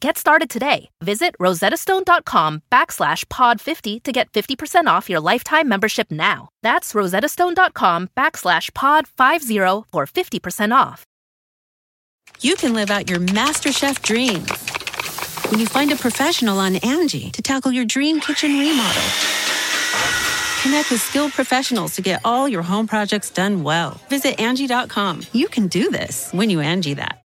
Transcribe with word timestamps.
Get 0.00 0.18
started 0.18 0.50
today. 0.50 0.90
Visit 1.02 1.34
rosettastone.com 1.40 2.62
backslash 2.70 3.24
pod50 3.26 4.02
to 4.02 4.12
get 4.12 4.30
50% 4.32 4.86
off 4.86 5.08
your 5.08 5.20
lifetime 5.20 5.68
membership 5.68 6.10
now. 6.10 6.48
That's 6.62 6.92
rosettastone.com 6.92 8.10
backslash 8.16 8.70
pod50 8.72 9.84
for 9.90 10.06
50% 10.06 10.74
off. 10.74 11.04
You 12.40 12.56
can 12.56 12.74
live 12.74 12.90
out 12.90 13.08
your 13.08 13.20
MasterChef 13.20 14.02
dreams 14.02 14.50
when 15.50 15.60
you 15.60 15.66
find 15.66 15.90
a 15.92 15.96
professional 15.96 16.58
on 16.58 16.76
Angie 16.76 17.30
to 17.30 17.40
tackle 17.40 17.72
your 17.72 17.84
dream 17.86 18.20
kitchen 18.20 18.58
remodel. 18.58 19.02
Connect 20.62 20.90
with 20.90 21.00
skilled 21.00 21.32
professionals 21.32 21.94
to 21.94 22.02
get 22.02 22.20
all 22.24 22.48
your 22.48 22.62
home 22.62 22.86
projects 22.86 23.30
done 23.30 23.62
well. 23.62 24.00
Visit 24.10 24.40
Angie.com. 24.40 25.22
You 25.32 25.48
can 25.48 25.68
do 25.68 25.90
this 25.90 26.30
when 26.32 26.50
you 26.50 26.60
Angie 26.60 26.94
that. 26.94 27.25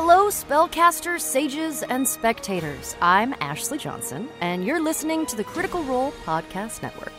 Hello, 0.00 0.28
spellcasters, 0.28 1.22
sages, 1.22 1.82
and 1.82 2.06
spectators. 2.06 2.94
I'm 3.02 3.34
Ashley 3.40 3.78
Johnson, 3.78 4.28
and 4.40 4.64
you're 4.64 4.80
listening 4.80 5.26
to 5.26 5.34
the 5.34 5.42
Critical 5.42 5.82
Role 5.82 6.12
Podcast 6.24 6.82
Network. 6.82 7.12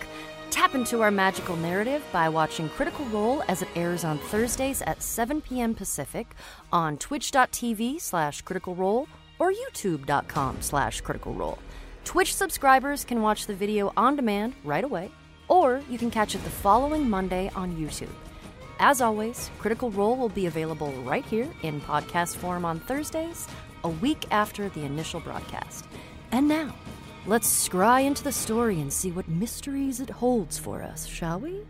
Tap 0.49 0.75
into 0.75 1.01
our 1.01 1.11
magical 1.11 1.57
narrative 1.57 2.01
by 2.13 2.29
watching 2.29 2.69
Critical 2.69 3.03
Role 3.07 3.43
as 3.49 3.61
it 3.61 3.67
airs 3.75 4.05
on 4.05 4.17
Thursdays 4.17 4.81
at 4.83 5.03
7 5.03 5.41
p.m. 5.41 5.75
Pacific 5.75 6.33
on 6.71 6.97
twitch.tv 6.97 7.99
slash 7.99 8.43
critical 8.43 8.75
role 8.75 9.09
or 9.39 9.51
youtube.com 9.51 10.61
slash 10.61 11.01
critical 11.01 11.33
role. 11.33 11.59
Twitch 12.05 12.33
subscribers 12.33 13.03
can 13.03 13.21
watch 13.21 13.45
the 13.45 13.53
video 13.53 13.91
on 13.97 14.15
demand 14.15 14.53
right 14.63 14.85
away, 14.85 15.11
or 15.49 15.81
you 15.89 15.97
can 15.97 16.09
catch 16.09 16.33
it 16.33 16.41
the 16.45 16.49
following 16.49 17.09
Monday 17.09 17.51
on 17.55 17.75
YouTube. 17.75 18.15
As 18.81 19.01
always, 19.01 19.51
Critical 19.59 19.91
Role 19.91 20.15
will 20.15 20.29
be 20.29 20.45
available 20.45 20.93
right 21.03 21.25
here 21.25 21.49
in 21.63 21.81
podcast 21.81 22.37
form 22.37 22.63
on 22.63 22.79
Thursdays, 22.79 23.45
a 23.83 23.89
week 23.89 24.25
after 24.31 24.69
the 24.69 24.85
initial 24.85 25.19
broadcast. 25.19 25.83
And 26.31 26.47
now, 26.47 26.73
let's 27.25 27.67
scry 27.67 28.05
into 28.05 28.23
the 28.23 28.31
story 28.31 28.79
and 28.79 28.91
see 28.91 29.11
what 29.11 29.27
mysteries 29.27 29.99
it 29.99 30.09
holds 30.09 30.57
for 30.57 30.81
us, 30.81 31.05
shall 31.05 31.41
we? 31.41 31.65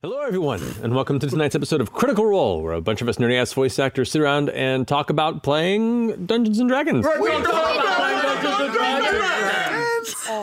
Hello, 0.00 0.20
everyone, 0.20 0.62
and 0.80 0.94
welcome 0.94 1.18
to 1.18 1.26
tonight's 1.26 1.56
episode 1.56 1.80
of 1.80 1.92
Critical 1.92 2.24
Role, 2.24 2.62
where 2.62 2.74
a 2.74 2.80
bunch 2.80 3.02
of 3.02 3.08
us 3.08 3.16
nerdy 3.16 3.36
ass 3.36 3.52
voice 3.52 3.80
actors 3.80 4.12
sit 4.12 4.20
around 4.20 4.48
and 4.50 4.86
talk 4.86 5.10
about 5.10 5.42
playing 5.42 6.24
Dungeons 6.24 6.60
and 6.60 6.68
Dragons. 6.68 7.04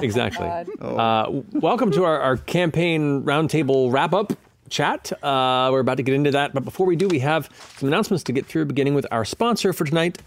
exactly. 0.04 0.46
Uh, 0.82 1.42
welcome 1.54 1.90
to 1.92 2.04
our, 2.04 2.20
our 2.20 2.36
campaign 2.36 3.24
roundtable 3.24 3.94
wrap 3.94 4.14
up 4.14 4.34
chat. 4.68 5.14
Uh, 5.24 5.70
we're 5.72 5.80
about 5.80 5.96
to 5.96 6.04
get 6.04 6.16
into 6.16 6.32
that, 6.32 6.54
but 6.54 6.66
before 6.66 6.86
we 6.86 6.98
do, 6.98 7.08
we 7.08 7.20
have 7.20 7.50
some 7.78 7.88
announcements 7.88 8.26
to 8.26 8.34
get 8.34 8.46
through, 8.46 8.66
beginning 8.66 8.94
with 8.94 9.08
our 9.10 9.24
sponsor 9.24 9.72
for 9.72 9.86
tonight 9.86 10.18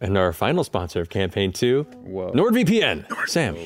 and 0.00 0.16
our 0.16 0.32
final 0.32 0.64
sponsor 0.64 1.02
of 1.02 1.10
campaign 1.10 1.52
two, 1.52 1.84
NordVPN. 2.06 3.28
Sam. 3.28 3.58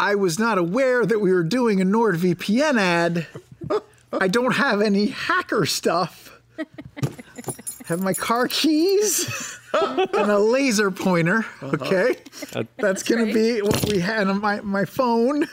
I 0.00 0.14
was 0.14 0.38
not 0.38 0.56
aware 0.56 1.04
that 1.04 1.18
we 1.18 1.30
were 1.30 1.44
doing 1.44 1.82
a 1.82 1.84
NordVPN 1.84 2.80
ad. 2.80 3.26
I 4.12 4.28
don't 4.28 4.54
have 4.54 4.80
any 4.82 5.06
hacker 5.06 5.66
stuff. 5.66 6.40
I 6.58 6.64
have 7.86 8.00
my 8.00 8.12
car 8.14 8.46
keys 8.48 9.58
and 9.72 10.30
a 10.30 10.38
laser 10.38 10.90
pointer. 10.90 11.38
Uh-huh. 11.60 11.76
Okay, 11.80 12.16
uh, 12.54 12.64
that's 12.76 13.02
gonna 13.02 13.32
be 13.32 13.62
what 13.62 13.84
we 13.86 13.98
had 14.00 14.28
on 14.28 14.40
my 14.40 14.60
my 14.60 14.84
phone. 14.84 15.40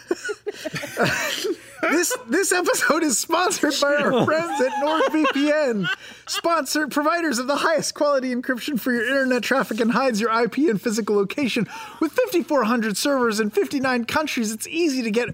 this 1.81 2.16
this 2.28 2.51
episode 2.51 3.03
is 3.03 3.17
sponsored 3.17 3.73
by 3.81 3.95
our 3.95 4.25
friends 4.25 4.61
at 4.61 4.72
NordVPN, 4.84 5.88
sponsored 6.28 6.91
providers 6.91 7.39
of 7.39 7.47
the 7.47 7.55
highest 7.57 7.94
quality 7.94 8.35
encryption 8.35 8.79
for 8.79 8.91
your 8.91 9.05
internet 9.05 9.44
traffic 9.44 9.79
and 9.79 9.91
hides 9.91 10.19
your 10.19 10.31
IP 10.44 10.57
and 10.57 10.81
physical 10.81 11.16
location. 11.16 11.67
With 12.01 12.11
5,400 12.11 12.97
servers 12.97 13.39
in 13.39 13.50
59 13.50 14.05
countries, 14.05 14.51
it's 14.51 14.67
easy 14.67 15.01
to 15.01 15.11
get 15.11 15.29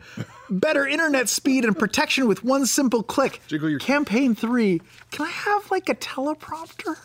better 0.50 0.88
internet 0.88 1.30
speed 1.30 1.66
and 1.66 1.78
protection 1.78 2.28
with 2.28 2.44
one 2.44 2.66
simple 2.66 3.04
click. 3.04 3.42
Jiggle 3.48 3.70
your 3.70 3.80
campaign 3.80 4.36
three. 4.36 4.82
Can 5.12 5.26
I 5.26 5.30
have 5.30 5.72
like 5.72 5.90
a 5.90 5.96
teleprompter? 5.96 6.98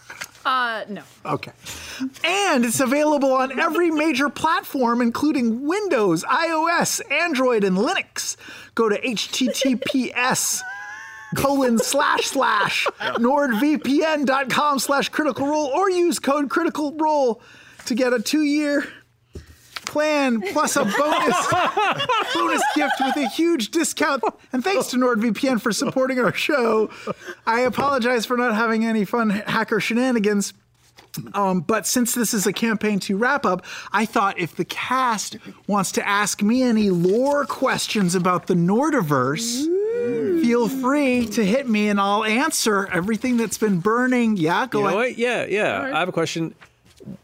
Uh, 0.45 0.85
no. 0.89 1.03
Okay. 1.25 1.53
And 2.25 2.65
it's 2.65 2.81
available 2.81 3.33
on 3.33 3.59
every 3.59 3.91
major 3.91 4.31
platform, 4.31 5.03
including 5.03 5.67
Windows, 5.67 6.25
iOS, 6.25 7.01
Android, 7.11 7.63
and 7.65 7.77
Linux. 7.77 8.37
Go 8.75 8.89
to 8.89 8.99
https 9.01 10.61
colon 11.37 11.79
slash 11.79 12.23
slash 12.23 12.87
nordvpn.com 13.01 14.79
slash 14.79 15.09
critical 15.11 15.47
role 15.47 15.67
or 15.67 15.91
use 15.91 16.19
code 16.19 16.49
critical 16.51 16.93
role 16.97 17.43
to 17.87 17.95
get 17.95 18.13
a 18.13 18.21
two-year 18.21 18.87
plan 19.87 20.41
plus 20.53 20.77
a 20.77 20.85
bonus 20.85 21.47
bonus 22.35 22.63
gift 22.75 22.95
with 23.01 23.17
a 23.17 23.29
huge 23.29 23.71
discount. 23.71 24.23
And 24.53 24.63
thanks 24.65 24.89
to 24.89 24.97
NordVPN 24.97 25.61
for 25.61 25.73
supporting 25.73 26.19
our 26.19 26.33
show. 26.33 26.91
I 27.47 27.61
apologize 27.61 28.27
for 28.27 28.37
not 28.37 28.55
having 28.55 28.85
any 28.85 29.05
fun 29.05 29.31
hacker 29.31 29.81
shenanigans. 29.81 30.53
Um, 31.35 31.61
but 31.63 31.89
since 31.89 32.15
this 32.15 32.33
is 32.33 32.47
a 32.47 32.53
campaign 32.53 33.01
to 33.01 33.17
wrap 33.17 33.45
up, 33.45 33.65
I 33.93 34.05
thought 34.07 34.39
if 34.39 34.55
the 34.55 34.65
cast 34.65 35.37
wants 35.67 35.91
to 35.93 36.07
ask 36.09 36.41
me 36.41 36.63
any 36.63 36.91
lore 36.91 37.45
questions 37.47 38.15
about 38.15 38.47
the 38.47 38.55
Nordiverse, 38.55 39.65
feel 40.41 40.69
free 40.69 41.27
to 41.27 41.45
hit 41.45 41.69
me 41.69 41.89
and 41.89 42.01
I'll 42.01 42.25
answer 42.25 42.87
everything 42.93 43.39
that's 43.39 43.59
been 43.59 43.81
burning. 43.81 44.37
Yeah, 44.37 44.67
go 44.69 44.79
You 44.79 44.85
know 44.85 44.89
ahead. 44.91 44.97
what? 45.11 45.19
Yeah, 45.19 45.45
yeah. 45.47 45.91
I 45.93 45.99
have 45.99 46.09
a 46.09 46.13
question. 46.13 46.55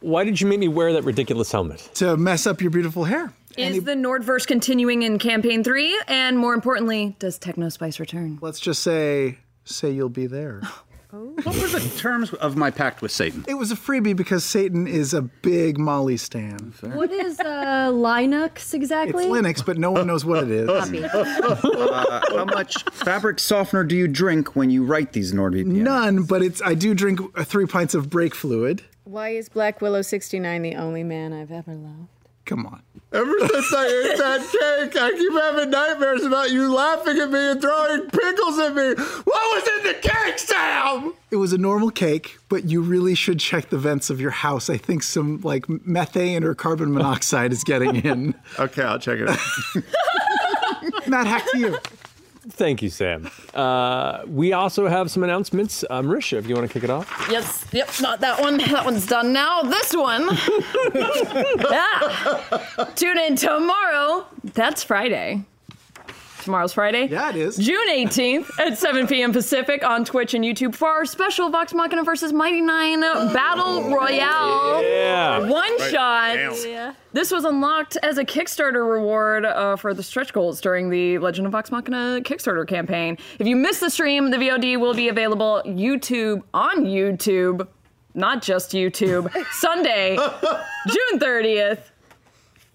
Why 0.00 0.24
did 0.24 0.40
you 0.40 0.46
make 0.46 0.58
me 0.58 0.68
wear 0.68 0.92
that 0.94 1.04
ridiculous 1.04 1.52
helmet? 1.52 1.88
To 1.94 2.16
mess 2.16 2.46
up 2.46 2.60
your 2.60 2.70
beautiful 2.70 3.04
hair. 3.04 3.32
Is 3.56 3.84
the 3.84 3.94
Nordverse 3.94 4.46
continuing 4.46 5.02
in 5.02 5.18
campaign 5.18 5.64
three? 5.64 5.98
And 6.08 6.38
more 6.38 6.52
importantly, 6.52 7.16
does 7.18 7.38
Technospice 7.38 7.98
return? 7.98 8.38
Let's 8.42 8.60
just 8.60 8.82
say, 8.82 9.38
say 9.64 9.90
you'll 9.90 10.08
be 10.08 10.26
there. 10.26 10.60
What 11.10 11.46
were 11.46 11.68
the 11.68 11.94
terms 11.96 12.32
of 12.34 12.56
my 12.56 12.70
pact 12.70 13.00
with 13.00 13.10
Satan? 13.10 13.44
It 13.48 13.54
was 13.54 13.70
a 13.70 13.76
freebie 13.76 14.14
because 14.16 14.44
Satan 14.44 14.86
is 14.86 15.14
a 15.14 15.22
big 15.22 15.78
Molly 15.78 16.16
stan. 16.16 16.74
What 16.82 17.10
is 17.10 17.38
uh, 17.40 17.90
Linux 17.92 18.74
exactly? 18.74 19.24
It's? 19.24 19.32
Linux, 19.32 19.64
but 19.64 19.78
no 19.78 19.92
one 19.92 20.06
knows 20.06 20.24
what 20.24 20.44
it 20.44 20.50
is. 20.50 20.66
Uh, 21.86 22.20
how 22.30 22.44
much 22.44 22.82
fabric 22.90 23.38
softener 23.38 23.84
do 23.84 23.96
you 23.96 24.08
drink 24.08 24.56
when 24.56 24.68
you 24.70 24.84
write 24.84 25.12
these 25.12 25.32
NordVPN? 25.32 25.66
None, 25.66 26.24
but 26.24 26.42
it's. 26.42 26.60
I 26.62 26.74
do 26.74 26.94
drink 26.94 27.20
uh, 27.34 27.44
three 27.44 27.66
pints 27.66 27.94
of 27.94 28.10
brake 28.10 28.34
fluid. 28.34 28.82
Why 29.06 29.28
is 29.28 29.48
Black 29.48 29.80
Willow 29.80 30.02
69 30.02 30.62
the 30.62 30.74
only 30.74 31.04
man 31.04 31.32
I've 31.32 31.52
ever 31.52 31.74
loved? 31.74 32.08
Come 32.44 32.66
on. 32.66 32.82
Ever 33.12 33.34
since 33.38 33.72
I 33.72 33.86
ate 33.86 34.18
that 34.18 34.40
cake, 34.90 35.00
I 35.00 35.10
keep 35.12 35.32
having 35.32 35.70
nightmares 35.70 36.24
about 36.24 36.50
you 36.50 36.74
laughing 36.74 37.16
at 37.18 37.30
me 37.30 37.38
and 37.52 37.60
throwing 37.60 38.02
pickles 38.10 38.58
at 38.58 38.74
me. 38.74 38.94
What 38.94 39.26
was 39.26 39.68
in 39.78 39.92
the 39.92 39.98
cake, 40.00 40.38
Sam? 40.40 41.14
It 41.30 41.36
was 41.36 41.52
a 41.52 41.58
normal 41.58 41.90
cake, 41.90 42.36
but 42.48 42.64
you 42.64 42.82
really 42.82 43.14
should 43.14 43.38
check 43.38 43.68
the 43.68 43.78
vents 43.78 44.10
of 44.10 44.20
your 44.20 44.32
house. 44.32 44.68
I 44.68 44.76
think 44.76 45.04
some 45.04 45.40
like 45.42 45.68
methane 45.68 46.42
or 46.42 46.54
carbon 46.56 46.92
monoxide 46.92 47.52
is 47.52 47.62
getting 47.62 47.94
in. 47.96 48.34
Okay, 48.58 48.82
I'll 48.82 48.98
check 48.98 49.18
it 49.20 49.28
out. 49.28 49.38
Matt, 51.08 51.26
hack 51.28 51.44
to 51.52 51.58
you. 51.58 51.78
Thank 52.48 52.82
you, 52.82 52.90
Sam. 52.90 53.30
Uh, 53.54 54.22
we 54.26 54.52
also 54.52 54.86
have 54.86 55.10
some 55.10 55.22
announcements. 55.24 55.84
Uh, 55.88 56.00
Marisha, 56.02 56.38
if 56.38 56.46
you 56.46 56.54
want 56.54 56.66
to 56.66 56.72
kick 56.72 56.84
it 56.84 56.90
off. 56.90 57.28
Yes, 57.30 57.66
yep, 57.72 57.90
not 58.00 58.20
that 58.20 58.40
one. 58.40 58.58
That 58.58 58.84
one's 58.84 59.06
done 59.06 59.32
now. 59.32 59.62
This 59.62 59.94
one. 59.94 60.22
yeah. 61.70 62.84
Tune 62.94 63.18
in 63.18 63.36
tomorrow. 63.36 64.26
That's 64.44 64.82
Friday. 64.82 65.44
Tomorrow's 66.46 66.72
Friday. 66.72 67.08
Yeah, 67.08 67.28
it 67.30 67.36
is. 67.36 67.56
June 67.56 67.88
18th 67.90 68.48
at 68.60 68.78
7 68.78 69.06
p.m. 69.08 69.32
Pacific 69.32 69.84
on 69.84 70.04
Twitch 70.04 70.32
and 70.32 70.44
YouTube 70.44 70.76
for 70.76 70.88
our 70.88 71.04
special 71.04 71.50
Vox 71.50 71.74
Machina 71.74 72.04
versus 72.04 72.32
Mighty 72.32 72.60
Nein 72.60 73.00
Battle 73.00 73.90
Royale. 73.94 74.80
Yeah. 74.82 75.40
One 75.48 75.78
shot. 75.90 76.36
Yeah. 76.64 76.94
This 77.12 77.32
was 77.32 77.44
unlocked 77.44 77.98
as 78.02 78.16
a 78.16 78.24
Kickstarter 78.24 78.88
reward 78.88 79.44
uh, 79.44 79.74
for 79.74 79.92
the 79.92 80.04
stretch 80.04 80.32
goals 80.32 80.60
during 80.60 80.88
the 80.88 81.18
Legend 81.18 81.46
of 81.46 81.52
Vox 81.52 81.72
Machina 81.72 82.20
Kickstarter 82.22 82.66
campaign. 82.66 83.18
If 83.40 83.46
you 83.48 83.56
missed 83.56 83.80
the 83.80 83.90
stream, 83.90 84.30
the 84.30 84.36
VOD 84.36 84.78
will 84.78 84.94
be 84.94 85.08
available 85.08 85.62
YouTube 85.66 86.42
on 86.54 86.84
YouTube, 86.84 87.66
not 88.14 88.40
just 88.40 88.70
YouTube, 88.70 89.30
Sunday, 89.52 90.14
June 90.16 91.18
30th. 91.18 91.80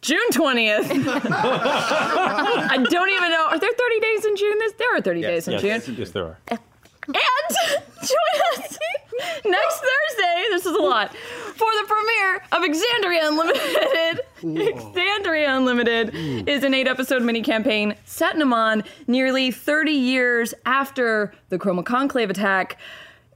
June 0.01 0.30
20th. 0.31 0.89
I 0.89 2.77
don't 2.89 3.09
even 3.09 3.30
know. 3.30 3.48
Are 3.50 3.59
there 3.59 3.69
30 3.71 4.00
days 4.00 4.25
in 4.25 4.36
June? 4.36 4.57
This 4.59 4.74
there 4.74 4.95
are 4.95 5.01
30 5.01 5.21
days 5.21 5.48
in 5.48 5.53
yes, 5.53 5.86
June. 5.86 5.95
yes, 5.98 6.12
there 6.12 6.25
are. 6.25 6.39
And 6.50 6.57
join 8.01 8.42
us 8.53 8.77
next 9.45 9.80
Thursday. 9.80 10.44
This 10.50 10.65
is 10.65 10.75
a 10.75 10.81
lot 10.81 11.13
for 11.15 11.68
the 11.81 11.86
premiere 11.88 12.36
of 12.51 12.63
Exandria 12.63 13.27
Unlimited. 13.27 14.21
Exandria 14.42 15.57
Unlimited 15.57 16.15
is 16.48 16.63
an 16.63 16.74
eight-episode 16.74 17.21
mini 17.21 17.42
campaign 17.42 17.95
set 18.06 18.36
in 18.36 18.42
Emon, 18.42 18.86
nearly 19.07 19.51
30 19.51 19.92
years 19.92 20.53
after 20.65 21.31
the 21.50 21.59
Chroma 21.59 21.86
Conclave 21.86 22.30
attack. 22.30 22.77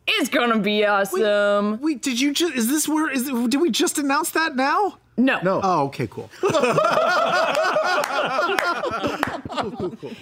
It's 0.07 0.29
gonna 0.29 0.59
be 0.59 0.85
awesome. 0.85 1.79
Wait, 1.81 2.01
did 2.01 2.19
you 2.19 2.33
just? 2.33 2.53
Is 2.53 2.69
this 2.69 2.87
where? 2.87 3.09
Is 3.09 3.23
did 3.23 3.59
we 3.59 3.71
just 3.71 3.97
announce 3.97 4.29
that 4.31 4.55
now? 4.55 4.97
No. 5.17 5.39
No. 5.41 5.61
Oh, 5.63 5.85
okay, 5.85 6.07
cool. 6.07 6.29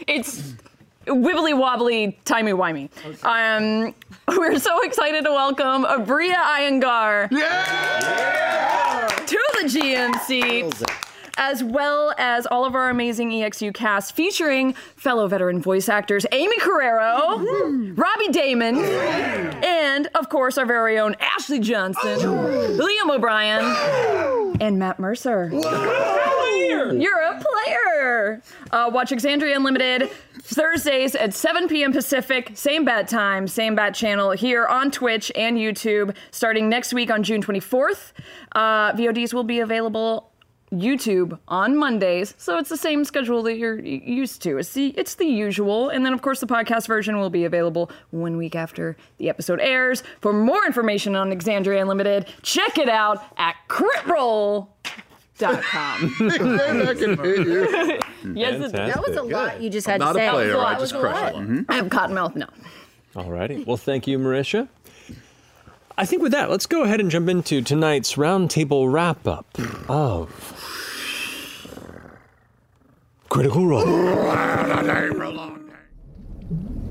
It's 0.08 0.54
wibbly 1.08 1.58
wobbly, 1.58 2.18
timey 2.26 2.52
wimey. 2.54 2.90
Um, 3.26 3.94
we're 4.38 4.60
so 4.60 4.82
excited 4.84 5.26
to 5.26 5.32
welcome 5.32 5.84
Aabria 5.84 6.36
Iyengar 6.36 7.30
to 7.30 7.36
the 9.62 9.68
GM 9.68 10.20
seat, 10.22 10.74
as 11.38 11.64
well 11.64 12.14
as 12.18 12.46
all 12.46 12.66
of 12.66 12.76
our 12.76 12.90
amazing 12.90 13.32
EXU 13.32 13.74
cast 13.74 14.16
featuring 14.16 14.74
fellow 14.96 15.28
veteran 15.28 15.62
voice 15.62 15.90
actors 15.90 16.26
Aimee 16.32 16.60
Carrero, 16.60 17.98
Robbie 17.98 18.30
Daymond, 18.30 18.84
and 19.64 20.08
of 20.16 20.30
course 20.30 20.58
our 20.58 20.66
very 20.66 21.00
own 21.00 21.16
Ashley 21.20 21.60
Johnson, 21.60 22.20
Liam 22.20 23.10
O'Brien, 23.10 24.58
and 24.62 24.80
Matt 24.80 25.00
Mercer. 25.00 25.50
You're 25.52 27.20
a 27.20 27.42
player. 27.42 28.42
Uh, 28.72 28.90
watch 28.94 29.12
Exandria 29.12 29.56
Unlimited 29.56 30.10
Thursdays 30.42 31.16
at 31.16 31.34
7 31.34 31.68
p.m. 31.68 31.94
Pacific, 31.94 32.52
same 32.56 32.84
bat 32.84 33.08
time, 33.08 33.48
same 33.48 33.76
bat 33.76 33.96
channel 33.96 34.32
here 34.32 34.66
on 34.66 34.92
Twitch 34.92 35.32
and 35.36 35.58
YouTube, 35.58 36.16
starting 36.32 36.70
next 36.70 36.94
week 36.94 37.10
on 37.10 37.24
June 37.24 37.42
24th. 37.42 38.12
Uh, 38.54 38.92
VODs 38.94 39.34
will 39.34 39.44
be 39.44 39.60
available 39.60 40.33
YouTube 40.74 41.38
on 41.48 41.78
Mondays, 41.78 42.34
so 42.38 42.58
it's 42.58 42.70
the 42.70 42.78
same 42.78 43.06
schedule 43.06 43.44
that 43.44 43.58
you're 43.58 43.80
used 43.80 44.42
to. 44.44 44.58
It's 44.58 44.74
the 44.74 44.88
it's 44.98 45.16
the 45.16 45.26
usual, 45.26 45.90
and 45.90 46.06
then 46.06 46.14
of 46.14 46.22
course 46.22 46.40
the 46.40 46.48
podcast 46.48 46.88
version 46.88 47.18
will 47.20 47.30
be 47.30 47.46
available 47.46 47.92
one 48.12 48.38
week 48.38 48.56
after 48.56 48.98
the 49.20 49.30
episode 49.30 49.60
airs. 49.60 50.04
For 50.22 50.34
more 50.34 50.66
information 50.66 51.16
on 51.16 51.32
Exandria 51.32 51.82
Unlimited, 51.82 52.28
check 52.42 52.78
it 52.78 52.90
out 52.90 53.24
at 53.38 53.56
critroll.com. 53.70 54.68
I 55.40 55.54
can 56.98 58.36
yes, 58.36 58.62
it, 58.66 58.72
That 58.72 59.04
was 59.08 59.16
a 59.18 59.24
lot 59.24 59.62
you 59.62 59.70
just 59.70 59.88
had 59.88 60.00
Not 60.00 60.14
to 60.14 60.20
say. 60.20 60.28
a 60.28 60.32
player. 60.32 60.54
That 60.54 60.60
I 60.60 60.80
just 60.80 60.94
a 60.94 61.00
crush 61.00 61.16
lot. 61.22 61.34
it. 61.34 61.38
Mm-hmm. 61.38 61.62
I 61.72 61.76
have 61.76 61.90
cotton 61.90 62.16
mouth. 62.16 62.36
No. 62.36 62.48
Alrighty. 63.16 63.66
Well, 63.66 63.78
thank 63.78 64.08
you, 64.08 64.18
Marisha. 64.18 64.68
I 65.96 66.06
think 66.08 66.24
with 66.24 66.32
that, 66.32 66.50
let's 66.50 66.66
go 66.66 66.84
ahead 66.84 67.00
and 67.00 67.12
jump 67.12 67.30
into 67.30 67.62
tonight's 67.62 68.16
roundtable 68.16 68.92
wrap 68.92 69.28
up 69.28 69.46
of 69.88 70.30
Critical 73.34 73.66
Role. 73.66 73.84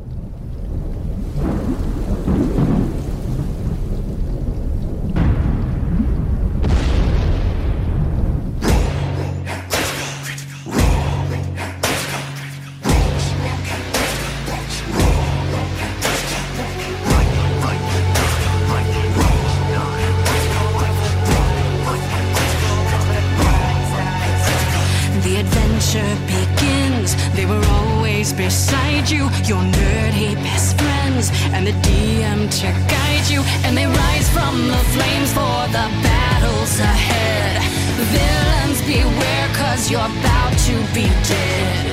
beware, 38.92 39.48
cause 39.54 39.90
you're 39.90 40.10
about 40.20 40.52
to 40.68 40.74
be 40.92 41.06
dead. 41.32 41.84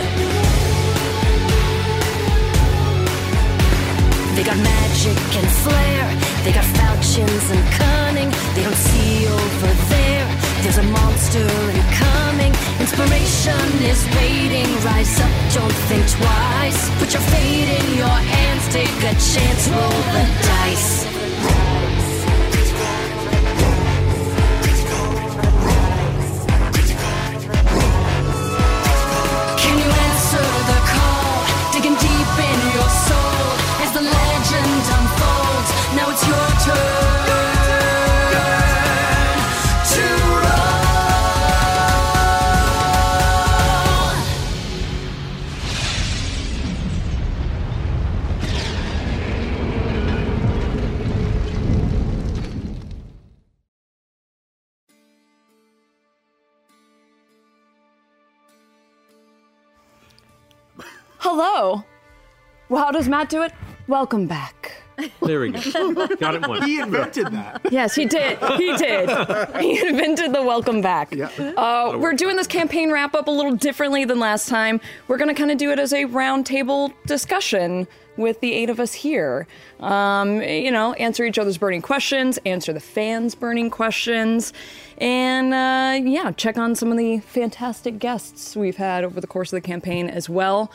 They 4.35 4.43
got 4.43 4.57
magic 4.57 5.19
and 5.39 5.47
flair. 5.63 6.03
They 6.43 6.53
got 6.59 6.67
falchions 6.79 7.45
and 7.55 7.63
cunning. 7.79 8.29
They 8.55 8.63
don't 8.63 8.81
see 8.89 9.27
over 9.27 9.71
there. 9.93 10.25
There's 10.61 10.79
a 10.85 10.87
monster 10.99 11.47
incoming. 11.77 12.53
Inspiration 12.83 13.67
is 13.91 14.01
waiting. 14.17 14.69
Rise 14.87 15.19
up, 15.25 15.33
don't 15.55 15.77
think 15.89 16.03
twice. 16.17 16.79
Put 16.99 17.09
your 17.15 17.25
fate 17.31 17.69
in 17.79 17.87
your 17.97 18.19
hands. 18.33 18.63
Take 18.77 18.99
a 19.11 19.15
chance, 19.31 19.61
roll 19.75 20.01
the 20.15 20.23
dice. 20.47 21.18
How 62.89 62.93
does 62.93 63.07
Matt 63.07 63.29
do 63.29 63.43
it? 63.43 63.53
Welcome 63.87 64.25
back. 64.25 64.71
There 65.21 65.41
we 65.41 65.51
go. 65.51 66.07
Got 66.15 66.33
it 66.33 66.47
once. 66.47 66.65
He 66.65 66.79
invented 66.79 67.27
that. 67.27 67.61
Yes, 67.69 67.93
he 67.93 68.05
did. 68.05 68.39
He 68.57 68.75
did. 68.77 69.07
He 69.61 69.87
invented 69.87 70.33
the 70.33 70.41
welcome 70.41 70.81
back. 70.81 71.13
Uh, 71.15 71.95
we're 71.99 72.13
doing 72.13 72.35
this 72.35 72.47
campaign 72.47 72.91
wrap 72.91 73.13
up 73.13 73.27
a 73.27 73.31
little 73.31 73.55
differently 73.55 74.05
than 74.05 74.19
last 74.19 74.49
time. 74.49 74.81
We're 75.07 75.17
going 75.17 75.27
to 75.27 75.35
kind 75.35 75.51
of 75.51 75.59
do 75.59 75.69
it 75.69 75.77
as 75.77 75.93
a 75.93 76.05
roundtable 76.05 76.91
discussion 77.05 77.87
with 78.17 78.39
the 78.39 78.53
eight 78.53 78.71
of 78.71 78.79
us 78.79 78.91
here. 78.91 79.45
Um, 79.81 80.41
you 80.41 80.71
know, 80.71 80.93
answer 80.93 81.23
each 81.25 81.37
other's 81.37 81.59
burning 81.59 81.83
questions, 81.83 82.39
answer 82.43 82.73
the 82.73 82.79
fans' 82.79 83.35
burning 83.35 83.69
questions, 83.69 84.51
and 84.97 85.53
uh, 85.53 86.09
yeah, 86.09 86.31
check 86.31 86.57
on 86.57 86.73
some 86.73 86.91
of 86.91 86.97
the 86.97 87.19
fantastic 87.19 87.99
guests 87.99 88.55
we've 88.55 88.77
had 88.77 89.03
over 89.03 89.21
the 89.21 89.27
course 89.27 89.53
of 89.53 89.57
the 89.57 89.67
campaign 89.67 90.09
as 90.09 90.27
well. 90.27 90.71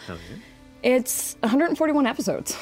It's 0.94 1.36
141 1.40 2.06
episodes 2.06 2.56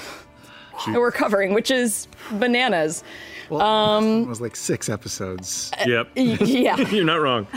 that 0.86 0.94
we're 0.98 1.10
covering, 1.10 1.54
which 1.54 1.72
is 1.72 2.06
bananas. 2.30 3.02
Well, 3.50 3.60
um, 3.60 4.22
It 4.22 4.28
was 4.28 4.40
like 4.40 4.54
six 4.54 4.88
episodes. 4.88 5.72
Yep. 5.84 6.10
yeah. 6.14 6.76
You're 6.90 7.04
not 7.04 7.16
wrong. 7.20 7.48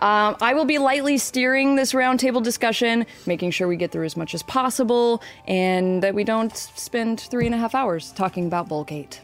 Um, 0.00 0.36
I 0.40 0.54
will 0.54 0.64
be 0.64 0.78
lightly 0.78 1.18
steering 1.18 1.76
this 1.76 1.92
roundtable 1.92 2.42
discussion, 2.42 3.06
making 3.26 3.52
sure 3.52 3.68
we 3.68 3.76
get 3.76 3.92
through 3.92 4.06
as 4.06 4.16
much 4.16 4.34
as 4.34 4.42
possible, 4.42 5.22
and 5.46 6.02
that 6.02 6.14
we 6.16 6.24
don't 6.24 6.56
spend 6.56 7.20
three 7.20 7.46
and 7.46 7.54
a 7.54 7.58
half 7.58 7.74
hours 7.76 8.10
talking 8.10 8.46
about 8.46 8.68
Bullgate. 8.68 9.18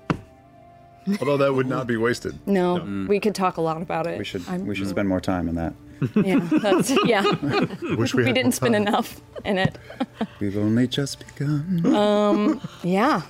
Although 1.21 1.37
that 1.39 1.53
would 1.55 1.67
not 1.67 1.87
be 1.89 1.97
wasted. 1.97 2.39
No, 2.47 2.77
we 3.09 3.19
could 3.19 3.35
talk 3.35 3.57
a 3.57 3.61
lot 3.61 3.83
about 3.83 4.07
it. 4.07 4.17
We 4.17 4.25
should 4.25 4.49
I'm- 4.49 4.65
we 4.65 4.75
should 4.77 4.89
spend 4.89 5.09
more 5.09 5.21
time 5.21 5.49
in 5.49 5.57
that. 5.57 5.75
Yeah, 6.25 6.39
that's, 6.63 6.93
yeah. 7.05 7.23
Wish 7.97 8.15
we 8.15 8.25
had 8.25 8.35
didn't 8.35 8.47
more 8.47 8.53
spend 8.53 8.75
time. 8.75 8.87
enough 8.87 9.21
in 9.45 9.59
it. 9.59 9.79
We've 10.41 10.57
only 10.57 10.87
just 10.87 11.25
begun. 11.27 11.85
Um, 11.95 12.61
Yeah. 12.83 13.23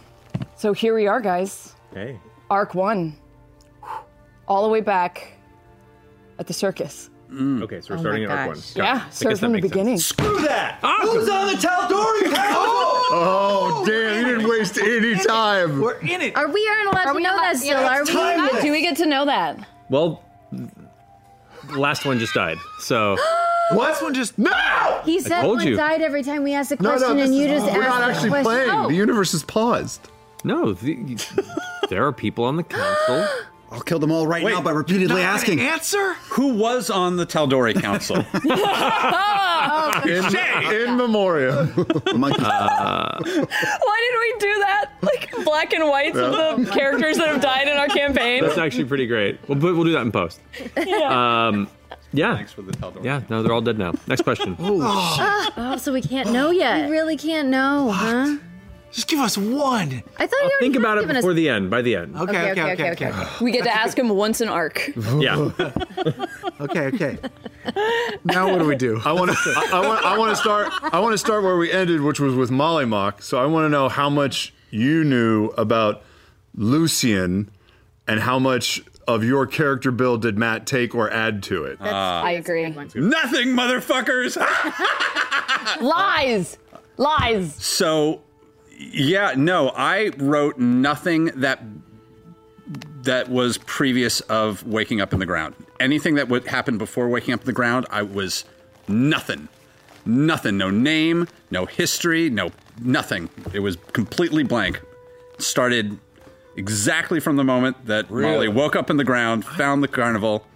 So 0.57 0.73
here 0.73 0.95
we 0.95 1.07
are, 1.07 1.21
guys. 1.21 1.75
Hey. 1.93 2.19
Arc 2.51 2.75
one, 2.75 3.17
all 4.49 4.63
the 4.65 4.69
way 4.69 4.81
back 4.81 5.33
at 6.39 6.47
the 6.47 6.53
circus. 6.53 7.11
Okay, 7.33 7.81
so 7.81 7.95
we're 7.95 7.99
starting 8.01 8.25
at 8.25 8.31
arc 8.31 8.47
one. 8.49 8.57
gosh. 8.57 8.75
Got 8.75 8.83
it. 8.83 8.83
I 8.83 8.85
Yeah, 8.95 9.05
guess 9.07 9.17
start 9.17 9.35
that 9.35 9.41
from 9.41 9.53
the 9.53 9.59
makes 9.61 9.63
sense. 9.65 9.73
beginning. 9.73 9.99
Screw 9.99 10.41
that! 10.47 10.79
Who's 11.03 11.29
on 11.29 11.47
the 11.49 11.55
Tal'Dorei 11.55 12.31
Oh, 13.17 13.85
damn, 13.87 14.19
you 14.27 14.35
didn't 14.35 14.49
waste 14.49 14.79
any 14.79 15.15
time. 15.17 15.81
We're 15.81 15.99
in 16.01 16.21
it. 16.21 16.37
Are 16.37 16.49
we 16.49 16.67
aren't 16.69 16.89
allowed 16.89 17.07
Are 17.07 17.13
to 17.13 17.17
we 17.17 17.23
know 17.23 17.37
that 17.37 17.57
still? 17.57 17.81
yeah, 17.81 17.99
are 17.99 18.53
we? 18.55 18.61
Do 18.63 18.71
we 18.73 18.83
get 18.83 18.97
to 18.99 19.07
know 19.07 19.25
that? 19.25 19.59
Well, 19.91 20.23
the 20.53 20.69
last 21.77 22.05
one 22.05 22.19
just 22.19 22.35
died, 22.35 22.59
so 22.81 23.17
What? 23.73 23.95
This 23.95 24.03
one 24.03 24.13
just 24.15 24.39
no. 24.39 24.51
He 25.07 25.21
said 25.21 25.41
told 25.41 25.57
one 25.59 25.67
you. 25.67 25.75
died 25.77 26.03
every 26.03 26.23
time 26.23 26.43
we 26.43 26.53
asked 26.55 26.71
a 26.73 26.83
No, 26.83 26.91
question, 26.91 27.09
no, 27.11 27.15
this 27.15 27.27
and 27.31 27.35
you 27.39 27.47
is- 27.47 27.63
just 27.63 27.75
we're 27.75 27.83
asked 27.83 27.99
not 28.01 28.11
actually 28.11 28.29
question. 28.31 28.45
playing. 28.45 28.71
Oh. 28.71 28.89
The 28.89 28.95
universe 28.95 29.33
is 29.33 29.43
paused. 29.43 30.09
No, 30.45 30.75
the, 30.75 31.17
there 31.89 32.07
are 32.07 32.13
people 32.13 32.45
on 32.45 32.57
the 32.57 32.63
council. 32.63 33.27
I'll 33.75 33.81
kill 33.81 33.99
them 33.99 34.13
all 34.13 34.27
right 34.27 34.45
now 34.45 34.61
by 34.61 34.71
repeatedly 34.71 35.21
asking. 35.21 35.61
Answer? 35.61 36.15
Who 36.31 36.55
was 36.55 36.91
on 36.91 37.17
the 37.17 37.27
Tal'Dorei 37.27 37.75
Council? 37.81 38.17
In, 40.05 40.11
in 40.75 40.97
memoriam. 40.97 41.69
Why 41.69 41.89
did 42.05 42.13
we 44.21 44.35
do 44.39 44.59
that? 44.61 44.91
Like 45.03 45.31
black 45.45 45.73
and 45.73 45.89
whites 45.89 46.17
of 46.17 46.33
the 46.33 46.71
characters 46.73 47.17
that 47.17 47.29
have 47.29 47.41
died 47.41 47.69
in 47.69 47.77
our 47.77 47.89
campaign. 47.89 48.43
That's 48.43 48.59
actually 48.59 48.85
pretty 48.85 49.07
great. 49.07 49.39
We'll, 49.49 49.59
we'll 49.59 49.85
do 49.85 49.93
that 49.93 50.03
in 50.03 50.13
post. 50.13 50.41
Yeah. 50.77 51.47
Um, 51.49 51.69
yeah. 52.13 52.37
Thanks 52.37 52.53
for 52.53 52.63
the 52.63 52.73
Tal'Dorei. 52.73 53.05
Yeah, 53.05 53.23
no, 53.29 53.43
they're 53.43 53.53
all 53.53 53.61
dead 53.61 53.79
now. 53.79 53.93
Next 54.07 54.23
question. 54.23 54.57
Oh, 55.57 55.77
so 55.79 55.93
we 55.93 56.03
can't 56.03 56.33
know 56.33 56.51
yet. 56.51 56.89
We 56.89 56.93
really 56.93 57.17
can't 57.17 57.49
know, 57.49 57.91
huh? 57.91 58.37
Just 58.95 59.09
give 59.09 59.19
us 59.19 59.37
one. 59.37 60.05
I 60.19 60.27
thought 60.27 60.37
you 60.37 60.43
already 60.43 60.55
Think 60.61 60.75
had 60.75 60.83
about 60.83 60.99
it 60.99 61.01
given 61.01 61.17
before 61.17 61.33
us... 61.33 61.37
the 61.37 61.49
end, 61.49 61.69
by 61.69 61.83
the 61.83 61.97
end. 61.97 62.15
Okay, 62.17 62.53
okay, 62.53 62.73
okay, 62.75 62.91
okay. 62.93 63.29
We 63.41 63.51
get 63.51 63.65
to 63.65 63.75
ask 63.75 63.99
him 63.99 64.09
once 64.09 64.41
an 64.41 64.49
arc. 64.49 64.93
Yeah. 65.19 65.51
Okay, 66.61 66.87
okay. 66.87 67.19
Now 68.25 68.49
what 68.49 68.61
do 68.61 68.67
we 68.67 68.77
do? 68.77 69.01
I 69.05 69.13
want 69.13 69.33
to. 69.33 69.37
I, 69.37 69.71
I 69.73 69.87
want. 69.87 70.05
I 70.05 70.17
want 70.17 70.31
to 70.31 70.37
start. 70.37 70.73
I 70.83 71.01
want 71.01 71.13
to 71.13 71.19
start 71.19 71.43
where 71.43 71.57
we 71.57 71.73
ended, 71.73 72.01
which 72.01 72.21
was 72.21 72.37
with 72.37 72.51
Mollymauk. 72.51 73.23
So 73.23 73.43
I 73.43 73.47
want 73.47 73.65
to 73.65 73.69
know 73.69 73.89
how 73.89 74.09
much 74.09 74.55
you 74.71 75.03
knew 75.03 75.49
about 75.59 76.05
Lucian, 76.55 77.51
and 78.07 78.21
how 78.21 78.39
much 78.39 78.85
of 79.09 79.25
your 79.25 79.47
character 79.49 79.91
build 79.91 80.23
did 80.23 80.39
Matt 80.39 80.65
take 80.65 80.95
or 80.95 81.11
add 81.11 81.43
to 81.45 81.65
it. 81.65 81.79
Ah. 81.81 82.23
I 82.23 82.33
agree. 82.33 82.69
Nothing, 82.69 83.49
motherfuckers. 83.49 84.37
Lies. 85.83 86.57
Lies. 86.97 87.55
So, 87.57 88.23
yeah, 88.93 89.35
no, 89.37 89.71
I 89.71 90.11
wrote 90.19 90.59
nothing 90.59 91.27
that 91.37 91.63
that 93.03 93.29
was 93.29 93.59
previous 93.59 94.21
of 94.23 94.67
waking 94.67 95.01
up 95.01 95.13
in 95.13 95.19
the 95.19 95.27
ground. 95.27 95.55
Anything 95.79 96.15
that 96.15 96.29
would 96.29 96.47
happen 96.47 96.79
before 96.79 97.09
waking 97.09 97.35
up 97.35 97.41
in 97.41 97.47
the 97.47 97.53
ground, 97.53 97.87
I 97.91 98.03
was 98.03 98.45
nothing. 98.89 99.49
Nothing. 100.07 100.57
No 100.57 100.71
name, 100.71 101.29
no 101.51 101.67
history, 101.67 102.31
no 102.31 102.51
nothing. 102.81 103.29
It 103.53 103.61
was 103.61 103.77
completely 103.93 104.43
blank. 104.43 104.81
Started 105.39 105.99
exactly 106.57 107.21
from 107.21 107.37
the 107.37 107.45
moment 107.45 107.87
that 107.87 108.11
Molly 108.11 108.49
woke 108.49 108.77
up 108.77 108.91
in 108.91 108.97
the 108.97 109.05
ground, 109.05 109.45
found 109.45 109.83
the 109.83 109.89
carnival, 109.89 110.47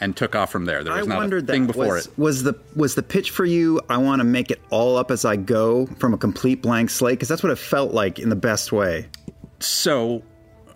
and 0.00 0.16
took 0.16 0.34
off 0.36 0.50
from 0.50 0.64
there. 0.64 0.84
There 0.84 0.92
I 0.92 0.98
was 0.98 1.08
not 1.08 1.14
a 1.14 1.18
wondered 1.18 1.46
thing 1.46 1.66
that 1.66 1.72
before 1.74 1.94
was, 1.94 2.06
it. 2.06 2.18
was 2.18 2.42
the 2.44 2.54
was 2.76 2.94
the 2.94 3.02
pitch 3.02 3.30
for 3.30 3.44
you. 3.44 3.80
I 3.88 3.96
want 3.98 4.20
to 4.20 4.24
make 4.24 4.50
it 4.50 4.60
all 4.70 4.96
up 4.96 5.10
as 5.10 5.24
I 5.24 5.36
go 5.36 5.86
from 5.98 6.14
a 6.14 6.18
complete 6.18 6.62
blank 6.62 6.90
slate 6.90 7.18
because 7.18 7.28
that's 7.28 7.42
what 7.42 7.50
it 7.52 7.56
felt 7.58 7.92
like 7.92 8.18
in 8.18 8.28
the 8.28 8.36
best 8.36 8.70
way. 8.72 9.08
So, 9.60 10.22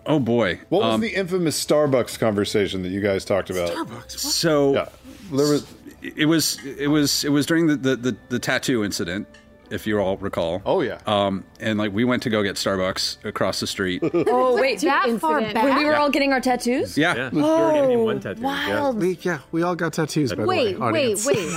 oh 0.06 0.18
boy, 0.18 0.60
What 0.68 0.82
was 0.82 0.94
Um, 0.94 1.00
the 1.00 1.14
infamous 1.14 1.64
Starbucks 1.64 2.18
conversation 2.18 2.82
that 2.82 2.88
you 2.88 3.00
guys 3.00 3.24
talked 3.24 3.50
about? 3.50 4.10
So 4.10 4.74
Yeah, 4.74 4.88
there 5.32 5.46
was. 5.48 5.66
it 6.02 6.26
was 6.26 6.58
it 6.64 6.88
was 6.88 7.24
it 7.24 7.28
was 7.30 7.46
during 7.46 7.68
the, 7.68 7.76
the, 7.76 7.96
the, 7.96 8.16
the 8.28 8.38
tattoo 8.40 8.82
incident, 8.84 9.28
if 9.72 9.86
you 9.86 9.98
all 9.98 10.16
recall. 10.18 10.62
Oh 10.66 10.80
yeah. 10.82 10.98
Um, 11.06 11.44
and 11.58 11.78
like 11.78 11.92
we 11.92 12.04
went 12.04 12.22
to 12.24 12.30
go 12.30 12.42
get 12.42 12.56
Starbucks 12.56 13.24
across 13.24 13.58
the 13.60 13.66
street. 13.66 14.02
Oh 14.14 14.54
wait, 14.60 14.80
that 14.82 15.18
far 15.20 15.40
back? 15.40 15.54
When 15.64 15.76
we 15.78 15.84
were 15.84 15.92
Yeah. 15.92 15.98
all 16.00 16.10
getting 16.10 16.32
our 16.32 16.40
tattoos? 16.40 16.96
Yeah. 16.96 17.14
Yeah. 17.16 17.30
You 17.32 17.44
already 17.44 17.86
named 17.88 18.04
one 18.04 18.20
tattoo. 18.20 18.42
Wild. 18.42 18.98
We, 19.00 19.18
yeah, 19.22 19.38
we 19.50 19.62
all 19.62 19.74
got 19.74 19.92
tattoos. 19.94 20.30
By 20.32 20.36
the 20.42 20.46
Wait, 20.46 20.78
way, 20.78 20.92
wait, 20.92 21.16
audience. 21.16 21.26
wait. 21.26 21.50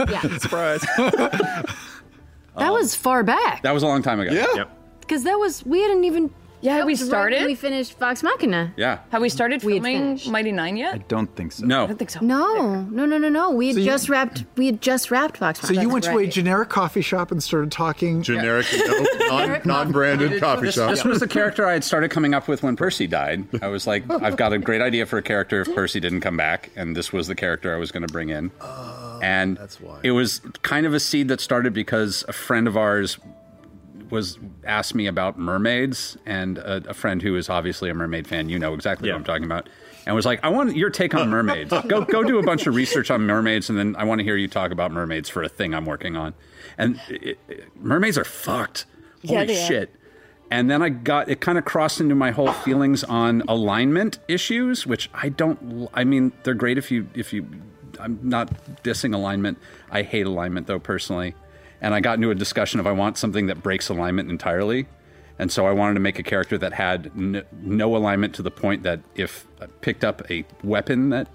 yeah, 0.10 0.38
Surprise. 0.38 0.80
that 0.98 2.72
was 2.72 2.94
far 2.94 3.22
back. 3.22 3.62
that 3.62 3.72
was 3.74 3.82
a 3.82 3.86
long 3.86 4.02
time 4.02 4.20
ago. 4.20 4.32
Yeah. 4.32 4.46
Yep. 4.54 4.70
Because 5.00 5.24
that 5.24 5.36
was 5.36 5.64
we 5.64 5.80
hadn't 5.82 6.04
even. 6.04 6.30
Yeah, 6.66 6.76
that 6.78 6.86
we 6.86 6.92
was 6.92 7.02
right 7.02 7.08
started? 7.08 7.44
we 7.46 7.54
finished 7.54 7.98
Vox 7.98 8.22
Machina. 8.22 8.72
Yeah. 8.76 8.98
Have 9.10 9.22
we 9.22 9.28
started 9.28 9.62
We 9.62 9.74
had 9.74 9.82
filming 9.82 9.98
finished. 10.18 10.28
Mighty 10.30 10.52
Nein 10.52 10.76
I 10.84 10.98
don't 10.98 11.34
think 11.36 11.52
so. 11.52 11.64
No. 11.64 11.84
I 11.84 11.86
don't 11.86 11.96
think 11.96 12.10
so. 12.10 12.20
No, 12.20 12.82
no, 12.90 13.06
no, 13.06 13.18
no, 13.18 13.28
no. 13.28 13.50
We 13.52 13.68
had 13.68 13.74
So 13.76 13.80
you- 13.80 13.86
just 13.86 14.08
wrapped. 14.08 14.44
We 14.56 14.66
had 14.66 14.80
just 14.82 15.10
wrapped 15.10 15.38
Vox 15.38 15.62
Machina. 15.62 15.66
So 15.66 15.72
Machina. 15.74 15.82
you 15.82 15.92
went 15.92 16.04
to 16.04 16.18
a 16.18 16.26
generic 16.26 16.68
coffee 16.68 17.00
shop 17.02 17.30
and 17.30 17.42
started 17.42 17.70
talking. 17.72 18.22
Generic, 18.22 18.66
no, 18.76 19.06
non, 19.28 19.60
non-branded 19.64 20.40
coffee 20.40 20.70
shop. 20.72 20.90
This 20.90 21.04
was 21.04 21.20
the 21.20 21.28
character 21.28 21.66
I 21.66 21.72
had 21.74 21.84
started 21.84 22.10
coming 22.10 22.34
up 22.34 22.48
with 22.48 22.62
when 22.62 22.76
Percy 22.76 23.06
died. 23.06 23.44
I 23.62 23.68
was 23.68 23.86
like, 23.86 24.10
I've 24.10 24.36
got 24.36 24.52
a 24.52 24.58
great 24.58 24.82
idea 24.82 25.06
for 25.06 25.18
a 25.18 25.22
character 25.22 25.60
if 25.60 25.74
Percy 25.74 26.00
didn't 26.00 26.20
come 26.20 26.36
back, 26.36 26.70
and 26.76 26.96
this 26.96 27.12
was 27.12 27.26
the 27.28 27.34
character 27.34 27.74
I 27.74 27.78
was 27.78 27.92
going 27.92 28.06
to 28.06 28.12
bring 28.12 28.30
in. 28.30 28.50
Oh, 28.60 29.20
and 29.22 29.56
that's 29.56 29.80
why. 29.80 30.00
it 30.02 30.10
was 30.10 30.40
kind 30.62 30.84
of 30.84 30.92
a 30.92 31.00
seed 31.00 31.28
that 31.28 31.40
started 31.40 31.72
because 31.72 32.24
a 32.28 32.32
friend 32.32 32.66
of 32.68 32.76
ours 32.76 33.18
was 34.10 34.38
asked 34.64 34.94
me 34.94 35.06
about 35.06 35.38
mermaids, 35.38 36.16
and 36.26 36.58
a, 36.58 36.90
a 36.90 36.94
friend 36.94 37.20
who 37.22 37.36
is 37.36 37.48
obviously 37.48 37.90
a 37.90 37.94
mermaid 37.94 38.26
fan, 38.26 38.48
you 38.48 38.58
know 38.58 38.74
exactly 38.74 39.08
Yeah. 39.08 39.14
what 39.14 39.18
I'm 39.20 39.24
talking 39.24 39.44
about, 39.44 39.68
and 40.06 40.14
was 40.14 40.24
like, 40.26 40.40
I 40.44 40.48
want 40.48 40.76
your 40.76 40.90
take 40.90 41.14
on 41.14 41.28
mermaids. 41.36 41.72
go 41.88 42.04
go 42.04 42.22
do 42.22 42.38
a 42.38 42.42
bunch 42.42 42.66
of 42.66 42.74
research 42.74 43.10
on 43.10 43.22
mermaids, 43.22 43.68
and 43.70 43.78
then 43.78 43.96
I 43.96 44.04
want 44.04 44.18
to 44.20 44.24
hear 44.24 44.36
you 44.36 44.48
talk 44.48 44.70
about 44.70 44.92
mermaids 44.92 45.28
for 45.28 45.42
a 45.42 45.48
thing 45.48 45.74
I'm 45.74 45.84
working 45.86 46.16
on. 46.16 46.34
And 46.78 47.00
it, 47.08 47.38
it- 47.48 47.64
mermaids 47.82 48.16
are 48.18 48.24
fucked. 48.24 48.86
Yeah, 49.22 49.36
Holy 49.40 49.46
they 49.46 49.62
are. 49.62 49.66
shit. 49.66 49.94
And 50.48 50.70
then 50.70 50.80
I 50.80 50.90
got 50.90 51.28
it 51.28 51.40
kind 51.40 51.58
of 51.58 51.64
crossed 51.64 52.00
into 52.00 52.14
my 52.14 52.30
whole 52.30 52.52
feelings 52.52 53.02
on 53.02 53.42
alignment 53.48 54.20
issues, 54.28 54.86
which 54.86 55.10
I 55.12 55.28
don't. 55.30 55.88
I 55.92 56.04
mean, 56.04 56.30
they're 56.44 56.54
great 56.54 56.78
if 56.78 56.90
you 56.92 57.08
if 57.14 57.32
you. 57.32 57.46
I'm 57.98 58.20
not 58.22 58.50
dissing 58.84 59.12
alignment. 59.14 59.58
I 59.90 60.02
hate 60.02 60.26
alignment 60.26 60.66
though 60.68 60.78
personally, 60.78 61.34
and 61.86 61.94
I 61.94 62.00
got 62.00 62.16
into 62.16 62.32
a 62.32 62.34
discussion 62.34 62.80
of 62.80 62.86
I 62.88 62.90
want 62.90 63.16
something 63.16 63.46
that 63.46 63.62
breaks 63.62 63.88
alignment 63.88 64.28
entirely, 64.28 64.88
and 65.38 65.52
so 65.52 65.68
I 65.68 65.70
wanted 65.70 65.94
to 65.94 66.00
make 66.00 66.18
a 66.18 66.24
character 66.24 66.58
that 66.58 66.72
had 66.72 67.12
n- 67.16 67.44
no 67.62 67.94
alignment 67.94 68.34
to 68.34 68.42
the 68.42 68.50
point 68.50 68.82
that 68.82 68.98
if 69.14 69.46
I 69.60 69.66
picked 69.66 70.02
up 70.02 70.28
a 70.28 70.44
weapon 70.64 71.10
that 71.10 71.28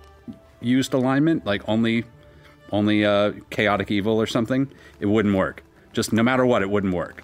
used 0.59 0.93
alignment, 0.93 1.45
like 1.45 1.61
only 1.69 2.03
only 2.69 3.05
uh, 3.05 3.31
chaotic 3.49 3.91
evil 3.91 4.21
or 4.21 4.27
something, 4.27 4.69
it 4.99 5.05
wouldn't 5.05 5.35
work. 5.37 5.63
Just 5.93 6.11
no 6.11 6.21
matter 6.21 6.45
what, 6.45 6.61
it 6.61 6.69
wouldn't 6.69 6.93
work. 6.93 7.23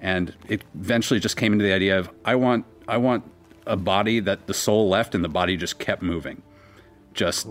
And 0.00 0.34
it 0.48 0.64
eventually 0.74 1.20
just 1.20 1.36
came 1.36 1.52
into 1.52 1.64
the 1.64 1.72
idea 1.72 1.96
of 1.96 2.10
I 2.24 2.34
want 2.34 2.66
I 2.88 2.96
want 2.96 3.22
a 3.68 3.76
body 3.76 4.18
that 4.18 4.48
the 4.48 4.54
soul 4.54 4.88
left 4.88 5.14
and 5.14 5.22
the 5.22 5.28
body 5.28 5.56
just 5.56 5.78
kept 5.78 6.02
moving. 6.02 6.42
Just 7.12 7.46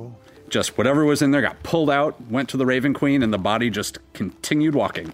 just 0.54 0.78
whatever 0.78 1.04
was 1.04 1.24
in 1.24 1.32
there 1.32 1.42
got 1.42 1.62
pulled 1.64 1.90
out, 1.90 2.16
went 2.30 2.48
to 2.50 2.58
the 2.58 2.66
Raven 2.66 2.94
Queen, 2.94 3.24
and 3.24 3.34
the 3.34 3.40
body 3.40 3.72
just 3.72 3.98
continued 4.14 4.76
walking. 4.76 5.12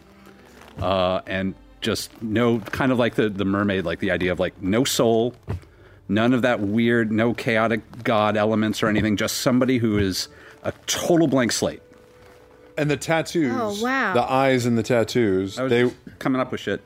Uh, 0.77 1.21
and 1.25 1.55
just 1.79 2.21
no 2.21 2.59
kind 2.59 2.91
of 2.91 2.99
like 2.99 3.15
the, 3.15 3.29
the 3.29 3.45
mermaid, 3.45 3.85
like 3.85 3.99
the 3.99 4.11
idea 4.11 4.33
of 4.33 4.39
like 4.39 4.61
no 4.61 4.83
soul, 4.83 5.33
none 6.09 6.33
of 6.33 6.41
that 6.41 6.59
weird, 6.59 7.09
no 7.09 7.33
chaotic 7.33 7.81
god 8.03 8.35
elements 8.35 8.83
or 8.83 8.87
anything, 8.87 9.15
just 9.15 9.37
somebody 9.37 9.77
who 9.77 9.97
is 9.97 10.27
a 10.63 10.73
total 10.87 11.25
blank 11.27 11.53
slate. 11.53 11.81
And 12.77 12.91
the 12.91 12.97
tattoos. 12.97 13.53
Oh, 13.55 13.81
wow. 13.81 14.13
The 14.13 14.29
eyes 14.29 14.65
and 14.65 14.77
the 14.77 14.83
tattoos. 14.83 15.57
I 15.57 15.63
was 15.63 15.69
They. 15.69 15.83
just 15.83 15.95
coming 16.19 16.41
up 16.41 16.51
with 16.51 16.59
shit. 16.59 16.81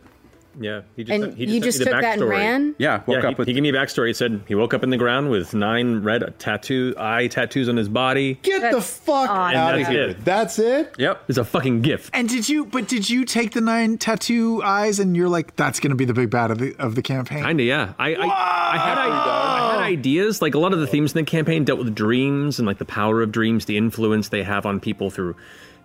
Yeah. 0.59 0.81
He 0.95 1.05
And 1.09 1.33
he 1.33 1.45
you 1.45 1.61
just 1.61 1.79
took 1.79 1.89
that 1.89 2.19
and 2.19 2.29
ran. 2.29 2.75
Yeah, 2.77 3.01
woke 3.05 3.23
yeah, 3.23 3.29
up 3.29 3.35
he, 3.35 3.35
with 3.35 3.47
he 3.47 3.53
gave 3.53 3.63
me 3.63 3.69
a 3.69 3.73
backstory. 3.73 4.07
He 4.07 4.13
said 4.13 4.41
he 4.47 4.55
woke 4.55 4.73
up 4.73 4.83
in 4.83 4.89
the 4.89 4.97
ground 4.97 5.29
with 5.29 5.53
nine 5.53 6.03
red 6.03 6.39
tattoo 6.39 6.93
eye 6.97 7.27
tattoos 7.27 7.69
on 7.69 7.77
his 7.77 7.89
body. 7.89 8.35
Get 8.41 8.71
the 8.71 8.81
fuck 8.81 9.29
odd. 9.29 9.55
out 9.55 9.79
of 9.79 9.87
here. 9.87 10.09
it. 10.09 10.25
That's 10.25 10.59
it. 10.59 10.95
Yep. 10.97 11.23
It's 11.27 11.37
a 11.37 11.45
fucking 11.45 11.81
gift. 11.81 12.11
And 12.13 12.29
did 12.29 12.47
you? 12.47 12.65
But 12.65 12.87
did 12.87 13.09
you 13.09 13.25
take 13.25 13.51
the 13.51 13.61
nine 13.61 13.97
tattoo 13.97 14.61
eyes 14.63 14.99
and 14.99 15.15
you're 15.15 15.29
like, 15.29 15.55
that's 15.55 15.79
going 15.79 15.91
to 15.91 15.95
be 15.95 16.05
the 16.05 16.13
big 16.13 16.29
bad 16.29 16.51
of 16.51 16.59
the 16.59 16.75
of 16.77 16.95
the 16.95 17.01
campaign? 17.01 17.43
Kinda, 17.43 17.63
yeah. 17.63 17.93
I 17.99 18.13
I, 18.15 18.25
I, 18.25 18.77
had, 18.77 18.97
I, 18.97 19.07
I 19.07 19.71
had 19.73 19.83
ideas. 19.83 20.41
Like 20.41 20.55
a 20.55 20.59
lot 20.59 20.73
of 20.73 20.79
the 20.79 20.87
themes 20.87 21.13
in 21.13 21.25
the 21.25 21.29
campaign 21.29 21.63
dealt 21.63 21.79
with 21.79 21.93
dreams 21.95 22.59
and 22.59 22.67
like 22.67 22.77
the 22.77 22.85
power 22.85 23.21
of 23.21 23.31
dreams, 23.31 23.65
the 23.65 23.77
influence 23.77 24.29
they 24.29 24.43
have 24.43 24.65
on 24.65 24.79
people 24.79 25.09
through, 25.09 25.35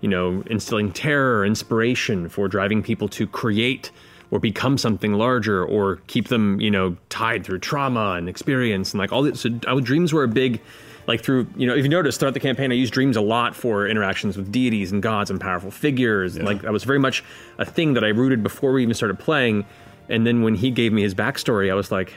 you 0.01 0.09
know, 0.09 0.43
instilling 0.47 0.93
terror, 0.93 1.45
inspiration 1.45 2.29
for 2.29 2.49
driving 2.49 2.83
people 2.83 3.09
to 3.09 3.27
create 3.27 3.91
or 4.31 4.39
become 4.39 4.77
something 4.77 5.15
larger 5.15 5.65
or 5.65 5.97
keep 6.07 6.29
them, 6.29 6.61
you 6.61 6.71
know, 6.71 6.97
tied 7.09 7.45
through 7.45 7.59
trauma 7.59 8.13
and 8.13 8.29
experience 8.29 8.93
and 8.93 8.99
like 8.99 9.13
all 9.13 9.23
this. 9.23 9.41
So 9.41 9.51
uh, 9.67 9.81
dreams 9.81 10.13
were 10.13 10.25
a 10.25 10.29
big. 10.29 10.61
Like 11.07 11.23
through, 11.23 11.47
you 11.57 11.67
know, 11.67 11.75
if 11.75 11.85
you 11.85 11.89
notice 11.89 12.19
throughout 12.19 12.35
the 12.35 12.41
campaign, 12.41 12.71
I 12.71 12.75
used 12.75 12.93
dreams 12.93 13.17
a 13.17 13.23
lot 13.23 13.57
for 13.57 13.89
interactions 13.89 14.37
with 14.37 14.53
deities 14.53 14.93
and 14.93 15.03
gods 15.03 15.31
and 15.31 15.41
powerful 15.41 15.71
figures. 15.71 16.37
And 16.37 16.45
like 16.45 16.61
that 16.61 16.71
was 16.71 16.85
very 16.85 16.99
much 16.99 17.25
a 17.57 17.65
thing 17.65 17.95
that 17.95 18.05
I 18.05 18.09
rooted 18.09 18.43
before 18.43 18.73
we 18.73 18.83
even 18.83 18.93
started 18.93 19.19
playing. 19.19 19.65
And 20.11 20.27
then 20.27 20.43
when 20.43 20.55
he 20.55 20.71
gave 20.71 20.93
me 20.93 21.01
his 21.01 21.15
backstory, 21.15 21.71
I 21.71 21.75
was 21.75 21.91
like, 21.91 22.13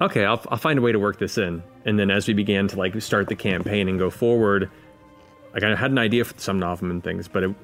okay, 0.00 0.24
I'll, 0.24 0.42
I'll 0.48 0.58
find 0.58 0.80
a 0.80 0.82
way 0.82 0.90
to 0.90 0.98
work 0.98 1.20
this 1.20 1.38
in. 1.38 1.62
And 1.84 1.96
then 1.96 2.10
as 2.10 2.26
we 2.26 2.34
began 2.34 2.66
to 2.68 2.76
like 2.76 3.00
start 3.00 3.28
the 3.28 3.36
campaign 3.36 3.88
and 3.88 4.00
go 4.00 4.10
forward, 4.10 4.68
like 5.54 5.62
I 5.62 5.76
had 5.76 5.92
an 5.92 5.98
idea 5.98 6.24
for 6.24 6.36
some 6.38 6.60
of 6.60 6.80
them 6.80 6.90
and 6.90 7.04
things, 7.04 7.28
but 7.28 7.44
it, 7.44 7.54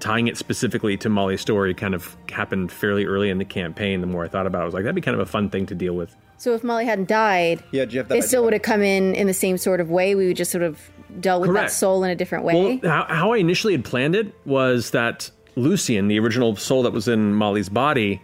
tying 0.00 0.28
it 0.28 0.36
specifically 0.36 0.96
to 0.98 1.08
Molly's 1.08 1.40
story 1.40 1.74
kind 1.74 1.94
of 1.94 2.16
happened 2.30 2.72
fairly 2.72 3.04
early 3.04 3.30
in 3.30 3.38
the 3.38 3.44
campaign. 3.44 4.00
The 4.00 4.06
more 4.06 4.24
I 4.24 4.28
thought 4.28 4.46
about 4.46 4.60
it, 4.60 4.62
I 4.62 4.64
was 4.66 4.74
like, 4.74 4.84
that'd 4.84 4.94
be 4.94 5.00
kind 5.00 5.14
of 5.14 5.20
a 5.20 5.26
fun 5.26 5.50
thing 5.50 5.66
to 5.66 5.74
deal 5.74 5.94
with. 5.94 6.14
So 6.38 6.54
if 6.54 6.64
Molly 6.64 6.86
hadn't 6.86 7.08
died, 7.08 7.62
Yeah, 7.70 7.84
Jeff, 7.84 8.08
that 8.08 8.18
it 8.18 8.24
still 8.24 8.42
would 8.44 8.52
have 8.52 8.62
come 8.62 8.82
in 8.82 9.14
in 9.14 9.26
the 9.26 9.34
same 9.34 9.58
sort 9.58 9.80
of 9.80 9.90
way. 9.90 10.14
We 10.14 10.26
would 10.26 10.36
just 10.36 10.50
sort 10.50 10.64
of 10.64 10.80
dealt 11.20 11.42
with 11.42 11.50
Correct. 11.50 11.68
that 11.68 11.74
soul 11.74 12.02
in 12.04 12.10
a 12.10 12.16
different 12.16 12.44
way. 12.44 12.80
Well, 12.82 12.90
how, 12.90 13.14
how 13.14 13.32
I 13.32 13.36
initially 13.36 13.74
had 13.74 13.84
planned 13.84 14.16
it 14.16 14.34
was 14.44 14.90
that 14.90 15.30
Lucian, 15.56 16.08
the 16.08 16.18
original 16.18 16.56
soul 16.56 16.82
that 16.82 16.92
was 16.92 17.06
in 17.06 17.34
Molly's 17.34 17.68
body, 17.68 18.20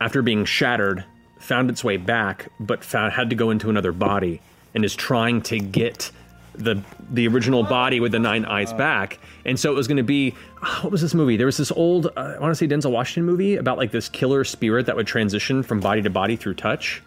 after 0.00 0.22
being 0.22 0.44
shattered, 0.44 1.04
found 1.38 1.70
its 1.70 1.82
way 1.82 1.96
back, 1.96 2.48
but 2.60 2.84
found, 2.84 3.12
had 3.12 3.30
to 3.30 3.36
go 3.36 3.50
into 3.50 3.70
another 3.70 3.92
body 3.92 4.40
and 4.74 4.84
is 4.84 4.94
trying 4.94 5.42
to 5.42 5.58
get 5.58 6.10
the 6.54 6.82
the 7.10 7.26
original 7.28 7.62
body 7.62 8.00
with 8.00 8.12
the 8.12 8.18
nine 8.18 8.44
eyes 8.44 8.72
back. 8.72 9.18
And 9.44 9.58
so 9.58 9.72
it 9.72 9.74
was 9.74 9.88
going 9.88 9.96
to 9.96 10.02
be 10.02 10.34
what 10.80 10.90
was 10.90 11.00
this 11.00 11.14
movie? 11.14 11.36
There 11.36 11.46
was 11.46 11.56
this 11.56 11.72
old 11.72 12.06
uh, 12.06 12.34
I 12.36 12.38
want 12.38 12.52
to 12.52 12.54
say 12.54 12.66
Denzel 12.66 12.90
Washington 12.90 13.24
movie 13.24 13.56
about 13.56 13.78
like 13.78 13.90
this 13.90 14.08
killer 14.08 14.44
spirit 14.44 14.86
that 14.86 14.96
would 14.96 15.06
transition 15.06 15.62
from 15.62 15.80
body 15.80 16.02
to 16.02 16.10
body 16.10 16.36
through 16.36 16.54
touch. 16.54 17.02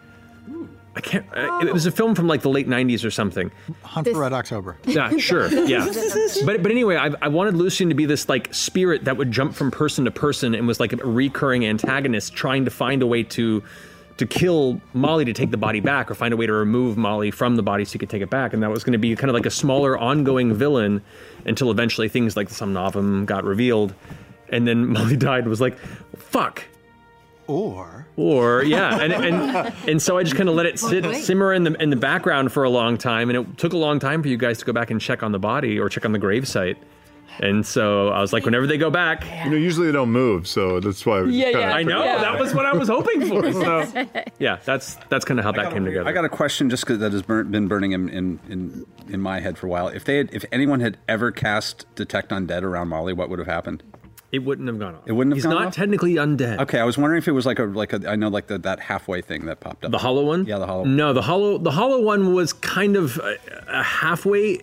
I 0.97 1.01
can't. 1.01 1.25
Uh, 1.35 1.59
it 1.61 1.73
was 1.73 1.85
a 1.85 1.91
film 1.91 2.15
from 2.15 2.27
like 2.27 2.41
the 2.41 2.49
late 2.49 2.69
'90s 2.69 3.03
or 3.03 3.11
something. 3.11 3.51
Hunt 3.83 4.07
for 4.07 4.19
Red 4.19 4.31
October. 4.31 4.77
Yeah, 4.85 5.17
sure. 5.17 5.47
Yeah. 5.67 5.85
But 6.45 6.63
but 6.63 6.71
anyway, 6.71 6.95
I, 6.95 7.11
I 7.21 7.27
wanted 7.27 7.55
Lucian 7.55 7.89
to 7.89 7.95
be 7.95 8.05
this 8.05 8.29
like 8.29 8.53
spirit 8.53 9.03
that 9.05 9.17
would 9.17 9.31
jump 9.31 9.55
from 9.55 9.71
person 9.71 10.05
to 10.05 10.11
person 10.11 10.55
and 10.55 10.67
was 10.67 10.79
like 10.79 10.93
a 10.93 10.97
recurring 10.97 11.65
antagonist 11.65 12.33
trying 12.33 12.63
to 12.65 12.71
find 12.71 13.01
a 13.01 13.07
way 13.07 13.23
to 13.23 13.61
to 14.17 14.25
kill 14.25 14.79
Molly 14.93 15.25
to 15.25 15.33
take 15.33 15.51
the 15.51 15.57
body 15.57 15.79
back 15.79 16.09
or 16.09 16.15
find 16.15 16.33
a 16.33 16.37
way 16.37 16.45
to 16.45 16.53
remove 16.53 16.97
Molly 16.97 17.31
from 17.31 17.55
the 17.57 17.63
body 17.63 17.83
so 17.83 17.93
he 17.93 17.99
could 17.99 18.09
take 18.09 18.21
it 18.21 18.29
back. 18.29 18.53
And 18.53 18.63
that 18.63 18.69
was 18.69 18.83
going 18.83 18.93
to 18.93 18.97
be 18.97 19.15
kind 19.15 19.29
of 19.29 19.33
like 19.33 19.45
a 19.45 19.51
smaller 19.51 19.97
ongoing 19.97 20.53
villain 20.53 21.01
until 21.45 21.69
eventually 21.69 22.07
things 22.07 22.37
like 22.37 22.47
the 22.47 22.55
Somnovem 22.55 23.25
got 23.25 23.43
revealed. 23.43 23.93
And 24.49 24.67
then 24.67 24.87
Molly 24.93 25.17
died 25.17 25.39
and 25.39 25.49
was 25.49 25.61
like, 25.61 25.77
fuck. 26.17 26.63
Or 27.47 28.07
Or 28.15 28.63
yeah, 28.63 28.99
and 29.01 29.13
and 29.13 29.73
and 29.87 30.01
so 30.01 30.17
I 30.17 30.23
just 30.23 30.35
kind 30.35 30.49
of 30.49 30.55
let 30.55 30.65
it 30.65 30.79
sit 30.79 31.05
simmer 31.23 31.53
in 31.53 31.63
the 31.63 31.79
in 31.79 31.91
the 31.91 31.95
background 31.95 32.51
for 32.51 32.63
a 32.63 32.71
long 32.71 32.97
time, 32.97 33.29
and 33.29 33.37
it 33.37 33.57
took 33.59 33.73
a 33.73 33.77
long 33.77 33.99
time 33.99 34.23
for 34.23 34.29
you 34.29 34.37
guys 34.37 34.57
to 34.57 34.65
go 34.65 34.73
back 34.73 34.89
and 34.89 34.99
check 34.99 35.21
on 35.21 35.31
the 35.31 35.37
body 35.37 35.77
or 35.79 35.87
check 35.87 36.05
on 36.05 36.11
the 36.11 36.17
gravesite. 36.17 36.75
And 37.39 37.65
so 37.65 38.09
I 38.09 38.21
was 38.21 38.31
like, 38.33 38.45
whenever 38.45 38.65
they 38.67 38.77
go 38.77 38.89
back, 38.89 39.23
You 39.43 39.51
know, 39.51 39.57
usually 39.57 39.87
they 39.87 39.91
don't 39.93 40.11
move, 40.11 40.47
so 40.47 40.79
that's 40.79 41.05
why. 41.05 41.23
Yeah, 41.23 41.49
yeah. 41.49 41.73
I 41.73 41.83
know, 41.83 42.01
that 42.03 42.39
was 42.39 42.53
what 42.55 42.65
I 42.65 42.73
was 42.73 42.87
hoping 42.87 43.27
for, 43.27 43.51
so- 43.53 44.05
yeah, 44.39 44.59
that's 44.63 44.95
that's 45.09 45.25
kind 45.25 45.39
of 45.39 45.43
how 45.45 45.51
that 45.53 45.71
came 45.73 45.85
together. 45.85 46.07
I 46.07 46.11
got 46.13 46.25
a 46.25 46.29
question 46.29 46.69
just 46.69 46.83
because 46.85 46.99
that 46.99 47.11
has 47.11 47.21
burn, 47.21 47.51
been 47.51 47.67
burning 47.67 47.91
in, 47.91 48.09
in 48.09 48.39
in 48.49 48.85
in 49.09 49.21
my 49.21 49.39
head 49.39 49.57
for 49.57 49.67
a 49.67 49.69
while. 49.69 49.87
If 49.87 50.05
they 50.05 50.17
had, 50.17 50.29
if 50.33 50.45
anyone 50.51 50.79
had 50.79 50.97
ever 51.07 51.31
cast 51.31 51.85
Detect 51.95 52.31
Undead 52.31 52.63
around 52.63 52.87
Molly, 52.89 53.13
what 53.13 53.29
would 53.29 53.39
have 53.39 53.47
happened? 53.47 53.83
It 54.31 54.39
wouldn't 54.39 54.67
have 54.67 54.79
gone 54.79 54.95
off. 54.95 55.01
It 55.05 55.13
wouldn't 55.13 55.33
have 55.33 55.37
He's 55.37 55.45
gone 55.45 55.53
not 55.55 55.67
off? 55.67 55.75
technically 55.75 56.15
undead. 56.15 56.59
Okay, 56.59 56.79
I 56.79 56.83
was 56.83 56.97
wondering 56.97 57.19
if 57.19 57.27
it 57.27 57.31
was 57.31 57.45
like 57.45 57.59
a 57.59 57.63
like 57.65 57.93
a 57.93 58.09
I 58.09 58.15
know 58.15 58.27
like 58.27 58.47
the, 58.47 58.57
that 58.59 58.79
halfway 58.81 59.21
thing 59.21 59.45
that 59.45 59.59
popped 59.61 59.85
up. 59.85 59.91
The 59.91 59.97
hollow 59.97 60.25
one? 60.25 60.45
Yeah, 60.45 60.57
the 60.57 60.65
hollow. 60.67 60.83
No, 60.83 61.13
the 61.13 61.21
hollow 61.21 61.57
the 61.57 61.71
hollow 61.71 62.01
one 62.01 62.33
was 62.33 62.51
kind 62.51 62.95
of 62.97 63.17
a, 63.19 63.37
a 63.67 63.83
halfway. 63.83 64.61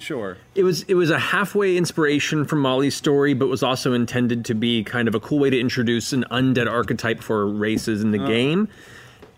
Sure. 0.00 0.38
It 0.54 0.64
was 0.64 0.82
it 0.84 0.94
was 0.94 1.10
a 1.10 1.18
halfway 1.18 1.76
inspiration 1.76 2.44
from 2.46 2.60
Molly's 2.60 2.96
story, 2.96 3.34
but 3.34 3.48
was 3.48 3.62
also 3.62 3.92
intended 3.92 4.44
to 4.46 4.54
be 4.54 4.82
kind 4.82 5.06
of 5.06 5.14
a 5.14 5.20
cool 5.20 5.38
way 5.38 5.50
to 5.50 5.60
introduce 5.60 6.12
an 6.12 6.24
undead 6.30 6.68
archetype 6.68 7.22
for 7.22 7.46
races 7.46 8.02
in 8.02 8.10
the 8.10 8.20
Oh. 8.22 8.26
game, 8.26 8.68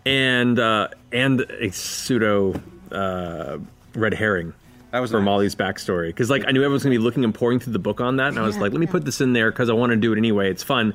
and 0.05 0.57
uh, 0.57 0.87
and 1.11 1.41
a 1.41 1.69
pseudo 1.71 2.59
uh, 2.91 3.57
red 3.93 4.13
herring. 4.13 4.53
That 4.91 4.99
was 4.99 5.11
for 5.11 5.19
Molly's 5.21 5.55
backstory 5.55 6.07
because 6.07 6.29
like 6.29 6.43
I 6.47 6.51
knew 6.51 6.59
everyone 6.59 6.73
was 6.73 6.83
gonna 6.83 6.93
be 6.95 6.99
looking 6.99 7.23
and 7.23 7.33
pouring 7.35 7.59
through 7.59 7.73
the 7.73 7.79
book 7.79 7.99
on 7.99 8.15
that, 8.17 8.29
and 8.29 8.39
I 8.39 8.43
was 8.43 8.55
Yeah, 8.55 8.61
like, 8.63 8.71
let 8.71 8.79
me 8.79 8.87
put 8.87 9.03
this 9.05 9.19
in 9.21 9.33
there 9.33 9.51
because 9.51 9.69
I 9.69 9.73
want 9.73 9.89
to 9.89 9.95
do 9.97 10.13
it 10.13 10.17
anyway. 10.17 10.49
It's 10.49 10.63
fun. 10.63 10.93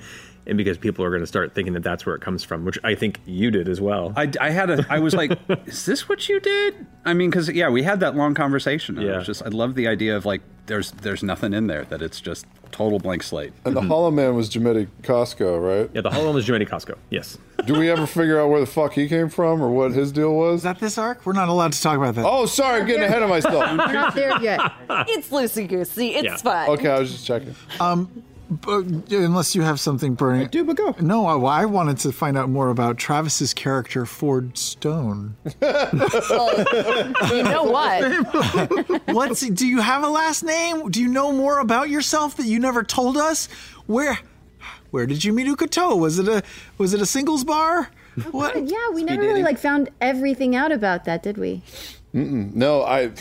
And 0.48 0.56
because 0.56 0.78
people 0.78 1.04
are 1.04 1.10
going 1.10 1.20
to 1.22 1.26
start 1.26 1.54
thinking 1.54 1.74
that 1.74 1.82
that's 1.82 2.06
where 2.06 2.14
it 2.14 2.22
comes 2.22 2.42
from, 2.42 2.64
which 2.64 2.78
I 2.82 2.94
think 2.94 3.20
you 3.26 3.50
did 3.50 3.68
as 3.68 3.80
well. 3.80 4.12
I, 4.16 4.30
I 4.40 4.50
had 4.50 4.70
a 4.70 4.86
I 4.88 4.98
was 4.98 5.14
like, 5.14 5.38
is 5.66 5.84
this 5.86 6.08
what 6.08 6.28
you 6.28 6.40
did? 6.40 6.86
I 7.04 7.12
mean, 7.14 7.30
because 7.30 7.48
yeah, 7.50 7.68
we 7.68 7.82
had 7.82 8.00
that 8.00 8.16
long 8.16 8.34
conversation. 8.34 8.96
And 8.98 9.06
yeah. 9.06 9.14
It 9.14 9.16
was 9.18 9.26
just 9.26 9.42
I 9.44 9.48
love 9.48 9.74
the 9.74 9.86
idea 9.88 10.16
of 10.16 10.24
like 10.24 10.40
there's 10.66 10.90
there's 10.92 11.22
nothing 11.22 11.52
in 11.54 11.66
there 11.66 11.84
that 11.84 12.02
it's 12.02 12.20
just 12.20 12.46
total 12.70 12.98
blank 12.98 13.22
slate. 13.22 13.52
And 13.64 13.74
the 13.74 13.80
Hollow 13.80 14.10
Man 14.10 14.34
was 14.34 14.48
Jimmy 14.48 14.86
Costco, 15.02 15.60
right? 15.82 15.90
Yeah, 15.94 16.02
the 16.02 16.10
Hollow 16.10 16.26
Man 16.26 16.34
was 16.34 16.44
Jimmy 16.44 16.64
Costco. 16.66 16.96
Yes. 17.10 17.38
Do 17.66 17.78
we 17.78 17.90
ever 17.90 18.06
figure 18.06 18.38
out 18.40 18.48
where 18.50 18.60
the 18.60 18.66
fuck 18.66 18.92
he 18.92 19.08
came 19.08 19.28
from 19.30 19.60
or 19.62 19.70
what 19.70 19.92
his 19.92 20.12
deal 20.12 20.34
was? 20.34 20.56
Is 20.60 20.62
that 20.64 20.78
this 20.78 20.96
arc? 20.98 21.24
We're 21.26 21.32
not 21.32 21.48
allowed 21.48 21.72
to 21.72 21.80
talk 21.82 21.96
about 21.96 22.14
that. 22.14 22.24
Oh, 22.26 22.46
sorry, 22.46 22.80
I'm 22.82 22.86
getting 22.86 23.02
ahead 23.04 23.22
of 23.22 23.28
myself. 23.30 23.54
We're 23.70 23.92
not 23.92 24.14
there 24.14 24.40
yet. 24.42 24.60
it's 24.88 25.28
loosey 25.30 25.66
goosey. 25.66 26.14
It's 26.14 26.24
Yeah. 26.24 26.36
fine. 26.36 26.68
Okay, 26.70 26.88
I 26.88 26.98
was 27.00 27.10
just 27.10 27.26
checking. 27.26 27.54
Um, 27.80 28.22
but 28.50 28.84
unless 29.12 29.54
you 29.54 29.62
have 29.62 29.78
something 29.78 30.14
burning. 30.14 30.42
I 30.42 30.44
do, 30.44 30.64
but 30.64 30.76
go. 30.76 30.94
No, 31.00 31.26
I, 31.26 31.62
I 31.62 31.64
wanted 31.66 31.98
to 31.98 32.12
find 32.12 32.38
out 32.38 32.48
more 32.48 32.70
about 32.70 32.96
Travis's 32.96 33.52
character, 33.52 34.06
Fjord 34.06 34.56
Stone. 34.56 35.36
you 35.62 37.42
know 37.42 37.64
what? 37.64 39.02
What's 39.08 39.40
do 39.40 39.66
you 39.66 39.80
have 39.80 40.02
a 40.02 40.08
last 40.08 40.42
name? 40.42 40.90
Do 40.90 41.02
you 41.02 41.08
know 41.08 41.32
more 41.32 41.58
about 41.58 41.90
yourself 41.90 42.36
that 42.36 42.46
you 42.46 42.58
never 42.58 42.82
told 42.82 43.16
us? 43.16 43.48
Where 43.86 44.18
where 44.90 45.06
did 45.06 45.24
you 45.24 45.32
meet 45.32 45.46
Uk'otoa? 45.46 45.98
Was 45.98 46.18
it 46.18 46.28
a 46.28 46.42
was 46.78 46.94
it 46.94 47.00
a 47.02 47.06
singles 47.06 47.44
bar? 47.44 47.90
Oh, 48.18 48.30
what? 48.30 48.66
yeah, 48.66 48.88
we 48.92 49.04
never 49.04 49.22
really 49.22 49.42
like 49.42 49.58
found 49.58 49.90
everything 50.00 50.56
out 50.56 50.72
about 50.72 51.04
that, 51.04 51.22
did 51.22 51.38
we? 51.38 51.62
Mm-mm. 52.18 52.54
No, 52.54 52.82
I 52.82 53.12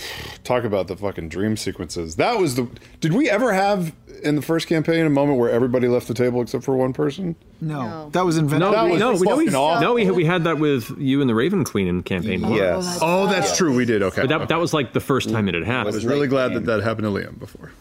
talk 0.44 0.64
about 0.64 0.88
the 0.88 0.96
fucking 0.96 1.30
dream 1.30 1.58
sequences. 1.58 2.16
That 2.16 2.38
was 2.40 2.56
the. 2.56 2.68
Did 3.00 3.14
we 3.14 3.30
ever 3.30 3.54
have 3.54 3.94
in 4.24 4.36
the 4.36 4.42
first 4.42 4.68
campaign 4.68 5.06
a 5.06 5.10
moment 5.10 5.40
where 5.40 5.50
everybody 5.50 5.88
left 5.88 6.08
the 6.08 6.14
table 6.14 6.42
except 6.42 6.64
for 6.64 6.76
one 6.76 6.94
person? 6.94 7.36
No, 7.62 8.10
that 8.14 8.26
was 8.26 8.38
invented. 8.38 8.60
No, 8.60 8.72
That 8.72 8.86
we, 8.86 8.92
was 8.92 9.00
no, 9.00 9.12
we, 9.12 9.26
no, 9.26 9.38
we, 9.38 9.46
no, 9.82 9.94
we, 9.94 10.12
we 10.12 10.26
had 10.26 10.44
that 10.46 10.60
with 10.60 10.92
you 10.98 11.22
and 11.22 11.30
the 11.30 11.36
Raven 11.36 11.64
Queen 11.64 11.88
in 11.88 12.04
campaign 12.04 12.42
one. 12.42 12.54
Yes. 12.54 13.00
Oh, 13.02 13.28
that's 13.28 13.56
true. 13.56 13.76
We 13.76 13.86
did. 13.86 14.02
Okay. 14.04 14.22
But 14.22 14.30
that, 14.30 14.50
that 14.50 14.60
was 14.60 14.74
like 14.74 14.94
the 14.94 15.00
first 15.00 15.30
time 15.30 15.48
it 15.48 15.54
had 15.54 15.64
happened. 15.64 15.94
I 15.94 15.98
was 15.98 16.06
really 16.06 16.28
glad 16.28 16.54
that 16.54 16.66
that 16.66 16.84
happened 16.84 17.06
to 17.06 17.12
Liam 17.12 17.38
before. 17.40 17.72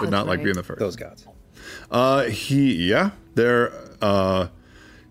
Did 0.00 0.10
not 0.10 0.26
like 0.26 0.42
being 0.42 0.56
the 0.56 0.62
first. 0.62 0.78
Those 0.80 0.96
gods. 0.96 1.26
Uh, 1.90 2.24
he 2.24 2.74
yeah, 2.88 3.10
there. 3.34 3.72
Uh, 4.00 4.48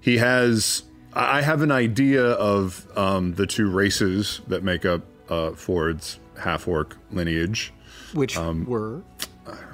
he 0.01 0.17
has. 0.17 0.83
I 1.13 1.37
I 1.37 1.41
have 1.41 1.61
an 1.61 1.71
idea 1.71 2.23
of 2.23 2.85
um, 2.97 3.33
the 3.35 3.47
two 3.47 3.69
races 3.69 4.41
that 4.47 4.63
make 4.63 4.85
up 4.85 5.01
uh, 5.29 5.51
Fjord's 5.51 6.19
half 6.39 6.67
orc 6.67 6.97
lineage. 7.11 7.71
Which 8.13 8.37
Um, 8.37 8.65
were? 8.65 9.01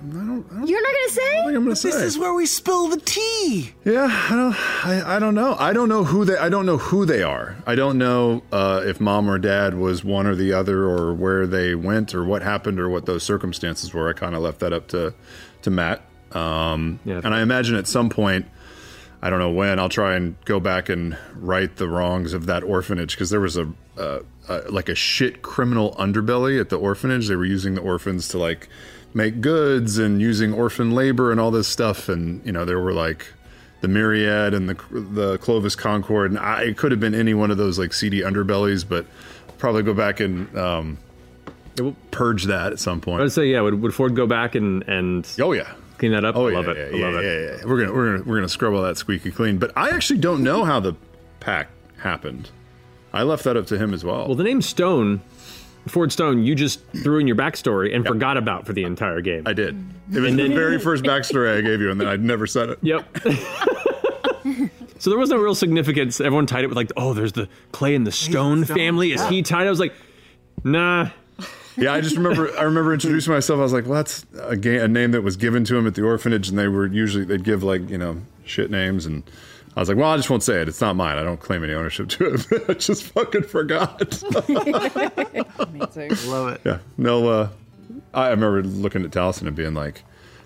You're 0.03 0.21
not 0.23 0.45
gonna 0.93 1.09
say? 1.09 1.39
I'm 1.45 1.53
gonna 1.53 1.69
This 1.69 1.81
say. 1.81 1.89
is 2.03 2.17
where 2.17 2.33
we 2.33 2.45
spill 2.45 2.87
the 2.89 2.97
tea. 2.97 3.73
Yeah, 3.85 4.07
I 4.29 4.35
don't, 4.35 4.85
I, 4.85 5.15
I 5.15 5.19
don't 5.19 5.33
know. 5.35 5.55
I 5.57 5.71
don't 5.71 5.87
know 5.87 6.03
who 6.03 6.25
they. 6.25 6.35
I 6.37 6.49
don't 6.49 6.65
know 6.65 6.77
who 6.77 7.05
they 7.05 7.23
are. 7.23 7.55
I 7.65 7.75
don't 7.75 7.97
know 7.97 8.43
uh, 8.51 8.81
if 8.83 8.99
mom 8.99 9.29
or 9.29 9.37
dad 9.37 9.75
was 9.75 10.03
one 10.03 10.27
or 10.27 10.35
the 10.35 10.51
other, 10.53 10.83
or 10.83 11.13
where 11.13 11.47
they 11.47 11.73
went, 11.75 12.13
or 12.13 12.25
what 12.25 12.41
happened, 12.41 12.79
or 12.81 12.89
what 12.89 13.05
those 13.05 13.23
circumstances 13.23 13.93
were. 13.93 14.09
I 14.09 14.13
kind 14.13 14.35
of 14.35 14.41
left 14.41 14.59
that 14.59 14.73
up 14.73 14.87
to 14.89 15.13
to 15.61 15.69
Matt. 15.69 16.01
Um, 16.33 16.99
and 17.05 17.27
I 17.33 17.41
imagine 17.41 17.75
at 17.75 17.87
some 17.87 18.09
point, 18.09 18.45
I 19.21 19.29
don't 19.29 19.39
know 19.39 19.51
when, 19.51 19.79
I'll 19.79 19.89
try 19.89 20.15
and 20.15 20.36
go 20.45 20.60
back 20.60 20.89
and 20.89 21.17
right 21.36 21.73
the 21.75 21.88
wrongs 21.88 22.34
of 22.34 22.47
that 22.47 22.63
orphanage 22.63 23.15
because 23.15 23.29
there 23.29 23.39
was 23.39 23.55
a, 23.55 23.71
uh, 23.97 24.19
uh, 24.49 24.62
like 24.69 24.89
a 24.89 24.95
shit 24.95 25.43
criminal 25.43 25.95
underbelly 25.99 26.60
at 26.60 26.69
the 26.69 26.77
orphanage. 26.77 27.27
They 27.27 27.36
were 27.36 27.45
using 27.45 27.75
the 27.75 27.81
orphans 27.81 28.27
to 28.29 28.39
like 28.39 28.67
make 29.13 29.39
goods 29.41 29.97
and 29.99 30.21
using 30.21 30.53
orphan 30.53 30.91
labor 30.91 31.31
and 31.31 31.39
all 31.39 31.51
this 31.51 31.67
stuff. 31.67 32.10
And 32.10 32.43
you 32.45 32.51
know, 32.51 32.65
there 32.65 32.79
were 32.79 32.93
like 32.93 33.27
the 33.81 33.88
Myriad 33.88 34.53
and 34.53 34.69
the 34.69 34.75
the 34.91 35.38
Clovis 35.38 35.75
Concord, 35.75 36.31
and 36.31 36.39
I, 36.39 36.63
it 36.63 36.77
could 36.77 36.91
have 36.91 36.99
been 36.99 37.15
any 37.15 37.34
one 37.34 37.51
of 37.51 37.57
those 37.57 37.77
like 37.77 37.93
seedy 37.93 38.21
underbellies, 38.21 38.88
but 38.88 39.05
probably 39.57 39.84
go 39.84 39.93
back 39.93 40.19
and 40.19 40.57
um, 40.57 40.97
purge 42.12 42.45
that 42.45 42.71
at 42.71 42.79
some 42.79 43.01
point. 43.01 43.21
I'd 43.21 43.31
say, 43.31 43.45
yeah, 43.47 43.62
would, 43.62 43.81
would 43.81 43.93
Fjord 43.93 44.15
go 44.15 44.25
back 44.25 44.55
and 44.55 44.84
and 44.88 45.27
oh 45.39 45.51
yeah 45.51 45.73
clean 46.01 46.11
that 46.13 46.25
up? 46.25 46.35
Oh 46.35 46.47
I 46.47 46.51
yeah, 46.51 46.57
love 46.57 46.67
it. 46.67 46.77
yeah, 46.77 46.83
I 46.83 46.99
yeah, 46.99 47.05
love 47.05 47.15
it. 47.15 47.23
yeah, 47.23 47.57
yeah. 47.57 47.65
We're 47.65 47.79
gonna 47.85 47.93
we're 47.93 48.11
gonna 48.17 48.23
we're 48.29 48.35
gonna 48.37 48.49
scrub 48.49 48.73
all 48.73 48.81
that 48.81 48.97
squeaky 48.97 49.31
clean. 49.31 49.57
But 49.59 49.71
I 49.77 49.89
actually 49.89 50.19
don't 50.19 50.43
know 50.43 50.65
how 50.65 50.79
the 50.79 50.95
pack 51.39 51.69
happened. 51.97 52.49
I 53.13 53.23
left 53.23 53.43
that 53.43 53.55
up 53.55 53.67
to 53.67 53.77
him 53.77 53.93
as 53.93 54.03
well. 54.03 54.25
Well, 54.25 54.35
the 54.35 54.43
name 54.43 54.61
Stone, 54.61 55.21
Fjord 55.87 56.11
Stone, 56.11 56.43
you 56.43 56.55
just 56.55 56.81
threw 57.03 57.19
in 57.19 57.27
your 57.27 57.35
backstory 57.35 57.93
and 57.95 58.05
forgot 58.05 58.37
about 58.37 58.65
for 58.65 58.73
the 58.73 58.83
entire 58.83 59.21
game. 59.21 59.43
I 59.45 59.53
did. 59.53 59.75
It 60.11 60.19
was 60.19 60.29
And 60.29 60.39
the 60.39 60.43
then- 60.43 60.55
very 60.55 60.79
first 60.79 61.03
backstory 61.03 61.57
I 61.57 61.61
gave 61.61 61.81
you, 61.81 61.91
and 61.91 61.99
then 62.01 62.07
I'd 62.07 62.21
never 62.23 62.47
said 62.47 62.69
it. 62.69 62.79
Yep. 62.81 63.17
So 65.01 65.09
there 65.09 65.17
was 65.17 65.31
no 65.31 65.37
real 65.37 65.55
significance. 65.55 66.21
Everyone 66.21 66.45
tied 66.45 66.63
it 66.63 66.67
with 66.67 66.75
like, 66.77 66.91
oh, 66.95 67.15
there's 67.15 67.31
the 67.31 67.49
Clay 67.71 67.95
and 67.95 68.05
the 68.05 68.11
Stone 68.11 68.65
Stone, 68.65 68.77
family. 68.77 69.13
Is 69.13 69.19
yeah. 69.21 69.29
he 69.31 69.41
tied? 69.41 69.65
I 69.65 69.69
was 69.71 69.79
like, 69.79 69.95
nah. 70.63 71.09
Yeah, 71.82 71.94
I 71.94 72.02
just 72.02 72.15
remember 72.15 72.56
I 72.58 72.63
remember 72.63 72.94
introducing 72.94 73.34
myself. 73.34 73.60
I 73.60 73.63
was 73.63 73.74
like, 73.74 73.86
"Well, 73.86 73.96
that's 73.96 74.26
a, 74.41 74.56
ga- 74.56 74.80
a 74.80 74.88
name 74.88 75.12
that 75.12 75.22
was 75.24 75.36
given 75.36 75.63
to 75.65 75.76
him 75.78 75.88
at 75.88 75.96
the 75.96 76.04
orphanage, 76.04 76.48
and 76.50 76.58
they 76.58 76.67
were 76.67 76.86
usually 76.86 77.26
they'd 77.26 77.44
give 77.44 77.63
like 77.63 77.89
you 77.89 77.98
know 77.98 78.22
shit 78.46 78.70
names." 78.72 79.06
And 79.06 79.24
I 79.76 79.80
was 79.80 79.89
like, 79.89 79.98
"Well, 79.98 80.10
I 80.12 80.17
just 80.17 80.30
won't 80.30 80.44
say 80.44 80.62
it. 80.62 80.67
It's 80.67 80.80
not 80.82 80.96
mine. 80.96 81.17
I 81.17 81.24
don't 81.24 81.39
claim 81.39 81.63
any 81.63 81.74
ownership 81.74 82.08
to 82.10 82.36
it." 82.36 82.48
I 82.70 82.74
just 82.76 83.04
fucking 83.04 83.44
forgot. 83.44 84.00
Amazing. 85.60 86.12
Love 86.30 86.50
it. 86.54 86.62
Yeah. 86.65 86.80
No, 86.98 87.28
uh, 87.28 87.50
I 88.13 88.30
remember 88.30 88.63
looking 88.63 89.04
at 89.04 89.12
Taliesin 89.12 89.48
and 89.48 89.56
being 89.56 89.74
like, 89.74 90.04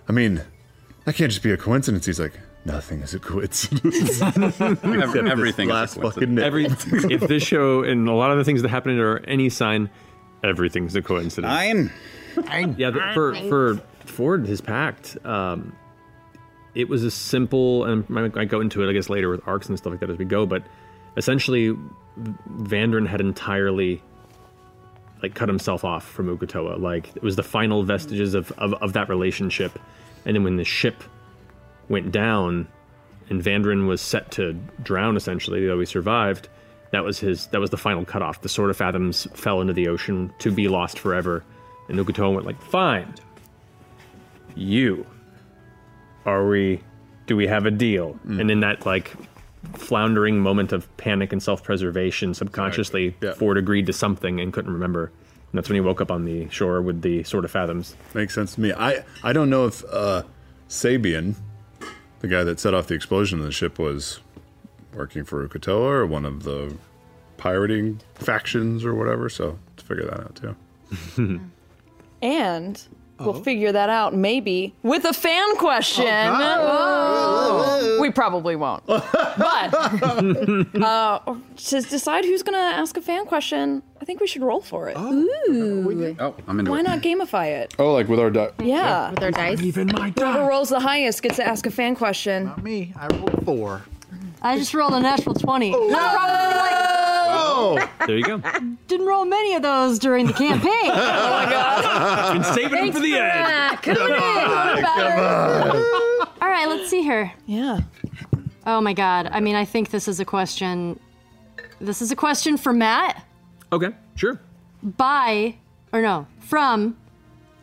I 0.07 0.11
mean, 0.11 0.41
that 1.05 1.15
can't 1.15 1.31
just 1.31 1.43
be 1.43 1.51
a 1.51 1.57
coincidence. 1.57 2.05
He's 2.05 2.19
like, 2.19 2.39
nothing 2.65 3.01
is 3.01 3.13
a 3.13 3.19
coincidence. 3.19 4.21
Every- 4.21 5.29
everything 5.29 5.69
is 5.69 5.71
a 5.71 5.73
Last 5.73 5.95
coincidence. 5.99 6.13
fucking 6.13 6.39
Every 6.39 6.65
if 7.13 7.21
this 7.21 7.43
show 7.43 7.83
and 7.83 8.07
a 8.07 8.13
lot 8.13 8.31
of 8.31 8.37
the 8.37 8.43
things 8.43 8.61
that 8.61 8.69
happen 8.69 8.91
in 8.91 8.97
it 8.99 9.01
are 9.01 9.19
any 9.27 9.49
sign, 9.49 9.89
everything's 10.43 10.95
a 10.95 11.01
coincidence. 11.01 11.51
I'm. 11.51 11.91
Yeah, 12.77 12.89
the, 12.89 13.11
for 13.13 13.35
for 13.49 13.81
Fjord, 14.05 14.45
his 14.45 14.59
pact, 14.61 15.17
um, 15.25 15.73
it 16.73 16.89
was 16.89 17.03
a 17.03 17.11
simple, 17.11 17.85
and 17.85 18.03
I 18.09 18.27
might 18.27 18.49
go 18.49 18.59
into 18.59 18.83
it, 18.83 18.89
I 18.89 18.93
guess, 18.93 19.09
later 19.09 19.29
with 19.29 19.41
arcs 19.47 19.69
and 19.69 19.77
stuff 19.77 19.91
like 19.91 20.01
that 20.01 20.09
as 20.09 20.17
we 20.17 20.25
go. 20.25 20.45
But 20.45 20.63
essentially, 21.15 21.77
Vandren 22.19 23.07
had 23.07 23.21
entirely 23.21 24.01
like 25.23 25.33
cut 25.33 25.47
himself 25.47 25.85
off 25.85 26.05
from 26.05 26.35
Uk'otoa. 26.37 26.79
Like 26.79 27.15
it 27.15 27.23
was 27.23 27.37
the 27.37 27.43
final 27.43 27.83
vestiges 27.83 28.33
of, 28.33 28.51
of 28.53 28.73
of 28.75 28.93
that 28.93 29.07
relationship. 29.09 29.79
And 30.25 30.35
then 30.35 30.43
when 30.43 30.57
the 30.57 30.65
ship 30.65 31.03
went 31.87 32.11
down, 32.11 32.67
and 33.29 33.41
Vandren 33.41 33.87
was 33.87 34.01
set 34.01 34.31
to 34.31 34.53
drown, 34.83 35.15
essentially, 35.15 35.65
though 35.65 35.79
he 35.79 35.85
survived. 35.85 36.49
That 36.91 37.03
was 37.03 37.19
his. 37.19 37.47
That 37.47 37.59
was 37.59 37.69
the 37.69 37.77
final 37.77 38.05
cutoff. 38.05 38.41
The 38.41 38.49
Sword 38.49 38.69
of 38.69 38.77
Fathoms 38.77 39.27
fell 39.33 39.61
into 39.61 39.73
the 39.73 39.87
ocean 39.87 40.33
to 40.39 40.51
be 40.51 40.67
lost 40.67 40.99
forever. 40.99 41.43
And 41.89 41.99
Uk'otoa 41.99 42.33
went 42.33 42.45
like, 42.45 42.61
"Fine, 42.61 43.13
you. 44.55 45.05
Are 46.25 46.47
we? 46.47 46.81
Do 47.27 47.35
we 47.35 47.47
have 47.47 47.65
a 47.65 47.71
deal?" 47.71 48.19
And 48.25 48.49
in 48.49 48.61
that 48.61 48.85
like 48.85 49.13
floundering 49.73 50.39
moment 50.39 50.71
of 50.71 50.95
panic 50.97 51.33
and 51.33 51.41
self-preservation, 51.41 52.33
subconsciously, 52.33 53.15
Fjord 53.37 53.57
agreed 53.57 53.87
to 53.87 53.93
something 53.93 54.39
and 54.39 54.53
couldn't 54.53 54.71
remember. 54.71 55.05
And 55.05 55.57
that's 55.57 55.69
when 55.69 55.75
he 55.75 55.81
woke 55.81 56.01
up 56.01 56.11
on 56.11 56.25
the 56.25 56.47
shore 56.49 56.81
with 56.81 57.01
the 57.01 57.23
Sword 57.23 57.45
of 57.45 57.51
Fathoms. 57.51 57.95
Makes 58.13 58.35
sense 58.35 58.55
to 58.55 58.61
me. 58.61 58.73
I, 58.73 59.03
I 59.23 59.33
don't 59.33 59.49
know 59.49 59.65
if 59.65 59.83
uh, 59.91 60.23
Sabian, 60.69 61.35
the 62.19 62.27
guy 62.27 62.43
that 62.43 62.59
set 62.59 62.73
off 62.73 62.87
the 62.87 62.93
explosion 62.93 63.39
of 63.39 63.45
the 63.45 63.51
ship, 63.51 63.79
was 63.79 64.19
working 64.95 65.23
for 65.23 65.47
Uk'otoa 65.47 65.89
or 65.89 66.05
one 66.05 66.25
of 66.25 66.43
the 66.43 66.75
pirating 67.37 67.99
factions 68.15 68.83
or 68.85 68.95
whatever. 68.95 69.29
So 69.29 69.57
to 69.77 69.85
figure 69.85 70.05
that 70.05 70.19
out 70.19 70.35
too. 71.17 71.41
And 72.21 72.81
we'll 73.19 73.43
figure 73.43 73.71
that 73.71 73.89
out 73.89 74.15
maybe 74.15 74.73
with 74.81 75.05
a 75.05 75.13
fan 75.13 75.55
question. 75.57 76.07
Oh, 76.09 77.97
we 78.01 78.09
probably 78.09 78.55
won't. 78.55 78.83
but 78.87 79.05
uh, 79.73 81.19
to 81.57 81.81
decide 81.81 82.25
who's 82.25 82.41
going 82.41 82.55
to 82.55 82.59
ask 82.77 82.97
a 82.97 83.01
fan 83.01 83.25
question, 83.25 83.83
I 84.01 84.05
think 84.05 84.21
we 84.21 84.27
should 84.27 84.41
roll 84.41 84.61
for 84.61 84.89
it. 84.89 84.97
Ooh. 84.97 86.15
Oh, 86.19 86.35
I'm 86.47 86.59
into 86.59 86.71
Why 86.71 86.79
it. 86.79 86.83
not 86.83 87.01
gamify 87.01 87.47
it? 87.47 87.75
Oh, 87.77 87.93
like 87.93 88.07
with 88.07 88.19
our 88.19 88.31
di- 88.31 88.49
Yeah. 88.63 89.11
With 89.11 89.21
our 89.21 89.31
dice. 89.31 89.61
Even 89.61 89.87
my 89.87 90.09
dice. 90.09 90.23
Whoever 90.25 90.47
rolls 90.47 90.69
the 90.69 90.79
highest 90.79 91.21
gets 91.21 91.35
to 91.35 91.45
ask 91.45 91.65
a 91.67 91.71
fan 91.71 91.95
question. 91.95 92.45
Not 92.45 92.63
me. 92.63 92.93
I 92.97 93.07
rolled 93.07 93.45
four. 93.45 93.83
I 94.41 94.57
just 94.57 94.73
rolled 94.73 94.93
a 94.93 94.99
natural 94.99 95.33
20. 95.35 95.71
Not 95.71 95.79
probably 96.15 96.57
like, 96.57 96.71
Oh, 97.37 97.89
There 98.07 98.17
you 98.17 98.23
go. 98.23 98.41
didn't 98.87 99.05
roll 99.07 99.25
many 99.25 99.55
of 99.55 99.61
those 99.61 99.97
during 99.99 100.27
the 100.27 100.33
campaign. 100.33 100.69
oh 100.71 101.29
my 101.29 101.45
god. 101.49 102.33
Been 102.33 102.43
saving 102.43 102.71
them 102.85 102.91
for 102.93 102.99
the 102.99 103.11
for 103.11 103.17
end. 103.17 103.45
that. 103.45 103.79
Come 103.81 103.95
Come 103.95 104.11
on, 104.11 105.71
on. 106.21 106.27
All 106.41 106.49
right, 106.49 106.67
let's 106.67 106.89
see 106.89 107.01
here. 107.01 107.31
Yeah. 107.45 107.79
Oh 108.67 108.81
my 108.81 108.93
god. 108.93 109.29
I 109.31 109.39
mean, 109.39 109.55
I 109.55 109.65
think 109.65 109.89
this 109.89 110.07
is 110.07 110.19
a 110.19 110.25
question. 110.25 110.99
This 111.79 112.01
is 112.01 112.11
a 112.11 112.15
question 112.15 112.57
for 112.57 112.71
Matt 112.73 113.25
Okay, 113.71 113.89
sure. 114.15 114.39
by, 114.83 115.55
or 115.91 116.01
no, 116.01 116.25
from 116.39 116.95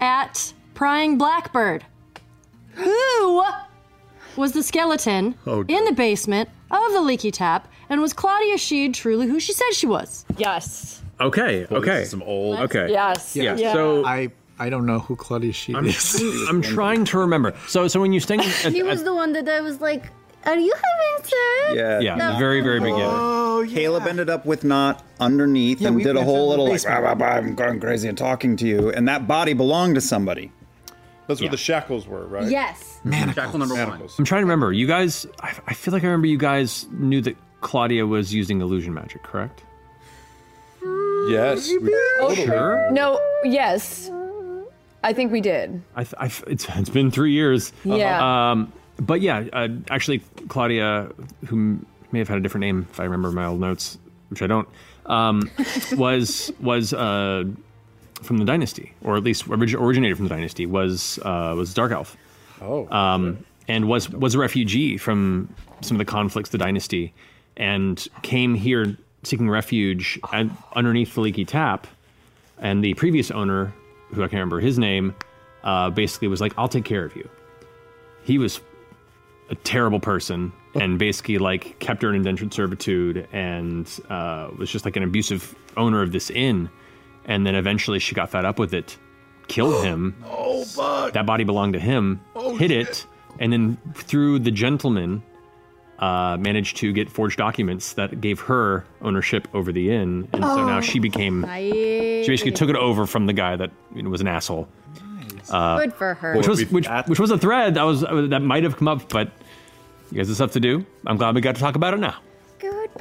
at 0.00 0.52
Prying 0.74 1.16
Blackbird. 1.16 1.84
Who 2.74 3.42
was 4.36 4.52
the 4.52 4.62
skeleton 4.62 5.34
Oh, 5.46 5.64
in 5.68 5.84
the 5.84 5.92
basement 5.92 6.48
of 6.70 6.92
the 6.92 7.00
leaky 7.00 7.30
tap, 7.30 7.68
and 7.88 8.00
was 8.00 8.12
Claudia 8.12 8.56
Sheed 8.56 8.94
truly 8.94 9.26
who 9.26 9.38
she 9.40 9.52
said 9.52 9.72
she 9.72 9.86
was? 9.86 10.24
Yes. 10.36 11.02
Okay, 11.20 11.66
Well, 11.70 11.80
this 11.80 11.88
okay. 11.90 12.02
is 12.02 12.10
some 12.10 12.22
old. 12.22 12.58
Okay. 12.60 12.90
Yes. 12.90 13.36
Yeah. 13.36 13.54
Yeah. 13.56 13.72
So 13.72 14.04
I 14.04 14.30
I 14.58 14.70
don't 14.70 14.86
know 14.86 14.98
who 15.00 15.16
Claudia 15.16 15.52
Sheed 15.52 15.76
I'm, 15.76 15.86
is. 15.86 16.22
I'm 16.48 16.62
trying 16.62 17.04
to 17.06 17.18
remember. 17.18 17.54
So 17.68 17.86
so 17.88 18.00
when 18.00 18.12
you 18.12 18.20
sing, 18.20 18.40
at, 18.40 18.46
He 18.72 18.82
was 18.82 19.00
at- 19.00 19.04
the 19.04 19.14
one 19.14 19.32
that 19.34 19.48
I 19.48 19.60
was 19.60 19.80
like, 19.80 20.10
"Are 20.46 20.56
you 20.58 20.72
having 20.74 21.24
sex?" 21.24 21.34
Yeah. 21.74 22.00
yeah, 22.00 22.14
No. 22.16 22.32
the 22.32 22.38
very 22.38 22.60
very 22.62 22.80
beginning. 22.80 23.04
Oh, 23.06 23.60
yeah. 23.62 23.74
Caleb 23.74 24.06
ended 24.08 24.30
up 24.30 24.44
with 24.46 24.64
not 24.64 25.04
underneath 25.20 25.80
Yeah, 25.80 25.88
and 25.88 26.02
did 26.02 26.16
a 26.16 26.24
whole 26.24 26.48
little 26.48 26.64
like, 26.64 26.74
basement. 26.74 27.02
"Rah, 27.04 27.12
rah, 27.12 27.26
rah, 27.26 27.36
I'm 27.36 27.54
going 27.54 27.78
crazy 27.78 28.08
and 28.08 28.18
talking 28.18 28.56
to 28.56 28.66
you, 28.66 28.90
and 28.90 29.06
that 29.08 29.28
body 29.28 29.52
belonged 29.52 29.94
to 29.96 30.00
somebody. 30.00 30.50
That's 31.28 31.40
where 31.40 31.50
the 31.50 31.56
shackles 31.56 32.06
were, 32.06 32.26
right? 32.26 32.50
Yes. 32.50 33.00
Shackle 33.34 33.58
number 33.58 33.74
one. 33.74 34.02
I'm 34.18 34.24
trying 34.24 34.40
to 34.40 34.46
remember. 34.46 34.72
You 34.72 34.86
guys, 34.86 35.26
I, 35.40 35.52
I 35.68 35.74
feel 35.74 35.92
like 35.94 36.02
I 36.02 36.06
remember 36.06 36.26
you 36.26 36.36
guys 36.38 36.86
knew 36.90 37.20
that 37.22 37.36
Claudia 37.60 38.06
was 38.06 38.34
using 38.34 38.60
illusion 38.60 38.92
magic, 38.92 39.22
correct? 39.22 39.62
Yes. 41.28 41.68
we- 41.80 41.94
Oh, 42.20 42.34
Sure. 42.34 42.90
No, 42.90 43.20
yes. 43.44 44.10
I 45.04 45.12
think 45.12 45.32
we 45.32 45.40
did. 45.40 45.82
I, 45.96 46.04
th- 46.04 46.14
I 46.18 46.26
f- 46.26 46.44
it's, 46.46 46.66
it's 46.76 46.90
been 46.90 47.10
three 47.10 47.32
years. 47.32 47.72
Yeah. 47.84 48.50
Um, 48.52 48.72
but 48.98 49.20
yeah, 49.20 49.44
uh, 49.52 49.68
actually, 49.90 50.20
Claudia, 50.48 51.10
who 51.46 51.80
may 52.12 52.18
have 52.20 52.28
had 52.28 52.38
a 52.38 52.40
different 52.40 52.62
name 52.62 52.86
if 52.90 53.00
I 53.00 53.04
remember 53.04 53.32
my 53.32 53.46
old 53.46 53.60
notes, 53.60 53.98
which 54.28 54.42
I 54.42 54.46
don't, 54.46 54.68
um, 55.06 55.50
was 55.96 56.52
was 56.60 56.92
uh, 56.92 57.44
from 58.22 58.38
the 58.38 58.44
dynasty, 58.44 58.94
or 59.02 59.16
at 59.16 59.24
least 59.24 59.48
orig- 59.48 59.74
originated 59.74 60.16
from 60.16 60.26
the 60.28 60.34
dynasty. 60.34 60.66
Was 60.66 61.18
uh, 61.22 61.54
was 61.56 61.74
dark 61.74 61.92
elf. 61.92 62.16
Oh. 62.60 62.88
um, 62.94 63.44
and 63.68 63.88
was 63.88 64.08
was 64.10 64.34
a 64.34 64.38
refugee 64.38 64.96
from 64.96 65.52
some 65.80 65.96
of 65.96 65.98
the 65.98 66.10
conflicts 66.10 66.48
of 66.48 66.52
the 66.52 66.58
dynasty, 66.58 67.12
and 67.56 68.06
came 68.22 68.54
here 68.54 68.96
seeking 69.22 69.48
refuge 69.48 70.18
at, 70.32 70.46
underneath 70.74 71.14
the 71.14 71.20
leaky 71.20 71.44
tap. 71.44 71.86
And 72.58 72.82
the 72.82 72.94
previous 72.94 73.30
owner, 73.30 73.72
who 74.10 74.22
I 74.22 74.26
can't 74.26 74.34
remember 74.34 74.60
his 74.60 74.78
name, 74.78 75.14
uh, 75.64 75.90
basically 75.90 76.28
was 76.28 76.40
like, 76.40 76.52
"I'll 76.56 76.68
take 76.68 76.84
care 76.84 77.04
of 77.04 77.16
you." 77.16 77.28
He 78.24 78.38
was 78.38 78.60
a 79.50 79.54
terrible 79.56 80.00
person, 80.00 80.52
and 80.74 80.98
basically 80.98 81.38
like 81.38 81.78
kept 81.80 82.02
her 82.02 82.08
in 82.08 82.14
indentured 82.14 82.54
servitude, 82.54 83.28
and 83.32 83.88
uh, 84.08 84.50
was 84.56 84.70
just 84.70 84.84
like 84.84 84.96
an 84.96 85.02
abusive 85.02 85.54
owner 85.76 86.02
of 86.02 86.12
this 86.12 86.30
inn. 86.30 86.70
And 87.26 87.46
then 87.46 87.54
eventually, 87.54 87.98
she 87.98 88.14
got 88.14 88.30
fed 88.30 88.44
up 88.44 88.58
with 88.58 88.74
it, 88.74 88.96
killed 89.48 89.84
him. 89.84 90.14
Oh, 90.54 90.64
fuck. 90.64 91.12
That 91.14 91.26
body 91.26 91.44
belonged 91.44 91.72
to 91.74 91.80
him. 91.80 92.20
Oh, 92.36 92.54
hid 92.56 92.70
it, 92.70 93.06
and 93.40 93.52
then 93.52 93.78
through 93.94 94.38
the 94.40 94.50
gentleman, 94.50 95.22
uh, 95.98 96.36
managed 96.38 96.76
to 96.78 96.92
get 96.92 97.10
forged 97.10 97.38
documents 97.38 97.94
that 97.94 98.20
gave 98.20 98.38
her 98.40 98.84
ownership 99.00 99.48
over 99.54 99.72
the 99.72 99.90
inn, 99.90 100.28
and 100.32 100.42
so 100.44 100.66
now 100.66 100.80
she 100.80 100.98
became. 100.98 101.42
She 101.56 102.24
basically 102.26 102.52
took 102.52 102.68
it 102.68 102.76
over 102.76 103.06
from 103.06 103.26
the 103.26 103.32
guy 103.32 103.56
that 103.56 103.70
you 103.94 104.02
know, 104.02 104.10
was 104.10 104.20
an 104.20 104.28
asshole. 104.28 104.68
Uh, 105.50 105.78
Good 105.78 105.94
for 105.94 106.14
her. 106.14 106.36
Which 106.36 106.46
was 106.46 106.64
which, 106.70 106.86
which 107.06 107.18
was 107.18 107.30
a 107.30 107.38
thread 107.38 107.74
that 107.74 107.82
was 107.84 108.02
that 108.02 108.42
might 108.42 108.62
have 108.62 108.76
come 108.76 108.88
up, 108.88 109.08
but 109.08 109.30
you 110.10 110.18
guys 110.18 110.28
have 110.28 110.36
stuff 110.36 110.52
to 110.52 110.60
do. 110.60 110.84
I'm 111.06 111.16
glad 111.16 111.34
we 111.34 111.40
got 111.40 111.54
to 111.56 111.60
talk 111.60 111.74
about 111.76 111.94
it 111.94 111.98
now. 112.00 112.16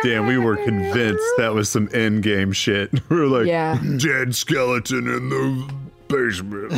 Damn, 0.03 0.27
we 0.27 0.37
were 0.37 0.57
convinced 0.57 1.23
that 1.37 1.53
was 1.53 1.69
some 1.69 1.89
end 1.93 2.23
game 2.23 2.51
shit. 2.51 2.91
we 3.09 3.15
were 3.17 3.27
like, 3.27 3.47
Yeah. 3.47 3.79
dead 3.97 4.35
skeleton 4.35 5.07
in 5.07 5.29
the 5.29 5.73
basement. 6.07 6.71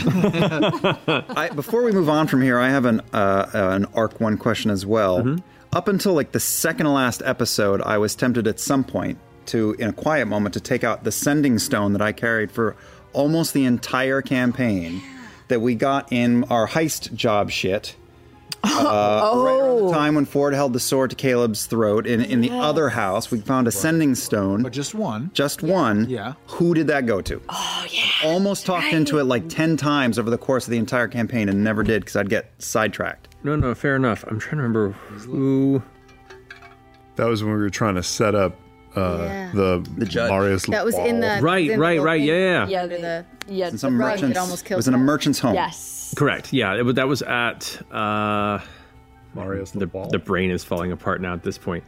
I, 1.38 1.50
before 1.50 1.84
we 1.84 1.92
move 1.92 2.10
on 2.10 2.28
from 2.28 2.42
here, 2.42 2.60
I 2.60 2.70
have 2.70 2.86
an 2.86 3.02
uh, 3.14 3.50
uh, 3.54 3.70
an 3.72 3.86
arc 3.94 4.20
one 4.20 4.38
question 4.38 4.72
as 4.72 4.86
well. 4.86 5.20
Mm-hmm. 5.20 5.38
Up 5.76 5.88
until 5.88 6.14
like 6.14 6.32
the 6.34 6.40
second 6.40 6.86
to 6.86 6.92
last 6.92 7.22
episode, 7.26 7.82
I 7.82 7.98
was 7.98 8.16
tempted 8.16 8.48
at 8.48 8.60
some 8.60 8.84
point 8.84 9.18
to, 9.48 9.76
in 9.80 9.90
a 9.90 9.94
quiet 9.94 10.28
moment, 10.28 10.54
to 10.54 10.60
take 10.60 10.84
out 10.84 11.04
the 11.04 11.12
sending 11.12 11.58
stone 11.60 11.94
that 11.94 12.02
I 12.02 12.12
carried 12.12 12.52
for 12.52 12.76
almost 13.12 13.54
the 13.54 13.66
entire 13.66 14.22
campaign 14.22 15.02
that 15.48 15.62
we 15.62 15.76
got 15.76 16.12
in 16.12 16.44
our 16.46 16.68
heist 16.68 17.14
job 17.16 17.50
shit. 17.52 17.96
Uh, 18.64 18.70
Right 19.46 19.60
around 19.60 19.88
the 19.88 19.92
time 19.92 20.16
when 20.16 20.26
Fjord 20.26 20.54
held 20.54 20.74
the 20.74 20.80
sword 20.80 21.10
to 21.10 21.16
Caleb's 21.16 21.66
throat 21.66 22.08
in, 22.08 22.22
in 22.22 22.40
the 22.42 22.50
other 22.52 22.90
house, 22.90 23.30
we 23.30 23.40
found 23.42 23.68
a 23.68 23.72
sending 23.72 24.16
stone. 24.16 24.64
But 24.64 24.72
just 24.74 24.96
one. 24.96 25.32
Just 25.34 25.62
one. 25.62 26.10
Yeah. 26.10 26.34
Who 26.48 26.74
did 26.74 26.88
that 26.88 27.06
go 27.06 27.22
to? 27.22 27.42
Oh, 27.50 27.86
yeah. 27.90 28.04
Almost 28.24 28.66
talked 28.66 28.94
into 28.94 29.20
it 29.20 29.26
like 29.26 29.50
10 29.50 29.76
times 29.78 30.18
over 30.18 30.30
the 30.30 30.38
course 30.38 30.66
of 30.66 30.72
the 30.72 30.78
entire 30.78 31.08
campaign 31.10 31.50
and 31.50 31.64
never 31.64 31.84
did 31.84 32.02
because 32.04 32.16
I'd 32.16 32.30
get 32.30 32.52
sidetracked. 32.60 33.28
No, 33.44 33.56
no, 33.58 33.76
fair 33.76 33.96
enough. 33.98 34.24
I'm 34.28 34.40
trying 34.40 34.58
to 34.58 34.64
remember 34.64 34.92
who. 34.92 35.84
That 37.18 37.26
was 37.26 37.44
when 37.44 37.54
we 37.54 37.60
were 37.60 37.70
trying 37.70 37.96
to 37.96 38.04
set 38.04 38.34
up 38.34 38.56
uh, 38.96 39.18
Yeah. 39.22 39.52
the 39.54 39.90
the 39.98 40.06
judge. 40.06 40.30
Marius 40.30 40.66
That 40.68 40.86
was 40.86 40.96
in 40.98 41.20
the 41.20 41.40
Right, 41.42 41.70
in 41.70 41.80
right, 41.80 41.92
little 41.94 42.06
right, 42.06 42.22
yeah, 42.22 42.34
yeah. 42.34 42.68
Yeah, 42.68 42.86
the 42.88 43.26
yeah. 43.48 43.68
In 43.70 43.78
some 43.78 44.00
rug 44.00 44.12
that 44.12 44.16
merchant's, 44.22 44.40
almost 44.40 44.66
it 44.66 44.68
killed 44.70 44.78
was 44.78 44.88
in 44.88 44.94
a 44.94 44.98
merchant's 44.98 45.40
home. 45.40 45.56
Yes. 45.56 45.93
Correct. 46.16 46.54
Yeah, 46.54 46.76
it 46.80 46.96
that 46.96 47.08
was 47.08 47.22
at. 47.22 47.82
Uh, 47.92 48.60
Marius 49.36 49.72
the, 49.72 49.88
the 50.12 50.20
brain 50.20 50.52
is 50.52 50.64
falling 50.64 50.92
apart 50.92 51.20
now 51.22 51.34
at 51.34 51.42
this 51.44 51.58
point. 51.58 51.84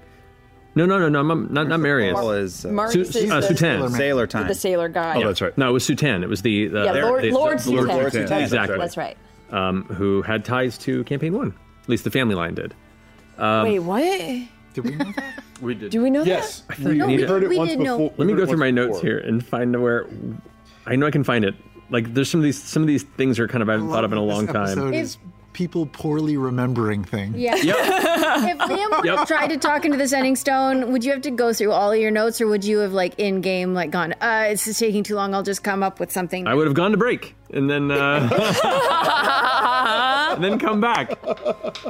No, 0.74 0.86
no, 0.86 0.98
no, 1.00 1.08
no, 1.08 1.20
I'm- 1.20 1.48
not 1.52 1.68
not 1.68 1.80
Marius. 1.80 2.14
Ball 2.14 2.32
is, 2.32 2.66
uh, 2.66 2.70
Marius 2.70 3.12
Su- 3.12 3.20
is 3.20 3.32
uh, 3.32 3.40
the- 3.40 3.48
Sutan. 3.48 3.92
Sailor 3.96 4.28
time. 4.28 4.48
The 4.48 4.56
sailor 4.56 4.90
guy. 4.90 5.16
Oh, 5.24 5.30
Yeah. 5.30 5.50
No, 5.56 5.70
it 5.70 5.74
was 5.74 5.88
Sutan. 5.88 6.22
It 6.24 6.28
was 6.28 6.42
the, 6.42 6.68
the 6.68 6.84
Yeah, 6.86 6.92
Lord- 7.06 7.24
the- 7.24 7.32
Lord 7.32 7.60
the- 7.60 7.72
Sutan. 7.72 7.88
Lord 7.88 8.12
Sutan. 8.14 8.42
Exactly. 8.42 8.78
That's 8.78 8.98
right. 8.98 9.18
Um, 9.52 9.84
who 9.86 10.22
had 10.24 10.44
ties 10.44 10.78
to 10.80 11.04
campaign 11.06 11.34
one. 11.34 11.54
At 11.84 11.90
least 11.90 12.04
the 12.04 12.12
family 12.12 12.36
line 12.36 12.56
did. 12.56 12.74
Um, 13.38 13.64
Wait, 13.64 13.80
what? 13.80 14.02
Did 14.74 14.84
we 14.84 14.92
know 14.96 15.12
that? 15.16 15.44
We 15.62 15.74
did. 15.74 15.90
Do 15.92 16.02
we 16.04 16.10
know 16.10 16.24
Yes. 16.24 16.62
that? 16.62 16.74
I 16.74 16.76
feel 16.76 16.88
like 16.90 16.98
No, 16.98 17.08
we 17.08 17.16
we 17.18 17.24
heard 17.24 17.44
it 17.44 17.48
We 17.50 17.58
once 17.58 17.70
didn't 17.70 17.86
know. 17.86 17.98
before. 18.10 18.14
Let 18.18 18.28
me 18.28 18.34
go 18.34 18.46
through 18.46 18.58
my 18.58 18.66
once 18.72 18.76
notes 18.76 19.00
here 19.02 19.20
and 19.20 19.46
find 19.46 19.82
where. 19.82 20.06
I 20.86 20.98
know 20.98 21.06
I 21.08 21.12
can 21.12 21.24
find 21.24 21.46
it. 21.46 21.56
Like 21.90 22.14
there's 22.14 22.30
some 22.30 22.40
of 22.40 22.44
these 22.44 22.62
some 22.62 22.82
of 22.84 22.88
these 22.88 23.04
things 23.04 23.40
are 23.40 23.48
kind 23.48 23.62
of 23.62 23.70
I 23.70 23.74
haven't 23.74 23.90
thought 23.90 24.04
of 24.04 24.12
in 24.12 24.18
a 24.18 24.24
long 24.24 24.48
time. 24.48 24.64
episode 24.66 24.94
is 24.96 25.18
people 25.54 25.86
poorly 25.86 26.36
remembering 26.36 27.04
things. 27.06 27.38
Yeah. 27.38 27.56
if 27.58 28.58
Liam 28.58 29.04
Yep. 29.06 29.28
tried 29.28 29.48
to 29.48 29.58
talk 29.58 29.86
into 29.86 29.98
the 29.98 30.08
sending 30.08 30.36
stone, 30.36 30.92
would 30.92 31.04
you 31.06 31.12
have 31.14 31.22
to 31.22 31.32
go 31.32 31.54
through 31.54 31.72
all 31.72 31.94
of 31.94 31.98
your 32.00 32.12
notes, 32.12 32.42
or 32.42 32.48
would 32.48 32.66
you 32.66 32.80
have 32.80 32.92
like 32.92 33.18
in 33.18 33.40
game 33.40 33.74
like 33.74 33.90
gone? 33.92 34.14
Uh, 34.20 34.48
it's 34.50 34.66
just 34.66 34.80
taking 34.80 35.04
too 35.04 35.16
long. 35.16 35.34
I'll 35.34 35.44
just 35.44 35.64
come 35.64 35.82
up 35.82 36.00
with 36.00 36.12
something. 36.12 36.46
I 36.46 36.54
would 36.56 36.68
have 36.68 36.76
gone 36.76 36.92
to 36.92 36.98
break 36.98 37.36
and 37.52 37.70
then 37.70 37.90
uh, 37.92 38.28
and 40.36 40.44
then 40.44 40.60
come 40.60 40.82
back. 40.82 41.12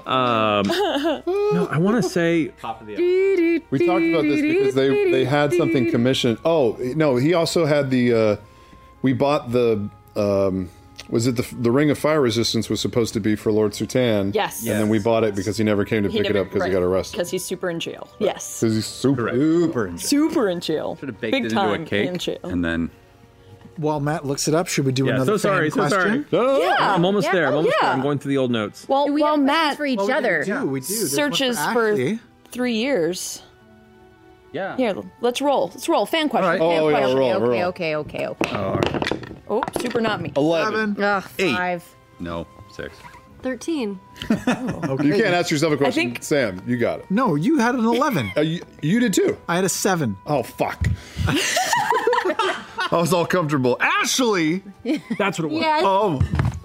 Um, 0.05 0.67
no, 0.67 1.67
I 1.71 1.77
want 1.79 2.03
to 2.03 2.07
say 2.07 2.49
top 2.61 2.81
of 2.81 2.87
the 2.87 3.61
We 3.69 3.85
talked 3.85 4.03
about 4.05 4.23
this 4.23 4.41
because 4.41 4.75
they 4.75 5.09
they 5.11 5.25
had 5.25 5.53
something 5.53 5.89
commissioned. 5.89 6.37
Oh 6.45 6.77
no, 6.79 7.15
he 7.15 7.33
also 7.33 7.65
had 7.65 7.89
the. 7.89 8.13
Uh, 8.13 8.35
we 9.05 9.13
bought 9.13 9.51
the. 9.51 9.87
Um, 10.15 10.69
was 11.09 11.27
it 11.27 11.35
the 11.35 11.45
the 11.61 11.69
ring 11.69 11.91
of 11.91 11.99
fire 11.99 12.19
resistance 12.19 12.67
was 12.69 12.81
supposed 12.81 13.13
to 13.13 13.19
be 13.19 13.35
for 13.35 13.51
Lord 13.51 13.73
Sutan? 13.73 14.33
Yes. 14.33 14.61
And 14.65 14.71
then 14.79 14.89
we 14.89 14.97
bought 14.97 15.23
it 15.23 15.35
because 15.35 15.55
he 15.57 15.63
never 15.63 15.85
came 15.85 16.01
to 16.01 16.09
pick 16.09 16.25
it 16.27 16.35
up 16.35 16.47
because 16.49 16.65
he 16.65 16.71
got 16.71 16.81
arrested. 16.81 17.17
Because 17.17 17.29
he's 17.29 17.45
super 17.45 17.69
in 17.69 17.79
jail. 17.79 18.07
Yes. 18.17 18.59
Because 18.59 18.73
he's 18.75 18.87
super 18.87 19.29
super 19.29 19.85
in 19.87 19.97
jail. 19.97 20.07
Super 20.07 20.49
in 20.49 20.59
jail. 20.61 20.95
Baked 20.99 21.21
Big 21.21 21.45
it 21.45 21.49
time 21.51 21.81
into 21.81 21.83
a 21.85 21.89
cake 21.89 22.09
in 22.09 22.17
jail. 22.17 22.39
and 22.43 22.65
then 22.65 22.89
While 23.77 23.99
Matt 23.99 24.25
looks 24.25 24.47
it 24.47 24.55
up, 24.55 24.67
should 24.67 24.85
we 24.85 24.93
do 24.93 25.05
Yeah, 25.05 25.15
another 25.15 25.33
so 25.33 25.37
sorry, 25.37 25.69
fan 25.69 25.89
so 25.89 25.95
sorry. 25.95 26.23
question? 26.23 26.61
Yeah. 26.61 26.75
I'm 26.95 27.05
almost 27.05 27.25
Yeah. 27.27 27.33
there. 27.33 27.47
I'm 27.47 27.53
Oh, 27.53 27.57
almost 27.57 27.75
yeah. 27.79 27.87
there. 27.87 27.93
I'm 27.97 28.01
going 28.01 28.17
through 28.17 28.29
the 28.31 28.37
old 28.39 28.49
notes. 28.51 28.87
Well, 28.89 29.11
we 29.11 29.21
well, 29.21 29.35
have 29.35 29.45
Matt 29.45 29.77
for 29.77 29.85
each 29.85 29.97
Well, 29.97 30.07
we 30.07 30.13
other. 30.13 30.43
do, 30.43 30.65
we 30.65 30.79
do. 30.79 30.85
Searches 30.85 31.59
for 31.67 31.95
for 31.95 32.19
three 32.51 32.75
years. 32.77 33.43
Yeah. 34.55 34.77
Here, 34.77 34.95
let's 35.21 35.41
roll. 35.41 35.67
Let's 35.73 35.87
roll. 35.89 36.05
Fan 36.05 36.29
question. 36.29 36.49
right. 36.49 36.59
Fan 36.59 36.81
Oh, 36.81 36.89
yeah, 36.89 36.97
question. 36.99 37.17
roll, 37.17 37.33
okay, 37.33 37.43
roll. 37.43 37.69
okay, 37.69 37.95
okay, 37.95 38.27
okay. 38.27 39.39
Oh, 39.47 39.61
super 39.79 40.01
not 40.01 40.21
me. 40.21 40.31
Eleven. 40.35 40.95
Seven. 40.95 41.03
Ugh, 41.03 41.23
Eight. 41.39 41.55
five. 41.55 41.95
No, 42.19 42.47
six. 42.71 42.95
13. 43.43 43.99
Okay. 44.89 45.05
You 45.07 45.13
can't 45.13 45.33
ask 45.35 45.51
yourself 45.51 45.73
a 45.73 45.77
question, 45.77 46.11
think- 46.13 46.23
Sam. 46.23 46.61
You 46.65 46.77
got 46.77 46.99
it. 47.01 47.11
No, 47.11 47.35
you 47.35 47.57
had 47.59 47.75
an 47.75 47.85
11. 47.85 48.31
Uh, 48.37 48.41
you, 48.41 48.61
you 48.81 48.99
did 48.99 49.13
too. 49.13 49.37
I 49.47 49.55
had 49.55 49.63
a 49.65 49.69
7. 49.69 50.15
Oh 50.25 50.41
fuck. 50.43 50.87
I 51.27 52.87
was 52.91 53.13
all 53.13 53.25
comfortable. 53.25 53.77
Ashley. 53.79 54.63
That's 55.17 55.37
what 55.39 55.45
it 55.45 55.51
was. 55.51 55.61
Yes. 55.61 55.83
Oh, 55.85 56.21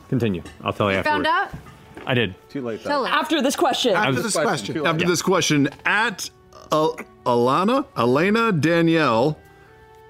Continue. 0.08 0.42
I'll 0.62 0.72
tell 0.72 0.90
you 0.90 0.98
after. 0.98 1.10
Found 1.10 1.26
afterwards. 1.26 1.64
out. 1.98 2.06
I 2.08 2.14
did. 2.14 2.34
Too 2.48 2.62
late. 2.62 2.82
Tell 2.82 3.04
us. 3.04 3.10
After 3.12 3.42
this 3.42 3.56
question. 3.56 3.94
After 3.94 4.22
this 4.22 4.34
question. 4.34 4.86
after 4.86 5.04
this 5.06 5.22
question, 5.22 5.68
at 5.84 6.28
uh, 6.72 6.88
Alana 7.30 7.86
Elena 7.96 8.52
Danielle 8.52 9.38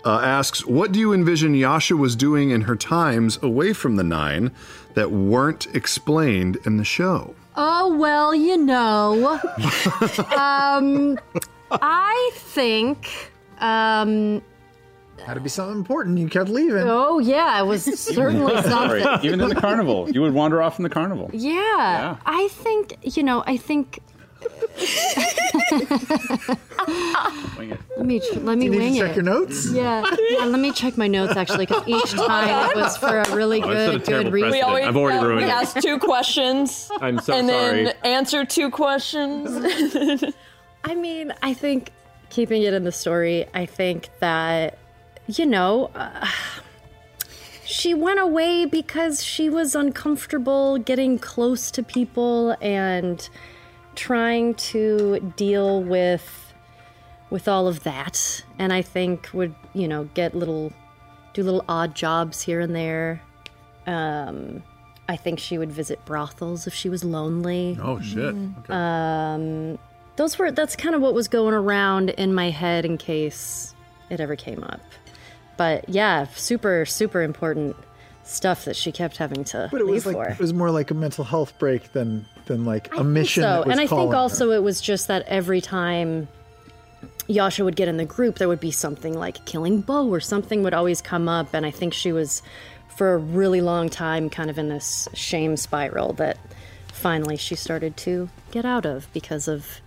uh, 0.05 0.21
asks, 0.21 0.65
"What 0.65 0.93
do 0.93 0.99
you 0.99 1.13
envision 1.13 1.55
Yasha 1.55 1.97
was 1.97 2.17
doing 2.17 2.51
in 2.51 2.63
her 2.63 2.77
times 2.77 3.39
away 3.43 3.73
from 3.73 3.97
the 3.97 4.03
Nein 4.05 4.51
that 4.95 5.11
weren't 5.11 5.67
explained 5.75 6.57
in 6.65 6.77
the 6.79 6.85
show?" 6.85 7.35
Oh, 7.57 7.95
well, 7.97 8.35
you 8.35 8.57
know. 8.57 9.27
um, 10.37 11.19
I 11.71 12.31
think. 12.35 13.33
Um, 13.59 14.41
Had 15.27 15.35
to 15.35 15.41
be 15.41 15.51
something 15.51 15.77
important. 15.77 16.17
You 16.19 16.29
kept 16.29 16.49
leaving. 16.49 16.85
oh, 16.87 17.19
yeah, 17.19 17.61
it 17.61 17.67
was 17.67 17.85
certainly 18.01 18.55
Sorry. 18.63 19.03
something. 19.03 19.27
Even 19.27 19.41
in 19.43 19.49
the 19.51 19.55
carnival, 19.61 20.09
you 20.11 20.23
would 20.23 20.33
wander 20.33 20.63
off 20.63 20.79
in 20.79 20.85
the 20.85 20.89
carnival. 20.89 21.29
Yeah, 21.35 22.17
I 22.25 22.49
think, 22.53 22.97
you 23.03 23.23
know, 23.23 23.43
I 23.47 23.57
think. 23.59 23.99
Let 27.97 28.07
me 28.07 28.21
ch- 28.21 28.37
let 28.37 28.59
me 28.59 28.65
You 28.67 28.71
need 28.71 28.79
wing 28.79 28.93
to 28.95 28.99
check 29.01 29.11
it. 29.11 29.17
your 29.17 29.25
notes? 29.25 29.71
Yeah. 29.73 30.03
yeah, 30.31 30.45
let 30.45 30.61
me 30.61 30.73
check 30.73 30.97
my 30.97 31.07
notes 31.07 31.37
actually, 31.37 31.67
because 31.67 31.87
each 31.87 32.11
time 32.27 32.71
it 32.71 32.77
was 32.77 32.97
for 32.97 33.19
a 33.19 33.35
really 33.35 33.63
Oh, 33.63 33.69
I 33.71 33.75
set 33.75 33.89
a 33.89 33.93
good, 33.99 34.05
terrible 34.05 34.31
reason. 34.33 34.51
we 34.51 34.61
always 34.63 34.87
I've 34.87 34.97
already 34.97 35.19
uh, 35.19 35.23
ruined 35.25 35.47
we 35.47 35.51
it. 35.51 35.55
ask 35.55 35.79
two 35.81 35.99
questions. 35.99 36.91
I'm 37.01 37.19
so 37.19 37.35
and 37.35 37.49
sorry. 37.49 37.85
then 37.85 37.95
answer 38.05 38.45
two 38.45 38.71
questions. 38.71 39.51
I 40.85 40.95
mean, 40.95 41.33
I 41.43 41.53
think 41.55 41.93
keeping 42.31 42.63
it 42.63 42.73
in 42.73 42.85
the 42.85 42.93
story, 42.93 43.47
I 43.55 43.67
think 43.67 44.09
that, 44.21 44.79
you 45.27 45.45
know, 45.47 45.91
uh, 45.95 46.27
she 47.67 47.93
went 47.95 48.19
away 48.19 48.65
because 48.65 49.23
she 49.23 49.51
was 49.51 49.75
uncomfortable 49.75 50.79
getting 50.79 51.19
close 51.19 51.71
to 51.73 51.83
people 51.83 52.57
and 52.61 53.29
trying 54.01 54.55
to 54.55 55.21
deal 55.37 55.83
with 55.83 56.55
with 57.29 57.47
all 57.47 57.69
of 57.69 57.83
that 57.83 58.43
and 58.59 58.73
i 58.73 58.81
think 58.81 59.29
would 59.35 59.55
you 59.75 59.87
know 59.87 60.05
get 60.15 60.35
little 60.35 60.73
do 61.35 61.43
little 61.43 61.63
odd 61.69 61.95
jobs 61.95 62.41
here 62.41 62.61
and 62.61 62.75
there 62.75 63.21
um 63.87 64.63
i 65.07 65.17
think 65.17 65.39
she 65.39 65.59
would 65.59 65.71
visit 65.71 66.03
brothels 66.07 66.67
if 66.67 66.73
she 66.73 66.89
was 66.89 67.05
lonely 67.05 67.77
Oh 67.83 68.01
shit. 68.01 68.35
Okay. 68.35 68.73
um, 68.73 69.79
those 70.17 70.39
were 70.39 70.51
that's 70.51 70.77
kind 70.77 70.95
of 70.95 71.03
what 71.03 71.13
was 71.13 71.29
going 71.29 71.53
around 71.55 72.09
in 72.11 72.33
my 72.35 72.49
head 72.51 72.85
in 72.87 72.97
case 72.99 73.75
it 74.09 74.19
ever 74.21 74.35
came 74.35 74.63
up. 74.65 74.81
But 75.57 75.89
yeah, 75.89 76.27
super 76.35 76.85
super 76.87 77.23
important 77.23 77.77
stuff 78.25 78.65
that 78.65 78.77
she 78.77 78.93
kept 78.93 79.17
having 79.19 79.45
to 79.45 79.69
But 79.71 79.81
it 79.83 79.85
leave 79.85 79.95
was 79.95 80.07
like 80.07 80.17
for. 80.17 80.29
it 80.31 80.39
was 80.39 80.53
more 80.53 80.71
like 80.71 80.91
a 80.91 80.95
mental 80.95 81.25
health 81.25 81.53
break 81.59 81.93
than 81.93 82.27
than 82.51 82.65
like 82.65 82.89
a 82.89 82.95
I 82.95 82.97
think 82.99 83.09
mission. 83.09 83.43
so, 83.43 83.49
that 83.49 83.67
was 83.67 83.73
and 83.73 83.81
I 83.81 83.85
think 83.85 83.91
calling 83.91 84.11
her. 84.11 84.17
also 84.17 84.51
it 84.53 84.63
was 84.63 84.81
just 84.81 85.09
that 85.09 85.23
every 85.27 85.61
time 85.61 86.29
Yasha 87.29 87.65
would 87.65 87.77
get 87.77 87.89
in 87.89 87.97
the 87.97 88.05
group, 88.05 88.39
there 88.39 88.49
would 88.49 88.61
be 88.61 88.73
something 88.73 89.15
like 89.17 89.45
killing 89.47 89.81
Bo 89.81 90.09
or 90.09 90.21
something 90.21 90.63
would 90.65 90.75
always 90.75 91.01
come 91.01 91.29
up, 91.29 91.55
and 91.55 91.65
I 91.65 91.71
think 91.71 91.95
she 91.95 92.13
was 92.13 92.43
for 92.97 93.15
a 93.15 93.19
really 93.19 93.61
long 93.61 93.89
time 93.89 94.29
kind 94.29 94.51
of 94.51 94.59
in 94.59 94.69
this 94.69 95.09
shame 95.15 95.57
spiral 95.57 96.13
that 96.15 96.37
finally 96.93 97.37
she 97.37 97.55
started 97.55 97.97
to 97.97 98.29
get 98.51 98.65
out 98.65 98.85
of 98.85 99.11
because 99.15 99.49
of 99.49 99.81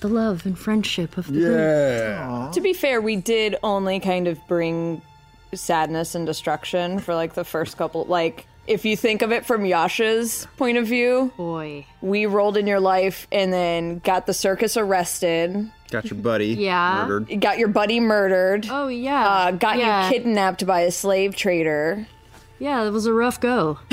the 0.00 0.08
love 0.08 0.46
and 0.46 0.58
friendship 0.58 1.16
of 1.16 1.26
the 1.26 1.32
group. 1.40 1.56
Yeah. 1.58 2.50
to 2.52 2.60
be 2.60 2.72
fair, 2.72 3.00
we 3.00 3.16
did 3.16 3.56
only 3.62 3.98
kind 4.00 4.28
of 4.28 4.38
bring 4.46 5.02
sadness 5.54 6.14
and 6.14 6.26
destruction 6.26 7.00
for 7.00 7.14
like 7.14 7.34
the 7.34 7.44
first 7.44 7.76
couple. 7.76 8.04
Like, 8.04 8.46
if 8.70 8.84
you 8.84 8.96
think 8.96 9.22
of 9.22 9.32
it 9.32 9.44
from 9.44 9.64
Yasha's 9.64 10.46
point 10.56 10.78
of 10.78 10.86
view, 10.86 11.32
boy, 11.36 11.86
we 12.00 12.26
rolled 12.26 12.56
in 12.56 12.66
your 12.66 12.80
life 12.80 13.26
and 13.32 13.52
then 13.52 13.98
got 13.98 14.26
the 14.26 14.32
circus 14.34 14.76
arrested. 14.76 15.70
Got 15.90 16.04
your 16.10 16.20
buddy 16.20 16.48
Yeah. 16.54 17.04
murdered. 17.08 17.40
Got 17.40 17.58
your 17.58 17.68
buddy 17.68 17.98
murdered. 18.00 18.66
Oh 18.70 18.86
yeah. 18.88 19.26
Uh, 19.28 19.50
got 19.50 19.78
Yeah. 19.78 20.06
you 20.06 20.12
kidnapped 20.14 20.64
by 20.66 20.82
a 20.82 20.90
slave 20.92 21.34
trader. 21.34 22.06
Yeah, 22.60 22.84
it 22.84 22.90
was 22.90 23.06
a 23.06 23.12
rough 23.12 23.40
go. 23.40 23.78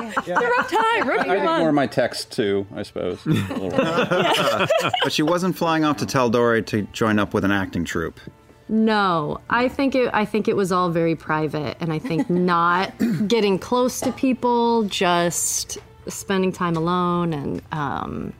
It's 0.00 0.28
a 0.28 0.32
rough 0.32 0.70
time. 0.70 1.08
Rough 1.08 1.26
I 1.26 1.36
ignore 1.36 1.58
time. 1.58 1.74
my 1.74 1.86
text 1.86 2.30
too, 2.32 2.66
I 2.74 2.82
suppose. 2.84 3.18
but 3.24 4.68
she 5.12 5.22
wasn't 5.22 5.56
flying 5.56 5.84
off 5.84 5.96
to 5.98 6.06
Tal'Dorei 6.06 6.64
to 6.66 6.82
join 6.92 7.18
up 7.18 7.34
with 7.34 7.44
an 7.44 7.50
acting 7.50 7.84
troupe. 7.84 8.20
No, 8.68 9.40
I 9.48 9.68
think 9.68 9.94
it. 9.94 10.10
I 10.12 10.24
think 10.24 10.46
it 10.48 10.56
was 10.56 10.72
all 10.72 10.90
very 10.90 11.16
private, 11.16 11.76
and 11.80 11.92
I 11.92 11.98
think 11.98 12.28
not 12.52 12.92
getting 13.26 13.58
close 13.58 14.00
to 14.00 14.12
people, 14.12 14.82
just 14.84 15.78
spending 16.06 16.52
time 16.52 16.76
alone, 16.76 17.32
and 17.32 17.62
um, 17.72 18.32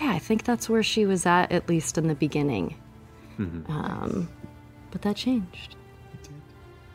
yeah, 0.00 0.10
I 0.10 0.18
think 0.18 0.44
that's 0.44 0.68
where 0.68 0.82
she 0.82 1.06
was 1.06 1.26
at, 1.26 1.52
at 1.52 1.68
least 1.68 1.98
in 1.98 2.08
the 2.08 2.14
beginning. 2.14 2.76
Um, 3.68 4.28
but 4.90 5.02
that 5.02 5.16
changed. 5.16 5.73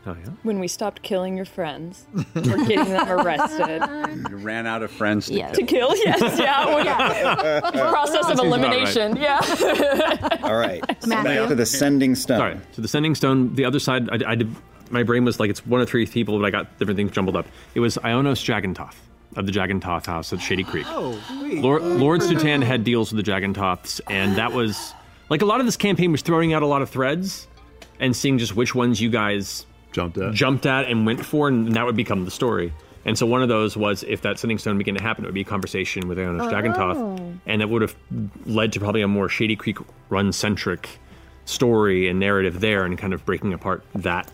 Oh 0.10 0.18
yeah. 0.20 0.32
When 0.42 0.60
we 0.60 0.68
stopped 0.68 1.04
killing 1.04 1.36
your 1.36 1.46
friends 1.46 2.08
or 2.36 2.42
getting 2.42 2.86
them 2.86 3.08
arrested. 3.08 3.84
you 4.30 4.38
ran 4.38 4.66
out 4.66 4.82
of 4.82 4.90
friends 4.90 5.28
to 5.28 5.52
To 5.52 5.64
kill, 5.64 5.96
yes, 5.98 6.40
yeah. 6.40 6.66
well, 6.74 6.84
yeah. 6.84 7.70
Process 7.72 8.26
of 8.26 8.38
Seems 8.38 8.40
about 8.40 8.60
right. 8.60 8.64
elimination, 8.64 9.18
yeah. 9.18 10.40
All 10.44 10.58
right. 10.58 10.84
So 11.00 11.10
Matthew? 11.10 11.40
back 11.42 11.50
to 11.50 11.56
the 11.56 11.66
sending 11.66 12.16
stone. 12.16 12.40
Sorry. 12.40 12.58
So 12.72 12.82
the 12.82 12.88
sending 12.88 13.14
stone. 13.14 13.54
The 13.54 13.66
other 13.66 13.80
side. 13.80 14.10
I, 14.10 14.32
I 14.32 14.36
did. 14.36 14.56
My 14.90 15.04
brain 15.04 15.24
was 15.26 15.40
like 15.40 15.52
it's 15.52 15.64
one 15.64 15.80
of 15.80 15.88
three 15.88 16.08
people, 16.08 16.40
but 16.40 16.46
I 16.46 16.50
got 16.50 16.80
different 16.80 16.98
things 16.98 17.12
jumbled 17.12 17.36
up. 17.36 17.46
It 17.76 17.82
was 17.82 17.98
Ionos 17.98 18.46
Jagantoth 18.48 19.00
of 19.36 19.46
the 19.46 19.52
Jagantoth 19.52 20.08
House 20.08 20.34
at 20.34 20.42
Shady 20.42 20.64
Creek. 20.64 20.88
Oh, 20.90 21.22
wait. 21.44 21.62
Lord, 21.62 21.84
Lord 21.84 22.22
Sutan 22.22 22.64
had 22.64 22.84
deals 22.84 23.14
with 23.14 23.24
the 23.24 23.32
Jagantoths, 23.32 24.02
and 24.10 24.36
that 24.38 24.54
was 24.54 24.96
like 25.30 25.44
a 25.44 25.46
lot 25.46 25.60
of 25.60 25.68
this 25.68 25.78
campaign 25.78 26.12
was 26.12 26.24
throwing 26.24 26.54
out 26.54 26.64
a 26.64 26.66
lot 26.66 26.82
of 26.82 26.90
threads 26.90 27.48
and 28.00 28.16
seeing 28.16 28.38
just 28.38 28.56
which 28.56 28.74
ones 28.74 29.00
you 29.00 29.10
guys 29.10 29.66
jumped 29.92 30.18
at, 30.18 30.34
jumped 30.34 30.66
at, 30.66 30.86
and 30.88 31.06
went 31.06 31.26
for, 31.26 31.48
and 31.48 31.74
that 31.74 31.86
would 31.86 31.96
become 31.96 32.26
the 32.26 32.32
story. 32.32 32.74
And 33.06 33.18
so 33.18 33.26
one 33.26 33.42
of 33.42 33.50
those 33.50 33.78
was 33.78 34.04
if 34.04 34.22
that 34.24 34.38
sending 34.40 34.58
stone 34.58 34.78
began 34.78 34.96
to 34.96 35.02
happen, 35.02 35.24
it 35.24 35.28
would 35.28 35.34
be 35.34 35.42
a 35.42 35.46
conversation 35.46 36.08
with 36.08 36.18
Ionos 36.18 36.48
Oh. 36.48 36.50
Jagantoth, 36.52 37.22
and 37.46 37.62
that 37.62 37.70
would 37.70 37.82
have 37.82 37.96
led 38.46 38.74
to 38.74 38.80
probably 38.80 39.02
a 39.02 39.08
more 39.08 39.30
Shady 39.30 39.56
Creek 39.56 39.78
run 40.10 40.32
centric 40.34 41.00
story 41.46 42.08
and 42.08 42.20
narrative 42.20 42.60
there, 42.60 42.84
and 42.86 42.98
kind 42.98 43.14
of 43.14 43.26
breaking 43.26 43.54
apart 43.54 43.84
that 43.96 44.30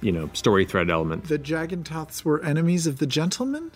you 0.00 0.10
know 0.12 0.30
story 0.32 0.64
thread 0.64 0.90
element. 0.90 1.28
The 1.28 1.38
Jagantoths 1.38 2.24
were 2.24 2.42
enemies 2.42 2.86
of 2.86 2.98
the 2.98 3.06
gentleman? 3.06 3.70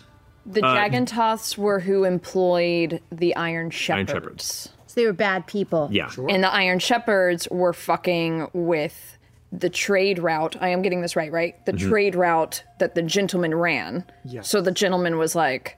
The 0.45 0.65
Uh, 0.65 0.75
Jagantoths 0.75 1.57
were 1.57 1.79
who 1.79 2.03
employed 2.03 2.99
the 3.11 3.33
Iron 3.35 3.69
Shepherds. 3.69 4.11
Shepherds. 4.11 4.69
So 4.87 4.99
they 4.99 5.05
were 5.05 5.13
bad 5.13 5.47
people. 5.47 5.87
Yeah. 5.91 6.09
And 6.29 6.43
the 6.43 6.51
Iron 6.53 6.79
Shepherds 6.79 7.47
were 7.49 7.71
fucking 7.71 8.49
with 8.53 9.17
the 9.55 9.69
trade 9.69 10.17
route. 10.19 10.55
I 10.59 10.69
am 10.69 10.81
getting 10.81 11.01
this 11.01 11.15
right, 11.15 11.31
right? 11.31 11.63
The 11.65 11.73
Mm-hmm. 11.73 11.85
Mhm. 11.85 11.89
trade 11.89 12.15
route 12.15 12.63
that 12.79 12.95
the 12.95 13.01
gentleman 13.03 13.53
ran. 13.53 14.03
Yes. 14.25 14.49
So 14.49 14.61
the 14.61 14.71
gentleman 14.71 15.17
was 15.19 15.35
like, 15.35 15.77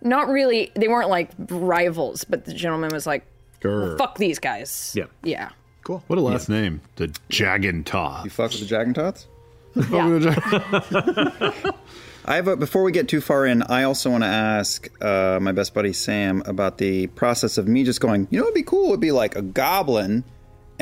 not 0.00 0.28
really, 0.28 0.72
they 0.74 0.88
weren't 0.88 1.10
like 1.10 1.30
rivals, 1.50 2.24
but 2.24 2.44
the 2.46 2.54
gentleman 2.54 2.90
was 2.92 3.06
like, 3.06 3.24
Grr. 3.60 3.96
fuck 3.98 4.16
these 4.18 4.38
guys. 4.38 4.92
Yeah. 4.96 5.04
Yeah. 5.22 5.50
Cool. 5.84 6.02
What 6.06 6.18
a 6.18 6.22
last 6.22 6.48
name. 6.48 6.80
The 6.96 7.14
Jagantoth. 7.28 8.24
You 8.24 8.30
fuck 8.30 8.50
with 8.52 8.66
the 8.68 8.74
Jagantoths? 8.74 9.26
Yeah. 9.90 11.72
I 12.24 12.36
have 12.36 12.46
a, 12.46 12.56
before 12.56 12.84
we 12.84 12.92
get 12.92 13.08
too 13.08 13.20
far 13.20 13.46
in, 13.46 13.62
I 13.64 13.82
also 13.82 14.08
want 14.10 14.22
to 14.22 14.28
ask 14.28 14.88
uh, 15.02 15.38
my 15.42 15.50
best 15.52 15.74
buddy 15.74 15.92
Sam 15.92 16.42
about 16.46 16.78
the 16.78 17.08
process 17.08 17.58
of 17.58 17.66
me 17.66 17.82
just 17.82 18.00
going. 18.00 18.28
You 18.30 18.38
know, 18.40 18.44
it'd 18.44 18.54
be 18.54 18.62
cool. 18.62 18.88
It'd 18.88 19.00
be 19.00 19.10
like 19.12 19.34
a 19.34 19.42
goblin 19.42 20.22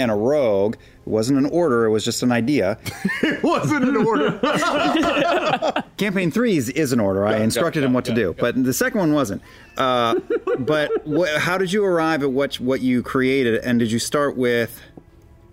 and 0.01 0.11
a 0.11 0.15
rogue. 0.15 0.75
It 0.75 1.09
wasn't 1.09 1.39
an 1.39 1.47
order. 1.47 1.85
It 1.85 1.91
was 1.91 2.05
just 2.05 2.23
an 2.23 2.33
idea. 2.33 2.79
it 3.23 3.43
wasn't 3.43 3.85
an 3.85 3.97
order. 3.97 4.39
Campaign 5.97 6.31
three 6.31 6.57
is, 6.57 6.69
is 6.71 6.93
an 6.93 7.01
order. 7.01 7.27
I 7.27 7.39
instructed 7.39 7.85
him 7.85 7.93
what 7.93 8.05
to 8.07 8.15
do, 8.15 8.35
but 8.39 8.63
the 8.63 8.73
second 8.73 9.01
one 9.01 9.13
wasn't. 9.13 9.43
Uh, 9.77 10.19
but 10.59 10.91
wh- 11.07 11.37
how 11.39 11.59
did 11.59 11.73
you 11.73 11.85
arrive 11.85 12.23
at 12.23 12.33
what 12.33 12.59
what 12.61 12.81
you 12.81 13.03
created? 13.03 13.63
And 13.65 13.79
did 13.79 13.93
you 13.93 13.99
start 13.99 14.37
with 14.37 14.81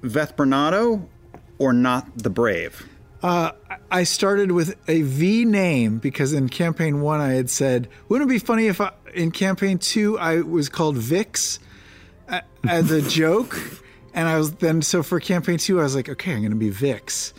Veth 0.02 0.36
Brenatto 0.36 1.06
or 1.58 1.74
Nott 1.74 2.08
the 2.18 2.30
Brave? 2.30 2.88
Uh, 3.24 3.52
I 3.90 4.04
started 4.04 4.52
with 4.52 4.76
a 4.88 5.02
V 5.02 5.44
name 5.44 5.98
because 5.98 6.34
in 6.34 6.50
campaign 6.50 7.02
one 7.02 7.20
I 7.20 7.34
had 7.34 7.50
said, 7.50 7.88
wouldn't 8.10 8.30
it 8.30 8.34
be 8.34 8.38
funny 8.40 8.68
if 8.68 8.80
I, 8.80 8.92
in 9.14 9.32
campaign 9.32 9.80
two 9.80 10.20
I 10.20 10.42
was 10.42 10.70
called 10.70 10.98
Vix 10.98 11.60
a- 12.28 12.44
as 12.68 12.92
a 12.92 13.02
joke? 13.02 13.60
And 14.14 14.28
I 14.28 14.38
was 14.38 14.54
then, 14.56 14.82
so 14.82 15.04
for 15.04 15.20
campaign 15.20 15.58
two, 15.58 15.80
I 15.80 15.84
was 15.84 15.96
like, 15.96 16.10
okay, 16.10 16.32
I'm 16.34 16.40
going 16.40 16.52
to 16.52 16.56
be 16.58 16.70
Vix. 16.70 17.34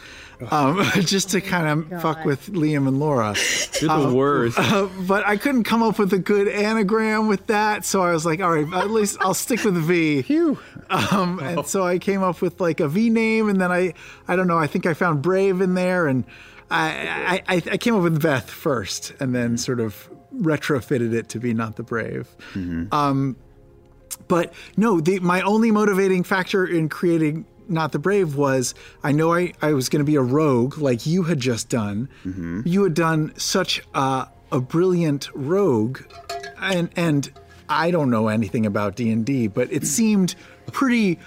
Um, 0.53 0.85
just 1.01 1.31
to 1.31 1.41
kind 1.41 1.91
of 1.93 2.01
fuck 2.01 2.25
with 2.25 2.53
Liam 2.53 2.87
and 2.87 3.01
Laura. 3.01 3.35
You're 3.81 3.89
the 3.89 3.93
Um, 3.93 4.15
worst. 4.15 4.57
uh, 4.61 4.89
but 5.01 5.27
I 5.27 5.37
couldn't 5.37 5.65
come 5.65 5.83
up 5.83 5.99
with 5.99 6.13
a 6.13 6.19
good 6.19 6.47
anagram 6.47 7.27
with 7.27 7.49
that, 7.49 7.85
so 7.85 8.03
I 8.03 8.13
was 8.13 8.25
like, 8.25 8.41
all 8.41 8.53
right, 8.53 8.73
at 8.73 8.91
least 8.91 9.17
I'll 9.21 9.35
stick 9.35 9.65
with 9.65 9.75
V. 9.77 10.57
Um, 10.91 11.41
and 11.41 11.67
so 11.67 11.83
I 11.85 11.99
came 11.99 12.23
up 12.23 12.41
with 12.41 12.61
like 12.61 12.79
a 12.79 12.87
V 12.89 13.11
name, 13.11 13.49
and 13.49 13.61
then 13.61 13.73
I, 13.73 13.95
I 14.29 14.37
don't 14.37 14.47
know, 14.47 14.59
I 14.59 14.69
think 14.69 14.87
I 14.87 14.95
found 14.95 15.23
Brave 15.23 15.61
in 15.61 15.75
there, 15.75 16.07
and 16.07 16.25
I, 16.71 17.43
I, 17.49 17.57
I 17.57 17.63
I 17.73 17.77
came 17.79 17.97
up 17.97 18.03
with 18.05 18.23
Veth 18.23 18.45
first, 18.49 19.15
and 19.19 19.35
then 19.35 19.57
sort 19.59 19.81
of 19.81 20.09
retrofitted 20.37 21.13
it 21.15 21.29
to 21.31 21.41
be 21.41 21.53
Nott 21.53 21.75
the 21.77 21.83
Brave. 21.83 22.29
Um, 22.93 23.35
but 24.29 24.53
no, 24.77 25.01
the, 25.01 25.19
my 25.21 25.41
only 25.41 25.71
motivating 25.71 26.23
factor 26.23 26.67
in 26.67 26.89
creating 26.89 27.47
Nott 27.69 27.93
the 27.93 27.99
Brave 27.99 28.37
was 28.37 28.75
I 29.03 29.13
know 29.13 29.35
I, 29.35 29.53
I 29.61 29.73
was 29.73 29.89
going 29.89 30.01
to 30.01 30.05
be 30.05 30.17
a 30.17 30.23
rogue 30.23 30.79
like 30.79 31.07
you 31.07 31.25
had 31.25 31.41
just 31.41 31.69
done. 31.69 32.09
Mm-hmm. 32.25 32.63
You 32.65 32.85
had 32.85 32.95
done 32.95 33.33
such 33.37 33.83
a, 33.95 34.29
a 34.53 34.61
brilliant 34.61 35.29
rogue, 35.35 36.01
and 36.61 36.91
and 36.97 37.31
I 37.69 37.91
don't 37.91 38.11
know 38.11 38.29
anything 38.29 38.67
about 38.67 38.97
D 38.97 39.11
and 39.11 39.25
D, 39.25 39.49
but 39.49 39.73
it 39.73 39.87
seemed 39.87 40.35
pretty 40.73 41.19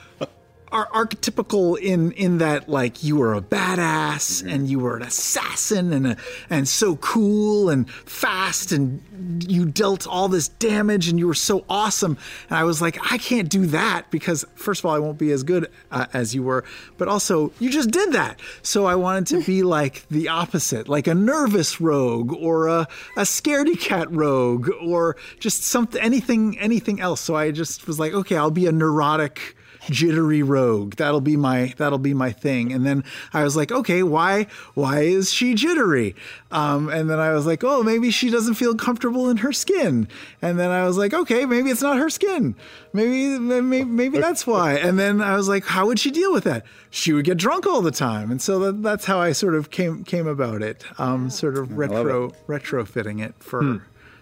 ar- 0.72 0.90
archetypical 0.94 1.78
in 1.78 2.12
in 2.14 2.38
that 2.38 2.70
like 2.70 3.04
you 3.04 3.16
were 3.16 3.34
a 3.34 3.42
badass 3.42 4.46
and 4.50 4.70
you 4.70 4.80
were 4.80 4.96
an 4.98 5.04
assassin 5.04 5.94
and 5.94 6.08
a, 6.08 6.18
and 6.50 6.68
so 6.68 6.96
cool 6.98 7.70
and 7.70 7.90
fast 7.90 8.72
and 8.72 9.02
you 9.48 9.66
dealt 9.66 10.08
all 10.08 10.28
this 10.28 10.48
damage 10.48 11.08
and 11.08 11.20
you 11.20 11.28
were 11.28 11.34
so 11.34 11.66
awesome. 11.70 12.18
And 12.50 12.58
I 12.58 12.64
was 12.64 12.82
like 12.82 12.98
I 13.12 13.18
can't 13.18 13.50
do 13.50 13.66
that 13.68 14.10
because 14.12 14.46
first 14.56 14.82
of 14.82 14.86
all 14.86 14.96
I 14.96 15.00
won't 15.00 15.18
be 15.18 15.32
as 15.32 15.44
good 15.44 15.70
uh, 15.92 16.08
as 16.14 16.34
you 16.34 16.44
were 16.44 16.64
but 16.98 17.08
also 17.08 17.52
you 17.60 17.70
just 17.70 17.92
did 17.92 18.14
that. 18.14 18.40
So 18.62 18.86
I 18.86 18.96
wanted 18.96 19.28
to 19.28 19.44
be 19.44 19.64
like 19.72 20.08
the 20.10 20.30
opposite 20.30 20.88
like 20.88 21.08
a 21.08 21.16
nervous 21.16 21.82
rogue 21.82 22.34
or 22.34 22.68
a 22.68 22.88
a 23.18 23.22
scaredy 23.22 23.80
cat 23.80 24.12
rogue 24.12 24.70
or 24.82 25.18
just 25.40 25.64
something 25.64 26.02
anything 26.02 26.58
anything 26.60 27.00
else. 27.02 27.22
So 27.22 27.36
I 27.36 27.52
just 27.52 27.88
was 27.88 28.00
like 28.00 28.14
okay 28.14 28.38
I'll 28.38 28.52
be 28.52 28.68
a 28.68 28.72
neurotic 28.72 29.56
jittery 29.90 30.44
rogue. 30.44 30.96
That'll 30.96 31.22
be 31.22 31.36
my 31.38 31.74
that'll 31.78 31.98
be 31.98 32.14
my 32.14 32.32
thing. 32.32 32.72
And 32.72 32.86
then 32.86 33.04
i 33.34 33.44
was 33.44 33.56
like 33.56 33.72
okay 33.72 34.04
why 34.04 34.48
why 34.74 35.02
is 35.02 35.34
she 35.34 35.54
jittery? 35.56 36.16
Um, 36.52 36.90
and 36.90 37.10
then 37.10 37.20
i 37.20 37.34
was 37.34 37.46
like 37.46 37.64
oh 37.64 37.82
maybe 37.84 38.12
she 38.12 38.30
doesn't 38.30 38.54
feel 38.56 38.76
comfortable 38.76 39.30
in 39.30 39.38
her 39.38 39.52
skin. 39.52 40.08
And 40.42 40.60
then 40.60 40.70
i 40.70 40.86
was 40.86 40.98
like 40.98 41.14
okay 41.14 41.46
maybe 41.46 41.70
it's 41.72 41.82
not 41.82 41.98
her 41.98 42.10
skin. 42.10 42.56
Maybe 42.94 43.40
maybe, 43.40 43.84
maybe 43.86 44.20
that's 44.20 44.46
why. 44.46 44.74
And 44.76 45.00
then 45.00 45.22
i 45.22 45.36
was 45.36 45.48
like 45.50 45.66
how 45.66 45.88
would 45.88 46.00
she 46.00 46.12
deal 46.12 46.32
with 46.32 46.44
that? 46.44 46.66
She 46.90 47.14
would 47.14 47.26
get 47.26 47.38
drunk 47.38 47.66
all 47.66 47.82
the 47.82 47.92
time. 47.92 48.32
And 48.32 48.42
so 48.42 48.60
that, 48.60 48.84
that's 48.84 49.06
how 49.06 49.20
i 49.20 49.32
sort 49.32 49.56
of 49.56 49.72
came 49.72 50.04
came 50.04 50.28
about 50.28 50.62
it. 50.62 50.84
Um, 51.00 51.30
sort 51.30 51.58
of 51.58 51.78
retro 51.78 52.32
retrofitting 52.48 53.24
it 53.24 53.34
for 53.40 53.62
Hmm. 53.62 53.78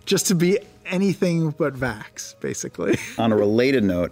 just 0.06 0.28
to 0.28 0.36
be 0.36 0.60
anything 0.86 1.52
but 1.52 1.74
vax 1.76 2.36
basically. 2.40 2.98
On 3.18 3.32
a 3.32 3.36
related 3.36 3.84
note, 3.84 4.12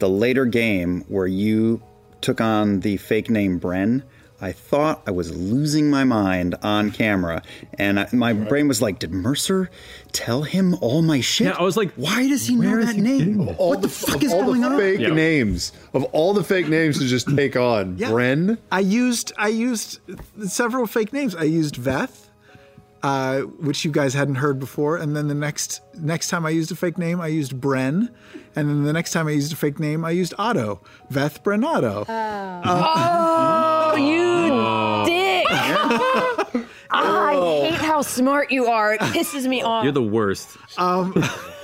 the 0.00 0.08
later 0.08 0.44
game 0.44 1.04
where 1.08 1.26
you 1.26 1.82
took 2.20 2.40
on 2.40 2.80
the 2.80 2.96
fake 2.96 3.30
name 3.30 3.60
Bren, 3.60 4.02
I 4.42 4.52
thought 4.52 5.02
I 5.06 5.10
was 5.10 5.36
losing 5.36 5.90
my 5.90 6.04
mind 6.04 6.54
on 6.62 6.90
camera, 6.92 7.42
and 7.74 8.00
I, 8.00 8.08
my 8.12 8.32
brain 8.32 8.68
was 8.68 8.80
like, 8.80 8.98
"Did 8.98 9.12
Mercer 9.12 9.70
tell 10.12 10.42
him 10.42 10.74
all 10.80 11.02
my 11.02 11.20
shit?" 11.20 11.48
Yeah, 11.48 11.56
I 11.58 11.62
was 11.62 11.76
like, 11.76 11.92
"Why 11.92 12.26
does 12.26 12.46
he 12.46 12.54
know 12.54 12.82
that 12.82 12.96
name? 12.96 13.46
what 13.56 13.82
the 13.82 13.88
fuck 13.90 14.22
is 14.24 14.32
all 14.32 14.44
going 14.46 14.62
the 14.62 14.68
on?" 14.68 14.78
fake 14.78 15.12
names 15.12 15.72
of 15.92 16.04
all 16.04 16.32
the 16.32 16.42
fake 16.42 16.68
names 16.68 16.98
to 16.98 17.06
just 17.06 17.28
take 17.36 17.54
on 17.54 17.98
Bren. 17.98 18.56
I 18.72 18.80
used 18.80 19.32
I 19.36 19.48
used 19.48 20.00
several 20.46 20.86
fake 20.86 21.12
names. 21.12 21.36
I 21.36 21.44
used 21.44 21.74
Veth, 21.76 22.29
uh, 23.02 23.40
which 23.40 23.84
you 23.84 23.90
guys 23.90 24.14
hadn't 24.14 24.36
heard 24.36 24.58
before, 24.58 24.96
and 24.96 25.16
then 25.16 25.28
the 25.28 25.34
next 25.34 25.80
next 25.94 26.28
time 26.28 26.44
I 26.44 26.50
used 26.50 26.70
a 26.70 26.76
fake 26.76 26.98
name, 26.98 27.20
I 27.20 27.28
used 27.28 27.52
Bren, 27.52 28.10
and 28.56 28.68
then 28.68 28.84
the 28.84 28.92
next 28.92 29.12
time 29.12 29.26
I 29.28 29.32
used 29.32 29.52
a 29.52 29.56
fake 29.56 29.78
name, 29.78 30.04
I 30.04 30.10
used 30.10 30.34
Otto, 30.38 30.80
Veth 31.10 31.42
Brenatto. 31.42 32.04
Oh, 32.64 33.96
you 35.06 35.06
dick! 35.14 35.46
I 36.92 37.34
hate 37.70 37.74
how 37.74 38.02
smart 38.02 38.50
you 38.50 38.66
are. 38.66 38.94
It 38.94 39.00
pisses 39.00 39.46
me 39.46 39.62
off. 39.62 39.84
You're 39.84 39.92
the 39.92 40.02
worst. 40.02 40.56
Um, 40.76 41.14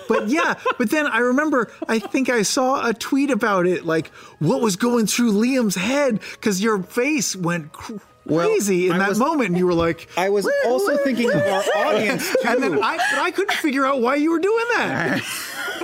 but 0.09 0.29
yeah, 0.29 0.55
but 0.79 0.91
then 0.91 1.07
I 1.07 1.19
remember, 1.19 1.73
I 1.89 1.99
think 1.99 2.29
I 2.31 2.43
saw 2.43 2.89
a 2.89 2.95
tweet 2.95 3.31
about 3.31 3.67
it, 3.67 3.85
like 3.85 4.09
what 4.39 4.61
was 4.61 4.77
going 4.77 5.07
through 5.07 5.33
Liam's 5.33 5.75
head, 5.75 6.21
because 6.33 6.63
your 6.63 6.83
face 6.83 7.35
went 7.35 7.73
cr- 7.73 7.97
crazy 8.27 8.89
in 8.89 8.99
that 8.99 9.17
moment, 9.17 9.51
and 9.51 9.59
you 9.59 9.67
were 9.67 9.75
like, 9.75 10.09
I 10.17 10.29
was 10.29 10.49
also 10.67 10.97
thinking 10.99 11.31
of 11.31 11.43
our 11.43 11.63
audience, 11.77 12.35
and 12.47 12.63
then 12.63 12.83
I, 12.83 12.99
I 13.17 13.31
couldn't 13.31 13.57
figure 13.57 13.87
out 13.87 14.01
why 14.01 14.17
you 14.17 14.31
were 14.31 14.39
doing 14.39 14.65
that. 14.75 15.23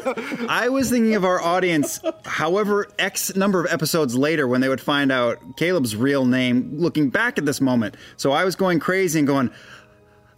I 0.49 0.69
was 0.69 0.91
thinking 0.91 1.15
of 1.15 1.25
our 1.25 1.41
audience, 1.41 2.01
however, 2.25 2.89
X 2.99 3.37
number 3.37 3.65
of 3.65 3.73
episodes 3.73 4.17
later 4.17 4.49
when 4.49 4.61
they 4.61 4.69
would 4.69 4.81
find 4.81 5.13
out 5.13 5.39
Caleb's 5.57 5.95
real 5.95 6.25
name, 6.25 6.73
looking 6.77 7.11
back 7.11 7.39
at 7.39 7.47
this 7.47 7.61
moment. 7.61 7.97
So 8.17 8.33
I 8.33 8.45
was 8.45 8.57
going 8.57 8.81
crazy 8.81 9.21
and 9.21 9.29
going, 9.29 9.51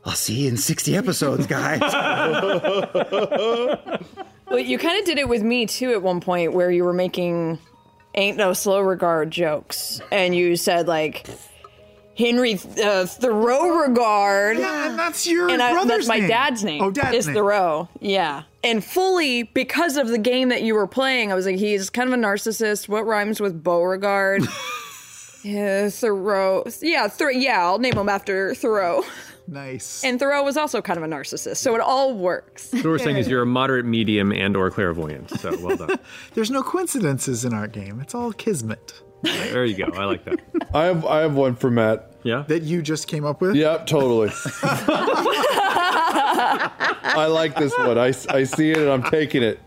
I'll 0.04 0.12
see 0.12 0.42
you 0.42 0.48
in 0.50 0.58
60 0.58 0.96
episodes, 0.96 1.46
guys. 1.46 1.80
Well, 4.46 4.58
you 4.62 4.78
kind 4.78 5.00
of 5.00 5.04
did 5.04 5.18
it 5.18 5.28
with 5.28 5.42
me 5.42 5.66
too 5.66 5.90
at 5.92 6.02
one 6.02 6.20
point 6.20 6.52
where 6.52 6.70
you 6.70 6.84
were 6.84 6.92
making 6.92 7.58
ain't 8.14 8.36
no 8.36 8.52
slow 8.52 8.78
regard 8.78 9.30
jokes 9.30 10.00
and 10.12 10.32
you 10.32 10.54
said 10.54 10.86
like 10.86 11.26
Henry 12.16 12.54
uh, 12.54 13.06
Thoreau 13.06 13.80
regard. 13.80 14.58
Yeah, 14.58 14.90
and 14.90 14.98
that's 14.98 15.26
your 15.26 15.50
and 15.50 15.60
I, 15.62 15.72
brother's 15.72 16.06
that's 16.06 16.08
my 16.08 16.18
name. 16.20 16.28
dad's 16.28 16.64
name. 16.64 16.82
Oh, 16.82 16.90
dad's 16.90 17.16
is 17.16 17.26
name. 17.26 17.34
Thoreau. 17.34 17.88
Yeah, 18.00 18.44
and 18.62 18.84
fully 18.84 19.44
because 19.44 19.96
of 19.96 20.08
the 20.08 20.18
game 20.18 20.48
that 20.50 20.62
you 20.62 20.74
were 20.74 20.86
playing, 20.86 21.32
I 21.32 21.34
was 21.34 21.46
like, 21.46 21.56
he's 21.56 21.90
kind 21.90 22.08
of 22.08 22.18
a 22.18 22.22
narcissist. 22.22 22.88
What 22.88 23.06
rhymes 23.06 23.40
with 23.40 23.62
Beauregard? 23.62 24.42
yeah, 25.42 25.88
Thoreau. 25.90 26.64
Yeah, 26.80 27.08
Thor- 27.08 27.32
yeah. 27.32 27.64
I'll 27.64 27.78
name 27.78 27.98
him 27.98 28.08
after 28.08 28.54
Thoreau. 28.54 29.02
Nice. 29.46 30.02
And 30.02 30.18
Thoreau 30.18 30.42
was 30.42 30.56
also 30.56 30.80
kind 30.80 30.96
of 30.96 31.02
a 31.02 31.06
narcissist, 31.06 31.56
so 31.58 31.74
it 31.74 31.80
all 31.80 32.14
works. 32.14 32.70
So 32.70 32.78
what 32.78 32.86
we're 32.86 32.98
saying 32.98 33.18
is 33.18 33.28
you're 33.28 33.42
a 33.42 33.46
moderate 33.46 33.84
medium 33.84 34.32
and 34.32 34.56
or 34.56 34.70
clairvoyant. 34.70 35.28
So 35.38 35.54
well 35.60 35.76
done. 35.76 35.98
There's 36.34 36.50
no 36.50 36.62
coincidences 36.62 37.44
in 37.44 37.52
our 37.52 37.66
game. 37.66 38.00
It's 38.00 38.14
all 38.14 38.32
kismet. 38.32 39.02
There 39.24 39.64
you 39.64 39.76
go. 39.76 39.84
I 39.96 40.04
like 40.04 40.24
that. 40.24 40.40
I 40.74 40.84
have 40.84 41.04
I 41.04 41.20
have 41.20 41.34
one 41.34 41.54
for 41.56 41.70
Matt. 41.70 42.10
Yeah. 42.22 42.44
That 42.48 42.62
you 42.62 42.80
just 42.82 43.06
came 43.08 43.24
up 43.26 43.40
with? 43.42 43.54
Yep, 43.54 43.86
totally. 43.86 44.30
I 47.16 47.26
like 47.30 47.54
this 47.56 47.76
one. 47.78 47.98
I, 47.98 48.12
I 48.30 48.44
see 48.44 48.70
it 48.70 48.78
and 48.78 48.88
I'm 48.90 49.02
taking 49.10 49.42
it. 49.42 49.60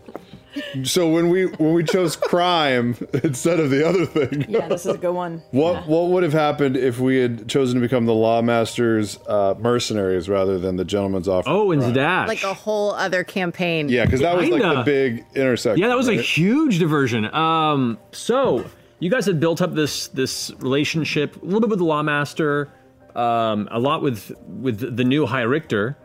So 0.82 1.08
when 1.08 1.28
we 1.28 1.44
when 1.46 1.72
we 1.72 1.84
chose 1.84 2.16
crime 2.16 2.96
instead 3.22 3.60
of 3.60 3.70
the 3.70 3.86
other 3.88 4.04
thing, 4.06 4.46
Yeah, 4.48 4.66
this 4.66 4.86
is 4.86 4.94
a 4.96 4.98
good 4.98 5.12
one. 5.12 5.40
what 5.52 5.86
what 5.86 6.08
would 6.08 6.24
have 6.24 6.32
happened 6.32 6.76
if 6.76 6.98
we 6.98 7.18
had 7.18 7.48
chosen 7.48 7.76
to 7.76 7.80
become 7.80 8.06
the 8.06 8.14
Lawmaster's 8.14 9.18
uh, 9.28 9.54
mercenaries 9.58 10.28
rather 10.28 10.58
than 10.58 10.74
the 10.76 10.84
Gentleman's 10.84 11.28
Offer? 11.28 11.48
Oh, 11.48 11.70
and 11.70 11.80
Zadash. 11.82 12.26
Like 12.26 12.42
a 12.42 12.54
whole 12.54 12.90
other 12.92 13.22
campaign. 13.22 13.88
yeah, 13.88 14.04
because 14.04 14.20
that 14.20 14.36
was 14.36 14.48
like 14.48 14.60
the 14.62 14.68
Kinda. 14.68 14.84
big 14.84 15.24
intersection. 15.36 15.80
Yeah, 15.80 15.88
that 15.88 15.96
was 15.96 16.08
a 16.08 16.14
huge 16.20 16.80
diversion. 16.80 17.32
Um, 17.32 17.98
so 18.10 18.64
you 19.00 19.10
guys 19.10 19.26
had 19.26 19.40
built 19.40 19.62
up 19.62 19.74
this 19.74 20.08
this 20.08 20.50
relationship 20.58 21.40
a 21.42 21.44
little 21.44 21.60
bit 21.60 21.70
with 21.70 21.78
the 21.78 21.84
Lawmaster, 21.84 22.68
um, 23.14 23.68
a 23.70 23.78
lot 23.78 24.02
with 24.02 24.32
with 24.46 24.96
the 24.96 25.04
new 25.04 25.26
High 25.26 25.42
Richter, 25.42 25.96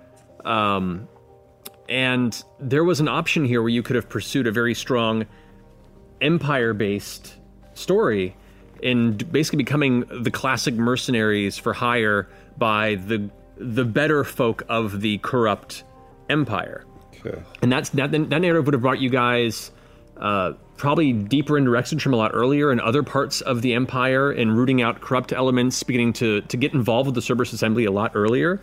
um, 0.46 1.08
and 1.89 2.44
there 2.60 2.84
was 2.84 3.00
an 3.00 3.08
option 3.08 3.46
here 3.46 3.62
where 3.62 3.70
you 3.70 3.84
could 3.84 3.96
have 3.96 4.10
pursued 4.10 4.48
a 4.48 4.52
very 4.52 4.74
strong 4.74 5.26
empire 6.22 6.74
based 6.74 7.36
story 7.74 8.36
in 8.82 9.18
basically 9.18 9.58
becoming 9.58 10.06
the 10.22 10.32
classic 10.32 10.74
mercenaries 10.76 11.58
for 11.58 11.74
hire 11.74 12.30
by 12.58 12.96
the 12.96 13.30
the 13.58 13.86
better 13.86 14.24
folk 14.24 14.64
of 14.70 15.02
the 15.02 15.18
corrupt 15.20 15.84
empire. 16.30 16.86
Okay. 17.26 17.41
And 17.62 17.72
that's 17.72 17.89
that, 17.91 18.12
that 18.12 18.39
narrative 18.39 18.66
would 18.66 18.74
have 18.74 18.82
brought 18.82 19.00
you 19.00 19.10
guys 19.10 19.72
uh, 20.18 20.54
probably 20.84 21.14
deeper 21.14 21.58
into 21.58 21.72
Rexxentrum 21.72 22.12
a 22.12 22.18
lot 22.18 22.32
earlier 22.34 22.70
in 22.70 22.82
other 22.82 23.04
parts 23.04 23.40
of 23.40 23.62
the 23.62 23.74
Empire 23.74 24.32
and 24.32 24.56
rooting 24.58 24.82
out 24.82 25.00
corrupt 25.00 25.32
elements, 25.32 25.82
beginning 25.82 26.12
to 26.14 26.42
to 26.42 26.58
get 26.58 26.74
involved 26.74 27.08
with 27.08 27.16
the 27.16 27.22
Cerberus 27.22 27.54
Assembly 27.54 27.86
a 27.86 27.92
lot 27.92 28.12
earlier. 28.16 28.62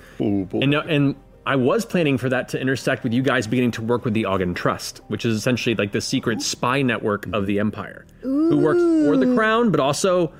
And 0.62 0.74
uh, 0.74 0.82
and 0.86 1.16
I 1.46 1.56
was 1.56 1.86
planning 1.86 2.18
for 2.18 2.28
that 2.28 2.50
to 2.50 2.60
intersect 2.60 3.04
with 3.04 3.14
you 3.14 3.22
guys 3.22 3.46
beginning 3.46 3.70
to 3.72 3.82
work 3.82 4.04
with 4.04 4.12
the 4.12 4.26
Ogden 4.26 4.52
Trust, 4.52 5.00
which 5.08 5.24
is 5.24 5.34
essentially 5.34 5.74
like 5.74 5.92
the 5.92 6.02
secret 6.02 6.42
spy 6.42 6.82
network 6.82 7.26
of 7.32 7.46
the 7.46 7.58
Empire, 7.58 8.04
who 8.20 8.58
works 8.58 8.82
for 9.06 9.16
the 9.16 9.34
Crown, 9.34 9.70
but 9.70 9.80
also 9.80 10.30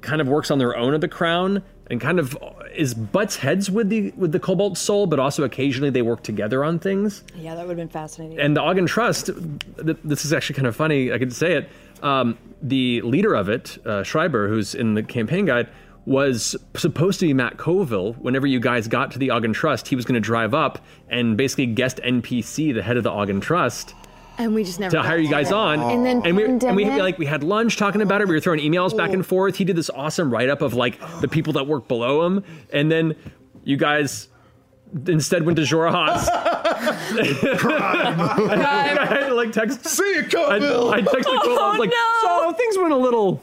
kind 0.00 0.20
of 0.20 0.28
works 0.28 0.52
on 0.52 0.58
their 0.58 0.76
own 0.76 0.94
of 0.94 1.00
the 1.00 1.08
Crown 1.08 1.60
and 1.90 2.00
kind 2.00 2.20
of 2.20 2.38
is 2.74 2.94
butts 2.94 3.36
heads 3.36 3.70
with 3.70 3.88
the 3.88 4.12
with 4.16 4.32
the 4.32 4.40
Cobalt 4.40 4.76
Soul, 4.76 5.06
but 5.06 5.18
also 5.18 5.44
occasionally 5.44 5.90
they 5.90 6.02
work 6.02 6.22
together 6.22 6.64
on 6.64 6.78
things. 6.78 7.24
Yeah, 7.36 7.54
that 7.54 7.62
would 7.66 7.70
have 7.70 7.76
been 7.76 7.88
fascinating. 7.88 8.38
And 8.38 8.56
the 8.56 8.60
Ogden 8.60 8.86
Trust, 8.86 9.26
th- 9.26 9.98
this 10.04 10.24
is 10.24 10.32
actually 10.32 10.56
kind 10.56 10.66
of 10.66 10.76
funny. 10.76 11.12
I 11.12 11.18
could 11.18 11.32
say 11.32 11.54
it. 11.54 11.68
Um, 12.02 12.36
the 12.60 13.00
leader 13.02 13.34
of 13.34 13.48
it, 13.48 13.78
uh, 13.86 14.02
Schreiber, 14.02 14.48
who's 14.48 14.74
in 14.74 14.94
the 14.94 15.02
campaign 15.02 15.46
guide, 15.46 15.68
was 16.06 16.54
supposed 16.76 17.20
to 17.20 17.26
be 17.26 17.32
Matt 17.32 17.56
Colville. 17.56 18.14
Whenever 18.14 18.46
you 18.46 18.60
guys 18.60 18.88
got 18.88 19.10
to 19.12 19.18
the 19.18 19.30
Ogden 19.30 19.52
Trust, 19.52 19.88
he 19.88 19.96
was 19.96 20.04
going 20.04 20.14
to 20.14 20.20
drive 20.20 20.52
up 20.54 20.84
and 21.08 21.36
basically 21.36 21.66
guest 21.66 21.98
NPC, 22.04 22.74
the 22.74 22.82
head 22.82 22.96
of 22.96 23.04
the 23.04 23.10
Ogden 23.10 23.40
Trust, 23.40 23.94
And 24.38 24.54
we 24.54 24.64
just 24.64 24.80
never 24.80 24.96
to 24.96 25.02
hire 25.02 25.18
you 25.18 25.28
guys 25.30 25.48
there. 25.50 25.58
on. 25.58 25.80
And 25.80 26.04
then 26.04 26.22
and 26.24 26.36
we 26.36 26.44
and 26.44 26.60
we 26.76 26.84
pandemic. 26.84 26.98
like 27.02 27.18
we 27.18 27.26
had 27.26 27.44
lunch 27.44 27.76
talking 27.76 28.02
about 28.02 28.20
it. 28.20 28.28
We 28.28 28.34
were 28.34 28.40
throwing 28.40 28.60
emails 28.60 28.96
back 28.96 29.12
and 29.12 29.24
forth. 29.24 29.56
He 29.56 29.64
did 29.64 29.76
this 29.76 29.90
awesome 29.90 30.30
write 30.32 30.48
up 30.48 30.60
of 30.62 30.74
like 30.74 30.98
the 31.20 31.28
people 31.28 31.52
that 31.54 31.66
work 31.66 31.86
below 31.88 32.26
him, 32.26 32.42
and 32.72 32.90
then 32.90 33.14
you 33.62 33.76
guys 33.76 34.28
instead 35.06 35.44
went 35.44 35.56
to 35.56 35.62
Jorah 35.62 35.92
Jorah's. 36.16 36.28
I 37.64 39.06
had 39.08 39.28
to 39.28 39.34
like 39.34 39.52
text. 39.52 39.84
See 39.86 40.02
you, 40.14 40.20
I, 40.20 40.28
Colville. 40.28 40.90
I 40.92 41.00
texted 41.02 41.24
Cole. 41.42 41.58
I 41.58 41.70
was 41.70 41.78
like, 41.78 41.92
so 42.22 42.52
things 42.52 42.78
went 42.78 42.92
a 42.92 42.96
little 42.96 43.42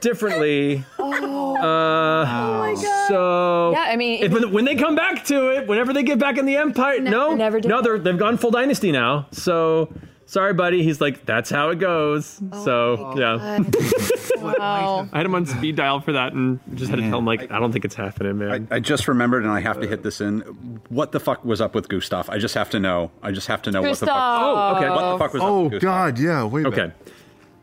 differently. 0.00 0.84
Oh, 0.98 1.56
Uh, 1.56 2.24
my 2.58 2.74
God. 2.74 3.08
So 3.08 3.70
Yeah, 3.72 3.84
I 3.88 3.96
mean, 3.96 4.22
if, 4.22 4.32
it- 4.32 4.40
when, 4.40 4.52
when 4.52 4.64
they 4.64 4.74
come 4.76 4.94
back 4.94 5.24
to 5.26 5.50
it, 5.56 5.66
whenever 5.66 5.92
they 5.92 6.02
get 6.02 6.18
back 6.18 6.38
in 6.38 6.46
the 6.46 6.56
Empire, 6.56 7.00
no, 7.00 7.34
never 7.34 7.60
did 7.60 7.68
no, 7.68 7.82
they're 7.82 7.98
they've 7.98 8.18
gone 8.18 8.36
full 8.38 8.50
dynasty 8.50 8.92
now. 8.92 9.26
So 9.32 9.92
sorry, 10.32 10.54
buddy. 10.54 10.82
He's 10.82 11.00
like, 11.00 11.26
that's 11.26 11.50
how 11.50 11.68
it 11.68 11.78
goes. 11.78 12.40
Oh 12.52 12.64
so 12.64 13.14
yeah, 13.18 13.58
wow. 14.40 15.08
I 15.12 15.16
had 15.18 15.26
him 15.26 15.34
on 15.34 15.46
speed 15.46 15.76
dial 15.76 16.00
for 16.00 16.12
that, 16.12 16.32
and 16.32 16.58
just 16.74 16.90
had 16.90 16.96
to 16.96 17.08
tell 17.08 17.18
him 17.18 17.26
like, 17.26 17.50
I 17.50 17.58
don't 17.58 17.72
think 17.72 17.84
it's 17.84 17.94
happening, 17.94 18.38
man. 18.38 18.68
I 18.70 18.80
just 18.80 19.08
remembered, 19.08 19.42
and 19.44 19.52
I 19.52 19.60
have 19.60 19.80
to 19.80 19.86
hit 19.86 20.02
this 20.02 20.20
in. 20.20 20.40
What 20.88 21.12
the 21.12 21.20
fuck 21.20 21.44
was 21.44 21.60
up 21.60 21.74
with 21.74 21.88
Gustav? 21.88 22.30
I 22.30 22.38
just 22.38 22.54
have 22.54 22.70
to 22.70 22.80
know. 22.80 23.10
I 23.22 23.30
just 23.32 23.46
have 23.48 23.62
to 23.62 23.70
know 23.70 23.82
what 23.82 23.98
the 23.98 24.06
fuck. 24.06 24.16
Oh, 24.16 24.76
okay. 24.76 24.88
What 24.90 25.12
the 25.12 25.18
fuck 25.18 25.32
was 25.34 25.42
up 25.42 25.48
Oh 25.48 25.62
with 25.64 25.72
Gustav? 25.72 25.82
God, 25.82 26.18
yeah. 26.18 26.44
Wait. 26.44 26.64
a 26.64 26.68
Okay. 26.68 26.76
minute. 26.82 27.12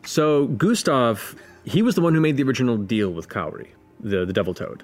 So 0.05 0.47
Gustav, 0.47 1.35
he 1.65 1.81
was 1.81 1.95
the 1.95 2.01
one 2.01 2.13
who 2.13 2.21
made 2.21 2.37
the 2.37 2.43
original 2.43 2.77
deal 2.77 3.09
with 3.11 3.29
Cowrie, 3.29 3.73
the 3.99 4.25
the 4.25 4.33
Devil 4.33 4.53
Toad. 4.53 4.83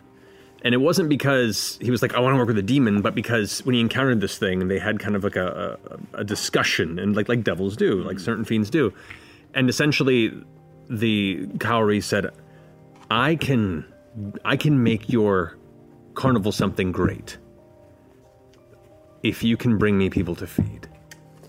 And 0.64 0.74
it 0.74 0.78
wasn't 0.80 1.10
because 1.10 1.78
he 1.80 1.91
was 1.91 2.01
like, 2.01 2.16
I 2.16 2.20
want 2.20 2.34
to 2.34 2.38
work 2.39 2.47
with 2.47 2.58
a 2.58 2.64
demon, 2.64 3.01
but 3.03 3.14
because 3.14 3.64
when 3.66 3.76
he 3.76 3.82
encountered 3.82 4.20
this 4.20 4.38
thing, 4.39 4.68
they 4.68 4.80
had 4.80 4.99
kind 4.99 5.16
of 5.16 5.24
like 5.24 5.36
a, 5.36 5.78
a, 6.14 6.22
a 6.22 6.24
discussion, 6.24 6.97
and 6.97 7.16
like 7.16 7.30
like 7.30 7.43
devils 7.43 7.76
do, 7.78 8.01
like 8.01 8.20
certain 8.20 8.45
fiends 8.45 8.70
do. 8.72 8.91
And 9.53 9.70
essentially, 9.70 10.34
the 10.89 11.47
Cowrie 11.60 12.01
said, 12.01 12.32
I 13.12 13.36
can 13.36 13.86
I 14.43 14.58
can 14.58 14.82
make 14.82 15.08
your 15.08 15.56
carnival 16.16 16.51
something 16.51 16.91
great. 16.91 17.38
If 19.22 19.43
you 19.43 19.58
can 19.58 19.78
bring 19.78 19.97
me 19.97 20.10
people 20.10 20.36
to 20.36 20.47
feed. 20.47 20.88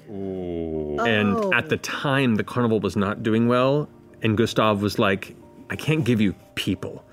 And 0.09 1.37
Oh. 1.37 1.53
at 1.55 1.69
the 1.69 1.77
time, 1.79 2.37
the 2.37 2.45
carnival 2.45 2.81
was 2.81 2.97
not 2.97 3.23
doing 3.23 3.49
well, 3.49 3.89
and 4.23 4.37
Gustav 4.37 4.83
was 4.83 4.99
like, 4.99 5.35
I 5.71 5.77
can't 5.77 6.05
give 6.05 6.21
you 6.21 6.35
people. 6.55 7.05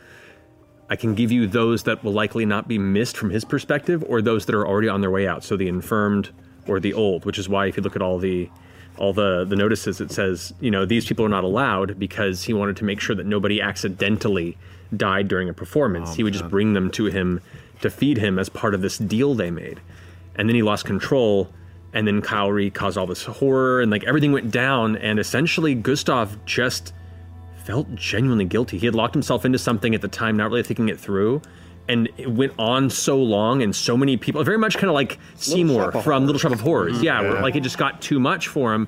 I 0.90 0.96
can 0.96 1.16
give 1.16 1.32
you 1.32 1.48
those 1.48 1.84
that 1.84 2.04
will 2.04 2.14
likely 2.14 2.46
not 2.46 2.68
be 2.68 2.78
missed 2.78 3.18
from 3.18 3.30
his 3.30 3.46
perspective, 3.46 4.04
or 4.08 4.22
those 4.22 4.46
that 4.46 4.56
are 4.56 4.68
already 4.68 4.90
on 4.90 5.02
their 5.02 5.12
way 5.12 5.28
out. 5.28 5.44
So 5.44 5.56
the 5.56 5.68
infirmed 5.68 6.30
or 6.68 6.80
the 6.80 6.94
old, 6.94 7.26
which 7.26 7.40
is 7.40 7.50
why 7.50 7.68
if 7.68 7.78
you 7.78 7.84
look 7.84 7.96
at 7.96 8.02
all 8.02 8.20
the 8.20 8.50
all 8.98 9.14
the 9.14 9.44
the 9.46 9.56
notices, 9.56 10.02
it 10.02 10.12
says 10.12 10.54
you 10.60 10.70
know 10.70 10.86
these 10.86 11.06
people 11.06 11.26
are 11.26 11.30
not 11.30 11.44
allowed 11.44 11.98
because 11.98 12.44
he 12.44 12.54
wanted 12.54 12.78
to 12.78 12.84
make 12.84 13.00
sure 13.00 13.16
that 13.16 13.26
nobody 13.26 13.62
accidentally 13.62 14.58
died 14.96 15.28
during 15.28 15.50
a 15.50 15.54
performance. 15.54 16.12
Oh, 16.12 16.14
he 16.14 16.24
would 16.24 16.34
just 16.34 16.50
bring 16.50 16.74
them 16.74 16.92
to 16.92 17.06
him 17.06 17.42
to 17.82 17.90
feed 17.90 18.18
him 18.18 18.38
as 18.38 18.50
part 18.50 18.76
of 18.76 18.82
this 18.82 18.98
deal 18.98 19.34
they 19.34 19.52
made, 19.52 19.80
and 20.36 20.48
then 20.48 20.56
he 20.56 20.62
lost 20.62 20.86
control. 20.86 21.50
And 21.96 22.08
then 22.08 22.24
Cowrie 22.24 22.72
caused 22.72 22.98
all 22.98 23.06
this 23.06 23.24
horror, 23.24 23.80
and 23.80 23.92
like 23.92 24.04
everything 24.06 24.32
went 24.32 24.50
down. 24.50 24.98
And 24.98 25.20
essentially, 25.20 25.76
Gustav 25.76 26.44
just 26.44 26.92
felt 27.66 27.94
genuinely 27.96 28.46
guilty. 28.46 28.78
He 28.78 28.86
had 28.86 28.96
locked 28.96 29.14
himself 29.14 29.46
into 29.46 29.58
something 29.58 29.94
at 29.96 30.02
the 30.02 30.08
time, 30.08 30.38
not 30.38 30.50
really 30.50 30.64
thinking 30.64 30.90
it 30.90 31.00
through. 31.00 31.42
And 31.88 32.08
it 32.18 32.32
went 32.32 32.54
on 32.58 32.90
so 32.90 33.18
long, 33.22 33.62
and 33.62 33.76
so 33.76 33.98
many 33.98 34.16
people, 34.16 34.42
very 34.44 34.58
much 34.58 34.76
kind 34.76 34.86
of 34.90 34.94
like 34.94 35.20
Seymour 35.36 35.86
Shop 35.86 35.96
of 35.96 36.04
from 36.04 36.26
Little 36.26 36.40
Shop 36.40 36.54
of 36.54 36.62
Horrors. 36.62 37.00
Mhm. 37.00 37.04
Yeah, 37.04 37.22
where 37.22 37.34
Yeah. 37.36 37.42
like 37.42 37.56
it 37.58 37.62
just 37.64 37.78
got 37.78 38.02
too 38.02 38.20
much 38.20 38.48
for 38.48 38.74
him. 38.74 38.88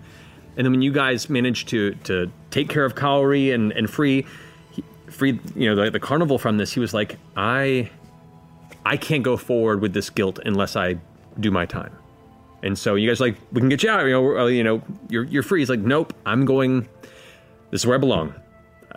And 0.55 0.65
then 0.65 0.71
when 0.71 0.81
you 0.81 0.93
guys 0.93 1.29
managed 1.29 1.67
to 1.69 1.95
to 2.05 2.31
take 2.51 2.69
care 2.69 2.85
of 2.85 2.95
Cowrie 2.95 3.51
and 3.51 3.73
and 3.73 3.89
free 3.89 4.25
he- 4.71 4.83
free 5.09 5.39
you 5.55 5.67
know 5.69 5.75
the, 5.83 5.91
the 5.91 5.99
carnival 5.99 6.37
from 6.37 6.57
this, 6.57 6.71
he 6.71 6.79
was 6.79 6.93
like, 6.93 7.17
I 7.35 7.89
I 8.85 8.95
can't 8.95 9.23
go 9.23 9.35
forward 9.35 9.81
with 9.81 9.93
this 9.93 10.09
guilt 10.09 10.39
unless 10.45 10.77
I 10.77 10.95
do 11.37 11.51
my 11.51 11.65
time. 11.65 11.91
And 12.63 12.77
so 12.77 12.95
you 12.95 13.09
guys 13.09 13.19
are 13.19 13.25
like, 13.25 13.35
we 13.51 13.59
can 13.59 13.67
get 13.67 13.83
you 13.83 13.89
out. 13.89 14.05
You 14.05 14.11
know, 14.11 14.21
we're- 14.21 14.41
uh, 14.41 14.45
you 14.45 14.63
know, 14.63 14.81
you're 15.09 15.25
you're 15.25 15.43
free. 15.43 15.59
He's 15.59 15.69
like, 15.69 15.81
nope, 15.81 16.13
I'm 16.25 16.45
going. 16.45 16.87
This 17.71 17.81
is 17.81 17.85
where 17.87 17.97
I 17.97 17.99
belong. 17.99 18.33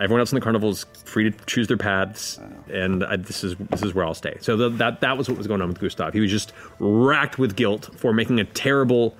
Everyone 0.01 0.21
else 0.21 0.33
in 0.33 0.37
the 0.37 0.41
carnival 0.41 0.71
is 0.71 0.85
free 1.05 1.31
to 1.31 1.45
choose 1.47 1.67
their 1.67 1.77
paths, 1.77 2.39
oh. 2.41 2.73
and 2.73 3.05
I, 3.05 3.17
this 3.17 3.43
is 3.43 3.57
this 3.71 3.83
is 3.83 3.95
where 3.95 4.05
I'll 4.05 4.15
stay. 4.15 4.37
So 4.41 4.57
the, 4.57 4.69
that 4.71 5.01
that 5.01 5.19
was 5.19 5.29
what 5.29 5.39
was 5.39 5.47
going 5.47 5.61
on 5.61 5.69
with 5.69 5.81
Gustav. 5.81 6.15
He 6.15 6.21
was 6.21 6.31
just 6.31 6.53
racked 6.79 7.39
with 7.39 7.57
guilt 7.57 7.91
for 7.97 8.13
making 8.13 8.41
a 8.41 8.45
terrible 8.45 9.17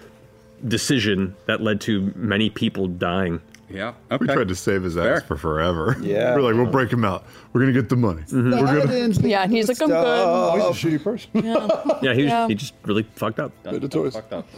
decision 0.67 1.37
that 1.47 1.61
led 1.61 1.81
to 1.83 2.13
many 2.17 2.51
people 2.51 2.89
dying. 2.89 3.41
Yeah. 3.71 3.93
We 4.19 4.27
tried 4.27 4.49
to 4.49 4.55
save 4.55 4.83
his 4.83 4.97
ass 4.97 5.23
for 5.23 5.37
forever. 5.37 5.97
Yeah. 6.01 6.35
We're 6.35 6.41
like, 6.41 6.55
we'll 6.55 6.73
break 6.73 6.91
him 6.91 7.05
out. 7.05 7.27
We're 7.53 7.61
gonna 7.61 7.73
get 7.73 7.89
the 7.89 7.97
money. 7.97 8.23
Mm-hmm. 8.23 8.51
We're 8.51 8.87
gonna. 8.87 9.29
Yeah, 9.29 9.43
and 9.43 9.53
he's 9.53 9.69
like, 9.69 9.81
I'm 9.83 9.91
Oh, 9.93 10.53
good. 10.57 10.75
he's 10.75 10.85
a 10.85 10.99
shitty 10.99 11.05
person. 11.05 11.31
Yeah, 12.03 12.15
he 12.15 12.23
was, 12.23 12.31
Yeah. 12.31 12.49
he 12.49 12.55
just 12.55 12.75
really 12.85 13.03
fucked 13.15 13.41
up. 13.41 13.53
Bit 13.65 13.85
of 13.85 13.91
toys. 13.91 14.15
Fucked 14.15 14.33
up. 14.33 14.49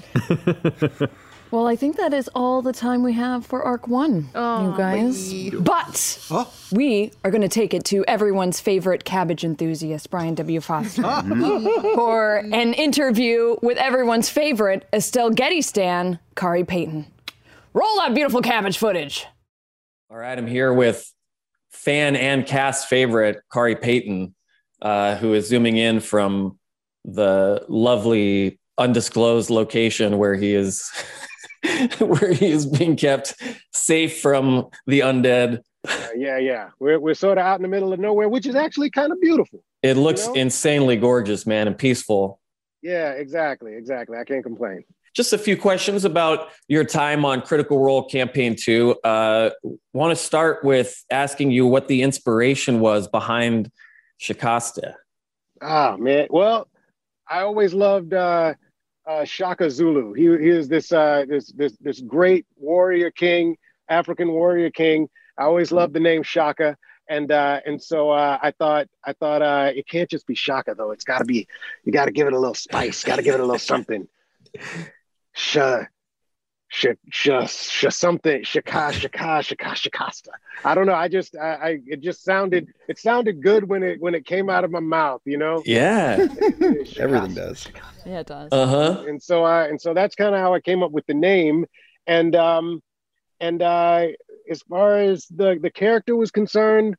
Well, 1.50 1.66
I 1.66 1.74
think 1.74 1.96
that 1.96 2.14
is 2.14 2.28
all 2.32 2.62
the 2.62 2.72
time 2.72 3.02
we 3.02 3.12
have 3.14 3.44
for 3.44 3.62
Arc 3.62 3.88
1, 3.88 4.14
you 4.34 4.74
guys. 4.76 5.50
But 5.50 6.18
we 6.70 7.12
are 7.24 7.30
going 7.32 7.42
to 7.42 7.48
take 7.48 7.74
it 7.74 7.84
to 7.86 8.04
everyone's 8.06 8.60
favorite 8.60 9.04
cabbage 9.04 9.44
enthusiast, 9.44 10.10
Brian 10.10 10.36
W. 10.36 10.60
Foster, 10.60 11.02
for 11.94 12.36
an 12.52 12.72
interview 12.74 13.56
with 13.62 13.78
everyone's 13.78 14.28
favorite 14.30 14.88
Estelle 14.92 15.30
Getty 15.30 15.60
stan, 15.60 16.20
Khary 16.36 16.66
Payton. 16.66 17.06
Roll 17.74 17.96
that 17.96 18.14
beautiful 18.14 18.42
cabbage 18.42 18.78
footage. 18.78 19.26
All 20.08 20.18
right, 20.18 20.38
I'm 20.38 20.46
here 20.46 20.72
with 20.72 21.12
fan 21.70 22.14
and 22.14 22.46
cast 22.46 22.88
favorite 22.88 23.40
Khary 23.52 23.74
Payton, 23.74 24.34
uh, 24.82 25.16
who 25.16 25.34
is 25.34 25.48
zooming 25.48 25.78
in 25.78 25.98
from 25.98 26.60
the 27.04 27.64
lovely 27.68 28.60
undisclosed 28.78 29.50
location 29.50 30.16
where 30.18 30.34
he 30.34 30.54
is 30.54 30.90
where 31.98 32.32
he 32.32 32.50
is 32.50 32.66
being 32.66 32.96
kept 32.96 33.34
safe 33.72 34.20
from 34.20 34.68
the 34.86 35.00
undead. 35.00 35.60
Uh, 35.86 36.08
yeah, 36.16 36.38
yeah. 36.38 36.70
We're 36.78 36.98
we're 36.98 37.14
sort 37.14 37.38
of 37.38 37.44
out 37.44 37.56
in 37.56 37.62
the 37.62 37.68
middle 37.68 37.92
of 37.92 38.00
nowhere, 38.00 38.28
which 38.28 38.46
is 38.46 38.54
actually 38.54 38.90
kind 38.90 39.12
of 39.12 39.20
beautiful. 39.20 39.62
It 39.82 39.96
looks 39.96 40.26
know? 40.26 40.34
insanely 40.34 40.96
gorgeous, 40.96 41.46
man, 41.46 41.66
and 41.66 41.76
peaceful. 41.76 42.40
Yeah, 42.82 43.12
exactly, 43.12 43.74
exactly. 43.74 44.18
I 44.18 44.24
can't 44.24 44.42
complain. 44.42 44.84
just 45.14 45.32
a 45.32 45.38
few 45.38 45.56
questions 45.56 46.04
about 46.04 46.48
your 46.68 46.84
time 46.84 47.24
on 47.24 47.42
Critical 47.42 47.78
Role 47.78 48.08
Campaign 48.08 48.56
2. 48.56 48.96
Uh, 49.04 49.50
Want 49.92 50.16
to 50.16 50.22
start 50.22 50.64
with 50.64 51.02
asking 51.10 51.50
you 51.50 51.66
what 51.66 51.88
the 51.88 52.02
inspiration 52.02 52.80
was 52.80 53.08
behind 53.08 53.70
Shakäste. 54.20 54.94
Ah, 55.60 55.96
man. 55.98 56.26
Well, 56.30 56.68
I 57.28 57.40
always 57.40 57.74
loved 57.74 58.14
uh, 58.14 58.54
uh, 59.10 59.24
Shaka 59.24 59.70
Zulu. 59.70 60.12
He, 60.12 60.22
he 60.22 60.48
is 60.48 60.68
this, 60.68 60.92
uh, 60.92 61.24
this, 61.28 61.50
this, 61.52 61.76
this 61.80 62.00
great 62.00 62.46
warrior 62.56 63.10
king, 63.10 63.56
African 63.88 64.30
warrior 64.30 64.70
king. 64.70 65.08
I 65.36 65.44
always 65.44 65.72
loved 65.72 65.94
the 65.94 66.00
name 66.00 66.22
Shaka. 66.22 66.76
And 67.08 67.32
uh, 67.32 67.58
and 67.66 67.82
so 67.82 68.10
uh, 68.10 68.38
I 68.40 68.52
thought 68.52 68.86
I 69.04 69.14
thought 69.14 69.42
uh, 69.42 69.72
it 69.74 69.88
can't 69.88 70.08
just 70.08 70.28
be 70.28 70.36
Shaka 70.36 70.76
though. 70.76 70.92
It's 70.92 71.02
got 71.02 71.18
to 71.18 71.24
be 71.24 71.48
you 71.84 71.90
got 71.90 72.04
to 72.04 72.12
give 72.12 72.28
it 72.28 72.34
a 72.34 72.38
little 72.38 72.54
spice. 72.54 73.02
Got 73.02 73.16
to 73.16 73.22
give 73.22 73.34
it 73.34 73.40
a 73.40 73.44
little 73.44 73.58
something. 73.58 74.06
Sh 75.32 75.58
sh 76.70 76.86
sh 77.10 77.28
sh 77.46 77.86
something 77.90 78.44
shaka 78.44 78.92
shaka 78.92 79.42
shaka 79.42 79.70
shakasta. 79.74 80.28
I 80.64 80.74
don't 80.76 80.86
know. 80.86 80.94
I 80.94 81.08
just 81.08 81.36
I, 81.36 81.54
I 81.54 81.78
it 81.86 82.00
just 82.00 82.22
sounded 82.22 82.68
it 82.88 82.98
sounded 82.98 83.42
good 83.42 83.68
when 83.68 83.82
it 83.82 84.00
when 84.00 84.14
it 84.14 84.24
came 84.24 84.48
out 84.48 84.62
of 84.62 84.70
my 84.70 84.80
mouth. 84.80 85.20
You 85.24 85.36
know. 85.36 85.62
Yeah. 85.66 86.16
Everything 86.96 87.34
does. 87.34 87.66
Yeah, 88.06 88.20
it 88.20 88.28
does. 88.28 88.52
Uh 88.52 88.66
huh. 88.66 89.04
And 89.08 89.20
so 89.20 89.42
I 89.42 89.66
and 89.66 89.80
so 89.80 89.94
that's 89.94 90.14
kind 90.14 90.32
of 90.34 90.40
how 90.40 90.54
I 90.54 90.60
came 90.60 90.82
up 90.84 90.92
with 90.92 91.04
the 91.06 91.14
name. 91.14 91.66
And 92.06 92.36
um 92.36 92.80
and 93.40 93.60
uh 93.60 94.06
as 94.48 94.62
far 94.62 94.96
as 94.98 95.26
the 95.26 95.58
the 95.60 95.70
character 95.70 96.14
was 96.14 96.30
concerned, 96.30 96.94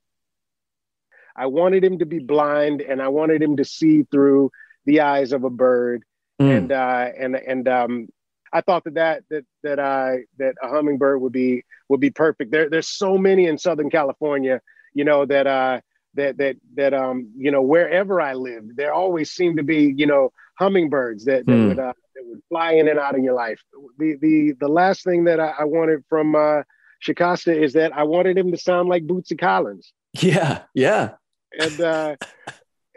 I 1.34 1.46
wanted 1.46 1.82
him 1.82 2.00
to 2.00 2.06
be 2.06 2.20
blind 2.20 2.82
and 2.82 3.02
I 3.02 3.08
wanted 3.08 3.42
him 3.42 3.56
to 3.56 3.64
see 3.64 4.04
through 4.04 4.52
the 4.86 5.00
eyes 5.00 5.32
of 5.32 5.46
a 5.46 5.50
bird. 5.50 6.04
Mm. 6.42 6.58
And 6.58 6.72
uh 6.74 7.10
and 7.18 7.36
and 7.38 7.68
um 7.70 8.08
I 8.54 8.62
thought 8.62 8.84
that 8.86 8.96
that 8.96 9.24
that 9.30 9.46
that 9.64 9.80
I 9.80 10.20
that 10.38 10.56
a 10.62 10.70
hummingbird 10.70 11.22
would 11.22 11.32
be 11.34 11.64
would 11.90 12.00
be 12.00 12.10
perfect. 12.12 12.52
There 12.52 12.70
there's 12.70 12.88
so 12.88 13.18
many 13.18 13.46
in 13.48 13.58
Southern 13.58 13.90
California, 13.90 14.62
you 14.94 15.04
know, 15.04 15.26
that 15.26 15.48
uh 15.48 15.82
that 16.16 16.38
that 16.38 16.56
that 16.76 16.94
um 16.94 17.32
you 17.38 17.52
know 17.52 17.62
wherever 17.62 18.20
I 18.22 18.34
lived, 18.34 18.76
there 18.78 18.94
always 18.94 19.32
seemed 19.32 19.58
to 19.58 19.64
be 19.64 19.94
you 19.96 20.06
know 20.08 20.32
hummingbirds 20.60 21.26
that, 21.26 21.48
that 21.48 21.60
Hmm. 21.60 21.68
would 21.68 21.80
uh, 21.80 21.94
that 22.16 22.24
would 22.26 22.42
fly 22.50 22.74
in 22.74 22.88
and 22.88 23.00
out 23.00 23.16
of 23.18 23.24
your 23.24 23.34
life. 23.34 23.62
The 23.98 24.18
the 24.22 24.54
the 24.60 24.68
last 24.68 25.04
thing 25.04 25.26
that 25.26 25.40
I, 25.40 25.54
I 25.60 25.64
wanted 25.66 26.04
from 26.10 26.36
uh, 26.36 26.64
Shakäste 27.06 27.56
is 27.56 27.74
that 27.74 27.96
I 27.96 28.04
wanted 28.04 28.38
him 28.38 28.52
to 28.52 28.58
sound 28.58 28.90
like 28.90 29.06
Bootsy 29.08 29.38
Collins, 29.40 29.94
Yeah. 30.14 30.64
Yeah. 30.74 31.16
and 31.58 31.82
uh, 31.82 32.16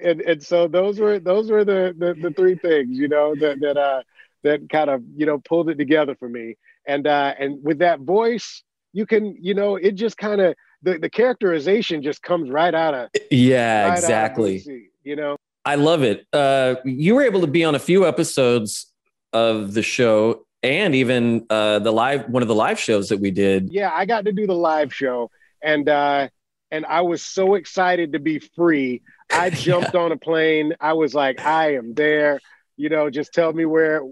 and 0.02 0.20
and 0.22 0.42
so 0.42 0.68
those 0.68 0.98
were 1.00 1.18
those 1.18 1.50
were 1.50 1.64
the 1.64 1.94
the, 1.96 2.14
the 2.18 2.30
three 2.32 2.56
things 2.56 2.98
you 2.98 3.08
know 3.08 3.34
that 3.36 3.60
that 3.60 3.76
uh 3.76 4.02
that 4.44 4.68
kind 4.70 4.88
of 4.88 5.02
you 5.16 5.26
know 5.26 5.38
pulled 5.38 5.68
it 5.70 5.76
together 5.76 6.14
for 6.14 6.28
me, 6.28 6.56
and 6.86 7.06
uh, 7.06 7.34
and 7.38 7.62
with 7.62 7.78
that 7.80 8.00
voice, 8.00 8.62
you 8.92 9.04
can 9.06 9.36
you 9.40 9.54
know 9.54 9.76
it 9.76 9.92
just 9.96 10.16
kind 10.16 10.40
of 10.40 10.54
the, 10.82 10.98
the 10.98 11.10
characterization 11.10 12.02
just 12.02 12.22
comes 12.22 12.50
right 12.50 12.74
out 12.74 12.94
of 12.94 13.08
Yeah. 13.30 13.82
right 13.82 13.90
out 13.90 13.98
of 13.98 14.04
exactly. 14.04 14.88
You 15.02 15.16
know. 15.16 15.36
I 15.66 15.76
love 15.76 16.02
it. 16.02 16.26
Uh, 16.32 16.76
you 16.84 17.14
were 17.14 17.22
able 17.22 17.40
to 17.40 17.46
be 17.46 17.64
on 17.64 17.74
a 17.74 17.78
few 17.78 18.06
episodes 18.06 18.92
of 19.32 19.72
the 19.74 19.82
show 19.82 20.44
and 20.62 20.94
even 20.94 21.46
uh, 21.50 21.78
the 21.78 21.90
live 21.90 22.28
one 22.28 22.42
of 22.42 22.48
the 22.48 22.54
live 22.54 22.78
shows 22.78 23.08
that 23.10 23.18
we 23.20 23.30
did. 23.30 23.70
yeah 23.72 23.90
i 23.92 24.06
got 24.06 24.24
to 24.24 24.32
do 24.32 24.46
the 24.46 24.54
live 24.54 24.94
show 24.94 25.30
and 25.62 25.88
uh 25.88 26.28
and 26.70 26.86
i 26.86 27.00
was 27.02 27.20
so 27.22 27.54
excited 27.54 28.12
to 28.12 28.18
be 28.18 28.38
free 28.38 29.02
i 29.32 29.50
jumped 29.66 29.94
on 29.94 30.12
a 30.12 30.16
plane 30.16 30.72
i 30.80 30.92
was 30.92 31.14
like 31.14 31.38
i 31.40 31.74
am 31.74 31.92
there 31.94 32.40
you 32.76 32.88
know 32.88 33.08
just 33.10 33.32
tell 33.32 33.52
me 33.52 33.64
where 33.64 34.02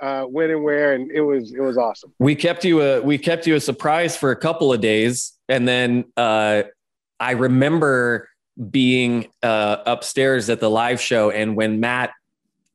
uh 0.00 0.22
when 0.22 0.50
and 0.50 0.62
where 0.62 0.92
and 0.94 1.10
it 1.10 1.20
was 1.22 1.52
it 1.52 1.60
was 1.60 1.76
awesome 1.76 2.12
We 2.18 2.34
kept 2.34 2.64
you 2.64 2.80
a 2.80 3.00
we 3.00 3.18
kept 3.18 3.46
you 3.46 3.54
a 3.56 3.60
surprise 3.60 4.16
for 4.16 4.30
a 4.30 4.36
couple 4.36 4.72
of 4.72 4.80
days, 4.80 5.32
and 5.48 5.66
then 5.66 6.04
uh, 6.16 6.62
I 7.18 7.32
remember 7.32 8.28
being 8.70 9.28
uh, 9.42 9.78
upstairs 9.86 10.50
at 10.50 10.60
the 10.60 10.68
live 10.70 11.00
show, 11.00 11.30
and 11.30 11.56
when 11.56 11.80
Matt 11.80 12.10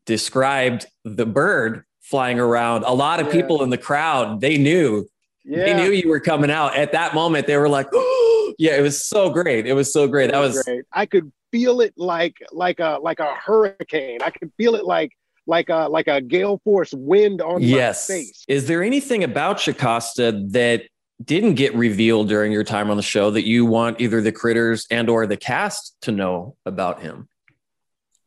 described 0.06 0.86
the 1.04 1.26
bird 1.26 1.84
flying 2.02 2.40
around, 2.40 2.84
a 2.84 2.94
lot 2.94 3.20
of 3.20 3.28
Yeah. 3.28 3.34
people 3.34 3.64
in 3.64 3.70
the 3.70 3.78
crowd 3.78 4.42
they 4.42 4.58
knew 4.58 5.08
yeah 5.44 5.66
they 5.66 5.74
knew 5.76 5.92
you 5.92 6.10
were 6.10 6.20
coming 6.20 6.52
out 6.52 6.76
at 6.76 6.92
that 6.94 7.14
moment. 7.14 7.48
They 7.48 7.58
were 7.58 7.70
like, 7.70 7.88
"Oh, 7.94 8.54
yeah!" 8.58 8.76
It 8.78 8.82
was 8.82 9.04
so 9.06 9.30
great. 9.30 9.66
It 9.66 9.74
was 9.74 9.92
so 9.94 10.08
great. 10.08 10.32
That 10.32 10.40
was 10.40 10.62
great 10.64 10.84
i 10.92 11.06
could 11.06 11.32
feel 11.52 11.80
it 11.80 11.94
like 11.96 12.36
like 12.52 12.80
a 12.82 13.00
like 13.02 13.20
a 13.22 13.34
hurricane 13.36 14.20
i 14.22 14.30
could 14.30 14.52
feel 14.58 14.76
it 14.76 14.84
like 14.84 15.12
like 15.48 15.70
a 15.70 15.88
like 15.90 16.08
a 16.08 16.22
gale 16.22 16.60
force 16.64 16.94
wind 16.94 17.42
on 17.42 17.62
yes. 17.62 18.10
my 18.10 18.16
face 18.16 18.46
Is 18.48 18.68
there 18.68 18.84
anything 18.84 19.24
about 19.24 19.58
Shakäste 19.58 20.52
that 20.52 20.84
didn't 21.24 21.56
get 21.56 21.74
revealed 21.74 22.30
during 22.30 22.52
your 22.52 22.64
time 22.64 22.92
on 22.92 22.98
the 22.98 23.04
show 23.04 23.32
that 23.32 23.48
you 23.48 23.66
want 23.66 24.00
either 24.00 24.22
the 24.22 24.32
critters 24.32 24.86
and 24.92 25.10
or 25.10 25.26
the 25.26 25.38
cast 25.38 25.96
to 26.02 26.12
know 26.12 26.56
about 26.66 27.02
him? 27.02 27.28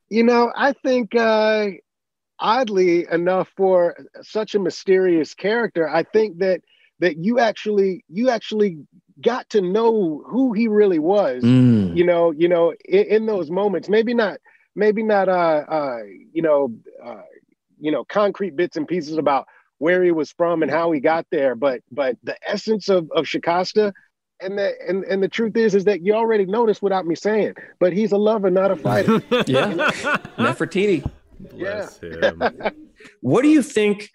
You 0.08 0.24
know, 0.24 0.52
I 0.56 0.72
think 0.72 1.14
uh, 1.14 1.68
oddly 2.40 3.06
enough, 3.10 3.48
for 3.56 3.96
such 4.22 4.56
a 4.56 4.58
mysterious 4.58 5.34
character, 5.34 5.88
I 5.88 6.02
think 6.02 6.38
that 6.38 6.62
that 6.98 7.16
you 7.16 7.38
actually 7.38 8.04
you 8.08 8.28
actually 8.30 8.78
got 9.20 9.48
to 9.50 9.60
know 9.60 10.24
who 10.26 10.52
he 10.52 10.66
really 10.66 10.98
was. 10.98 11.44
Mm. 11.44 11.96
You 11.96 12.04
know, 12.04 12.32
you 12.32 12.48
know, 12.48 12.74
in, 12.84 13.04
in 13.04 13.26
those 13.26 13.50
moments, 13.50 13.88
maybe 13.88 14.14
not, 14.14 14.38
maybe 14.74 15.02
not, 15.02 15.28
uh, 15.28 15.64
uh, 15.68 15.98
you 16.32 16.42
know, 16.42 16.72
uh, 17.04 17.22
you 17.78 17.90
know, 17.90 18.04
concrete 18.04 18.56
bits 18.56 18.76
and 18.76 18.86
pieces 18.86 19.16
about 19.16 19.46
where 19.78 20.04
he 20.04 20.12
was 20.12 20.30
from 20.32 20.62
and 20.62 20.70
how 20.70 20.92
he 20.92 21.00
got 21.00 21.26
there, 21.30 21.54
but 21.54 21.80
but 21.90 22.16
the 22.22 22.36
essence 22.46 22.88
of 22.88 23.10
of 23.12 23.24
Shakäste. 23.24 23.92
And 24.42 24.56
the 24.56 24.72
and, 24.88 25.04
and 25.04 25.22
the 25.22 25.28
truth 25.28 25.54
is 25.54 25.74
is 25.74 25.84
that 25.84 26.02
you 26.02 26.14
already 26.14 26.46
noticed 26.46 26.80
without 26.80 27.06
me 27.06 27.14
saying, 27.14 27.54
but 27.78 27.92
he's 27.92 28.12
a 28.12 28.16
lover, 28.16 28.50
not 28.50 28.70
a 28.70 28.76
fighter. 28.76 29.22
Yeah. 29.46 29.90
Nefertiti. 30.38 31.10
Bless 31.38 31.98
him. 31.98 32.42
What 33.20 33.42
do 33.42 33.48
you 33.48 33.62
think 33.62 34.10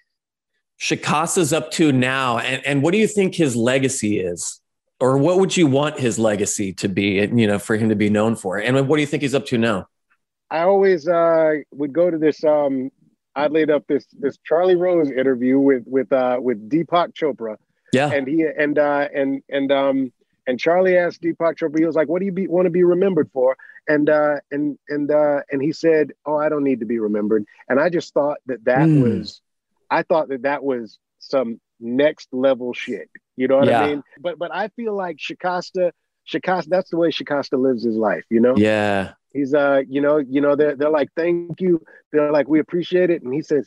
Shikasa's 0.79 1.53
up 1.53 1.71
to 1.71 1.91
now? 1.91 2.37
And, 2.37 2.65
and 2.65 2.83
what 2.83 2.91
do 2.91 2.99
you 2.99 3.07
think 3.07 3.33
his 3.33 3.55
legacy 3.55 4.19
is? 4.19 4.61
Or 4.99 5.17
what 5.17 5.39
would 5.39 5.57
you 5.57 5.67
want 5.67 5.99
his 5.99 6.17
legacy 6.19 6.71
to 6.73 6.87
be, 6.87 7.19
and, 7.19 7.39
you 7.39 7.47
know, 7.47 7.59
for 7.59 7.75
him 7.75 7.89
to 7.89 7.95
be 7.95 8.09
known 8.09 8.35
for? 8.35 8.57
And 8.57 8.87
what 8.87 8.95
do 8.95 9.01
you 9.01 9.07
think 9.07 9.23
he's 9.23 9.35
up 9.35 9.45
to 9.47 9.57
now? 9.57 9.87
I 10.55 10.61
always 10.61 11.05
uh, 11.07 11.51
would 11.71 11.91
go 11.91 12.09
to 12.09 12.17
this. 12.17 12.41
Um, 12.43 12.89
I 13.35 13.47
laid 13.47 13.69
up 13.69 13.83
this 13.87 14.05
this 14.17 14.37
Charlie 14.45 14.75
Rose 14.77 15.11
interview 15.11 15.59
with 15.59 15.83
with 15.85 16.11
uh, 16.13 16.37
with 16.41 16.69
Deepak 16.69 17.13
Chopra, 17.13 17.57
Yeah. 17.91 18.09
and 18.13 18.25
he 18.27 18.45
and 18.63 18.79
uh, 18.79 19.07
and 19.13 19.41
and 19.49 19.69
um, 19.71 20.13
and 20.47 20.57
Charlie 20.57 20.97
asked 20.97 21.21
Deepak 21.21 21.55
Chopra, 21.57 21.77
he 21.79 21.85
was 21.85 21.95
like, 21.95 22.07
"What 22.07 22.21
do 22.21 22.25
you 22.25 22.49
want 22.49 22.67
to 22.67 22.69
be 22.69 22.83
remembered 22.83 23.29
for?" 23.33 23.57
And 23.87 24.09
uh, 24.09 24.35
and 24.49 24.77
and 24.87 25.11
uh, 25.11 25.41
and 25.51 25.61
he 25.61 25.73
said, 25.73 26.11
"Oh, 26.25 26.37
I 26.37 26.47
don't 26.47 26.63
need 26.63 26.79
to 26.79 26.85
be 26.85 26.99
remembered." 26.99 27.43
And 27.67 27.77
I 27.77 27.89
just 27.89 28.13
thought 28.13 28.37
that 28.45 28.63
that 28.63 28.87
Hmm. 28.87 29.01
was, 29.01 29.41
I 29.89 30.03
thought 30.03 30.29
that 30.29 30.43
that 30.43 30.63
was 30.63 30.97
some 31.19 31.59
next 31.81 32.29
level 32.31 32.71
shit. 32.73 33.09
You 33.35 33.49
know 33.49 33.57
what 33.57 33.67
Yeah. 33.67 33.81
I 33.83 33.87
mean? 33.87 34.03
But 34.21 34.39
but 34.39 34.51
I 34.55 34.69
feel 34.69 34.95
like 34.95 35.17
Shakäste, 35.17 35.91
Shakäste, 36.27 36.69
that's 36.69 36.89
the 36.89 36.97
way 36.97 37.09
Shakäste 37.09 37.59
lives 37.59 37.83
his 37.83 37.95
life. 37.95 38.23
You 38.29 38.39
know? 38.39 38.55
Yeah. 38.57 39.13
He's 39.31 39.53
uh, 39.53 39.81
you 39.87 40.01
know, 40.01 40.17
you 40.17 40.41
know, 40.41 40.55
they're 40.55 40.75
they're 40.75 40.89
like, 40.89 41.09
thank 41.15 41.59
you. 41.59 41.83
They're 42.11 42.31
like, 42.31 42.47
we 42.47 42.59
appreciate 42.59 43.09
it. 43.09 43.21
And 43.21 43.33
he 43.33 43.41
says, 43.41 43.65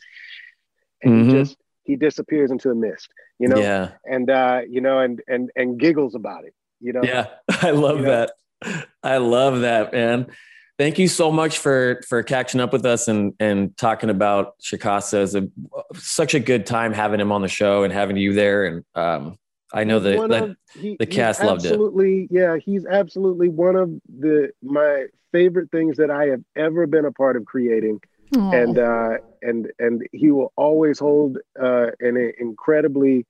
and 1.03 1.13
Mhm. 1.13 1.25
he 1.25 1.31
just 1.31 1.57
he 1.83 1.95
disappears 1.95 2.49
into 2.51 2.67
the 2.69 2.75
mist, 2.75 3.09
you 3.39 3.47
know, 3.47 3.59
Yeah. 3.59 3.91
and 4.05 4.29
uh, 4.29 4.61
you 4.67 4.81
know, 4.81 4.99
and 4.99 5.21
and 5.27 5.51
and 5.55 5.79
giggles 5.79 6.15
about 6.15 6.45
it, 6.45 6.53
you 6.79 6.91
know. 6.93 7.01
Yeah, 7.03 7.27
I 7.61 7.71
love 7.71 7.97
You 7.99 8.05
know? 8.05 8.27
that. 8.61 8.85
I 9.03 9.17
love 9.17 9.61
that, 9.61 9.93
man. 9.93 10.27
Thank 10.79 10.97
you 10.97 11.07
so 11.07 11.31
much 11.31 11.59
for 11.59 12.01
for 12.07 12.23
catching 12.23 12.59
up 12.61 12.73
with 12.73 12.85
us 12.85 13.07
and 13.07 13.33
and 13.39 13.75
talking 13.77 14.09
about 14.09 14.57
Shikasa. 14.59 15.23
It's 15.23 15.35
a 15.35 15.47
such 15.93 16.33
a 16.33 16.39
good 16.39 16.65
time 16.65 16.93
having 16.93 17.19
him 17.19 17.31
on 17.31 17.41
the 17.41 17.47
show 17.47 17.83
and 17.83 17.93
having 17.93 18.17
you 18.17 18.33
there. 18.33 18.65
And 18.65 18.83
um, 18.95 19.37
I 19.73 19.83
know 19.83 19.99
that, 19.99 20.17
One 20.17 20.29
that 20.31 20.43
of- 20.43 20.55
he- 20.73 20.97
the 20.97 21.05
cast 21.05 21.43
loved 21.43 21.65
it. 21.65 21.69
absolutely, 21.69 22.27
Yeah, 22.31 22.57
he's 22.57 22.85
absolutely 22.85 23.49
one 23.49 23.75
of 23.75 23.91
the 24.07 24.51
my 24.63 25.07
favorite 25.31 25.69
things 25.71 25.97
that 25.97 26.09
I 26.09 26.25
have 26.27 26.43
ever 26.55 26.87
been 26.87 27.05
a 27.05 27.11
part 27.11 27.35
of 27.37 27.45
creating. 27.45 27.99
Aw. 28.35 28.51
And 28.51 28.79
uh, 28.79 29.17
and 29.41 29.71
and 29.79 30.07
he 30.11 30.31
will 30.31 30.51
always 30.55 30.99
hold 30.99 31.37
uh, 31.59 31.87
an 31.99 32.17
incredibly 32.39 33.25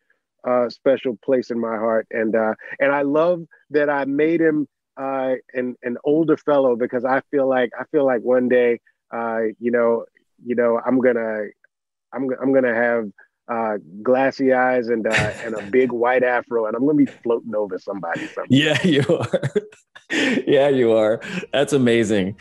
uh, 0.46 0.70
special 0.70 1.18
place 1.24 1.52
in 1.52 1.60
my 1.60 1.76
heart. 1.78 2.08
And 2.12 2.36
uh, 2.36 2.56
and 2.80 2.92
I 2.92 3.02
love 3.02 3.44
that 3.72 3.90
I 3.90 4.06
made 4.06 4.40
him 4.42 4.68
uh, 4.98 5.36
an 5.54 5.76
an 5.84 5.98
older 6.04 6.38
fellow 6.38 6.76
because 6.76 7.04
I 7.06 7.22
feel 7.32 7.48
like 7.48 7.72
I 7.80 7.84
feel 7.92 8.06
like 8.06 8.22
one 8.22 8.48
day, 8.50 8.80
uh, 9.14 9.42
you 9.60 9.72
know, 9.72 10.06
you 10.46 10.56
know, 10.56 10.80
I'm 10.86 11.00
gonna 11.00 11.44
I'm 12.14 12.30
I'm 12.42 12.54
gonna 12.54 12.74
have 12.76 13.10
uh, 13.50 13.78
glassy 14.04 14.54
eyes 14.54 14.90
and 14.90 15.08
uh, 15.08 15.34
and 15.44 15.56
a 15.56 15.64
big 15.64 15.92
white 15.92 16.24
afro, 16.24 16.68
and 16.68 16.76
I'm 16.76 16.86
gonna 16.86 16.98
be 16.98 17.06
floating 17.06 17.56
over 17.56 17.80
somebody. 17.80 18.28
Someday. 18.28 18.56
Yeah, 18.56 18.82
you 18.88 19.04
are. 19.10 19.52
yeah, 20.48 20.70
you 20.70 20.94
are. 20.94 21.20
That's 21.52 21.74
amazing. 21.74 22.38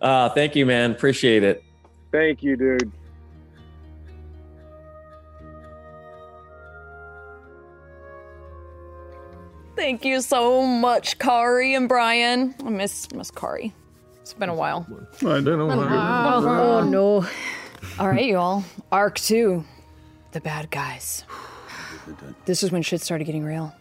Uh, 0.00 0.28
thank 0.28 0.54
you, 0.54 0.66
man. 0.66 0.90
Appreciate 0.90 1.42
it. 1.42 1.64
Thank 2.12 2.42
you, 2.42 2.56
dude. 2.56 2.92
Thank 9.76 10.04
you 10.04 10.20
so 10.20 10.62
much, 10.62 11.18
Khary 11.18 11.74
and 11.74 11.88
Brian. 11.88 12.54
I 12.64 12.68
miss 12.68 13.10
miss 13.12 13.30
Khary. 13.30 13.72
It's 14.20 14.34
been 14.34 14.50
a 14.50 14.54
while. 14.54 14.86
I 15.22 15.40
don't 15.40 15.44
know. 15.44 15.70
Oh, 15.70 16.80
oh 16.82 16.84
no. 16.84 17.26
All 17.98 18.08
right, 18.08 18.26
y'all. 18.26 18.62
Arc 18.92 19.18
two 19.18 19.64
the 20.32 20.40
bad 20.40 20.70
guys. 20.70 21.24
This 22.46 22.62
is 22.62 22.72
when 22.72 22.82
shit 22.82 23.00
started 23.02 23.24
getting 23.24 23.44
real. 23.44 23.74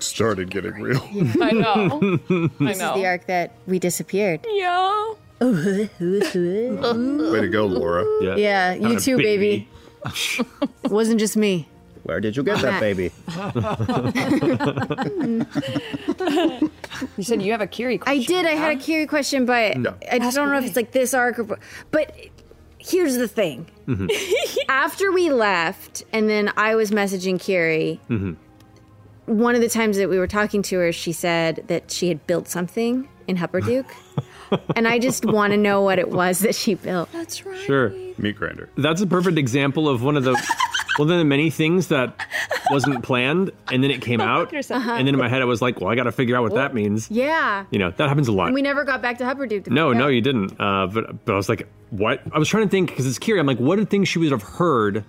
Started 0.00 0.50
getting 0.50 0.74
real. 0.74 1.00
I 1.40 1.52
know. 1.52 2.00
I 2.30 2.64
This 2.64 2.76
is 2.76 2.78
know. 2.80 2.94
the 2.94 3.06
arc 3.06 3.26
that 3.26 3.52
we 3.66 3.78
disappeared. 3.78 4.44
Yeah. 4.48 5.14
Way 5.40 5.88
to 5.94 7.48
go, 7.50 7.66
Laura. 7.66 8.04
Yeah, 8.20 8.34
Yeah, 8.36 8.74
you 8.74 8.98
too, 9.00 9.16
baby. 9.16 9.68
Wasn't 10.84 11.18
just 11.20 11.36
me. 11.36 11.68
Where 12.02 12.20
did 12.20 12.36
you 12.36 12.42
get 12.42 12.60
that 12.62 12.80
baby? 12.80 13.12
you 17.16 17.22
said 17.24 17.42
you 17.42 17.52
have 17.52 17.60
a 17.60 17.66
Kiri 17.66 17.98
question. 17.98 18.22
I 18.22 18.24
did. 18.26 18.46
I 18.46 18.50
had 18.54 18.76
a 18.76 18.80
Kiri 18.80 19.06
question, 19.06 19.46
but 19.46 19.76
No. 19.76 19.94
I 20.10 20.18
just 20.18 20.36
don't 20.36 20.50
know 20.50 20.58
if 20.58 20.64
it's 20.66 20.76
like 20.76 20.92
this 20.92 21.14
arc 21.14 21.38
or. 21.38 21.58
But 21.90 22.14
here's 22.88 23.16
the 23.16 23.28
thing. 23.28 23.66
Mm-hmm. 23.86 24.08
After 24.68 25.12
we 25.12 25.30
left, 25.30 26.04
and 26.12 26.28
then 26.28 26.52
I 26.56 26.74
was 26.74 26.90
messaging 26.90 27.40
Kiri. 27.40 28.00
Mm-hmm. 28.08 28.32
One 29.38 29.54
of 29.54 29.60
the 29.60 29.68
times 29.68 29.98
that 29.98 30.08
we 30.08 30.18
were 30.18 30.26
talking 30.26 30.62
to 30.62 30.78
her, 30.78 30.92
she 30.92 31.12
said 31.12 31.64
that 31.66 31.90
she 31.90 32.08
had 32.08 32.26
built 32.26 32.48
something 32.48 33.08
in 33.26 33.36
Hupperdook. 33.36 33.86
and 34.76 34.88
I 34.88 34.98
just 34.98 35.24
want 35.24 35.52
to 35.52 35.56
know 35.56 35.82
what 35.82 35.98
it 35.98 36.10
was 36.10 36.40
that 36.40 36.54
she 36.54 36.74
built. 36.74 37.12
That's 37.12 37.44
right. 37.44 37.60
Sure. 37.60 37.90
Meat 38.16 38.36
grinder. 38.36 38.70
That's 38.76 39.00
a 39.02 39.06
perfect 39.06 39.38
example 39.38 39.88
of 39.88 40.02
one 40.02 40.16
of 40.16 40.24
the 40.24 40.32
one 40.98 41.08
then 41.08 41.18
the 41.18 41.24
many 41.24 41.48
things 41.50 41.88
that 41.88 42.14
wasn't 42.70 43.02
planned 43.02 43.50
and 43.72 43.82
then 43.82 43.90
it 43.90 44.02
came 44.02 44.20
out. 44.32 44.52
yourself. 44.52 44.84
And 44.86 45.06
then 45.06 45.14
in 45.14 45.18
my 45.20 45.28
head 45.28 45.40
I 45.40 45.46
was 45.46 45.62
like, 45.62 45.80
well, 45.80 45.90
I 45.90 45.94
got 45.94 46.04
to 46.04 46.12
figure 46.12 46.36
out 46.36 46.42
what 46.42 46.54
that 46.54 46.74
means. 46.74 47.10
Yeah. 47.10 47.64
You 47.70 47.78
know, 47.78 47.90
that 47.92 48.08
happens 48.08 48.28
a 48.28 48.32
lot. 48.32 48.46
And 48.46 48.54
we 48.54 48.62
never 48.62 48.84
got 48.84 49.00
back 49.00 49.18
to 49.18 49.24
Hupperdook. 49.24 49.64
To 49.64 49.70
No, 49.70 49.88
figure 49.90 49.98
no, 50.00 50.04
out. 50.06 50.08
you 50.08 50.20
didn't. 50.20 50.60
Uh, 50.60 50.86
but 50.88 51.24
but 51.24 51.32
I 51.32 51.36
was 51.36 51.48
like, 51.48 51.66
what? 51.90 52.20
I 52.32 52.38
was 52.38 52.48
trying 52.48 52.64
to 52.64 52.70
think 52.70 52.90
because 52.90 53.06
it's 53.06 53.18
Kiri. 53.18 53.40
I'm 53.40 53.46
like, 53.46 53.58
what 53.60 53.78
are 53.78 53.84
things 53.84 54.08
she 54.08 54.18
would 54.18 54.30
have 54.32 54.42
heard 54.42 55.04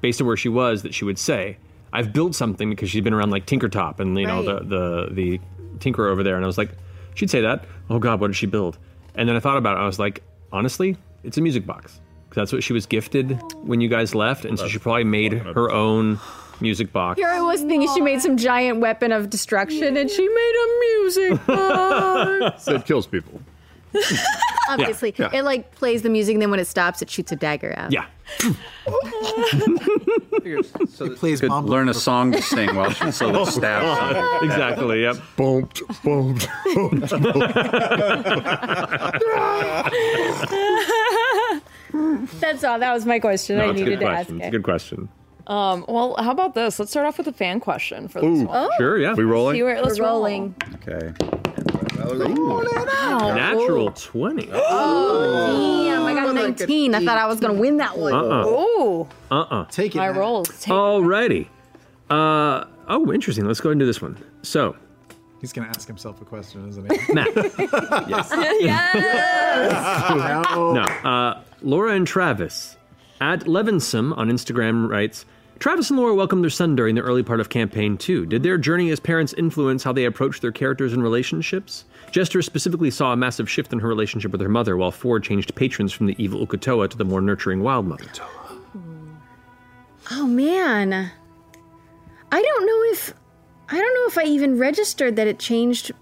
based 0.00 0.20
on 0.20 0.26
where 0.26 0.36
she 0.36 0.48
was 0.48 0.82
that 0.82 0.94
she 0.94 1.04
would 1.04 1.18
say? 1.18 1.56
I've 1.92 2.12
built 2.12 2.34
something 2.34 2.70
because 2.70 2.90
she's 2.90 3.02
been 3.04 3.14
around 3.14 3.30
like 3.30 3.46
Tinkertop 3.46 4.00
and 4.00 4.18
you 4.18 4.26
know 4.26 4.44
Right. 4.44 4.68
the 4.68 5.08
the 5.08 5.14
the 5.14 5.40
tinkerer 5.78 6.10
over 6.10 6.22
there, 6.22 6.36
and 6.36 6.44
I 6.44 6.46
was 6.46 6.58
like, 6.58 6.70
she'd 7.14 7.30
say 7.30 7.40
that. 7.42 7.64
Oh 7.90 7.98
God, 7.98 8.20
what 8.20 8.28
did 8.28 8.36
she 8.36 8.46
build? 8.46 8.78
And 9.14 9.28
then 9.28 9.36
I 9.36 9.40
thought 9.40 9.56
about 9.56 9.76
it. 9.76 9.80
I 9.80 9.86
was 9.86 9.98
like, 9.98 10.22
honestly, 10.52 10.96
it's 11.22 11.38
a 11.38 11.40
music 11.40 11.66
box. 11.66 12.00
'Cause 12.34 12.42
That's 12.42 12.52
what 12.52 12.64
she 12.64 12.72
was 12.72 12.84
gifted 12.86 13.40
when 13.62 13.80
you 13.80 13.88
guys 13.88 14.12
left, 14.14 14.44
and 14.44 14.58
so 14.58 14.66
she 14.66 14.78
probably 14.78 15.04
made 15.04 15.34
her 15.34 15.70
own 15.70 16.18
music 16.60 16.92
box. 16.92 17.16
Here 17.18 17.28
I 17.28 17.40
was 17.40 17.60
thinking 17.60 17.88
she 17.94 18.00
made 18.00 18.20
some 18.22 18.36
giant 18.36 18.80
weapon 18.80 19.12
of 19.12 19.30
destruction, 19.30 19.96
and 19.96 20.10
she 20.10 20.28
made 20.28 20.54
a 20.64 20.66
music 20.80 21.46
box. 21.46 22.64
So 22.64 22.74
it 22.74 22.86
kills 22.86 23.06
people. 23.06 23.40
Obviously, 24.68 25.14
Yeah. 25.16 25.30
it 25.32 25.44
like 25.44 25.72
plays 25.76 26.02
the 26.02 26.08
music, 26.10 26.32
and 26.34 26.42
then 26.42 26.50
when 26.50 26.58
it 26.58 26.66
stops, 26.66 27.00
it 27.02 27.08
shoots 27.08 27.30
a 27.30 27.36
dagger 27.36 27.72
out. 27.76 27.92
Yeah. 27.92 28.06
So 30.90 31.06
it 31.06 31.16
plays 31.16 31.40
could 31.40 31.50
learn 31.50 31.88
a 31.88 31.94
song 31.94 32.32
to 32.32 32.42
sing 32.42 32.74
while 32.76 32.90
she 32.90 33.10
so 33.10 33.32
that 33.32 33.46
stabs. 33.48 34.42
exactly. 34.44 35.02
Yep. 35.02 35.16
Bumped, 35.36 35.82
bumped, 36.04 36.46
That's 42.40 42.64
all. 42.64 42.78
That 42.78 42.92
was 42.92 43.06
my 43.06 43.18
question. 43.20 43.60
I 43.60 43.66
No, 43.66 43.70
it's 43.72 43.80
a 43.80 43.84
needed 43.84 43.98
good 44.00 44.04
to 44.06 44.10
ask 44.10 44.16
question. 44.28 44.36
It's 44.36 44.44
it. 44.44 44.48
a 44.48 44.50
good 44.52 44.62
question. 44.64 45.08
Um, 45.46 45.84
well, 45.88 46.16
how 46.18 46.30
about 46.30 46.54
this? 46.54 46.78
Let's 46.78 46.90
start 46.90 47.06
off 47.06 47.18
with 47.18 47.28
a 47.28 47.32
fan 47.32 47.60
question 47.60 48.08
for 48.08 48.20
this 48.20 48.40
Ooh, 48.40 48.44
one. 48.46 48.70
sure, 48.78 48.98
yeah. 48.98 49.12
We 49.14 49.24
rolling? 49.24 49.56
See 49.56 49.62
where, 49.62 49.80
let's 49.82 49.98
We're 50.00 50.06
roll. 50.06 50.20
rolling. 50.20 50.54
Okay. 50.86 51.12
Natural 53.34 53.90
twenty. 53.92 54.48
Oh, 54.54 55.84
damn! 55.86 56.02
I 56.04 56.14
got 56.14 56.34
19. 56.34 56.94
I 56.94 57.04
thought 57.04 57.18
I 57.18 57.26
was 57.26 57.40
gonna 57.40 57.54
win 57.54 57.76
that 57.78 57.96
one. 57.98 58.12
Uh-uh. 58.14 58.46
Ooh, 58.46 59.08
Uh-uh. 59.30 59.64
Take 59.66 59.94
it. 59.94 59.98
my 59.98 60.08
Matt. 60.08 60.16
rolls. 60.16 60.48
Take 60.60 60.72
Alrighty. 60.72 61.48
Uh, 62.10 62.64
oh, 62.88 63.12
interesting. 63.12 63.46
Let's 63.46 63.60
go 63.60 63.68
ahead 63.68 63.72
and 63.74 63.80
do 63.80 63.86
this 63.86 64.00
one. 64.02 64.16
So, 64.42 64.76
He's 65.44 65.52
gonna 65.52 65.68
ask 65.68 65.86
himself 65.86 66.22
a 66.22 66.24
question, 66.24 66.66
isn't 66.70 66.90
he? 66.90 67.12
Matt. 67.12 67.26
yes. 68.08 68.30
no. 70.24 70.80
Uh, 71.04 71.42
Laura 71.60 71.92
and 71.92 72.06
Travis 72.06 72.78
at 73.20 73.40
Levinson 73.40 74.16
on 74.16 74.30
Instagram 74.30 74.88
writes 74.88 75.26
Travis 75.58 75.90
and 75.90 75.98
Laura 75.98 76.14
welcomed 76.14 76.42
their 76.42 76.48
son 76.48 76.74
during 76.74 76.94
the 76.94 77.02
early 77.02 77.22
part 77.22 77.40
of 77.40 77.50
campaign 77.50 77.98
two. 77.98 78.24
Did 78.24 78.42
their 78.42 78.56
journey 78.56 78.88
as 78.90 79.00
parents 79.00 79.34
influence 79.34 79.82
how 79.82 79.92
they 79.92 80.06
approached 80.06 80.40
their 80.40 80.50
characters 80.50 80.94
and 80.94 81.02
relationships? 81.02 81.84
Jester 82.10 82.40
specifically 82.40 82.90
saw 82.90 83.12
a 83.12 83.16
massive 83.16 83.50
shift 83.50 83.70
in 83.70 83.80
her 83.80 83.88
relationship 83.88 84.32
with 84.32 84.40
her 84.40 84.48
mother, 84.48 84.78
while 84.78 84.92
Fjord 84.92 85.24
changed 85.24 85.54
patrons 85.54 85.92
from 85.92 86.06
the 86.06 86.16
evil 86.16 86.46
Uk'otoa 86.46 86.88
to 86.88 86.96
the 86.96 87.04
more 87.04 87.20
nurturing 87.20 87.62
Wild 87.62 87.86
Mother. 87.86 88.06
Oh 90.10 90.26
man, 90.26 91.10
I 92.32 92.42
don't 92.42 92.66
know 92.66 92.82
if 92.92 93.12
I 93.68 93.78
don't 93.78 93.94
know 93.94 94.06
if 94.06 94.18
I 94.18 94.24
even 94.24 94.58
registered 94.58 95.16
that 95.16 95.26
it 95.26 95.38
changed 95.38 95.92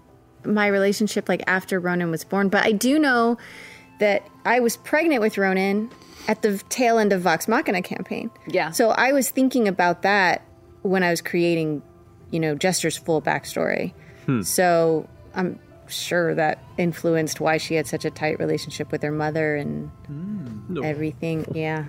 my 0.45 0.67
relationship 0.67 1.29
like 1.29 1.43
after 1.47 1.79
Ronan 1.79 2.11
was 2.11 2.23
born, 2.23 2.49
but 2.49 2.65
I 2.65 2.71
do 2.71 2.99
know 2.99 3.37
that 3.99 4.27
I 4.45 4.59
was 4.59 4.77
pregnant 4.77 5.21
with 5.21 5.37
Ronan 5.37 5.89
at 6.27 6.41
the 6.41 6.57
tail 6.69 6.97
end 6.97 7.13
of 7.13 7.21
Vox 7.21 7.47
Machina 7.47 7.81
campaign. 7.81 8.31
Yeah. 8.47 8.71
So 8.71 8.89
I 8.89 9.13
was 9.13 9.29
thinking 9.29 9.67
about 9.67 10.01
that 10.01 10.43
when 10.81 11.03
I 11.03 11.09
was 11.09 11.21
creating, 11.21 11.81
you 12.31 12.39
know, 12.39 12.55
Jester's 12.55 12.97
full 12.97 13.21
backstory. 13.21 13.93
Hmm. 14.25 14.41
So 14.41 15.07
I'm 15.33 15.59
sure 15.87 16.35
that 16.35 16.63
influenced 16.77 17.39
why 17.39 17.57
she 17.57 17.75
had 17.75 17.87
such 17.87 18.05
a 18.05 18.09
tight 18.09 18.39
relationship 18.39 18.91
with 18.91 19.01
her 19.03 19.11
mother 19.11 19.55
and 19.55 19.89
hmm. 20.07 20.83
everything. 20.83 21.45
Yeah. 21.53 21.85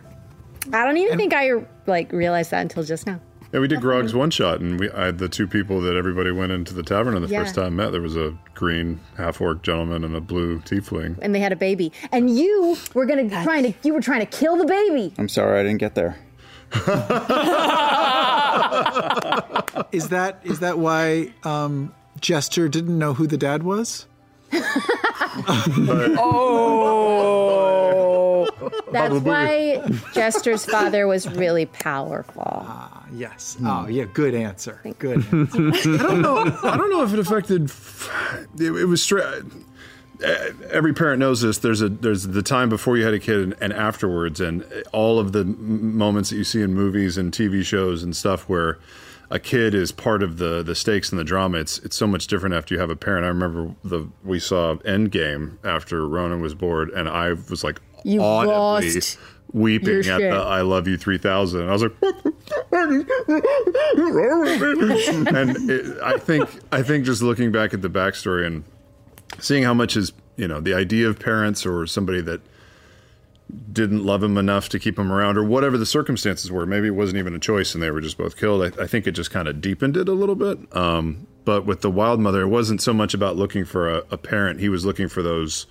I 0.72 0.84
don't 0.84 0.96
even 0.96 1.18
think 1.18 1.34
I 1.34 1.66
like 1.86 2.12
realized 2.12 2.50
that 2.52 2.62
until 2.62 2.84
just 2.84 3.06
now. 3.06 3.20
Yeah, 3.54 3.60
we 3.60 3.68
did 3.68 3.80
Grog's 3.80 4.14
one 4.16 4.30
shot, 4.32 4.58
and 4.60 4.80
we 4.80 4.90
I, 4.90 5.12
the 5.12 5.28
two 5.28 5.46
people 5.46 5.80
that 5.82 5.94
everybody 5.94 6.32
went 6.32 6.50
into 6.50 6.74
the 6.74 6.82
tavern 6.82 7.14
and 7.14 7.24
the 7.24 7.28
Yeah. 7.30 7.44
first 7.44 7.54
time 7.54 7.76
met. 7.76 7.92
There 7.92 8.00
was 8.00 8.16
a 8.16 8.36
green 8.56 8.98
half 9.16 9.40
orc 9.40 9.62
gentleman 9.62 10.02
and 10.02 10.16
a 10.16 10.20
blue 10.20 10.58
tiefling. 10.58 11.16
And 11.22 11.32
they 11.32 11.38
had 11.38 11.52
a 11.52 11.56
baby, 11.56 11.92
and 12.10 12.36
you 12.36 12.76
were 12.94 13.06
gonna 13.06 13.28
trying 13.44 13.62
to 13.62 13.72
you 13.84 13.94
were 13.94 14.00
trying 14.00 14.26
to 14.26 14.26
kill 14.26 14.56
the 14.56 14.64
baby. 14.66 15.14
I'm 15.18 15.28
sorry 15.28 15.60
I 15.60 15.62
didn't 15.62 15.78
get 15.78 15.94
there. 15.94 16.16
Is 19.92 20.08
that 20.08 20.40
is 20.42 20.58
that 20.58 20.78
why 20.78 21.32
um, 21.44 21.94
Jester 22.20 22.68
didn't 22.68 22.98
know 22.98 23.14
who 23.14 23.28
the 23.28 23.36
dad 23.38 23.62
was? 23.62 24.06
Oh. 27.56 28.48
That's 28.92 29.14
why 29.20 29.82
Jester's 30.12 30.64
father 30.64 31.06
was 31.06 31.28
really 31.28 31.66
powerful. 31.66 32.42
Ah, 32.46 33.04
Yes. 33.12 33.56
Oh, 33.64 33.86
yeah. 33.86 34.04
Good 34.12 34.34
answer. 34.34 34.80
Good. 34.98 35.24
Answer. 35.32 35.68
I 35.70 35.96
don't 35.98 36.20
know. 36.22 36.38
I 36.64 36.76
don't 36.76 36.90
know 36.90 37.02
if 37.04 37.12
it 37.12 37.18
affected. 37.20 37.70
It, 38.58 38.72
it 38.72 38.84
was 38.86 39.02
straight. 39.02 39.42
Every 40.70 40.94
parent 40.94 41.20
knows 41.20 41.40
this. 41.42 41.58
There's 41.58 41.80
a 41.82 41.88
there's 41.88 42.24
the 42.28 42.42
time 42.42 42.68
before 42.68 42.96
you 42.96 43.04
had 43.04 43.14
a 43.14 43.18
kid 43.20 43.40
and, 43.40 43.54
and 43.60 43.72
afterwards, 43.72 44.40
and 44.40 44.64
all 44.92 45.18
of 45.20 45.30
the 45.32 45.40
m- 45.40 45.96
moments 45.96 46.30
that 46.30 46.36
you 46.36 46.44
see 46.44 46.62
in 46.62 46.72
movies 46.74 47.16
and 47.18 47.32
TV 47.32 47.64
shows 47.64 48.02
and 48.02 48.16
stuff 48.16 48.48
where 48.48 48.78
a 49.30 49.38
kid 49.38 49.74
is 49.74 49.92
part 49.92 50.22
of 50.22 50.38
the 50.38 50.62
the 50.62 50.74
stakes 50.74 51.10
and 51.10 51.18
the 51.18 51.24
drama. 51.24 51.58
It's 51.58 51.78
it's 51.78 51.96
so 51.96 52.06
much 52.06 52.26
different 52.26 52.54
after 52.54 52.74
you 52.74 52.80
have 52.80 52.90
a 52.90 52.96
parent. 52.96 53.24
I 53.24 53.28
remember 53.28 53.74
the 53.82 54.08
we 54.22 54.38
saw 54.38 54.76
Endgame 54.76 55.58
after 55.64 56.06
Ronan 56.06 56.40
was 56.40 56.54
born, 56.54 56.90
and 56.94 57.08
I 57.08 57.32
was 57.32 57.64
like 57.64 57.80
You 58.04 58.22
audibly 58.22 58.54
lost 58.54 59.18
weeping 59.52 60.06
at 60.06 60.18
the 60.18 60.28
"I 60.30 60.60
love 60.62 60.86
you 60.88 60.96
3000." 60.96 61.60
And 61.60 61.68
I 61.68 61.72
was 61.72 61.82
like, 61.82 61.92
and 65.28 65.70
it, 65.70 65.98
I 66.02 66.18
think 66.18 66.48
I 66.72 66.82
think 66.82 67.04
just 67.04 67.22
looking 67.22 67.52
back 67.52 67.72
at 67.74 67.82
the 67.82 67.88
backstory 67.90 68.46
and 68.46 68.64
seeing 69.40 69.62
how 69.62 69.74
much 69.74 69.96
is 69.96 70.12
you 70.36 70.48
know 70.48 70.60
the 70.60 70.74
idea 70.74 71.08
of 71.08 71.18
parents 71.18 71.64
or 71.64 71.86
somebody 71.86 72.20
that 72.22 72.40
didn't 73.72 74.04
love 74.04 74.22
him 74.22 74.38
enough 74.38 74.68
to 74.70 74.78
keep 74.78 74.98
him 74.98 75.12
around 75.12 75.36
or 75.36 75.44
whatever 75.44 75.76
the 75.76 75.86
circumstances 75.86 76.50
were. 76.50 76.66
Maybe 76.66 76.88
it 76.88 76.92
wasn't 76.92 77.18
even 77.18 77.34
a 77.34 77.38
choice 77.38 77.74
and 77.74 77.82
they 77.82 77.90
were 77.90 78.00
just 78.00 78.16
both 78.16 78.36
killed. 78.36 78.62
I, 78.62 78.82
I 78.82 78.86
think 78.86 79.06
it 79.06 79.12
just 79.12 79.30
kind 79.30 79.48
of 79.48 79.60
deepened 79.60 79.96
it 79.96 80.08
a 80.08 80.12
little 80.12 80.34
bit. 80.34 80.58
Um, 80.74 81.26
but 81.44 81.66
with 81.66 81.82
the 81.82 81.90
wild 81.90 82.20
mother 82.20 82.42
it 82.42 82.48
wasn't 82.48 82.80
so 82.80 82.92
much 82.94 83.12
about 83.12 83.36
looking 83.36 83.64
for 83.64 83.90
a, 83.90 84.02
a 84.10 84.16
parent. 84.16 84.60
He 84.60 84.68
was 84.68 84.84
looking 84.84 85.08
for 85.08 85.22
those 85.22 85.66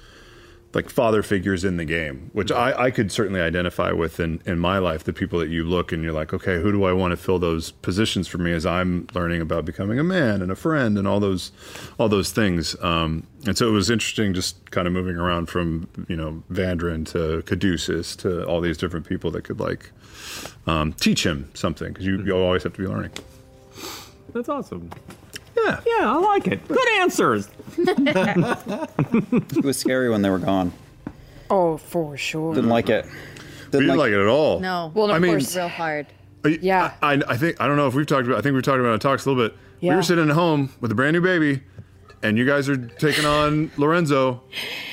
like 0.74 0.90
father 0.90 1.22
figures 1.22 1.64
in 1.64 1.78
the 1.78 1.86
game, 1.86 2.32
which 2.34 2.52
I, 2.52 2.86
I 2.86 2.92
could 2.92 3.12
certainly 3.12 3.40
identify 3.40 3.92
with 3.92 4.20
in, 4.20 4.42
in 4.46 4.58
my 4.58 4.80
life. 4.80 5.04
The 5.04 5.14
people 5.14 5.40
that 5.40 5.50
you 5.50 5.64
look 5.64 5.92
and 5.92 6.04
you're 6.04 6.14
like, 6.14 6.34
okay, 6.34 6.60
who 6.60 6.72
do 6.72 6.84
I 6.84 6.94
want 6.94 7.12
to 7.12 7.18
fill 7.18 7.40
those 7.40 7.72
positions 7.72 8.28
for 8.28 8.40
me 8.40 8.52
as 8.54 8.66
I'm 8.66 9.08
learning 9.14 9.42
about 9.42 9.66
becoming 9.66 10.00
a 10.00 10.04
man 10.04 10.42
and 10.42 10.52
a 10.52 10.56
friend 10.56 10.98
and 10.98 11.08
all 11.08 11.20
those 11.20 11.52
all 12.00 12.10
those 12.10 12.32
things. 12.32 12.76
Um, 12.82 13.28
and 13.46 13.58
so 13.58 13.68
it 13.68 13.72
was 13.72 13.90
interesting, 13.90 14.34
just 14.34 14.72
kind 14.72 14.88
of 14.88 14.94
moving 14.94 15.18
around 15.18 15.48
from 15.48 15.88
you 16.08 16.16
know 16.16 16.44
Vandran 16.52 17.06
to 17.12 17.44
Caduceus 17.44 18.16
to 18.18 18.46
all 18.46 18.62
these 18.62 18.78
different 18.78 19.08
people 19.08 19.32
that 19.32 19.44
could 19.44 19.60
like 19.60 19.92
um, 20.66 20.94
teach 20.94 21.26
him 21.26 21.50
something 21.54 21.90
because 21.90 22.06
you, 22.06 22.24
you 22.24 22.36
always 22.36 22.64
have 22.64 22.74
to 22.74 22.82
be 22.82 22.88
learning. 22.88 23.12
That's 24.34 24.50
awesome. 24.50 24.90
Yeah, 25.56 25.80
yeah, 25.86 26.12
I 26.12 26.18
like 26.18 26.48
it. 26.48 26.68
Good 26.68 26.90
answers. 27.00 27.50
it 27.78 29.64
was 29.64 29.78
scary 29.78 30.10
when 30.10 30.22
they 30.22 30.30
were 30.30 30.40
gone. 30.40 30.74
Oh, 31.50 31.78
for 31.78 32.18
sure. 32.18 32.56
Didn't 32.56 32.70
like 32.70 32.90
it. 32.90 33.06
We 33.72 33.80
didn't 33.80 33.98
like, 33.98 34.12
it 34.12 34.20
at 34.20 34.28
all. 34.28 34.60
No. 34.60 34.92
Well, 34.94 35.06
of 35.10 35.16
I 35.16 35.20
mean, 35.20 35.32
course. 35.32 35.56
real 35.56 35.68
hard. 35.68 36.08
Yeah. 36.46 36.94
I, 37.02 37.22
I 37.28 37.38
think 37.38 37.60
I 37.62 37.68
don't 37.68 37.78
know 37.78 37.88
if 37.88 37.94
we've 37.94 38.06
talked 38.06 38.28
about. 38.28 38.38
I 38.38 38.42
think 38.42 38.54
we've 38.54 38.64
talked 38.64 38.80
about 38.80 38.90
it 38.90 38.94
on 38.94 39.00
talks 39.00 39.26
a 39.26 39.30
little 39.30 39.50
bit. 39.50 39.58
We 39.82 39.90
were 39.90 40.04
sitting 40.04 40.30
at 40.30 40.36
home 40.36 40.72
with 40.80 40.92
a 40.92 40.96
brand 40.96 41.14
new 41.14 41.22
baby, 41.22 41.62
and 42.22 42.38
you 42.38 42.46
guys 42.46 42.70
are 42.70 42.78
taking 42.78 43.26
on 43.26 43.70
Lorenzo, 43.76 44.42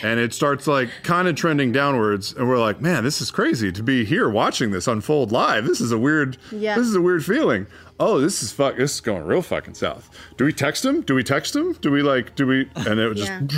and 0.02 0.18
it 0.18 0.34
starts 0.34 0.66
like 0.66 0.90
kind 1.04 1.28
of 1.28 1.36
trending 1.36 1.70
downwards, 1.70 2.32
and 2.32 2.48
we're 2.48 2.58
like, 2.58 2.80
man, 2.80 3.04
this 3.04 3.20
is 3.20 3.30
crazy 3.30 3.70
to 3.70 3.82
be 3.84 4.04
here 4.04 4.28
watching 4.28 4.72
this 4.72 4.88
unfold 4.88 5.30
live. 5.30 5.64
This 5.64 5.80
is 5.80 5.92
a 5.92 5.98
weird. 5.98 6.38
Yeah. 6.50 6.74
This 6.74 6.88
is 6.88 6.96
a 6.96 7.00
weird 7.00 7.24
feeling. 7.24 7.68
Oh, 8.02 8.18
this 8.18 8.42
is 8.42 8.50
fuck. 8.50 8.76
This 8.76 8.94
is 8.94 9.00
going 9.02 9.24
real 9.24 9.42
fucking 9.42 9.74
south. 9.74 10.08
Do 10.38 10.46
we 10.46 10.54
text 10.54 10.84
him? 10.84 11.02
Do 11.02 11.14
we 11.14 11.22
text 11.22 11.54
him? 11.54 11.74
Do 11.74 11.90
we 11.90 12.02
like? 12.02 12.34
Do 12.34 12.46
we? 12.46 12.66
And 12.74 12.98
it 12.98 13.08
was 13.08 13.18
just. 13.18 13.54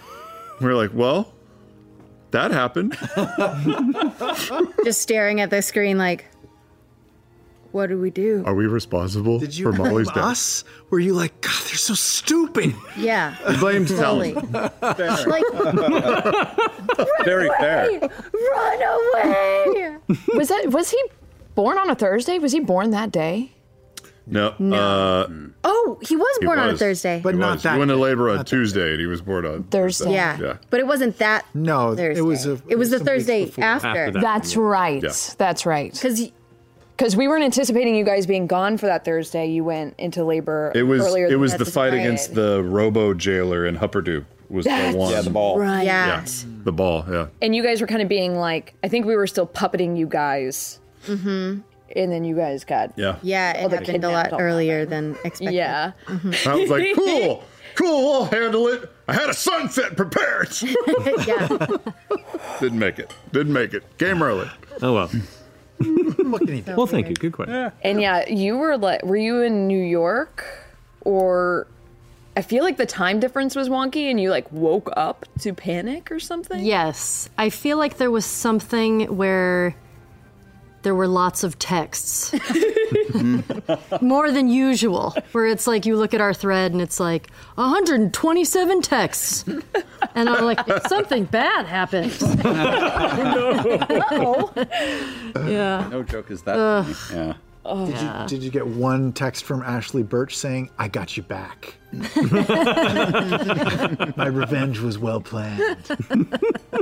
we're 0.60 0.74
like, 0.74 0.92
well, 0.94 1.34
that 2.30 2.52
happened. 2.52 2.96
Just 4.84 5.02
staring 5.02 5.40
at 5.40 5.50
the 5.50 5.62
screen 5.62 5.98
like, 5.98 6.26
what 7.72 7.88
do 7.88 7.98
we 7.98 8.10
do? 8.10 8.44
Are 8.46 8.54
we 8.54 8.66
responsible 8.66 9.38
Did 9.40 9.56
you 9.56 9.64
for 9.64 9.72
Molly's 9.72 10.08
death? 10.08 10.16
us? 10.24 10.64
Were 10.90 10.98
you 11.00 11.14
like, 11.14 11.40
God, 11.40 11.52
they're 11.66 11.76
so 11.76 11.94
stupid? 11.94 12.74
Yeah. 12.96 13.34
He 13.50 13.56
blamed 13.58 13.88
Totally. 13.88 14.32
Talon. 14.34 14.52
like, 14.82 15.44
Very 17.24 17.48
fair. 17.58 18.00
run 18.00 18.82
away. 18.82 19.96
was 20.34 20.48
that 20.48 20.68
was 20.70 20.90
he 20.90 21.02
born 21.54 21.78
on 21.78 21.90
a 21.90 21.94
Thursday? 21.94 22.38
Was 22.38 22.52
he 22.52 22.60
born 22.60 22.90
that 22.90 23.10
day? 23.10 23.52
No. 24.26 24.48
Uh, 24.48 25.28
Oh, 25.62 25.98
he 26.02 26.16
was 26.16 26.36
He 26.40 26.46
born 26.46 26.58
on 26.58 26.68
a 26.68 26.72
was. 26.72 26.80
Thursday. 26.80 27.20
He 27.20 27.32
not 27.32 27.54
was. 27.54 27.62
That. 27.62 27.74
He 27.74 27.78
went 27.78 27.90
to 27.90 27.96
labor 27.96 28.28
on 28.30 28.44
Tuesday, 28.44 28.90
and 28.92 29.00
he 29.00 29.06
was 29.06 29.20
born 29.22 29.46
on 29.46 29.62
Thursday. 29.64 30.12
Yeah. 30.12 30.38
Yeah. 30.40 30.56
But 30.70 30.80
it 30.80 30.86
wasn't 30.86 31.18
that 31.18 31.44
No, 31.54 31.94
Thursday. 31.94 32.18
it 32.20 32.22
was 32.24 32.46
a, 32.46 32.60
it 32.68 32.76
was 32.76 32.90
the 32.90 32.98
Thursday 32.98 33.44
before. 33.46 33.64
after. 33.64 34.10
That's 34.12 34.56
right. 34.56 35.02
Yeah. 35.02 35.12
That's 35.38 35.64
right. 35.66 35.92
Because 35.92 36.30
Because 36.96 37.14
we 37.16 37.28
weren't 37.28 37.44
anticipating 37.44 37.94
you 37.94 38.04
guys 38.04 38.26
being 38.26 38.46
gone 38.46 38.78
for 38.78 38.86
that 38.86 39.04
Thursday. 39.04 39.46
You 39.46 39.62
went 39.64 39.94
into 39.98 40.24
labor 40.24 40.72
It 40.74 40.82
was. 40.82 41.02
earlier. 41.02 41.26
It 41.26 41.36
was 41.36 41.54
the 41.56 41.64
fight 41.64 41.90
Friday. 41.90 42.00
against 42.00 42.34
the 42.34 42.62
Robo 42.64 43.14
jailer 43.14 43.64
in 43.66 43.76
Hupperdook. 43.76 44.24
Was 44.48 44.64
That's 44.64 44.92
the 44.92 44.98
one? 44.98 45.10
Yeah, 45.12 45.20
the 45.22 45.30
ball. 45.30 45.58
Right. 45.58 45.82
Yeah, 45.84 46.24
the 46.64 46.72
ball. 46.72 47.04
Yeah. 47.10 47.26
And 47.42 47.54
you 47.54 47.62
guys 47.64 47.80
were 47.80 47.86
kind 47.88 48.00
of 48.02 48.08
being 48.08 48.36
like, 48.36 48.74
I 48.82 48.88
think 48.88 49.04
we 49.06 49.14
were 49.16 49.26
still 49.26 49.46
puppeting 49.46 49.96
you 49.98 50.06
guys, 50.06 50.78
Mm-hmm. 51.06 51.60
And 51.94 52.10
then 52.10 52.24
you 52.24 52.34
guys 52.34 52.64
got 52.64 52.92
Yeah. 52.96 53.16
Yeah, 53.22 53.52
it 53.52 53.60
Well, 53.70 53.78
happened 53.78 54.04
a 54.04 54.10
lot 54.10 54.32
earlier 54.40 54.84
than 54.86 55.12
expected. 55.24 55.52
Yeah. 55.54 55.92
Mhm. 56.06 56.46
I 56.46 56.54
was 56.56 56.70
like, 56.70 56.94
cool, 56.96 57.44
cool. 57.74 58.12
I'll 58.14 58.24
handle 58.24 58.68
it. 58.68 58.90
I 59.08 59.12
had 59.12 59.28
a 59.30 59.34
sunset 59.34 59.96
prepared. 59.96 60.48
yeah. 61.26 61.48
Didn't 62.60 62.78
make 62.78 62.98
it. 62.98 63.14
Didn't 63.32 63.52
make 63.52 63.74
it. 63.74 63.84
Game 63.98 64.22
early. 64.22 64.50
Oh 64.82 64.94
well. 64.94 65.10
what 65.78 66.40
can 66.40 66.54
he 66.54 66.60
do? 66.62 66.74
Well, 66.74 66.86
thank 66.86 67.08
you. 67.08 67.14
Good 67.14 67.32
question. 67.32 67.70
And 67.82 68.00
yeah, 68.00 68.28
you 68.28 68.56
were 68.56 68.76
like, 68.78 69.04
were 69.04 69.16
you 69.16 69.42
in 69.42 69.66
New 69.68 69.82
York, 69.82 70.44
or 71.02 71.66
I 72.36 72.42
feel 72.42 72.64
like 72.64 72.78
the 72.78 72.86
time 72.86 73.20
difference 73.20 73.54
was 73.54 73.68
wonky, 73.68 74.10
and 74.10 74.18
you 74.20 74.30
like 74.30 74.50
woke 74.50 74.90
up 74.96 75.26
to 75.40 75.52
panic 75.52 76.10
or 76.10 76.18
something. 76.18 76.64
Yes, 76.64 77.28
I 77.38 77.50
feel 77.50 77.76
like 77.78 77.98
there 77.98 78.10
was 78.10 78.24
something 78.24 79.16
where 79.16 79.74
there 80.86 80.94
were 80.94 81.08
lots 81.08 81.42
of 81.42 81.58
texts. 81.58 82.32
More 84.00 84.30
than 84.30 84.46
usual, 84.46 85.16
where 85.32 85.44
it's 85.48 85.66
like 85.66 85.84
you 85.84 85.96
look 85.96 86.14
at 86.14 86.20
our 86.20 86.32
thread 86.32 86.70
and 86.70 86.80
it's 86.80 87.00
like 87.00 87.28
127 87.56 88.82
texts. 88.82 89.44
And 90.14 90.28
I'm 90.28 90.44
like, 90.44 90.60
something 90.86 91.24
bad 91.24 91.66
happened. 91.66 92.16
Oh. 94.08 94.52
yeah. 95.48 95.88
No 95.90 96.02
joke 96.02 96.30
is 96.30 96.42
that. 96.42 96.56
Ugh. 96.56 96.86
funny. 96.86 97.34
Yeah. 97.88 98.26
Did 98.28 98.32
you, 98.32 98.38
did 98.38 98.44
you 98.44 98.50
get 98.50 98.66
one 98.66 99.12
text 99.12 99.44
from 99.44 99.62
Ashley 99.62 100.02
Birch 100.02 100.36
saying, 100.36 100.70
I 100.78 100.88
got 100.88 101.16
you 101.16 101.22
back? 101.22 101.74
My 104.16 104.26
revenge 104.26 104.78
was 104.80 104.98
well 104.98 105.20
planned. 105.20 105.76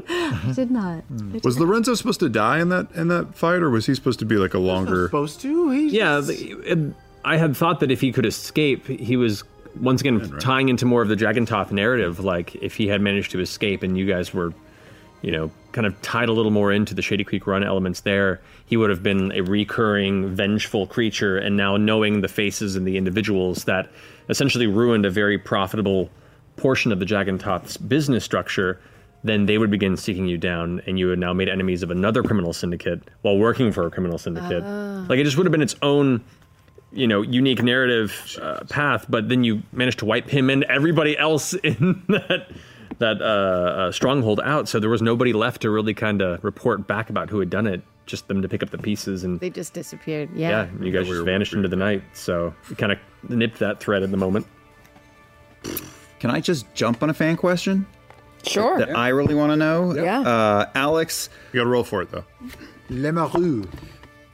I 0.09 0.53
did 0.55 0.71
not. 0.71 1.05
Mm. 1.13 1.45
Was 1.45 1.59
Lorenzo 1.59 1.95
supposed 1.95 2.21
to 2.21 2.29
die 2.29 2.61
in 2.61 2.69
that 2.71 2.91
in 2.93 3.09
that 3.09 3.35
fight, 3.35 3.63
or 3.63 3.71
was 3.71 3.87
he 3.87 3.95
supposed 3.95 4.19
to 4.21 4.25
be 4.27 4.37
like 4.37 4.55
a 4.55 4.59
longer? 4.59 5.07
Supposed 5.07 5.41
to? 5.43 5.71
He's 5.71 5.93
Yeah, 5.93 6.21
the, 6.21 6.35
it- 6.65 6.95
I 7.25 7.37
had 7.39 7.57
thought 7.57 7.81
that 7.81 7.91
if 7.91 8.01
he 8.03 8.13
could 8.13 8.27
escape, 8.27 8.87
he 8.87 9.17
was 9.17 9.45
once 9.81 10.01
again 10.03 10.21
tying 10.41 10.69
into 10.69 10.85
more 10.85 11.01
of 11.03 11.09
the 11.09 11.17
Dragon 11.17 11.47
Dragontooth 11.47 11.73
narrative. 11.73 12.21
Like 12.23 12.55
if 12.57 12.77
he 12.77 12.87
had 12.89 13.01
managed 13.01 13.31
to 13.33 13.41
escape, 13.41 13.83
and 13.83 13.97
you 13.97 14.07
guys 14.07 14.35
were, 14.35 14.53
you 15.23 15.33
know, 15.33 15.51
kind 15.73 15.87
of 15.87 16.01
tied 16.03 16.29
a 16.29 16.33
little 16.33 16.51
more 16.51 16.71
into 16.71 16.95
the 16.95 17.03
Shady 17.03 17.25
Creek 17.25 17.47
Run 17.47 17.65
elements 17.65 18.01
there, 18.01 18.41
he 18.67 18.77
would 18.77 18.91
have 18.91 19.03
been 19.03 19.33
a 19.33 19.43
recurring 19.43 20.35
vengeful 20.35 20.87
creature. 20.87 21.37
And 21.37 21.57
now 21.57 21.77
knowing 21.77 22.21
the 22.21 22.29
faces 22.29 22.77
and 22.77 22.87
the 22.87 22.97
individuals 22.97 23.65
that 23.65 23.91
essentially 24.29 24.67
ruined 24.67 25.05
a 25.05 25.11
very 25.11 25.39
profitable 25.39 26.11
portion 26.57 26.93
of 26.93 26.99
the 26.99 27.05
Dragontooth's 27.05 27.77
business 27.77 28.25
structure. 28.25 28.81
Then 29.23 29.47
they 29.47 29.57
would 29.57 29.71
begin 29.71 29.97
seeking 29.97 30.27
you 30.27 30.37
down, 30.37 30.83
and 30.87 30.99
you 30.99 31.09
had 31.09 31.19
now 31.19 31.33
made 31.33 31.49
enemies 31.49 31.83
of 31.83 31.91
another 31.91 32.23
criminal 32.23 32.53
syndicate 32.53 33.03
while 33.23 33.39
working 33.39 33.73
for 33.73 33.87
a 33.87 33.91
criminal 33.91 34.19
syndicate. 34.19 34.63
Ah. 34.65 35.07
Like 35.09 35.19
it 35.19 35.25
just 35.25 35.37
would 35.39 35.47
have 35.47 35.53
been 35.53 35.63
its 35.63 35.77
own 35.83 36.23
you 36.93 37.09
know, 37.09 37.23
unique 37.23 37.61
narrative 37.63 38.39
uh, 38.41 38.61
path, 38.69 39.07
but 39.09 39.29
then 39.29 39.43
you 39.43 39.63
managed 39.73 39.99
to 39.99 40.05
wipe 40.05 40.29
him 40.29 40.49
and 40.49 40.63
everybody 40.65 41.19
else 41.19 41.53
in 41.65 42.03
that 42.09 42.51
that 42.99 43.21
uh, 43.21 43.25
uh, 43.25 43.93
stronghold 43.93 44.41
out. 44.45 44.69
So 44.69 44.79
there 44.79 44.91
was 44.91 45.03
nobody 45.03 45.33
left 45.33 45.63
to 45.63 45.71
really 45.71 45.95
kind 45.95 46.23
of 46.23 46.45
report 46.45 46.87
back 46.87 47.11
about 47.11 47.31
who 47.31 47.41
had 47.41 47.51
done 47.51 47.67
it. 47.67 47.83
Just 48.07 48.29
them 48.29 48.43
to 48.43 48.49
pick 48.49 48.63
up 48.63 48.71
the 48.71 48.79
pieces 48.79 49.25
and 49.25 49.41
They 49.41 49.49
just 49.51 49.73
disappeared. 49.73 50.29
yeah, 50.35 50.67
Yeah. 50.79 50.85
you 50.85 50.93
guys 50.93 51.07
just 51.09 51.25
vanished 51.25 51.55
into 51.55 51.69
the 51.69 51.77
night. 51.77 52.03
So 52.13 52.55
we 52.69 52.77
kind 52.77 52.93
of 52.93 52.99
nipped 53.31 53.59
that 53.61 53.81
thread 53.81 54.03
at 54.03 54.11
the 54.11 54.17
moment. 54.19 54.47
Can 56.21 56.31
I 56.31 56.41
just 56.41 56.67
jump 56.75 57.03
on 57.03 57.11
a 57.11 57.15
fan 57.15 57.37
question? 57.37 57.87
Sure. 58.45 58.79
That 58.79 58.97
I 58.97 59.09
really 59.09 59.35
want 59.35 59.53
to 59.53 59.57
know. 59.57 59.95
Yeah. 59.95 60.21
Uh, 60.21 60.67
Alex. 60.75 61.31
You 61.53 61.61
got 61.61 61.65
to 61.65 61.71
roll 61.71 61.85
for 61.85 62.03
it 62.03 62.11
though. 62.11 62.25
Lemarou. 62.91 63.67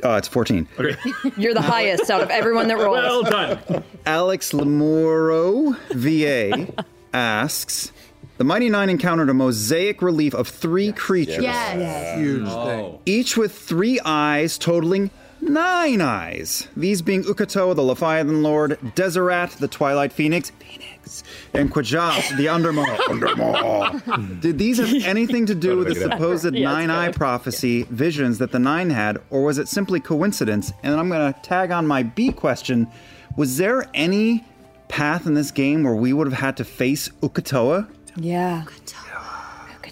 Oh, 0.02 0.16
it's 0.16 0.26
14. 0.28 0.66
Okay. 0.78 0.96
You're 1.36 1.54
the 1.54 1.60
highest 1.60 2.10
out 2.10 2.22
of 2.22 2.30
everyone 2.30 2.68
that 2.68 2.78
rolls. 2.78 2.96
Well 2.96 3.22
done. 3.22 3.84
Alex 4.06 4.52
Lamoro, 4.52 5.76
VA, 5.94 6.72
asks 7.12 7.92
The 8.40 8.44
Mighty 8.44 8.70
Nein 8.70 8.88
encountered 8.88 9.28
a 9.28 9.34
mosaic 9.34 10.00
relief 10.00 10.32
of 10.32 10.48
three 10.48 10.92
creatures. 10.92 11.42
Yes. 11.42 12.18
Huge 12.18 12.48
oh. 12.48 12.64
thing. 12.64 12.98
Each 13.04 13.36
with 13.36 13.52
three 13.52 14.00
eyes, 14.02 14.56
totaling 14.56 15.10
nine 15.42 16.00
eyes. 16.00 16.66
These 16.74 17.02
being 17.02 17.22
Uk'otoa, 17.24 17.76
the 17.76 17.82
Leviathan 17.82 18.42
Lord, 18.42 18.78
Desirat, 18.94 19.58
the 19.58 19.68
Twilight 19.68 20.10
Phoenix, 20.10 20.52
Phoenix, 20.58 21.22
and 21.52 21.70
Quajos, 21.70 22.34
the 22.38 22.46
Undermaw. 22.46 22.96
Undermaw. 23.10 24.40
Did 24.40 24.56
these 24.56 24.78
have 24.78 25.04
anything 25.04 25.44
to 25.44 25.54
do 25.54 25.76
with 25.76 25.88
the 25.88 25.92
make 25.92 25.98
it 25.98 26.10
happen. 26.10 26.18
supposed 26.18 26.54
nine 26.54 26.88
eye 26.88 27.12
prophecy 27.12 27.82
visions 27.90 28.38
that 28.38 28.52
the 28.52 28.58
nine 28.58 28.88
had, 28.88 29.20
or 29.28 29.42
was 29.42 29.58
it 29.58 29.68
simply 29.68 30.00
coincidence? 30.00 30.72
And 30.82 30.94
I'm 30.94 31.10
going 31.10 31.30
to 31.30 31.38
tag 31.42 31.72
on 31.72 31.86
my 31.86 32.04
B 32.04 32.32
question 32.32 32.88
Was 33.36 33.58
there 33.58 33.84
any 33.92 34.46
path 34.88 35.26
in 35.26 35.34
this 35.34 35.50
game 35.50 35.84
where 35.84 35.94
we 35.94 36.14
would 36.14 36.26
have 36.26 36.40
had 36.40 36.56
to 36.56 36.64
face 36.64 37.10
Uk'otoa? 37.22 37.86
Yeah. 38.20 38.64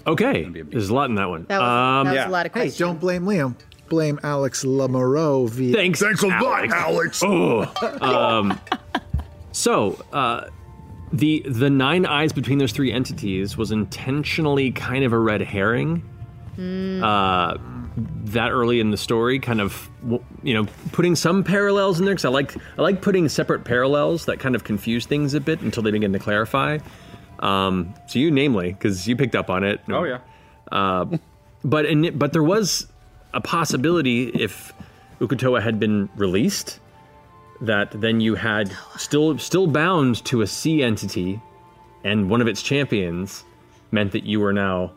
Okay, 0.07 0.43
there's 0.43 0.89
a 0.89 0.93
lot 0.93 1.09
in 1.09 1.15
that 1.15 1.29
one. 1.29 1.45
That 1.49 1.59
was, 1.59 1.67
um, 1.67 2.05
that 2.05 2.11
was 2.11 2.15
yeah. 2.15 2.27
a 2.27 2.31
lot 2.31 2.45
of 2.45 2.53
Hey, 2.53 2.59
questions. 2.61 2.77
don't 2.77 2.99
blame 2.99 3.23
Liam. 3.25 3.55
Blame 3.89 4.19
Alex 4.23 4.63
Lamoureux 4.63 5.49
via. 5.49 5.73
Thanks, 5.73 5.99
Thanks 5.99 6.23
a 6.23 6.27
lot, 6.27 6.69
Alex. 6.69 7.21
Oh. 7.23 7.71
um, 8.01 8.59
so 9.51 10.03
uh, 10.13 10.47
the 11.11 11.43
the 11.47 11.69
nine 11.69 12.05
eyes 12.05 12.31
between 12.31 12.59
those 12.59 12.71
three 12.71 12.91
entities 12.91 13.57
was 13.57 13.71
intentionally 13.71 14.71
kind 14.71 15.03
of 15.03 15.11
a 15.13 15.17
red 15.19 15.41
herring. 15.41 16.03
Uh, 16.57 17.57
that 18.25 18.51
early 18.51 18.79
in 18.79 18.91
the 18.91 18.97
story, 18.97 19.39
kind 19.39 19.59
of 19.61 19.89
you 20.43 20.53
know 20.53 20.65
putting 20.91 21.15
some 21.15 21.43
parallels 21.43 21.99
in 21.99 22.05
there 22.05 22.13
because 22.13 22.25
I 22.25 22.29
like 22.29 22.55
I 22.77 22.81
like 22.81 23.01
putting 23.01 23.27
separate 23.27 23.63
parallels 23.63 24.25
that 24.25 24.39
kind 24.39 24.55
of 24.55 24.63
confuse 24.63 25.05
things 25.05 25.33
a 25.33 25.39
bit 25.41 25.61
until 25.61 25.83
they 25.83 25.91
begin 25.91 26.13
to 26.13 26.19
clarify. 26.19 26.77
Um, 27.39 27.93
so 28.07 28.19
you, 28.19 28.31
namely, 28.31 28.73
because 28.73 29.07
you 29.07 29.15
picked 29.15 29.35
up 29.35 29.49
on 29.49 29.63
it. 29.63 29.81
Oh 29.89 30.03
yeah. 30.03 30.19
Uh, 30.71 31.05
but 31.63 31.85
in, 31.85 32.17
but 32.17 32.33
there 32.33 32.43
was 32.43 32.87
a 33.33 33.41
possibility 33.41 34.27
if 34.29 34.73
Uk'otoa 35.19 35.61
had 35.61 35.79
been 35.79 36.09
released, 36.15 36.79
that 37.61 37.91
then 37.91 38.21
you 38.21 38.35
had 38.35 38.71
still 38.97 39.37
still 39.37 39.67
bound 39.67 40.23
to 40.25 40.41
a 40.41 40.47
sea 40.47 40.83
entity, 40.83 41.41
and 42.03 42.29
one 42.29 42.41
of 42.41 42.47
its 42.47 42.61
champions 42.61 43.43
meant 43.91 44.11
that 44.11 44.23
you 44.23 44.39
were 44.39 44.53
now 44.53 44.91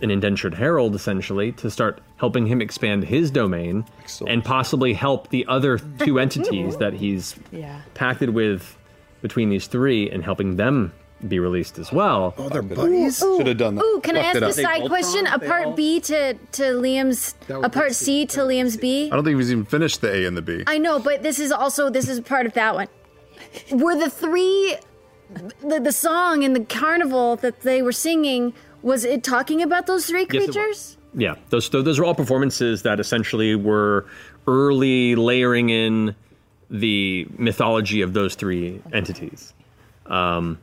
an 0.00 0.10
indentured 0.12 0.54
herald, 0.54 0.94
essentially, 0.94 1.50
to 1.52 1.68
start 1.70 2.00
helping 2.18 2.46
him 2.46 2.60
expand 2.60 3.02
his 3.04 3.30
domain 3.32 3.84
and 4.28 4.44
possibly 4.44 4.94
help 4.94 5.28
the 5.30 5.44
other 5.46 5.78
two 5.98 6.18
entities 6.26 6.76
that 6.76 6.92
he's 6.94 7.34
Yeah. 7.50 7.80
pacted 7.94 8.30
with 8.30 8.76
between 9.22 9.50
these 9.50 9.66
three 9.66 10.08
and 10.08 10.22
helping 10.24 10.54
them 10.56 10.92
be 11.26 11.38
released 11.40 11.78
as 11.78 11.90
well. 11.90 12.34
Oh, 12.38 12.48
they're 12.48 12.62
buddies. 12.62 13.22
Ooh, 13.22 13.38
Should 13.38 13.48
have 13.48 13.56
done 13.56 13.74
that. 13.74 13.84
Ooh, 13.84 14.00
can 14.02 14.16
I 14.16 14.20
ask 14.20 14.36
it 14.36 14.42
a 14.44 14.52
side 14.52 14.86
question? 14.86 15.26
A 15.26 15.38
part 15.38 15.74
B 15.74 16.00
to 16.00 16.34
to 16.34 16.62
Liam's, 16.62 17.34
a 17.48 17.68
part 17.68 17.94
C 17.94 18.24
to 18.26 18.40
Liam's 18.40 18.76
B. 18.76 19.06
I 19.10 19.16
don't 19.16 19.24
think 19.24 19.36
he's 19.38 19.50
even 19.50 19.64
finished 19.64 20.00
the 20.00 20.12
A 20.14 20.26
and 20.26 20.36
the 20.36 20.42
B. 20.42 20.62
I 20.66 20.78
know, 20.78 20.98
but 20.98 21.22
this 21.22 21.38
is 21.38 21.50
also 21.50 21.90
this 21.90 22.08
is 22.08 22.20
part 22.20 22.46
of 22.46 22.52
that 22.54 22.74
one. 22.74 22.88
Were 23.72 23.96
the 23.96 24.10
three 24.10 24.76
the, 25.60 25.80
the 25.80 25.92
song 25.92 26.42
in 26.42 26.52
the 26.52 26.64
carnival 26.64 27.36
that 27.36 27.60
they 27.62 27.82
were 27.82 27.92
singing 27.92 28.54
was 28.82 29.04
it 29.04 29.24
talking 29.24 29.60
about 29.60 29.86
those 29.86 30.06
three 30.06 30.26
Yes, 30.30 30.44
it 30.44 30.46
was. 30.48 30.56
creatures? 30.56 30.96
Yeah, 31.14 31.34
those 31.48 31.68
those 31.70 31.98
are 31.98 32.04
all 32.04 32.14
performances 32.14 32.82
that 32.82 33.00
essentially 33.00 33.54
were 33.56 34.06
early 34.46 35.16
layering 35.16 35.70
in 35.70 36.14
the 36.70 37.26
mythology 37.38 38.02
of 38.02 38.12
those 38.12 38.34
three 38.34 38.80
entities. 38.92 39.52
Um, 40.06 40.58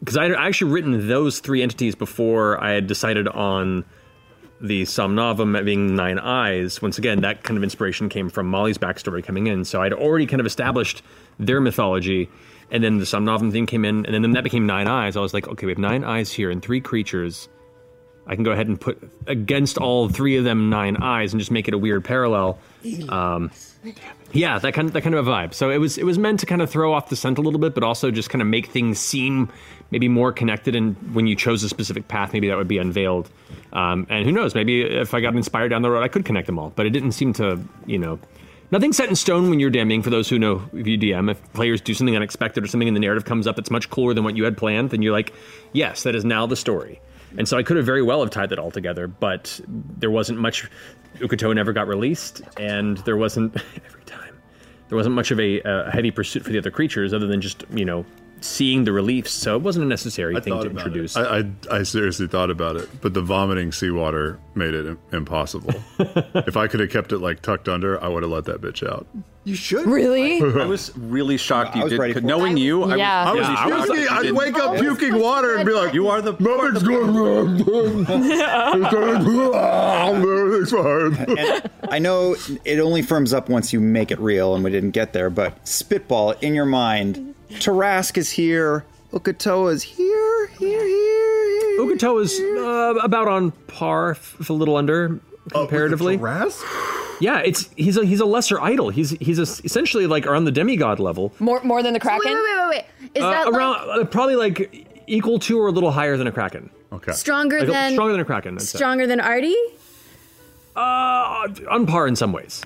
because 0.00 0.16
I 0.16 0.24
had 0.24 0.32
actually 0.32 0.72
written 0.72 1.08
those 1.08 1.40
three 1.40 1.62
entities 1.62 1.94
before 1.94 2.62
I 2.62 2.72
had 2.72 2.86
decided 2.86 3.28
on 3.28 3.84
the 4.60 4.82
Somnovem 4.82 5.64
being 5.64 5.94
nine 5.94 6.18
eyes. 6.18 6.82
Once 6.82 6.98
again, 6.98 7.20
that 7.20 7.44
kind 7.44 7.56
of 7.56 7.62
inspiration 7.62 8.08
came 8.08 8.28
from 8.28 8.48
Molly's 8.48 8.78
backstory 8.78 9.22
coming 9.22 9.46
in. 9.46 9.64
So 9.64 9.82
I'd 9.82 9.92
already 9.92 10.26
kind 10.26 10.40
of 10.40 10.46
established 10.46 11.02
their 11.38 11.60
mythology, 11.60 12.28
and 12.70 12.82
then 12.82 12.98
the 12.98 13.04
Somnovem 13.04 13.52
thing 13.52 13.66
came 13.66 13.84
in, 13.84 14.04
and 14.06 14.24
then 14.24 14.32
that 14.32 14.44
became 14.44 14.66
nine 14.66 14.88
eyes. 14.88 15.16
I 15.16 15.20
was 15.20 15.32
like, 15.34 15.48
okay, 15.48 15.66
we 15.66 15.72
have 15.72 15.78
nine 15.78 16.04
eyes 16.04 16.32
here 16.32 16.50
and 16.50 16.62
three 16.62 16.80
creatures. 16.80 17.48
I 18.26 18.34
can 18.34 18.44
go 18.44 18.50
ahead 18.50 18.68
and 18.68 18.78
put 18.78 19.10
against 19.26 19.78
all 19.78 20.08
three 20.10 20.36
of 20.36 20.44
them 20.44 20.68
nine 20.68 20.98
eyes 20.98 21.32
and 21.32 21.40
just 21.40 21.50
make 21.50 21.66
it 21.66 21.72
a 21.72 21.78
weird 21.78 22.04
parallel. 22.04 22.58
Um, 23.08 23.50
yeah, 24.32 24.58
that 24.58 24.74
kind 24.74 24.88
of 24.88 24.92
that 24.92 25.00
kind 25.00 25.14
of 25.14 25.26
a 25.26 25.30
vibe. 25.30 25.54
So 25.54 25.70
it 25.70 25.78
was 25.78 25.96
it 25.96 26.04
was 26.04 26.18
meant 26.18 26.40
to 26.40 26.46
kind 26.46 26.60
of 26.60 26.68
throw 26.68 26.92
off 26.92 27.08
the 27.08 27.16
scent 27.16 27.38
a 27.38 27.40
little 27.40 27.58
bit, 27.58 27.74
but 27.74 27.82
also 27.82 28.10
just 28.10 28.28
kind 28.28 28.42
of 28.42 28.48
make 28.48 28.66
things 28.66 28.98
seem 28.98 29.50
maybe 29.90 30.08
more 30.08 30.32
connected. 30.32 30.74
And 30.74 30.96
when 31.14 31.26
you 31.26 31.36
chose 31.36 31.62
a 31.62 31.68
specific 31.68 32.08
path, 32.08 32.32
maybe 32.32 32.48
that 32.48 32.56
would 32.56 32.68
be 32.68 32.78
unveiled. 32.78 33.30
Um, 33.72 34.06
and 34.10 34.24
who 34.24 34.32
knows? 34.32 34.54
Maybe 34.54 34.82
if 34.82 35.14
I 35.14 35.20
got 35.20 35.34
inspired 35.34 35.68
down 35.68 35.82
the 35.82 35.90
road, 35.90 36.02
I 36.02 36.08
could 36.08 36.24
connect 36.24 36.46
them 36.46 36.58
all. 36.58 36.72
But 36.74 36.86
it 36.86 36.90
didn't 36.90 37.12
seem 37.12 37.32
to, 37.34 37.60
you 37.86 37.98
know, 37.98 38.18
nothing 38.70 38.92
set 38.92 39.08
in 39.08 39.16
stone 39.16 39.50
when 39.50 39.60
you're 39.60 39.70
DMing. 39.70 40.02
For 40.02 40.10
those 40.10 40.28
who 40.28 40.38
know, 40.38 40.62
if 40.72 40.86
you 40.86 40.98
DM, 40.98 41.30
if 41.30 41.52
players 41.52 41.80
do 41.80 41.94
something 41.94 42.16
unexpected 42.16 42.64
or 42.64 42.66
something 42.66 42.88
in 42.88 42.94
the 42.94 43.00
narrative 43.00 43.24
comes 43.24 43.46
up 43.46 43.56
that's 43.56 43.70
much 43.70 43.90
cooler 43.90 44.14
than 44.14 44.24
what 44.24 44.36
you 44.36 44.44
had 44.44 44.56
planned, 44.56 44.90
then 44.90 45.02
you're 45.02 45.12
like, 45.12 45.32
yes, 45.72 46.02
that 46.02 46.14
is 46.14 46.24
now 46.24 46.46
the 46.46 46.56
story. 46.56 47.00
And 47.36 47.46
so 47.46 47.58
I 47.58 47.62
could 47.62 47.76
have 47.76 47.84
very 47.84 48.02
well 48.02 48.20
have 48.20 48.30
tied 48.30 48.50
that 48.50 48.58
all 48.58 48.70
together, 48.70 49.06
but 49.06 49.60
there 49.66 50.10
wasn't 50.10 50.38
much. 50.38 50.68
Uk'otoa 51.18 51.54
never 51.54 51.72
got 51.72 51.86
released, 51.88 52.40
and 52.58 52.98
there 52.98 53.16
wasn't 53.16 53.54
every 53.86 54.04
time. 54.04 54.38
There 54.88 54.96
wasn't 54.96 55.14
much 55.14 55.30
of 55.30 55.38
a, 55.38 55.60
a 55.60 55.90
heavy 55.90 56.10
pursuit 56.10 56.44
for 56.44 56.50
the 56.50 56.58
other 56.58 56.70
creatures, 56.70 57.12
other 57.12 57.26
than 57.26 57.42
just 57.42 57.64
you 57.74 57.84
know 57.84 58.06
seeing 58.40 58.84
the 58.84 58.92
reliefs. 58.92 59.30
So 59.32 59.56
it 59.56 59.62
wasn't 59.62 59.84
a 59.84 59.88
necessary 59.88 60.36
I 60.36 60.40
thing 60.40 60.60
to 60.60 60.70
introduce. 60.70 61.16
I, 61.16 61.38
I 61.38 61.50
I 61.70 61.82
seriously 61.82 62.26
thought 62.28 62.50
about 62.50 62.76
it, 62.76 62.88
but 63.00 63.14
the 63.14 63.22
vomiting 63.22 63.72
seawater 63.72 64.38
made 64.54 64.74
it 64.74 64.96
impossible. 65.12 65.74
if 65.98 66.56
I 66.56 66.66
could 66.68 66.80
have 66.80 66.90
kept 66.90 67.12
it 67.12 67.18
like 67.18 67.42
tucked 67.42 67.68
under, 67.68 68.02
I 68.02 68.08
would 68.08 68.22
have 68.22 68.32
let 68.32 68.44
that 68.46 68.60
bitch 68.60 68.86
out. 68.88 69.06
You 69.44 69.54
should. 69.54 69.86
Really? 69.86 70.42
I 70.42 70.66
was 70.66 70.92
really 70.98 71.38
shocked 71.38 71.74
I 71.74 71.82
you 71.84 71.88
did. 71.88 71.98
ready 71.98 72.12
for 72.12 72.18
it. 72.18 72.24
knowing 72.24 72.56
you, 72.58 72.82
I 72.84 72.96
Yeah. 72.96 73.32
was, 73.32 73.46
I 73.46 73.66
was 73.66 73.66
really 73.66 73.76
shocked 73.76 73.86
puking. 73.86 74.02
you 74.02 74.08
I'd 74.10 74.22
didn't. 74.22 74.36
wake 74.36 74.58
up 74.58 74.76
puking 74.78 75.18
water 75.18 75.56
and 75.56 75.64
be 75.66 75.72
like, 75.72 75.94
"You 75.94 76.08
are 76.08 76.20
the 76.20 76.32
nothing's 76.38 76.82
going 76.82 77.14
wrong. 77.14 77.60
Everything's 80.22 80.70
fine." 80.70 81.38
And 81.38 81.70
I 81.90 81.98
know 81.98 82.36
it 82.64 82.78
only 82.78 83.02
firms 83.02 83.32
up 83.32 83.48
once 83.48 83.72
you 83.72 83.80
make 83.80 84.10
it 84.10 84.18
real, 84.20 84.54
and 84.54 84.62
we 84.64 84.70
didn't 84.70 84.90
get 84.90 85.12
there. 85.12 85.30
But 85.30 85.66
spitball 85.66 86.32
in 86.32 86.54
your 86.54 86.66
mind. 86.66 87.34
Tarrasque 87.50 88.16
is 88.18 88.30
here. 88.30 88.84
Uk'otoa 89.12 89.72
is 89.72 89.82
here. 89.82 90.46
Here. 90.58 90.84
Here. 90.86 91.78
Uk'otoa 91.80 92.22
is 92.22 92.38
uh, 92.40 92.98
about 93.02 93.28
on 93.28 93.50
par, 93.66 94.10
if 94.12 94.50
a 94.50 94.52
little 94.52 94.76
under 94.76 95.18
comparatively. 95.52 96.18
Tarrasque? 96.18 96.62
Yeah, 97.20 97.38
it's 97.40 97.68
he's 97.76 97.96
a 97.96 98.04
he's 98.04 98.20
a 98.20 98.26
lesser 98.26 98.60
idol. 98.60 98.90
He's 98.90 99.10
he's 99.10 99.38
a, 99.38 99.42
essentially 99.64 100.06
like 100.06 100.26
around 100.26 100.44
the 100.44 100.52
demigod 100.52 101.00
level. 101.00 101.32
More 101.40 101.60
more 101.64 101.82
than 101.82 101.92
the 101.94 102.00
Kraken? 102.00 102.32
Wait, 102.32 102.34
wait, 102.34 102.42
wait, 102.44 102.68
wait, 102.68 102.84
wait. 103.02 103.10
Is 103.16 103.24
Uh, 103.24 103.30
that 103.30 103.48
around 103.48 103.90
uh, 103.90 104.04
probably 104.04 104.36
like 104.36 105.02
equal 105.08 105.38
to 105.40 105.58
or 105.58 105.66
a 105.68 105.72
little 105.72 105.90
higher 105.90 106.16
than 106.16 106.26
a 106.26 106.32
kraken. 106.32 106.70
Okay, 106.92 107.12
Stronger 107.12 107.58
Like, 107.60 107.68
than- 107.68 107.92
stronger 107.92 108.12
than 108.12 108.20
a 108.20 108.24
kraken. 108.24 108.54
I'd 108.54 108.62
say. 108.62 108.76
stronger 108.78 109.06
than 109.06 109.20
Artie? 109.20 109.56
Uh, 110.76 111.48
on 111.70 111.86
par 111.86 112.06
in 112.06 112.14
some 112.14 112.32
ways. 112.32 112.62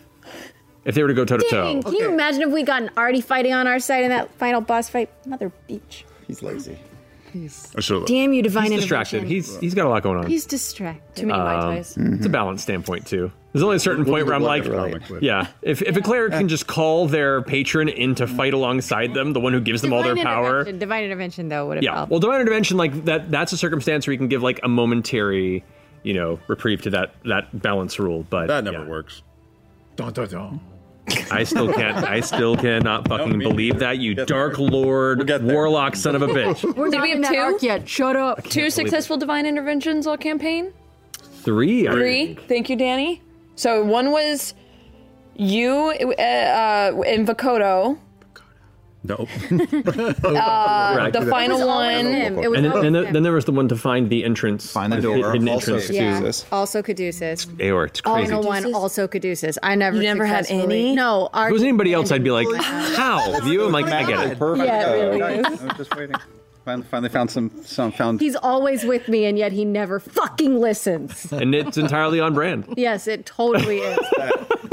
If 0.84 0.94
they 0.94 1.02
were 1.02 1.08
to 1.08 1.14
go 1.14 1.24
toe 1.24 1.36
to 1.36 1.46
toe. 1.48 1.62
Dang, 1.74 1.82
can 1.82 1.94
you 1.94 2.08
imagine 2.10 2.42
if 2.42 2.50
we 2.50 2.62
got 2.64 2.82
an 2.82 2.90
Artie 2.96 3.20
fighting 3.20 3.52
on 3.52 3.66
our 3.66 3.78
side 3.78 4.02
in 4.04 4.10
that 4.10 4.30
final 4.38 4.60
boss 4.60 4.88
fight? 4.88 5.10
Mother 5.26 5.52
beach. 5.68 6.04
He's 6.26 6.42
lazy. 6.42 6.78
I 7.34 7.80
should 7.80 8.04
Damn 8.04 8.34
you, 8.34 8.42
divine 8.42 8.70
He's 8.72 8.80
distracted. 8.80 9.16
intervention. 9.22 9.34
He's 9.34 9.58
he's 9.58 9.74
got 9.74 9.86
a 9.86 9.88
lot 9.88 10.02
going 10.02 10.18
on. 10.18 10.26
He's 10.26 10.44
distracted. 10.44 11.22
Too 11.22 11.26
many 11.28 11.38
Mai 11.38 11.54
Um, 11.54 11.74
Tais. 11.76 11.96
It's 11.96 12.26
a 12.26 12.28
balance 12.28 12.62
standpoint 12.62 13.06
too. 13.06 13.32
There's 13.52 13.62
only 13.62 13.76
a 13.76 13.80
certain 13.80 14.04
point 14.04 14.26
where 14.26 14.34
I'm 14.34 14.42
like, 14.42 14.64
yeah, 15.22 15.46
if, 15.62 15.80
if 15.82 15.96
a 15.96 16.02
cleric 16.02 16.32
can 16.32 16.48
just 16.48 16.66
call 16.66 17.06
their 17.06 17.40
patron 17.42 17.88
in 17.88 18.14
to 18.16 18.26
fight 18.26 18.52
alongside 18.54 19.14
them, 19.14 19.32
the 19.32 19.40
one 19.40 19.52
who 19.54 19.60
gives 19.60 19.80
them 19.82 19.92
all 19.94 20.02
their 20.02 20.14
Divine 20.14 20.24
power, 20.26 20.46
intervention- 20.60 20.78
Divine 20.78 21.04
intervention, 21.04 21.48
though, 21.48 21.66
would 21.68 21.76
have 21.78 21.84
yeah. 21.84 21.94
helped. 21.94 22.10
Well, 22.10 22.20
divine 22.20 22.40
intervention, 22.40 22.76
like 22.76 23.04
that, 23.06 23.30
that's 23.30 23.52
a 23.52 23.56
circumstance 23.58 24.06
where 24.06 24.12
you 24.12 24.18
can 24.18 24.28
give 24.28 24.42
like 24.42 24.60
a 24.62 24.68
momentary, 24.68 25.64
you 26.02 26.12
know, 26.14 26.38
reprieve 26.48 26.82
to 26.82 26.90
that 26.90 27.14
that 27.24 27.62
balance 27.62 27.98
rule. 27.98 28.26
But 28.28 28.48
that 28.48 28.64
never 28.64 28.84
yeah. 28.84 28.90
works. 28.90 29.22
Dun, 29.96 30.12
dun, 30.12 30.28
dun. 30.28 30.60
I 31.30 31.44
still 31.44 31.72
can't. 31.72 31.96
I 32.05 32.20
still 32.20 32.57
cannot 32.57 33.09
fucking 33.09 33.38
believe 33.38 33.78
that 33.80 33.98
you 33.98 34.14
dark 34.14 34.59
lord 34.59 35.28
warlock 35.42 35.96
son 35.96 36.14
of 36.14 36.22
a 36.22 36.28
bitch. 36.28 36.61
Did 36.90 37.03
we 37.03 37.11
have 37.11 37.28
two? 37.30 37.36
arc 37.38 37.62
yet? 37.62 37.88
Shut 37.88 38.16
up. 38.16 38.44
Two 38.44 38.70
successful 38.70 39.16
divine 39.16 39.46
interventions 39.46 40.07
all 40.07 40.16
campaign? 40.16 40.72
Three. 41.42 41.88
I 41.88 41.92
Three. 41.92 42.26
think. 42.26 42.48
Thank 42.48 42.70
you, 42.70 42.76
Danny. 42.76 43.22
So 43.57 43.84
one 43.84 44.11
was 44.11 44.55
you 45.34 45.92
uh, 46.18 46.22
uh, 46.22 47.03
in 47.07 47.26
Vakoto. 47.26 47.98
Nope. 49.05 49.28
Uh, 50.24 50.94
Correct. 50.94 51.12
the 51.14 51.26
final 51.26 51.66
one. 51.66 52.07
him. 52.07 52.38
It 52.38 52.48
was 52.50 52.57
and 52.59 52.64
then, 52.64 52.72
always 52.72 52.86
and 52.86 52.94
then, 52.94 53.12
then 53.12 53.22
there 53.22 53.32
was 53.32 53.44
the 53.44 53.53
one 53.53 53.68
to 53.68 53.76
find 53.76 54.09
the 54.09 54.24
entrance, 54.24 54.70
find 54.70 54.92
the 54.92 55.00
door. 55.00 55.32
hidden 55.32 55.48
Also 55.48 55.74
entrance 55.74 55.90
Yeah. 55.90 56.20
to 56.20 56.44
Also 56.53 56.82
Caduceus. 56.82 57.46
Aor. 57.46 57.86
It's 57.86 58.00
crazy. 58.00 58.26
Final 58.30 58.42
one, 58.44 58.74
also 58.74 59.09
Caduceus. 59.09 59.59
I 59.62 59.74
never 59.74 59.96
You 59.96 60.03
never 60.05 60.24
had 60.24 60.46
any? 60.48 60.94
No. 60.94 61.28
If 61.34 61.50
it 61.50 61.53
was 61.53 61.62
anybody 61.62 61.92
else, 61.92 62.12
I'd 62.12 62.24
be 62.24 62.30
like, 62.30 62.46
how? 62.62 63.32
With 63.32 63.46
you, 63.46 63.64
I'm 63.66 63.72
like, 63.72 63.86
I 63.86 64.05
get 64.05 64.32
it. 64.32 64.38
Perfect. 64.38 64.66
Yeah, 64.66 64.90
it 64.94 65.00
really 65.09 65.22
I 65.22 65.32
is. 65.53 65.61
was 65.62 65.72
just 65.76 65.96
waiting. 65.96 66.16
Finally, 66.64 66.86
finally 66.88 67.08
found 67.08 67.30
some 67.30 67.50
some 67.64 67.90
found. 67.90 68.20
He's 68.20 68.36
always 68.36 68.84
with 68.84 69.08
me, 69.08 69.24
and 69.24 69.36
yet 69.36 69.50
he 69.50 69.64
never 69.64 69.98
fucking 69.98 70.60
listens. 70.60 71.32
And 71.42 71.54
it's 71.54 71.76
entirely 71.76 72.20
on 72.20 72.34
brand. 72.34 72.72
Yes, 72.76 73.08
it 73.08 73.26
totally 73.26 73.78
is. 73.78 73.98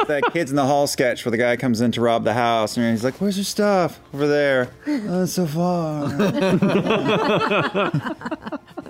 that 0.07 0.23
kids 0.31 0.51
in 0.51 0.55
the 0.55 0.65
hall 0.65 0.85
sketch 0.85 1.25
where 1.25 1.31
the 1.31 1.37
guy 1.37 1.57
comes 1.57 1.81
in 1.81 1.91
to 1.93 2.01
rob 2.01 2.23
the 2.23 2.33
house 2.33 2.77
and 2.77 2.91
he's 2.91 3.03
like, 3.03 3.19
"Where's 3.19 3.37
your 3.37 3.43
stuff 3.43 3.99
over 4.13 4.27
there?" 4.27 4.69
Oh, 4.87 5.25
so 5.25 5.47
far. 5.47 6.09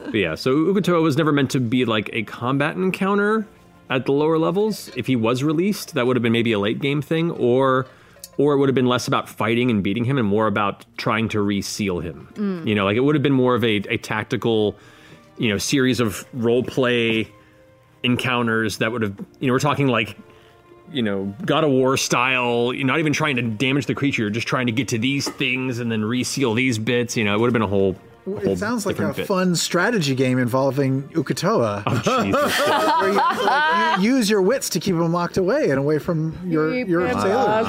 But 0.09 0.17
yeah, 0.17 0.33
so 0.33 0.55
Uk'otoa 0.55 1.03
was 1.03 1.17
never 1.17 1.31
meant 1.31 1.51
to 1.51 1.59
be 1.59 1.85
like 1.85 2.09
a 2.13 2.23
combat 2.23 2.75
encounter 2.75 3.45
at 3.91 4.07
the 4.07 4.11
lower 4.11 4.39
levels. 4.39 4.89
If 4.95 5.05
he 5.05 5.15
was 5.15 5.43
released, 5.43 5.93
that 5.93 6.07
would 6.07 6.15
have 6.15 6.23
been 6.23 6.33
maybe 6.33 6.51
a 6.51 6.57
late 6.57 6.79
game 6.79 6.99
thing, 7.01 7.29
or 7.29 7.85
or 8.39 8.53
it 8.53 8.57
would 8.57 8.69
have 8.69 8.75
been 8.75 8.87
less 8.87 9.05
about 9.05 9.27
fighting 9.27 9.69
and 9.69 9.83
beating 9.83 10.05
him 10.05 10.17
and 10.17 10.25
more 10.25 10.47
about 10.47 10.85
trying 10.97 11.27
to 11.27 11.41
reseal 11.41 11.99
him. 11.99 12.29
Mm. 12.35 12.65
You 12.65 12.73
know, 12.73 12.85
like 12.85 12.95
it 12.95 13.01
would 13.01 13.13
have 13.13 13.21
been 13.21 13.33
more 13.33 13.53
of 13.53 13.65
a, 13.65 13.75
a 13.89 13.97
tactical, 13.97 14.77
you 15.37 15.49
know, 15.49 15.57
series 15.57 15.99
of 15.99 16.25
role 16.33 16.63
play 16.63 17.29
encounters 18.01 18.77
that 18.77 18.93
would 18.93 19.01
have, 19.01 19.13
you 19.41 19.47
know, 19.47 19.53
we're 19.53 19.59
talking 19.59 19.87
like, 19.87 20.17
you 20.89 21.03
know, 21.03 21.35
God 21.45 21.65
of 21.65 21.71
War 21.71 21.97
style. 21.97 22.73
You're 22.73 22.87
not 22.87 22.99
even 22.99 23.11
trying 23.11 23.35
to 23.35 23.41
damage 23.41 23.87
the 23.87 23.93
creature. 23.93 24.21
You're 24.21 24.31
just 24.31 24.47
trying 24.47 24.67
to 24.67 24.71
get 24.71 24.87
to 24.87 24.97
these 24.97 25.27
things 25.27 25.79
and 25.79 25.91
then 25.91 26.05
reseal 26.05 26.53
these 26.53 26.79
bits. 26.79 27.17
You 27.17 27.25
know, 27.25 27.35
it 27.35 27.39
would 27.41 27.47
have 27.47 27.53
been 27.53 27.61
a 27.61 27.67
whole. 27.67 27.97
It 28.25 28.57
sounds 28.57 28.85
like 28.85 28.99
a 28.99 29.13
bit. 29.13 29.27
fun 29.27 29.55
strategy 29.55 30.13
game 30.13 30.37
involving 30.37 31.03
Uk'otoa. 31.09 31.83
Oh, 31.85 32.23
Jesus. 32.23 32.59
Where 32.99 33.09
you, 33.09 33.45
like, 33.45 33.99
you 34.01 34.15
use 34.15 34.29
your 34.29 34.41
wits 34.41 34.69
to 34.69 34.79
keep 34.79 34.95
him 34.95 35.11
locked 35.11 35.37
away 35.37 35.69
and 35.69 35.79
away 35.79 35.99
from 35.99 36.37
your 36.45 36.73
your 36.73 37.09
sailors. 37.13 37.65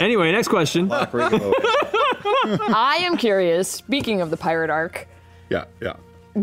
Anyway, 0.00 0.32
next 0.32 0.48
question. 0.48 0.90
I 0.92 2.98
am 3.02 3.16
curious. 3.16 3.68
Speaking 3.68 4.20
of 4.20 4.30
the 4.30 4.36
pirate 4.36 4.70
arc, 4.70 5.06
Yeah, 5.48 5.64
yeah. 5.80 5.94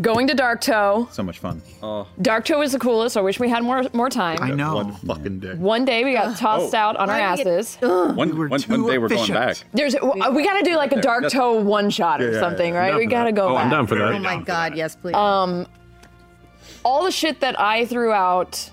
going 0.01 0.27
to 0.27 0.35
Darktow. 0.35 1.11
So 1.11 1.23
much 1.23 1.39
fun. 1.39 1.61
Oh. 1.81 2.07
Darktow 2.21 2.63
is 2.63 2.71
the 2.73 2.79
coolest. 2.79 3.17
I 3.17 3.21
wish 3.21 3.39
we 3.39 3.49
had 3.49 3.63
more 3.63 3.83
more 3.93 4.09
time. 4.09 4.39
I 4.41 4.51
know. 4.51 4.75
One 4.75 4.93
fucking 4.95 5.39
day. 5.39 5.53
One 5.55 5.85
day 5.85 6.03
we 6.03 6.13
got 6.13 6.37
tossed 6.37 6.73
Oh. 6.73 6.77
out 6.77 6.95
on 6.97 7.09
our 7.09 7.19
Why 7.19 7.35
do 7.35 7.41
you 7.43 7.49
asses. 7.57 7.75
One, 7.81 8.15
one, 8.15 8.49
one 8.49 8.59
day 8.87 8.97
we're 8.97 9.09
going 9.09 9.31
back. 9.33 9.57
There's 9.73 9.95
we 9.95 10.43
got 10.43 10.57
to 10.57 10.63
do 10.63 10.75
like 10.75 10.91
a 10.91 10.95
Darktow 10.97 11.63
one 11.63 11.89
shot 11.89 12.21
or 12.21 12.27
Yeah, 12.27 12.33
yeah, 12.35 12.39
something, 12.39 12.73
yeah. 12.73 12.79
right? 12.79 12.91
I'm 12.93 12.97
We 12.99 13.05
got 13.07 13.25
to 13.25 13.31
go 13.31 13.49
Oh, 13.49 13.55
back. 13.55 13.65
I'm 13.65 13.69
down 13.71 13.87
for 13.87 13.95
that. 13.95 14.13
Oh 14.13 14.19
my 14.19 14.41
god, 14.41 14.75
yes, 14.75 14.95
please. 14.95 15.15
Um, 15.15 15.65
all 16.83 17.03
the 17.03 17.11
shit 17.11 17.39
that 17.41 17.59
I 17.59 17.85
threw 17.85 18.11
out 18.11 18.69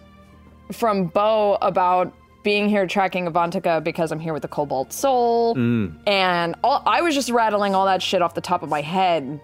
from 0.73 1.07
Bo 1.07 1.57
about 1.63 2.13
being 2.47 2.69
here 2.69 2.87
tracking 2.87 3.27
Avantika 3.27 3.83
because 3.83 4.13
I'm 4.13 4.21
here 4.21 4.33
with 4.33 4.43
the 4.43 4.49
Cobalt 4.49 4.93
Soul. 4.93 5.57
Mm. 5.57 5.97
And 6.07 6.55
all, 6.63 6.81
I 6.87 7.03
was 7.03 7.13
just 7.13 7.29
rattling 7.29 7.75
all 7.75 7.87
that 7.87 8.01
shit 8.01 8.23
off 8.23 8.35
the 8.35 8.41
top 8.41 8.63
of 8.63 8.69
my 8.69 8.83
head 8.83 9.41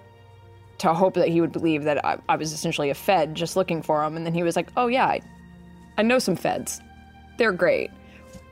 to 0.78 0.94
hope 0.94 1.14
that 1.14 1.26
he 1.26 1.40
would 1.40 1.50
believe 1.50 1.82
that 1.82 2.04
I, 2.04 2.18
I 2.28 2.36
was 2.36 2.52
essentially 2.52 2.90
a 2.90 2.94
Fed 2.94 3.34
just 3.34 3.56
looking 3.56 3.82
for 3.82 4.04
him. 4.04 4.16
And 4.16 4.24
then 4.24 4.34
he 4.34 4.44
was 4.44 4.54
like, 4.54 4.68
oh, 4.76 4.86
yeah, 4.86 5.06
I, 5.06 5.20
I 5.98 6.02
know 6.02 6.20
some 6.20 6.36
Feds. 6.36 6.80
They're 7.38 7.50
great. 7.50 7.90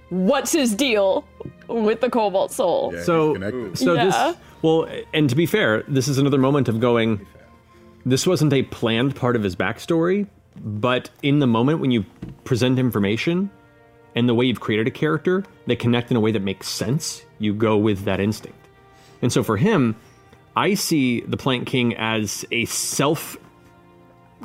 What's 0.09 0.51
his 0.51 0.75
deal 0.75 1.25
with 1.69 2.01
the 2.01 2.11
Cobalt 2.11 2.51
Soul? 2.51 2.93
so, 3.05 3.37
so 3.75 3.93
Yeah. 3.95 4.05
this 4.05 4.37
well, 4.63 4.89
and 5.15 5.31
to 5.31 5.37
be 5.37 5.47
fair, 5.47 5.85
this 5.87 6.09
is 6.09 6.19
another 6.19 6.39
moment 6.39 6.69
of 6.69 6.81
going. 6.81 7.25
This 8.05 8.27
wasn't 8.27 8.53
a 8.53 8.65
planned 8.65 9.15
part 9.15 9.37
of 9.37 9.45
his 9.45 9.55
backstory, 9.55 10.27
but 10.57 11.09
in 11.23 11.39
the 11.39 11.47
moment 11.47 11.79
when 11.79 11.93
you 11.93 12.05
present 12.43 12.81
information 12.81 13.49
and 14.15 14.29
the 14.29 14.35
way 14.35 14.45
you've 14.47 14.61
created 14.61 14.87
a 14.87 14.91
character, 14.91 15.45
they 15.67 15.77
connect 15.77 16.11
in 16.11 16.17
a 16.17 16.21
way 16.21 16.33
that 16.33 16.43
makes 16.43 16.69
sense. 16.69 17.25
You 17.39 17.55
go 17.55 17.77
with 17.77 18.05
that 18.05 18.21
instinct, 18.21 18.59
and 19.23 19.33
so 19.33 19.43
for 19.43 19.57
him, 19.57 19.97
I 20.57 20.75
see 20.75 21.21
the 21.21 21.37
Plank 21.37 21.67
King 21.67 21.95
as 21.97 22.45
a 22.51 22.65
self 22.67 23.37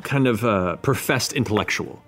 kind 0.02 0.26
of 0.26 0.44
uh, 0.44 0.76
professed 0.76 1.32
intellectual. 1.32 2.02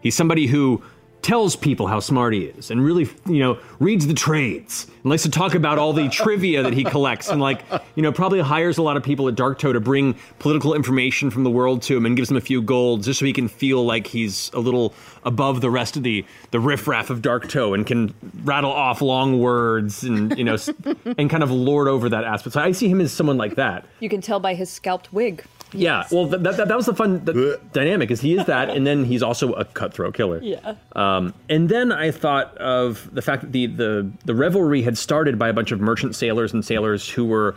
He's 0.00 0.14
somebody 0.14 0.46
who 0.46 0.82
tells 1.24 1.56
people 1.56 1.86
how 1.86 2.00
smart 2.00 2.34
he 2.34 2.40
is 2.40 2.70
and 2.70 2.84
really, 2.84 3.08
you 3.26 3.38
know, 3.38 3.58
reads 3.80 4.06
the 4.06 4.12
trades 4.14 4.86
and 5.02 5.10
likes 5.10 5.22
to 5.22 5.30
talk 5.30 5.54
about 5.54 5.78
all 5.78 5.94
the 5.94 6.08
trivia 6.10 6.62
that 6.62 6.74
he 6.74 6.84
collects 6.84 7.30
and, 7.30 7.40
like, 7.40 7.64
you 7.94 8.02
know, 8.02 8.12
probably 8.12 8.40
hires 8.40 8.76
a 8.76 8.82
lot 8.82 8.96
of 8.96 9.02
people 9.02 9.26
at 9.26 9.34
Darktow 9.34 9.72
to 9.72 9.80
bring 9.80 10.14
political 10.38 10.74
information 10.74 11.30
from 11.30 11.42
the 11.42 11.50
world 11.50 11.80
to 11.82 11.96
him 11.96 12.04
and 12.04 12.14
gives 12.14 12.28
them 12.28 12.36
a 12.36 12.42
few 12.42 12.60
golds 12.60 13.06
just 13.06 13.20
so 13.20 13.26
he 13.26 13.32
can 13.32 13.48
feel 13.48 13.84
like 13.84 14.06
he's 14.06 14.50
a 14.52 14.60
little 14.60 14.94
above 15.24 15.62
the 15.62 15.70
rest 15.70 15.96
of 15.96 16.02
the 16.02 16.24
the 16.50 16.60
riffraff 16.60 17.08
of 17.08 17.22
Darktow 17.22 17.74
and 17.74 17.86
can 17.86 18.14
rattle 18.44 18.70
off 18.70 19.00
long 19.00 19.40
words 19.40 20.04
and, 20.04 20.36
you 20.36 20.44
know, 20.44 20.58
and 21.18 21.30
kind 21.30 21.42
of 21.42 21.50
lord 21.50 21.88
over 21.88 22.10
that 22.10 22.24
aspect. 22.24 22.52
So 22.52 22.60
I 22.60 22.72
see 22.72 22.88
him 22.88 23.00
as 23.00 23.12
someone 23.12 23.38
like 23.38 23.54
that. 23.54 23.86
You 24.00 24.10
can 24.10 24.20
tell 24.20 24.40
by 24.40 24.54
his 24.54 24.68
scalped 24.68 25.10
wig. 25.10 25.42
Yeah, 25.74 26.06
well, 26.10 26.26
that, 26.26 26.42
that, 26.42 26.68
that 26.68 26.76
was 26.76 26.86
the 26.86 26.94
fun 26.94 27.24
the 27.24 27.60
dynamic 27.72 28.10
is 28.10 28.20
he 28.20 28.36
is 28.36 28.46
that, 28.46 28.70
and 28.70 28.86
then 28.86 29.04
he's 29.04 29.22
also 29.22 29.52
a 29.52 29.64
cutthroat 29.64 30.14
killer. 30.14 30.40
Yeah. 30.42 30.74
Um, 30.94 31.34
and 31.48 31.68
then 31.68 31.92
I 31.92 32.10
thought 32.10 32.56
of 32.58 33.12
the 33.14 33.22
fact 33.22 33.42
that 33.42 33.52
the, 33.52 33.66
the 33.66 34.10
the 34.24 34.34
revelry 34.34 34.82
had 34.82 34.96
started 34.96 35.38
by 35.38 35.48
a 35.48 35.52
bunch 35.52 35.72
of 35.72 35.80
merchant 35.80 36.14
sailors 36.14 36.52
and 36.52 36.64
sailors 36.64 37.08
who 37.08 37.24
were 37.24 37.56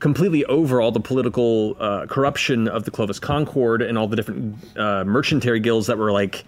completely 0.00 0.44
over 0.46 0.80
all 0.80 0.90
the 0.90 1.00
political 1.00 1.76
uh, 1.78 2.06
corruption 2.06 2.66
of 2.66 2.84
the 2.84 2.90
Clovis 2.90 3.18
Concord 3.18 3.82
and 3.82 3.98
all 3.98 4.08
the 4.08 4.16
different 4.16 4.56
uh, 4.76 5.04
merchantary 5.04 5.60
guilds 5.60 5.86
that 5.86 5.98
were 5.98 6.10
like 6.10 6.44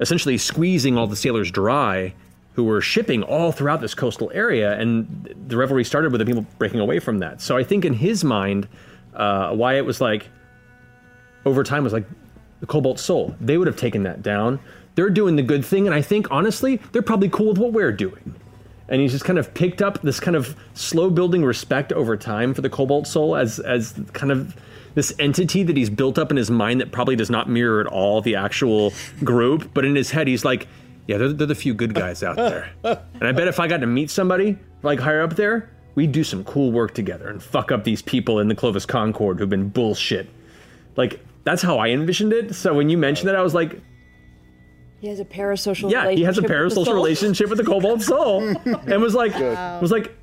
essentially 0.00 0.38
squeezing 0.38 0.96
all 0.96 1.06
the 1.06 1.16
sailors 1.16 1.50
dry 1.50 2.14
who 2.54 2.64
were 2.64 2.80
shipping 2.80 3.22
all 3.24 3.50
throughout 3.52 3.80
this 3.80 3.94
coastal 3.94 4.30
area 4.34 4.78
and 4.78 5.34
the 5.48 5.56
revelry 5.56 5.84
started 5.84 6.12
with 6.12 6.20
the 6.20 6.24
people 6.24 6.46
breaking 6.58 6.80
away 6.80 6.98
from 6.98 7.18
that 7.18 7.40
so 7.40 7.56
i 7.56 7.64
think 7.64 7.84
in 7.84 7.94
his 7.94 8.24
mind 8.24 8.68
uh, 9.14 9.50
wyatt 9.52 9.84
was 9.84 10.00
like 10.00 10.28
over 11.44 11.62
time 11.62 11.84
was 11.84 11.92
like 11.92 12.06
the 12.60 12.66
cobalt 12.66 12.98
soul. 12.98 13.34
They 13.40 13.58
would 13.58 13.66
have 13.66 13.76
taken 13.76 14.04
that 14.04 14.22
down. 14.22 14.58
They're 14.94 15.10
doing 15.10 15.36
the 15.36 15.42
good 15.42 15.64
thing 15.64 15.86
and 15.86 15.94
i 15.94 16.00
think 16.00 16.30
honestly 16.30 16.76
they're 16.92 17.02
probably 17.02 17.28
cool 17.28 17.48
with 17.48 17.58
what 17.58 17.72
we're 17.72 17.92
doing. 17.92 18.34
And 18.88 19.00
he's 19.00 19.12
just 19.12 19.24
kind 19.24 19.38
of 19.38 19.52
picked 19.54 19.80
up 19.80 20.02
this 20.02 20.20
kind 20.20 20.36
of 20.36 20.56
slow 20.74 21.10
building 21.10 21.44
respect 21.44 21.92
over 21.92 22.16
time 22.16 22.52
for 22.52 22.60
the 22.60 22.70
cobalt 22.70 23.06
soul 23.06 23.36
as 23.36 23.58
as 23.58 23.94
kind 24.12 24.30
of 24.30 24.56
this 24.94 25.12
entity 25.18 25.64
that 25.64 25.76
he's 25.76 25.90
built 25.90 26.18
up 26.18 26.30
in 26.30 26.36
his 26.36 26.50
mind 26.50 26.80
that 26.80 26.92
probably 26.92 27.16
does 27.16 27.30
not 27.30 27.48
mirror 27.48 27.80
at 27.80 27.86
all 27.86 28.20
the 28.20 28.36
actual 28.36 28.92
group. 29.24 29.74
But 29.74 29.84
in 29.84 29.96
his 29.96 30.10
head 30.10 30.28
he's 30.28 30.44
like 30.44 30.68
yeah 31.06 31.18
they're, 31.18 31.32
they're 31.32 31.46
the 31.46 31.54
few 31.54 31.74
good 31.74 31.94
guys 31.94 32.22
out 32.22 32.36
there. 32.36 32.70
And 32.84 33.24
i 33.24 33.32
bet 33.32 33.48
if 33.48 33.58
i 33.60 33.66
got 33.66 33.78
to 33.78 33.86
meet 33.86 34.10
somebody 34.10 34.58
like 34.82 35.00
higher 35.00 35.22
up 35.22 35.34
there 35.36 35.70
we'd 35.94 36.12
do 36.12 36.24
some 36.24 36.44
cool 36.44 36.72
work 36.72 36.94
together 36.94 37.28
and 37.28 37.42
fuck 37.42 37.70
up 37.70 37.84
these 37.84 38.02
people 38.02 38.40
in 38.40 38.48
the 38.48 38.54
clovis 38.54 38.86
concord 38.86 39.38
who've 39.38 39.48
been 39.48 39.68
bullshit. 39.68 40.28
Like 40.96 41.20
that's 41.44 41.62
how 41.62 41.78
i 41.78 41.88
envisioned 41.88 42.32
it 42.32 42.54
so 42.54 42.74
when 42.74 42.88
you 42.88 42.98
mentioned 42.98 43.28
that 43.28 43.36
i 43.36 43.42
was 43.42 43.54
like 43.54 43.80
He 45.00 45.08
has 45.08 45.20
a 45.20 45.24
parasocial 45.24 45.90
yeah, 45.90 46.10
he 46.10 46.22
has 46.24 46.38
a 46.38 46.42
relationship 46.42 46.48
with 46.48 46.74
the 46.74 46.82
parasocial 46.90 46.94
relationship 46.94 47.48
with 47.50 47.58
the 47.58 47.64
Cobalt 47.64 48.02
Soul, 48.02 48.42
and 48.90 49.02
was 49.02 49.14
like, 49.14 49.34
Wow. 49.34 49.80
was 49.80 49.90
like, 49.90 50.16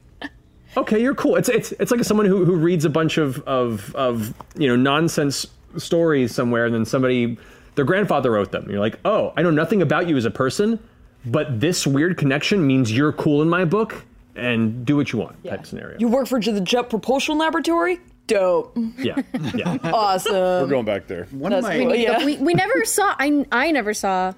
okay, 0.76 0.99
you're 0.99 1.13
cool. 1.15 1.36
It's 1.36 1.49
it's 1.49 1.72
it's 1.74 1.91
like 1.91 2.03
someone 2.03 2.26
who, 2.26 2.45
who 2.45 2.55
reads 2.55 2.84
a 2.86 2.89
bunch 2.89 3.17
of 3.19 3.39
of 3.41 3.93
of 3.95 4.34
you 4.55 4.67
know 4.67 4.76
nonsense 4.76 5.45
stories 5.78 6.34
somewhere, 6.34 6.65
and 6.65 6.74
then 6.74 6.86
somebody 6.86 7.38
their 7.76 7.86
grandfather 7.86 8.32
wrote 8.32 8.51
them. 8.51 8.63
And 8.63 8.72
you're 8.72 8.80
like, 8.80 8.99
oh, 9.05 9.34
I 9.38 9.43
know 9.43 9.51
nothing 9.51 9.82
about 9.84 10.07
you 10.09 10.17
as 10.17 10.26
a 10.26 10.32
person, 10.32 10.80
but 11.26 11.59
this 11.59 11.86
weird 11.86 12.17
connection 12.17 12.65
means 12.65 12.91
you're 12.91 13.13
cool 13.13 13.43
in 13.43 13.49
my 13.49 13.65
book, 13.65 14.03
and 14.36 14.84
do 14.84 14.95
what 14.95 15.13
you 15.13 15.19
want. 15.19 15.43
Type 15.43 15.65
scenario. 15.67 15.99
You 15.99 16.07
work 16.07 16.26
for 16.28 16.39
the 16.39 16.61
Jet 16.61 16.89
Propulsion 16.89 17.38
Laboratory? 17.38 17.99
Dope. 18.28 18.78
Yeah, 18.97 19.22
yeah. 19.53 19.78
awesome. 19.84 20.34
We're 20.34 20.67
going 20.67 20.86
back 20.86 21.07
there. 21.07 21.26
One 21.32 21.51
That's 21.51 21.65
of 21.65 21.74
cool, 21.74 21.95
yeah. 21.95 22.24
we, 22.24 22.38
we 22.38 22.53
never 22.53 22.86
saw. 22.86 23.15
I 23.19 23.45
I 23.51 23.72
never 23.72 23.93
saw 23.93 24.34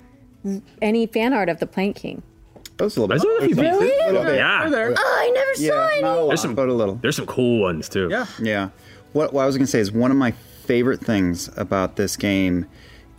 any 0.82 1.06
fan 1.06 1.34
art 1.34 1.50
of 1.50 1.60
the 1.60 1.68
Plank 1.68 1.98
King. 1.98 2.24
Those 2.78 2.98
a 2.98 3.02
little 3.02 3.14
I 3.16 3.18
saw 3.20 3.28
a 3.38 3.40
few 3.46 3.56
pieces. 3.56 3.62
Really? 3.62 4.36
Yeah. 4.38 4.64
Oh, 4.66 4.96
I 4.98 5.32
never 5.34 5.56
saw 5.56 5.88
any. 5.88 6.28
There's 6.28 6.42
some, 6.42 6.56
but 6.56 6.70
a 6.70 6.74
little. 6.74 6.96
There's 6.96 7.16
some 7.16 7.28
cool 7.28 7.62
ones 7.62 7.88
too. 7.88 8.08
Yeah. 8.10 8.26
Yeah. 8.40 8.70
What, 9.14 9.32
what 9.34 9.44
I 9.44 9.46
was 9.46 9.56
going 9.56 9.66
to 9.66 9.72
say 9.72 9.80
is 9.80 9.92
one 9.92 10.10
of 10.10 10.18
my 10.18 10.32
favorite 10.66 11.00
things 11.00 11.50
about 11.56 11.98
this 11.98 12.18
game 12.18 12.66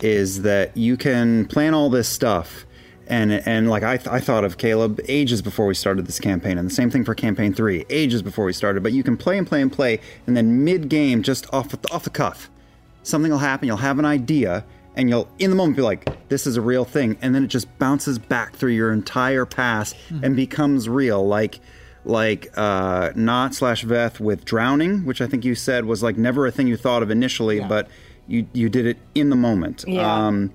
is 0.01 0.41
that 0.41 0.75
you 0.75 0.97
can 0.97 1.45
plan 1.45 1.73
all 1.73 1.89
this 1.89 2.09
stuff. 2.09 2.65
And, 3.07 3.31
and 3.31 3.69
like 3.69 3.83
I, 3.83 3.97
th- 3.97 4.07
I 4.07 4.19
thought 4.19 4.43
of 4.43 4.57
Caleb 4.57 4.99
ages 5.07 5.41
before 5.41 5.65
we 5.67 5.75
started 5.75 6.07
this 6.07 6.19
campaign, 6.19 6.57
and 6.57 6.69
the 6.69 6.73
same 6.73 6.89
thing 6.89 7.05
for 7.05 7.13
campaign 7.13 7.53
three, 7.53 7.85
ages 7.89 8.21
before 8.21 8.45
we 8.45 8.53
started. 8.53 8.81
But 8.83 8.93
you 8.93 9.03
can 9.03 9.15
play 9.15 9.37
and 9.37 9.47
play 9.47 9.61
and 9.61 9.71
play, 9.71 9.99
and 10.25 10.35
then 10.35 10.63
mid 10.63 10.89
game, 10.89 11.21
just 11.21 11.51
off 11.53 11.69
the, 11.69 11.79
off 11.93 12.03
the 12.03 12.09
cuff, 12.09 12.49
something 13.03 13.31
will 13.31 13.39
happen. 13.39 13.67
You'll 13.67 13.77
have 13.77 13.99
an 13.99 14.05
idea, 14.05 14.65
and 14.95 15.09
you'll 15.09 15.27
in 15.37 15.51
the 15.51 15.55
moment 15.55 15.77
be 15.77 15.83
like, 15.83 16.27
"This 16.29 16.47
is 16.47 16.57
a 16.57 16.61
real 16.61 16.85
thing," 16.85 17.17
and 17.21 17.35
then 17.35 17.43
it 17.43 17.47
just 17.47 17.67
bounces 17.77 18.17
back 18.17 18.55
through 18.55 18.71
your 18.71 18.91
entire 18.91 19.45
past 19.45 19.95
and 20.23 20.35
becomes 20.35 20.89
real. 20.89 21.27
Like 21.27 21.59
like 22.05 22.51
uh, 22.55 23.11
Nott 23.15 23.53
slash 23.55 23.83
Veth 23.83 24.19
with 24.19 24.45
drowning, 24.45 25.05
which 25.05 25.21
I 25.21 25.27
think 25.27 25.43
you 25.43 25.55
said 25.55 25.85
was 25.85 26.01
like 26.03 26.17
never 26.17 26.45
a 26.45 26.51
thing 26.51 26.67
you 26.67 26.77
thought 26.77 27.03
of 27.03 27.11
initially, 27.11 27.59
but 27.59 27.87
you 28.27 28.47
you 28.53 28.69
did 28.69 28.85
it 28.85 28.97
in 29.13 29.29
the 29.29 29.35
moment. 29.35 29.85
Yeah. 29.87 30.27
Um, 30.27 30.51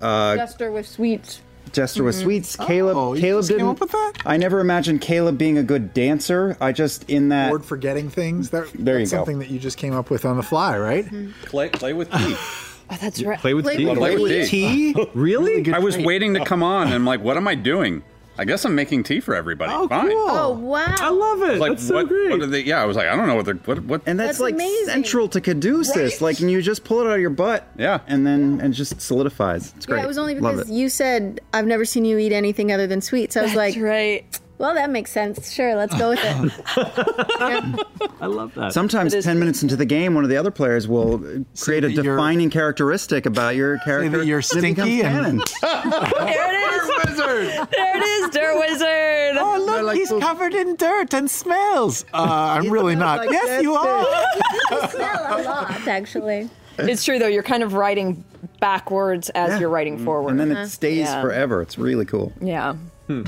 uh, 0.00 0.36
Jester 0.36 0.70
with 0.72 0.86
sweets. 0.86 1.42
Jester 1.72 2.02
with 2.04 2.16
Mhm. 2.16 2.22
sweets. 2.22 2.56
Caleb. 2.56 2.96
Oh, 2.96 3.14
you 3.14 3.20
Caleb 3.20 3.40
just 3.42 3.48
came 3.50 3.58
didn't. 3.58 3.70
up 3.70 3.80
with 3.80 3.92
that? 3.92 4.12
I 4.26 4.36
never 4.36 4.60
imagined 4.60 5.00
Caleb 5.00 5.38
being 5.38 5.56
a 5.58 5.62
good 5.62 5.94
dancer. 5.94 6.56
I 6.60 6.72
just 6.72 7.08
in 7.08 7.28
that. 7.30 7.50
Word 7.52 7.64
forgetting 7.64 8.10
things. 8.10 8.50
That, 8.50 8.66
There 8.78 8.94
you 8.94 9.00
that's 9.00 9.12
go. 9.12 9.18
something 9.18 9.38
that 9.40 9.50
you 9.50 9.58
just 9.58 9.76
came 9.78 9.94
up 9.94 10.10
with 10.10 10.24
on 10.24 10.36
the 10.36 10.42
fly, 10.42 10.76
right? 10.78 11.06
Play, 11.46 11.68
play 11.68 11.92
with 11.92 12.10
tea. 12.12 12.36
Oh, 12.92 12.96
that's 13.00 13.22
right. 13.22 13.38
Play 13.38 13.54
with 13.54 13.70
tea. 13.70 13.84
Play 13.94 14.16
with 14.18 14.48
tea. 14.48 14.96
Really? 15.14 15.72
I 15.72 15.78
was 15.78 15.96
waiting 15.96 16.34
to 16.34 16.44
come 16.44 16.64
on, 16.64 16.86
and 16.88 16.94
I'm 16.94 17.04
like, 17.06 17.22
what 17.22 17.36
am 17.36 17.46
I 17.46 17.54
doing? 17.54 18.02
I 18.40 18.44
guess 18.46 18.64
I'm 18.64 18.74
making 18.74 19.02
tea 19.02 19.20
for 19.20 19.34
everybody. 19.34 19.70
Oh, 19.70 19.86
Fine. 19.86 20.08
cool. 20.08 20.30
Oh 20.30 20.50
wow! 20.58 20.94
I 20.98 21.10
love 21.10 21.42
it. 21.42 21.58
Like 21.58 21.72
That's 21.72 21.86
so 21.86 21.94
what, 21.96 22.08
great. 22.08 22.30
what 22.30 22.40
are 22.40 22.46
they? 22.46 22.62
Yeah, 22.62 22.80
I 22.82 22.86
was 22.86 22.96
like, 22.96 23.06
I 23.06 23.14
don't 23.14 23.26
know 23.26 23.34
what 23.34 23.44
they're 23.44 23.54
what 23.56 23.80
what. 23.84 24.00
and 24.06 24.18
that's, 24.18 24.38
That's 24.38 24.40
like 24.40 24.54
amazing. 24.54 24.86
central 24.86 25.28
to 25.28 25.42
Caduceus. 25.42 26.22
Like, 26.22 26.40
and 26.40 26.50
you 26.50 26.62
just 26.62 26.82
pull 26.84 27.00
it 27.02 27.06
out 27.06 27.12
of 27.12 27.20
your 27.20 27.28
butt. 27.28 27.68
Yeah. 27.76 28.00
And 28.06 28.26
then 28.26 28.58
and 28.62 28.72
it 28.72 28.76
just 28.78 28.98
solidifies. 28.98 29.74
It's 29.76 29.84
great. 29.84 29.98
Yeah, 29.98 30.04
it 30.04 30.08
was 30.08 30.16
only 30.16 30.36
Love 30.40 30.54
because 30.56 30.70
it. 30.70 30.74
you 30.74 30.88
said 30.88 31.40
I've 31.52 31.66
never 31.66 31.84
seen 31.84 32.06
you 32.06 32.16
eat 32.16 32.32
anything 32.32 32.72
other 32.72 32.86
than 32.86 33.02
sweets. 33.02 33.36
I 33.36 33.42
was 33.42 33.50
That's 33.52 33.76
like, 33.76 33.84
right. 33.84 34.40
Well, 34.60 34.74
that 34.74 34.90
makes 34.90 35.10
sense. 35.10 35.50
Sure, 35.50 35.74
let's 35.74 35.96
go 35.96 36.10
with 36.10 36.20
it. 36.22 36.52
I 38.20 38.26
love 38.26 38.54
that. 38.54 38.74
Sometimes 38.74 39.14
ten 39.24 39.38
minutes 39.38 39.62
into 39.62 39.74
the 39.74 39.86
game, 39.86 40.14
one 40.14 40.22
of 40.22 40.28
the 40.28 40.36
other 40.36 40.50
players 40.50 40.86
will 40.86 41.18
create 41.58 41.82
a 41.82 41.88
defining 41.88 42.50
characteristic 42.50 43.24
about 43.24 43.56
your 43.56 43.78
character. 43.78 44.18
that 44.18 44.26
you're 44.26 44.42
stinky 44.42 45.00
and- 45.00 45.42
canon. 45.42 45.42
There 45.62 46.52
it 46.52 46.72
is. 46.74 46.90
Dirt 46.90 47.08
Wizard. 47.08 47.68
There 47.70 47.96
it 47.96 48.02
is, 48.02 48.30
Dirt 48.30 48.58
Wizard. 48.58 49.36
Oh, 49.38 49.64
look, 49.66 49.82
like 49.82 49.96
he's 49.96 50.10
those- 50.10 50.22
covered 50.22 50.52
in 50.52 50.76
dirt 50.76 51.14
and 51.14 51.30
smells. 51.30 52.04
Uh, 52.20 52.58
I'm 52.60 52.68
really 52.70 52.94
not. 52.96 53.20
like 53.20 53.30
yes, 53.30 53.62
you 53.62 53.74
are. 53.74 54.02
you 54.70 54.88
smell 54.90 55.26
a 55.30 55.42
lot, 55.42 55.88
actually. 55.88 56.50
It's 56.78 57.02
true 57.04 57.18
though. 57.18 57.28
You're 57.28 57.42
kind 57.42 57.62
of 57.62 57.72
writing 57.72 58.24
backwards 58.58 59.30
as 59.30 59.50
Yeah. 59.52 59.58
you're 59.60 59.70
writing 59.70 59.98
mm. 59.98 60.04
forward. 60.04 60.32
and 60.32 60.40
then 60.40 60.50
it 60.50 60.54
uh-huh. 60.54 60.66
stays 60.66 60.98
Yeah. 60.98 61.22
forever. 61.22 61.62
It's 61.62 61.78
really 61.78 62.04
cool. 62.04 62.32
yeah. 62.42 62.74
Hmm. 63.06 63.22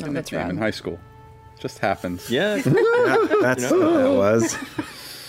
Like 0.00 0.02
Oh, 0.04 0.06
in 0.08 0.14
the 0.14 0.18
that's 0.20 0.30
game 0.30 0.50
in 0.50 0.56
high 0.58 0.70
school. 0.70 0.98
Just 1.58 1.78
happens. 1.78 2.30
Yeah. 2.30 2.56
Yeah, 2.66 3.26
that's 3.40 3.62
what 3.70 3.78
that 3.80 4.10
was. 4.12 4.56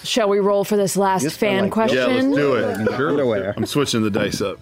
Shall 0.04 0.30
we 0.30 0.40
roll 0.40 0.64
for 0.64 0.78
this 0.78 0.96
last 0.98 1.24
Just 1.24 1.38
felt 1.40 1.52
fan 1.52 1.64
like- 1.66 1.72
question? 1.72 1.98
Yeah, 1.98 2.06
let's 2.08 2.36
do 2.36 2.56
it. 2.56 2.88
Underwear. 2.90 3.54
I'm 3.58 3.66
switching 3.66 4.04
the 4.04 4.10
dice 4.10 4.42
up. 4.42 4.58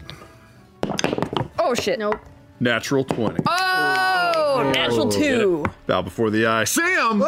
Oh 1.60 1.74
shit. 1.74 2.00
Nope. 2.00 2.20
Natural 2.60 3.04
20. 3.04 3.44
Oh, 3.48 4.72
natural 4.74 5.10
two. 5.10 5.66
Bow 5.88 6.02
before 6.02 6.30
the 6.30 6.46
eye. 6.46 6.64
Sam! 6.64 7.24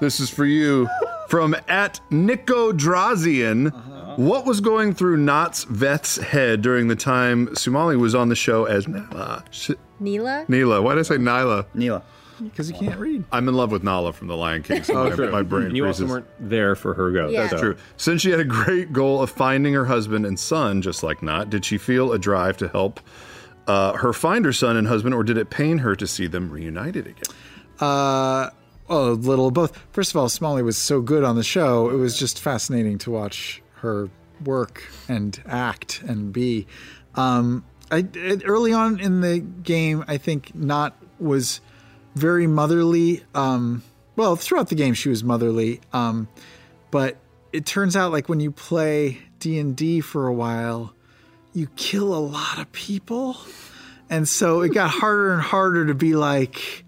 This 0.00 0.20
is 0.20 0.30
for 0.30 0.46
you. 0.46 0.88
From 1.28 1.54
at 1.68 2.00
Nico 2.10 2.72
Drazian. 2.72 3.72
What 4.16 4.46
was 4.46 4.60
going 4.60 4.94
through 4.94 5.16
Nott's 5.18 5.64
Veth's 5.64 6.16
head 6.16 6.62
during 6.62 6.88
the 6.88 6.96
time 6.96 7.48
Sumalee 7.48 7.98
was 7.98 8.14
on 8.14 8.28
the 8.28 8.36
show 8.36 8.64
as 8.64 8.86
uh, 8.86 9.42
Sh- 9.50 9.70
Neela? 10.00 10.44
Neela. 10.48 10.80
Why 10.82 10.94
did 10.94 11.00
I 11.00 11.02
say 11.02 11.16
Nyla? 11.16 11.66
Neela. 11.74 12.02
Because 12.42 12.68
you 12.70 12.76
can't 12.76 12.98
read. 12.98 13.24
I'm 13.30 13.48
in 13.48 13.54
love 13.54 13.70
with 13.70 13.82
Nala 13.84 14.12
from 14.12 14.26
The 14.28 14.36
Lion 14.36 14.62
King. 14.64 14.82
So 14.82 14.94
Oh, 15.06 15.08
my, 15.10 15.14
true. 15.14 15.30
my 15.30 15.42
brain 15.42 15.66
And 15.66 15.76
you 15.76 15.86
also 15.86 16.00
freezes. 16.02 16.10
weren't 16.10 16.26
there 16.50 16.74
for 16.74 16.92
her 16.94 17.12
go. 17.12 17.28
Yeah. 17.28 17.46
That's 17.46 17.60
true. 17.60 17.76
Since 17.96 18.22
she 18.22 18.30
had 18.30 18.40
a 18.40 18.44
great 18.44 18.92
goal 18.92 19.22
of 19.22 19.30
finding 19.30 19.72
her 19.74 19.84
husband 19.84 20.26
and 20.26 20.38
son, 20.38 20.82
just 20.82 21.02
like 21.02 21.22
Nott, 21.22 21.48
did 21.50 21.64
she 21.64 21.78
feel 21.78 22.12
a 22.12 22.18
drive 22.18 22.56
to 22.58 22.68
help 22.68 23.00
uh, 23.68 23.92
her 23.94 24.12
find 24.12 24.44
her 24.44 24.52
son 24.52 24.76
and 24.76 24.86
husband, 24.88 25.14
or 25.14 25.22
did 25.22 25.38
it 25.38 25.48
pain 25.50 25.78
her 25.78 25.94
to 25.96 26.06
see 26.06 26.26
them 26.26 26.50
reunited 26.50 27.06
again? 27.06 27.22
Uh, 27.80 28.50
well, 28.88 29.10
a 29.10 29.12
little 29.12 29.46
of 29.46 29.54
both. 29.54 29.80
First 29.92 30.10
of 30.10 30.16
all, 30.16 30.26
Sumalee 30.28 30.64
was 30.64 30.76
so 30.76 31.00
good 31.00 31.24
on 31.24 31.36
the 31.36 31.44
show. 31.44 31.88
It 31.88 31.96
was 31.96 32.18
just 32.18 32.40
fascinating 32.40 32.98
to 32.98 33.10
watch 33.12 33.62
her 33.84 34.08
work 34.44 34.82
and 35.08 35.40
act 35.46 36.02
and 36.02 36.32
be. 36.32 36.66
Um, 37.14 37.64
I 37.90 38.06
early 38.44 38.72
on 38.72 38.98
in 38.98 39.20
the 39.20 39.38
game, 39.38 40.04
I 40.08 40.16
think 40.16 40.54
Nott 40.54 40.96
was 41.18 41.60
very 42.14 42.46
motherly. 42.46 43.22
Um, 43.34 43.82
well, 44.16 44.36
throughout 44.36 44.68
the 44.68 44.74
game, 44.74 44.94
she 44.94 45.08
was 45.08 45.22
motherly. 45.22 45.80
Um, 45.92 46.28
but 46.90 47.16
it 47.52 47.66
turns 47.66 47.94
out, 47.96 48.10
like 48.10 48.28
when 48.28 48.40
you 48.40 48.50
play 48.50 49.18
D 49.38 49.58
and 49.58 49.76
D 49.76 50.00
for 50.00 50.26
a 50.26 50.32
while, 50.32 50.94
you 51.52 51.68
kill 51.76 52.14
a 52.14 52.18
lot 52.18 52.58
of 52.58 52.72
people, 52.72 53.36
and 54.10 54.28
so 54.28 54.62
it 54.62 54.70
got 54.70 54.90
harder 54.90 55.32
and 55.32 55.42
harder 55.42 55.86
to 55.86 55.94
be 55.94 56.14
like. 56.14 56.83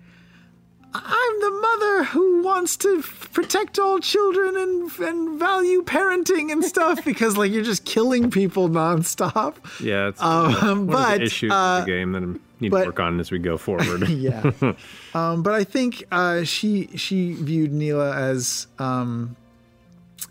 I'm 1.05 1.40
the 1.40 1.51
mother 1.51 2.05
who 2.05 2.42
wants 2.42 2.76
to 2.78 2.99
f- 2.99 3.28
protect 3.32 3.78
all 3.78 3.99
children 3.99 4.57
and 4.57 4.90
and 5.01 5.38
value 5.38 5.82
parenting 5.82 6.51
and 6.53 6.64
stuff 6.64 7.05
because 7.11 7.36
like 7.36 7.51
you're 7.53 7.64
just 7.64 7.84
killing 7.84 8.30
people 8.30 8.68
nonstop. 8.68 9.55
Yeah, 9.80 10.09
it's 10.09 10.22
Um, 10.22 10.53
one 10.53 10.70
of 10.70 10.86
but, 10.88 11.18
the 11.18 11.24
issues 11.24 11.53
uh, 11.53 11.55
of 11.80 11.84
the 11.86 11.92
game 11.92 12.12
that 12.12 12.22
I 12.22 12.26
need 12.61 12.70
but- 12.70 12.80
to 12.82 12.86
work 12.86 13.01
on 13.01 13.20
as 13.20 13.30
we 13.30 13.38
go 13.38 13.57
forward. 13.57 14.09
yeah. 14.09 14.51
Um, 15.14 15.42
but 15.42 15.55
I 15.55 15.64
think 15.64 16.05
uh, 16.12 16.44
she 16.44 16.88
she 16.97 17.32
viewed 17.32 17.72
Neela 17.72 18.14
as 18.14 18.66
um, 18.78 19.34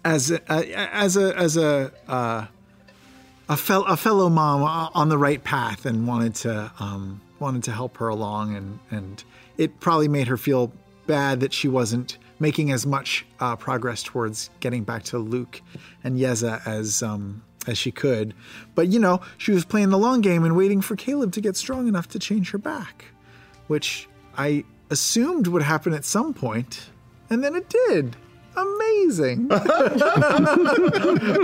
as 0.04 0.30
a, 0.30 0.40
as 0.52 1.18
a 1.18 1.36
as 1.36 1.58
a 1.58 1.92
uh, 2.08 2.46
a, 3.50 3.58
fel- 3.58 3.86
a 3.86 3.98
fellow 3.98 4.30
mom 4.30 4.62
on 4.94 5.10
the 5.10 5.18
right 5.18 5.44
path 5.44 5.86
and 5.88 6.08
wanted 6.08 6.36
to 6.36 6.72
um, 6.80 7.20
wanted 7.40 7.64
to 7.64 7.72
help 7.72 7.98
her 7.98 8.08
along 8.10 8.56
and 8.56 8.80
and 8.92 9.24
it 9.58 9.80
probably 9.80 10.08
made 10.08 10.28
her 10.28 10.38
feel 10.38 10.72
bad 11.08 11.40
that 11.40 11.54
she 11.54 11.68
wasn't 11.68 12.18
making 12.40 12.72
as 12.72 12.86
much 12.86 13.26
uh, 13.40 13.56
progress 13.56 14.04
towards 14.04 14.50
getting 14.60 14.84
back 14.84 15.04
to 15.04 15.18
Luke 15.18 15.62
and 16.04 16.18
Yeza 16.18 16.66
as 16.68 17.02
um, 17.02 17.44
as 17.68 17.78
she 17.78 17.92
could. 17.92 18.34
But 18.76 18.88
you 18.88 19.00
know, 19.00 19.22
she 19.38 19.52
was 19.52 19.66
playing 19.66 19.90
the 19.90 19.98
long 19.98 20.22
game 20.22 20.44
and 20.44 20.56
waiting 20.56 20.82
for 20.82 20.96
Caleb 20.96 21.32
to 21.34 21.42
get 21.42 21.56
strong 21.56 21.88
enough 21.88 22.08
to 22.10 22.20
change 22.20 22.52
her 22.52 22.58
back, 22.58 23.06
which 23.68 24.08
I 24.38 24.64
assumed 24.90 25.48
would 25.48 25.64
happen 25.64 25.94
at 25.94 26.06
some 26.06 26.34
point, 26.34 26.90
and 27.30 27.44
then 27.44 27.56
it 27.56 27.70
did. 27.70 28.16
Amazing. 28.58 29.48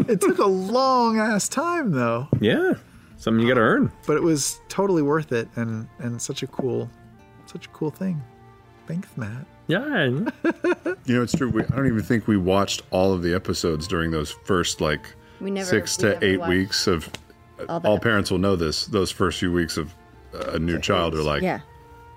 it 0.07 0.21
took 0.21 0.37
a 0.37 0.45
long 0.45 1.19
ass 1.19 1.49
time 1.49 1.91
though. 1.91 2.29
yeah, 2.39 2.75
something 3.17 3.41
you 3.41 3.49
got 3.49 3.55
to 3.55 3.61
earn. 3.61 3.91
But 4.07 4.15
it 4.15 4.23
was 4.23 4.61
totally 4.69 5.01
worth 5.01 5.33
it 5.33 5.49
and 5.55 5.87
and 5.99 6.21
such 6.21 6.41
a 6.41 6.47
cool 6.47 6.89
such 7.51 7.65
a 7.65 7.69
cool 7.69 7.91
thing. 7.91 8.21
Thanks, 8.87 9.09
Matt. 9.15 9.45
Yeah. 9.67 10.09
You 11.05 11.15
know, 11.15 11.23
it's 11.23 11.33
true. 11.35 11.49
We, 11.49 11.63
I 11.63 11.67
don't 11.75 11.87
even 11.87 12.03
think 12.03 12.27
we 12.27 12.37
watched 12.37 12.83
all 12.91 13.11
of 13.11 13.23
the 13.23 13.33
episodes 13.33 13.87
during 13.87 14.11
those 14.11 14.29
first 14.45 14.81
like 14.81 15.01
We 15.39 15.49
never- 15.49 15.67
six 15.67 15.97
we 15.97 16.01
to 16.03 16.09
never 16.13 16.25
eight 16.25 16.47
weeks 16.49 16.85
of. 16.87 17.09
all 17.67 17.81
All 17.83 17.99
parents 17.99 18.29
will 18.29 18.37
know 18.37 18.55
this. 18.55 18.85
Those 18.85 19.09
first 19.11 19.39
few 19.39 19.51
weeks 19.51 19.77
of 19.77 19.93
a 20.33 20.59
new 20.59 20.79
child 20.79 21.15
are 21.15 21.23
like 21.23 21.41
Yeah. 21.41 21.61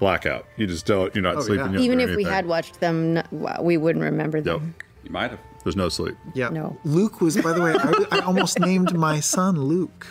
blackout. 0.00 0.46
You 0.56 0.66
just 0.66 0.84
don't. 0.86 1.14
You're 1.14 1.22
not 1.22 1.36
Oh, 1.36 1.40
sleeping. 1.40 1.72
yeah. 1.72 1.80
Even 1.80 2.00
or 2.00 2.08
if 2.10 2.16
we 2.16 2.24
had 2.24 2.46
watched 2.46 2.80
them, 2.80 3.22
we 3.60 3.76
wouldn't 3.78 4.04
remember 4.04 4.40
them. 4.42 4.74
You 5.02 5.10
might 5.10 5.30
have. 5.30 5.40
There's 5.64 5.76
no 5.76 5.88
sleep. 5.88 6.14
Yeah. 6.34 6.50
No. 6.50 6.76
Luke 6.84 7.20
was, 7.22 7.36
by 7.40 7.52
the 7.54 7.62
way, 7.62 7.72
I, 7.74 8.18
I 8.18 8.18
almost 8.20 8.58
named 8.60 8.92
my 8.94 9.20
son 9.20 9.56
Luke. 9.58 10.06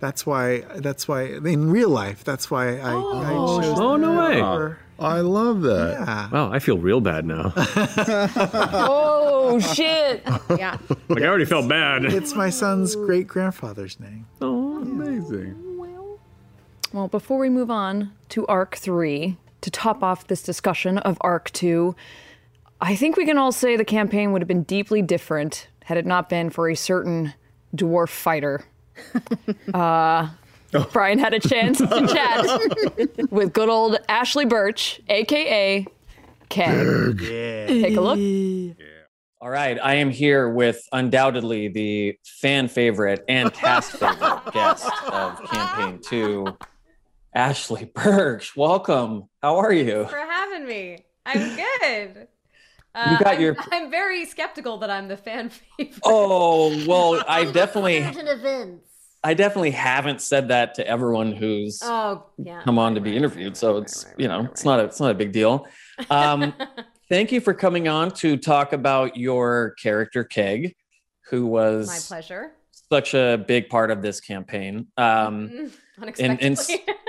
That's 0.00 0.26
why. 0.26 0.60
That's 0.76 1.08
why 1.08 1.22
in 1.24 1.70
real 1.70 1.90
life. 1.90 2.24
That's 2.24 2.50
why 2.50 2.78
I. 2.78 2.90
I 2.90 2.94
oh. 2.94 3.60
chose 3.62 3.78
Oh, 3.78 3.96
no 3.96 4.18
way. 4.18 4.40
for- 4.40 4.78
I 4.98 5.20
love 5.20 5.60
that. 5.62 6.00
Yeah. 6.00 6.30
Wow, 6.30 6.50
I 6.50 6.58
feel 6.58 6.78
real 6.78 7.00
bad 7.02 7.26
now. 7.26 7.52
Oh 9.48 9.60
shit! 9.60 10.22
Yeah. 10.58 10.76
like 11.08 11.22
I 11.22 11.26
already 11.26 11.44
felt 11.44 11.68
bad. 11.68 12.04
It's 12.04 12.34
my 12.34 12.50
son's 12.50 12.96
great 12.96 13.28
grandfather's 13.28 14.00
name. 14.00 14.26
Oh, 14.40 14.78
Amazing. 14.82 15.62
Well, 16.92 17.06
before 17.08 17.38
we 17.38 17.48
move 17.48 17.70
on 17.70 18.12
to 18.30 18.46
Arc 18.46 18.76
3, 18.76 19.36
to 19.60 19.70
top 19.70 20.02
off 20.02 20.26
this 20.26 20.42
discussion 20.42 20.98
of 20.98 21.16
Arc 21.20 21.50
2, 21.52 21.94
I 22.80 22.96
think 22.96 23.16
we 23.16 23.24
can 23.24 23.38
all 23.38 23.52
say 23.52 23.76
the 23.76 23.84
campaign 23.84 24.32
would 24.32 24.40
have 24.42 24.48
been 24.48 24.62
deeply 24.64 25.00
different 25.02 25.68
had 25.84 25.96
it 25.96 26.06
not 26.06 26.28
been 26.28 26.50
for 26.50 26.68
a 26.68 26.74
certain 26.74 27.34
dwarf 27.74 28.08
fighter. 28.08 28.64
Uh, 29.72 30.28
Brian 30.92 31.18
had 31.18 31.32
a 31.34 31.40
chance 31.40 31.78
to 31.78 31.86
chat 32.12 33.30
with 33.30 33.52
good 33.52 33.68
old 33.68 33.98
Ashly 34.08 34.48
Burch, 34.48 35.00
aka 35.08 35.86
Keg. 36.48 37.18
Take 37.18 37.96
a 37.96 38.00
look. 38.00 38.76
All 39.40 39.50
right, 39.50 39.78
I 39.82 39.94
am 39.96 40.10
here 40.10 40.48
with 40.48 40.80
undoubtedly 40.92 41.68
the 41.68 42.18
fan 42.24 42.68
favorite 42.68 43.24
and 43.28 43.52
cast 43.52 43.92
favorite 43.98 44.40
guest 44.52 44.90
of 45.06 45.42
campaign 45.50 46.00
two, 46.02 46.56
Ashly 47.34 47.84
Burch. 47.92 48.56
Welcome. 48.56 49.28
How 49.42 49.56
are 49.58 49.72
you? 49.72 50.06
for 50.08 50.16
having 50.16 50.66
me. 50.66 50.98
I'm 51.24 51.56
good. 51.56 52.28
Uh, 52.94 53.10
You 53.18 53.24
got 53.24 53.34
I'm, 53.34 53.40
your- 53.42 53.56
I'm 53.72 53.90
very 53.90 54.24
skeptical 54.24 54.78
that 54.78 54.88
I'm 54.90 55.06
the 55.08 55.16
fan 55.18 55.50
favorite. 55.50 55.98
Oh 56.02 56.84
well, 56.88 57.22
I 57.28 57.44
definitely, 57.44 58.02
Certain 58.02 58.26
events. 58.28 58.85
I 59.26 59.34
definitely 59.34 59.72
haven't 59.72 60.20
said 60.20 60.48
that 60.48 60.74
to 60.74 60.86
everyone 60.86 61.32
who's 61.32 61.80
Oh, 61.82 62.26
yeah. 62.38 62.62
come 62.62 62.78
on 62.78 62.94
to 62.94 63.00
be 63.00 63.16
interviewed. 63.16 63.56
So 63.56 63.78
it's 63.78 64.06
you 64.16 64.28
know 64.28 64.42
it's 64.52 64.64
not 64.64 64.78
a, 64.78 64.84
it's 64.84 65.00
not 65.00 65.10
a 65.10 65.14
big 65.14 65.32
deal. 65.32 65.66
Um, 66.10 66.54
thank 67.08 67.32
you 67.32 67.40
for 67.40 67.52
coming 67.52 67.88
on 67.88 68.12
to 68.22 68.36
talk 68.36 68.72
about 68.72 69.16
your 69.16 69.74
character 69.82 70.22
Keg, 70.22 70.76
who 71.30 71.44
was 71.46 71.88
My 71.88 71.98
pleasure. 72.16 72.52
such 72.92 73.14
a 73.14 73.44
big 73.48 73.68
part 73.68 73.90
of 73.90 74.00
this 74.00 74.20
campaign. 74.20 74.86
Um, 74.96 75.50
Mm, 75.98 76.18
in, 76.18 76.38
in, 76.38 76.56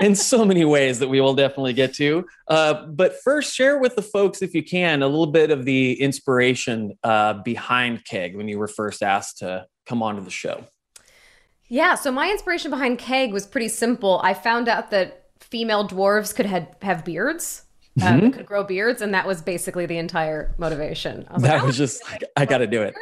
in 0.00 0.14
so 0.16 0.44
many 0.46 0.64
ways 0.64 0.98
that 0.98 1.08
we 1.08 1.20
will 1.20 1.34
definitely 1.34 1.74
get 1.74 1.92
to. 1.96 2.26
Uh, 2.48 2.86
but 2.86 3.20
first, 3.22 3.54
share 3.54 3.78
with 3.78 3.94
the 3.94 4.02
folks, 4.02 4.40
if 4.42 4.54
you 4.54 4.62
can, 4.64 5.02
a 5.02 5.06
little 5.06 5.26
bit 5.26 5.50
of 5.50 5.64
the 5.66 5.92
inspiration 6.00 6.98
uh, 7.04 7.34
behind 7.44 8.04
Keg 8.06 8.34
when 8.34 8.48
you 8.48 8.58
were 8.58 8.66
first 8.66 9.02
asked 9.02 9.38
to 9.38 9.66
come 9.86 10.02
onto 10.02 10.24
the 10.24 10.30
show. 10.30 10.64
Yeah, 11.68 11.94
so 11.94 12.10
my 12.10 12.30
inspiration 12.30 12.70
behind 12.70 12.98
Keg 12.98 13.32
was 13.32 13.46
pretty 13.46 13.68
simple. 13.68 14.20
I 14.24 14.34
found 14.34 14.68
out 14.68 14.90
that 14.90 15.24
female 15.40 15.86
dwarves 15.86 16.34
could 16.34 16.46
had, 16.46 16.74
have 16.82 17.04
beards, 17.04 17.62
uh, 18.00 18.04
Mhm. 18.04 18.20
that 18.22 18.32
could 18.32 18.46
grow 18.46 18.64
beards, 18.64 19.02
and 19.02 19.12
that 19.14 19.26
was 19.26 19.42
basically 19.42 19.86
the 19.86 19.98
entire 19.98 20.54
motivation. 20.58 21.26
I 21.30 21.34
was 21.34 21.42
That 21.42 21.54
like, 21.58 21.62
was 21.66 21.76
just 21.76 22.02
like, 22.10 22.24
I 22.36 22.44
got 22.46 22.58
to 22.58 22.66
do 22.66 22.82
it. 22.82 22.94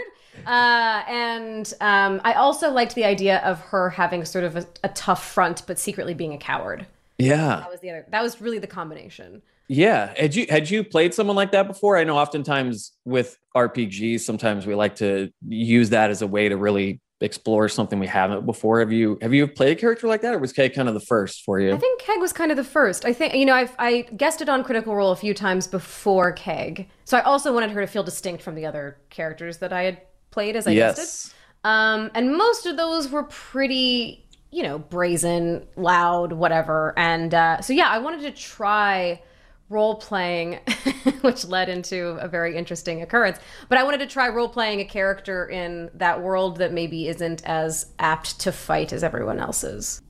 Uh, 0.46 1.02
and 1.08 1.72
um, 1.80 2.20
I 2.24 2.34
also 2.34 2.70
liked 2.70 2.94
the 2.94 3.04
idea 3.04 3.38
of 3.38 3.58
her 3.60 3.90
having 3.90 4.24
sort 4.24 4.44
of 4.44 4.56
a, 4.56 4.66
a 4.84 4.88
tough 4.90 5.24
front, 5.26 5.62
but 5.66 5.78
secretly 5.78 6.12
being 6.14 6.34
a 6.34 6.38
coward. 6.38 6.86
Yeah. 7.18 7.46
That 7.60 7.70
was 7.70 7.80
the 7.80 7.90
other. 7.90 8.04
That 8.10 8.22
was 8.22 8.40
really 8.40 8.58
the 8.58 8.66
combination. 8.66 9.40
Yeah. 9.68 10.12
Had 10.16 10.34
you 10.34 10.46
had 10.50 10.68
you 10.70 10.84
played 10.84 11.14
someone 11.14 11.34
like 11.34 11.52
that 11.52 11.66
before? 11.66 11.96
I 11.96 12.04
know 12.04 12.16
oftentimes 12.18 12.92
with 13.06 13.38
RPGs, 13.56 14.20
sometimes 14.20 14.66
we 14.66 14.74
like 14.74 14.96
to 14.96 15.32
use 15.48 15.90
that 15.90 16.10
as 16.10 16.20
a 16.22 16.26
way 16.26 16.48
to 16.50 16.56
really 16.58 17.00
explore 17.20 17.68
something 17.68 17.98
we 17.98 18.06
haven't 18.06 18.44
before. 18.44 18.80
Have 18.80 18.92
you 18.92 19.18
have 19.22 19.32
you 19.32 19.46
played 19.46 19.76
a 19.76 19.80
character 19.80 20.06
like 20.06 20.20
that, 20.22 20.34
or 20.34 20.38
was 20.38 20.52
Keg 20.52 20.74
kind 20.74 20.88
of 20.88 20.94
the 20.94 21.00
first 21.00 21.44
for 21.44 21.58
you? 21.58 21.72
I 21.72 21.78
think 21.78 22.00
Keg 22.00 22.20
was 22.20 22.32
kind 22.32 22.50
of 22.50 22.56
the 22.56 22.64
first. 22.64 23.04
I 23.04 23.12
think 23.12 23.34
you 23.34 23.46
know 23.46 23.54
I've 23.54 23.74
I 23.78 24.02
guessed 24.16 24.40
it 24.40 24.48
on 24.48 24.62
Critical 24.64 24.94
Role 24.94 25.12
a 25.12 25.16
few 25.16 25.34
times 25.34 25.66
before 25.66 26.32
Keg, 26.32 26.88
so 27.04 27.16
I 27.16 27.22
also 27.22 27.52
wanted 27.52 27.70
her 27.70 27.80
to 27.80 27.86
feel 27.86 28.02
distinct 28.02 28.42
from 28.42 28.54
the 28.54 28.66
other 28.66 28.98
characters 29.10 29.58
that 29.58 29.72
I 29.72 29.82
had 29.82 30.02
played 30.30 30.56
as 30.56 30.66
I 30.66 30.74
guessed 30.74 31.28
it. 31.28 31.34
Um, 31.64 32.10
and 32.14 32.36
most 32.36 32.66
of 32.66 32.76
those 32.76 33.10
were 33.10 33.24
pretty, 33.24 34.26
you 34.52 34.62
know, 34.62 34.78
brazen, 34.78 35.66
loud, 35.76 36.32
whatever. 36.32 36.94
And 36.96 37.34
uh, 37.34 37.60
so 37.60 37.72
yeah, 37.72 37.88
I 37.88 37.98
wanted 37.98 38.20
to 38.22 38.30
try 38.30 39.22
role 39.68 39.96
playing, 39.96 40.60
which 41.22 41.44
led 41.46 41.68
into 41.68 42.10
a 42.20 42.28
very 42.28 42.56
interesting 42.56 43.02
occurrence. 43.02 43.38
But 43.68 43.78
I 43.78 43.84
wanted 43.84 43.98
to 43.98 44.06
try 44.06 44.28
role 44.28 44.48
playing 44.48 44.80
a 44.80 44.84
character 44.84 45.48
in 45.48 45.90
that 45.94 46.22
world 46.22 46.58
that 46.58 46.72
maybe 46.72 47.08
isn't 47.08 47.44
as 47.44 47.92
apt 47.98 48.40
to 48.40 48.52
fight 48.52 48.92
as 48.92 49.02
everyone 49.02 49.38
else's. 49.38 50.02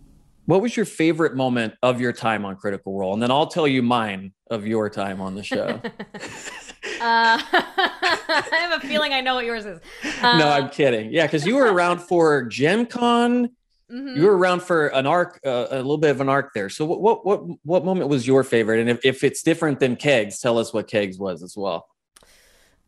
What 0.47 0.63
was 0.63 0.77
your 0.77 0.87
favorite 0.87 1.35
moment 1.35 1.75
of 1.83 2.01
your 2.01 2.13
time 2.13 2.45
on 2.45 2.55
Critical 2.57 2.97
Role? 2.97 3.13
And 3.13 3.21
then 3.21 3.33
I'll 3.33 3.49
tell 3.49 3.67
you 3.67 3.83
mine 3.83 4.33
of 4.49 4.65
your 4.65 4.89
time 4.89 5.21
on 5.21 5.35
the 5.35 5.43
show. 5.43 5.81
Uh, 6.99 7.37
I 7.43 8.49
have 8.53 8.83
a 8.83 8.87
feeling 8.87 9.13
I 9.13 9.21
know 9.21 9.35
what 9.35 9.45
yours 9.45 9.67
is. 9.67 9.81
Uh, 10.23 10.39
no, 10.39 10.49
I'm 10.49 10.71
kidding. 10.71 11.13
Yeah, 11.13 11.27
because 11.27 11.45
you 11.45 11.57
were 11.57 11.71
around 11.71 11.99
for 11.99 12.45
Gen 12.45 12.87
Con 12.87 13.51
You 13.89 14.23
were 14.25 14.37
around 14.37 14.63
for 14.63 14.89
an 14.89 15.07
arc, 15.07 15.39
uh, 15.47 15.67
a 15.71 15.77
little 15.77 15.99
bit 15.99 16.11
of 16.11 16.21
an 16.21 16.29
arc 16.29 16.53
there. 16.55 16.69
So 16.69 16.85
what 16.85 17.01
what 17.03 17.25
what 17.25 17.43
what 17.63 17.85
moment 17.85 18.09
was 18.09 18.27
your 18.27 18.43
favorite? 18.43 18.81
And 18.81 18.91
if, 18.91 19.05
if 19.05 19.23
it's 19.23 19.43
different 19.43 19.79
than 19.79 19.95
Kegs, 19.97 20.41
tell 20.41 20.59
us 20.59 20.75
what 20.75 20.89
Kegs 20.89 21.19
was 21.19 21.43
as 21.43 21.57
well. 21.57 21.87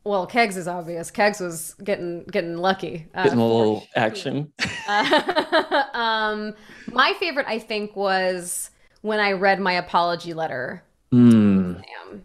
Well, 0.04 0.26
Kegs 0.26 0.56
is 0.56 0.66
obvious. 0.66 1.10
Kegs 1.10 1.38
was 1.38 1.74
getting 1.84 2.24
getting 2.24 2.56
lucky. 2.56 3.06
uh, 3.14 3.24
Getting 3.24 3.38
a 3.38 3.46
little 3.46 3.86
action. 3.94 4.52
Uh, 4.88 5.82
um, 5.92 6.54
my 6.90 7.12
favorite, 7.20 7.44
I 7.46 7.58
think, 7.58 7.94
was 7.94 8.70
when 9.02 9.20
I 9.20 9.32
read 9.32 9.60
my 9.60 9.74
apology 9.74 10.32
letter. 10.32 10.82
Sam. 11.12 12.24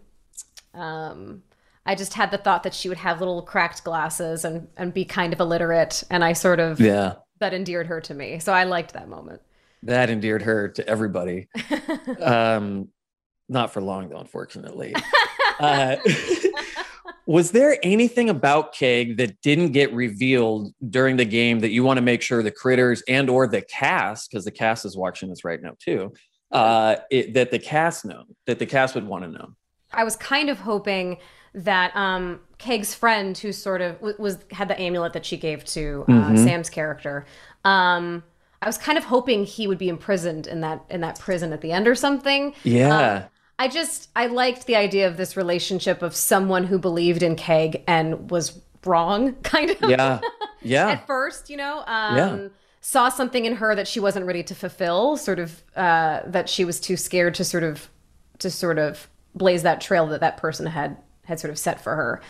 Um, 0.72 1.42
I 1.84 1.94
just 1.94 2.14
had 2.14 2.30
the 2.30 2.38
thought 2.38 2.62
that 2.62 2.72
she 2.72 2.88
would 2.88 2.96
have 2.98 3.18
little 3.18 3.42
cracked 3.42 3.84
glasses 3.84 4.44
and 4.46 4.66
and 4.78 4.94
be 4.94 5.04
kind 5.04 5.32
of 5.34 5.40
illiterate, 5.40 6.02
and 6.10 6.24
I 6.24 6.32
sort 6.32 6.58
of 6.58 6.80
Yeah. 6.80 7.16
That 7.40 7.54
endeared 7.54 7.86
her 7.86 8.00
to 8.02 8.14
me. 8.14 8.38
So 8.38 8.52
I 8.52 8.64
liked 8.64 8.92
that 8.94 9.08
moment. 9.08 9.40
That 9.82 10.10
endeared 10.10 10.42
her 10.42 10.68
to 10.68 10.88
everybody. 10.88 11.48
um, 12.20 12.88
not 13.48 13.72
for 13.72 13.80
long 13.80 14.08
though, 14.08 14.18
unfortunately. 14.18 14.94
uh, 15.60 15.96
was 17.26 17.50
there 17.50 17.78
anything 17.82 18.30
about 18.30 18.74
Keg 18.74 19.18
that 19.18 19.40
didn't 19.42 19.72
get 19.72 19.92
revealed 19.92 20.72
during 20.88 21.16
the 21.16 21.24
game 21.24 21.60
that 21.60 21.70
you 21.70 21.84
want 21.84 21.98
to 21.98 22.02
make 22.02 22.22
sure 22.22 22.42
the 22.42 22.50
critters 22.50 23.02
and 23.08 23.28
or 23.28 23.46
the 23.46 23.62
cast, 23.62 24.30
because 24.30 24.44
the 24.44 24.50
cast 24.50 24.84
is 24.84 24.96
watching 24.96 25.28
this 25.28 25.44
right 25.44 25.60
now 25.60 25.74
too, 25.78 26.12
uh, 26.50 26.96
it, 27.10 27.34
that 27.34 27.50
the 27.50 27.58
cast 27.58 28.04
know, 28.04 28.24
that 28.46 28.58
the 28.58 28.66
cast 28.66 28.94
would 28.94 29.06
want 29.06 29.24
to 29.24 29.30
know? 29.30 29.54
I 29.92 30.04
was 30.04 30.16
kind 30.16 30.50
of 30.50 30.58
hoping 30.58 31.18
that 31.54 31.94
um, 31.94 32.40
Keg's 32.64 32.94
friend, 32.94 33.36
who 33.36 33.52
sort 33.52 33.80
of 33.82 33.94
w- 33.96 34.16
was 34.18 34.38
had 34.50 34.68
the 34.68 34.80
amulet 34.80 35.12
that 35.12 35.24
she 35.26 35.36
gave 35.36 35.64
to 35.76 36.04
uh, 36.08 36.12
Mhm. 36.12 36.44
Sam's 36.44 36.70
character, 36.70 37.24
um, 37.64 38.22
I 38.62 38.66
was 38.66 38.78
kind 38.78 38.96
of 38.96 39.04
hoping 39.04 39.44
he 39.44 39.66
would 39.66 39.78
be 39.78 39.88
imprisoned 39.90 40.46
in 40.46 40.60
that 40.62 40.80
in 40.88 41.00
that 41.02 41.18
prison 41.18 41.52
at 41.52 41.60
the 41.60 41.72
end 41.72 41.86
or 41.86 41.94
something. 41.94 42.54
Yeah. 42.62 42.96
Um, 42.98 43.22
I 43.58 43.68
just 43.68 44.08
I 44.16 44.26
liked 44.26 44.66
the 44.66 44.76
idea 44.76 45.06
of 45.06 45.16
this 45.16 45.36
relationship 45.36 46.00
of 46.02 46.16
someone 46.16 46.64
who 46.64 46.78
believed 46.78 47.22
in 47.22 47.36
Keg 47.36 47.84
and 47.86 48.30
was 48.30 48.58
wrong, 48.86 49.34
kind 49.42 49.70
of. 49.70 49.90
yeah. 49.90 50.20
Yeah. 50.62 50.88
At 50.92 51.06
first, 51.06 51.50
you 51.50 51.56
know. 51.58 51.82
Um, 51.86 52.16
Yeah. 52.16 52.48
Saw 52.80 53.08
something 53.10 53.44
in 53.46 53.56
her 53.56 53.74
that 53.74 53.88
she 53.88 53.98
wasn't 54.00 54.26
ready 54.26 54.42
to 54.42 54.54
fulfill, 54.54 55.16
sort 55.16 55.38
of 55.38 55.62
uh, 55.76 56.20
that 56.26 56.48
she 56.50 56.64
was 56.64 56.80
too 56.80 56.96
scared 56.96 57.34
to 57.36 57.44
sort 57.44 57.62
of 57.62 57.88
to 58.40 58.50
sort 58.50 58.78
of 58.78 59.08
blaze 59.34 59.62
that 59.62 59.80
trail 59.80 60.06
that 60.08 60.20
that 60.20 60.36
person 60.36 60.66
had 60.66 60.96
had 61.24 61.40
sort 61.40 61.50
of 61.50 61.58
set 61.58 61.80
for 61.80 61.96
her. 61.96 62.20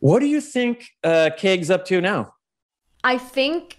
What 0.00 0.20
do 0.20 0.26
you 0.26 0.40
think 0.40 0.88
uh, 1.04 1.30
Keg's 1.36 1.70
up 1.70 1.84
to 1.86 2.00
now? 2.00 2.34
I 3.04 3.18
think 3.18 3.78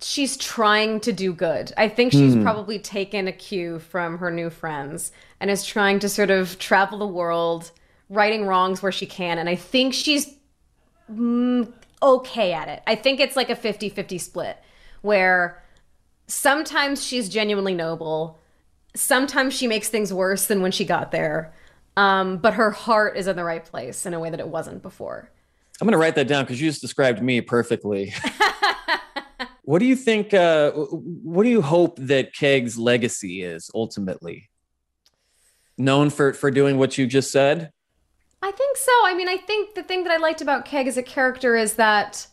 she's 0.00 0.36
trying 0.36 1.00
to 1.00 1.12
do 1.12 1.32
good. 1.32 1.72
I 1.76 1.88
think 1.88 2.12
she's 2.12 2.34
Hmm. 2.34 2.42
probably 2.42 2.78
taken 2.78 3.28
a 3.28 3.32
cue 3.32 3.78
from 3.78 4.18
her 4.18 4.30
new 4.30 4.50
friends 4.50 5.12
and 5.40 5.50
is 5.50 5.64
trying 5.64 5.98
to 6.00 6.08
sort 6.08 6.30
of 6.30 6.58
travel 6.58 6.98
the 6.98 7.06
world, 7.06 7.70
righting 8.08 8.46
wrongs 8.46 8.82
where 8.82 8.92
she 8.92 9.06
can. 9.06 9.38
And 9.38 9.48
I 9.48 9.56
think 9.56 9.94
she's 9.94 10.36
mm, 11.12 11.72
okay 12.02 12.52
at 12.52 12.68
it. 12.68 12.82
I 12.86 12.94
think 12.96 13.20
it's 13.20 13.36
like 13.36 13.50
a 13.50 13.56
50 13.56 13.88
50 13.88 14.18
split 14.18 14.58
where 15.02 15.62
sometimes 16.26 17.04
she's 17.04 17.28
genuinely 17.28 17.74
noble, 17.74 18.38
sometimes 18.96 19.54
she 19.54 19.66
makes 19.66 19.88
things 19.88 20.12
worse 20.12 20.46
than 20.46 20.62
when 20.62 20.72
she 20.72 20.84
got 20.84 21.12
there. 21.12 21.54
Um, 21.96 22.38
but 22.38 22.54
her 22.54 22.70
heart 22.72 23.16
is 23.16 23.26
in 23.28 23.36
the 23.36 23.44
right 23.44 23.64
place 23.64 24.06
in 24.06 24.14
a 24.14 24.20
way 24.20 24.30
that 24.30 24.40
it 24.40 24.48
wasn't 24.48 24.82
before. 24.82 25.30
I'm 25.80 25.86
going 25.86 25.92
to 25.92 25.98
write 25.98 26.14
that 26.14 26.28
down 26.28 26.44
because 26.44 26.60
you 26.60 26.68
just 26.68 26.80
described 26.80 27.20
me 27.22 27.40
perfectly. 27.40 28.14
what 29.62 29.80
do 29.80 29.86
you 29.86 29.96
think? 29.96 30.32
Uh, 30.32 30.70
what 30.72 31.42
do 31.42 31.48
you 31.48 31.62
hope 31.62 31.96
that 32.00 32.32
Keg's 32.32 32.78
legacy 32.78 33.42
is 33.42 33.70
ultimately? 33.74 34.48
Known 35.76 36.10
for 36.10 36.32
for 36.32 36.50
doing 36.52 36.78
what 36.78 36.96
you 36.96 37.06
just 37.06 37.32
said. 37.32 37.72
I 38.40 38.50
think 38.52 38.76
so. 38.76 38.92
I 39.04 39.14
mean, 39.16 39.28
I 39.28 39.36
think 39.38 39.74
the 39.74 39.82
thing 39.82 40.04
that 40.04 40.12
I 40.12 40.18
liked 40.18 40.40
about 40.42 40.64
Keg 40.64 40.86
as 40.86 40.96
a 40.96 41.02
character 41.02 41.56
is 41.56 41.74
that, 41.74 42.26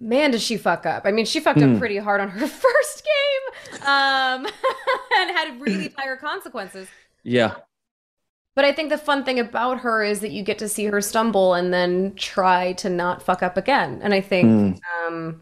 man, 0.00 0.30
did 0.30 0.40
she 0.40 0.56
fuck 0.56 0.86
up? 0.86 1.02
I 1.04 1.10
mean, 1.12 1.26
she 1.26 1.40
fucked 1.40 1.60
Hmm. 1.60 1.74
up 1.74 1.78
pretty 1.78 1.98
hard 1.98 2.20
on 2.22 2.28
her 2.30 2.46
first 2.46 3.04
game, 3.04 3.82
um, 3.82 4.46
and 5.18 5.30
had 5.36 5.60
really 5.60 5.88
dire 5.88 6.16
consequences. 6.16 6.88
Yeah. 7.24 7.56
But 8.54 8.64
I 8.66 8.72
think 8.72 8.90
the 8.90 8.98
fun 8.98 9.24
thing 9.24 9.38
about 9.38 9.80
her 9.80 10.02
is 10.02 10.20
that 10.20 10.30
you 10.30 10.42
get 10.42 10.58
to 10.58 10.68
see 10.68 10.84
her 10.86 11.00
stumble 11.00 11.54
and 11.54 11.72
then 11.72 12.14
try 12.16 12.74
to 12.74 12.90
not 12.90 13.22
fuck 13.22 13.42
up 13.42 13.56
again. 13.56 14.00
And 14.02 14.12
I 14.12 14.20
think, 14.20 14.78
um, 15.06 15.40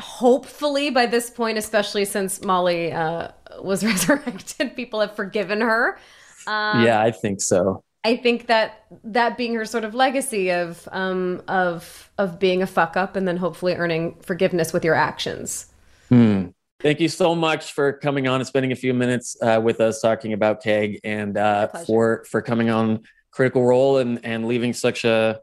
hopefully, 0.00 0.90
by 0.90 1.06
this 1.06 1.30
point, 1.30 1.56
especially 1.56 2.04
since 2.04 2.42
Molly 2.42 2.92
uh, 2.92 3.28
was 3.62 3.82
resurrected, 3.84 4.76
people 4.76 5.00
have 5.00 5.16
forgiven 5.16 5.62
her. 5.62 5.98
Um, 6.46 6.84
yeah, 6.84 7.00
I 7.00 7.10
think 7.10 7.40
so. 7.40 7.82
I 8.04 8.16
think 8.16 8.46
that 8.46 8.84
that 9.02 9.36
being 9.36 9.54
her 9.54 9.64
sort 9.64 9.84
of 9.84 9.94
legacy 9.94 10.50
of 10.50 10.88
um, 10.92 11.42
of 11.48 12.12
of 12.18 12.38
being 12.38 12.62
a 12.62 12.66
fuck 12.66 12.96
up 12.96 13.16
and 13.16 13.26
then 13.26 13.36
hopefully 13.36 13.74
earning 13.74 14.14
forgiveness 14.20 14.72
with 14.72 14.84
your 14.84 14.94
actions. 14.94 15.66
Hmm. 16.08 16.48
Thank 16.80 17.00
you 17.00 17.08
so 17.08 17.34
much 17.34 17.72
for 17.72 17.94
coming 17.94 18.28
on 18.28 18.40
and 18.40 18.46
spending 18.46 18.72
a 18.72 18.76
few 18.76 18.92
minutes 18.92 19.36
uh, 19.40 19.60
with 19.62 19.80
us 19.80 20.00
talking 20.00 20.34
about 20.34 20.62
Keg 20.62 21.00
and 21.04 21.36
uh, 21.36 21.68
for 21.86 22.24
for 22.24 22.42
coming 22.42 22.68
on 22.68 23.04
Critical 23.30 23.64
Role 23.64 23.98
and 23.98 24.20
and 24.24 24.46
leaving 24.46 24.74
such 24.74 25.04
a 25.04 25.40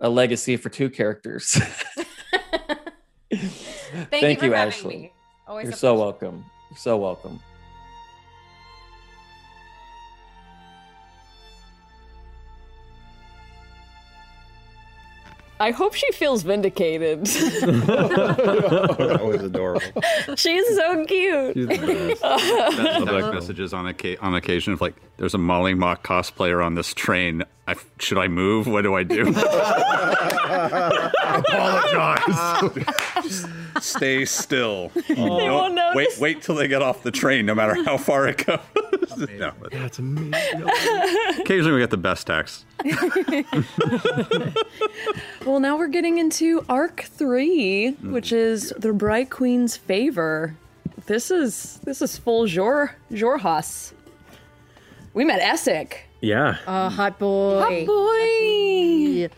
a 0.00 0.08
legacy 0.10 0.56
for 0.56 0.68
two 0.68 0.90
characters. 0.90 1.52
Thank, 4.10 4.42
you, 4.42 4.50
for 4.50 4.54
having 4.54 4.54
Ashley. 4.54 5.12
You're 5.48 5.72
so 5.72 5.94
welcome. 5.94 6.44
You're 6.70 6.78
so 6.78 6.96
welcome. 6.96 7.40
I 15.58 15.70
hope 15.70 15.94
she 15.94 16.10
feels 16.12 16.42
vindicated. 16.42 17.24
that 17.26 19.20
was 19.22 19.42
adorable. 19.42 20.02
She's 20.36 20.76
so 20.76 21.04
cute. 21.06 21.56
I'll 21.56 22.16
back 23.06 23.20
oh. 23.24 23.32
messages 23.32 23.72
on, 23.72 23.86
occa- 23.86 24.22
on 24.22 24.34
occasion 24.34 24.74
of 24.74 24.82
like, 24.82 24.94
there's 25.16 25.34
a 25.34 25.38
Mollymauk 25.38 26.02
cosplayer 26.02 26.64
on 26.64 26.74
this 26.74 26.92
train. 26.92 27.42
I, 27.66 27.74
should 27.98 28.18
I 28.18 28.28
move? 28.28 28.66
What 28.66 28.82
do 28.82 28.94
I 28.94 29.02
do? 29.02 29.22
Apologize. 31.24 33.46
Stay 33.80 34.24
still. 34.24 34.90
They 35.08 35.14
won't 35.14 35.74
wait, 35.74 36.04
notice. 36.04 36.20
wait 36.20 36.42
till 36.42 36.54
they 36.54 36.68
get 36.68 36.82
off 36.82 37.02
the 37.02 37.10
train, 37.10 37.46
no 37.46 37.54
matter 37.54 37.82
how 37.84 37.96
far 37.98 38.26
it 38.28 38.44
goes. 38.46 38.58
no, 39.38 39.52
but- 39.60 39.72
That's 39.72 39.98
amazing. 39.98 40.64
Occasionally, 41.40 41.72
we 41.72 41.80
get 41.80 41.90
the 41.90 41.96
best 41.96 42.26
text. 42.26 42.64
well, 45.46 45.60
now 45.60 45.76
we're 45.76 45.86
getting 45.88 46.18
into 46.18 46.64
Arc 46.68 47.02
3, 47.02 47.92
Mm-hmm. 47.92 48.12
which 48.12 48.32
is 48.32 48.72
the 48.78 48.92
Bright 48.92 49.30
Queen's 49.30 49.76
favor. 49.76 50.54
This 51.06 51.30
is 51.30 51.78
this 51.84 52.02
is 52.02 52.18
full 52.18 52.46
Jor 52.46 52.94
Xhorhas. 53.12 53.92
We 55.14 55.24
met 55.24 55.40
Essek. 55.40 55.94
Yeah. 56.20 56.56
Oh, 56.66 56.88
hot 56.88 57.18
boy. 57.18 57.60
Hot 57.60 57.86
boy. 57.86 59.28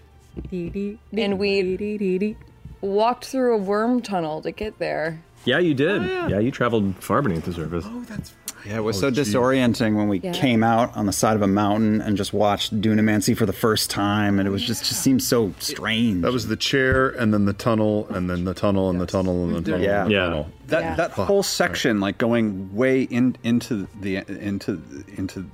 and 1.13 1.39
we 1.39 2.37
walked 2.81 3.25
through 3.27 3.55
a 3.55 3.59
worm 3.59 4.03
tunnel 4.03 4.43
to 4.43 4.51
get 4.53 4.79
there. 4.79 5.23
Yeah, 5.45 5.59
you 5.59 5.75
did. 5.75 6.03
Oh, 6.03 6.27
yeah. 6.29 6.39
you 6.39 6.51
traveled 6.51 6.97
far 6.97 7.23
beneath 7.23 7.45
the 7.45 7.53
surface. 7.53 7.85
Oh, 7.87 8.03
that's 8.09 8.35
Yeah, 8.67 8.79
it 8.79 8.81
was 8.81 8.97
Oh, 8.99 9.01
so 9.03 9.11
geez. 9.13 9.33
disorienting 9.33 9.95
when 9.97 10.09
we 10.09 10.19
Yeah. 10.19 10.33
came 10.33 10.65
out 10.65 10.95
on 10.97 11.07
the 11.07 11.13
side 11.13 11.37
of 11.37 11.43
a 11.43 11.47
mountain 11.47 12.01
and 12.01 12.17
just 12.17 12.33
watched 12.35 12.79
Dunamancy 12.81 13.37
for 13.37 13.47
the 13.47 13.53
first 13.53 13.89
time, 13.89 14.39
and 14.39 14.49
it 14.49 14.51
was 14.51 14.63
just 14.63 14.85
just 14.85 15.01
seemed 15.01 15.23
so 15.23 15.55
strange. 15.61 16.23
That 16.23 16.33
was 16.33 16.49
the 16.49 16.57
chair, 16.57 17.09
and 17.09 17.33
then 17.33 17.45
the 17.45 17.53
tunnel, 17.53 18.09
and 18.11 18.29
then 18.29 18.45
the 18.45 18.55
tunnel, 18.55 18.91
and 18.91 19.01
the 19.01 19.07
tunnel, 19.07 19.45
and 19.45 19.55
the 19.65 19.71
tunnel. 19.71 19.81
Yeah. 19.87 20.03
and 20.03 20.11
the 20.11 20.15
Yeah. 20.15 20.25
tunnel. 20.25 20.47
That 20.67 20.83
Yeah. 20.83 20.95
that 20.97 21.11
whole 21.13 21.45
section, 21.45 22.01
like 22.01 22.19
going 22.19 22.71
way 22.75 23.03
in 23.03 23.37
into 23.45 23.87
the 23.99 24.17
into 24.29 24.83
into 25.17 25.47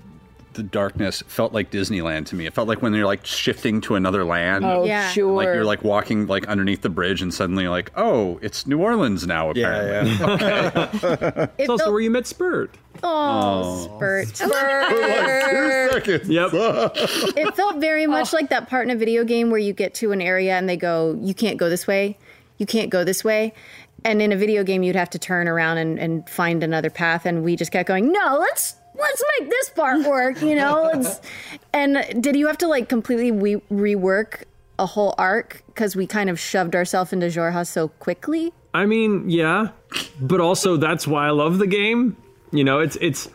the 0.54 0.62
darkness, 0.62 1.22
felt 1.26 1.52
like 1.52 1.70
Disneyland 1.70 2.26
to 2.26 2.34
me. 2.34 2.46
It 2.46 2.54
felt 2.54 2.66
like 2.68 2.80
when 2.82 2.94
you're 2.94 3.06
like 3.06 3.24
shifting 3.26 3.80
to 3.82 3.94
another 3.94 4.24
land. 4.24 4.64
Oh, 4.64 4.84
Yeah. 4.84 5.08
sure. 5.10 5.32
Like 5.34 5.46
you're 5.46 5.64
like 5.64 5.84
walking 5.84 6.26
like 6.26 6.46
underneath 6.48 6.82
the 6.82 6.88
bridge, 6.88 7.20
and 7.22 7.32
suddenly 7.32 7.68
like, 7.68 7.90
oh, 7.96 8.38
it's 8.42 8.66
New 8.66 8.80
Orleans 8.80 9.26
now. 9.26 9.50
Apparently, 9.50 10.10
It 10.24 11.50
It's 11.58 11.68
also 11.68 11.84
felt- 11.84 11.92
where 11.92 12.00
you 12.00 12.10
met 12.10 12.26
Spurt. 12.26 12.74
Oh, 13.02 13.84
spurt. 13.96 14.28
Two 14.28 14.48
seconds. 15.92 16.28
Yep. 16.28 16.50
it 16.54 17.54
felt 17.56 17.76
very 17.76 18.06
much 18.06 18.32
like 18.32 18.48
that 18.50 18.68
part 18.68 18.86
in 18.88 18.90
a 18.90 18.98
video 18.98 19.24
game 19.24 19.50
where 19.50 19.58
you 19.60 19.72
get 19.72 19.94
to 19.94 20.12
an 20.12 20.20
area 20.22 20.54
and 20.56 20.68
they 20.68 20.76
go, 20.76 21.18
you 21.20 21.34
can't 21.34 21.58
go 21.58 21.68
this 21.68 21.86
way, 21.86 22.16
you 22.58 22.66
can't 22.66 22.90
go 22.90 23.04
this 23.04 23.22
way. 23.24 23.52
And 24.06 24.20
in 24.22 24.32
a 24.32 24.36
video 24.36 24.64
game, 24.64 24.82
you'd 24.82 24.96
have 24.96 25.10
to 25.10 25.18
turn 25.18 25.48
around 25.48 25.78
and, 25.78 25.98
and 25.98 26.28
find 26.28 26.62
another 26.62 26.90
path. 26.90 27.24
And 27.26 27.42
we 27.42 27.56
just 27.56 27.72
kept 27.72 27.88
going, 27.88 28.12
no, 28.12 28.36
let's 28.38 28.76
let's 28.94 29.22
make 29.38 29.50
this 29.50 29.70
part 29.70 30.04
work, 30.06 30.40
you 30.42 30.54
know. 30.54 30.82
Let's, 30.94 31.20
and 31.72 32.22
did 32.22 32.36
you 32.36 32.46
have 32.46 32.58
to 32.58 32.68
like 32.68 32.88
completely 32.88 33.30
we- 33.30 33.62
rework 33.70 34.44
a 34.78 34.86
whole 34.86 35.14
arc 35.18 35.62
because 35.66 35.94
we 35.94 36.06
kind 36.06 36.30
of 36.30 36.38
shoved 36.38 36.74
ourselves 36.74 37.12
into 37.12 37.26
Jorha 37.26 37.66
so 37.66 37.88
quickly? 37.88 38.52
I 38.72 38.86
mean, 38.86 39.30
yeah, 39.30 39.68
but 40.20 40.40
also 40.40 40.76
that's 40.76 41.06
why 41.06 41.26
I 41.26 41.30
love 41.30 41.58
the 41.58 41.66
game. 41.66 42.16
You 42.50 42.64
know, 42.64 42.80
it's 42.80 42.96
it's 43.00 43.28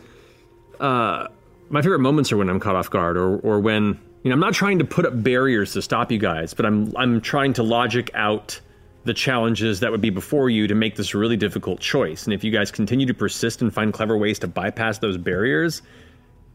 uh, 0.80 1.28
my 1.70 1.82
favorite 1.82 2.00
moments 2.00 2.32
are 2.32 2.36
when 2.36 2.48
I'm 2.50 2.60
caught 2.60 2.76
off 2.76 2.90
guard, 2.90 3.16
or 3.16 3.38
or 3.38 3.60
when 3.60 3.98
you 4.22 4.28
know 4.28 4.32
I'm 4.32 4.40
not 4.40 4.54
trying 4.54 4.78
to 4.80 4.84
put 4.84 5.06
up 5.06 5.22
barriers 5.22 5.72
to 5.74 5.82
stop 5.82 6.12
you 6.12 6.18
guys, 6.18 6.52
but 6.52 6.66
I'm 6.66 6.94
I'm 6.96 7.20
trying 7.20 7.54
to 7.54 7.62
logic 7.62 8.10
out 8.14 8.60
the 9.04 9.14
challenges 9.14 9.80
that 9.80 9.90
would 9.90 10.00
be 10.00 10.10
before 10.10 10.50
you 10.50 10.66
to 10.66 10.74
make 10.74 10.96
this 10.96 11.14
really 11.14 11.36
difficult 11.36 11.80
choice. 11.80 12.24
And 12.24 12.34
if 12.34 12.44
you 12.44 12.50
guys 12.50 12.70
continue 12.70 13.06
to 13.06 13.14
persist 13.14 13.62
and 13.62 13.72
find 13.72 13.92
clever 13.92 14.16
ways 14.16 14.38
to 14.40 14.48
bypass 14.48 14.98
those 14.98 15.16
barriers, 15.16 15.82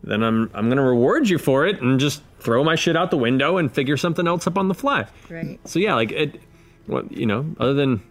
then 0.04 0.22
I'm 0.22 0.52
I'm 0.54 0.70
gonna 0.70 0.84
reward 0.84 1.28
you 1.28 1.38
for 1.38 1.66
it 1.66 1.82
and 1.82 2.00
just 2.00 2.22
throw 2.40 2.64
my 2.64 2.76
shit 2.76 2.96
out 2.96 3.10
the 3.10 3.18
window 3.18 3.58
and 3.58 3.72
figure 3.72 3.98
something 3.98 4.28
else 4.28 4.46
up 4.46 4.58
on 4.58 4.68
the 4.68 4.76
fly. 4.76 5.08
Right. 5.30 5.60
So 5.68 5.80
yeah, 5.80 5.96
like 5.96 6.12
it, 6.12 6.40
what 6.86 7.12
you 7.12 7.26
know, 7.26 7.46
other 7.60 7.74
than 7.74 8.04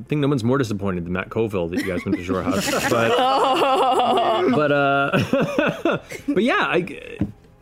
I 0.00 0.02
think 0.04 0.20
no 0.20 0.28
one's 0.28 0.42
more 0.42 0.58
disappointed 0.58 1.04
than 1.04 1.12
Matt 1.12 1.30
Colville 1.30 1.68
that 1.68 1.80
you 1.80 1.86
guys 1.86 2.04
went 2.04 2.16
to 2.16 2.24
Xhorhas, 2.24 2.90
but 2.90 4.50
but 4.56 4.72
uh, 4.72 5.98
but 6.28 6.42
yeah, 6.42 6.54
I, 6.60 6.76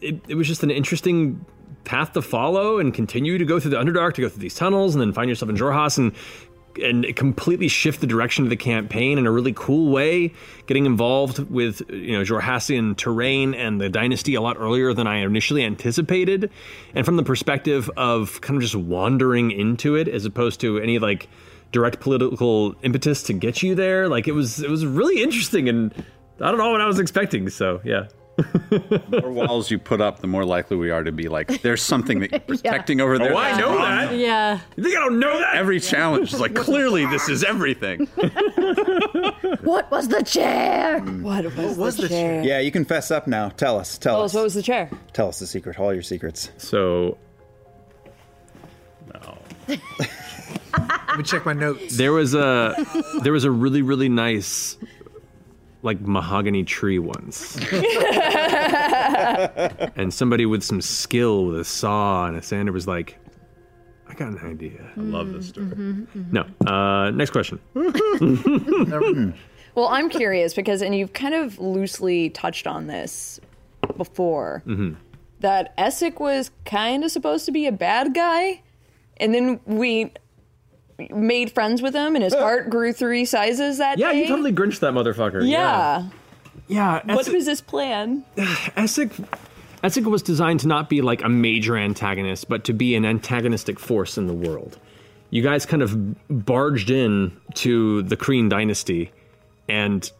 it, 0.00 0.20
it 0.28 0.34
was 0.36 0.46
just 0.46 0.62
an 0.62 0.70
interesting 0.70 1.44
path 1.84 2.12
to 2.12 2.22
follow 2.22 2.78
and 2.78 2.94
continue 2.94 3.38
to 3.38 3.44
go 3.44 3.58
through 3.60 3.72
the 3.72 3.76
Underdark, 3.76 4.14
to 4.14 4.22
go 4.22 4.28
through 4.28 4.40
these 4.40 4.54
tunnels, 4.54 4.94
and 4.94 5.02
then 5.02 5.12
find 5.12 5.28
yourself 5.28 5.50
in 5.50 5.56
Xhorhas 5.56 5.98
and 5.98 6.12
and 6.82 7.14
completely 7.16 7.68
shift 7.68 8.00
the 8.00 8.06
direction 8.06 8.44
of 8.44 8.50
the 8.50 8.56
campaign 8.56 9.18
in 9.18 9.26
a 9.26 9.30
really 9.30 9.52
cool 9.54 9.92
way. 9.92 10.32
Getting 10.66 10.86
involved 10.86 11.38
with 11.50 11.82
you 11.90 12.12
know 12.12 12.22
Xhorhassian 12.22 12.96
terrain 12.96 13.54
and 13.54 13.80
the 13.80 13.88
dynasty 13.88 14.34
a 14.34 14.40
lot 14.40 14.56
earlier 14.58 14.94
than 14.94 15.06
I 15.06 15.18
initially 15.18 15.64
anticipated, 15.64 16.50
and 16.94 17.04
from 17.04 17.16
the 17.16 17.22
perspective 17.22 17.90
of 17.96 18.40
kind 18.40 18.56
of 18.56 18.62
just 18.62 18.76
wandering 18.76 19.50
into 19.50 19.96
it 19.96 20.08
as 20.08 20.24
opposed 20.24 20.60
to 20.60 20.78
any 20.78 20.98
like 20.98 21.28
direct 21.72 22.00
political 22.00 22.74
impetus 22.82 23.22
to 23.24 23.32
get 23.32 23.62
you 23.62 23.74
there. 23.74 24.08
Like 24.08 24.28
it 24.28 24.32
was 24.32 24.60
it 24.62 24.70
was 24.70 24.86
really 24.86 25.22
interesting 25.22 25.68
and 25.68 25.92
I 26.40 26.50
don't 26.50 26.58
know 26.58 26.70
what 26.70 26.80
I 26.80 26.86
was 26.86 26.98
expecting. 26.98 27.48
So 27.50 27.80
yeah. 27.84 28.08
The 28.70 29.20
more 29.22 29.32
walls 29.32 29.70
you 29.70 29.78
put 29.78 30.00
up, 30.00 30.20
the 30.20 30.26
more 30.26 30.44
likely 30.44 30.76
we 30.76 30.90
are 30.90 31.02
to 31.02 31.12
be 31.12 31.28
like, 31.28 31.62
there's 31.62 31.82
something 31.82 32.20
that 32.20 32.30
you're 32.30 32.40
protecting 32.56 33.00
over 33.00 33.18
there. 33.18 33.32
Oh, 33.34 33.38
I 33.38 33.58
know 33.58 33.76
wrong. 33.76 33.80
that. 33.80 34.16
Yeah. 34.16 34.60
You 34.76 34.82
think 34.84 34.96
I 34.96 35.00
don't 35.00 35.18
know 35.18 35.38
that? 35.40 35.54
Every 35.56 35.80
challenge 35.80 36.32
is 36.32 36.40
like, 36.40 36.54
clearly 36.54 37.06
this 37.06 37.28
is 37.28 37.44
everything. 37.44 38.08
What 39.62 39.90
was 39.90 40.08
the 40.08 40.22
chair? 40.22 41.00
What 41.00 41.44
was, 41.76 41.96
the, 41.96 42.08
chair? 42.08 42.42
Yeah, 42.42 42.58
you 42.58 42.72
can 42.72 42.84
fess 42.84 43.10
up 43.12 43.26
now. 43.28 43.48
Tell 43.50 43.78
us. 43.78 43.96
Tell 43.96 44.14
Tell 44.16 44.22
us. 44.22 44.32
us 44.32 44.34
what 44.34 44.44
was 44.44 44.54
the 44.54 44.62
chair? 44.62 44.90
Tell 45.12 45.28
us 45.28 45.38
the 45.38 45.46
secret. 45.46 45.78
All 45.78 45.92
your 45.92 46.02
secrets. 46.02 46.50
So 46.58 47.16
No. 49.14 49.38
Let 49.68 51.16
me 51.18 51.22
check 51.24 51.44
my 51.46 51.52
notes. 51.52 51.96
There 51.96 52.12
was 52.12 52.34
a 52.34 52.74
there 53.22 53.32
was 53.32 53.44
a 53.44 53.50
really 53.50 53.82
really 53.82 54.08
nice 54.08 54.76
like 55.82 56.00
mahogany 56.00 56.62
tree 56.64 56.98
once. 56.98 57.56
and 59.96 60.12
somebody 60.14 60.46
with 60.46 60.62
some 60.62 60.80
skill 60.80 61.46
with 61.46 61.58
a 61.60 61.64
saw 61.64 62.26
and 62.26 62.36
a 62.36 62.42
sander 62.42 62.72
was 62.72 62.86
like, 62.86 63.18
I 64.08 64.14
got 64.14 64.28
an 64.28 64.38
idea. 64.48 64.90
I 64.96 65.00
love 65.00 65.32
this 65.32 65.48
story. 65.48 66.06
No. 66.30 66.44
Uh, 66.66 67.10
next 67.10 67.30
question. 67.30 67.58
Well, 69.74 69.88
I'm 69.88 70.10
curious 70.10 70.52
because, 70.52 70.82
and 70.82 70.94
you've 70.94 71.14
kind 71.14 71.32
of 71.34 71.58
loosely 71.58 72.28
touched 72.28 72.66
on 72.66 72.88
this 72.88 73.40
before, 73.96 74.62
Mhm. 74.66 74.96
that 75.40 75.74
Essek 75.78 76.20
was 76.20 76.50
kind 76.66 77.02
of 77.04 77.10
supposed 77.10 77.46
to 77.46 77.52
be 77.52 77.66
a 77.66 77.72
bad 77.72 78.12
guy, 78.14 78.60
and 79.16 79.32
then 79.34 79.60
we 79.64 80.12
made 81.10 81.52
friends 81.52 81.82
with 81.82 81.94
him, 81.94 82.14
and 82.14 82.24
his 82.24 82.34
heart 82.34 82.70
grew 82.70 82.92
three 82.92 83.24
sizes 83.24 83.78
that 83.78 83.96
day. 83.96 84.02
Yeah, 84.02 84.12
day. 84.12 84.22
you 84.22 84.28
totally 84.28 84.52
grinched 84.52 84.80
that 84.80 84.94
motherfucker. 84.94 85.48
Yeah. 85.48 86.08
Yeah. 86.68 87.00
What 87.04 87.28
was 87.28 87.46
his 87.46 87.60
plan? 87.60 88.24
Essek 88.36 89.10
Essek 89.82 90.04
was 90.04 90.22
designed 90.22 90.60
to 90.60 90.68
not 90.68 90.88
be 90.88 91.02
like 91.02 91.22
a 91.22 91.28
major 91.28 91.76
antagonist, 91.76 92.48
but 92.48 92.64
to 92.64 92.72
be 92.72 92.94
an 92.94 93.04
antagonistic 93.04 93.80
force 93.80 94.16
in 94.16 94.26
the 94.26 94.34
world. 94.34 94.78
You 95.30 95.42
guys 95.42 95.66
kind 95.66 95.82
of 95.82 96.44
barged 96.44 96.90
in 96.90 97.36
to 97.54 98.02
the 98.02 98.16
Kryn 98.16 98.48
dynasty 98.48 99.10
and 99.68 100.10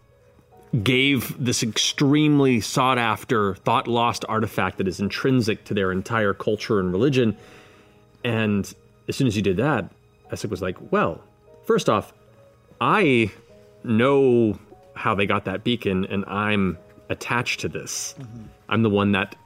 gave 0.83 1.37
this 1.43 1.63
extremely 1.63 2.61
sought 2.61 2.99
after, 2.99 3.55
thought 3.57 3.87
lost 3.87 4.25
artifact 4.29 4.79
that 4.79 4.89
is 4.89 5.01
intrinsic 5.01 5.65
to 5.65 5.75
their 5.75 5.93
entire 5.93 6.33
culture 6.33 6.81
and 6.81 6.91
religion. 6.91 7.37
And 8.25 8.73
as 9.07 9.17
soon 9.17 9.27
as 9.27 9.37
you 9.37 9.43
did 9.43 9.59
that, 9.59 9.91
Essek 10.33 10.51
was 10.51 10.63
like, 10.63 10.77
well, 10.91 11.21
first 11.65 11.89
off, 11.89 12.13
I 12.81 13.31
know 13.85 14.59
how 14.95 15.15
they 15.15 15.27
got 15.27 15.45
that 15.45 15.65
beacon, 15.65 16.05
and 16.07 16.25
I'm 16.27 16.79
attached 17.09 17.61
to 17.61 17.69
this. 17.69 18.15
I'm 18.69 18.83
the 18.83 18.91
one 18.91 19.13
that 19.13 19.37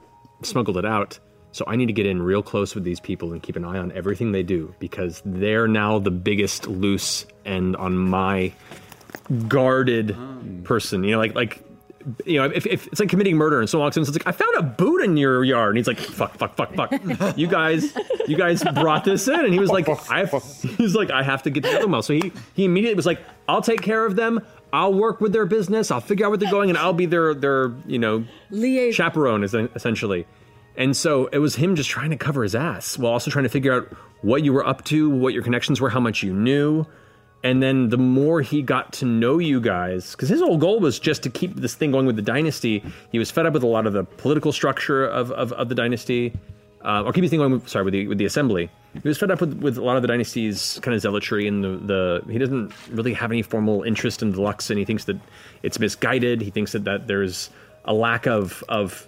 smuggled 0.43 0.77
it 0.77 0.85
out. 0.85 1.19
So 1.51 1.65
I 1.67 1.75
need 1.75 1.87
to 1.87 1.93
get 1.93 2.05
in 2.05 2.21
real 2.21 2.43
close 2.43 2.75
with 2.75 2.83
these 2.83 2.99
people 2.99 3.33
and 3.33 3.41
keep 3.41 3.55
an 3.55 3.65
eye 3.65 3.77
on 3.77 3.91
everything 3.93 4.31
they 4.31 4.43
do 4.43 4.73
because 4.79 5.21
they're 5.25 5.67
now 5.67 5.97
the 5.97 6.11
biggest 6.11 6.67
loose 6.67 7.25
end 7.45 7.75
on 7.77 7.97
my 7.97 8.53
guarded 9.47 10.11
oh. 10.11 10.37
person. 10.63 11.03
You 11.03 11.11
know, 11.11 11.17
like 11.17 11.35
like 11.35 11.63
you 12.25 12.39
know, 12.39 12.45
if, 12.45 12.65
if 12.65 12.87
it's 12.87 12.99
like 12.99 13.09
committing 13.09 13.35
murder 13.35 13.59
and 13.59 13.69
someone 13.69 13.85
walks 13.85 13.97
in 13.97 14.01
and 14.01 14.07
says 14.07 14.15
like, 14.15 14.27
I 14.27 14.31
found 14.31 14.55
a 14.57 14.63
boot 14.63 15.03
in 15.03 15.17
your 15.17 15.43
yard, 15.43 15.71
and 15.71 15.77
he's 15.77 15.87
like, 15.87 15.99
fuck, 15.99 16.37
fuck, 16.37 16.55
fuck, 16.55 16.73
fuck. 16.73 17.37
you 17.37 17.47
guys, 17.47 17.93
you 18.27 18.37
guys 18.37 18.63
brought 18.63 19.03
this 19.03 19.27
in, 19.27 19.39
and 19.39 19.53
he 19.53 19.59
was 19.59 19.69
like, 19.69 19.87
I, 20.09 20.25
he 20.25 20.83
was 20.83 20.95
like, 20.95 21.11
I 21.11 21.23
have 21.23 21.43
to 21.43 21.49
get 21.49 21.63
the 21.63 21.75
other 21.75 21.87
mouse. 21.87 22.07
So 22.07 22.13
he 22.13 22.31
he 22.53 22.65
immediately 22.65 22.95
was 22.95 23.05
like, 23.05 23.19
I'll 23.47 23.61
take 23.61 23.81
care 23.81 24.05
of 24.05 24.15
them. 24.15 24.45
I'll 24.71 24.93
work 24.93 25.21
with 25.21 25.33
their 25.33 25.45
business. 25.45 25.91
I'll 25.91 26.01
figure 26.01 26.25
out 26.25 26.29
where 26.29 26.37
they're 26.37 26.51
going, 26.51 26.69
and 26.69 26.77
I'll 26.77 26.93
be 26.93 27.05
their 27.05 27.33
their 27.33 27.73
you 27.85 27.99
know 27.99 28.25
chaperone, 28.93 29.43
is 29.43 29.53
essentially. 29.53 30.25
And 30.77 30.95
so 30.95 31.25
it 31.27 31.39
was 31.39 31.55
him 31.55 31.75
just 31.75 31.89
trying 31.89 32.11
to 32.11 32.17
cover 32.17 32.43
his 32.43 32.53
ass 32.53 32.97
while 32.97 33.11
also 33.11 33.31
trying 33.31 33.43
to 33.43 33.49
figure 33.49 33.73
out 33.73 33.87
what 34.21 34.43
you 34.43 34.53
were 34.53 34.65
up 34.65 34.85
to, 34.85 35.09
what 35.09 35.33
your 35.33 35.41
connections 35.41 35.81
were, 35.81 35.89
how 35.89 35.99
much 35.99 36.21
you 36.21 36.33
knew. 36.33 36.85
And 37.43 37.61
then 37.61 37.89
the 37.89 37.97
more 37.97 38.41
he 38.41 38.61
got 38.61 38.91
to 38.93 39.05
know 39.05 39.37
you 39.37 39.61
guys, 39.61 40.11
because 40.11 40.29
his 40.29 40.41
whole 40.41 40.57
goal 40.57 40.79
was 40.79 40.99
just 40.99 41.23
to 41.23 41.29
keep 41.29 41.55
this 41.55 41.75
thing 41.75 41.91
going 41.91 42.05
with 42.05 42.15
the 42.15 42.21
dynasty. 42.21 42.83
He 43.11 43.19
was 43.19 43.29
fed 43.29 43.45
up 43.45 43.53
with 43.53 43.63
a 43.63 43.67
lot 43.67 43.85
of 43.85 43.93
the 43.93 44.03
political 44.03 44.51
structure 44.51 45.05
of, 45.05 45.31
of, 45.31 45.53
of 45.53 45.69
the 45.69 45.75
dynasty, 45.75 46.33
uh, 46.83 47.03
or 47.03 47.13
keep 47.13 47.23
the 47.23 47.29
thing 47.29 47.39
going. 47.39 47.51
With, 47.51 47.69
sorry, 47.69 47.85
with 47.85 47.93
the 47.93 48.07
with 48.07 48.17
the 48.17 48.25
assembly. 48.25 48.69
He 48.93 49.07
was 49.07 49.17
fed 49.17 49.29
up 49.29 49.39
with, 49.39 49.53
with 49.61 49.77
a 49.77 49.83
lot 49.83 49.97
of 49.97 50.01
the 50.01 50.07
dynasty's 50.07 50.79
kind 50.81 50.95
of 50.95 51.01
zealotry 51.01 51.47
and 51.47 51.63
the, 51.63 52.21
the 52.23 52.31
he 52.31 52.39
doesn't 52.39 52.73
really 52.89 53.13
have 53.13 53.31
any 53.31 53.43
formal 53.43 53.83
interest 53.83 54.21
in 54.21 54.31
the 54.31 54.41
Lux, 54.41 54.69
and 54.69 54.79
he 54.79 54.85
thinks 54.85 55.05
that 55.05 55.17
it's 55.61 55.79
misguided. 55.79 56.41
He 56.41 56.49
thinks 56.49 56.71
that, 56.71 56.85
that 56.85 57.07
there's 57.07 57.49
a 57.85 57.93
lack 57.93 58.25
of 58.25 58.63
of 58.67 59.07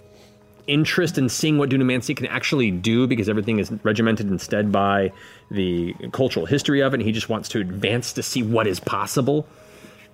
interest 0.66 1.18
in 1.18 1.28
seeing 1.28 1.58
what 1.58 1.70
Dunamancy 1.70 2.16
can 2.16 2.26
actually 2.26 2.70
do 2.70 3.06
because 3.06 3.28
everything 3.28 3.58
is 3.58 3.72
regimented 3.82 4.28
instead 4.28 4.70
by 4.70 5.12
the 5.50 5.94
cultural 6.12 6.46
history 6.46 6.80
of 6.80 6.94
it. 6.94 6.98
And 6.98 7.06
he 7.06 7.12
just 7.12 7.28
wants 7.28 7.48
to 7.50 7.60
advance 7.60 8.12
to 8.14 8.22
see 8.22 8.42
what 8.42 8.66
is 8.66 8.80
possible. 8.80 9.46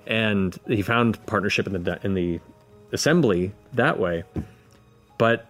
And 0.06 0.58
he 0.66 0.82
found 0.82 1.24
partnership 1.26 1.66
in 1.66 1.84
the 1.84 1.98
in 2.04 2.14
the 2.14 2.40
assembly 2.92 3.52
that 3.74 3.98
way. 3.98 4.24
But 5.18 5.46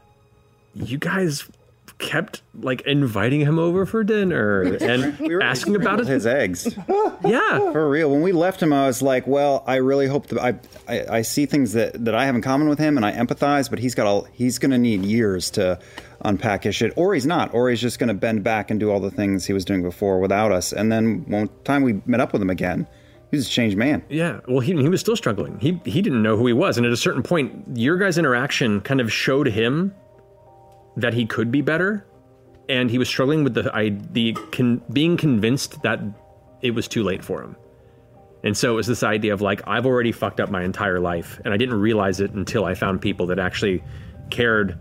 you 0.75 0.99
guys 0.99 1.49
kept 1.98 2.43
like 2.55 2.82
inviting 2.82 3.40
him 3.40 3.59
over 3.59 3.86
for 3.86 4.05
dinner 4.05 4.62
and 4.62 5.18
we 5.18 5.40
asking 5.40 5.77
about 5.77 6.06
his 6.06 6.27
eggs. 6.27 6.77
yeah, 7.24 7.59
for 7.73 7.89
real. 7.89 8.10
When 8.10 8.23
we 8.23 8.32
left 8.32 8.62
him, 8.62 8.73
I 8.73 8.86
was 8.86 9.02
like, 9.02 9.27
"Well, 9.27 9.64
I 9.66 9.77
really 9.77 10.06
hope 10.06 10.27
that 10.28 10.39
I, 10.39 10.59
I, 10.89 11.16
I 11.18 11.23
see 11.23 11.47
things 11.47 11.73
that, 11.73 12.05
that 12.05 12.14
I 12.14 12.27
have 12.27 12.35
in 12.35 12.43
common 12.43 12.68
with 12.68 12.78
him, 12.78 12.97
and 12.97 13.06
I 13.06 13.12
empathize. 13.12 13.70
But 13.70 13.78
he's 13.78 13.94
got 13.94 14.06
all 14.06 14.27
he's 14.32 14.59
going 14.59 14.73
to 14.73 14.78
need 14.78 15.05
years 15.05 15.51
to 15.52 15.78
unpack 16.23 16.64
his 16.64 16.74
shit, 16.74 16.93
or 16.97 17.14
he's 17.14 17.27
not, 17.27 17.52
or 17.55 17.70
he's 17.70 17.81
just 17.81 17.98
going 17.98 18.09
to 18.09 18.14
bend 18.14 18.43
back 18.44 18.70
and 18.70 18.78
do 18.78 18.90
all 18.90 19.01
the 19.01 19.10
things 19.10 19.47
he 19.47 19.52
was 19.52 19.64
doing 19.64 19.82
before 19.82 20.20
without 20.20 20.52
us. 20.52 20.73
And 20.73 20.93
then 20.93 21.24
one 21.28 21.48
time 21.64 21.82
we 21.82 22.01
met 22.05 22.20
up 22.20 22.32
with 22.32 22.43
him 22.43 22.51
again, 22.51 22.86
he 23.31 23.36
was 23.36 23.47
a 23.47 23.51
changed 23.51 23.77
man. 23.77 24.05
Yeah, 24.09 24.40
well, 24.47 24.60
he, 24.60 24.73
he 24.73 24.89
was 24.89 25.01
still 25.01 25.16
struggling. 25.16 25.59
He 25.60 25.81
he 25.85 26.02
didn't 26.02 26.23
know 26.23 26.36
who 26.36 26.47
he 26.47 26.52
was, 26.52 26.77
and 26.77 26.86
at 26.86 26.93
a 26.93 26.97
certain 26.97 27.23
point, 27.23 27.64
your 27.74 27.97
guys' 27.97 28.18
interaction 28.18 28.81
kind 28.82 29.01
of 29.01 29.12
showed 29.12 29.48
him 29.48 29.94
that 30.97 31.14
he 31.14 31.27
could 31.27 31.51
be 31.51 31.60
better, 31.60 32.06
and 32.68 32.90
he 32.90 32.98
was 32.98 33.09
struggling 33.09 33.44
with 33.44 33.55
the 33.55 33.70
I, 33.74 33.90
the 34.12 34.32
con, 34.52 34.82
being 34.93 35.16
convinced 35.16 35.82
that 35.82 36.01
it 36.62 36.73
was 36.73 36.89
too 36.89 37.02
late 37.02 37.24
for 37.24 37.43
him. 37.43 37.56
And 38.43 38.56
so 38.56 38.73
it 38.73 38.77
was 38.77 38.86
this 38.86 39.02
idea 39.02 39.32
of 39.35 39.40
like 39.40 39.62
I've 39.66 39.86
already 39.86 40.12
fucked 40.12 40.40
up 40.40 40.51
my 40.51 40.62
entire 40.62 41.01
life, 41.01 41.40
and 41.44 41.52
I 41.52 41.56
didn't 41.56 41.81
realize 41.81 42.20
it 42.20 42.32
until 42.32 42.64
I 42.64 42.74
found 42.74 43.01
people 43.01 43.27
that 43.27 43.39
actually 43.39 43.82
cared 44.31 44.78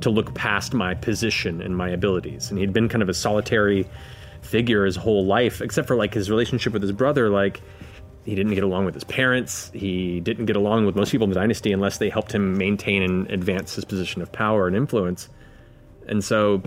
to 0.00 0.10
look 0.10 0.34
past 0.34 0.74
my 0.74 0.94
position 0.94 1.60
and 1.60 1.76
my 1.76 1.88
abilities. 1.88 2.50
And 2.50 2.58
he'd 2.58 2.72
been 2.72 2.88
kind 2.88 3.02
of 3.02 3.08
a 3.08 3.14
solitary 3.14 3.88
figure 4.42 4.84
his 4.84 4.96
whole 4.96 5.24
life, 5.24 5.60
except 5.60 5.88
for 5.88 5.96
like 5.96 6.14
his 6.14 6.30
relationship 6.30 6.72
with 6.72 6.82
his 6.82 6.92
brother. 6.92 7.30
Like 7.30 7.62
he 8.24 8.34
didn't 8.34 8.54
get 8.54 8.64
along 8.64 8.84
with 8.84 8.94
his 8.94 9.04
parents. 9.04 9.70
He 9.74 10.20
didn't 10.20 10.46
get 10.46 10.56
along 10.56 10.86
with 10.86 10.96
most 10.96 11.12
people 11.12 11.24
in 11.24 11.30
the 11.30 11.38
dynasty 11.38 11.72
unless 11.72 11.98
they 11.98 12.08
helped 12.08 12.32
him 12.32 12.56
maintain 12.56 13.02
and 13.02 13.30
advance 13.30 13.74
his 13.74 13.84
position 13.84 14.22
of 14.22 14.32
power 14.32 14.66
and 14.66 14.76
influence. 14.76 15.28
And 16.08 16.22
so 16.24 16.62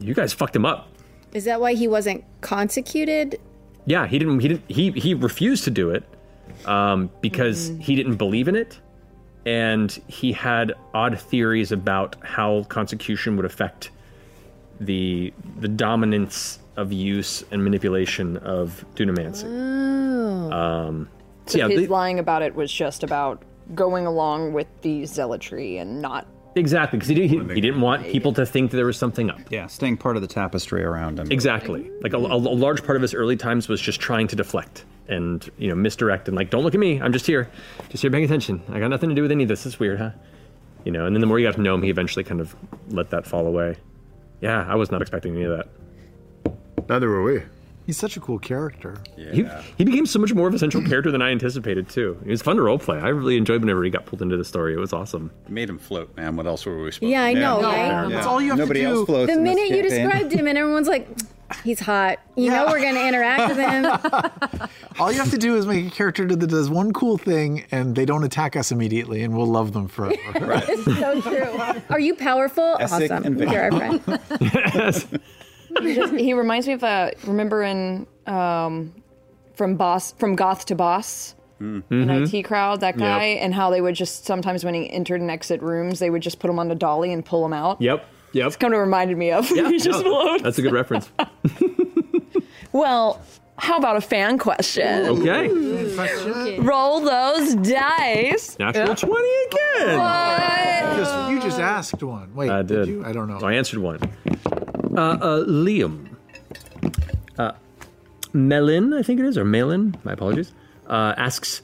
you 0.00 0.14
guys 0.14 0.32
fucked 0.32 0.56
him 0.56 0.66
up. 0.66 0.88
Is 1.32 1.44
that 1.44 1.60
why 1.60 1.74
he 1.74 1.88
wasn't 1.88 2.24
consecuted 2.40 3.40
yeah, 3.86 4.06
he 4.06 4.18
didn't. 4.18 4.40
He 4.40 4.48
didn't. 4.48 4.70
He 4.70 4.90
he 4.92 5.14
refused 5.14 5.64
to 5.64 5.70
do 5.70 5.90
it 5.90 6.04
um, 6.64 7.10
because 7.20 7.72
he 7.80 7.94
didn't 7.94 8.16
believe 8.16 8.48
in 8.48 8.56
it, 8.56 8.78
and 9.44 9.90
he 10.08 10.32
had 10.32 10.72
odd 10.94 11.18
theories 11.18 11.70
about 11.70 12.16
how 12.22 12.64
consecution 12.64 13.36
would 13.36 13.44
affect 13.44 13.90
the 14.80 15.32
the 15.60 15.68
dominance 15.68 16.58
of 16.76 16.92
use 16.92 17.44
and 17.50 17.62
manipulation 17.62 18.36
of 18.38 18.84
dunamancy. 18.96 19.44
Oh. 19.46 20.52
Um, 20.52 21.08
so 21.46 21.52
So 21.52 21.58
yeah, 21.58 21.68
his 21.68 21.82
the- 21.82 21.86
lying 21.88 22.18
about 22.18 22.42
it 22.42 22.54
was 22.54 22.72
just 22.72 23.02
about 23.02 23.42
going 23.74 24.06
along 24.06 24.52
with 24.52 24.66
the 24.82 25.06
zealotry 25.06 25.78
and 25.78 26.02
not. 26.02 26.26
exactly 26.56 26.98
because 26.98 27.08
he, 27.08 27.14
did, 27.14 27.30
he, 27.30 27.38
he 27.54 27.60
didn't 27.60 27.80
want 27.80 28.04
people 28.06 28.32
to 28.34 28.44
think 28.46 28.70
that 28.70 28.76
there 28.76 28.86
was 28.86 28.96
something 28.98 29.30
up. 29.30 29.40
Yeah, 29.50 29.66
staying 29.66 29.96
part 29.96 30.16
of 30.16 30.22
the 30.22 30.28
tapestry 30.28 30.82
around 30.84 31.18
him. 31.18 31.30
Exactly. 31.32 31.90
Like 32.02 32.12
a, 32.12 32.18
a, 32.18 32.36
a 32.36 32.56
large 32.56 32.84
part 32.84 32.96
of 32.96 33.02
his 33.02 33.14
early 33.14 33.36
times 33.36 33.68
was 33.68 33.80
just 33.80 34.00
trying 34.00 34.26
to 34.28 34.36
deflect 34.36 34.84
and 35.08 35.50
you 35.58 35.68
know 35.68 35.74
misdirect 35.74 36.28
and 36.28 36.36
like, 36.36 36.50
don't 36.50 36.62
look 36.62 36.74
at 36.74 36.80
me. 36.80 37.00
I'm 37.00 37.12
just 37.12 37.26
here, 37.26 37.50
just 37.88 38.02
here 38.02 38.10
paying 38.10 38.24
attention. 38.24 38.62
I 38.70 38.78
got 38.80 38.88
nothing 38.88 39.08
to 39.10 39.14
do 39.14 39.22
with 39.22 39.32
any 39.32 39.42
of 39.44 39.48
this. 39.48 39.64
It's 39.66 39.78
weird, 39.80 39.98
huh? 39.98 40.10
You 40.84 40.92
know. 40.92 41.06
And 41.06 41.14
then 41.16 41.20
the 41.20 41.26
more 41.26 41.38
you 41.38 41.46
got 41.46 41.54
to 41.56 41.60
know 41.62 41.74
him, 41.74 41.82
he 41.82 41.90
eventually 41.90 42.24
kind 42.24 42.40
of 42.40 42.54
let 42.90 43.10
that 43.10 43.26
fall 43.26 43.46
away. 43.46 43.76
Yeah, 44.40 44.64
I 44.68 44.74
was 44.76 44.90
not 44.90 45.00
expecting 45.02 45.34
any 45.34 45.44
of 45.44 45.56
that. 45.56 45.68
Neither 46.88 47.08
were 47.08 47.22
we. 47.22 47.42
He's 47.86 47.98
such 47.98 48.16
a 48.16 48.20
cool 48.20 48.38
character. 48.38 48.96
He, 49.14 49.46
he 49.76 49.84
became 49.84 50.06
so 50.06 50.18
much 50.18 50.32
more 50.32 50.48
of 50.48 50.54
a 50.54 50.58
central 50.58 50.82
character 50.82 51.10
than 51.10 51.20
I 51.20 51.30
anticipated 51.30 51.86
too. 51.90 52.18
It 52.24 52.30
was 52.30 52.40
fun 52.40 52.56
to 52.56 52.62
roleplay. 52.62 53.02
I 53.02 53.08
really 53.10 53.36
enjoyed 53.36 53.60
whenever 53.60 53.84
he 53.84 53.90
got 53.90 54.06
pulled 54.06 54.22
into 54.22 54.38
the 54.38 54.44
story. 54.44 54.72
It 54.72 54.78
was 54.78 54.94
awesome. 54.94 55.30
Made 55.48 55.68
him 55.68 55.78
float, 55.78 56.16
man. 56.16 56.34
What 56.36 56.46
else 56.46 56.64
were 56.64 56.82
we 56.82 56.90
supposed 56.92 57.10
Yeah, 57.10 57.28
to 57.28 57.34
do? 57.34 57.40
Yeah, 57.40 57.46
I 57.48 57.52
know, 57.52 57.60
do? 57.60 57.66
right? 57.66 58.08
That's 58.08 58.26
all 58.26 58.40
you 58.40 58.48
have 58.50 58.58
Nobody 58.58 58.80
to 58.80 58.86
do. 58.86 58.96
else 58.96 59.06
floats. 59.06 59.32
The 59.34 59.38
minute 59.38 59.68
you 59.68 59.82
described 59.82 60.32
him, 60.32 60.46
and 60.46 60.56
everyone's 60.56 60.88
like, 60.88 61.06
he's 61.62 61.78
hot. 61.78 62.20
You 62.36 62.48
know 62.48 62.64
we're 62.68 62.80
going 62.80 62.94
to 62.94 63.06
interact 63.06 63.48
with 63.54 63.58
him. 63.58 64.68
All 64.98 65.12
you 65.12 65.18
have 65.18 65.30
to 65.32 65.38
do 65.38 65.56
is 65.56 65.66
make 65.66 65.86
a 65.86 65.90
character 65.90 66.24
that 66.24 66.46
does 66.46 66.70
one 66.70 66.90
cool 66.94 67.18
thing, 67.18 67.66
and 67.70 67.94
they 67.94 68.06
don't 68.06 68.24
attack 68.24 68.56
us 68.56 68.72
immediately, 68.72 69.22
and 69.22 69.36
we'll 69.36 69.44
love 69.46 69.72
them 69.74 69.88
forever. 69.88 70.16
It's 70.68 70.84
so 70.84 71.20
true. 71.20 71.80
Are 71.90 72.00
you 72.00 72.14
powerful? 72.14 72.76
Essek 72.80 73.10
awesome. 73.10 73.24
and 73.38 73.40
You're 73.52 73.70
our 73.72 73.98
friend. 73.98 75.20
He, 75.82 75.94
just- 75.96 76.14
he 76.14 76.34
reminds 76.34 76.66
me 76.66 76.74
of 76.74 76.84
uh, 76.84 77.10
remember 77.24 77.62
in 77.62 78.06
um, 78.26 78.94
from 79.54 79.76
boss 79.76 80.12
from 80.12 80.34
goth 80.36 80.66
to 80.66 80.74
boss. 80.74 81.34
Mm-hmm. 81.60 82.10
An. 82.10 82.10
IT 82.24 82.42
crowd, 82.42 82.80
that 82.80 82.98
guy, 82.98 83.24
and 83.40 83.54
how 83.54 83.70
they 83.70 83.80
would 83.80 83.94
just 83.94 84.26
sometimes 84.26 84.64
when 84.64 84.74
he 84.74 84.90
entered 84.90 85.20
and 85.20 85.30
exit 85.30 85.62
rooms, 85.62 85.98
they 86.00 86.10
would 86.10 86.20
just 86.20 86.38
put 86.40 86.50
him 86.50 86.58
on 86.58 86.70
a 86.70 86.74
dolly 86.74 87.12
and 87.12 87.24
pull 87.24 87.46
him 87.46 87.52
out. 87.52 87.80
Yep. 87.80 88.04
Yep. 88.32 88.46
It's 88.48 88.56
kind 88.56 88.74
of 88.74 88.80
reminded 88.80 89.16
me 89.16 89.30
of. 89.30 89.46
he 89.48 89.78
just 89.78 90.02
No, 90.02 90.02
floats. 90.02 90.42
that's 90.42 90.58
a 90.58 90.62
good 90.62 90.72
reference. 90.72 91.10
Well, 92.72 93.20
how 93.56 93.76
about 93.78 93.96
a 93.96 94.00
fan 94.00 94.36
question? 94.38 95.06
Okay. 95.06 96.58
Roll 96.58 97.00
those 97.00 97.54
dice. 97.54 98.58
Natural 98.58 98.94
20 98.96 99.28
again. 99.46 100.90
You 100.90 100.96
just, 100.96 101.30
you 101.30 101.40
just 101.40 101.60
asked 101.60 102.02
one. 102.02 102.34
Wait, 102.34 102.50
I 102.50 102.62
did. 102.62 102.88
you? 102.88 103.04
I 103.04 103.12
don't 103.12 103.28
know. 103.28 103.38
I 103.46 103.52
answered 103.54 103.78
one. 103.78 104.00
Uh, 104.94 105.00
uh, 105.00 105.44
Liam. 105.44 106.08
Uh, 107.38 107.52
Melin, 108.32 108.92
I 108.92 109.02
think 109.02 109.20
it 109.20 109.26
is, 109.26 109.36
or 109.36 109.44
Malin, 109.44 109.96
my 110.04 110.12
apologies, 110.12 110.52
uh, 110.86 111.14
asks 111.16 111.62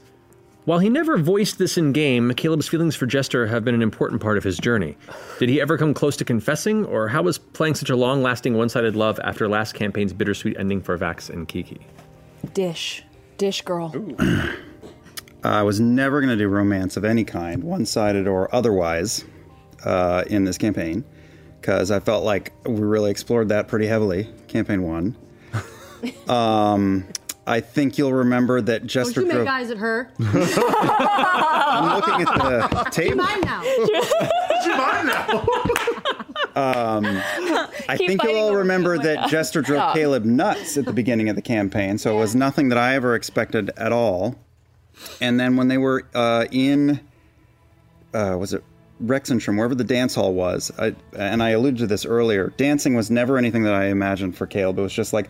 While 0.65 0.79
he 0.79 0.89
never 0.89 1.17
voiced 1.17 1.57
this 1.57 1.77
in 1.77 1.93
game, 1.93 2.33
Caleb's 2.33 2.67
feelings 2.67 2.95
for 2.95 3.05
Jester 3.05 3.47
have 3.47 3.63
been 3.63 3.75
an 3.75 3.81
important 3.81 4.21
part 4.21 4.37
of 4.37 4.43
his 4.43 4.57
journey. 4.57 4.97
Did 5.39 5.49
he 5.49 5.61
ever 5.61 5.77
come 5.77 5.93
close 5.93 6.17
to 6.17 6.25
confessing, 6.25 6.85
or 6.85 7.07
how 7.07 7.21
was 7.21 7.37
playing 7.37 7.75
such 7.75 7.89
a 7.89 7.95
long 7.95 8.21
lasting 8.21 8.55
one 8.55 8.69
sided 8.69 8.95
love 8.95 9.19
after 9.23 9.47
last 9.47 9.73
campaign's 9.73 10.13
bittersweet 10.13 10.57
ending 10.59 10.81
for 10.81 10.97
Vax 10.97 11.29
and 11.29 11.47
Kiki? 11.47 11.79
Dish. 12.53 13.03
Dish 13.37 13.61
girl. 13.61 13.93
I 15.43 15.63
was 15.63 15.79
never 15.79 16.19
going 16.19 16.29
to 16.29 16.35
do 16.37 16.47
romance 16.47 16.97
of 16.97 17.05
any 17.05 17.23
kind, 17.23 17.63
one 17.63 17.85
sided 17.85 18.27
or 18.27 18.53
otherwise, 18.53 19.25
uh, 19.85 20.23
in 20.27 20.43
this 20.43 20.57
campaign, 20.57 21.03
because 21.61 21.91
I 21.91 21.99
felt 21.99 22.23
like 22.23 22.51
we 22.65 22.81
really 22.81 23.11
explored 23.11 23.49
that 23.49 23.67
pretty 23.67 23.85
heavily, 23.85 24.27
campaign 24.47 24.81
one. 24.81 25.15
um, 26.27 27.05
I 27.45 27.59
think 27.59 27.97
you'll 27.97 28.13
remember 28.13 28.61
that 28.61 28.79
Don't 28.81 28.87
Jester 28.87 29.21
you 29.21 29.27
make 29.27 29.35
drove. 29.37 29.47
eyes 29.47 29.69
at 29.71 29.77
her. 29.77 30.11
I'm 30.19 31.95
looking 31.99 32.25
at 32.27 32.33
the 32.35 32.85
She 32.85 33.01
table. 33.01 33.17
mine 33.17 33.41
now. 33.41 33.61
She 34.63 34.69
mine 34.69 35.05
now. 35.07 35.47
Um, 36.53 37.05
I 37.87 37.95
Keep 37.97 38.07
think 38.07 38.23
you'll 38.23 38.35
all 38.35 38.55
remember 38.55 38.95
it. 38.95 38.99
Oh 38.99 39.03
my 39.03 39.03
that 39.05 39.15
God. 39.21 39.29
Jester 39.29 39.61
drove 39.61 39.77
Stop. 39.79 39.95
Caleb 39.95 40.25
nuts 40.25 40.77
at 40.77 40.85
the 40.85 40.91
beginning 40.93 41.29
of 41.29 41.35
the 41.35 41.41
campaign, 41.41 41.97
so 41.97 42.15
it 42.17 42.19
was 42.19 42.35
nothing 42.35 42.69
that 42.69 42.77
I 42.77 42.95
ever 42.95 43.15
expected 43.15 43.69
at 43.77 43.91
all. 43.93 44.35
And 45.21 45.39
then 45.39 45.55
when 45.55 45.67
they 45.69 45.77
were 45.77 46.05
uh, 46.13 46.45
in, 46.51 46.99
uh, 48.13 48.35
was 48.37 48.53
it 48.53 48.63
Rexxentrum, 49.03 49.57
wherever 49.57 49.75
the 49.75 49.83
dance 49.83 50.15
hall 50.15 50.33
was, 50.33 50.71
I, 50.77 50.95
and 51.13 51.41
I 51.41 51.49
alluded 51.49 51.79
to 51.79 51.87
this 51.87 52.05
earlier, 52.05 52.53
dancing 52.57 52.95
was 52.95 53.09
never 53.09 53.37
anything 53.37 53.63
that 53.63 53.73
I 53.73 53.85
imagined 53.85 54.37
for 54.37 54.47
Caleb. 54.47 54.79
It 54.79 54.81
was 54.83 54.93
just 54.93 55.13
like, 55.13 55.29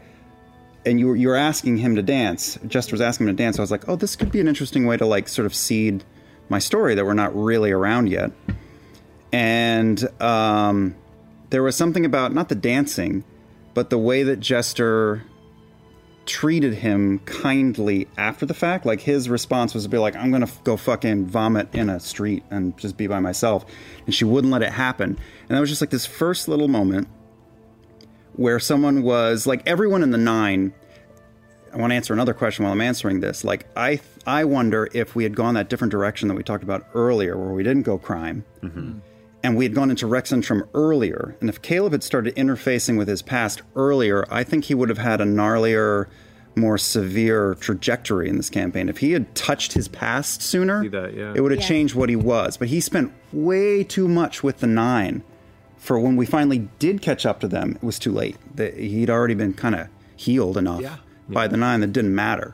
and 0.85 0.99
you 0.99 1.07
were, 1.07 1.15
you 1.15 1.27
were 1.27 1.35
asking 1.35 1.77
him 1.77 1.95
to 1.95 2.02
dance. 2.02 2.57
Jester 2.68 2.93
was 2.93 3.02
asking 3.02 3.27
him 3.27 3.38
to 3.38 3.43
dance. 3.43 3.57
So 3.57 3.61
I 3.61 3.64
was 3.64 3.72
like, 3.72 3.88
oh, 3.88 3.95
this 3.95 4.15
could 4.15 4.31
be 4.31 4.39
an 4.39 4.48
interesting 4.48 4.85
way 4.85 4.98
to 4.98 5.06
like 5.06 5.27
sort 5.27 5.45
of 5.45 5.56
seed 5.56 6.03
my 6.49 6.60
story 6.60 6.95
that 6.95 7.06
we're 7.06 7.14
not 7.14 7.35
really 7.35 7.72
around 7.72 8.10
yet 8.10 8.31
and 9.31 10.22
um, 10.22 10.95
there 11.49 11.64
was 11.64 11.76
something 11.76 12.06
about 12.06 12.34
not 12.34 12.49
the 12.49 12.56
dancing, 12.56 13.23
but 13.73 13.89
the 13.89 13.98
way 13.98 14.23
that 14.23 14.39
Jester 14.39 15.23
treated 16.26 16.73
him 16.73 17.19
kindly 17.19 18.07
after 18.18 18.45
the 18.45 18.53
fact. 18.53 18.85
Like 18.85 19.02
his 19.02 19.30
response 19.30 19.73
was 19.73 19.84
to 19.84 19.89
be 19.89 19.98
like, 19.98 20.15
"I'm 20.15 20.31
gonna 20.31 20.45
f- 20.45 20.64
go 20.64 20.77
fucking 20.77 21.26
vomit 21.26 21.73
in 21.73 21.89
a 21.89 21.99
street 21.99 22.43
and 22.49 22.77
just 22.77 22.98
be 22.98 23.07
by 23.07 23.19
myself," 23.19 23.65
and 24.06 24.14
she 24.14 24.26
wouldn't 24.26 24.52
let 24.52 24.61
it 24.61 24.72
happen. 24.72 25.18
And 25.49 25.57
that 25.57 25.60
was 25.60 25.69
just 25.69 25.81
like 25.81 25.89
this 25.89 26.06
first 26.06 26.48
little 26.48 26.68
moment 26.68 27.07
where 28.35 28.60
someone 28.60 29.03
was 29.03 29.45
like, 29.45 29.61
everyone 29.65 30.03
in 30.03 30.11
the 30.11 30.18
Nein. 30.18 30.73
I 31.73 31.77
want 31.77 31.91
to 31.91 31.95
answer 31.95 32.14
another 32.14 32.34
question 32.34 32.64
while 32.64 32.73
I'm 32.73 32.81
answering 32.81 33.22
this. 33.22 33.45
Like, 33.45 33.65
I 33.77 34.02
I 34.27 34.43
wonder 34.43 34.89
if 34.93 35.15
we 35.15 35.23
had 35.23 35.35
gone 35.35 35.53
that 35.53 35.69
different 35.69 35.91
direction 35.91 36.27
that 36.27 36.35
we 36.35 36.43
talked 36.43 36.64
about 36.64 36.85
earlier, 36.93 37.38
where 37.38 37.53
we 37.53 37.64
didn't 37.64 37.84
go 37.84 37.98
crime 37.98 38.43
mm-hmm. 38.61 38.99
And 39.43 39.57
we 39.57 39.65
had 39.65 39.73
gone 39.73 39.89
into 39.89 40.05
Rexxentrum 40.05 40.68
earlier, 40.76 41.35
and 41.41 41.49
if 41.49 41.61
Caleb 41.61 41.93
had 41.93 42.03
started 42.03 42.35
interfacing 42.35 42.97
with 42.97 43.07
his 43.07 43.22
past 43.23 43.63
earlier, 43.76 44.26
I 44.30 44.43
think 44.43 44.65
he 44.65 44.76
would 44.76 44.89
have 44.89 44.99
had 44.99 45.19
a 45.19 45.26
gnarlier, 45.26 46.07
more 46.55 46.77
severe 46.77 47.55
trajectory 47.55 48.30
in 48.30 48.38
this 48.38 48.51
campaign. 48.51 48.88
If 48.88 48.99
he 48.99 49.13
had 49.13 49.34
touched 49.34 49.73
his 49.73 49.88
past 49.88 50.43
sooner, 50.43 50.84
yeah. 50.84 51.34
it 51.35 51.41
would 51.41 51.51
have 51.51 51.61
Yeah. 51.61 51.68
changed 51.68 51.95
what 51.95 52.09
he 52.09 52.15
was. 52.15 52.55
But 52.57 52.68
he 52.68 52.80
spent 52.80 53.11
way 53.34 53.84
too 53.84 54.07
much 54.07 54.43
with 54.43 54.59
the 54.59 54.68
Nein 54.68 55.23
for 55.81 55.99
when 55.99 56.15
we 56.15 56.27
finally 56.27 56.69
did 56.77 57.01
catch 57.01 57.26
up 57.26 57.39
to 57.39 57.47
them, 57.47 57.72
it 57.72 57.84
was 57.84 57.97
too 57.97 58.11
late. 58.11 58.38
The, 58.55 58.69
he'd 58.69 59.09
already 59.09 59.34
been 59.34 59.53
kind 59.53 59.73
of 59.73 59.88
healed 60.15 60.55
enough 60.55 60.80
by 61.27 61.47
the 61.47 61.57
Nein 61.57 61.80
that 61.81 61.91
didn't 61.91 62.13
matter. 62.13 62.53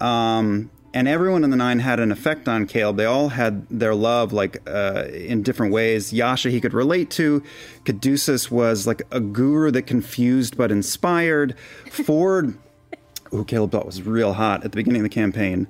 Um, 0.00 0.68
and 0.94 1.08
everyone 1.08 1.44
in 1.44 1.50
the 1.50 1.56
Nein 1.56 1.78
had 1.78 2.00
an 2.00 2.12
effect 2.12 2.48
on 2.48 2.66
Caleb. 2.66 2.96
They 2.96 3.04
all 3.04 3.30
had 3.30 3.66
their 3.68 3.94
love, 3.94 4.32
like 4.32 4.58
uh, 4.68 5.04
in 5.12 5.42
different 5.42 5.72
ways. 5.72 6.12
Yasha 6.12 6.50
he 6.50 6.60
could 6.60 6.74
relate 6.74 7.10
to. 7.12 7.42
Caduceus 7.84 8.50
was 8.50 8.86
like 8.86 9.02
a 9.10 9.20
guru 9.20 9.70
that 9.70 9.82
confused 9.82 10.56
but 10.56 10.70
inspired. 10.70 11.56
Fjord, 11.90 12.56
who 13.30 13.44
Caleb 13.44 13.72
thought 13.72 13.86
was 13.86 14.02
real 14.02 14.34
hot 14.34 14.64
at 14.64 14.72
the 14.72 14.76
beginning 14.76 15.00
of 15.00 15.04
the 15.04 15.14
campaign, 15.14 15.66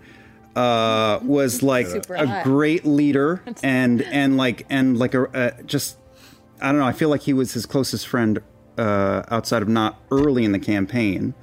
uh, 0.57 1.21
was 1.23 1.63
like 1.63 1.87
Super 1.87 2.15
a 2.15 2.27
hot. 2.27 2.45
great 2.45 2.85
leader 2.85 3.43
and 3.63 4.03
and 4.03 4.37
like 4.37 4.67
and 4.69 4.99
like 4.99 5.15
a 5.15 5.29
uh, 5.37 5.63
just 5.63 5.99
I 6.61 6.67
don't 6.67 6.79
know. 6.79 6.87
I 6.87 6.93
feel 6.93 7.09
like 7.09 7.23
he 7.23 7.33
was 7.33 7.53
his 7.53 7.67
closest 7.67 8.07
friend 8.07 8.41
uh, 8.79 9.23
outside 9.31 9.63
of 9.63 9.69
Nott 9.69 10.01
early 10.11 10.45
in 10.45 10.53
the 10.53 10.59
campaign. 10.59 11.35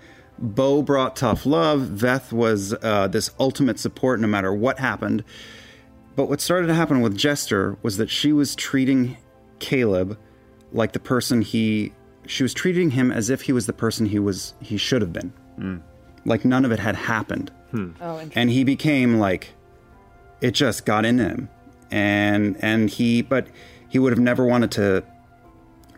Beau 0.41 0.81
brought 0.81 1.15
tough 1.15 1.45
love. 1.45 1.81
Veth 1.81 2.31
was 2.31 2.73
uh, 2.81 3.07
this 3.07 3.29
ultimate 3.39 3.77
support 3.79 4.19
no 4.19 4.27
matter 4.27 4.53
what 4.53 4.79
happened. 4.79 5.23
But 6.15 6.29
what 6.29 6.41
started 6.41 6.67
to 6.67 6.73
happen 6.73 7.01
with 7.01 7.17
Jester 7.17 7.77
was 7.81 7.97
that 7.97 8.09
she 8.09 8.31
was 8.33 8.55
treating 8.55 9.17
Caleb 9.59 10.17
like 10.71 10.93
the 10.93 10.99
person 10.99 11.41
he. 11.41 11.93
She 12.27 12.43
was 12.43 12.53
treating 12.53 12.91
him 12.91 13.11
as 13.11 13.29
if 13.29 13.41
he 13.41 13.51
was 13.51 13.65
the 13.65 13.73
person 13.73 14.05
he 14.05 14.19
was 14.19 14.53
he 14.61 14.77
should 14.77 15.01
have 15.01 15.11
been. 15.13 15.83
Like 16.25 16.45
none 16.45 16.63
of 16.65 16.71
it 16.71 16.79
had 16.79 16.95
happened. 16.95 17.51
Oh, 17.73 17.77
interesting. 17.77 18.31
and 18.35 18.49
he 18.49 18.63
became 18.63 19.17
like 19.19 19.53
it 20.41 20.51
just 20.51 20.85
got 20.85 21.05
in 21.05 21.19
him 21.19 21.49
and 21.91 22.57
and 22.63 22.89
he 22.89 23.21
but 23.21 23.47
he 23.89 23.99
would 23.99 24.11
have 24.11 24.19
never 24.19 24.43
wanted 24.45 24.71
to 24.71 25.03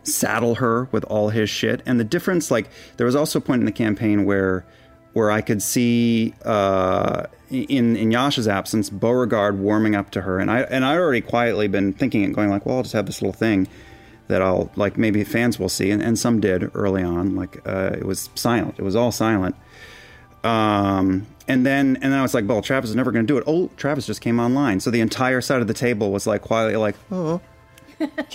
saddle 0.04 0.56
her 0.56 0.88
with 0.92 1.04
all 1.04 1.30
his 1.30 1.48
shit. 1.50 1.82
And 1.86 1.98
the 1.98 2.04
difference 2.04 2.50
like 2.50 2.68
there 2.96 3.06
was 3.06 3.16
also 3.16 3.38
a 3.38 3.42
point 3.42 3.60
in 3.60 3.66
the 3.66 3.72
campaign 3.72 4.24
where 4.24 4.64
where 5.12 5.30
I 5.30 5.42
could 5.42 5.62
see 5.62 6.34
uh, 6.44 7.26
in 7.50 7.96
in 7.96 8.10
Yasha's 8.10 8.48
absence 8.48 8.90
Beauregard 8.90 9.58
warming 9.58 9.94
up 9.94 10.10
to 10.12 10.22
her. 10.22 10.38
And 10.38 10.50
I 10.50 10.60
and 10.62 10.84
I 10.84 10.96
already 10.96 11.20
quietly 11.20 11.68
been 11.68 11.92
thinking 11.92 12.24
and 12.24 12.34
going 12.34 12.50
like 12.50 12.66
well 12.66 12.76
I'll 12.76 12.82
just 12.82 12.94
have 12.94 13.06
this 13.06 13.22
little 13.22 13.32
thing 13.32 13.68
that 14.28 14.42
I'll 14.42 14.70
like 14.76 14.96
maybe 14.96 15.24
fans 15.24 15.58
will 15.58 15.68
see. 15.68 15.90
And, 15.90 16.02
and 16.02 16.18
some 16.18 16.40
did 16.40 16.70
early 16.74 17.02
on 17.02 17.36
like 17.36 17.66
uh, 17.66 17.90
it 17.94 18.04
was 18.04 18.30
silent. 18.34 18.76
It 18.78 18.82
was 18.82 18.96
all 18.96 19.12
silent. 19.12 19.56
Um, 20.44 21.26
and 21.48 21.66
then 21.66 21.96
and 21.96 22.12
then 22.12 22.18
I 22.18 22.22
was 22.22 22.34
like, 22.34 22.48
well, 22.48 22.62
Travis 22.62 22.90
is 22.90 22.96
never 22.96 23.12
going 23.12 23.26
to 23.26 23.32
do 23.32 23.38
it. 23.38 23.44
Oh, 23.46 23.70
Travis 23.76 24.06
just 24.06 24.20
came 24.20 24.40
online, 24.40 24.80
so 24.80 24.90
the 24.90 25.00
entire 25.00 25.40
side 25.40 25.60
of 25.60 25.68
the 25.68 25.74
table 25.74 26.10
was 26.10 26.26
like 26.26 26.42
quietly 26.42 26.76
like, 26.76 26.96
oh. 27.10 27.40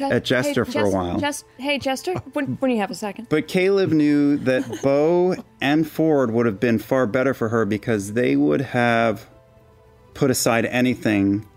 At 0.02 0.24
Jester 0.24 0.66
for 0.66 0.82
a 0.82 0.90
while. 0.90 1.20
Just, 1.20 1.46
hey, 1.58 1.78
Jester, 1.78 2.14
when, 2.34 2.56
when 2.58 2.72
you 2.72 2.78
have 2.78 2.92
a 2.92 2.96
second. 2.96 3.28
But 3.30 3.48
Caleb 3.48 3.92
knew 3.92 4.38
that 4.38 4.82
Beau 4.82 5.36
and 5.62 5.90
Fjord 5.90 6.32
would 6.32 6.46
have 6.46 6.60
been 6.60 6.80
far 6.80 7.08
better 7.08 7.34
for 7.34 7.50
her 7.50 7.66
because 7.66 8.14
they 8.14 8.36
would 8.36 8.62
have 8.62 9.28
put 10.14 10.32
aside 10.32 10.66
anything 10.66 11.48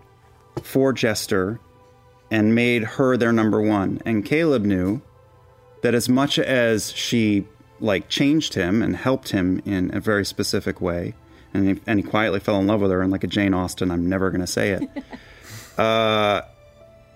for 0.61 0.93
Jester 0.93 1.59
and 2.29 2.55
made 2.55 2.83
her 2.83 3.17
their 3.17 3.33
number 3.33 3.61
one. 3.61 4.01
And 4.05 4.23
Caleb 4.23 4.63
knew 4.63 5.01
that 5.81 5.93
as 5.93 6.07
much 6.07 6.39
as 6.39 6.91
she 6.93 7.45
like 7.79 8.07
changed 8.07 8.53
him 8.53 8.81
and 8.81 8.95
helped 8.95 9.29
him 9.29 9.61
in 9.65 9.93
a 9.95 9.99
very 9.99 10.23
specific 10.25 10.79
way, 10.79 11.15
and 11.53 11.67
he, 11.67 11.81
and 11.87 11.99
he 11.99 12.03
quietly 12.03 12.39
fell 12.39 12.59
in 12.59 12.67
love 12.67 12.81
with 12.81 12.91
her, 12.91 13.01
and 13.01 13.11
like 13.11 13.23
a 13.23 13.27
Jane 13.27 13.53
Austen, 13.53 13.91
I'm 13.91 14.07
never 14.07 14.29
going 14.29 14.41
to 14.41 14.47
say 14.47 14.71
it. 14.71 14.89
uh, 15.79 16.41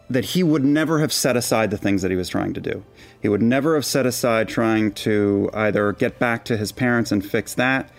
that 0.10 0.26
he 0.26 0.44
would 0.44 0.64
never 0.64 1.00
have 1.00 1.12
set 1.12 1.36
aside 1.36 1.72
the 1.72 1.78
things 1.78 2.02
that 2.02 2.12
he 2.12 2.18
was 2.18 2.30
trying 2.30 2.54
to 2.54 2.62
do. 2.62 2.84
He 3.22 3.30
would 3.30 3.42
never 3.42 3.76
have 3.76 3.86
set 3.86 4.06
aside 4.06 4.48
trying 4.48 4.92
to 4.94 5.50
either 5.54 5.94
get 5.94 6.20
back 6.20 6.46
to 6.46 6.58
his 6.58 6.72
parents 6.72 7.12
and 7.12 7.26
fix 7.26 7.56
that. 7.56 7.90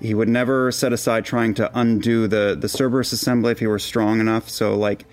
He 0.00 0.14
would 0.14 0.28
never 0.28 0.70
set 0.70 0.92
aside 0.92 1.24
trying 1.24 1.54
to 1.54 1.70
undo 1.78 2.28
the 2.28 2.56
the 2.58 2.68
Cerberus 2.68 3.12
assembly 3.12 3.52
if 3.52 3.58
he 3.58 3.66
were 3.66 3.78
strong 3.78 4.20
enough. 4.20 4.48
So 4.48 4.76
like 4.76 5.06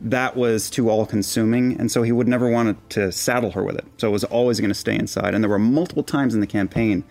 that 0.00 0.36
was 0.36 0.68
too 0.68 0.90
all 0.90 1.06
consuming, 1.06 1.78
and 1.78 1.90
so 1.90 2.02
he 2.02 2.12
would 2.12 2.28
never 2.28 2.50
want 2.50 2.90
to 2.90 3.12
saddle 3.12 3.52
her 3.52 3.62
with 3.62 3.76
it. 3.76 3.86
So 3.96 4.08
it 4.08 4.12
was 4.12 4.24
always 4.24 4.60
going 4.60 4.70
to 4.70 4.74
stay 4.74 4.96
inside. 4.96 5.34
And 5.34 5.42
there 5.42 5.50
were 5.50 5.58
multiple 5.58 6.02
times 6.02 6.34
in 6.34 6.40
the 6.40 6.46
campaign 6.46 7.04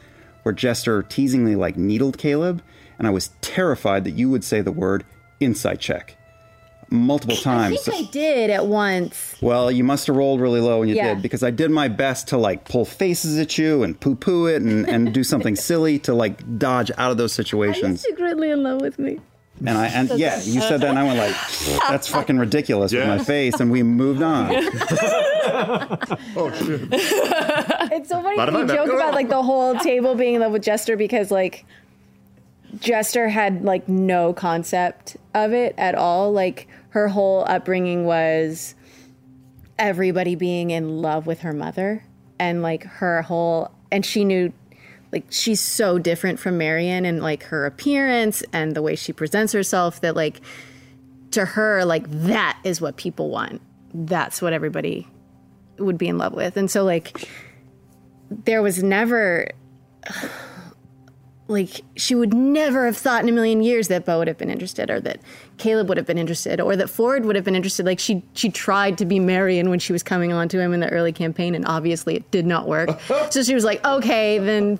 where 0.43 0.53
Jester 0.53 1.01
teasingly 1.01 1.55
like 1.55 1.77
needled 1.77 2.17
Caleb, 2.17 2.61
and 2.99 3.07
I 3.07 3.11
was 3.11 3.29
terrified 3.41 4.03
that 4.03 4.11
you 4.11 4.29
would 4.29 4.43
say 4.43 4.61
the 4.61 4.71
word 4.71 5.05
insight 5.39 5.79
check 5.79 6.17
multiple 6.93 7.35
times. 7.35 7.73
I 7.73 7.75
times. 7.75 7.81
think 7.85 8.07
I 8.07 8.11
did 8.11 8.49
at 8.49 8.67
once. 8.67 9.35
Well, 9.41 9.71
you 9.71 9.83
must 9.83 10.07
have 10.07 10.15
rolled 10.15 10.39
really 10.39 10.61
low 10.61 10.79
when 10.79 10.87
you 10.89 10.95
Yeah. 10.95 11.15
did 11.15 11.23
because 11.23 11.43
I 11.43 11.49
did 11.51 11.71
my 11.71 11.87
best 11.87 12.27
to 12.29 12.37
like 12.37 12.65
pull 12.65 12.85
faces 12.85 13.37
at 13.39 13.57
you 13.57 13.83
and 13.83 13.99
poo 13.99 14.15
poo 14.15 14.45
it 14.47 14.61
and, 14.61 14.87
and 14.87 15.13
do 15.13 15.23
something 15.23 15.55
silly 15.69 15.99
to 15.99 16.13
like 16.13 16.57
dodge 16.57 16.91
out 16.97 17.11
of 17.11 17.17
those 17.17 17.33
situations. 17.33 17.83
Are 17.83 17.87
you 17.89 17.97
situations. 17.97 18.01
secretly 18.01 18.49
in 18.51 18.63
love 18.63 18.79
with 18.81 18.99
me? 18.99 19.19
And 19.65 19.77
I 19.77 19.85
and 19.87 20.09
yeah, 20.11 20.41
you 20.41 20.61
said 20.61 20.81
that 20.81 20.89
and 20.89 20.99
I 20.99 21.03
went 21.03 21.19
like, 21.19 21.35
that's 21.89 22.07
fucking 22.07 22.37
ridiculous 22.37 22.91
with 22.91 23.07
my 23.07 23.19
face, 23.19 23.59
and 23.59 23.71
we 23.71 23.83
moved 23.83 24.21
on. 24.21 24.47
oh 26.35 26.51
shit. 26.57 26.81
It's 26.91 28.09
so 28.09 28.21
funny 28.21 28.35
you 28.35 28.67
joke 28.67 28.89
bada. 28.89 28.95
about 28.95 29.13
like 29.13 29.29
the 29.29 29.43
whole 29.43 29.75
table 29.75 30.15
being 30.15 30.33
in 30.35 30.41
love 30.41 30.51
with 30.51 30.63
Jester 30.63 30.97
because 30.97 31.29
like 31.31 31.65
Jester 32.79 33.29
had 33.29 33.63
like 33.63 33.87
no 33.87 34.33
concept 34.33 35.17
of 35.33 35.53
it 35.53 35.75
at 35.77 35.95
all. 35.95 36.31
Like 36.31 36.67
her 36.93 37.07
whole 37.07 37.43
upbringing 37.47 38.05
was 38.05 38.75
everybody 39.79 40.35
being 40.35 40.69
in 40.69 41.01
love 41.01 41.25
with 41.25 41.39
her 41.39 41.51
mother 41.51 42.03
and 42.37 42.61
like 42.61 42.83
her 42.83 43.23
whole 43.23 43.71
and 43.91 44.05
she 44.05 44.23
knew 44.23 44.53
like 45.11 45.25
she's 45.31 45.59
so 45.59 45.97
different 45.97 46.39
from 46.39 46.59
Marion 46.59 47.03
and 47.03 47.19
like 47.19 47.41
her 47.45 47.65
appearance 47.65 48.43
and 48.53 48.75
the 48.75 48.83
way 48.83 48.95
she 48.95 49.11
presents 49.11 49.53
herself 49.53 50.01
that 50.01 50.15
like 50.15 50.41
to 51.31 51.45
her 51.45 51.83
like 51.83 52.07
that 52.11 52.59
is 52.63 52.79
what 52.79 52.95
people 52.95 53.31
want. 53.31 53.59
That's 53.95 54.39
what 54.39 54.53
everybody 54.53 55.07
would 55.79 55.97
be 55.97 56.07
in 56.07 56.19
love 56.19 56.33
with. 56.33 56.57
And 56.57 56.69
so 56.69 56.83
like 56.83 57.27
there 58.29 58.61
was 58.61 58.83
never 58.83 59.49
like 61.47 61.81
she 61.95 62.13
would 62.13 62.35
never 62.35 62.85
have 62.85 62.97
thought 62.97 63.23
in 63.23 63.29
a 63.29 63.31
million 63.31 63.63
years 63.63 63.87
that 63.87 64.05
Beau 64.05 64.19
would 64.19 64.27
have 64.27 64.37
been 64.37 64.51
interested 64.51 64.91
or 64.91 64.99
that 65.01 65.19
Caleb 65.57 65.89
would 65.89 65.97
have 65.97 66.05
been 66.05 66.17
interested 66.17 66.59
or 66.59 66.75
that 66.75 66.89
Fjord 66.89 67.25
would 67.25 67.35
have 67.35 67.45
been 67.45 67.55
interested. 67.55 67.85
Like 67.85 67.99
she 67.99 68.23
she 68.33 68.49
tried 68.49 68.97
to 68.97 69.05
be 69.05 69.19
Marion 69.19 69.69
when 69.69 69.79
she 69.79 69.93
was 69.93 70.03
coming 70.03 70.33
on 70.33 70.49
to 70.49 70.59
him 70.59 70.73
in 70.73 70.79
the 70.79 70.89
early 70.89 71.11
campaign 71.11 71.55
and 71.55 71.65
obviously 71.65 72.15
it 72.15 72.31
did 72.31 72.45
not 72.45 72.67
work. 72.67 72.99
so 73.29 73.43
she 73.43 73.53
was 73.53 73.63
like, 73.63 73.83
okay, 73.85 74.39
then 74.39 74.79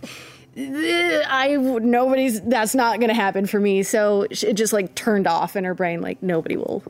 eh, 0.58 1.24
I 1.28 1.56
nobody's 1.56 2.42
that's 2.42 2.76
not 2.76 3.00
going 3.00 3.10
to 3.10 3.16
happen 3.16 3.46
for 3.46 3.60
me. 3.60 3.84
So 3.84 4.24
it 4.30 4.54
just 4.54 4.74
like 4.74 4.96
turned 4.96 5.28
off 5.28 5.56
in 5.56 5.64
her 5.64 5.74
brain 5.74 6.02
like 6.02 6.22
nobody 6.24 6.58
will 6.58 6.84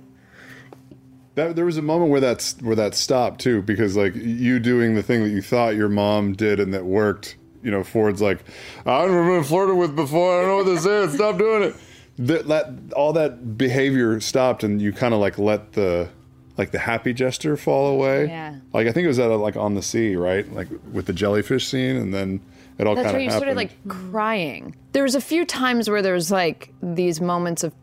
That, 1.36 1.56
there 1.56 1.66
was 1.66 1.78
a 1.78 1.82
moment 1.82 2.12
where 2.12 2.22
that's 2.22 2.60
where 2.62 2.76
that 2.76 2.96
stopped 2.96 3.42
too, 3.42 3.62
because 3.62 3.98
like 3.98 4.16
you 4.16 4.60
doing 4.60 4.96
the 4.96 5.04
thing 5.04 5.24
that 5.24 5.30
you 5.30 5.42
thought 5.42 5.76
your 5.76 5.90
mom 5.90 6.34
did 6.34 6.60
and 6.60 6.74
that 6.74 6.86
worked. 6.86 7.38
You 7.62 7.72
know, 7.72 7.82
Fjord's 7.82 8.22
like, 8.22 8.44
I've 8.86 9.10
never 9.10 9.38
been 9.38 9.46
flirted 9.46 9.78
with 9.78 9.96
before. 9.96 10.38
I 10.38 10.42
don't 10.42 10.50
know 10.50 10.58
what 10.58 10.76
this 10.76 10.86
is. 10.86 11.14
Stop 11.16 11.38
doing 11.38 11.64
it. 11.64 11.76
That, 12.18 12.48
that 12.48 12.70
all 12.96 13.14
that 13.14 13.58
behavior 13.58 14.20
stopped, 14.20 14.64
and 14.64 14.82
you 14.82 14.94
kind 14.94 15.14
of 15.14 15.20
like 15.20 15.38
let 15.38 15.74
the 15.74 16.10
like 16.58 16.70
the 16.72 16.78
happy 16.80 17.14
gesture 17.14 17.58
fall 17.58 17.88
away. 17.88 18.28
Yeah. 18.28 18.56
Like 18.74 18.88
I 18.88 18.92
think 18.92 19.06
it 19.06 19.08
was 19.08 19.18
at 19.20 19.32
a, 19.32 19.36
like 19.36 19.56
on 19.56 19.74
the 19.74 19.82
sea, 19.82 20.16
right? 20.16 20.52
Like 20.54 20.68
with 20.92 21.08
the 21.08 21.14
jellyfish 21.14 21.68
scene, 21.68 21.96
and 21.96 22.14
then 22.14 22.40
it 22.78 22.86
all 22.88 22.94
That's 22.96 23.06
kind 23.06 23.14
where 23.14 23.20
of 23.20 23.24
you 23.24 23.30
happened. 23.30 23.40
started 23.42 23.58
like 23.58 24.12
crying. 24.12 24.76
There 24.92 25.04
was 25.04 25.16
a 25.16 25.22
few 25.22 25.46
times 25.46 25.90
where 25.90 26.02
there 26.04 26.14
was 26.14 26.30
like 26.32 26.72
these 26.84 27.20
moments 27.20 27.64
of 27.64 27.74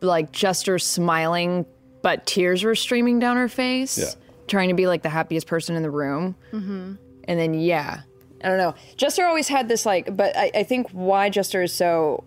like 0.00 0.32
Jester 0.32 0.78
smiling, 0.78 1.66
but 2.02 2.26
tears 2.26 2.64
were 2.64 2.74
streaming 2.74 3.18
down 3.18 3.36
her 3.36 3.48
face, 3.48 3.98
Yeah. 3.98 4.06
trying 4.46 4.68
to 4.68 4.74
be 4.74 4.86
like 4.86 5.02
the 5.02 5.08
happiest 5.10 5.46
person 5.46 5.76
in 5.76 5.82
the 5.82 5.90
room. 5.90 6.34
Mm-hmm. 6.52 6.94
And 7.26 7.40
then 7.40 7.54
yeah, 7.54 8.00
I 8.42 8.48
don't 8.48 8.58
know. 8.58 8.74
Jester 8.96 9.24
always 9.24 9.48
had 9.48 9.68
this 9.68 9.84
like, 9.86 10.14
but 10.16 10.34
I, 10.36 10.50
I 10.54 10.62
think 10.62 10.88
why 10.90 11.28
Jester 11.30 11.62
is 11.62 11.72
so 11.72 12.24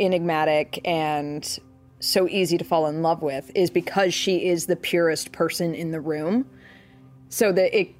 enigmatic 0.00 0.80
and 0.84 1.58
so 2.00 2.26
easy 2.28 2.56
to 2.58 2.64
fall 2.64 2.86
in 2.86 3.02
love 3.02 3.22
with 3.22 3.50
is 3.54 3.70
because 3.70 4.14
she 4.14 4.48
is 4.48 4.66
the 4.66 4.76
purest 4.76 5.32
person 5.32 5.74
in 5.74 5.90
the 5.90 6.00
room. 6.00 6.46
So 7.28 7.52
that 7.52 7.78
it 7.78 7.94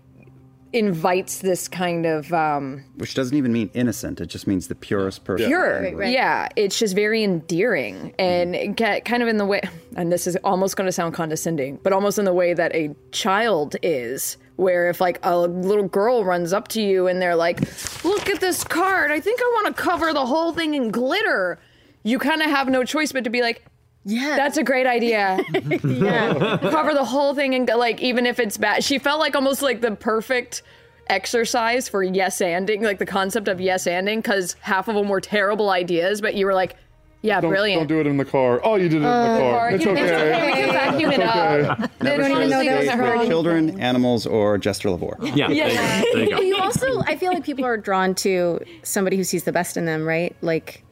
invites 0.72 1.39
this 1.39 1.66
kind 1.66 2.06
of 2.06 2.32
um 2.32 2.85
Which 2.97 3.14
doesn't 3.14 3.36
even 3.36 3.52
mean 3.52 3.70
innocent; 3.74 4.20
it 4.20 4.27
just 4.27 4.47
means 4.47 4.68
the 4.68 4.74
purest 4.74 5.24
person. 5.24 5.47
pure. 5.48 6.02
Yeah, 6.05 6.48
it's 6.56 6.78
just 6.78 6.94
very 6.94 7.24
endearing 7.24 8.14
and 8.18 8.55
it 8.55 8.77
get 8.77 9.05
kind 9.05 9.22
of 9.22 9.28
in 9.28 9.36
the 9.36 9.47
way, 9.47 9.60
and 9.97 10.12
this 10.12 10.27
is 10.27 10.36
almost 10.44 10.77
going 10.77 10.86
to 10.86 10.93
sound 10.93 11.14
condescending, 11.14 11.78
but 11.82 11.93
almost 11.93 12.18
in 12.18 12.24
the 12.24 12.32
way 12.32 12.55
that 12.55 12.74
a 12.74 12.94
child 13.12 13.77
is. 13.82 14.36
Where 14.56 14.90
if 14.90 15.01
like 15.01 15.18
a 15.22 15.39
little 15.39 15.89
girl 15.89 16.22
runs 16.22 16.52
up 16.52 16.68
to 16.68 16.82
you 16.82 17.06
and 17.06 17.20
they're 17.20 17.35
like, 17.36 17.60
"Look 18.05 18.28
at 18.28 18.40
this 18.40 18.62
card! 18.62 19.10
I 19.10 19.18
think 19.18 19.40
I 19.40 19.51
want 19.62 19.74
to 19.74 19.82
cover 19.82 20.12
the 20.12 20.27
whole 20.27 20.52
thing 20.52 20.74
in 20.74 20.90
glitter," 20.90 21.59
you 22.02 22.18
kind 22.18 22.43
of 22.43 22.51
have 22.51 22.68
no 22.68 22.85
choice 22.85 23.12
but 23.12 23.24
to 23.24 23.31
be 23.31 23.43
like. 23.43 23.64
Yeah, 24.05 24.35
that's 24.36 24.56
a 24.56 24.64
great 24.64 24.86
idea. 24.86 25.39
Yeah. 25.85 26.56
cover 26.62 26.94
the 26.94 27.05
whole 27.05 27.35
thing 27.35 27.55
and 27.55 27.68
like 27.68 28.01
even 28.01 28.24
if 28.24 28.39
it's 28.40 28.56
bad. 28.56 28.82
She 28.82 28.98
felt 28.98 29.20
like 29.20 29.35
almost 29.36 29.60
like 29.60 29.82
the 29.82 29.94
perfect 29.94 30.62
exercise 31.09 31.89
for 31.89 32.02
yes 32.02 32.39
anding, 32.40 32.82
like 32.82 32.98
the 32.98 33.05
concept 33.06 33.47
of 33.48 33.60
yes 33.60 33.85
anding, 33.86 34.16
because 34.16 34.55
half 34.60 34.89
of 34.89 34.94
them 34.94 35.09
were 35.09 35.20
terrible 35.20 35.68
ideas, 35.70 36.20
but 36.22 36.35
you 36.35 36.47
were 36.47 36.55
like, 36.55 36.77
yeah, 37.22 37.40
don't, 37.43 37.51
brilliant. 37.51 37.81
Don't 37.81 37.89
do 37.89 38.01
it 38.01 38.06
in 38.06 38.16
the 38.16 38.24
car. 38.24 38.60
Oh, 38.64 38.77
you 38.77 38.89
did 38.89 38.94
it 38.94 38.97
in 38.98 39.02
the 39.02 39.09
Uh, 39.09 39.39
car. 39.39 39.70
It's 39.72 39.85
you- 39.85 39.90
okay. 39.90 40.05
okay. 40.14 40.47
We 40.47 40.52
can 40.55 40.68
vacuum 40.72 41.10
it 41.12 41.20
It's 41.20 41.24
up. 41.28 41.36
okay. 41.81 41.86
They 41.98 42.05
Never 42.16 42.22
don't 42.22 42.31
even 42.39 42.48
know 42.51 42.64
that 42.64 42.81
date 42.97 42.98
was 42.98 43.18
with 43.20 43.28
children, 43.28 43.81
animals, 43.81 44.24
or 44.27 44.56
Jester 44.56 44.89
Lavorre. 44.89 45.36
Yeah, 45.36 45.51
Yeah. 45.51 46.01
there 46.14 46.24
you 46.24 46.31
go. 46.31 46.40
you 46.40 46.56
also, 46.56 47.02
I 47.02 47.16
feel 47.16 47.35
like 47.35 47.44
people 47.44 47.66
are 47.66 47.77
drawn 47.77 48.14
to 48.16 48.60
somebody 48.82 49.18
who 49.18 49.24
sees 49.24 49.44
the 49.44 49.52
best 49.52 49.77
in 49.77 49.85
them, 49.85 50.06
right? 50.06 50.35
Like 50.40 50.82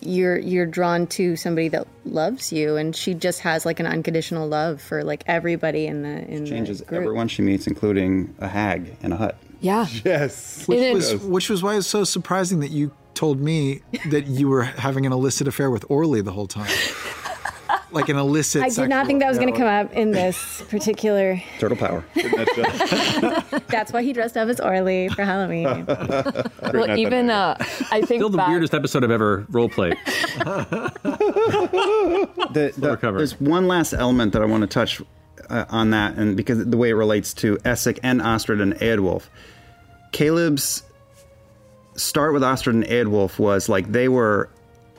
you're 0.00 0.38
you're 0.38 0.66
drawn 0.66 1.06
to 1.08 1.36
somebody 1.36 1.68
that 1.68 1.86
loves 2.04 2.52
you, 2.52 2.76
and 2.76 2.94
she 2.94 3.14
just 3.14 3.40
has 3.40 3.64
like 3.66 3.80
an 3.80 3.86
unconditional 3.86 4.48
love 4.48 4.80
for 4.80 5.04
like 5.04 5.22
everybody 5.26 5.86
in 5.86 6.02
the 6.02 6.26
in 6.28 6.46
Changes 6.46 6.78
the 6.78 6.84
group. 6.86 7.02
everyone 7.02 7.28
she 7.28 7.42
meets, 7.42 7.66
including 7.66 8.34
a 8.38 8.48
hag 8.48 8.96
in 9.02 9.12
a 9.12 9.16
hut. 9.16 9.36
Yeah. 9.60 9.86
Yes. 10.04 10.66
Which 10.66 10.94
was, 10.94 11.16
which 11.16 11.50
was 11.50 11.62
why 11.62 11.76
it's 11.76 11.86
so 11.86 12.04
surprising 12.04 12.60
that 12.60 12.70
you 12.70 12.92
told 13.14 13.40
me 13.40 13.82
that 14.08 14.26
you 14.26 14.48
were 14.48 14.62
having 14.62 15.04
an 15.04 15.12
illicit 15.12 15.46
affair 15.46 15.70
with 15.70 15.84
Orly 15.90 16.22
the 16.22 16.32
whole 16.32 16.46
time. 16.46 16.70
Like 17.92 18.08
an 18.08 18.16
illicit. 18.16 18.62
I 18.62 18.68
did 18.68 18.88
not 18.88 19.06
think 19.06 19.20
that 19.20 19.28
was 19.28 19.38
going 19.38 19.52
to 19.52 19.58
come 19.58 19.66
up 19.66 19.92
in 19.92 20.12
this 20.12 20.62
particular. 20.68 21.42
Turtle 21.58 21.76
power. 21.76 22.04
That's 23.68 23.92
why 23.92 24.02
he 24.02 24.12
dressed 24.12 24.36
up 24.36 24.48
as 24.48 24.60
Orly 24.60 25.08
for 25.08 25.24
Halloween. 25.24 25.86
Well, 26.72 26.96
even 26.96 27.30
uh, 27.30 27.56
I 27.90 28.02
think 28.02 28.20
Still 28.20 28.28
the 28.28 28.36
back- 28.38 28.48
weirdest 28.48 28.74
episode 28.74 29.02
I've 29.02 29.10
ever 29.10 29.44
role 29.50 29.68
played. 29.68 29.96
the, 30.38 30.92
the- 32.76 32.98
there's 33.12 33.40
one 33.40 33.66
last 33.66 33.92
element 33.92 34.32
that 34.34 34.42
I 34.42 34.44
want 34.44 34.60
to 34.62 34.66
touch 34.68 35.02
uh, 35.48 35.64
on 35.68 35.90
that, 35.90 36.16
and 36.16 36.36
because 36.36 36.64
the 36.64 36.76
way 36.76 36.90
it 36.90 36.94
relates 36.94 37.34
to 37.34 37.56
Essek 37.58 37.98
and 38.02 38.22
Astrid 38.22 38.60
and 38.60 38.74
Eodwulf. 38.74 39.24
Caleb's 40.12 40.82
start 41.96 42.32
with 42.32 42.44
Astrid 42.44 42.76
and 42.76 42.84
Eodwulf 42.84 43.38
was 43.38 43.68
like 43.68 43.90
they 43.90 44.08
were 44.08 44.48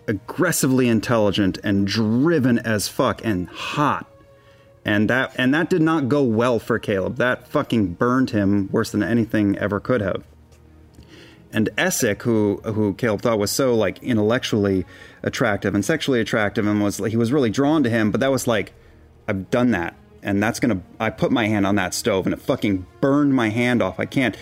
aggressively 0.08 0.88
intelligent 0.90 1.58
and 1.64 1.88
driven 1.88 2.60
as 2.60 2.88
fuck 2.88 3.24
and 3.24 3.48
hot. 3.50 4.08
And 4.86 5.10
that 5.10 5.34
and 5.38 5.54
that 5.54 5.70
did 5.70 5.82
not 5.82 6.10
go 6.10 6.24
well 6.24 6.60
for 6.60 6.80
Caleb. 6.80 7.18
That 7.18 7.48
fucking 7.48 7.94
burned 7.94 8.32
him 8.32 8.70
worse 8.72 8.92
than 8.92 9.04
anything 9.04 9.58
ever 9.58 9.80
could 9.80 10.02
have. 10.02 10.24
and 11.54 11.70
Essek, 11.78 12.22
who 12.24 12.62
who 12.64 12.94
Caleb 12.96 13.22
thought 13.22 13.40
was 13.40 13.52
so 13.52 13.76
like 13.76 14.02
intellectually 14.04 14.86
attractive 15.24 15.76
and 15.76 15.84
sexually 15.84 16.20
attractive, 16.22 16.66
and 16.66 16.82
was 16.82 16.98
he 16.98 17.18
was 17.18 17.32
really 17.32 17.50
drawn 17.50 17.84
to 17.84 17.90
him. 17.90 18.12
But 18.12 18.22
that 18.22 18.32
was 18.32 18.48
like, 18.48 18.74
I've 19.28 19.50
done 19.50 19.72
that, 19.72 19.96
and 20.24 20.42
that's 20.42 20.60
gonna. 20.60 20.82
I 21.00 21.10
put 21.10 21.32
my 21.32 21.48
hand 21.48 21.66
on 21.68 21.76
that 21.76 21.94
stove, 21.94 22.26
and 22.26 22.34
it 22.34 22.42
fucking 22.42 22.86
burned 23.02 23.34
my 23.36 23.50
hand 23.50 23.82
off. 23.82 24.00
I 24.00 24.06
can't. 24.06 24.36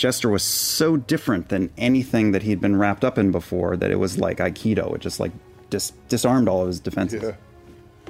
Jester 0.00 0.30
was 0.30 0.42
so 0.42 0.96
different 0.96 1.50
than 1.50 1.70
anything 1.76 2.32
that 2.32 2.42
he'd 2.42 2.58
been 2.58 2.76
wrapped 2.76 3.04
up 3.04 3.18
in 3.18 3.30
before 3.30 3.76
that 3.76 3.90
it 3.90 3.96
was 3.96 4.18
like 4.18 4.38
Aikido. 4.38 4.94
It 4.94 5.02
just 5.02 5.20
like 5.20 5.30
dis- 5.68 5.92
disarmed 6.08 6.48
all 6.48 6.62
of 6.62 6.68
his 6.68 6.80
defenses. 6.80 7.34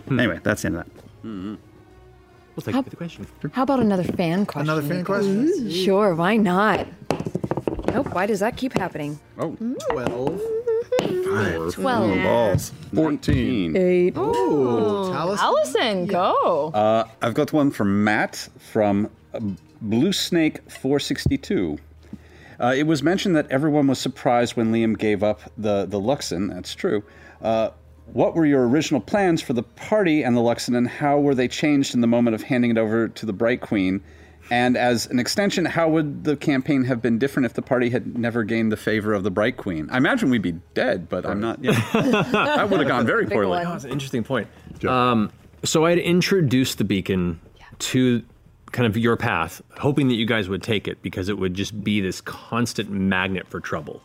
Anyway, 0.09 0.39
that's 0.45 0.63
the 0.63 0.67
end 0.67 0.77
of 0.77 0.85
that. 0.85 1.03
Well, 1.25 1.59
thank 2.61 2.75
How- 2.75 2.79
you 2.79 2.85
for 2.85 2.91
the 2.91 2.97
question. 2.97 3.27
How 3.53 3.65
about 3.65 3.81
another 3.81 4.05
fan 4.05 4.47
question? 4.47 4.71
Another 4.71 4.87
fan 4.87 4.99
you 4.99 5.05
question? 5.05 5.47
guys? 5.65 5.77
Sure, 5.77 6.15
why 6.15 6.37
not? 6.37 6.87
Nope, 7.93 8.15
why 8.15 8.27
does 8.27 8.39
that 8.39 8.57
keep 8.57 8.73
happening? 8.79 9.19
Oh. 9.37 9.57
12. 9.91 10.41
Four, 11.01 11.71
Twelve. 11.73 11.75
four 11.75 12.23
balls. 12.23 12.73
14. 12.95 13.77
Eight. 13.77 14.17
Ooh, 14.17 15.13
Allison, 15.13 16.07
go. 16.07 16.71
Uh, 16.73 17.05
I've 17.21 17.35
got 17.35 17.53
one 17.53 17.73
from 17.73 18.05
Matt 18.05 18.49
from 18.73 19.09
uh, 19.35 19.41
Blue 19.81 20.13
Snake 20.13 20.61
462. 20.71 21.79
Uh, 22.59 22.75
it 22.77 22.87
was 22.87 23.03
mentioned 23.03 23.35
that 23.37 23.51
everyone 23.51 23.87
was 23.87 23.99
surprised 23.99 24.57
when 24.57 24.73
Liam 24.73 24.99
gave 24.99 25.23
up 25.23 25.41
the, 25.57 25.87
the 25.87 25.99
Luxon. 25.99 26.53
That's 26.53 26.75
true. 26.75 27.03
Uh, 27.41 27.71
what 28.13 28.35
were 28.35 28.45
your 28.45 28.69
original 28.69 29.01
plans 29.01 29.41
for 29.41 29.53
the 29.53 29.63
party 29.63 30.23
and 30.23 30.37
the 30.37 30.41
Luxon, 30.41 30.77
and 30.77 30.89
how 30.89 31.19
were 31.19 31.35
they 31.35 31.49
changed 31.49 31.95
in 31.95 32.01
the 32.01 32.07
moment 32.07 32.35
of 32.35 32.43
handing 32.43 32.71
it 32.71 32.79
over 32.79 33.09
to 33.09 33.27
the 33.27 33.33
Bright 33.33 33.61
Queen? 33.61 34.03
And 34.51 34.77
as 34.77 35.07
an 35.07 35.21
extension, 35.21 35.65
how 35.65 35.89
would 35.89 36.25
the 36.25 36.37
campaign 36.37 36.85
have 36.85 37.01
been 37.01 37.19
different 37.19 37.47
if 37.47 37.55
the 37.55 37.63
party 37.63 37.89
had 37.89 38.19
never 38.19 38.43
gained 38.43 38.73
the 38.73 38.77
favor 38.77 39.15
of 39.15 39.23
the 39.23 39.31
Bright 39.31 39.57
Queen? 39.57 39.89
I 39.91 39.97
imagine 39.97 40.29
we'd 40.29 40.43
be 40.43 40.59
dead, 40.75 41.09
but 41.09 41.25
I'm 41.25 41.41
not. 41.41 41.63
Yeah. 41.63 41.73
that 41.93 42.69
would 42.69 42.81
have 42.81 42.89
gone 42.89 43.07
very 43.07 43.27
poorly. 43.27 43.49
one. 43.49 43.67
Oh, 43.67 43.71
that's 43.71 43.85
an 43.85 43.91
interesting 43.91 44.25
point. 44.25 44.49
Um, 44.87 45.31
so 45.63 45.85
I 45.85 45.91
had 45.91 46.01
introduced 46.01 46.79
the 46.79 46.85
beacon 46.85 47.41
to 47.79 48.25
kind 48.73 48.87
of 48.87 48.97
your 48.97 49.17
path, 49.17 49.63
hoping 49.79 50.09
that 50.09 50.15
you 50.15 50.27
guys 50.27 50.49
would 50.49 50.63
take 50.63 50.87
it 50.87 51.03
because 51.03 51.29
it 51.29 51.39
would 51.39 51.55
just 51.55 51.83
be 51.83 52.01
this 52.01 52.21
constant 52.21 52.91
magnet 52.91 53.47
for 53.49 53.61
trouble. 53.61 54.01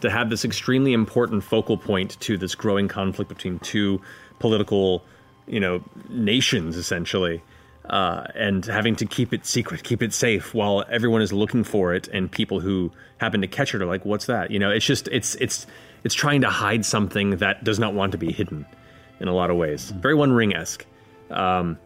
To 0.00 0.10
have 0.10 0.30
this 0.30 0.44
extremely 0.44 0.92
important 0.92 1.44
focal 1.44 1.76
point 1.76 2.18
to 2.20 2.36
this 2.36 2.54
growing 2.54 2.88
conflict 2.88 3.28
between 3.28 3.60
two 3.60 4.00
political, 4.40 5.04
you 5.46 5.60
know, 5.60 5.84
nations 6.08 6.76
essentially, 6.76 7.42
uh, 7.88 8.24
and 8.34 8.64
having 8.64 8.96
to 8.96 9.06
keep 9.06 9.32
it 9.32 9.46
secret, 9.46 9.84
keep 9.84 10.02
it 10.02 10.12
safe 10.12 10.54
while 10.54 10.84
everyone 10.90 11.22
is 11.22 11.32
looking 11.32 11.62
for 11.62 11.94
it, 11.94 12.08
and 12.08 12.30
people 12.30 12.58
who 12.60 12.90
happen 13.18 13.40
to 13.40 13.46
catch 13.46 13.74
it 13.74 13.82
are 13.82 13.86
like, 13.86 14.04
"What's 14.04 14.26
that?" 14.26 14.50
You 14.50 14.58
know, 14.58 14.70
it's 14.70 14.84
just 14.84 15.08
it's 15.08 15.36
it's 15.36 15.66
it's 16.02 16.14
trying 16.14 16.40
to 16.40 16.50
hide 16.50 16.84
something 16.84 17.36
that 17.36 17.62
does 17.62 17.78
not 17.78 17.94
want 17.94 18.12
to 18.12 18.18
be 18.18 18.32
hidden 18.32 18.66
in 19.20 19.28
a 19.28 19.34
lot 19.34 19.50
of 19.50 19.56
ways. 19.56 19.90
Very 19.90 20.14
One 20.14 20.32
Ring 20.32 20.54
esque. 20.54 20.84
Um, 21.30 21.78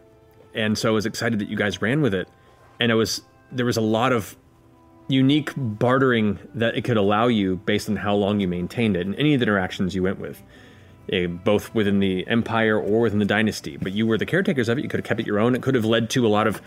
and 0.57 0.77
so 0.77 0.89
I 0.89 0.93
was 0.93 1.07
excited 1.07 1.39
that 1.39 1.49
you 1.49 1.57
guys 1.57 1.81
ran 1.81 2.01
with 2.01 2.15
it, 2.15 2.29
and 2.81 2.91
it 2.91 2.95
was 2.95 3.23
there 3.53 3.67
was 3.67 3.77
a 3.77 3.83
lot 3.83 4.13
of 4.13 4.37
unique 5.09 5.53
bartering 5.57 6.39
that 6.55 6.77
it 6.77 6.83
could 6.83 6.97
allow 6.97 7.29
you 7.29 7.57
based 7.57 7.89
on 7.89 7.97
how 7.97 8.15
long 8.15 8.41
you 8.41 8.49
maintained 8.49 8.97
it 8.97 9.07
and 9.07 9.15
any 9.17 9.35
of 9.35 9.41
the 9.41 9.45
interactions 9.45 9.95
you 9.95 10.03
went 10.03 10.19
with, 10.19 10.43
eh, 11.13 11.27
both 11.27 11.73
within 11.75 12.01
the 12.01 12.27
empire 12.27 12.77
or 12.77 13.03
within 13.03 13.21
the 13.21 13.25
dynasty. 13.25 13.77
But 13.77 13.93
you 13.93 14.05
were 14.05 14.19
the 14.19 14.27
caretakers 14.27 14.69
of 14.69 14.79
it. 14.79 14.83
You 14.83 14.89
could 14.89 14.99
have 14.99 15.07
kept 15.07 15.21
it 15.21 15.27
your 15.27 15.39
own. 15.39 15.55
It 15.55 15.63
could 15.63 15.77
have 15.77 15.85
led 15.85 16.11
to 16.11 16.27
a 16.27 16.29
lot 16.29 16.49
of 16.49 16.61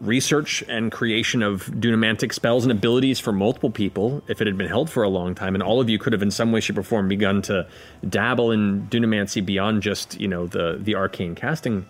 research 0.00 0.64
and 0.68 0.90
creation 0.90 1.42
of 1.42 1.66
dunamantic 1.66 2.32
spells 2.32 2.64
and 2.64 2.72
abilities 2.72 3.20
for 3.20 3.30
multiple 3.30 3.70
people 3.70 4.22
if 4.26 4.40
it 4.40 4.46
had 4.46 4.56
been 4.56 4.68
held 4.68 4.88
for 4.88 5.02
a 5.02 5.08
long 5.10 5.34
time. 5.34 5.54
And 5.54 5.62
all 5.62 5.80
of 5.80 5.90
you 5.90 5.98
could 5.98 6.14
have, 6.14 6.22
in 6.22 6.30
some 6.30 6.50
way, 6.50 6.60
shape, 6.60 6.78
or 6.78 6.82
form, 6.82 7.08
begun 7.08 7.42
to 7.42 7.68
dabble 8.08 8.52
in 8.52 8.88
dunamancy 8.88 9.44
beyond 9.44 9.82
just 9.82 10.18
you 10.18 10.28
know 10.28 10.46
the 10.46 10.78
the 10.80 10.94
arcane 10.94 11.34
casting 11.34 11.86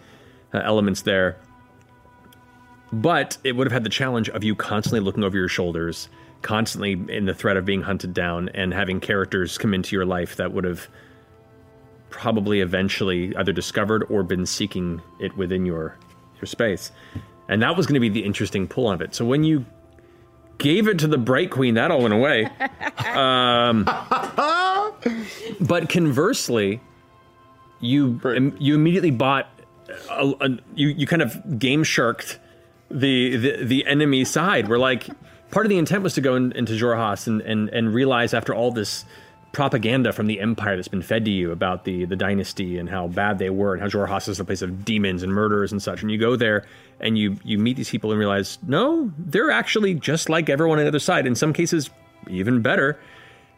uh, 0.53 0.61
elements 0.65 1.03
there. 1.03 1.37
But 2.93 3.39
it 3.43 3.53
would 3.53 3.66
have 3.66 3.73
had 3.73 3.85
the 3.85 3.91
challenge 3.91 4.29
of 4.29 4.45
you 4.45 4.55
constantly 4.55 5.01
looking 5.01 5.24
over 5.24 5.37
your 5.37 5.49
shoulders, 5.49 6.09
constantly 6.43 6.93
in 6.93 7.24
the 7.24 7.35
threat 7.35 7.57
of 7.57 7.65
being 7.65 7.83
hunted 7.83 8.12
down, 8.12 8.51
and 8.51 8.74
having 8.74 9.01
characters 9.01 9.57
come 9.57 9.73
into 9.73 9.97
your 9.97 10.05
life 10.05 10.37
that 10.37 10.53
would 10.53 10.65
have 10.65 10.89
probably 12.11 12.61
eventually 12.61 13.35
either 13.37 13.53
discovered 13.53 14.05
or 14.11 14.23
been 14.23 14.45
seeking 14.45 15.01
it 15.19 15.37
within 15.37 15.65
your 15.65 15.97
your 16.37 16.47
space. 16.47 16.93
And 17.49 17.62
that 17.62 17.77
was 17.77 17.87
going 17.87 17.95
to 17.95 18.01
be 18.01 18.09
the 18.09 18.24
interesting 18.24 18.69
pull 18.69 18.91
of 18.91 19.01
it. 19.01 19.15
So 19.15 19.24
when 19.24 19.43
you 19.45 19.65
gave 20.59 20.89
it 20.89 20.99
to 21.01 21.09
the 21.09 21.19
Bright 21.19 21.51
Queen, 21.51 21.74
that 21.74 21.91
all 21.91 22.03
went 22.03 22.15
away. 22.15 22.49
Um, 23.12 23.85
but 25.61 25.89
conversely, 25.91 26.81
you 27.81 28.55
you 28.59 28.74
immediately 28.74 29.11
bought 29.11 29.51
a, 30.10 30.32
a, 30.40 30.48
you 30.74 30.89
you 30.89 31.06
kind 31.06 31.23
of 31.23 31.59
game 31.59 31.85
sharked 31.85 32.39
the, 32.90 33.36
the 33.36 33.64
the 33.64 33.86
enemy 33.86 34.24
side. 34.24 34.69
Where 34.69 34.78
like 34.78 35.09
part 35.51 35.66
of 35.66 35.70
the 35.70 35.78
intent 35.78 36.02
was 36.02 36.14
to 36.14 36.20
go 36.20 36.35
in, 36.35 36.52
into 36.52 36.73
Xhorhas 36.73 37.27
and, 37.27 37.40
and 37.43 37.69
and 37.70 37.94
realize 37.94 38.35
after 38.35 38.55
all 38.55 38.70
this 38.70 39.05
propaganda 39.52 40.14
from 40.14 40.27
the 40.27 40.40
empire 40.40 40.77
that's 40.77 40.89
been 40.89 41.02
fed 41.02 41.24
to 41.27 41.31
you 41.31 41.52
about 41.52 41.85
the 41.85 42.05
the 42.06 42.16
dynasty 42.16 42.78
and 42.78 42.89
how 42.89 43.06
bad 43.09 43.39
they 43.39 43.51
were 43.51 43.74
and 43.74 43.82
how 43.82 43.89
Xhorhas 43.89 44.28
is 44.28 44.40
a 44.40 44.44
place 44.44 44.62
of 44.62 44.85
demons 44.85 45.23
and 45.23 45.32
murderers 45.32 45.73
and 45.73 45.82
such. 45.82 46.02
And 46.02 46.10
you 46.10 46.19
go 46.19 46.36
there 46.36 46.66
and 47.01 47.19
you 47.19 47.36
you 47.44 47.59
meet 47.59 47.77
these 47.77 47.90
people 47.90 48.10
and 48.10 48.19
realize 48.19 48.59
no, 48.66 49.12
they're 49.19 49.51
actually 49.51 49.94
just 49.94 50.28
like 50.28 50.48
everyone 50.48 50.78
on 50.78 50.85
the 50.85 50.89
other 50.89 50.98
side. 50.98 51.27
In 51.27 51.35
some 51.35 51.52
cases, 51.52 51.90
even 52.28 52.62
better. 52.62 52.98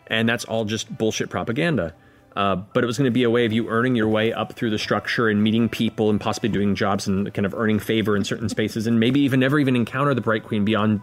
And 0.07 0.29
that's 0.29 0.45
all 0.45 0.65
just 0.65 0.97
bullshit 0.99 1.31
propaganda. 1.31 1.95
Uh, 2.37 2.57
but 2.57 2.83
it 2.83 2.87
was 2.87 2.99
going 2.99 3.05
to 3.05 3.13
be 3.13 3.23
a 3.23 3.31
way 3.31 3.45
of 3.45 3.53
you 3.53 3.69
earning 3.69 3.95
your 3.95 4.09
way 4.09 4.33
up 4.33 4.55
through 4.55 4.71
the 4.71 4.79
structure 4.79 5.29
and 5.29 5.43
meeting 5.43 5.69
people 5.69 6.11
and 6.11 6.21
possibly 6.21 6.49
doing 6.49 6.75
jobs 6.75 7.07
and 7.07 7.33
kind 7.33 7.47
of 7.47 7.55
earning 7.55 7.79
favor 7.79 8.17
in 8.17 8.25
certain 8.25 8.49
spaces 8.49 8.89
and 8.89 8.99
maybe 8.99 9.21
even 9.21 9.39
never 9.39 9.59
even 9.59 9.77
encounter 9.77 10.15
the 10.15 10.21
Bright 10.21 10.43
Queen 10.43 10.65
beyond, 10.65 11.01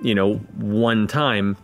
you 0.00 0.14
know, 0.14 0.36
one 0.56 1.06
time. 1.06 1.56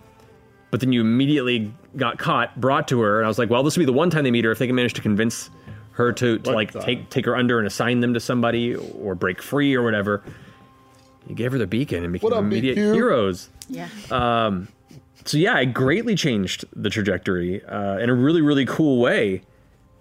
But 0.70 0.80
then 0.80 0.92
you 0.92 1.00
immediately 1.00 1.72
got 1.96 2.18
caught, 2.18 2.60
brought 2.60 2.88
to 2.88 3.00
her, 3.00 3.18
and 3.18 3.24
I 3.24 3.28
was 3.28 3.38
like, 3.38 3.50
well, 3.50 3.62
this 3.62 3.76
will 3.76 3.82
be 3.82 3.86
the 3.86 3.92
one 3.92 4.10
time 4.10 4.22
they 4.22 4.30
meet 4.30 4.44
her 4.44 4.52
if 4.52 4.58
they 4.58 4.66
can 4.66 4.76
manage 4.76 4.94
to 4.94 5.02
convince 5.02 5.50
her 5.92 6.12
to, 6.12 6.38
to 6.38 6.52
like 6.52 6.72
take 6.72 7.10
take 7.10 7.24
her 7.24 7.36
under 7.36 7.58
and 7.58 7.66
assign 7.66 8.00
them 8.00 8.14
to 8.14 8.20
somebody 8.20 8.74
or 8.74 9.14
break 9.14 9.42
free 9.42 9.74
or 9.74 9.82
whatever. 9.82 10.22
You 11.26 11.34
gave 11.34 11.52
her 11.52 11.58
the 11.58 11.66
beacon 11.66 12.04
and 12.04 12.12
became 12.12 12.32
up, 12.32 12.38
immediate 12.40 12.76
BQ? 12.76 12.94
heroes. 12.94 13.50
Yeah. 13.68 13.88
Um, 14.10 14.68
so 15.24 15.38
yeah, 15.38 15.58
it 15.58 15.74
greatly 15.74 16.14
changed 16.14 16.64
the 16.74 16.90
trajectory 16.90 17.64
uh, 17.64 17.98
in 17.98 18.10
a 18.10 18.14
really 18.14 18.40
really 18.40 18.66
cool 18.66 19.00
way, 19.00 19.42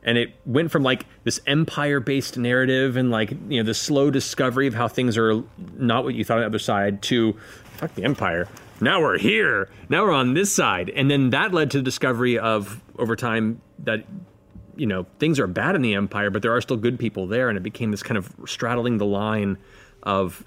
and 0.04 0.18
it 0.18 0.34
went 0.46 0.72
from 0.72 0.84
like 0.84 1.06
this 1.24 1.40
empire-based 1.48 2.38
narrative 2.38 2.98
and 2.98 3.12
like 3.12 3.32
you 3.48 3.62
know 3.62 3.64
the 3.64 3.74
slow 3.74 4.10
discovery 4.12 4.68
of 4.68 4.74
how 4.74 4.88
things 4.88 5.18
are 5.18 5.44
not 5.78 6.04
what 6.04 6.16
you 6.16 6.24
thought 6.24 6.36
on 6.36 6.42
the 6.42 6.46
other 6.46 6.60
side 6.60 7.02
to 7.04 7.36
fuck 7.78 7.94
the 7.96 8.04
empire. 8.04 8.48
Now 8.82 9.02
we're 9.02 9.18
here. 9.18 9.70
Now 9.90 10.04
we're 10.04 10.14
on 10.14 10.34
this 10.34 10.52
side, 10.52 10.90
and 10.90 11.12
then 11.12 11.32
that 11.32 11.54
led 11.54 11.72
to 11.72 11.78
the 11.78 11.84
discovery 11.84 12.40
of 12.40 12.82
over 12.98 13.16
time 13.16 13.62
that 13.80 14.06
you 14.76 14.86
know 14.86 15.06
things 15.20 15.40
are 15.40 15.48
bad 15.48 15.76
in 15.76 15.82
the 15.82 15.96
empire, 15.96 16.30
but 16.30 16.42
there 16.42 16.56
are 16.56 16.62
still 16.62 16.78
good 16.78 16.98
people 16.98 17.28
there, 17.28 17.50
and 17.50 17.58
it 17.58 17.62
became 17.64 17.92
this 17.92 18.04
kind 18.04 18.18
of 18.18 18.34
straddling 18.46 18.98
the 18.98 19.06
line 19.06 19.58
of 20.04 20.46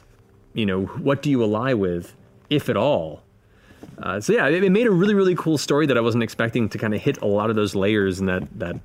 you 0.55 0.65
know 0.65 0.85
what 0.85 1.21
do 1.23 1.31
you 1.31 1.43
ally 1.43 1.75
with, 1.75 2.15
if 2.49 2.69
at 2.69 2.77
all. 2.77 3.22
Uh, 4.03 4.21
so 4.21 4.33
yeah, 4.33 4.49
it, 4.49 4.63
it 4.65 4.71
made 4.71 4.87
a 4.87 4.91
really 4.91 5.15
really 5.15 5.35
cool 5.35 5.59
story 5.59 5.87
that 5.87 5.97
I 5.97 6.01
wasn't 6.01 6.23
expecting 6.25 6.69
to 6.71 6.79
kind 6.79 6.95
of 6.95 7.01
hit 7.01 7.21
a 7.23 7.27
lot 7.27 7.51
of 7.51 7.57
those 7.57 7.75
layers 7.75 8.19
and 8.21 8.29
that 8.29 8.43
that 8.59 8.77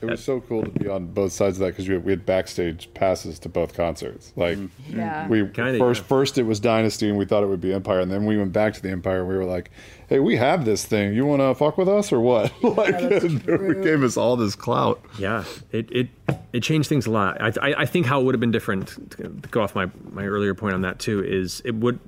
It 0.00 0.06
was 0.06 0.22
so 0.22 0.40
cool 0.40 0.62
to 0.64 0.70
be 0.70 0.88
on 0.88 1.06
both 1.08 1.32
sides 1.32 1.56
of 1.58 1.60
that 1.66 1.68
because 1.72 1.88
we, 1.88 1.94
had- 1.94 2.04
we 2.04 2.12
had 2.12 2.24
backstage 2.24 2.88
passes 2.94 3.38
to 3.40 3.48
both 3.48 3.74
concerts. 3.74 4.32
Like, 4.36 4.56
Yeah. 4.88 5.26
we 5.28 5.46
Kinda, 5.48 5.76
first 5.78 6.02
yeah. 6.02 6.06
first 6.08 6.38
it 6.38 6.44
was 6.44 6.60
Dynasty 6.60 7.08
and 7.08 7.18
we 7.18 7.24
thought 7.24 7.42
it 7.42 7.48
would 7.48 7.60
be 7.60 7.72
Empire, 7.74 8.00
and 8.00 8.10
then 8.10 8.24
we 8.24 8.36
went 8.36 8.52
back 8.52 8.74
to 8.74 8.82
the 8.82 8.90
Empire 8.90 9.20
and 9.20 9.28
we 9.28 9.36
were 9.36 9.44
like, 9.44 9.70
"Hey, 10.08 10.18
we 10.20 10.36
have 10.36 10.64
this 10.64 10.84
thing. 10.84 11.14
You 11.14 11.26
want 11.26 11.40
to 11.42 11.54
fuck 11.54 11.76
with 11.78 11.88
us 11.88 12.12
or 12.12 12.20
what?" 12.20 12.52
like, 12.62 12.94
it 12.96 13.82
gave 13.82 14.02
us 14.04 14.16
all 14.16 14.36
this 14.36 14.54
clout. 14.54 15.00
Yeah, 15.18 15.44
it 15.72 15.88
it, 15.90 16.08
it 16.52 16.60
changed 16.62 16.88
things 16.88 17.06
a 17.06 17.10
lot. 17.10 17.40
I, 17.42 17.48
I 17.70 17.74
I 17.82 17.86
think 17.86 18.06
how 18.06 18.20
it 18.20 18.24
would 18.24 18.34
have 18.34 18.40
been 18.40 18.52
different. 18.52 18.88
To 19.16 19.28
go 19.50 19.62
off 19.62 19.74
my 19.74 19.86
my 20.12 20.24
earlier 20.26 20.54
point 20.54 20.74
on 20.74 20.82
that 20.82 20.98
too 21.00 21.24
is 21.24 21.60
it 21.64 21.74
would 21.74 21.98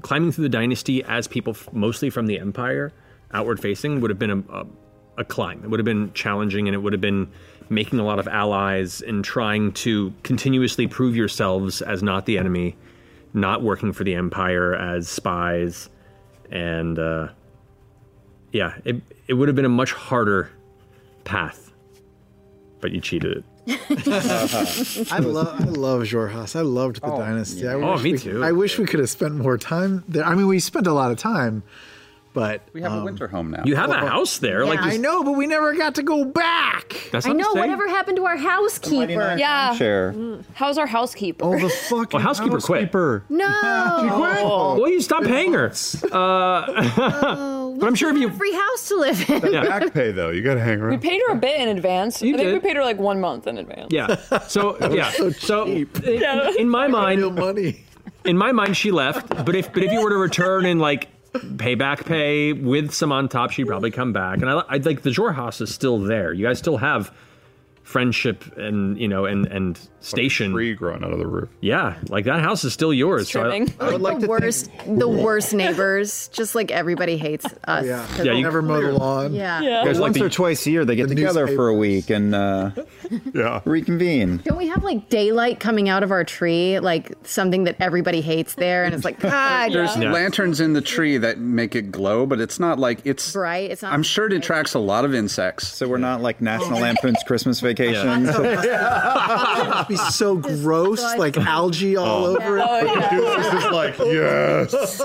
climbing 0.00 0.32
through 0.32 0.42
the 0.42 0.48
dynasty 0.48 1.04
as 1.04 1.28
people 1.28 1.52
f- 1.52 1.68
mostly 1.72 2.10
from 2.10 2.26
the 2.26 2.38
empire 2.38 2.92
outward 3.32 3.60
facing 3.60 4.00
would 4.00 4.10
have 4.10 4.18
been 4.18 4.30
a, 4.30 4.38
a 4.60 4.66
a 5.18 5.24
climb. 5.24 5.62
It 5.62 5.68
would 5.68 5.78
have 5.78 5.84
been 5.84 6.12
challenging 6.14 6.68
and 6.68 6.74
it 6.74 6.78
would 6.78 6.92
have 6.92 7.00
been 7.00 7.30
making 7.68 7.98
a 7.98 8.04
lot 8.04 8.18
of 8.18 8.28
allies 8.28 9.00
and 9.02 9.24
trying 9.24 9.72
to 9.72 10.12
continuously 10.22 10.86
prove 10.86 11.16
yourselves 11.16 11.82
as 11.82 12.02
not 12.02 12.26
the 12.26 12.38
enemy, 12.38 12.76
not 13.34 13.62
working 13.62 13.92
for 13.92 14.04
the 14.04 14.14
empire 14.14 14.74
as 14.74 15.08
spies, 15.08 15.88
and 16.50 16.98
uh, 16.98 17.28
yeah, 18.52 18.74
it 18.84 19.00
it 19.26 19.34
would 19.34 19.48
have 19.48 19.56
been 19.56 19.64
a 19.64 19.70
much 19.70 19.92
harder 19.92 20.50
path, 21.24 21.72
but 22.80 22.92
you 22.92 23.00
cheated 23.00 23.38
it. 23.38 23.44
I 23.68 25.18
love 25.20 25.60
I 25.60 25.64
love 25.64 26.02
Xhorhas. 26.02 26.56
I 26.56 26.62
loved 26.62 27.00
the 27.00 27.06
oh, 27.12 27.18
dynasty. 27.18 27.66
I 27.68 27.74
Oh, 27.74 27.96
me 27.98 28.12
we- 28.12 28.18
too. 28.18 28.42
I 28.42 28.52
wish 28.52 28.78
we 28.78 28.86
could 28.86 29.00
have 29.00 29.10
spent 29.10 29.34
more 29.34 29.56
time 29.58 30.04
there. 30.08 30.24
I 30.24 30.34
mean, 30.34 30.46
we 30.48 30.58
spent 30.58 30.86
a 30.86 30.92
lot 30.92 31.10
of 31.10 31.18
time, 31.18 31.62
But 32.34 32.62
we 32.72 32.80
have 32.80 32.92
a 32.92 32.96
um, 32.96 33.04
winter 33.04 33.28
home 33.28 33.50
now. 33.50 33.62
You 33.66 33.76
have 33.76 33.90
a 33.90 33.98
house 33.98 34.38
there, 34.38 34.64
like 34.64 34.80
I 34.80 34.96
know, 34.96 35.22
but 35.22 35.32
we 35.32 35.46
never 35.46 35.74
got 35.74 35.96
to 35.96 36.02
go 36.02 36.24
back. 36.24 37.08
That's 37.12 37.26
I 37.26 37.30
not 37.32 37.50
to 37.50 37.54
know. 37.54 37.60
Whatever 37.60 37.88
happened 37.88 38.16
to 38.16 38.24
our 38.24 38.38
housekeeper? 38.38 39.36
Yeah. 39.38 39.74
Share. 39.74 40.14
How's 40.54 40.78
our 40.78 40.86
housekeeper? 40.86 41.44
Oh, 41.44 41.58
the 41.58 41.68
fucking 41.90 42.18
Well, 42.18 42.22
housekeeper 42.22 42.60
quit. 42.60 42.92
No. 43.28 44.78
Well, 44.80 44.88
you 44.88 45.02
stopped 45.02 45.26
paying 45.26 45.52
her. 45.52 45.72
Uh, 46.10 47.72
but 47.78 47.86
I'm 47.86 47.94
sure 47.94 48.10
if 48.10 48.16
you 48.16 48.28
have 48.28 48.34
a 48.34 48.38
Free 48.38 48.54
house 48.54 48.88
to 48.88 48.96
live 48.96 49.30
in. 49.30 49.52
Yeah. 49.52 49.64
Back 49.64 49.92
pay 49.94 50.10
though, 50.10 50.30
you 50.30 50.42
got 50.42 50.54
to 50.54 50.60
hang 50.60 50.80
around. 50.80 50.92
We 50.92 51.08
paid 51.08 51.20
her 51.26 51.34
a 51.34 51.36
bit 51.36 51.60
in 51.60 51.68
advance. 51.68 52.22
You 52.22 52.34
I 52.34 52.38
think 52.38 52.46
did. 52.48 52.54
we 52.54 52.60
paid 52.60 52.76
her 52.76 52.82
like 52.82 52.98
one 52.98 53.20
month 53.20 53.46
in 53.46 53.58
advance. 53.58 53.88
Yeah. 53.90 54.16
So 54.48 54.78
yeah. 54.88 55.10
So, 55.38 55.66
in, 55.66 55.88
in 56.58 56.68
my 56.68 56.88
mind, 56.88 57.34
money. 57.34 57.84
in 58.24 58.38
my 58.38 58.52
mind, 58.52 58.76
she 58.76 58.90
left. 58.90 59.28
But 59.44 59.54
if 59.54 59.72
but 59.72 59.82
if 59.82 59.92
you 59.92 60.00
were 60.02 60.10
to 60.10 60.16
return 60.16 60.64
and 60.64 60.80
like 60.80 61.08
pay 61.58 61.74
back 61.74 62.04
pay 62.04 62.52
with 62.52 62.92
some 62.92 63.12
on 63.12 63.28
top, 63.28 63.50
she'd 63.50 63.66
probably 63.66 63.90
come 63.90 64.12
back. 64.12 64.40
And 64.40 64.50
I, 64.50 64.62
I 64.68 64.76
like 64.78 65.02
the 65.02 65.10
Xhorhaus 65.10 65.60
is 65.60 65.74
still 65.74 65.98
there. 65.98 66.32
You 66.32 66.46
guys 66.46 66.58
still 66.58 66.76
have 66.78 67.14
friendship 67.82 68.56
and 68.56 68.98
you 68.98 69.08
know 69.08 69.24
and 69.24 69.46
and 69.46 69.78
station 70.02 70.52
tree 70.52 70.74
growing 70.74 71.02
out 71.04 71.12
of 71.12 71.18
the 71.18 71.26
roof. 71.26 71.48
Yeah, 71.60 71.96
like 72.08 72.24
that 72.26 72.40
house 72.40 72.64
is 72.64 72.72
still 72.72 72.92
yours. 72.92 73.30
So 73.30 73.42
I, 73.42 73.60
would 73.92 74.00
Like 74.00 74.20
the 74.20 74.28
worst, 74.28 74.70
the 74.86 75.08
worst 75.08 75.54
neighbors. 75.54 76.28
Just 76.28 76.54
like 76.54 76.70
everybody 76.70 77.16
hates 77.16 77.44
us. 77.64 77.84
yeah, 77.86 78.06
Yeah, 78.22 78.32
you- 78.32 78.42
never 78.42 78.62
mow 78.62 78.80
the 78.80 78.92
lawn. 78.92 79.34
Yeah. 79.34 79.84
Well, 79.84 80.00
once 80.00 80.20
or 80.20 80.28
twice 80.28 80.66
a 80.66 80.70
year, 80.70 80.84
they 80.84 80.96
get 80.96 81.08
the 81.08 81.14
together 81.14 81.46
for 81.48 81.68
a 81.68 81.74
week 81.74 82.10
and 82.10 82.34
uh, 82.34 82.70
yeah. 83.34 83.60
reconvene. 83.64 84.38
Don't 84.44 84.58
we 84.58 84.68
have 84.68 84.82
like 84.84 85.08
daylight 85.08 85.60
coming 85.60 85.88
out 85.88 86.02
of 86.02 86.10
our 86.10 86.24
tree, 86.24 86.78
like 86.80 87.12
something 87.24 87.64
that 87.64 87.76
everybody 87.80 88.20
hates 88.20 88.54
there? 88.54 88.84
And 88.84 88.94
it's 88.94 89.04
like, 89.04 89.20
God, 89.20 89.72
There's 89.72 89.96
lanterns 89.96 90.60
in 90.60 90.72
the 90.72 90.80
tree 90.80 91.16
that 91.18 91.38
make 91.38 91.74
it 91.76 91.92
glow, 91.92 92.26
but 92.26 92.40
it's 92.40 92.58
not 92.58 92.78
like 92.78 93.00
it's 93.04 93.32
bright. 93.32 93.70
It's 93.70 93.82
not. 93.82 93.92
I'm 93.92 94.02
sure 94.02 94.26
it 94.26 94.32
attracts 94.32 94.74
a 94.74 94.78
lot 94.78 95.04
of 95.04 95.14
insects. 95.14 95.68
So 95.68 95.88
we're 95.88 95.98
not 95.98 96.20
like 96.20 96.40
National 96.40 96.80
Lampoon's 96.80 97.22
Christmas 97.26 97.60
Vacation. 97.60 98.26
It'd 99.94 100.06
be 100.06 100.10
so 100.12 100.36
gross, 100.62 101.02
like 101.16 101.36
algae 101.36 101.96
all 101.96 102.24
over 102.26 102.58
it. 102.58 102.64
Oh, 102.68 102.80
it's 103.36 103.50
just 103.52 103.72
like 103.72 103.98
yes, 103.98 105.02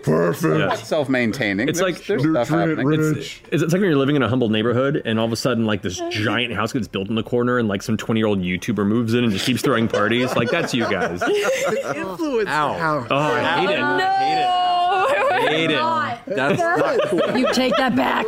perfect. 0.04 0.72
It's 0.72 0.88
self-maintaining. 0.88 1.68
It's 1.68 1.78
There's- 1.78 1.94
like 1.98 2.06
there's 2.06 2.22
stuff 2.22 2.48
happening. 2.48 2.92
It's, 2.92 3.40
it's, 3.50 3.62
it's 3.62 3.72
like 3.72 3.80
when 3.80 3.90
you're 3.90 3.96
living 3.98 4.16
in 4.16 4.22
a 4.22 4.28
humble 4.28 4.48
neighborhood, 4.48 5.02
and 5.04 5.18
all 5.18 5.26
of 5.26 5.32
a 5.32 5.36
sudden, 5.36 5.64
like 5.66 5.82
this 5.82 6.00
giant 6.10 6.54
house 6.54 6.72
gets 6.72 6.88
built 6.88 7.08
in 7.08 7.14
the 7.14 7.22
corner, 7.22 7.58
and 7.58 7.68
like 7.68 7.82
some 7.82 7.96
20 7.96 8.18
year 8.20 8.26
old 8.26 8.40
YouTuber 8.40 8.86
moves 8.86 9.14
in 9.14 9.24
and 9.24 9.32
just 9.32 9.46
keeps 9.46 9.62
throwing 9.62 9.88
parties. 9.88 10.34
Like 10.36 10.50
that's 10.50 10.74
you 10.74 10.84
guys. 10.90 11.22
Influence. 11.94 12.48
Ow. 12.48 13.06
Oh, 13.10 13.16
I 13.16 13.60
hate 13.60 13.70
it. 13.70 13.78
Oh, 13.80 15.06
I 15.30 15.40
hate 15.50 15.70
it. 15.70 15.78
I 15.80 16.16
hate 16.16 16.30
it. 16.30 16.36
That's 16.36 16.58
not 16.58 17.00
cool. 17.08 17.38
You 17.38 17.52
take 17.52 17.76
that 17.76 17.94
back. 17.96 18.24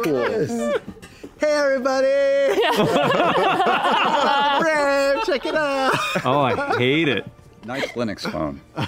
Hey 1.39 1.53
everybody! 1.53 2.07
Brad, 4.61 5.23
check 5.25 5.45
it 5.45 5.55
out. 5.55 5.93
Oh, 6.25 6.41
I 6.41 6.77
hate 6.79 7.09
it. 7.09 7.27
Nice 7.65 7.89
Linux 7.93 8.21
phone. 8.31 8.61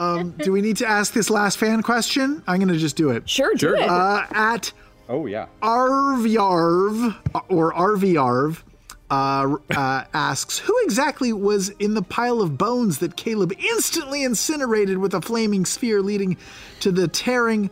Um, 0.00 0.30
do 0.38 0.50
we 0.50 0.60
need 0.62 0.78
to 0.78 0.86
ask 0.86 1.12
this 1.12 1.30
last 1.30 1.58
fan 1.58 1.80
question? 1.82 2.42
I'm 2.48 2.58
going 2.58 2.72
to 2.72 2.78
just 2.78 2.96
do 2.96 3.10
it. 3.10 3.28
Sure, 3.30 3.52
do 3.52 3.58
Sure. 3.58 3.76
it. 3.76 3.88
Uh, 3.88 4.26
at 4.32 4.72
Oh 5.08 5.26
yeah. 5.26 5.46
Arvyarv 5.62 7.16
or 7.48 7.72
Arvyarv 7.72 8.62
uh, 9.10 9.56
uh, 9.70 10.04
asks, 10.12 10.58
"Who 10.58 10.74
exactly 10.82 11.32
was 11.32 11.68
in 11.78 11.94
the 11.94 12.02
pile 12.02 12.42
of 12.42 12.58
bones 12.58 12.98
that 12.98 13.16
Caleb 13.16 13.52
instantly 13.58 14.24
incinerated 14.24 14.98
with 14.98 15.14
a 15.14 15.20
flaming 15.22 15.64
sphere, 15.64 16.02
leading 16.02 16.36
to 16.80 16.90
the 16.90 17.06
tearing 17.06 17.70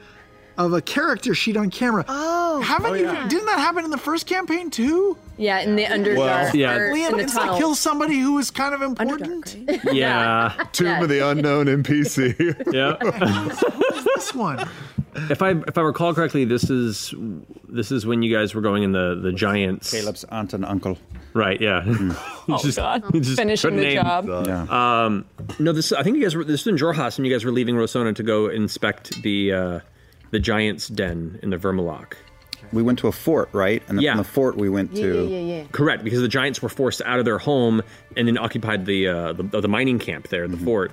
of 0.59 0.73
a 0.73 0.81
character 0.83 1.35
sheet 1.35 1.57
on 1.57 1.71
camera?" 1.71 2.05
Oh, 2.09 2.61
haven't 2.61 2.91
Oh, 2.91 2.95
you? 2.95 3.05
yeah. 3.05 3.27
Didn't 3.29 3.47
that 3.47 3.59
happen 3.59 3.85
in 3.85 3.91
the 3.91 3.99
first 3.99 4.27
campaign 4.27 4.71
too? 4.71 5.17
Yeah, 5.39 5.61
in 5.61 5.77
the 5.77 5.85
underdark. 5.85 6.17
Well- 6.17 6.57
Yeah. 6.57 6.75
or 6.77 6.93
Liam, 6.95 6.95
in 6.95 7.03
the 7.13 7.17
didn't 7.19 7.35
that 7.35 7.41
tunnel. 7.41 7.59
kill 7.59 7.75
somebody 7.75 8.19
who 8.19 8.33
was 8.35 8.51
kind 8.51 8.75
of 8.75 8.81
important? 8.83 9.57
Yeah. 9.93 10.53
Tomb 10.73 11.03
of 11.03 11.09
the 11.09 11.21
Unknown 11.29 11.67
NPC. 11.67 12.35
Yeah. 12.73 12.97
this 14.17 14.35
one. 14.35 14.67
If 15.31 15.41
I 15.43 15.51
if 15.67 15.79
I 15.79 15.81
recall 15.81 16.13
correctly, 16.15 16.45
this 16.45 16.69
is 16.69 17.15
this 17.69 17.91
is 17.91 18.05
when 18.07 18.23
you 18.23 18.35
guys 18.35 18.55
were 18.55 18.61
going 18.61 18.83
in 18.83 18.93
the 18.93 19.19
the 19.23 19.33
giants. 19.33 19.91
Caleb's 19.91 20.25
aunt 20.25 20.53
and 20.53 20.65
uncle. 20.65 20.99
Right. 21.33 21.61
Yeah. 21.61 21.85
Oh, 22.49 22.63
God. 22.77 23.03
Finishing 23.13 23.75
the 23.77 23.83
name- 23.83 23.97
job. 24.03 24.29
Yeah. 24.47 24.67
Um, 25.05 25.25
no, 25.59 25.73
this 25.73 25.91
I 25.93 26.05
think 26.05 26.17
you 26.17 26.23
guys 26.23 26.37
were 26.37 26.45
this 26.45 26.65
was 26.65 26.69
in 26.69 26.77
Xhorhas, 26.77 27.19
and 27.19 27.27
you 27.27 27.33
guys 27.33 27.45
were 27.45 27.51
leaving 27.51 27.75
Rosohna 27.75 28.15
to 28.15 28.23
go 28.23 28.47
inspect 28.49 29.21
the 29.23 29.53
uh, 29.53 29.81
the 30.31 30.39
giant's 30.39 30.89
den 30.89 31.39
in 31.43 31.51
the 31.51 31.57
Vermaloc. 31.57 32.15
We 32.73 32.83
went 32.83 32.99
to 33.01 33.07
a 33.07 33.13
fort, 33.13 33.49
right? 33.53 33.83
And 33.89 34.01
Yeah. 34.03 34.13
from 34.13 34.19
the 34.19 34.25
fort, 34.25 34.57
we 34.57 34.69
went 34.69 34.95
to. 34.97 35.27
yeah. 35.29 35.65
Correct, 35.73 36.03
because 36.03 36.21
the 36.21 36.29
giants 36.29 36.61
were 36.61 36.69
forced 36.69 37.01
out 37.05 37.19
of 37.21 37.25
their 37.25 37.39
home 37.39 37.81
and 38.17 38.27
then 38.27 38.37
occupied 38.39 38.87
the 38.87 39.07
uh, 39.09 39.33
the, 39.35 39.61
the 39.61 39.69
mining 39.69 39.99
camp 40.01 40.29
there, 40.29 40.45
in 40.45 40.51
the 40.51 40.57
fort. 40.57 40.91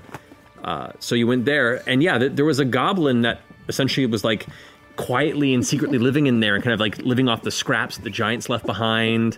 Uh, 0.64 0.91
so 0.99 1.15
you 1.15 1.26
went 1.27 1.45
there, 1.45 1.81
and 1.89 2.01
yeah, 2.03 2.18
th- 2.19 2.34
there 2.35 2.45
was 2.45 2.60
a 2.60 2.65
goblin 2.65 3.22
that 3.23 3.41
essentially 3.68 4.05
was 4.05 4.23
like 4.23 4.45
quietly 4.95 5.53
and 5.53 5.65
secretly 5.65 5.97
living 5.97 6.27
in 6.27 6.39
there, 6.41 6.53
and 6.55 6.64
kind 6.64 6.73
of 6.73 6.80
like 6.80 6.99
living 6.99 7.27
off 7.27 7.41
the 7.41 7.51
scraps 7.51 7.97
that 7.97 8.03
the 8.03 8.10
giants 8.11 8.49
left 8.49 8.65
behind, 8.65 9.38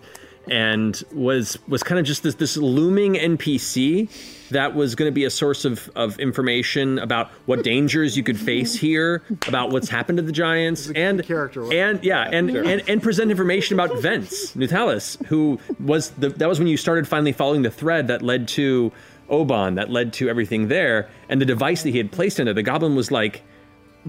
and 0.49 1.01
was 1.13 1.57
was 1.67 1.83
kind 1.83 1.99
of 1.99 2.05
just 2.05 2.23
this 2.23 2.35
this 2.35 2.57
looming 2.57 3.13
NPC 3.15 4.09
that 4.49 4.75
was 4.75 4.93
going 4.95 5.09
to 5.09 5.13
be 5.13 5.23
a 5.23 5.29
source 5.29 5.65
of, 5.65 5.89
of 5.95 6.19
information 6.19 6.99
about 6.99 7.29
what 7.47 7.63
dangers 7.63 8.15
you 8.15 8.21
could 8.23 8.39
face 8.39 8.75
here, 8.75 9.23
about 9.47 9.71
what's 9.71 9.89
happened 9.89 10.17
to 10.17 10.21
the 10.21 10.31
giants, 10.31 10.91
and 10.95 11.23
character, 11.23 11.71
and 11.73 12.03
yeah, 12.03 12.29
and, 12.31 12.49
and 12.51 12.87
and 12.87 13.01
present 13.01 13.31
information 13.31 13.79
about 13.79 13.99
Vence 14.01 14.53
Nutalis, 14.55 15.23
who 15.25 15.59
was 15.79 16.11
the 16.11 16.29
that 16.29 16.47
was 16.47 16.59
when 16.59 16.67
you 16.67 16.77
started 16.77 17.07
finally 17.07 17.31
following 17.31 17.63
the 17.63 17.71
thread 17.71 18.07
that 18.07 18.21
led 18.21 18.47
to 18.49 18.91
Oban, 19.29 19.75
that 19.75 19.89
led 19.89 20.13
to 20.13 20.29
everything 20.29 20.67
there, 20.67 21.09
and 21.29 21.41
the 21.41 21.45
device 21.45 21.81
that 21.83 21.89
he 21.89 21.97
had 21.97 22.11
placed 22.11 22.39
in 22.39 22.47
it. 22.47 22.53
The 22.53 22.63
goblin 22.63 22.95
was 22.95 23.11
like 23.11 23.41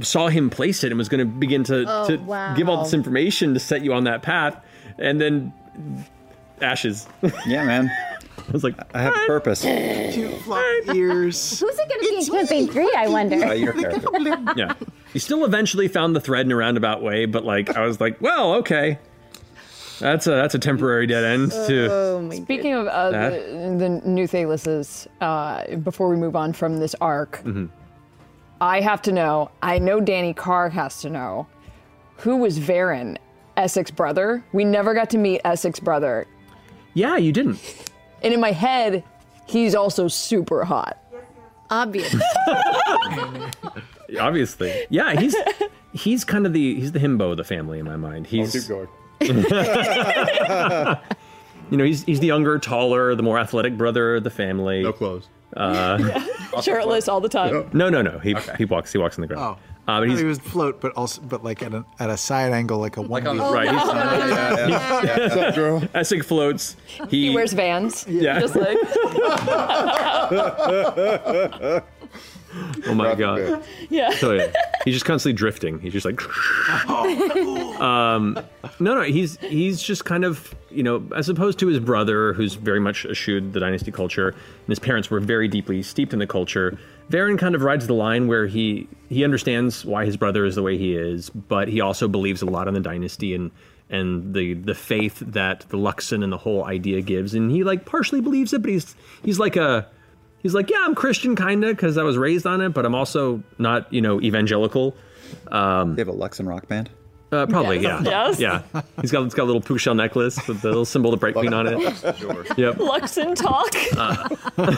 saw 0.02 0.28
him 0.28 0.50
place 0.50 0.84
it 0.84 0.92
and 0.92 0.98
was 0.98 1.08
going 1.08 1.20
to 1.20 1.24
begin 1.24 1.64
to, 1.64 1.84
Oh, 1.88 2.06
to 2.08 2.16
wow. 2.18 2.54
give 2.54 2.68
all 2.68 2.84
this 2.84 2.92
information 2.92 3.54
to 3.54 3.60
set 3.60 3.82
you 3.82 3.94
on 3.94 4.04
that 4.04 4.20
path, 4.20 4.62
and 4.98 5.18
then 5.18 5.54
ashes. 6.61 7.07
Yeah, 7.47 7.65
man. 7.65 7.91
I 8.49 8.53
was 8.53 8.62
like, 8.62 8.74
I 8.95 9.03
have 9.03 9.15
a 9.16 9.27
purpose. 9.27 9.62
Two 9.62 10.28
flop 10.45 10.62
ears. 10.95 11.59
Who's 11.59 11.78
it 11.78 11.89
going 11.89 12.01
to 12.01 12.09
be 12.11 12.16
in 12.16 12.27
campaign 12.47 12.69
three? 12.69 12.93
I 12.97 13.09
wonder. 13.09 13.45
Uh, 13.45 13.53
your 13.53 13.73
character. 13.73 14.09
yeah. 14.57 14.74
You 15.12 15.20
still 15.20 15.45
eventually 15.45 15.89
found 15.89 16.15
the 16.15 16.20
thread 16.20 16.47
in 16.47 16.53
a 16.53 16.57
roundabout 16.57 17.03
way, 17.03 17.27
but 17.27 17.45
like 17.45 17.77
I 17.77 17.85
was 17.87 18.01
like, 18.01 18.20
well, 18.20 18.55
okay. 18.57 18.99
That's 19.99 20.27
a 20.27 20.31
that's 20.31 20.55
a 20.55 20.59
temporary 20.59 21.07
dead 21.07 21.24
end 21.24 21.51
too. 21.66 21.89
Oh 21.91 22.31
Speaking 22.31 22.74
of 22.74 22.87
uh, 22.87 23.11
the, 23.11 23.77
the 23.78 23.89
new 24.09 24.28
Thelysses, 24.28 25.07
uh, 25.23 25.77
before 25.78 26.09
we 26.11 26.16
move 26.16 26.37
on 26.37 26.53
from 26.53 26.78
this 26.78 26.95
arc, 27.01 27.43
Mhm. 27.45 27.70
I 28.61 28.81
have 28.83 29.01
to 29.03 29.12
know. 29.12 29.51
I 29.62 29.78
know 29.78 30.01
Dani 30.01 30.37
Carr 30.37 30.69
has 30.69 31.01
to 31.01 31.09
know. 31.11 31.47
Who 32.19 32.37
was 32.37 32.59
Verin, 32.59 33.16
Essek's 33.57 33.91
brother? 33.91 34.45
We 34.53 34.65
never 34.65 34.93
got 34.95 35.09
to 35.11 35.19
meet 35.19 35.43
Essek's 35.45 35.81
brother, 35.81 36.27
Yeah, 36.97 37.18
you 37.18 37.31
didn't. 37.31 37.60
and 38.23 38.32
in 38.32 38.40
my 38.40 38.52
head, 38.52 39.05
he's 39.47 39.74
also 39.74 40.09
super 40.09 40.64
hot. 40.64 40.97
Obvious. 41.68 42.12
Obviously. 44.18 44.86
Yeah, 44.89 45.20
he's 45.20 45.36
he's 45.93 46.24
kind 46.24 46.47
of 46.47 46.55
the 46.55 46.77
he's 46.77 46.93
the 46.93 46.98
himbo 46.98 47.32
of 47.32 47.36
the 47.36 47.44
family 47.44 47.78
in 47.78 47.85
my 47.85 47.97
mind. 47.97 48.27
He's 48.27 48.52
keep 48.52 48.66
going. 48.66 48.89
you 51.70 51.77
know, 51.77 51.85
he's 51.85 52.02
he's 52.05 52.20
the 52.20 52.28
younger, 52.28 52.59
taller, 52.59 53.14
the 53.14 53.23
more 53.23 53.39
athletic 53.39 53.77
brother 53.77 54.16
of 54.16 54.24
the 54.24 54.31
family. 54.31 54.82
No 54.82 54.94
clothes. 54.94 55.28
Uh, 55.55 55.98
Shirtless 56.62 57.09
all 57.09 57.20
the 57.20 57.28
time. 57.28 57.68
no, 57.74 57.90
no, 57.90 58.01
no. 58.01 58.18
He 58.20 58.35
he 58.56 58.64
walks 58.64 58.93
he 58.93 58.98
walks 58.98 59.18
on 59.18 59.23
the 59.23 59.27
ground. 59.27 59.59
Uh, 59.88 60.02
he's 60.02 60.18
he 60.18 60.24
was 60.24 60.38
float, 60.40 60.80
but 60.80 60.92
also, 60.94 61.22
but 61.22 61.44
like 61.44 61.62
at 61.62 61.72
a 61.72 61.84
at 62.00 62.10
a 62.10 62.16
side 62.16 62.52
angle, 62.52 62.78
like 62.78 62.96
a 62.96 63.02
one. 63.02 63.24
on 63.26 63.36
the- 63.36 63.44
right, 63.44 63.70
he's- 63.70 63.86
yeah, 63.86 64.66
yeah, 64.66 65.02
yeah. 65.04 65.18
What's 65.18 65.36
up, 65.36 65.54
girl? 65.54 65.80
Essek 65.94 66.24
floats. 66.24 66.76
He, 67.08 67.28
He 67.28 67.34
wears 67.34 67.52
Vans. 67.52 68.04
Yeah. 68.08 68.40
Just 68.40 68.56
like. 68.56 68.78
Oh 72.86 72.94
my 72.94 73.14
god. 73.14 73.62
Yeah. 73.90 74.10
So 74.10 74.32
yeah, 74.32 74.50
he's 74.84 74.94
just 74.94 75.04
constantly 75.04 75.36
drifting. 75.36 75.78
He's 75.80 75.92
just 75.92 76.06
like. 76.06 76.20
um, 77.80 78.38
no, 78.80 78.94
no, 78.94 79.02
he's 79.02 79.36
he's 79.40 79.82
just 79.82 80.04
kind 80.06 80.24
of 80.24 80.54
you 80.70 80.82
know, 80.82 81.06
as 81.14 81.28
opposed 81.28 81.58
to 81.60 81.66
his 81.66 81.78
brother, 81.80 82.32
who's 82.32 82.54
very 82.54 82.80
much 82.80 83.04
eschewed 83.04 83.52
the 83.52 83.60
dynasty 83.60 83.92
culture, 83.92 84.28
and 84.30 84.68
his 84.68 84.78
parents 84.78 85.10
were 85.10 85.20
very 85.20 85.48
deeply 85.48 85.82
steeped 85.82 86.12
in 86.12 86.18
the 86.18 86.26
culture. 86.26 86.78
Verin 87.11 87.39
kind 87.39 87.55
of 87.55 87.62
rides 87.62 87.87
the 87.87 87.95
line 87.95 88.27
where 88.27 88.47
he 88.47 88.89
he 89.09 89.23
understands 89.24 89.85
why 89.85 90.05
his 90.05 90.16
brother 90.16 90.45
is 90.45 90.55
the 90.57 90.62
way 90.62 90.77
he 90.77 90.95
is, 90.97 91.31
but 91.31 91.69
he 91.69 91.81
also 91.81 92.09
believes 92.09 92.43
a 92.43 92.47
lot 92.47 92.66
in 92.69 92.74
the 92.74 92.81
dynasty 92.81 93.35
and 93.35 93.51
and 93.89 94.35
the 94.35 94.55
the 94.55 94.74
faith 94.74 95.20
that 95.20 95.61
the 95.69 95.77
Luxon 95.78 96.24
and 96.24 96.33
the 96.33 96.37
whole 96.39 96.65
idea 96.65 97.01
gives, 97.03 97.35
and 97.35 97.51
he 97.51 97.62
like 97.65 97.85
partially 97.85 98.20
believes 98.20 98.53
it, 98.53 98.62
but 98.62 98.70
he's 98.70 98.95
he's 99.24 99.39
like 99.39 99.57
a 99.57 99.87
He's 100.43 100.55
like, 100.55 100.70
yeah, 100.70 100.78
I'm 100.83 100.95
Christian 100.95 101.35
kinda 101.35 101.69
because 101.69 101.99
I 101.99 102.05
was 102.05 102.16
raised 102.16 102.47
on 102.47 102.61
it, 102.61 102.69
but 102.69 102.87
I'm 102.87 102.95
also 102.95 103.43
not, 103.59 103.93
you 103.93 104.01
know, 104.01 104.20
evangelical. 104.20 104.95
Um, 105.51 105.93
you 105.93 106.05
have 106.05 106.09
a 106.09 106.12
Luxon 106.12 106.47
Rock 106.47 106.69
band? 106.69 106.89
Uh, 107.33 107.47
probably, 107.47 107.81
Yes. 107.81 108.05
yeah. 108.05 108.11
Yes. 108.28 108.39
Yeah. 108.74 108.83
He's 109.01 109.11
got, 109.11 109.24
it's 109.27 109.35
got 109.35 109.43
a 109.43 109.47
little 109.47 109.61
puka 109.62 109.81
shell 109.81 109.97
necklace 109.97 110.47
with 110.47 110.61
the 110.61 110.69
little 110.69 110.85
symbol 110.85 111.12
of 111.12 111.19
the 111.19 111.20
break 111.20 111.35
queen 111.35 111.53
on 111.53 111.66
it. 111.66 111.81
Sure. 112.19 112.45
Yep. 112.57 112.77
Luxon 112.77 113.35
talk. 113.35 113.74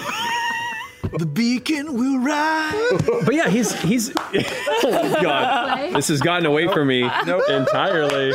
The 1.16 1.26
beacon 1.26 1.94
will 1.94 2.18
rise. 2.18 3.02
But 3.24 3.34
yeah, 3.34 3.48
he's 3.48 3.72
he's. 3.82 4.12
oh 4.16 5.18
God, 5.22 5.94
this 5.94 6.08
has 6.08 6.20
gotten 6.20 6.46
away 6.46 6.68
from 6.68 6.88
me 6.88 7.02
entirely. 7.48 8.32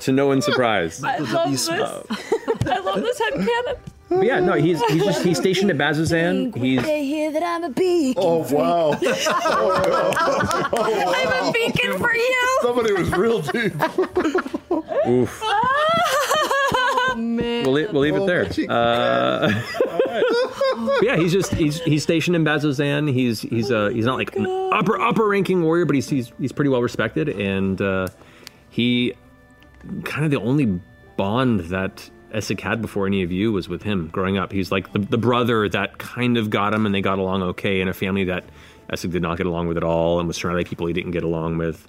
To 0.00 0.12
no 0.12 0.26
one's 0.26 0.44
surprise. 0.44 1.02
I 1.04 1.18
love 1.18 1.50
this. 1.50 1.68
I 1.68 2.78
love 2.78 3.00
this 3.02 3.20
headcanon. 3.20 3.78
But 4.10 4.24
yeah, 4.24 4.40
no, 4.40 4.54
he's 4.54 4.82
he's 4.86 5.04
just 5.04 5.22
he's 5.24 5.38
stationed 5.38 5.70
at 5.70 5.76
Bazzoxan. 5.78 6.56
He's 6.56 6.82
They 6.82 7.04
hear 7.04 7.30
that 7.30 7.44
I'm 7.44 7.62
a 7.62 7.70
beacon. 7.70 8.22
Oh 8.26 8.38
wow! 8.50 8.92
I'm 10.72 11.48
a 11.48 11.52
beacon 11.52 11.96
for 11.98 12.12
you. 12.12 12.58
Somebody 12.62 12.92
was 12.92 13.10
real 13.12 13.40
deep. 13.40 13.72
oof. 15.06 15.40
Ah. 15.44 16.29
We'll, 17.16 17.72
leave- 17.72 17.92
we'll 17.92 18.02
leave 18.02 18.14
it 18.16 18.26
there. 18.26 18.44
Uh, 18.68 19.62
but 20.04 21.02
yeah, 21.02 21.16
he's 21.16 21.32
just 21.32 21.52
he's 21.54 21.80
he's 21.80 22.02
stationed 22.02 22.36
in 22.36 22.44
Bazzoxan. 22.44 23.12
He's 23.12 23.40
he's 23.40 23.70
uh 23.70 23.88
he's 23.88 24.04
not 24.06 24.16
like 24.16 24.34
an 24.36 24.46
upper 24.72 25.00
upper 25.00 25.28
ranking 25.28 25.62
warrior, 25.62 25.84
but 25.84 25.94
he's 25.94 26.08
he's 26.08 26.32
he's 26.38 26.52
pretty 26.52 26.68
well 26.70 26.82
respected, 26.82 27.28
and 27.28 27.80
uh, 27.80 28.08
he 28.70 29.14
kind 30.04 30.24
of 30.24 30.30
the 30.30 30.40
only 30.40 30.80
bond 31.16 31.60
that 31.60 32.08
Essek 32.34 32.60
had 32.60 32.80
before 32.80 33.06
any 33.06 33.22
of 33.22 33.32
you 33.32 33.52
was 33.52 33.68
with 33.68 33.82
him 33.82 34.08
growing 34.08 34.38
up. 34.38 34.52
He's 34.52 34.70
like 34.70 34.92
the, 34.92 34.98
the 35.00 35.18
brother 35.18 35.68
that 35.68 35.98
kind 35.98 36.36
of 36.36 36.50
got 36.50 36.72
him, 36.74 36.86
and 36.86 36.94
they 36.94 37.00
got 37.00 37.18
along 37.18 37.42
okay 37.42 37.80
in 37.80 37.88
a 37.88 37.92
family 37.94 38.24
that 38.24 38.44
Essek 38.92 39.10
did 39.10 39.22
not 39.22 39.36
get 39.36 39.46
along 39.46 39.68
with 39.68 39.76
at 39.76 39.84
all, 39.84 40.18
and 40.18 40.26
was 40.28 40.36
surrounded 40.36 40.64
by 40.64 40.68
people 40.68 40.86
he 40.86 40.92
didn't 40.92 41.12
get 41.12 41.22
along 41.24 41.58
with. 41.58 41.88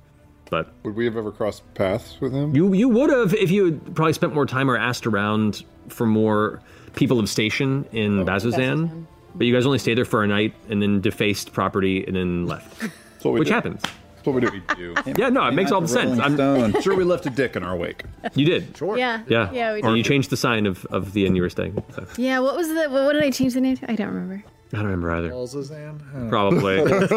But 0.52 0.72
Would 0.84 0.96
we 0.96 1.06
have 1.06 1.16
ever 1.18 1.32
crossed 1.32 1.64
paths 1.76 2.20
with 2.20 2.34
him? 2.34 2.54
you 2.54 2.74
you 2.74 2.90
would 2.90 3.10
have 3.10 3.34
if 3.34 3.50
you 3.50 3.66
had 3.66 3.96
probably 3.96 4.12
spent 4.14 4.36
more 4.36 4.46
time 4.46 4.70
or 4.70 4.78
asked 4.78 5.08
around 5.08 5.64
for 5.88 6.06
more 6.06 6.62
people 6.94 7.20
of 7.20 7.30
station 7.30 7.86
in 7.94 8.20
oh. 8.20 8.26
Bazzoxan. 8.26 9.06
But 9.34 9.48
you 9.48 9.54
guys 9.54 9.66
only 9.66 9.80
stayed 9.80 9.98
there 9.98 10.04
for 10.06 10.24
a 10.24 10.28
night 10.28 10.54
and 10.70 10.82
then 10.82 11.00
defaced 11.00 11.54
property 11.54 12.06
and 12.06 12.18
then 12.18 12.46
left. 12.48 12.84
what 13.24 13.32
we 13.34 13.40
Which 13.40 13.48
do. 13.48 13.54
happens. 13.54 13.82
That's 13.82 14.26
what 14.28 14.36
we 14.36 14.42
do. 14.76 14.94
Yeah, 15.18 15.30
no, 15.30 15.48
it 15.48 15.54
makes 15.54 15.72
all 15.72 15.80
the 15.82 15.88
sense. 15.88 16.20
I'm 16.20 16.80
sure 16.82 16.96
we 16.98 17.06
left 17.06 17.26
a 17.26 17.30
dick 17.30 17.56
in 17.56 17.64
our 17.64 17.76
wake. 17.78 18.04
You 18.36 18.46
did. 18.46 18.76
Sure. 18.76 18.98
Yeah. 18.98 19.24
Yeah. 19.30 19.50
Yeah, 19.54 19.74
we 19.74 19.82
And 19.82 19.92
did. 19.92 19.98
you 19.98 20.04
changed 20.04 20.30
the 20.32 20.38
sign 20.38 20.66
of, 20.68 20.86
of 20.88 21.14
the 21.14 21.26
inn 21.26 21.36
you 21.36 21.42
were 21.44 21.50
staying. 21.50 21.82
So. 21.96 22.06
Yeah, 22.18 22.40
what 22.40 22.58
was 22.58 22.68
the 22.68 22.90
what, 22.90 23.06
what 23.06 23.14
did 23.14 23.24
I 23.24 23.32
change 23.32 23.54
the 23.54 23.62
name 23.62 23.78
to? 23.78 23.90
I 23.90 23.96
don't 23.96 24.10
remember. 24.10 24.44
I 24.74 24.78
don't 24.78 24.86
remember 24.86 25.12
either. 25.12 25.30
Balzazan? 25.32 26.30
Probably. 26.30 26.84
That's 26.86 27.12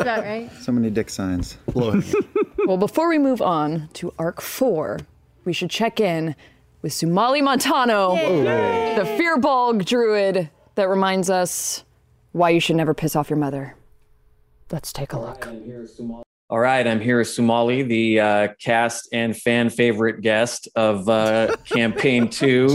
about 0.00 0.24
right. 0.24 0.50
So 0.60 0.72
many 0.72 0.90
dick 0.90 1.10
signs. 1.10 1.56
Well, 2.64 2.76
before 2.76 3.08
we 3.08 3.18
move 3.18 3.42
on 3.42 3.88
to 3.94 4.14
Arc 4.20 4.40
4, 4.40 5.00
we 5.44 5.52
should 5.52 5.68
check 5.68 5.98
in 5.98 6.36
with 6.80 6.92
Sumalee 6.92 7.42
Montano, 7.42 8.14
the 8.14 9.02
Firbolg 9.18 9.84
druid 9.84 10.48
that 10.76 10.88
reminds 10.88 11.28
us 11.28 11.82
why 12.30 12.50
you 12.50 12.60
should 12.60 12.76
never 12.76 12.94
piss 12.94 13.16
off 13.16 13.28
your 13.30 13.36
mother. 13.38 13.74
Let's 14.70 14.92
take 14.92 15.12
a 15.12 15.18
look. 15.18 15.46
All 16.50 16.58
right, 16.60 16.86
I'm 16.86 17.00
here 17.00 17.18
with 17.18 17.28
Sumalee, 17.28 17.86
the 17.88 18.20
uh, 18.20 18.48
cast 18.60 19.08
and 19.12 19.36
fan 19.36 19.68
favorite 19.70 20.20
guest 20.20 20.68
of 20.76 21.08
uh, 21.08 21.56
campaign 21.64 22.28
two, 22.28 22.68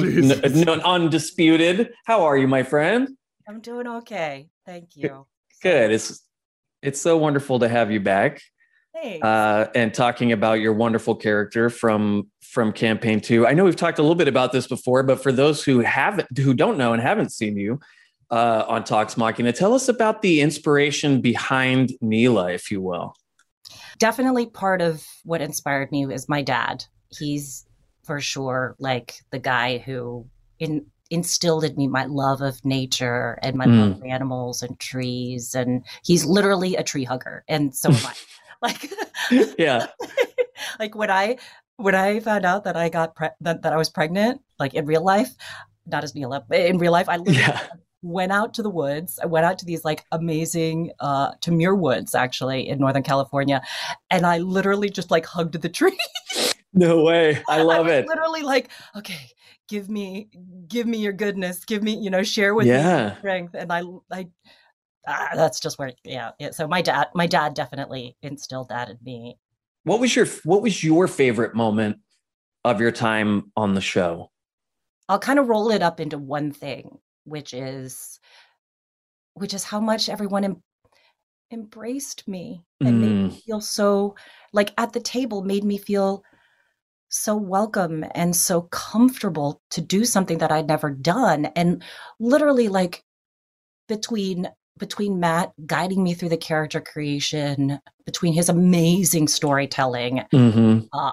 N- 0.44 0.68
n- 0.68 0.82
undisputed. 0.82 1.91
How 2.06 2.24
are 2.26 2.38
you, 2.38 2.48
my 2.48 2.64
friend? 2.64 3.10
I'm 3.48 3.61
doing 3.61 3.88
okay. 3.88 4.49
Thank 4.65 4.95
you. 4.95 5.26
Good. 5.61 5.91
It's 5.91 6.28
it's 6.82 7.02
so 7.02 7.18
wonderful 7.18 7.60
to 7.60 7.69
have 7.69 7.91
you 7.91 7.99
back. 7.99 8.41
Thanks. 8.94 9.24
Uh, 9.24 9.68
and 9.76 9.94
talking 9.94 10.32
about 10.32 10.60
your 10.60 10.74
wonderful 10.74 11.15
character 11.15 11.69
from 11.69 12.30
from 12.41 12.74
campaign 12.74 13.22
two. 13.22 13.48
I 13.48 13.53
know 13.53 13.64
we've 13.64 13.76
talked 13.76 13.99
a 13.99 14.02
little 14.02 14.15
bit 14.15 14.28
about 14.28 14.52
this 14.52 14.68
before, 14.68 15.03
but 15.03 15.22
for 15.22 15.32
those 15.32 15.64
who 15.64 15.80
haven't, 15.80 16.38
who 16.38 16.53
don't 16.53 16.78
know 16.78 16.94
and 16.94 17.02
haven't 17.02 17.32
seen 17.32 17.57
you 17.57 17.80
uh, 18.32 18.65
on 18.68 18.84
Talks 18.84 19.18
Machina, 19.18 19.53
tell 19.53 19.74
us 19.74 19.88
about 19.88 20.22
the 20.22 20.41
inspiration 20.41 21.22
behind 21.22 21.94
Nila, 22.02 22.52
if 22.52 22.72
you 22.72 22.82
will. 22.82 23.15
Definitely 23.99 24.48
part 24.48 24.82
of 24.82 25.06
what 25.24 25.41
inspired 25.41 25.91
me 25.91 26.06
is 26.06 26.28
my 26.28 26.41
dad. 26.41 26.86
He's 27.10 27.65
for 28.03 28.19
sure 28.19 28.76
like 28.80 29.15
the 29.32 29.40
guy 29.40 29.78
who 29.80 30.28
in, 30.60 30.86
instilled 31.10 31.64
in 31.64 31.76
me 31.76 31.88
my 31.88 32.06
love 32.06 32.42
of 32.42 32.64
nature 32.66 33.38
and 33.42 33.56
my 33.56 33.66
love 33.66 33.94
Mm. 33.94 33.98
of 33.98 34.04
animals 34.04 34.62
and 34.64 34.80
trees. 34.80 35.54
And 35.56 35.84
he's 36.04 36.26
literally 36.26 36.76
a 36.76 36.84
tree 36.84 37.04
hugger. 37.04 37.44
And 37.48 37.76
so 37.76 37.90
am 37.90 37.96
I. 38.06 38.14
Like, 38.62 38.90
Yeah. 39.60 39.86
like 40.80 40.96
when 40.96 41.12
I 41.12 41.38
when 41.76 41.94
I 41.94 42.20
found 42.22 42.44
out 42.44 42.64
that 42.64 42.76
I 42.76 42.90
got 42.90 43.14
pre- 43.16 43.30
that, 43.42 43.62
that 43.62 43.72
I 43.72 43.78
was 43.78 43.88
pregnant, 43.90 44.42
like 44.58 44.74
in 44.74 44.88
real 44.88 45.04
life, 45.04 45.30
not 45.86 46.04
as 46.04 46.12
but 46.14 46.60
in 46.60 46.80
real 46.80 46.92
life, 46.92 47.08
I 47.08 47.18
literally 47.18 47.54
went 48.02 48.32
out 48.32 48.56
to 48.56 48.64
the 48.64 48.70
woods. 48.72 49.20
I 49.22 49.28
went 49.28 49.46
out 49.46 49.60
to 49.60 49.66
these 49.66 49.86
like 49.86 50.06
amazing 50.12 50.92
uh 51.00 51.34
to 51.42 51.52
Muir 51.52 51.76
Woods 51.76 52.16
actually 52.16 52.68
in 52.68 52.80
Northern 52.80 53.04
California, 53.04 53.62
and 54.10 54.26
I 54.26 54.40
literally 54.40 54.90
just 54.90 55.12
like 55.12 55.26
hugged 55.28 55.62
the 55.62 55.70
tree. 55.70 55.98
No 56.74 57.04
way. 57.04 57.42
I 57.48 57.62
love 57.62 57.86
was 57.86 57.94
it. 57.94 58.08
Literally 58.08 58.42
like, 58.42 58.70
okay, 58.96 59.30
give 59.68 59.89
me 59.89 60.30
give 60.68 60.88
me 60.88 60.98
your 60.98 61.14
goodness, 61.14 61.65
give 61.65 61.84
me 61.84 61.95
you 61.95 62.10
know 62.10 62.23
share 62.23 62.53
with 62.56 62.65
me 62.68 62.73
Yeah. 62.73 63.07
your 63.10 63.18
strength, 63.19 63.56
and 63.56 63.72
I 63.72 63.84
I. 64.11 64.27
Ah, 65.10 65.30
that's 65.35 65.61
just 65.61 65.80
where, 65.80 65.94
yeah, 66.03 66.31
yeah. 66.38 66.52
So 66.52 66.68
my 66.68 66.81
dad, 66.81 67.07
my 67.15 67.27
dad 67.27 67.53
definitely 67.53 68.18
instilled 68.22 68.68
that 68.69 68.89
in 68.89 68.98
me. 69.03 69.38
What 69.84 70.02
was 70.02 70.14
your 70.15 70.26
What 70.44 70.61
was 70.61 70.84
your 70.84 71.07
favorite 71.07 71.56
moment 71.56 71.99
of 72.65 72.81
your 72.81 72.91
time 72.91 73.52
on 73.56 73.73
the 73.73 73.80
show? 73.81 74.31
I'll 75.07 75.19
kind 75.19 75.39
of 75.39 75.48
roll 75.48 75.72
it 75.72 75.81
up 75.81 76.02
into 76.02 76.18
one 76.18 76.52
thing, 76.52 76.99
which 77.23 77.53
is 77.53 78.19
which 79.35 79.53
is 79.53 79.64
how 79.64 79.80
much 79.80 80.10
everyone 80.10 80.44
em- 80.44 80.64
embraced 81.52 82.27
me 82.27 82.64
and 82.81 82.99
made 82.99 83.10
me 83.10 83.30
Mm. 83.30 83.41
feel 83.45 83.61
so 83.61 84.15
like 84.52 84.73
at 84.77 84.91
the 84.91 84.99
table 84.99 85.41
made 85.41 85.64
me 85.64 85.77
feel 85.77 86.23
so 87.10 87.36
welcome 87.36 88.04
and 88.16 88.36
so 88.36 88.62
comfortable 88.64 89.62
to 89.72 89.82
do 89.82 90.04
something 90.06 90.40
that 90.40 90.52
I'd 90.52 90.68
never 90.68 90.90
done 90.90 91.46
and 91.56 91.84
literally 92.20 92.68
like 92.68 93.04
between 93.88 94.50
between 94.78 95.20
Matt 95.20 95.54
guiding 95.66 96.04
me 96.04 96.14
through 96.14 96.30
the 96.30 96.38
character 96.38 96.80
creation 96.82 97.80
between 98.06 98.34
his 98.34 98.50
amazing 98.50 99.28
storytelling 99.28 100.24
Mm-hmm. 100.34 100.86
uh, 100.94 101.12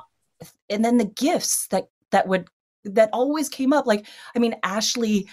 and 0.69 0.85
then 0.85 0.99
the 0.99 1.05
gifts 1.05 1.69
that 1.69 1.89
that 2.11 2.27
would 2.29 2.49
that 2.85 3.09
always 3.12 3.49
came 3.49 3.73
up 3.73 3.87
like 3.87 4.07
i 4.37 4.39
mean 4.39 4.55
ashley 4.62 5.27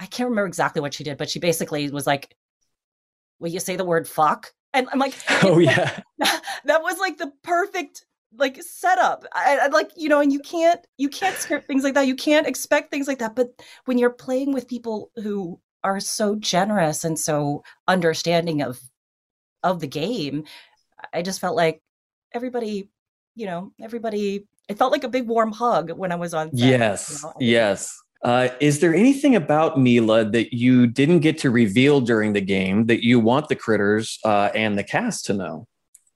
i 0.00 0.06
can't 0.06 0.28
remember 0.28 0.46
exactly 0.46 0.82
what 0.82 0.92
she 0.94 1.04
did 1.04 1.16
but 1.16 1.30
she 1.30 1.38
basically 1.38 1.88
was 1.90 2.06
like 2.08 2.34
will 3.38 3.50
you 3.50 3.60
say 3.60 3.76
the 3.76 3.84
word 3.84 4.08
fuck 4.08 4.52
and 4.74 4.88
i'm 4.92 4.98
like 4.98 5.14
Oh 5.44 5.58
yeah. 5.60 6.00
that 6.18 6.82
was 6.82 6.98
like 6.98 7.18
the 7.18 7.30
perfect 7.44 8.04
like 8.38 8.62
setup 8.62 9.24
I, 9.34 9.58
I 9.62 9.66
like 9.68 9.90
you 9.96 10.08
know 10.08 10.20
and 10.20 10.32
you 10.32 10.40
can't 10.40 10.80
you 10.96 11.08
can't 11.08 11.36
script 11.38 11.66
things 11.66 11.84
like 11.84 11.94
that 11.94 12.06
you 12.06 12.16
can't 12.16 12.46
expect 12.46 12.90
things 12.90 13.08
like 13.08 13.18
that 13.18 13.34
but 13.34 13.48
when 13.84 13.98
you're 13.98 14.10
playing 14.10 14.52
with 14.52 14.68
people 14.68 15.10
who 15.16 15.60
are 15.84 16.00
so 16.00 16.36
generous 16.36 17.04
and 17.04 17.18
so 17.18 17.62
understanding 17.88 18.62
of 18.62 18.80
of 19.62 19.80
the 19.80 19.86
game 19.86 20.44
i 21.12 21.22
just 21.22 21.40
felt 21.40 21.56
like 21.56 21.82
everybody 22.32 22.88
you 23.34 23.46
know 23.46 23.72
everybody 23.80 24.46
it 24.68 24.78
felt 24.78 24.92
like 24.92 25.04
a 25.04 25.08
big 25.08 25.26
warm 25.26 25.52
hug 25.52 25.90
when 25.92 26.12
i 26.12 26.16
was 26.16 26.34
on 26.34 26.54
set, 26.56 26.64
you 26.64 26.70
Yes. 26.70 27.22
know? 27.22 27.32
Yes. 27.40 27.98
Uh, 28.24 28.48
is 28.60 28.78
there 28.78 28.94
anything 28.94 29.34
about 29.34 29.80
Nila 29.80 30.24
that 30.24 30.54
you 30.56 30.86
didn't 30.86 31.20
get 31.20 31.38
to 31.38 31.50
reveal 31.50 32.00
during 32.00 32.34
the 32.34 32.40
game 32.40 32.86
that 32.86 33.02
you 33.04 33.18
want 33.18 33.48
the 33.48 33.56
critters 33.56 34.20
uh, 34.24 34.48
and 34.54 34.78
the 34.78 34.84
cast 34.84 35.24
to 35.26 35.32
know? 35.34 35.66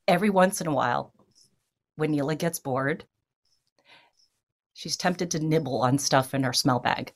every 0.09 0.31
once 0.31 0.61
in 0.61 0.69
a 0.69 0.73
while 0.73 1.13
when 1.97 2.13
Nila 2.13 2.35
gets 2.37 2.59
bored 2.59 3.05
she's 4.75 4.97
tempted 4.97 5.31
to 5.33 5.39
nibble 5.39 5.81
on 5.83 5.99
stuff 5.99 6.35
in 6.35 6.43
her 6.45 6.53
smell 6.53 6.79
bag 6.79 7.13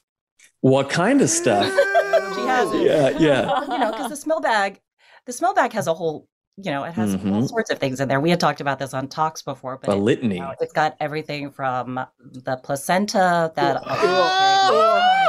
What 0.61 0.91
kind 0.91 1.21
of 1.23 1.31
stuff? 1.31 1.65
she 2.35 2.41
has 2.47 2.73
it. 2.73 2.83
Yeah, 2.83 3.09
yeah. 3.19 3.63
You 3.63 3.79
know, 3.79 3.91
because 3.93 4.11
the 4.11 4.17
smell 4.17 4.41
bag, 4.41 4.81
the 5.27 5.33
smell 5.33 5.55
bag 5.55 5.73
has 5.73 5.87
a 5.87 5.95
whole, 5.95 6.27
you 6.57 6.71
know, 6.71 6.85
it 6.85 6.93
has 6.95 7.15
all 7.15 7.21
Mhm. 7.21 7.49
sorts 7.49 7.71
of 7.71 7.79
things 7.79 8.01
in 8.01 8.09
there. 8.09 8.21
We 8.21 8.31
had 8.31 8.41
talked 8.41 8.61
about 8.61 8.79
this 8.79 8.93
on 8.95 9.09
talks 9.09 9.43
before, 9.43 9.79
but 9.79 9.89
A 9.91 9.97
it- 9.97 10.01
litany. 10.01 10.35
you 10.37 10.41
know, 10.43 10.55
it's 10.61 10.73
got 10.73 10.97
everything 11.01 11.51
from 11.51 11.99
the 12.19 12.57
placenta 12.63 13.53
that 13.57 13.77
are 13.87 13.97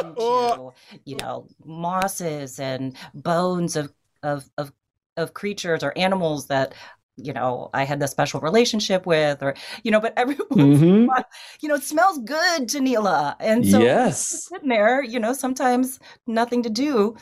carried 0.03 0.15
to, 0.17 0.73
you 1.05 1.15
know, 1.17 1.47
mosses 1.65 2.59
and 2.59 2.95
bones 3.13 3.75
of 3.75 3.93
of 4.23 4.49
of 4.57 4.71
of 5.17 5.33
creatures 5.33 5.83
or 5.83 5.93
animals 5.97 6.47
that 6.47 6.73
you 7.17 7.33
know 7.33 7.69
I 7.73 7.83
had 7.83 7.99
this 7.99 8.11
special 8.11 8.39
relationship 8.41 9.05
with, 9.05 9.41
or 9.43 9.53
you 9.83 9.91
know, 9.91 9.99
but 9.99 10.13
everyone 10.17 10.47
Mhm. 10.51 11.07
you 11.61 11.69
know, 11.69 11.75
it 11.75 11.83
smells 11.83 12.19
good 12.19 12.69
to 12.69 12.79
Nila. 12.79 13.35
And 13.39 13.65
so 13.67 13.81
Yes. 13.81 14.47
sitting 14.47 14.69
there, 14.69 15.03
you 15.03 15.19
know, 15.19 15.33
sometimes 15.33 15.99
nothing 16.27 16.63
to 16.63 16.69
do. 16.69 17.15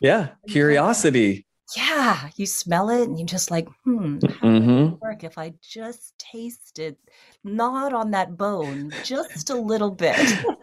Yeah, 0.00 0.30
curiosity. 0.48 1.46
Yeah, 1.76 2.30
you 2.36 2.46
smell 2.46 2.90
it 2.90 3.08
and 3.08 3.18
you 3.18 3.24
just 3.24 3.50
like, 3.50 3.68
hmm, 3.84 4.18
how 4.40 4.48
hmm 4.48 4.58
would 4.58 4.92
it 4.94 5.00
work 5.00 5.24
if 5.24 5.38
I 5.38 5.52
just 5.62 6.18
tasted, 6.18 6.96
gnawed 7.44 7.92
on 7.92 8.10
that 8.10 8.36
bone 8.36 8.92
just 9.04 9.50
a 9.50 9.54
little 9.54 9.90
bit? 9.90 10.16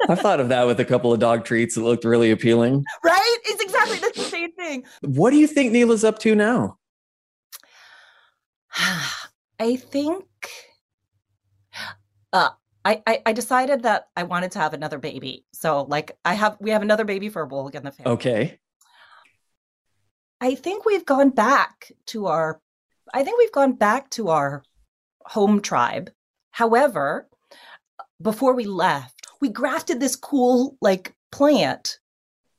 I 0.09 0.15
thought 0.15 0.39
of 0.41 0.49
that 0.49 0.65
with 0.67 0.79
a 0.79 0.85
couple 0.85 1.13
of 1.13 1.19
dog 1.19 1.45
treats 1.45 1.75
that 1.75 1.81
looked 1.81 2.03
really 2.03 2.31
appealing. 2.31 2.83
right? 3.03 3.37
It's 3.45 3.61
exactly 3.63 3.99
that's 3.99 4.17
the 4.17 4.25
same 4.25 4.51
thing. 4.53 4.83
What 5.01 5.31
do 5.31 5.37
you 5.37 5.47
think 5.47 5.71
Nila's 5.71 6.03
up 6.03 6.19
to 6.19 6.35
now? 6.35 6.77
I 9.59 9.75
think 9.75 10.25
uh 12.33 12.49
I, 12.85 13.03
I, 13.05 13.21
I 13.25 13.33
decided 13.33 13.83
that 13.83 14.07
I 14.15 14.23
wanted 14.23 14.51
to 14.51 14.59
have 14.59 14.73
another 14.73 14.97
baby. 14.97 15.45
So 15.51 15.83
like 15.83 16.17
I 16.23 16.35
have 16.35 16.57
we 16.59 16.69
have 16.69 16.81
another 16.81 17.03
baby 17.03 17.27
for 17.29 17.47
Wolg 17.47 17.75
in 17.75 17.83
the 17.83 17.91
family. 17.91 18.13
Okay. 18.13 18.59
I 20.39 20.55
think 20.55 20.85
we've 20.85 21.05
gone 21.05 21.31
back 21.31 21.91
to 22.07 22.27
our 22.27 22.61
I 23.13 23.23
think 23.23 23.39
we've 23.39 23.51
gone 23.51 23.73
back 23.73 24.09
to 24.11 24.29
our 24.29 24.63
home 25.25 25.61
tribe. 25.61 26.11
However, 26.51 27.27
before 28.21 28.53
we 28.53 28.65
left, 28.65 29.27
we 29.41 29.49
grafted 29.49 29.99
this 29.99 30.15
cool 30.15 30.77
like 30.81 31.13
plant 31.31 31.99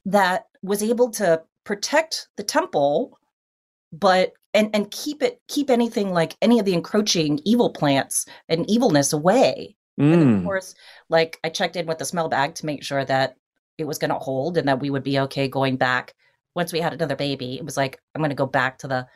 that 0.05 0.47
was 0.63 0.83
able 0.83 1.11
to 1.13 1.43
protect 1.65 2.29
the 2.37 2.43
temple 2.43 3.19
but 3.93 4.33
and 4.55 4.71
and 4.75 4.91
keep 4.91 5.23
it 5.23 5.41
keep 5.49 5.71
anything 5.71 6.13
like 6.13 6.37
any 6.43 6.59
of 6.59 6.65
the 6.65 6.75
encroaching 6.75 7.41
evil 7.45 7.71
plants 7.71 8.27
and 8.49 8.69
evilness 8.71 9.13
away. 9.13 9.77
And 10.11 10.23
of 10.23 10.29
Mm. 10.29 10.45
course, 10.45 10.75
like 11.09 11.39
I 11.45 11.49
checked 11.51 11.77
in 11.77 11.87
with 11.87 11.99
the 11.99 12.05
smell 12.05 12.29
bag 12.29 12.55
to 12.57 12.67
make 12.67 12.83
sure 12.85 13.05
that 13.05 13.37
it 13.79 13.85
was 13.87 13.99
going 13.99 14.11
to 14.11 14.19
hold 14.19 14.57
and 14.59 14.69
that 14.69 14.81
we 14.81 14.91
would 14.91 15.03
be 15.05 15.19
okay 15.21 15.49
going 15.49 15.77
back. 15.77 16.15
Once 16.55 16.73
we 16.73 16.81
had 16.81 16.93
another 16.93 17.17
baby, 17.17 17.57
it 17.59 17.65
was 17.65 17.77
like 17.77 18.01
I'm 18.15 18.21
going 18.21 18.31
to 18.31 18.35
go 18.37 18.47
back 18.47 18.79
to 18.79 18.89
the, 18.89 19.07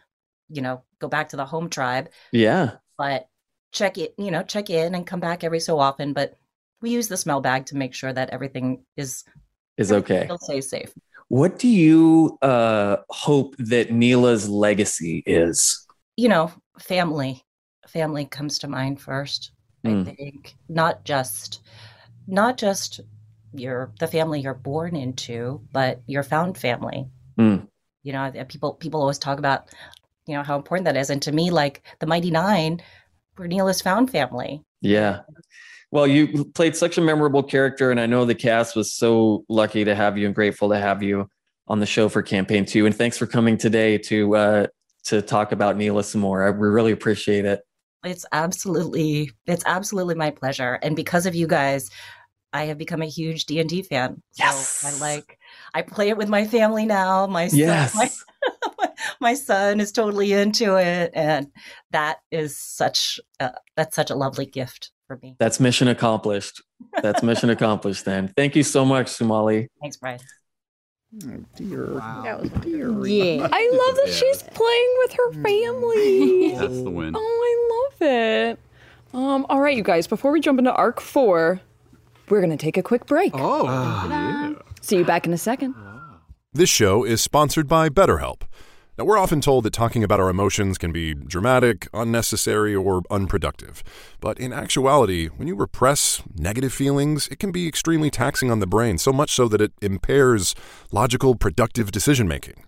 you 0.48 0.62
know, 0.62 0.82
go 1.00 1.08
back 1.08 1.30
to 1.30 1.36
the 1.36 1.46
home 1.46 1.68
tribe. 1.70 2.08
Yeah. 2.32 2.72
But 2.98 3.28
check 3.72 3.96
it, 3.98 4.14
you 4.18 4.30
know, 4.30 4.42
check 4.42 4.70
in 4.70 4.94
and 4.94 5.06
come 5.06 5.20
back 5.20 5.44
every 5.44 5.60
so 5.60 5.78
often. 5.78 6.12
But 6.12 6.34
we 6.80 6.90
use 6.90 7.08
the 7.08 7.16
smell 7.16 7.40
bag 7.40 7.66
to 7.66 7.76
make 7.76 7.94
sure 7.94 8.12
that 8.12 8.30
everything 8.30 8.84
is 8.96 9.24
Is 9.76 9.92
okay. 9.92 10.24
still 10.24 10.38
stays 10.38 10.68
safe. 10.68 10.92
What 11.32 11.58
do 11.58 11.66
you 11.66 12.36
uh, 12.42 12.98
hope 13.08 13.56
that 13.56 13.90
Nila's 13.90 14.50
legacy 14.50 15.22
is? 15.24 15.82
you 16.16 16.28
know, 16.28 16.52
family. 16.78 17.42
Family 17.88 18.26
comes 18.26 18.58
to 18.58 18.68
mind 18.68 19.00
first. 19.00 19.52
Mm. 19.82 20.08
I 20.08 20.14
think 20.14 20.56
not 20.68 21.04
just 21.04 21.62
not 22.26 22.58
just 22.58 23.00
your 23.54 23.92
the 23.98 24.06
family 24.06 24.40
you're 24.40 24.52
born 24.52 24.94
into, 24.94 25.60
but 25.72 26.02
your 26.06 26.22
found 26.22 26.58
family. 26.58 27.08
Mm. 27.38 27.66
You 28.02 28.12
know, 28.12 28.30
people 28.48 28.74
people 28.74 29.00
always 29.00 29.18
talk 29.18 29.38
about 29.38 29.70
you 30.26 30.34
know 30.34 30.42
how 30.42 30.56
important 30.56 30.84
that 30.84 30.96
is, 30.96 31.10
and 31.10 31.22
to 31.22 31.32
me, 31.32 31.50
like 31.50 31.82
the 31.98 32.06
Mighty 32.06 32.30
Nein, 32.30 32.82
were 33.36 33.48
Nila's 33.48 33.80
found 33.80 34.10
family. 34.10 34.62
Yeah. 34.80 35.20
Well, 35.92 36.06
you 36.06 36.46
played 36.54 36.74
such 36.74 36.96
a 36.96 37.02
memorable 37.02 37.42
character, 37.42 37.90
and 37.90 38.00
I 38.00 38.06
know 38.06 38.24
the 38.24 38.34
cast 38.34 38.74
was 38.74 38.90
so 38.90 39.44
lucky 39.50 39.84
to 39.84 39.94
have 39.94 40.16
you 40.16 40.24
and 40.24 40.34
grateful 40.34 40.70
to 40.70 40.78
have 40.78 41.02
you 41.02 41.28
on 41.68 41.80
the 41.80 41.86
show 41.86 42.08
for 42.08 42.22
campaign 42.22 42.64
two. 42.64 42.86
And 42.86 42.96
thanks 42.96 43.18
for 43.18 43.26
coming 43.26 43.58
today 43.58 43.98
to 43.98 44.34
uh, 44.34 44.66
to 45.04 45.20
talk 45.20 45.52
about 45.52 45.76
Nila 45.76 46.02
some 46.02 46.22
more. 46.22 46.46
I 46.46 46.50
we 46.50 46.66
really 46.66 46.92
appreciate 46.92 47.44
it. 47.44 47.60
It's 48.04 48.24
absolutely 48.32 49.32
it's 49.46 49.64
absolutely 49.66 50.14
my 50.14 50.30
pleasure, 50.30 50.78
and 50.82 50.96
because 50.96 51.26
of 51.26 51.34
you 51.36 51.46
guys. 51.46 51.90
I 52.54 52.64
have 52.64 52.76
become 52.76 53.00
a 53.00 53.06
huge 53.06 53.46
D 53.46 53.60
and 53.60 53.68
D 53.70 53.80
fan. 53.80 54.22
So 54.32 54.44
I 54.86 54.98
like 54.98 55.38
I 55.72 55.80
play 55.80 56.10
it 56.10 56.18
with 56.18 56.28
my 56.28 56.46
family 56.46 56.84
now. 56.84 57.26
My 57.26 57.48
son, 57.48 57.58
Yes. 57.58 57.94
my, 57.94 58.88
my 59.20 59.32
son 59.32 59.80
is 59.80 59.90
totally 59.90 60.34
into 60.34 60.76
it, 60.76 61.12
and 61.14 61.46
that 61.92 62.18
is 62.30 62.58
such 62.58 63.18
a, 63.40 63.54
that's 63.74 63.96
such 63.96 64.10
a 64.10 64.14
lovely 64.14 64.44
gift 64.44 64.90
for 65.16 65.26
me. 65.26 65.36
That's 65.38 65.60
mission 65.60 65.88
accomplished. 65.88 66.62
That's 67.02 67.22
mission 67.22 67.50
accomplished. 67.56 68.04
Then, 68.04 68.32
thank 68.36 68.56
you 68.56 68.62
so 68.62 68.84
much, 68.84 69.06
Sumalee. 69.06 69.68
Thanks, 69.80 69.96
Brian. 69.96 70.18
That 71.12 72.38
was 72.40 72.50
Yeah. 73.10 73.48
I 73.52 73.70
love 73.86 73.96
that 73.96 74.12
she's 74.12 74.42
playing 74.42 74.94
with 74.98 75.12
her 75.12 75.32
family. 75.42 76.50
That's 76.58 76.82
the 76.82 76.90
win. 76.90 77.14
Oh, 77.16 77.88
I 78.00 78.06
love 78.06 78.10
it. 78.10 78.58
Um, 79.12 79.46
all 79.50 79.60
right, 79.60 79.76
you 79.76 79.82
guys, 79.82 80.06
before 80.06 80.32
we 80.32 80.40
jump 80.40 80.58
into 80.58 80.72
arc 80.72 81.00
four, 81.00 81.60
we're 82.30 82.40
going 82.40 82.50
to 82.50 82.56
take 82.56 82.78
a 82.78 82.82
quick 82.82 83.04
break. 83.06 83.32
Oh, 83.34 83.64
yeah. 83.64 84.54
See 84.80 84.96
you 84.96 85.04
back 85.04 85.26
in 85.26 85.34
a 85.34 85.38
second. 85.38 85.74
This 86.54 86.70
show 86.70 87.04
is 87.04 87.20
sponsored 87.20 87.68
by 87.68 87.88
BetterHelp. 87.90 88.42
Now, 89.02 89.06
we're 89.06 89.18
often 89.18 89.40
told 89.40 89.64
that 89.64 89.72
talking 89.72 90.04
about 90.04 90.20
our 90.20 90.28
emotions 90.30 90.78
can 90.78 90.92
be 90.92 91.12
dramatic, 91.12 91.88
unnecessary, 91.92 92.72
or 92.72 93.02
unproductive. 93.10 93.82
But 94.20 94.38
in 94.38 94.52
actuality, 94.52 95.26
when 95.26 95.48
you 95.48 95.56
repress 95.56 96.22
negative 96.36 96.72
feelings, 96.72 97.26
it 97.26 97.40
can 97.40 97.50
be 97.50 97.66
extremely 97.66 98.10
taxing 98.10 98.48
on 98.48 98.60
the 98.60 98.66
brain, 98.68 98.98
so 98.98 99.12
much 99.12 99.32
so 99.32 99.48
that 99.48 99.60
it 99.60 99.72
impairs 99.82 100.54
logical, 100.92 101.34
productive 101.34 101.90
decision 101.90 102.28
making. 102.28 102.62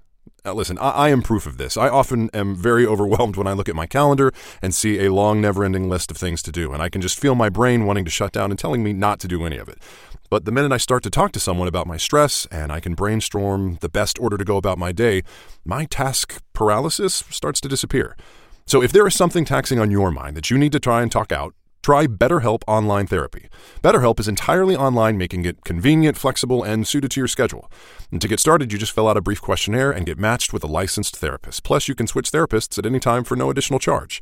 Now, 0.44 0.54
listen, 0.54 0.76
I, 0.78 0.90
I 0.90 1.08
am 1.10 1.22
proof 1.22 1.46
of 1.46 1.56
this. 1.56 1.76
I 1.76 1.88
often 1.88 2.30
am 2.34 2.56
very 2.56 2.84
overwhelmed 2.94 3.36
when 3.36 3.46
I 3.46 3.52
look 3.52 3.68
at 3.68 3.76
my 3.76 3.86
calendar 3.86 4.32
and 4.60 4.74
see 4.74 5.06
a 5.06 5.12
long, 5.12 5.40
never 5.40 5.64
ending 5.64 5.88
list 5.88 6.10
of 6.10 6.16
things 6.16 6.42
to 6.42 6.50
do, 6.50 6.72
and 6.72 6.82
I 6.82 6.88
can 6.88 7.00
just 7.00 7.16
feel 7.16 7.36
my 7.36 7.48
brain 7.48 7.86
wanting 7.86 8.04
to 8.06 8.10
shut 8.10 8.32
down 8.32 8.50
and 8.50 8.58
telling 8.58 8.82
me 8.82 8.92
not 8.92 9.20
to 9.20 9.28
do 9.28 9.46
any 9.46 9.56
of 9.56 9.68
it. 9.68 9.78
But 10.34 10.46
the 10.46 10.50
minute 10.50 10.72
I 10.72 10.78
start 10.78 11.04
to 11.04 11.10
talk 11.10 11.30
to 11.30 11.38
someone 11.38 11.68
about 11.68 11.86
my 11.86 11.96
stress 11.96 12.44
and 12.46 12.72
I 12.72 12.80
can 12.80 12.96
brainstorm 12.96 13.78
the 13.80 13.88
best 13.88 14.18
order 14.18 14.36
to 14.36 14.44
go 14.44 14.56
about 14.56 14.78
my 14.78 14.90
day, 14.90 15.22
my 15.64 15.84
task 15.84 16.42
paralysis 16.52 17.22
starts 17.30 17.60
to 17.60 17.68
disappear. 17.68 18.16
So 18.66 18.82
if 18.82 18.90
there 18.90 19.06
is 19.06 19.14
something 19.14 19.44
taxing 19.44 19.78
on 19.78 19.92
your 19.92 20.10
mind 20.10 20.36
that 20.36 20.50
you 20.50 20.58
need 20.58 20.72
to 20.72 20.80
try 20.80 21.02
and 21.02 21.12
talk 21.12 21.30
out, 21.30 21.54
try 21.84 22.08
BetterHelp 22.08 22.62
Online 22.66 23.06
Therapy. 23.06 23.48
BetterHelp 23.80 24.18
is 24.18 24.26
entirely 24.26 24.74
online, 24.74 25.16
making 25.16 25.44
it 25.44 25.62
convenient, 25.62 26.16
flexible, 26.16 26.64
and 26.64 26.84
suited 26.84 27.12
to 27.12 27.20
your 27.20 27.28
schedule. 27.28 27.70
And 28.10 28.20
to 28.20 28.26
get 28.26 28.40
started, 28.40 28.72
you 28.72 28.78
just 28.78 28.90
fill 28.90 29.06
out 29.06 29.16
a 29.16 29.20
brief 29.20 29.40
questionnaire 29.40 29.92
and 29.92 30.04
get 30.04 30.18
matched 30.18 30.52
with 30.52 30.64
a 30.64 30.66
licensed 30.66 31.16
therapist. 31.16 31.62
Plus, 31.62 31.86
you 31.86 31.94
can 31.94 32.08
switch 32.08 32.32
therapists 32.32 32.76
at 32.76 32.86
any 32.86 32.98
time 32.98 33.22
for 33.22 33.36
no 33.36 33.50
additional 33.50 33.78
charge. 33.78 34.20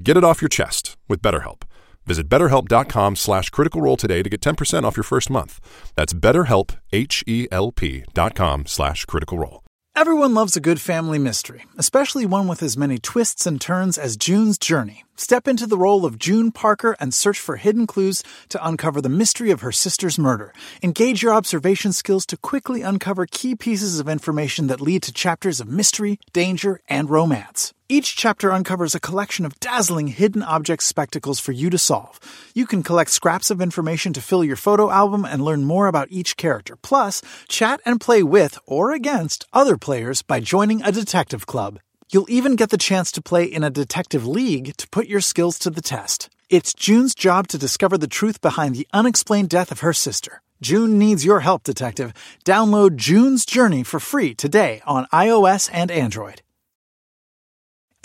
Get 0.00 0.16
it 0.16 0.22
off 0.22 0.40
your 0.40 0.50
chest 0.50 0.96
with 1.08 1.20
BetterHelp. 1.20 1.62
Visit 2.08 2.28
betterhelp.com 2.28 3.16
slash 3.16 3.50
critical 3.50 3.82
role 3.82 3.98
today 3.98 4.22
to 4.22 4.30
get 4.30 4.40
10% 4.40 4.82
off 4.84 4.96
your 4.96 5.04
first 5.04 5.28
month. 5.28 5.60
That's 5.94 6.14
betterhelp, 6.14 6.76
H-E-L-P 6.90 8.04
dot 8.14 8.34
com 8.34 8.66
slash 8.66 9.04
critical 9.04 9.38
role. 9.38 9.62
Everyone 9.94 10.32
loves 10.32 10.56
a 10.56 10.60
good 10.60 10.80
family 10.80 11.18
mystery, 11.18 11.66
especially 11.76 12.24
one 12.24 12.46
with 12.46 12.62
as 12.62 12.76
many 12.76 12.98
twists 12.98 13.46
and 13.46 13.60
turns 13.60 13.98
as 13.98 14.16
June's 14.16 14.56
Journey. 14.56 15.04
Step 15.16 15.48
into 15.48 15.66
the 15.66 15.76
role 15.76 16.06
of 16.06 16.18
June 16.18 16.52
Parker 16.52 16.96
and 17.00 17.12
search 17.12 17.40
for 17.40 17.56
hidden 17.56 17.86
clues 17.86 18.22
to 18.48 18.64
uncover 18.64 19.00
the 19.00 19.08
mystery 19.08 19.50
of 19.50 19.62
her 19.62 19.72
sister's 19.72 20.16
murder. 20.16 20.54
Engage 20.84 21.20
your 21.20 21.34
observation 21.34 21.92
skills 21.92 22.24
to 22.26 22.36
quickly 22.36 22.80
uncover 22.82 23.26
key 23.26 23.56
pieces 23.56 23.98
of 23.98 24.08
information 24.08 24.68
that 24.68 24.80
lead 24.80 25.02
to 25.02 25.12
chapters 25.12 25.60
of 25.60 25.68
mystery, 25.68 26.20
danger, 26.32 26.80
and 26.88 27.10
romance. 27.10 27.74
Each 27.90 28.14
chapter 28.14 28.52
uncovers 28.52 28.94
a 28.94 29.00
collection 29.00 29.46
of 29.46 29.58
dazzling 29.60 30.08
hidden 30.08 30.42
object 30.42 30.82
spectacles 30.82 31.40
for 31.40 31.52
you 31.52 31.70
to 31.70 31.78
solve. 31.78 32.20
You 32.54 32.66
can 32.66 32.82
collect 32.82 33.08
scraps 33.08 33.50
of 33.50 33.62
information 33.62 34.12
to 34.12 34.20
fill 34.20 34.44
your 34.44 34.56
photo 34.56 34.90
album 34.90 35.24
and 35.24 35.42
learn 35.42 35.64
more 35.64 35.86
about 35.86 36.08
each 36.10 36.36
character. 36.36 36.76
Plus, 36.76 37.22
chat 37.48 37.80
and 37.86 37.98
play 37.98 38.22
with 38.22 38.58
or 38.66 38.92
against 38.92 39.46
other 39.54 39.78
players 39.78 40.20
by 40.20 40.38
joining 40.38 40.82
a 40.82 40.92
detective 40.92 41.46
club. 41.46 41.80
You'll 42.12 42.30
even 42.30 42.56
get 42.56 42.68
the 42.68 42.76
chance 42.76 43.10
to 43.12 43.22
play 43.22 43.44
in 43.44 43.64
a 43.64 43.70
detective 43.70 44.26
league 44.26 44.76
to 44.76 44.88
put 44.88 45.08
your 45.08 45.22
skills 45.22 45.58
to 45.60 45.70
the 45.70 45.80
test. 45.80 46.28
It's 46.50 46.74
June's 46.74 47.14
job 47.14 47.48
to 47.48 47.56
discover 47.56 47.96
the 47.96 48.06
truth 48.06 48.42
behind 48.42 48.74
the 48.74 48.88
unexplained 48.92 49.48
death 49.48 49.72
of 49.72 49.80
her 49.80 49.94
sister. 49.94 50.42
June 50.60 50.98
needs 50.98 51.24
your 51.24 51.40
help, 51.40 51.62
detective. 51.62 52.12
Download 52.44 52.96
June's 52.96 53.46
Journey 53.46 53.82
for 53.82 53.98
free 53.98 54.34
today 54.34 54.82
on 54.84 55.06
iOS 55.06 55.70
and 55.72 55.90
Android. 55.90 56.42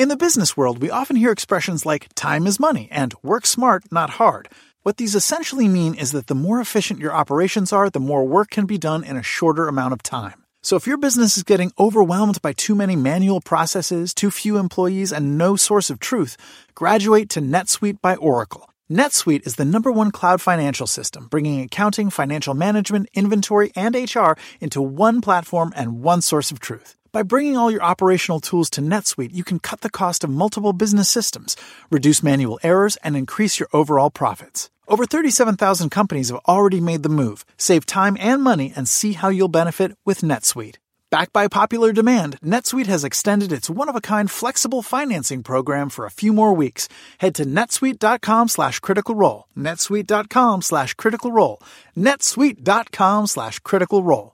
In 0.03 0.09
the 0.09 0.17
business 0.17 0.57
world, 0.57 0.81
we 0.81 0.89
often 0.89 1.15
hear 1.15 1.31
expressions 1.31 1.85
like 1.85 2.09
time 2.13 2.45
is 2.45 2.59
money 2.59 2.89
and 2.91 3.13
work 3.23 3.45
smart, 3.45 3.89
not 3.89 4.09
hard. 4.09 4.49
What 4.81 4.97
these 4.97 5.15
essentially 5.15 5.69
mean 5.69 5.93
is 5.93 6.11
that 6.11 6.27
the 6.27 6.35
more 6.35 6.59
efficient 6.59 6.99
your 6.99 7.13
operations 7.13 7.71
are, 7.71 7.89
the 7.89 8.01
more 8.01 8.27
work 8.27 8.49
can 8.49 8.65
be 8.65 8.77
done 8.77 9.05
in 9.05 9.15
a 9.15 9.23
shorter 9.23 9.69
amount 9.69 9.93
of 9.93 10.03
time. 10.03 10.43
So 10.61 10.75
if 10.75 10.85
your 10.85 10.97
business 10.97 11.38
is 11.38 11.43
getting 11.43 11.71
overwhelmed 11.80 12.41
by 12.41 12.51
too 12.51 12.75
many 12.75 12.97
manual 12.97 13.39
processes, 13.39 14.13
too 14.13 14.30
few 14.30 14.57
employees, 14.57 15.13
and 15.13 15.38
no 15.38 15.55
source 15.55 15.89
of 15.89 16.01
truth, 16.01 16.35
graduate 16.75 17.30
to 17.30 17.39
NetSuite 17.39 18.01
by 18.01 18.17
Oracle. 18.17 18.69
NetSuite 18.91 19.47
is 19.47 19.55
the 19.55 19.63
number 19.63 19.89
one 19.89 20.11
cloud 20.11 20.41
financial 20.41 20.85
system, 20.85 21.27
bringing 21.27 21.61
accounting, 21.61 22.09
financial 22.09 22.55
management, 22.55 23.07
inventory, 23.13 23.71
and 23.73 23.95
HR 23.95 24.34
into 24.59 24.81
one 24.81 25.21
platform 25.21 25.71
and 25.77 26.03
one 26.03 26.21
source 26.21 26.51
of 26.51 26.59
truth. 26.59 26.97
By 27.14 27.22
bringing 27.22 27.56
all 27.56 27.69
your 27.69 27.84
operational 27.84 28.40
tools 28.40 28.72
to 28.72 28.81
NetSuite, 28.81 29.35
you 29.35 29.44
can 29.44 29.60
cut 29.60 29.81
the 29.81 29.91
cost 29.91 30.23
of 30.23 30.31
multiple 30.31 30.73
business 30.73 31.07
systems, 31.07 31.56
reduce 31.91 32.23
manual 32.23 32.60
errors, 32.64 32.95
and 33.03 33.15
increase 33.15 33.60
your 33.60 33.69
overall 33.72 34.10
profits. 34.10 34.72
Over 34.88 35.06
37,000 35.06 35.91
companies 35.91 36.30
have 36.30 36.41
already 36.48 36.81
made 36.81 37.03
the 37.03 37.10
move. 37.10 37.45
Save 37.56 37.85
time 37.85 38.18
and 38.19 38.41
money 38.41 38.73
and 38.76 38.90
see 38.90 39.14
how 39.14 39.30
you'll 39.30 39.48
benefit 39.48 39.95
with 40.03 40.22
NetSuite. 40.22 40.77
Backed 41.11 41.31
by 41.31 41.48
popular 41.48 41.94
demand, 41.94 42.40
NetSuite 42.41 42.88
has 42.88 43.03
extended 43.03 43.52
its 43.52 43.69
one-of-a-kind 43.69 44.31
flexible 44.31 44.81
financing 44.81 45.44
program 45.44 45.90
for 45.91 46.07
a 46.07 46.11
few 46.19 46.34
more 46.34 46.56
weeks. 46.56 46.90
Head 47.19 47.35
to 47.35 47.45
netsuite.com 47.45 48.48
slash 48.48 48.80
critical 48.80 49.14
role. 49.14 49.45
netsuite.com 49.56 50.64
slash 50.64 50.95
critical 50.95 51.31
role. 51.31 51.61
netsuite.com 51.95 53.27
slash 53.27 53.60
critical 53.60 54.02
role. 54.02 54.34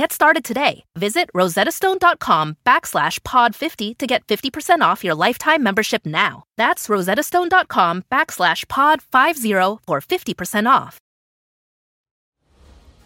Get 0.00 0.14
started 0.14 0.46
today. 0.46 0.84
Visit 0.96 1.28
rosettastone.com 1.34 2.56
backslash 2.64 3.20
pod50 3.20 3.98
to 3.98 4.06
get 4.06 4.26
50% 4.26 4.80
off 4.80 5.04
your 5.04 5.14
lifetime 5.14 5.62
membership 5.62 6.06
now. 6.06 6.44
That's 6.56 6.86
rosettastone.com 6.86 8.04
backslash 8.10 8.64
pod50 8.64 9.78
for 9.86 10.00
50% 10.00 10.70
off. 10.70 10.96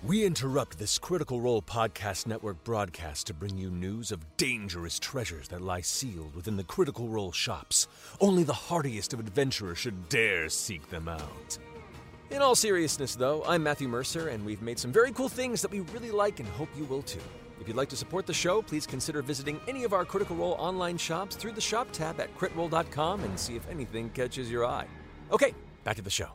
We 0.04 0.24
interrupt 0.24 0.78
this 0.78 0.96
Critical 1.00 1.40
Role 1.40 1.62
Podcast 1.62 2.28
Network 2.28 2.62
broadcast 2.62 3.26
to 3.26 3.34
bring 3.34 3.56
you 3.58 3.70
news 3.70 4.12
of 4.12 4.36
dangerous 4.36 5.00
treasures 5.00 5.48
that 5.48 5.62
lie 5.62 5.80
sealed 5.80 6.36
within 6.36 6.56
the 6.56 6.62
Critical 6.62 7.08
Role 7.08 7.32
shops. 7.32 7.88
Only 8.20 8.44
the 8.44 8.52
hardiest 8.52 9.12
of 9.12 9.18
adventurers 9.18 9.78
should 9.78 10.08
dare 10.08 10.48
seek 10.48 10.88
them 10.90 11.08
out. 11.08 11.58
In 12.30 12.42
all 12.42 12.54
seriousness, 12.54 13.14
though, 13.14 13.44
I'm 13.46 13.62
Matthew 13.62 13.86
Mercer, 13.86 14.28
and 14.28 14.44
we've 14.44 14.62
made 14.62 14.78
some 14.78 14.90
very 14.90 15.12
cool 15.12 15.28
things 15.28 15.60
that 15.62 15.70
we 15.70 15.80
really 15.80 16.10
like 16.10 16.40
and 16.40 16.48
hope 16.48 16.68
you 16.76 16.84
will 16.84 17.02
too. 17.02 17.20
If 17.60 17.68
you'd 17.68 17.76
like 17.76 17.88
to 17.90 17.96
support 17.96 18.26
the 18.26 18.34
show, 18.34 18.62
please 18.62 18.86
consider 18.86 19.22
visiting 19.22 19.60
any 19.68 19.84
of 19.84 19.92
our 19.92 20.04
Critical 20.04 20.36
Role 20.36 20.56
online 20.58 20.96
shops 20.96 21.36
through 21.36 21.52
the 21.52 21.60
shop 21.60 21.88
tab 21.92 22.20
at 22.20 22.34
critrole.com 22.36 23.22
and 23.24 23.38
see 23.38 23.56
if 23.56 23.68
anything 23.68 24.10
catches 24.10 24.50
your 24.50 24.64
eye. 24.64 24.86
Okay, 25.30 25.54
back 25.84 25.96
to 25.96 26.02
the 26.02 26.10
show. 26.10 26.30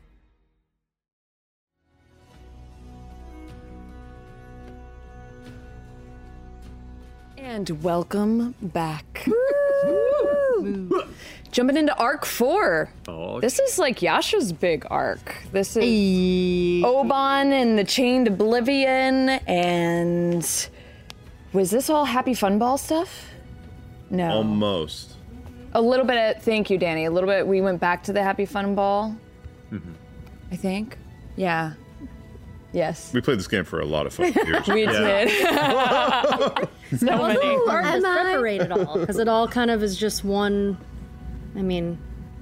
And 7.41 7.69
welcome 7.83 8.53
back. 8.61 9.27
Jumping 11.51 11.77
into 11.77 11.95
arc 11.97 12.25
four. 12.25 12.89
Oh, 13.07 13.39
This 13.39 13.59
is 13.59 13.79
like 13.79 14.01
Yasha's 14.01 14.53
big 14.53 14.85
arc. 14.91 15.35
This 15.51 15.75
is 15.77 16.83
Oban 16.83 17.51
and 17.51 17.77
the 17.77 17.83
Chained 17.83 18.27
Oblivion, 18.27 19.29
and 19.47 20.69
was 21.53 21.71
this 21.71 21.89
all 21.89 22.05
Happy 22.05 22.33
Fun 22.33 22.59
Ball 22.59 22.77
stuff? 22.77 23.29
No. 24.09 24.29
Almost. 24.29 25.13
a 25.73 25.81
little 25.81 26.05
bit. 26.05 26.37
Of, 26.37 26.43
thank 26.43 26.69
you, 26.69 26.77
Dani. 26.77 27.07
A 27.07 27.09
little 27.09 27.29
bit. 27.29 27.47
We 27.47 27.61
went 27.61 27.79
back 27.79 28.03
to 28.03 28.13
the 28.13 28.21
Happy 28.23 28.45
Fun 28.45 28.75
Ball. 28.75 29.15
Mm-hmm. 29.71 29.91
I 30.51 30.55
think. 30.55 30.97
Yeah. 31.35 31.73
Yes. 32.73 33.11
We 33.13 33.21
played 33.21 33.39
this 33.39 33.47
game 33.47 33.63
for 33.63 33.79
a 33.79 33.85
lot 33.85 34.05
of 34.05 34.13
fun 34.13 34.31
years. 34.33 34.67
We 34.73 34.85
did. 34.85 35.29
So 36.97 37.05
many. 37.05 37.55
hard 37.67 37.85
to 37.85 38.01
separate 38.01 38.61
it 38.61 38.71
all 38.71 38.97
because 38.99 39.19
it 39.19 39.27
all 39.27 39.47
kind 39.47 39.69
of 39.71 39.83
is 39.83 39.97
just 39.97 40.23
one. 40.23 40.77
I 41.55 41.61
mean, 41.61 41.97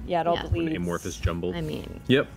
yeah, 0.06 0.22
it 0.22 0.26
all 0.26 0.36
An 0.38 0.76
amorphous 0.76 1.16
jumble. 1.16 1.54
I 1.54 1.60
mean, 1.60 2.00
Yep. 2.08 2.28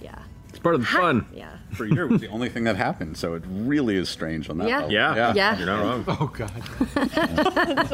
Yeah. 0.00 0.18
It's 0.48 0.58
part 0.58 0.74
of 0.74 0.80
the 0.80 0.86
fun. 0.86 1.26
Yeah. 1.34 1.56
For 1.72 1.84
a 1.84 1.88
year, 1.92 2.04
it 2.06 2.10
was 2.10 2.20
the 2.20 2.28
only 2.28 2.48
thing 2.48 2.64
that 2.64 2.76
happened, 2.76 3.16
so 3.16 3.34
it 3.34 3.42
really 3.46 3.96
is 3.96 4.08
strange 4.08 4.50
on 4.50 4.58
that 4.58 4.68
Yeah. 4.68 4.76
level. 4.78 4.92
Yeah. 4.92 5.32
Yeah. 5.34 5.56
You're 5.58 5.66
not 5.66 5.82
wrong. 5.84 6.04
Oh, 6.08 6.26
God. 6.26 6.50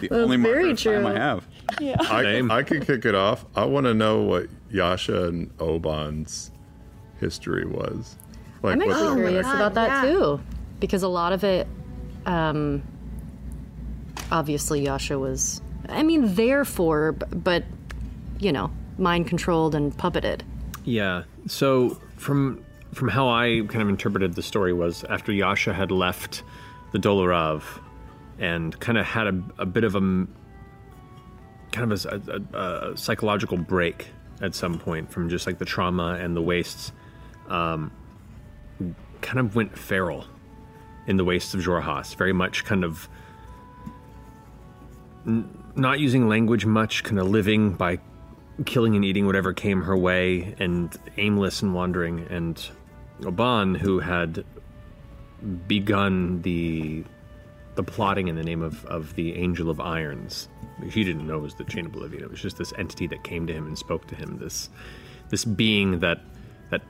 The 0.00 0.08
That's 0.08 0.12
only 0.12 0.36
marker 0.36 0.54
very 0.54 0.70
of 0.70 0.82
time 0.82 1.02
true. 1.02 1.06
I 1.08 1.14
have. 1.14 1.46
Yeah. 1.80 1.96
I, 2.00 2.40
I 2.58 2.62
could 2.62 2.86
kick 2.86 3.04
it 3.04 3.14
off. 3.14 3.44
I 3.56 3.64
want 3.64 3.86
to 3.86 3.94
know 3.94 4.22
what 4.22 4.46
Yasha 4.70 5.28
and 5.28 5.50
Oban's 5.58 6.50
history 7.20 7.64
was. 7.66 8.16
I'm 8.62 8.78
what 8.78 8.88
actually 8.88 9.06
their 9.06 9.14
curious 9.16 9.46
about 9.46 9.74
that 9.74 10.02
too, 10.04 10.40
because 10.80 11.02
a 11.02 11.08
lot 11.08 11.32
of 11.32 11.44
it, 11.44 11.66
um, 12.26 12.82
obviously 14.30 14.82
Yasha 14.84 15.18
was, 15.18 15.62
I 15.88 16.02
mean, 16.02 16.34
there 16.34 16.64
for, 16.64 17.12
but, 17.12 17.64
you 18.38 18.52
know, 18.52 18.70
mind 18.98 19.26
controlled 19.28 19.74
and 19.74 19.96
puppeted. 19.96 20.42
Yeah. 20.84 21.22
So 21.46 22.00
from 22.16 22.62
from 22.92 23.08
how 23.08 23.28
I 23.28 23.62
kind 23.68 23.82
of 23.82 23.88
interpreted 23.90 24.34
the 24.34 24.42
story 24.42 24.72
was 24.72 25.04
after 25.04 25.30
Yasha 25.30 25.74
had 25.74 25.90
left 25.90 26.42
the 26.92 26.98
Dolorav 26.98 27.62
and 28.38 28.78
kind 28.80 28.96
of 28.96 29.04
had 29.04 29.26
a, 29.26 29.42
a 29.58 29.66
bit 29.66 29.84
of 29.84 29.94
a 29.96 30.00
kind 31.72 31.92
of 31.92 32.04
a, 32.06 32.42
a- 32.54 32.58
a 32.92 32.96
psychological 32.96 33.58
break 33.58 34.06
at 34.40 34.54
some 34.54 34.78
point 34.78 35.10
from 35.10 35.28
just 35.28 35.46
like 35.46 35.58
the 35.58 35.64
trauma 35.64 36.16
and 36.20 36.34
the 36.36 36.40
wastes, 36.42 36.92
um, 37.48 37.90
kind 39.20 39.38
of 39.40 39.54
went 39.56 39.76
feral 39.76 40.24
in 41.06 41.16
the 41.16 41.24
wastes 41.24 41.54
of 41.54 41.60
Xhorhas. 41.60 42.14
Very 42.16 42.32
much 42.32 42.64
kind 42.64 42.84
of 42.84 43.08
n- 45.26 45.48
not 45.74 46.00
using 46.00 46.28
language 46.28 46.66
much, 46.66 47.04
kind 47.04 47.18
of 47.18 47.28
living 47.28 47.72
by 47.72 47.98
killing 48.64 48.96
and 48.96 49.04
eating 49.04 49.26
whatever 49.26 49.52
came 49.52 49.82
her 49.82 49.96
way, 49.96 50.54
and 50.58 50.96
aimless 51.18 51.62
and 51.62 51.74
wandering. 51.74 52.26
And 52.30 52.68
Oban, 53.24 53.74
who 53.74 53.98
had 54.00 54.44
begun 55.66 56.42
the 56.42 57.04
the 57.74 57.82
plotting 57.82 58.28
in 58.28 58.36
the 58.36 58.42
name 58.42 58.62
of, 58.62 58.86
of 58.86 59.14
the 59.16 59.34
Angel 59.34 59.68
of 59.68 59.80
Irons, 59.80 60.48
he 60.88 61.04
didn't 61.04 61.26
know 61.26 61.36
it 61.36 61.42
was 61.42 61.54
the 61.56 61.64
Chain 61.64 61.84
of 61.84 61.94
Oblivion. 61.94 62.22
It 62.22 62.30
was 62.30 62.40
just 62.40 62.56
this 62.56 62.72
entity 62.78 63.06
that 63.08 63.22
came 63.22 63.46
to 63.46 63.52
him 63.52 63.66
and 63.66 63.76
spoke 63.76 64.06
to 64.08 64.14
him. 64.14 64.38
This 64.38 64.70
this 65.28 65.44
being 65.44 66.00
that 66.00 66.20
that 66.70 66.82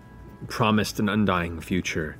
promised 0.48 1.00
an 1.00 1.08
undying 1.08 1.60
future 1.60 2.16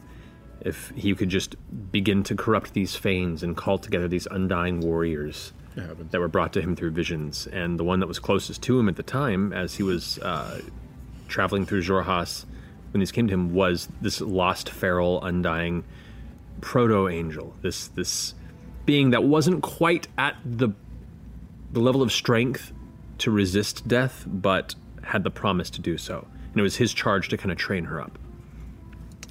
if 0.60 0.90
he 0.96 1.14
could 1.14 1.28
just 1.28 1.56
begin 1.92 2.22
to 2.24 2.34
corrupt 2.34 2.72
these 2.74 2.96
fanes 2.96 3.42
and 3.42 3.56
call 3.56 3.78
together 3.78 4.08
these 4.08 4.26
undying 4.26 4.80
warriors 4.80 5.52
that 6.10 6.20
were 6.20 6.28
brought 6.28 6.52
to 6.54 6.60
him 6.62 6.74
through 6.74 6.90
visions. 6.90 7.46
And 7.48 7.78
the 7.78 7.84
one 7.84 8.00
that 8.00 8.06
was 8.06 8.18
closest 8.18 8.62
to 8.62 8.78
him 8.78 8.88
at 8.88 8.96
the 8.96 9.02
time, 9.02 9.52
as 9.52 9.74
he 9.74 9.82
was 9.82 10.18
uh, 10.18 10.60
traveling 11.28 11.66
through 11.66 11.82
Xhorhas, 11.82 12.46
when 12.92 13.00
these 13.00 13.12
came 13.12 13.26
to 13.26 13.34
him, 13.34 13.52
was 13.52 13.88
this 14.00 14.20
lost, 14.20 14.70
feral, 14.70 15.22
undying 15.22 15.84
proto 16.60 17.08
angel. 17.08 17.54
This 17.60 17.88
this 17.88 18.34
being 18.86 19.10
that 19.10 19.24
wasn't 19.24 19.62
quite 19.62 20.08
at 20.16 20.36
the 20.44 20.70
the 21.72 21.80
level 21.80 22.00
of 22.00 22.10
strength 22.10 22.72
to 23.18 23.30
resist 23.30 23.86
death, 23.86 24.24
but 24.26 24.74
had 25.02 25.24
the 25.24 25.30
promise 25.30 25.68
to 25.70 25.80
do 25.80 25.98
so. 25.98 26.26
And 26.52 26.60
it 26.60 26.62
was 26.62 26.76
his 26.76 26.94
charge 26.94 27.28
to 27.28 27.36
kind 27.36 27.52
of 27.52 27.58
train 27.58 27.84
her 27.84 28.00
up. 28.00 28.18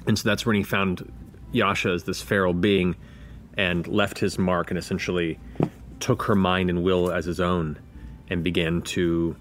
And 0.06 0.16
so 0.16 0.28
that's 0.28 0.46
when 0.46 0.54
he 0.54 0.62
found 0.62 1.12
Yasha 1.56 1.90
as 1.90 2.04
this 2.04 2.22
feral 2.22 2.52
being 2.52 2.96
and 3.56 3.86
left 3.88 4.18
his 4.18 4.38
mark 4.38 4.70
and 4.70 4.78
essentially 4.78 5.38
took 5.98 6.22
her 6.24 6.34
mind 6.34 6.70
and 6.70 6.82
will 6.82 7.10
as 7.10 7.24
his 7.24 7.40
own 7.40 7.78
and 8.28 8.44
began 8.44 8.82
to 8.82 9.34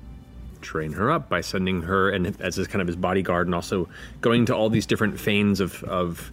train 0.61 0.93
her 0.93 1.11
up 1.11 1.29
by 1.29 1.41
sending 1.41 1.81
her 1.83 2.09
and 2.09 2.39
as 2.41 2.55
his 2.55 2.67
kind 2.67 2.81
of 2.81 2.87
his 2.87 2.95
bodyguard 2.95 3.47
and 3.47 3.53
also 3.53 3.87
going 4.21 4.45
to 4.45 4.55
all 4.55 4.69
these 4.69 4.85
different 4.85 5.19
fanes 5.19 5.59
of, 5.59 5.83
of 5.83 6.31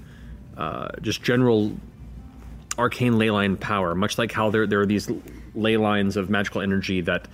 uh, 0.57 0.89
just 1.03 1.23
general 1.23 1.73
arcane 2.79 3.19
ley 3.19 3.31
line 3.31 3.57
power, 3.57 3.95
much 3.95 4.17
like 4.17 4.33
how 4.33 4.51
there, 4.51 4.67
there 4.67 4.81
are 4.81 4.87
these 4.87 5.11
ley 5.55 5.77
lines 5.77 6.17
of 6.17 6.31
magical 6.31 6.61
energy 6.61 7.01
that 7.03 7.29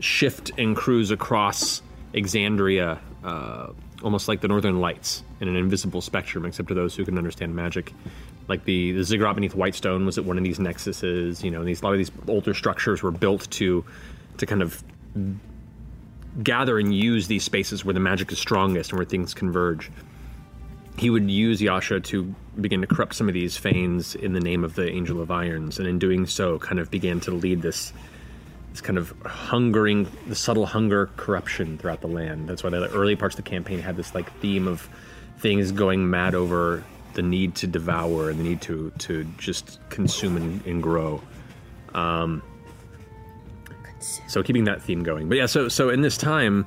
shift 0.00 0.52
and 0.58 0.76
cruise 0.76 1.10
across 1.10 1.82
Exandria, 2.12 3.00
uh, 3.24 3.68
almost 4.02 4.28
like 4.28 4.40
the 4.40 4.48
Northern 4.48 4.80
Lights 4.80 5.22
in 5.40 5.48
an 5.48 5.56
invisible 5.56 6.00
spectrum, 6.00 6.44
except 6.44 6.68
to 6.68 6.74
those 6.74 6.94
who 6.94 7.04
can 7.04 7.18
understand 7.18 7.54
magic. 7.54 7.92
Like 8.48 8.64
the, 8.64 8.92
the 8.92 9.04
ziggurat 9.04 9.34
beneath 9.34 9.54
Whitestone 9.54 10.04
was 10.04 10.18
at 10.18 10.24
one 10.24 10.36
of 10.36 10.44
these 10.44 10.58
nexuses. 10.58 11.42
You 11.42 11.50
know, 11.50 11.64
these 11.64 11.80
a 11.80 11.84
lot 11.84 11.92
of 11.92 11.98
these 11.98 12.12
older 12.28 12.54
structures 12.54 13.02
were 13.02 13.10
built 13.10 13.50
to 13.52 13.84
to 14.38 14.46
kind 14.46 14.62
of 14.62 14.82
gather 16.42 16.78
and 16.78 16.94
use 16.94 17.28
these 17.28 17.44
spaces 17.44 17.84
where 17.84 17.94
the 17.94 18.00
magic 18.00 18.32
is 18.32 18.38
strongest 18.38 18.90
and 18.90 18.98
where 18.98 19.06
things 19.06 19.32
converge. 19.34 19.90
He 20.96 21.10
would 21.10 21.30
use 21.30 21.60
Yasha 21.60 22.00
to 22.00 22.34
begin 22.60 22.80
to 22.80 22.86
corrupt 22.86 23.14
some 23.14 23.28
of 23.28 23.34
these 23.34 23.56
fanes 23.56 24.14
in 24.14 24.32
the 24.32 24.40
name 24.40 24.64
of 24.64 24.74
the 24.74 24.88
Angel 24.88 25.20
of 25.20 25.30
Irons, 25.30 25.78
and 25.78 25.88
in 25.88 25.98
doing 25.98 26.26
so, 26.26 26.58
kind 26.58 26.78
of 26.78 26.90
began 26.90 27.20
to 27.20 27.32
lead 27.32 27.62
this 27.62 27.92
this 28.74 28.80
kind 28.80 28.98
of 28.98 29.14
hungering, 29.24 30.08
the 30.26 30.34
subtle 30.34 30.66
hunger 30.66 31.08
corruption 31.16 31.78
throughout 31.78 32.00
the 32.00 32.08
land. 32.08 32.48
That's 32.48 32.64
why 32.64 32.70
the 32.70 32.90
early 32.90 33.14
parts 33.14 33.38
of 33.38 33.44
the 33.44 33.48
campaign 33.48 33.78
had 33.78 33.96
this 33.96 34.16
like 34.16 34.32
theme 34.40 34.66
of 34.66 34.88
things 35.38 35.70
going 35.70 36.10
mad 36.10 36.34
over 36.34 36.82
the 37.12 37.22
need 37.22 37.54
to 37.54 37.68
devour 37.68 38.30
and 38.30 38.40
the 38.40 38.42
need 38.42 38.60
to 38.62 38.90
to 38.98 39.22
just 39.38 39.78
consume 39.90 40.36
and, 40.36 40.66
and 40.66 40.82
grow. 40.82 41.22
Um, 41.94 42.42
so 44.26 44.42
keeping 44.42 44.64
that 44.64 44.82
theme 44.82 45.04
going, 45.04 45.28
but 45.28 45.38
yeah. 45.38 45.46
So 45.46 45.68
so 45.68 45.90
in 45.90 46.00
this 46.00 46.16
time, 46.16 46.66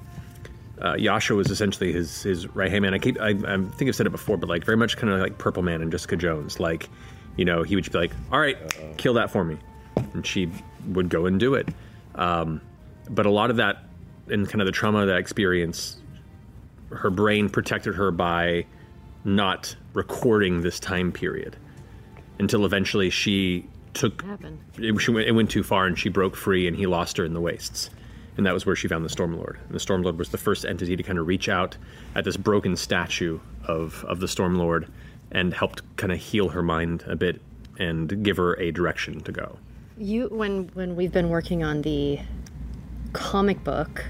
uh, 0.81 0.95
Yasha 0.95 1.35
was 1.35 1.51
essentially 1.51 1.91
his 1.91 2.23
his 2.23 2.47
right 2.55 2.71
hand 2.71 2.83
man. 2.83 2.93
I 2.93 2.99
keep 2.99 3.19
I, 3.19 3.31
I 3.31 3.57
think 3.57 3.89
I've 3.89 3.95
said 3.97 4.05
it 4.05 4.11
before, 4.11 4.37
but 4.37 4.47
like 4.47 4.63
very 4.63 4.77
much 4.77 4.95
kind 4.95 5.11
of 5.11 5.19
like 5.19 5.37
Purple 5.39 5.61
Man 5.61 5.81
and 5.81 5.91
Jessica 5.91 6.15
Jones. 6.15 6.57
Like, 6.57 6.87
you 7.35 7.43
know, 7.43 7.63
he 7.63 7.75
would 7.75 7.91
be 7.91 7.97
like, 7.97 8.11
"All 8.31 8.39
right, 8.39 8.57
kill 8.95 9.15
that 9.15 9.29
for 9.29 9.43
me," 9.43 9.57
and 10.13 10.25
she 10.25 10.49
would 10.87 11.09
go 11.09 11.25
and 11.25 11.37
do 11.37 11.53
it. 11.53 11.67
Um, 12.17 12.61
but 13.09 13.25
a 13.25 13.31
lot 13.31 13.49
of 13.49 13.57
that 13.57 13.83
and 14.29 14.47
kind 14.47 14.61
of 14.61 14.65
the 14.65 14.71
trauma 14.71 14.99
of 14.99 15.07
that 15.07 15.17
experience, 15.17 15.97
her 16.89 17.09
brain 17.09 17.49
protected 17.49 17.95
her 17.95 18.11
by 18.11 18.65
not 19.23 19.75
recording 19.93 20.61
this 20.61 20.79
time 20.79 21.11
period 21.11 21.57
until 22.39 22.65
eventually 22.65 23.09
she 23.09 23.67
took 23.93 24.23
it, 24.77 24.99
she 24.99 25.11
went, 25.11 25.27
it 25.27 25.31
went 25.31 25.49
too 25.49 25.63
far 25.63 25.85
and 25.85 25.97
she 25.97 26.09
broke 26.09 26.35
free 26.35 26.67
and 26.67 26.77
he 26.77 26.85
lost 26.85 27.17
her 27.17 27.25
in 27.25 27.33
the 27.33 27.41
wastes. 27.41 27.89
And 28.37 28.45
that 28.45 28.53
was 28.53 28.67
where 28.67 28.75
she 28.75 28.87
found 28.87 29.03
the 29.03 29.09
stormlord. 29.09 29.57
And 29.65 29.71
the 29.71 29.79
stormlord 29.79 30.17
was 30.17 30.29
the 30.29 30.37
first 30.37 30.63
entity 30.63 30.95
to 30.95 31.01
kind 31.01 31.17
of 31.17 31.25
reach 31.25 31.49
out 31.49 31.75
at 32.13 32.23
this 32.23 32.37
broken 32.37 32.75
statue 32.75 33.39
of 33.65 34.05
of 34.05 34.19
the 34.19 34.27
stormlord 34.27 34.89
and 35.31 35.53
helped 35.53 35.81
kind 35.97 36.11
of 36.13 36.19
heal 36.19 36.49
her 36.49 36.61
mind 36.61 37.03
a 37.07 37.15
bit 37.15 37.41
and 37.79 38.23
give 38.23 38.37
her 38.37 38.53
a 38.59 38.71
direction 38.71 39.21
to 39.21 39.31
go 39.31 39.57
You 39.97 40.27
when 40.27 40.69
when 40.73 40.95
we've 40.95 41.11
been 41.11 41.29
working 41.29 41.63
on 41.63 41.81
the 41.81 42.19
comic 43.13 43.63
book, 43.63 44.05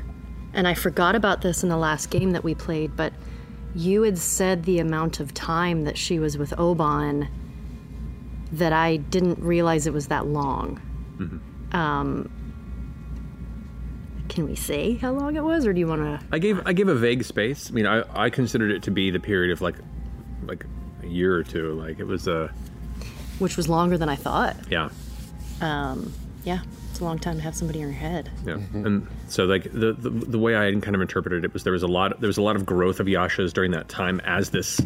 and 0.54 0.68
I 0.68 0.74
forgot 0.74 1.16
about 1.16 1.42
this 1.42 1.64
in 1.64 1.70
the 1.70 1.78
last 1.78 2.10
game 2.10 2.32
that 2.32 2.44
we 2.44 2.54
played, 2.56 2.96
but 2.98 3.14
you 3.74 4.02
had 4.02 4.18
said 4.18 4.64
the 4.64 4.80
amount 4.80 5.20
of 5.20 5.34
time 5.34 5.84
that 5.84 5.98
she 5.98 6.20
was 6.20 6.38
with 6.38 6.54
Oban 6.60 7.28
that 8.52 8.74
I 8.74 8.98
didn't 8.98 9.40
realize 9.40 9.88
it 9.88 9.94
was 9.94 10.08
that 10.08 10.26
long. 10.26 10.82
Um, 11.74 12.30
can 14.30 14.46
we 14.46 14.56
say 14.56 14.96
how 14.96 15.12
long 15.12 15.36
it 15.36 15.44
was, 15.44 15.66
or 15.66 15.74
do 15.74 15.80
you 15.80 15.88
want 15.88 16.02
to? 16.02 16.20
I 16.32 16.40
gave 16.40 16.62
I 16.66 16.74
gave 16.74 16.88
a 16.90 16.96
vague 16.96 17.24
space. 17.24 17.70
I 17.70 17.74
mean, 17.74 17.86
I, 17.86 18.04
I 18.26 18.30
considered 18.30 18.72
it 18.72 18.84
to 18.84 18.92
be 18.92 19.10
the 19.10 19.20
period 19.20 19.52
of 19.54 19.62
like 19.62 19.76
like 20.46 20.66
a 21.02 21.08
year 21.08 21.34
or 21.34 21.44
two. 21.44 21.72
Like 21.74 22.00
it 22.00 22.06
was 22.08 22.28
a 22.28 22.52
Which 23.40 23.56
was 23.56 23.70
longer 23.70 23.98
than 23.98 24.10
I 24.10 24.16
thought. 24.18 24.56
yeah 24.70 24.90
Um, 25.62 26.14
yeah, 26.44 26.62
it's 26.92 27.00
a 27.00 27.04
long 27.04 27.20
time 27.20 27.36
to 27.38 27.42
have 27.42 27.56
somebody 27.56 27.80
in 27.80 27.88
your 27.88 27.98
head. 27.98 28.32
yeah. 28.46 28.54
And 28.74 29.08
so 29.28 29.46
like 29.46 29.64
the, 29.64 29.94
the 29.94 30.10
the 30.10 30.40
way 30.40 30.56
I 30.56 30.72
kind 30.80 30.96
of 30.96 31.02
interpreted 31.02 31.44
it 31.44 31.54
was 31.54 31.64
there 31.64 31.74
was 31.74 31.84
a 31.84 31.88
lot 31.88 32.20
there 32.22 32.28
was 32.28 32.38
a 32.38 32.42
lot 32.42 32.56
of 32.56 32.66
growth 32.66 33.00
of 33.00 33.08
Yasha's 33.08 33.54
during 33.54 33.72
that 33.72 33.90
time 33.90 34.20
as 34.22 34.52
this 34.52 34.80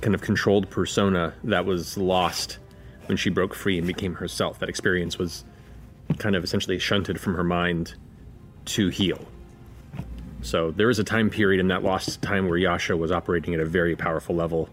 kind 0.00 0.14
of 0.14 0.22
controlled 0.22 0.70
persona 0.70 1.34
that 1.44 1.66
was 1.66 1.96
lost 1.98 2.58
when 3.06 3.16
she 3.16 3.28
broke 3.28 3.54
free 3.54 3.76
and 3.76 3.86
became 3.86 4.14
herself. 4.14 4.58
That 4.60 4.68
experience 4.68 5.18
was 5.18 5.44
kind 6.18 6.34
of 6.34 6.42
essentially 6.44 6.78
shunted 6.78 7.20
from 7.20 7.34
her 7.34 7.44
mind 7.44 7.94
to 8.66 8.88
heal. 8.88 9.26
So 10.42 10.70
there 10.70 10.88
is 10.88 10.98
a 10.98 11.04
time 11.04 11.28
period 11.28 11.60
in 11.60 11.68
that 11.68 11.82
lost 11.82 12.22
time 12.22 12.48
where 12.48 12.56
Yasha 12.56 12.96
was 12.96 13.12
operating 13.12 13.52
at 13.52 13.60
a 13.60 13.66
very 13.66 13.94
powerful 13.94 14.34
level 14.34 14.70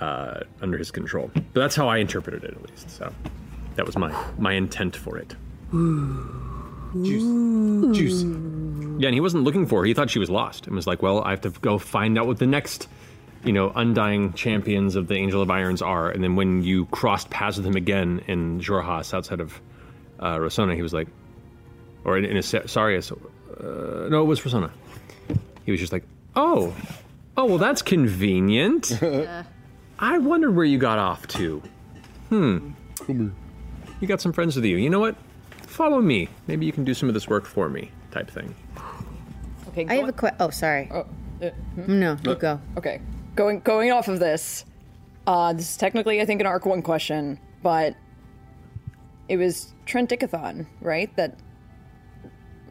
uh, 0.00 0.40
under 0.62 0.78
his 0.78 0.90
control. 0.90 1.30
But 1.34 1.54
that's 1.54 1.76
how 1.76 1.88
I 1.88 1.98
interpreted 1.98 2.44
it, 2.44 2.54
at 2.54 2.70
least. 2.70 2.90
So 2.90 3.12
that 3.76 3.86
was 3.86 3.96
my 3.96 4.12
my 4.38 4.52
intent 4.52 4.96
for 4.96 5.16
it. 5.18 5.34
Juice. 6.92 7.96
Juice. 7.96 8.22
Yeah, 8.22 9.08
and 9.08 9.14
he 9.14 9.20
wasn't 9.20 9.44
looking 9.44 9.66
for 9.66 9.80
her. 9.80 9.84
He 9.86 9.94
thought 9.94 10.10
she 10.10 10.18
was 10.18 10.28
lost 10.28 10.66
and 10.66 10.74
was 10.74 10.86
like, 10.86 11.02
"Well, 11.02 11.22
I 11.22 11.30
have 11.30 11.40
to 11.42 11.50
go 11.50 11.78
find 11.78 12.18
out 12.18 12.26
what 12.26 12.38
the 12.38 12.46
next, 12.46 12.88
you 13.44 13.52
know, 13.52 13.72
undying 13.74 14.32
champions 14.34 14.96
of 14.96 15.06
the 15.06 15.14
Angel 15.14 15.40
of 15.40 15.50
Irons 15.50 15.82
are." 15.82 16.10
And 16.10 16.22
then 16.22 16.36
when 16.36 16.62
you 16.62 16.86
crossed 16.86 17.30
paths 17.30 17.56
with 17.56 17.66
him 17.66 17.76
again 17.76 18.22
in 18.26 18.60
Xhorhas 18.60 19.14
outside 19.14 19.40
of 19.40 19.60
uh, 20.18 20.36
Rosohna, 20.36 20.74
he 20.74 20.82
was 20.82 20.92
like, 20.92 21.08
or 22.04 22.18
in, 22.18 22.24
in 22.24 22.36
a 22.36 22.42
sorry, 22.42 22.98
uh, 22.98 24.08
no, 24.08 24.22
it 24.22 24.26
was 24.26 24.40
Rosohna. 24.40 24.70
He 25.64 25.70
was 25.70 25.80
just 25.80 25.92
like, 25.92 26.04
"Oh, 26.34 26.74
oh, 27.36 27.44
well, 27.44 27.58
that's 27.58 27.82
convenient." 27.82 29.00
I 30.02 30.18
wondered 30.18 30.56
where 30.56 30.64
you 30.64 30.78
got 30.78 30.98
off 30.98 31.26
to. 31.28 31.62
Hmm. 32.30 32.70
You 34.00 34.08
got 34.08 34.20
some 34.20 34.32
friends 34.32 34.56
with 34.56 34.64
you. 34.64 34.76
You 34.76 34.90
know 34.90 35.00
what? 35.00 35.16
Follow 35.66 36.00
me. 36.00 36.28
Maybe 36.46 36.66
you 36.66 36.72
can 36.72 36.84
do 36.84 36.94
some 36.94 37.08
of 37.08 37.14
this 37.14 37.28
work 37.28 37.46
for 37.46 37.68
me, 37.68 37.90
type 38.10 38.30
thing. 38.30 38.54
Okay. 39.68 39.86
I 39.88 39.96
have 39.96 40.08
a 40.08 40.12
question. 40.12 40.36
Oh, 40.40 40.50
sorry. 40.50 40.88
Oh, 40.92 41.06
uh, 41.42 41.50
No, 41.86 42.16
you 42.24 42.34
go. 42.34 42.60
Okay. 42.76 43.00
Going 43.36 43.60
going 43.60 43.92
off 43.92 44.08
of 44.08 44.18
this, 44.18 44.64
uh, 45.26 45.52
this 45.52 45.70
is 45.70 45.76
technically 45.76 46.20
I 46.20 46.24
think 46.24 46.40
an 46.40 46.46
arc 46.46 46.66
one 46.66 46.82
question, 46.82 47.38
but 47.62 47.94
it 49.28 49.36
was 49.36 49.72
Trent 49.86 50.10
Ikithon, 50.10 50.66
right? 50.80 51.14
That 51.16 51.38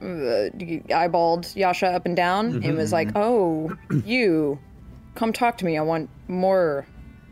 uh, 0.01 0.49
eyeballed 0.91 1.55
Yasha 1.55 1.87
up 1.87 2.05
and 2.05 2.15
down 2.15 2.63
and 2.63 2.75
was 2.77 2.91
like, 2.91 3.09
"Oh, 3.15 3.71
you, 4.03 4.59
come 5.15 5.31
talk 5.31 5.57
to 5.59 5.65
me. 5.65 5.77
I 5.77 5.81
want 5.81 6.09
more 6.27 6.85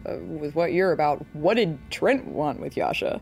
uh, 0.06 0.16
with 0.20 0.56
what 0.56 0.72
you're 0.72 0.94
about." 0.94 1.26
What 1.34 1.56
did 1.56 1.78
Trent 1.92 2.26
want 2.28 2.60
with 2.62 2.78
Yasha? 2.78 3.20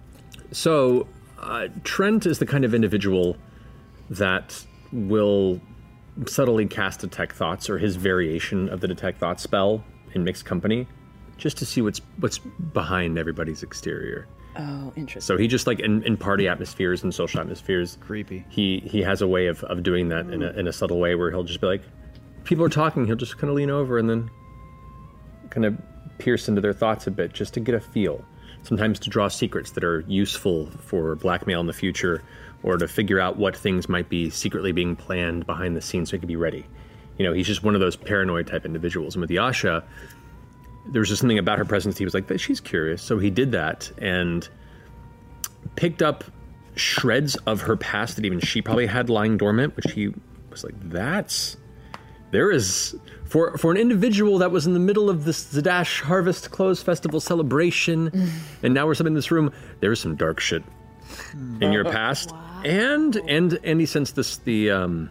So, 0.52 1.08
uh, 1.40 1.68
Trent 1.84 2.26
is 2.26 2.40
the 2.40 2.46
kind 2.46 2.66
of 2.66 2.74
individual 2.74 3.38
that 4.10 4.66
will 4.92 5.60
subtly 6.28 6.66
cast 6.66 7.02
detect 7.02 7.36
thoughts 7.36 7.70
or 7.70 7.78
his 7.78 7.96
variation 7.96 8.70
of 8.70 8.80
the 8.82 8.88
detect 8.88 9.20
thoughts 9.20 9.44
spell 9.44 9.84
in 10.14 10.24
mixed 10.24 10.46
company, 10.46 10.88
just 11.38 11.58
to 11.58 11.66
see 11.66 11.82
what's 11.82 12.00
what's 12.20 12.38
behind 12.38 13.18
everybody's 13.18 13.64
exterior. 13.64 14.28
Oh, 14.58 14.94
interesting. 14.96 15.36
So 15.36 15.38
he 15.38 15.48
just 15.48 15.68
like 15.68 15.80
in, 15.82 16.02
in 16.04 16.16
party 16.16 16.48
atmospheres 16.48 17.04
and 17.04 17.14
social 17.14 17.42
atmospheres, 17.42 17.98
creepy. 18.00 18.46
He 18.50 18.80
he 18.86 19.02
has 19.02 19.22
a 19.22 19.28
way 19.28 19.48
of, 19.48 19.64
of 19.66 19.84
doing 19.84 20.08
that 20.10 20.28
in 20.28 20.42
a, 20.42 20.52
in 20.52 20.68
a 20.68 20.74
subtle 20.74 21.00
way 21.00 21.16
where 21.16 21.30
he'll 21.32 21.44
just 21.44 21.60
be 21.60 21.68
like, 21.68 21.82
people 22.46 22.64
are 22.64 22.70
talking, 22.70 23.06
he'll 23.06 23.18
just 23.18 23.38
kind 23.38 23.50
of 23.50 23.56
lean 23.56 23.70
over 23.70 23.98
and 23.98 24.10
then 24.10 24.32
kind 25.50 25.66
of 25.66 25.78
pierce 26.18 26.48
into 26.48 26.62
their 26.62 26.74
thoughts 26.74 27.08
a 27.08 27.12
bit 27.12 27.34
just 27.34 27.54
to 27.56 27.60
get 27.60 27.76
a 27.76 27.82
feel. 27.82 28.24
Sometimes 28.66 29.00
to 29.00 29.10
draw 29.10 29.28
secrets 29.28 29.72
that 29.72 29.84
are 29.84 30.02
useful 30.08 30.68
for 30.86 31.16
blackmail 31.16 31.62
in 31.62 31.68
the 31.68 31.74
future, 31.74 32.24
or 32.64 32.78
to 32.78 32.88
figure 32.88 33.20
out 33.20 33.38
what 33.38 33.56
things 33.56 33.88
might 33.88 34.10
be 34.10 34.30
secretly 34.32 34.72
being 34.72 34.96
planned 34.96 35.46
behind 35.46 35.78
the 35.78 35.82
scenes 35.82 36.10
so 36.10 36.18
he 36.18 36.20
can 36.20 36.28
be 36.28 36.36
ready. 36.36 36.66
You 37.18 37.26
know, 37.26 37.32
he's 37.32 37.46
just 37.46 37.64
one 37.64 37.76
of 37.76 37.80
those 37.80 37.96
paranoid 37.96 38.48
type 38.48 38.66
individuals. 38.66 39.14
And 39.14 39.22
with 39.22 39.30
Yasha, 39.30 39.84
there 40.88 41.00
was 41.00 41.10
just 41.10 41.22
something 41.22 41.38
about 41.38 41.60
her 41.60 41.66
presence. 41.66 41.98
He 41.98 42.06
was 42.06 42.16
like, 42.16 42.28
she's 42.40 42.60
curious. 42.60 43.04
So 43.04 43.20
he 43.20 43.30
did 43.30 43.52
that 43.52 43.92
and 44.00 44.50
picked 45.76 46.02
up 46.02 46.24
shreds 46.76 47.36
of 47.46 47.62
her 47.62 47.78
past 47.78 48.16
that 48.16 48.26
even 48.26 48.40
she 48.40 48.62
probably 48.62 48.88
had 48.88 49.10
lying 49.10 49.38
dormant, 49.38 49.76
which 49.76 49.92
he 49.92 50.12
was 50.50 50.64
like, 50.64 50.74
that's. 50.90 51.58
There 52.32 52.52
is. 52.52 52.96
For, 53.26 53.58
for 53.58 53.72
an 53.72 53.78
individual 53.78 54.38
that 54.38 54.52
was 54.52 54.68
in 54.68 54.74
the 54.74 54.80
middle 54.80 55.10
of 55.10 55.26
this 55.26 55.44
Zadash 55.54 56.02
Harvest 56.02 56.52
Close 56.52 56.82
Festival 56.82 57.20
celebration, 57.20 58.30
and 58.64 58.74
now 58.74 58.86
we're 58.86 58.94
sitting 58.94 59.12
in 59.12 59.16
this 59.16 59.32
room, 59.32 59.52
there 59.80 59.92
is 59.92 60.00
some 60.00 60.16
dark 60.16 60.40
shit 60.40 60.64
in 61.60 61.72
your 61.72 61.84
past. 61.86 62.32
And 62.64 63.16
and 63.28 63.60
and 63.64 63.80
he 63.80 63.86
sensed 63.86 64.16
this 64.16 64.38
the 64.38 64.72
um 64.72 65.10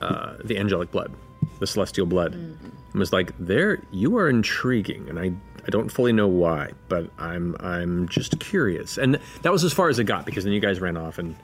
uh 0.00 0.34
the 0.44 0.58
angelic 0.58 0.90
blood, 0.90 1.12
the 1.58 1.66
celestial 1.66 2.06
blood. 2.06 2.34
And 2.34 2.94
was 2.94 3.12
like, 3.12 3.32
there 3.38 3.82
you 3.92 4.16
are 4.18 4.28
intriguing, 4.28 5.08
and 5.08 5.18
I 5.18 5.32
I 5.66 5.70
don't 5.70 5.90
fully 5.90 6.12
know 6.12 6.28
why, 6.28 6.72
but 6.88 7.10
I'm 7.18 7.56
I'm 7.60 8.08
just 8.08 8.38
curious. 8.40 8.98
And 8.98 9.18
that 9.42 9.52
was 9.52 9.64
as 9.64 9.72
far 9.72 9.88
as 9.88 9.98
it 9.98 10.04
got 10.04 10.24
because 10.24 10.44
then 10.44 10.52
you 10.52 10.60
guys 10.60 10.80
ran 10.80 10.96
off 10.96 11.18
and 11.18 11.34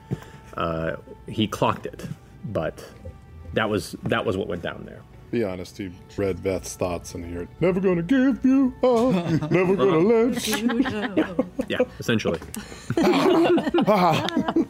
uh 0.55 0.95
he 1.27 1.47
clocked 1.47 1.85
it. 1.85 2.07
But 2.45 2.83
that 3.53 3.69
was 3.69 3.95
that 4.03 4.25
was 4.25 4.35
what 4.37 4.47
went 4.47 4.61
down 4.61 4.83
there. 4.85 5.01
Be 5.31 5.43
honest, 5.43 5.77
he 5.79 5.91
read 6.15 6.43
Beth's 6.43 6.75
thoughts 6.75 7.15
and 7.15 7.25
he 7.25 7.31
heard, 7.33 7.47
Never 7.59 7.79
gonna 7.79 8.03
give 8.03 8.45
you 8.45 8.71
up, 8.83 9.51
never 9.51 9.75
gonna 9.75 9.97
let 10.31 10.47
you. 10.47 11.49
Yeah, 11.67 11.79
essentially. 11.99 12.39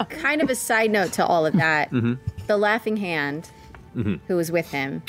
kind 0.09 0.41
of 0.41 0.49
a 0.49 0.55
side 0.55 0.91
note 0.91 1.11
to 1.13 1.25
all 1.25 1.45
of 1.45 1.53
that. 1.55 1.91
Mhm. 1.91 2.17
The 2.47 2.57
laughing 2.57 2.95
hand 2.97 3.49
Mhm. 3.95 4.19
who 4.27 4.35
was 4.37 4.51
with 4.51 4.71
him 4.71 5.01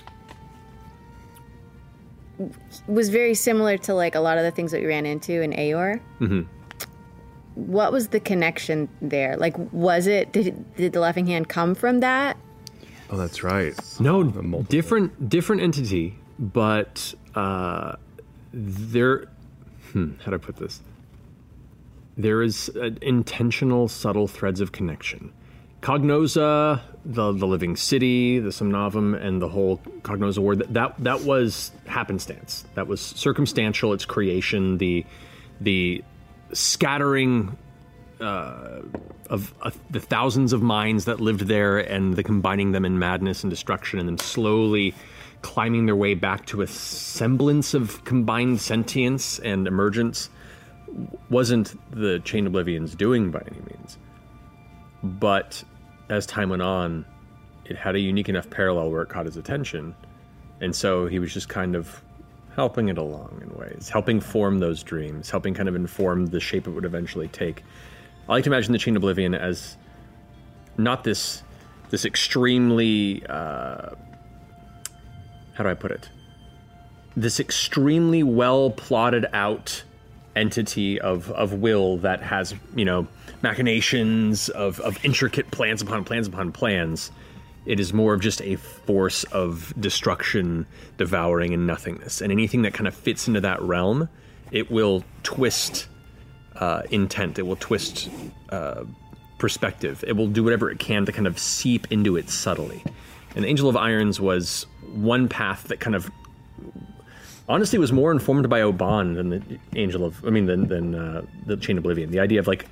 was 2.88 3.08
very 3.10 3.34
similar 3.34 3.78
to 3.78 3.94
like 3.94 4.14
a 4.16 4.20
lot 4.20 4.38
of 4.38 4.44
the 4.44 4.50
things 4.50 4.72
that 4.72 4.80
we 4.80 4.86
ran 4.88 5.06
into 5.06 5.40
in 5.40 5.52
Aeor. 5.52 6.00
Mm-hmm. 6.20 6.42
What 7.54 7.92
was 7.92 8.08
the 8.08 8.18
connection 8.18 8.88
there? 9.00 9.36
Like, 9.36 9.54
was 9.72 10.06
it 10.08 10.32
did 10.32 10.64
did 10.76 10.92
the 10.92 11.00
laughing 11.00 11.26
hand 11.26 11.48
come 11.48 11.74
from 11.76 12.00
that? 12.00 12.36
Oh, 13.14 13.16
that's 13.16 13.44
right. 13.44 13.74
No, 14.00 14.24
different 14.62 15.28
different 15.28 15.62
entity, 15.62 16.18
but 16.36 17.14
uh, 17.36 17.94
there. 18.52 19.26
Hmm, 19.92 20.14
how 20.24 20.32
do 20.32 20.34
I 20.34 20.38
put 20.38 20.56
this? 20.56 20.80
There 22.16 22.42
is 22.42 22.72
uh, 22.74 22.90
intentional, 23.00 23.86
subtle 23.86 24.26
threads 24.26 24.60
of 24.60 24.72
connection. 24.72 25.32
Cognouza, 25.80 26.80
the 27.04 27.30
the 27.30 27.46
living 27.46 27.76
city, 27.76 28.40
the 28.40 28.48
Somnovem, 28.48 29.14
and 29.24 29.40
the 29.40 29.48
whole 29.48 29.78
Cognouza 30.02 30.38
word. 30.38 30.58
That, 30.58 30.74
that 30.74 31.04
that 31.04 31.20
was 31.20 31.70
happenstance. 31.86 32.64
That 32.74 32.88
was 32.88 33.00
circumstantial. 33.00 33.92
Its 33.92 34.04
creation, 34.04 34.78
the 34.78 35.06
the 35.60 36.02
scattering 36.52 37.56
uh, 38.20 38.80
of 39.30 39.54
uh, 39.62 39.70
the 39.90 40.00
thousands 40.00 40.52
of 40.52 40.62
minds 40.62 41.06
that 41.06 41.20
lived 41.20 41.42
there 41.42 41.78
and 41.78 42.14
the 42.14 42.22
combining 42.22 42.72
them 42.72 42.84
in 42.84 42.98
madness 42.98 43.42
and 43.42 43.50
destruction 43.50 43.98
and 43.98 44.08
then 44.08 44.18
slowly 44.18 44.94
climbing 45.42 45.86
their 45.86 45.96
way 45.96 46.14
back 46.14 46.46
to 46.46 46.62
a 46.62 46.66
semblance 46.66 47.74
of 47.74 48.02
combined 48.04 48.60
sentience 48.60 49.38
and 49.40 49.66
emergence 49.66 50.30
wasn't 51.28 51.74
the 51.90 52.20
Chain 52.20 52.46
Oblivion's 52.46 52.94
doing 52.94 53.30
by 53.30 53.42
any 53.46 53.60
means. 53.60 53.98
But 55.02 55.62
as 56.08 56.24
time 56.24 56.48
went 56.48 56.62
on, 56.62 57.04
it 57.64 57.76
had 57.76 57.94
a 57.94 58.00
unique 58.00 58.28
enough 58.28 58.48
parallel 58.48 58.90
where 58.90 59.02
it 59.02 59.08
caught 59.08 59.26
his 59.26 59.36
attention. 59.36 59.94
And 60.60 60.74
so 60.74 61.06
he 61.06 61.18
was 61.18 61.32
just 61.32 61.48
kind 61.48 61.74
of 61.74 62.02
helping 62.54 62.88
it 62.88 62.98
along 62.98 63.40
in 63.42 63.58
ways, 63.58 63.88
helping 63.88 64.20
form 64.20 64.60
those 64.60 64.82
dreams, 64.82 65.30
helping 65.30 65.54
kind 65.54 65.68
of 65.68 65.74
inform 65.74 66.26
the 66.26 66.40
shape 66.40 66.66
it 66.66 66.70
would 66.70 66.84
eventually 66.84 67.28
take. 67.28 67.64
I 68.28 68.32
like 68.32 68.44
to 68.44 68.50
imagine 68.50 68.72
the 68.72 68.78
Chain 68.78 68.96
Oblivion 68.96 69.34
as 69.34 69.76
not 70.78 71.04
this 71.04 71.42
this 71.90 72.04
extremely 72.04 73.24
uh, 73.28 73.90
how 75.54 75.62
do 75.62 75.68
I 75.68 75.74
put 75.74 75.90
it? 75.90 76.08
This 77.16 77.38
extremely 77.38 78.22
well 78.22 78.70
plotted 78.70 79.26
out 79.32 79.84
entity 80.34 81.00
of 81.00 81.30
of 81.32 81.52
will 81.52 81.98
that 81.98 82.22
has 82.22 82.54
you 82.74 82.84
know 82.84 83.06
machinations 83.42 84.48
of 84.48 84.80
of 84.80 85.04
intricate 85.04 85.50
plans 85.50 85.82
upon 85.82 86.04
plans 86.04 86.26
upon 86.26 86.50
plans. 86.50 87.12
It 87.66 87.78
is 87.80 87.92
more 87.92 88.12
of 88.12 88.20
just 88.20 88.42
a 88.42 88.56
force 88.56 89.24
of 89.24 89.72
destruction, 89.80 90.66
devouring, 90.98 91.54
and 91.54 91.66
nothingness. 91.66 92.20
And 92.20 92.30
anything 92.30 92.62
that 92.62 92.74
kind 92.74 92.86
of 92.86 92.94
fits 92.94 93.26
into 93.26 93.40
that 93.40 93.62
realm, 93.62 94.10
it 94.50 94.70
will 94.70 95.02
twist 95.22 95.88
uh, 96.64 96.82
intent. 96.90 97.38
It 97.38 97.46
will 97.46 97.56
twist 97.56 98.08
uh, 98.48 98.84
perspective. 99.38 100.02
It 100.06 100.16
will 100.16 100.28
do 100.28 100.42
whatever 100.42 100.70
it 100.70 100.78
can 100.78 101.04
to 101.06 101.12
kind 101.12 101.26
of 101.26 101.38
seep 101.38 101.92
into 101.92 102.16
it 102.16 102.30
subtly. 102.30 102.82
And 103.36 103.44
Angel 103.44 103.68
of 103.68 103.76
Irons 103.76 104.20
was 104.20 104.66
one 104.92 105.28
path 105.28 105.64
that 105.64 105.80
kind 105.80 105.94
of 105.94 106.10
honestly 107.48 107.78
was 107.78 107.92
more 107.92 108.10
informed 108.12 108.48
by 108.48 108.62
Oban 108.62 109.14
than 109.14 109.28
the 109.28 109.42
Angel 109.74 110.04
of 110.04 110.24
I 110.24 110.30
mean 110.30 110.46
than 110.46 110.68
than 110.68 110.94
uh, 110.94 111.22
the 111.44 111.56
Chain 111.56 111.76
of 111.76 111.82
Oblivion. 111.82 112.10
The 112.10 112.20
idea 112.20 112.38
of 112.38 112.46
like 112.46 112.66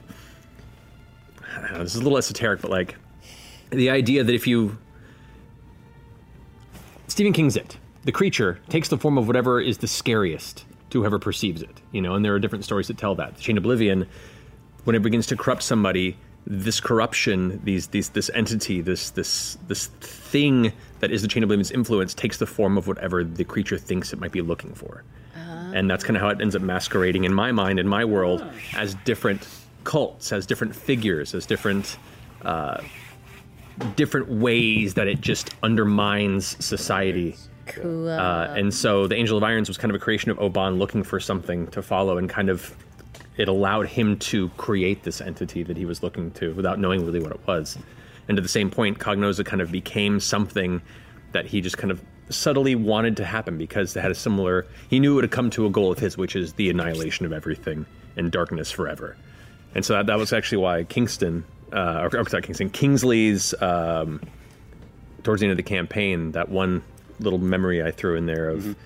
know, 1.73 1.83
this 1.83 1.95
is 1.95 2.01
a 2.01 2.05
little 2.05 2.19
esoteric, 2.19 2.63
but 2.63 2.71
like 2.71 2.97
the 3.71 3.91
idea 3.91 4.25
that 4.25 4.35
if 4.35 4.47
you 4.47 4.79
Stephen 7.09 7.33
King's 7.33 7.57
it. 7.57 7.77
The 8.05 8.13
creature 8.13 8.59
takes 8.69 8.89
the 8.89 8.99
form 8.99 9.17
of 9.19 9.27
whatever 9.27 9.61
is 9.61 9.79
the 9.79 9.87
scariest 9.87 10.65
to 10.93 11.01
whoever 11.01 11.19
perceives 11.19 11.63
it. 11.63 11.81
You 11.91 12.01
know, 12.01 12.15
and 12.15 12.25
there 12.25 12.35
are 12.35 12.39
different 12.39 12.65
stories 12.65 12.87
that 12.89 12.99
tell 12.99 13.15
that. 13.17 13.37
The 13.37 13.43
Chain 13.43 13.59
of 13.59 13.65
Oblivion, 13.65 14.07
when 14.85 14.97
it 14.97 15.03
begins 15.03 15.27
to 15.29 15.37
corrupt 15.37 15.63
somebody, 15.63 16.17
this 16.47 16.81
corruption, 16.81 17.61
these 17.65 17.89
these 17.89 18.11
this 18.11 18.31
entity, 18.35 18.81
this 18.81 19.11
this 19.11 19.59
this 19.69 19.87
thing 20.01 20.73
that 21.01 21.11
is 21.11 21.23
the 21.23 21.29
Chain 21.29 21.43
of 21.43 21.49
Oblivion's 21.49 21.71
influence 21.71 22.15
takes 22.15 22.39
the 22.39 22.47
form 22.47 22.79
of 22.79 22.87
whatever 22.87 23.25
the 23.25 23.45
creature 23.45 23.79
thinks 23.79 24.13
it 24.13 24.21
might 24.21 24.33
be 24.33 24.41
looking 24.41 24.75
for. 24.75 25.05
And 25.75 25.89
that's 25.89 26.05
kind 26.05 26.17
of 26.17 26.23
how 26.23 26.29
it 26.29 26.41
ends 26.41 26.55
up 26.55 26.63
masquerading 26.63 27.25
in 27.25 27.33
my 27.33 27.51
mind, 27.51 27.81
in 27.81 27.89
my 27.89 28.05
world, 28.05 28.45
as 28.77 28.95
different 29.07 29.49
cults, 29.85 30.33
as 30.33 30.47
different 30.47 30.77
figures, 30.77 31.35
as 31.35 31.47
different 31.47 31.97
uh, 32.45 32.83
different 33.97 34.29
ways 34.29 34.95
that 34.95 35.09
it 35.09 35.21
just 35.21 35.55
undermines 35.63 36.63
society. 36.65 37.37
Cool. 37.67 38.09
Uh, 38.09 38.47
and 38.49 38.73
so 38.73 39.07
the 39.07 39.15
Angel 39.15 39.37
of 39.37 39.45
Irons 39.45 39.69
was 39.69 39.79
kind 39.79 39.91
of 39.91 39.97
a 39.97 39.99
creation 39.99 40.31
of 40.31 40.39
Obann 40.39 40.79
looking 40.79 41.03
for 41.03 41.21
something 41.21 41.67
to 41.69 41.83
follow 41.83 42.19
and 42.19 42.29
kind 42.29 42.49
of 42.49 42.75
it 43.37 43.49
allowed 43.49 43.87
him 43.87 44.19
to 44.19 44.49
create 44.51 45.05
this 45.05 45.21
entity 45.21 45.63
that 45.63 45.77
he 45.77 45.85
was 45.85 46.03
looking 46.03 46.31
to 46.33 46.53
without 46.55 46.79
knowing 46.79 47.05
really 47.05 47.21
what 47.21 47.33
it 47.33 47.41
was. 47.47 47.79
And 48.29 48.37
to 48.37 48.43
the 48.43 48.49
same 48.49 48.71
point, 48.71 48.99
Cognouza 48.99 49.45
kind 49.45 49.63
of 49.63 49.73
became 49.73 50.21
something 50.21 50.83
that 51.33 51.47
he 51.47 51.61
just 51.61 51.79
kind 51.79 51.91
of 51.91 52.03
subtly 52.29 52.75
wanted 52.75 53.17
to 53.17 53.25
happen 53.25 53.59
because 53.59 53.95
they 53.95 54.01
had 54.01 54.11
a 54.11 54.15
similar 54.15 54.67
he 54.89 55.01
knew 55.01 55.19
it 55.19 55.23
would 55.23 55.31
come 55.31 55.51
to 55.51 55.67
a 55.67 55.71
goal 55.71 55.91
of 55.91 55.99
his, 55.99 56.17
which 56.17 56.37
is 56.37 56.55
the 56.55 56.71
annihilation 56.71 57.27
of 57.27 57.33
everything 57.33 57.87
and 58.17 58.31
darkness 58.31 58.71
forever. 58.71 59.17
And 59.75 59.85
so 59.85 59.95
that, 59.95 60.07
that 60.07 60.19
was 60.19 60.33
actually 60.33 60.59
why 60.59 60.85
Kingston, 60.85 61.45
uh, 61.73 62.09
or, 62.13 62.19
or 62.19 62.29
sorry, 62.29 62.43
Kingston, 62.43 62.71
Kingsley's, 62.71 63.55
um, 63.63 64.21
towards 65.23 65.41
the 65.41 65.47
end 65.47 65.53
of 65.53 65.57
the 65.57 65.63
campaign, 65.63 66.33
that 66.33 66.49
one 66.51 66.83
little 67.21 67.39
memory 67.39 67.83
I 67.83 67.91
threw 67.91 68.17
in 68.17 68.27
there 68.27 68.49
of, 68.49 68.77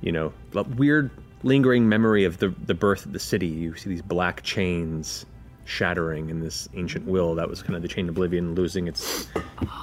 you 0.00 0.12
know, 0.12 0.32
that 0.52 0.68
weird 0.76 1.10
lingering 1.42 1.88
memory 1.88 2.24
of 2.24 2.38
the, 2.38 2.48
the 2.48 2.74
birth 2.74 3.04
of 3.06 3.12
the 3.12 3.18
city. 3.18 3.46
You 3.46 3.76
see 3.76 3.90
these 3.90 4.02
black 4.02 4.42
chains 4.42 5.26
shattering 5.66 6.28
in 6.28 6.40
this 6.40 6.68
ancient 6.74 7.06
will. 7.06 7.34
That 7.34 7.48
was 7.48 7.62
kind 7.62 7.74
of 7.74 7.82
the 7.82 7.88
chain 7.88 8.08
of 8.08 8.14
oblivion 8.14 8.54
losing 8.54 8.86
its 8.86 9.28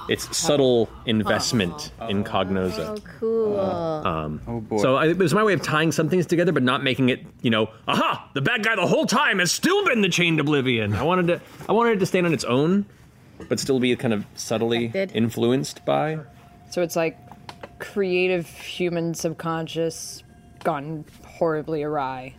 its 0.08 0.36
subtle 0.36 0.88
investment 1.06 1.90
in 2.08 2.22
Cognouza. 2.24 2.98
Oh, 2.98 3.02
cool. 3.18 3.60
Um, 3.60 4.40
oh 4.46 4.60
boy. 4.60 4.78
So 4.78 4.96
I, 4.96 5.08
it 5.08 5.18
was 5.18 5.34
my 5.34 5.42
way 5.42 5.52
of 5.52 5.62
tying 5.62 5.90
some 5.90 6.08
things 6.08 6.26
together, 6.26 6.52
but 6.52 6.62
not 6.62 6.84
making 6.84 7.08
it, 7.08 7.26
you 7.40 7.50
know, 7.50 7.68
aha, 7.88 8.30
the 8.34 8.40
bad 8.40 8.62
guy 8.62 8.76
the 8.76 8.86
whole 8.86 9.06
time 9.06 9.40
has 9.40 9.50
still 9.50 9.84
been 9.84 10.02
the 10.02 10.08
chained 10.08 10.38
oblivion. 10.38 10.94
I 10.94 11.02
wanted 11.02 11.26
to, 11.28 11.40
I 11.68 11.72
wanted 11.72 11.96
it 11.96 12.00
to 12.00 12.06
stand 12.06 12.26
on 12.26 12.32
its 12.32 12.44
own, 12.44 12.86
but 13.48 13.58
still 13.58 13.80
be 13.80 13.94
kind 13.96 14.14
of 14.14 14.24
subtly 14.34 14.86
influenced 15.14 15.84
by. 15.84 16.20
So 16.70 16.82
it's 16.82 16.94
like 16.94 17.18
creative 17.82 18.48
human 18.48 19.12
subconscious 19.14 20.22
gone 20.64 21.04
horribly 21.26 21.82
awry. 21.82 22.34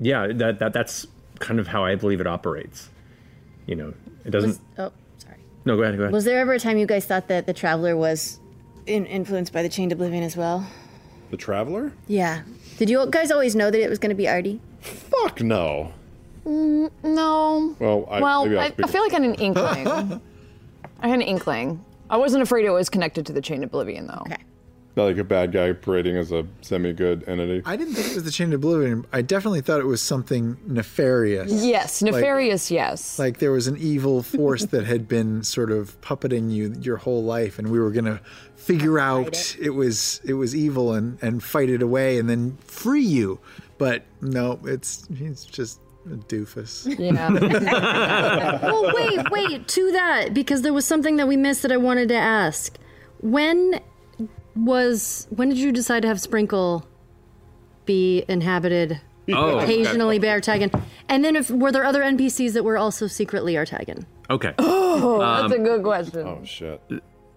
Yeah, 0.00 0.26
that, 0.34 0.58
that 0.58 0.72
that's 0.72 1.06
kind 1.38 1.60
of 1.60 1.68
how 1.68 1.84
I 1.84 1.94
believe 1.94 2.20
it 2.20 2.26
operates. 2.26 2.90
You 3.66 3.76
know, 3.76 3.94
it 4.24 4.30
doesn't. 4.30 4.50
Was- 4.50 4.60
oh, 4.78 4.92
sorry. 5.18 5.36
no, 5.64 5.76
go 5.76 5.82
ahead. 5.82 5.96
Go 5.96 6.02
ahead. 6.02 6.12
Was 6.12 6.24
there 6.24 6.38
ever 6.40 6.52
a 6.54 6.58
time 6.58 6.76
you 6.76 6.86
guys 6.86 7.06
thought 7.06 7.28
that 7.28 7.46
the 7.46 7.52
Traveler 7.54 7.96
was 7.96 8.38
in- 8.86 9.06
influenced 9.06 9.52
by 9.52 9.62
the 9.62 9.68
Chained 9.68 9.92
Oblivion 9.92 10.22
as 10.24 10.36
well? 10.36 10.66
The 11.30 11.36
Traveler? 11.36 11.92
Yeah. 12.08 12.42
Did 12.76 12.90
you 12.90 13.06
guys 13.10 13.30
always 13.30 13.54
know 13.54 13.70
that 13.70 13.80
it 13.80 13.88
was 13.88 13.98
going 14.00 14.10
to 14.10 14.16
be 14.16 14.28
Artie? 14.28 14.60
Fuck 14.80 15.40
no. 15.40 15.92
Mm, 16.44 16.90
no. 17.04 17.76
Well, 17.78 18.06
I, 18.10 18.20
well, 18.20 18.44
maybe 18.44 18.58
I'll 18.58 18.64
I, 18.64 18.74
I 18.82 18.86
feel 18.88 19.02
like 19.02 19.12
I 19.12 19.20
had 19.20 19.22
an 19.22 19.34
inkling. 19.36 20.20
I 21.00 21.08
had 21.08 21.14
an 21.14 21.22
inkling. 21.22 21.82
I 22.10 22.16
wasn't 22.18 22.42
afraid 22.42 22.64
it 22.66 22.70
was 22.70 22.90
connected 22.90 23.24
to 23.26 23.32
the 23.32 23.40
Chain 23.40 23.62
of 23.64 23.70
Oblivion, 23.70 24.06
though. 24.08 24.22
Okay. 24.26 24.36
Not 24.96 25.04
like 25.06 25.18
a 25.18 25.24
bad 25.24 25.50
guy 25.50 25.72
parading 25.72 26.16
as 26.16 26.30
a 26.30 26.46
semi-good 26.60 27.24
entity. 27.26 27.62
I 27.64 27.74
didn't 27.76 27.94
think 27.94 28.12
it 28.12 28.14
was 28.14 28.22
the 28.24 28.30
Chain 28.30 28.48
of 28.52 28.54
Oblivion. 28.54 29.04
I 29.12 29.22
definitely 29.22 29.60
thought 29.60 29.80
it 29.80 29.86
was 29.86 30.00
something 30.00 30.56
nefarious. 30.66 31.50
Yes, 31.64 32.00
Like- 32.00 32.14
nefarious, 32.14 32.70
yes. 32.70 33.18
Like 33.18 33.38
there 33.38 33.50
was 33.50 33.66
an 33.66 33.76
evil 33.78 34.22
force 34.22 34.66
that 34.66 34.84
had 34.84 35.08
been 35.08 35.42
sort 35.42 35.72
of 35.72 36.00
puppeting 36.00 36.52
you 36.52 36.74
your 36.80 36.96
whole 36.98 37.24
life, 37.24 37.58
and 37.58 37.70
we 37.72 37.80
were 37.80 37.90
gonna 37.90 38.20
figure 38.54 38.98
out 39.00 39.56
it. 39.60 39.70
was 39.70 40.20
it 40.24 40.34
was 40.34 40.54
evil 40.54 40.92
and 40.92 41.18
and 41.22 41.42
fight 41.42 41.70
it 41.70 41.82
away, 41.82 42.18
and 42.18 42.30
then 42.30 42.56
free 42.64 43.02
you. 43.02 43.40
But 43.78 44.04
no, 44.20 44.60
it's 44.64 45.08
he's 45.16 45.44
just 45.44 45.80
a 46.06 46.10
doofus. 46.16 46.86
Yeah. 46.98 47.30
well, 48.62 48.92
wait, 48.94 49.30
wait, 49.30 49.66
to 49.68 49.90
that, 49.92 50.34
because 50.34 50.62
there 50.62 50.72
was 50.72 50.84
something 50.86 51.16
that 51.16 51.26
we 51.26 51.36
missed 51.36 51.62
that 51.62 51.72
I 51.72 51.78
wanted 51.78 52.08
to 52.10 52.14
ask. 52.16 52.76
When 53.20 53.80
was, 54.56 55.26
when 55.30 55.48
did 55.48 55.58
you 55.58 55.72
decide 55.72 56.02
to 56.02 56.08
have 56.08 56.20
Sprinkle 56.20 56.86
be 57.86 58.24
inhabited 58.28 59.00
Oh, 59.32 59.56
okay. 59.56 59.64
occasionally 59.64 60.18
by 60.18 60.26
Artagan? 60.28 60.82
And 61.08 61.24
then 61.24 61.36
if, 61.36 61.50
were 61.50 61.72
there 61.72 61.84
other 61.84 62.02
NPCs 62.02 62.52
that 62.54 62.62
were 62.64 62.76
also 62.78 63.06
secretly 63.06 63.54
Artagan? 63.54 64.04
Okay. 64.30 64.54
Oh, 64.58 65.18
that's 65.42 65.52
a 65.52 65.56
Um, 65.56 65.64
good 65.64 65.82
question. 65.82 66.20
Oh 66.26 66.40
shit. 66.44 66.80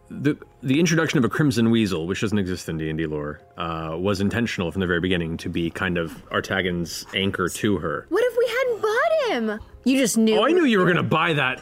the 0.10 0.38
the 0.64 0.80
introduction 0.80 1.18
of 1.20 1.26
a 1.26 1.30
crimson 1.30 1.70
weasel, 1.70 2.08
which 2.08 2.22
doesn't 2.22 2.38
exist 2.38 2.70
in 2.70 2.78
D 2.78 2.90
and 2.90 2.98
D 2.98 3.06
lore, 3.06 3.42
uh, 3.58 3.96
was 4.00 4.22
intentional 4.22 4.72
from 4.72 4.80
the 4.82 4.88
very 4.88 5.02
beginning 5.02 5.38
to 5.38 5.50
be 5.50 5.70
kind 5.70 5.98
of 5.98 6.12
Artagan's 6.30 7.06
anchor 7.14 7.50
to 7.50 7.78
her. 7.78 8.06
What 8.10 8.24
if 8.26 8.38
we 8.38 8.48
hadn't 8.48 8.82
bought 8.82 9.32
him? 9.58 9.60
You 9.84 9.98
just 9.98 10.18
knew. 10.18 10.38
Oh, 10.38 10.46
I 10.46 10.52
knew 10.52 10.64
you 10.66 10.80
were 10.80 10.86
gonna 10.88 11.04
buy 11.04 11.34
that. 11.34 11.62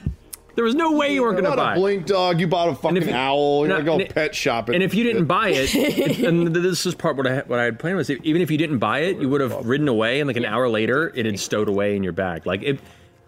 There 0.56 0.64
was 0.64 0.73
no 0.76 0.94
way 0.94 1.14
you 1.14 1.22
weren't 1.22 1.36
gonna 1.38 1.49
bought 1.49 1.57
buy. 1.57 1.73
a 1.73 1.76
blink 1.76 2.06
dog. 2.06 2.40
You 2.40 2.48
bought 2.48 2.69
a 2.69 2.76
fucking 2.76 3.07
you- 3.07 3.14
owl. 3.14 3.60
You're 3.68 3.77
gonna 3.77 3.84
go 3.84 3.99
and- 3.99 4.10
pet 4.10 4.34
shopping. 4.34 4.76
And 4.76 4.84
if 4.84 4.94
you 4.94 5.03
didn't 5.03 5.26
buy 5.26 5.49
it, 5.49 5.69
if- 5.76 6.19
and 6.23 6.48
this 6.56 6.86
is 6.86 6.95
part 6.95 7.18
what 7.18 7.27
I 7.27 7.40
what 7.41 7.60
I 7.60 7.64
had 7.65 7.77
planned 7.80 7.98
was 7.98 8.10
even 8.10 8.41
if 8.41 8.49
you 8.49 8.57
didn't 8.57 8.80
buy 8.80 8.99
it, 8.99 9.18
you 9.18 9.27
would 9.30 9.41
have 9.41 9.65
ridden 9.65 9.88
away, 9.88 10.19
and 10.22 10.27
like 10.27 10.38
an 10.38 10.45
hour 10.45 10.69
later, 10.69 11.11
it 11.15 11.26
had 11.26 11.40
stowed 11.40 11.68
away 11.68 11.95
in 11.95 12.03
your 12.03 12.14
bag. 12.14 12.45
Like 12.45 12.64
it, 12.64 12.80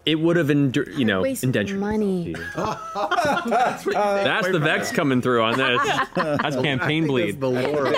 it 0.07 0.17
would 0.17 0.37
have 0.37 0.49
endured, 0.49 0.93
you 0.95 1.03
know, 1.03 1.21
Waste 1.21 1.43
indentured. 1.43 1.81
money. 1.81 2.33
That's 2.55 3.83
the 3.83 4.59
vex 4.63 4.89
coming 4.93 5.21
through 5.21 5.43
on 5.43 5.57
this. 5.57 5.81
That's 6.15 6.55
campaign 6.55 7.07
bleed. 7.07 7.41
The 7.41 7.49
lore 7.49 7.93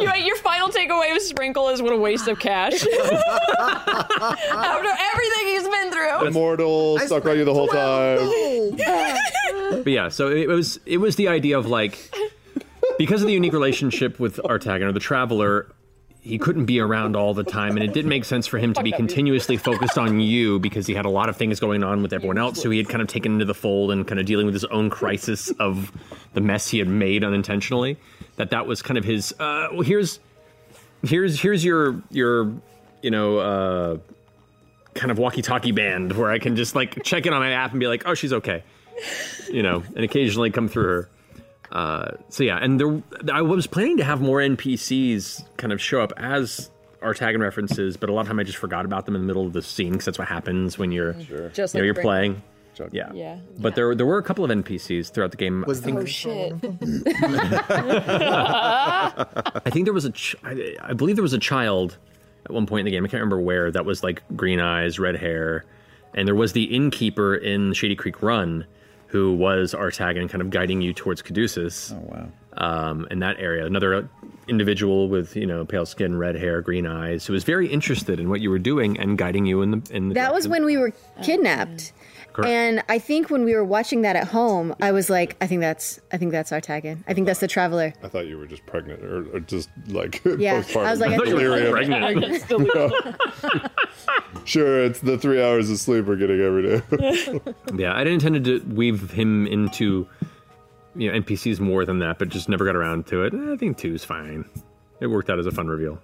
Your, 0.00 0.14
your 0.14 0.36
final 0.36 0.68
takeaway 0.68 1.14
of 1.16 1.20
Sprinkle 1.20 1.68
is 1.70 1.82
what 1.82 1.92
a 1.92 1.96
waste 1.96 2.28
of 2.28 2.38
cash. 2.38 2.74
After 2.74 2.86
everything 5.12 5.46
he's 5.46 5.66
been 5.68 5.90
through. 5.90 6.28
Immortal, 6.28 7.00
stuck 7.00 7.26
on 7.26 7.36
you 7.36 7.44
the 7.44 7.52
whole 7.52 7.66
time. 7.66 8.20
but 9.82 9.92
yeah, 9.92 10.10
so 10.10 10.30
it 10.30 10.46
was 10.46 10.78
it 10.86 10.98
was 10.98 11.16
the 11.16 11.26
idea 11.26 11.58
of 11.58 11.66
like 11.66 12.14
because 12.98 13.20
of 13.20 13.26
the 13.26 13.34
unique 13.34 13.52
relationship 13.52 14.20
with 14.20 14.36
Artagan 14.44 14.82
or 14.82 14.92
the 14.92 15.00
Traveler, 15.00 15.66
he 16.22 16.38
couldn't 16.38 16.66
be 16.66 16.78
around 16.78 17.16
all 17.16 17.34
the 17.34 17.42
time, 17.42 17.76
and 17.76 17.82
it 17.82 17.92
didn't 17.92 18.08
make 18.08 18.24
sense 18.24 18.46
for 18.46 18.56
him 18.56 18.72
to 18.74 18.82
be 18.84 18.92
continuously 18.92 19.56
focused 19.56 19.98
on 19.98 20.20
you 20.20 20.60
because 20.60 20.86
he 20.86 20.94
had 20.94 21.04
a 21.04 21.10
lot 21.10 21.28
of 21.28 21.36
things 21.36 21.58
going 21.58 21.82
on 21.82 22.00
with 22.00 22.12
everyone 22.12 22.38
else 22.38 22.62
who 22.62 22.70
he 22.70 22.78
had 22.78 22.88
kind 22.88 23.02
of 23.02 23.08
taken 23.08 23.32
into 23.32 23.44
the 23.44 23.54
fold 23.54 23.90
and 23.90 24.06
kind 24.06 24.20
of 24.20 24.26
dealing 24.26 24.46
with 24.46 24.54
his 24.54 24.64
own 24.66 24.88
crisis 24.88 25.50
of 25.58 25.90
the 26.34 26.40
mess 26.40 26.68
he 26.68 26.78
had 26.78 26.86
made 26.86 27.24
unintentionally. 27.24 27.98
That 28.36 28.50
that 28.50 28.68
was 28.68 28.82
kind 28.82 28.98
of 28.98 29.04
his. 29.04 29.32
Uh, 29.32 29.68
well, 29.72 29.82
here's 29.82 30.20
here's 31.04 31.40
here's 31.40 31.64
your 31.64 32.00
your 32.10 32.52
you 33.02 33.10
know 33.10 33.38
uh, 33.38 33.98
kind 34.94 35.10
of 35.10 35.18
walkie-talkie 35.18 35.72
band 35.72 36.12
where 36.12 36.30
I 36.30 36.38
can 36.38 36.54
just 36.54 36.76
like 36.76 37.02
check 37.02 37.26
in 37.26 37.32
on 37.32 37.40
my 37.40 37.50
app 37.50 37.72
and 37.72 37.80
be 37.80 37.88
like, 37.88 38.04
oh, 38.06 38.14
she's 38.14 38.32
okay, 38.32 38.62
you 39.50 39.64
know, 39.64 39.82
and 39.96 40.04
occasionally 40.04 40.52
come 40.52 40.68
through 40.68 40.84
her. 40.84 41.08
Uh, 41.72 42.12
so 42.28 42.44
yeah, 42.44 42.58
and 42.60 42.78
there, 42.78 43.02
I 43.32 43.40
was 43.42 43.66
planning 43.66 43.96
to 43.96 44.04
have 44.04 44.20
more 44.20 44.38
NPCs 44.40 45.42
kind 45.56 45.72
of 45.72 45.80
show 45.80 46.02
up 46.02 46.12
as 46.18 46.70
Artagan 47.02 47.40
references, 47.40 47.96
but 47.96 48.10
a 48.10 48.12
lot 48.12 48.20
of 48.20 48.26
time 48.28 48.38
I 48.38 48.42
just 48.44 48.58
forgot 48.58 48.84
about 48.84 49.06
them 49.06 49.14
in 49.16 49.22
the 49.22 49.26
middle 49.26 49.46
of 49.46 49.54
the 49.54 49.62
scene 49.62 49.92
because 49.92 50.04
that's 50.04 50.18
what 50.18 50.28
happens 50.28 50.76
when 50.78 50.92
you're, 50.92 51.14
Sure. 51.22 51.44
you 51.44 51.48
Just 51.48 51.74
know, 51.74 51.80
like 51.80 51.84
you're 51.86 51.94
Brick. 51.94 52.04
playing. 52.04 52.42
Yeah. 52.90 53.12
Yeah. 53.12 53.38
But 53.58 53.74
there, 53.74 53.94
there 53.94 54.06
were 54.06 54.18
a 54.18 54.22
couple 54.22 54.44
of 54.44 54.50
NPCs 54.50 55.10
throughout 55.12 55.30
the 55.30 55.36
game. 55.36 55.64
I 55.68 55.74
think, 55.74 55.98
oh 55.98 56.04
shit. 56.04 56.52
I 59.64 59.70
think 59.70 59.84
there 59.86 59.92
was 59.94 60.04
a, 60.04 60.10
ch- 60.10 60.36
I, 60.44 60.76
I 60.82 60.92
believe 60.94 61.16
there 61.16 61.22
was 61.22 61.32
a 61.32 61.38
child 61.38 61.96
at 62.44 62.50
one 62.50 62.66
point 62.66 62.80
in 62.80 62.84
the 62.86 62.90
game. 62.90 63.04
I 63.04 63.08
can't 63.08 63.20
remember 63.20 63.40
where. 63.40 63.70
That 63.70 63.84
was 63.84 64.02
like 64.02 64.22
green 64.36 64.58
eyes, 64.60 64.98
red 64.98 65.16
hair, 65.16 65.64
and 66.14 66.26
there 66.26 66.34
was 66.34 66.52
the 66.54 66.64
innkeeper 66.64 67.34
in 67.34 67.72
Shady 67.72 67.94
Creek 67.96 68.22
Run, 68.22 68.66
who 69.12 69.34
was 69.34 69.74
Artagan, 69.74 70.28
kind 70.30 70.40
of 70.40 70.48
guiding 70.48 70.80
you 70.80 70.94
towards 70.94 71.20
Caduceus. 71.20 71.92
Oh 71.92 72.00
wow! 72.08 72.28
Um, 72.56 73.06
in 73.10 73.18
that 73.18 73.38
area, 73.38 73.66
another 73.66 74.08
individual 74.48 75.08
with 75.08 75.36
you 75.36 75.46
know 75.46 75.64
pale 75.64 75.86
skin, 75.86 76.16
red 76.18 76.34
hair, 76.36 76.60
green 76.62 76.86
eyes, 76.86 77.26
who 77.26 77.32
was 77.32 77.44
very 77.44 77.68
interested 77.68 78.18
in 78.20 78.28
what 78.28 78.40
you 78.40 78.50
were 78.50 78.58
doing 78.58 78.98
and 78.98 79.16
guiding 79.18 79.46
you 79.46 79.62
in 79.62 79.70
the 79.70 79.82
in 79.90 80.08
the. 80.08 80.14
That 80.14 80.32
was 80.34 80.48
when 80.48 80.64
we 80.64 80.76
were 80.76 80.92
kidnapped. 81.22 81.92
Correct. 82.32 82.48
And 82.48 82.82
I 82.88 82.98
think 82.98 83.28
when 83.28 83.44
we 83.44 83.54
were 83.54 83.62
watching 83.64 84.00
that 84.02 84.16
at 84.16 84.26
home, 84.26 84.74
I 84.80 84.90
was 84.92 85.10
like, 85.10 85.36
I 85.42 85.46
think 85.46 85.60
that's, 85.60 86.00
I 86.14 86.16
think 86.16 86.32
that's 86.32 86.50
Artagan. 86.50 87.04
I 87.06 87.12
think 87.12 87.26
that's 87.26 87.40
the 87.40 87.46
traveler. 87.46 87.92
I 88.02 88.08
thought 88.08 88.26
you 88.26 88.38
were 88.38 88.46
just 88.46 88.64
pregnant 88.64 89.04
or, 89.04 89.36
or 89.36 89.40
just 89.40 89.68
like 89.88 90.22
Yeah, 90.38 90.62
postpartum 90.62 90.86
I 90.86 90.90
was 90.92 91.00
like, 91.00 91.10
I 91.10 91.16
thought 91.18 91.28
you 91.28 91.34
were 91.34 91.40
delirium. 91.60 91.72
pregnant. 91.72 93.70
sure, 94.44 94.82
it's 94.82 95.00
the 95.00 95.18
three 95.18 95.42
hours 95.42 95.68
of 95.68 95.78
sleep 95.78 96.06
we're 96.06 96.16
getting 96.16 96.40
every 96.40 96.62
day. 96.62 97.40
yeah, 97.74 97.94
I 97.94 98.02
didn't 98.02 98.24
intend 98.24 98.44
to 98.46 98.60
weave 98.74 99.10
him 99.10 99.46
into 99.46 100.08
you 100.94 101.10
know 101.12 101.20
NPCs 101.20 101.60
more 101.60 101.84
than 101.84 101.98
that, 102.00 102.18
but 102.18 102.28
just 102.28 102.48
never 102.48 102.64
got 102.64 102.76
around 102.76 103.06
to 103.08 103.22
it. 103.24 103.34
Eh, 103.34 103.52
I 103.52 103.56
think 103.56 103.78
two's 103.78 104.04
fine. 104.04 104.44
It 105.00 105.06
worked 105.08 105.30
out 105.30 105.38
as 105.38 105.46
a 105.46 105.50
fun 105.50 105.66
reveal. 105.68 105.98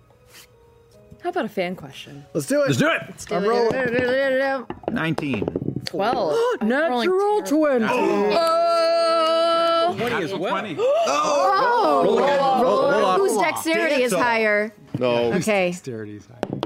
How 1.22 1.30
about 1.30 1.44
a 1.44 1.48
fan 1.48 1.76
question? 1.76 2.24
Let's 2.32 2.46
do 2.46 2.62
it. 2.62 2.66
Let's 2.66 2.78
do 2.78 2.88
it. 2.88 3.02
Let's 3.08 3.24
do 3.26 3.34
it. 3.36 4.92
Nineteen. 4.92 5.46
Twelve. 5.84 6.36
Natural 6.62 7.42
twenty. 7.42 7.86
Oh. 7.88 9.94
Twenty 9.98 10.24
as 10.24 10.34
well. 10.34 10.64
Oh. 10.78 11.04
oh, 11.08 12.02
Roll 12.04 12.18
again. 12.18 12.38
Roll- 12.62 12.90
roll 12.92 13.04
off. 13.04 13.18
whose 13.18 13.36
dexterity 13.38 14.02
is 14.02 14.12
higher? 14.12 14.72
No. 14.98 15.32
Okay. 15.34 15.70
Dexterity 15.70 16.16
is 16.16 16.26
higher. 16.26 16.60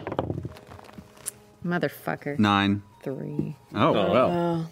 Motherfucker. 1.64 2.38
Nine. 2.38 2.82
Three. 3.02 3.56
Oh, 3.74 3.92
well. 3.92 4.30
Oh. 4.30 4.66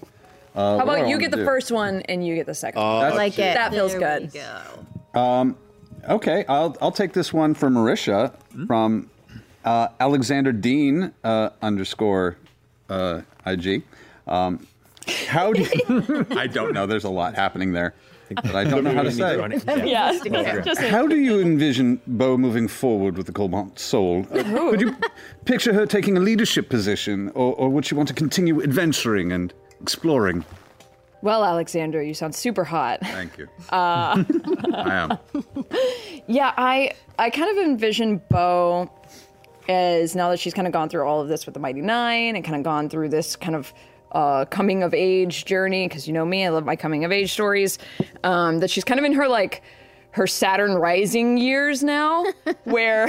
Uh, 0.61 0.79
How 0.79 0.85
what 0.85 0.85
do 0.85 0.91
I 0.91 0.99
about 0.99 1.09
you 1.09 1.19
get 1.19 1.31
the 1.31 1.39
do? 1.39 1.45
first 1.45 1.73
one 1.73 2.03
and 2.03 2.27
you 2.27 2.35
get 2.35 2.47
the 2.47 2.55
second? 2.55 2.81
Uh, 2.83 2.85
one? 2.85 3.07
I 3.07 3.15
like 3.15 3.35
it. 3.35 3.55
That 3.55 3.73
feels 3.73 3.93
There 3.95 4.21
we 4.21 4.27
good. 4.27 5.19
Um, 5.19 5.57
okay, 6.09 6.45
I'll 6.49 6.77
I'll 6.83 6.93
take 6.93 7.13
this 7.15 7.33
one 7.33 7.55
for 7.55 7.71
Marisha 7.71 8.35
from 8.67 9.09
uh, 9.65 9.89
Alexander 9.99 10.53
Dean 10.53 11.13
uh, 11.25 11.51
underscore 11.63 12.37
uh, 12.91 13.23
IG. 13.47 13.83
Um, 14.27 14.67
how 15.27 15.53
do 15.53 15.63
you, 15.63 16.27
I 16.37 16.47
don't 16.47 16.73
know. 16.75 16.87
There's 16.87 17.05
a 17.05 17.11
lot 17.11 17.35
happening 17.35 17.73
there, 17.73 17.95
but 18.29 18.55
I 18.55 18.65
don't 18.65 18.85
know 18.85 18.93
how 18.95 19.03
to 19.03 19.11
say. 19.11 19.37
Yeah. 19.89 20.61
Just 20.61 20.83
How 20.83 21.07
do 21.07 21.17
you 21.17 21.41
envision 21.41 22.01
Beau 22.07 22.37
moving 22.37 22.69
forward 22.69 23.17
with 23.17 23.27
the 23.27 23.33
Cobalt 23.33 23.79
Soul? 23.79 24.27
Uh, 24.31 24.45
Would 24.71 24.81
you 24.83 24.95
picture 25.47 25.73
her 25.73 25.87
taking 25.87 26.17
a 26.19 26.21
leadership 26.21 26.69
position, 26.69 27.31
or, 27.31 27.55
or 27.55 27.71
would 27.71 27.87
she 27.87 27.95
want 27.95 28.09
to 28.09 28.15
continue 28.15 28.63
adventuring 28.63 29.33
and 29.33 29.53
exploring? 29.81 30.45
Well, 31.23 31.45
Alexander, 31.45 32.03
you 32.03 32.15
sound 32.15 32.35
super 32.35 32.65
hot. 32.65 33.01
Thank 33.03 33.39
you. 33.39 33.49
Uh, 33.71 34.25
I 34.75 34.95
am. 34.95 35.19
yeah, 36.27 36.53
I 36.57 36.93
I 37.19 37.31
kind 37.31 37.57
of 37.57 37.65
envision 37.65 38.21
Beau 38.31 38.91
as 39.69 40.17
now 40.17 40.31
that 40.31 40.41
she's 40.41 40.55
kind 40.55 40.67
of 40.67 40.73
gone 40.73 40.89
through 40.89 41.07
all 41.07 41.21
of 41.21 41.29
this 41.29 41.47
with 41.47 41.55
the 41.55 41.61
Mighty 41.61 41.83
Nein 41.83 42.35
and 42.35 42.45
kind 42.45 42.57
of 42.57 42.65
gone 42.65 42.89
through 42.89 43.11
this 43.11 43.37
kind 43.37 43.55
of 43.55 43.73
uh, 44.13 44.45
coming 44.47 44.83
of 44.83 44.93
age 44.93 45.45
journey 45.45 45.87
because 45.87 46.09
you 46.09 46.13
know 46.13 46.25
me, 46.25 46.45
I 46.45 46.49
love 46.49 46.65
my 46.65 46.75
coming 46.75 47.05
of 47.05 47.13
age 47.13 47.33
stories. 47.33 47.79
Um, 48.25 48.59
that 48.59 48.71
she's 48.71 48.83
kind 48.83 48.99
of 48.99 49.05
in 49.05 49.13
her 49.13 49.29
like 49.29 49.63
her 50.13 50.27
Saturn 50.27 50.75
rising 50.75 51.37
years 51.39 51.85
now, 51.85 52.25
where 52.65 53.09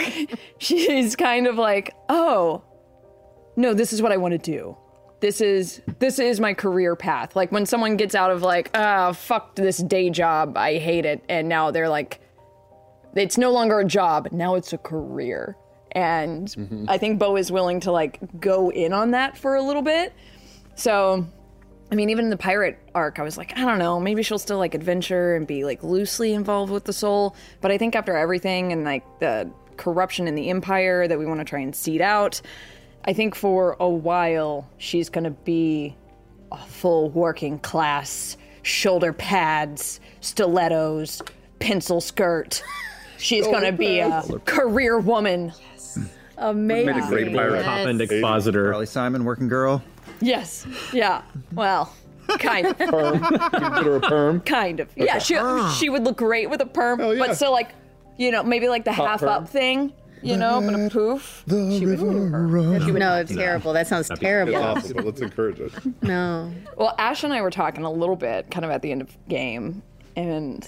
she's 0.59 1.15
kind 1.15 1.47
of 1.47 1.55
like, 1.55 1.95
oh, 2.09 2.61
no, 3.55 3.73
this 3.73 3.93
is 3.93 4.01
what 4.01 4.11
I 4.11 4.17
want 4.17 4.33
to 4.33 4.37
do. 4.37 4.77
This 5.21 5.39
is 5.39 5.81
this 5.99 6.19
is 6.19 6.39
my 6.39 6.53
career 6.53 6.95
path. 6.95 7.35
Like 7.35 7.51
when 7.51 7.65
someone 7.65 7.95
gets 7.95 8.15
out 8.15 8.31
of 8.31 8.41
like, 8.41 8.71
ah, 8.73 9.11
fuck 9.13 9.55
this 9.55 9.77
day 9.77 10.09
job, 10.09 10.57
I 10.57 10.77
hate 10.77 11.05
it, 11.05 11.23
and 11.29 11.47
now 11.47 11.71
they're 11.71 11.89
like, 11.89 12.19
it's 13.15 13.37
no 13.37 13.51
longer 13.51 13.79
a 13.79 13.85
job, 13.85 14.29
now 14.31 14.55
it's 14.55 14.73
a 14.73 14.77
career. 14.77 15.55
And 15.93 16.85
I 16.87 16.97
think 16.97 17.19
Beau 17.19 17.35
is 17.35 17.51
willing 17.51 17.81
to 17.81 17.91
like 17.91 18.19
go 18.39 18.71
in 18.71 18.93
on 18.93 19.11
that 19.11 19.37
for 19.37 19.55
a 19.55 19.61
little 19.61 19.81
bit. 19.81 20.13
So, 20.75 21.27
I 21.91 21.95
mean, 21.95 22.09
even 22.09 22.25
in 22.25 22.31
the 22.31 22.37
pirate 22.37 22.79
arc, 22.95 23.19
I 23.19 23.23
was 23.23 23.37
like, 23.37 23.57
I 23.57 23.65
don't 23.65 23.77
know, 23.77 23.99
maybe 23.99 24.23
she'll 24.23 24.39
still 24.39 24.57
like 24.57 24.73
adventure 24.73 25.35
and 25.35 25.45
be 25.45 25.65
like 25.65 25.83
loosely 25.83 26.33
involved 26.33 26.71
with 26.71 26.85
the 26.85 26.93
soul. 26.93 27.35
But 27.59 27.71
I 27.71 27.77
think 27.77 27.95
after 27.95 28.15
everything 28.15 28.71
and 28.71 28.85
like 28.85 29.03
the 29.19 29.51
corruption 29.75 30.27
in 30.27 30.35
the 30.35 30.49
empire 30.49 31.07
that 31.07 31.19
we 31.19 31.25
want 31.25 31.41
to 31.41 31.45
try 31.45 31.59
and 31.59 31.75
seed 31.75 32.01
out, 32.01 32.41
I 33.05 33.13
think 33.13 33.35
for 33.35 33.75
a 33.79 33.89
while 33.89 34.69
she's 34.77 35.09
going 35.09 35.23
to 35.23 35.31
be 35.31 35.95
a 36.51 36.57
full 36.57 37.09
working 37.09 37.59
class, 37.59 38.37
shoulder 38.63 39.13
pads, 39.13 39.99
stilettos, 40.21 41.21
pencil 41.59 42.01
skirt. 42.01 42.63
She's 43.17 43.45
going 43.45 43.63
to 43.63 43.71
be 43.71 43.99
a 43.99 44.23
career 44.45 44.99
woman. 44.99 45.53
Amazing. 46.37 46.85
Made 46.87 47.03
a 47.03 47.07
great 47.07 47.33
pirate. 47.33 47.63
Top 47.63 47.87
end 47.87 48.01
expositor. 48.01 48.71
Carly 48.71 48.87
Simon, 48.87 49.23
working 49.23 49.47
girl. 49.47 49.83
Yes. 50.21 50.65
Yeah. 50.91 51.21
Well, 51.53 51.93
kind 52.39 52.67
of. 52.67 52.77
Perm. 52.89 53.23
You 53.23 53.29
get 53.29 53.83
her 53.85 53.95
a 53.97 54.01
perm. 54.01 54.41
Kind 54.41 54.79
of. 54.79 54.89
Yeah, 54.95 55.19
she 55.19 55.37
ah. 55.37 55.71
she 55.77 55.89
would 55.89 56.03
look 56.03 56.17
great 56.17 56.49
with 56.49 56.61
a 56.61 56.65
perm, 56.65 56.99
yeah. 56.99 57.15
but 57.19 57.35
still 57.35 57.51
like, 57.51 57.69
you 58.17 58.31
know, 58.31 58.43
maybe 58.43 58.67
like 58.69 58.85
the 58.85 58.93
Hot 58.93 59.07
half 59.07 59.19
perm. 59.19 59.29
up 59.29 59.49
thing, 59.49 59.93
you 60.21 60.37
know, 60.37 60.61
but 60.61 60.73
a 60.79 60.89
poof. 60.89 61.43
She 61.49 61.85
would 61.85 61.99
No, 61.99 63.17
it's 63.17 63.33
terrible. 63.35 63.73
That 63.73 63.87
sounds 63.87 64.09
terrible. 64.09 64.53
It's 64.53 64.61
awesome, 64.63 64.95
but 64.97 65.05
let's 65.05 65.21
encourage 65.21 65.59
it. 65.59 65.73
No. 66.01 66.51
Well, 66.77 66.93
Ash 66.97 67.23
and 67.23 67.33
I 67.33 67.41
were 67.41 67.51
talking 67.51 67.83
a 67.83 67.91
little 67.91 68.15
bit, 68.15 68.49
kind 68.51 68.65
of 68.65 68.71
at 68.71 68.81
the 68.81 68.91
end 68.91 69.01
of 69.01 69.15
game, 69.27 69.81
and 70.15 70.67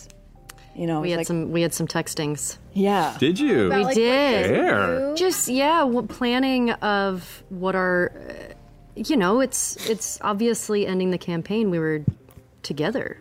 you 0.75 0.87
know, 0.87 1.01
We 1.01 1.11
had 1.11 1.17
like, 1.17 1.27
some 1.27 1.51
we 1.51 1.61
had 1.61 1.73
some 1.73 1.87
textings. 1.87 2.57
yeah, 2.73 3.15
Did 3.19 3.39
you? 3.39 3.69
we 3.71 3.93
did. 3.93 4.49
Where? 4.51 5.13
Just 5.15 5.47
yeah, 5.47 5.83
what 5.83 6.07
planning 6.07 6.71
of 6.71 7.43
what 7.49 7.75
our, 7.75 8.11
uh, 8.29 8.53
you 8.95 9.15
know, 9.15 9.39
it's 9.39 9.87
it's 9.89 10.17
obviously 10.21 10.87
ending 10.87 11.11
the 11.11 11.17
campaign. 11.19 11.69
We 11.69 11.77
were 11.79 12.01
together, 12.63 13.17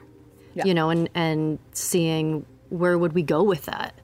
Yeah. 0.55 0.65
you 0.65 0.73
know, 0.75 0.89
and 0.91 1.09
and 1.15 1.59
seeing 1.73 2.47
where 2.71 2.97
would 2.97 3.13
we 3.13 3.23
go 3.23 3.43
with 3.43 3.67
that. 3.67 3.95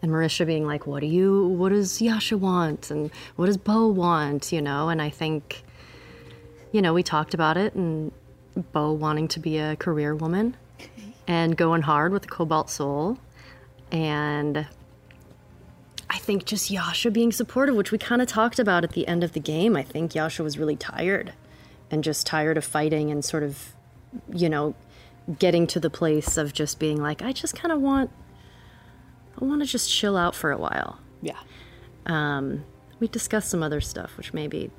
And 0.00 0.12
Marisha 0.12 0.46
being 0.46 0.66
like, 0.66 0.86
"What 0.86 1.00
do 1.00 1.06
you? 1.06 1.48
What 1.48 1.70
does 1.70 2.00
Yasha 2.00 2.38
want? 2.38 2.90
And 2.90 3.10
what 3.36 3.46
does 3.46 3.56
Beau 3.56 3.88
want? 3.88 4.52
You 4.52 4.62
know?" 4.62 4.88
And 4.88 5.02
I 5.02 5.10
think, 5.10 5.64
you 6.72 6.80
know, 6.80 6.94
we 6.94 7.02
talked 7.02 7.34
about 7.34 7.56
it, 7.56 7.74
and 7.74 8.12
Beau 8.72 8.92
wanting 8.92 9.28
to 9.28 9.40
be 9.40 9.58
a 9.58 9.76
career 9.76 10.14
woman, 10.14 10.56
and 11.26 11.56
going 11.56 11.82
hard 11.82 12.12
with 12.12 12.22
the 12.22 12.28
Cobalt 12.28 12.70
Soul, 12.70 13.18
and 13.90 14.66
I 16.10 16.18
think 16.18 16.44
just 16.44 16.70
Yasha 16.70 17.10
being 17.10 17.32
supportive, 17.32 17.74
which 17.74 17.92
we 17.92 17.98
kind 17.98 18.22
of 18.22 18.28
talked 18.28 18.58
about 18.58 18.84
at 18.84 18.92
the 18.92 19.06
end 19.06 19.22
of 19.22 19.32
the 19.32 19.40
game. 19.40 19.76
I 19.76 19.82
think 19.82 20.14
Yasha 20.14 20.42
was 20.42 20.58
really 20.58 20.76
tired 20.76 21.34
and 21.90 22.02
just 22.02 22.26
tired 22.26 22.56
of 22.56 22.64
fighting 22.64 23.10
and 23.10 23.24
sort 23.24 23.42
of, 23.42 23.74
you 24.32 24.48
know, 24.48 24.74
getting 25.38 25.66
to 25.66 25.80
the 25.80 25.90
place 25.90 26.36
of 26.36 26.52
just 26.52 26.78
being 26.78 27.00
like, 27.00 27.20
I 27.20 27.32
just 27.32 27.54
kind 27.54 27.72
of 27.72 27.80
want, 27.80 28.10
I 29.40 29.44
want 29.44 29.60
to 29.62 29.66
just 29.66 29.90
chill 29.90 30.16
out 30.16 30.34
for 30.34 30.50
a 30.50 30.58
while. 30.58 30.98
yeah, 31.22 31.38
Um, 32.06 32.64
we 33.00 33.08
discussed 33.08 33.50
some 33.50 33.62
other 33.62 33.80
stuff, 33.80 34.16
which 34.16 34.32
maybe, 34.32 34.70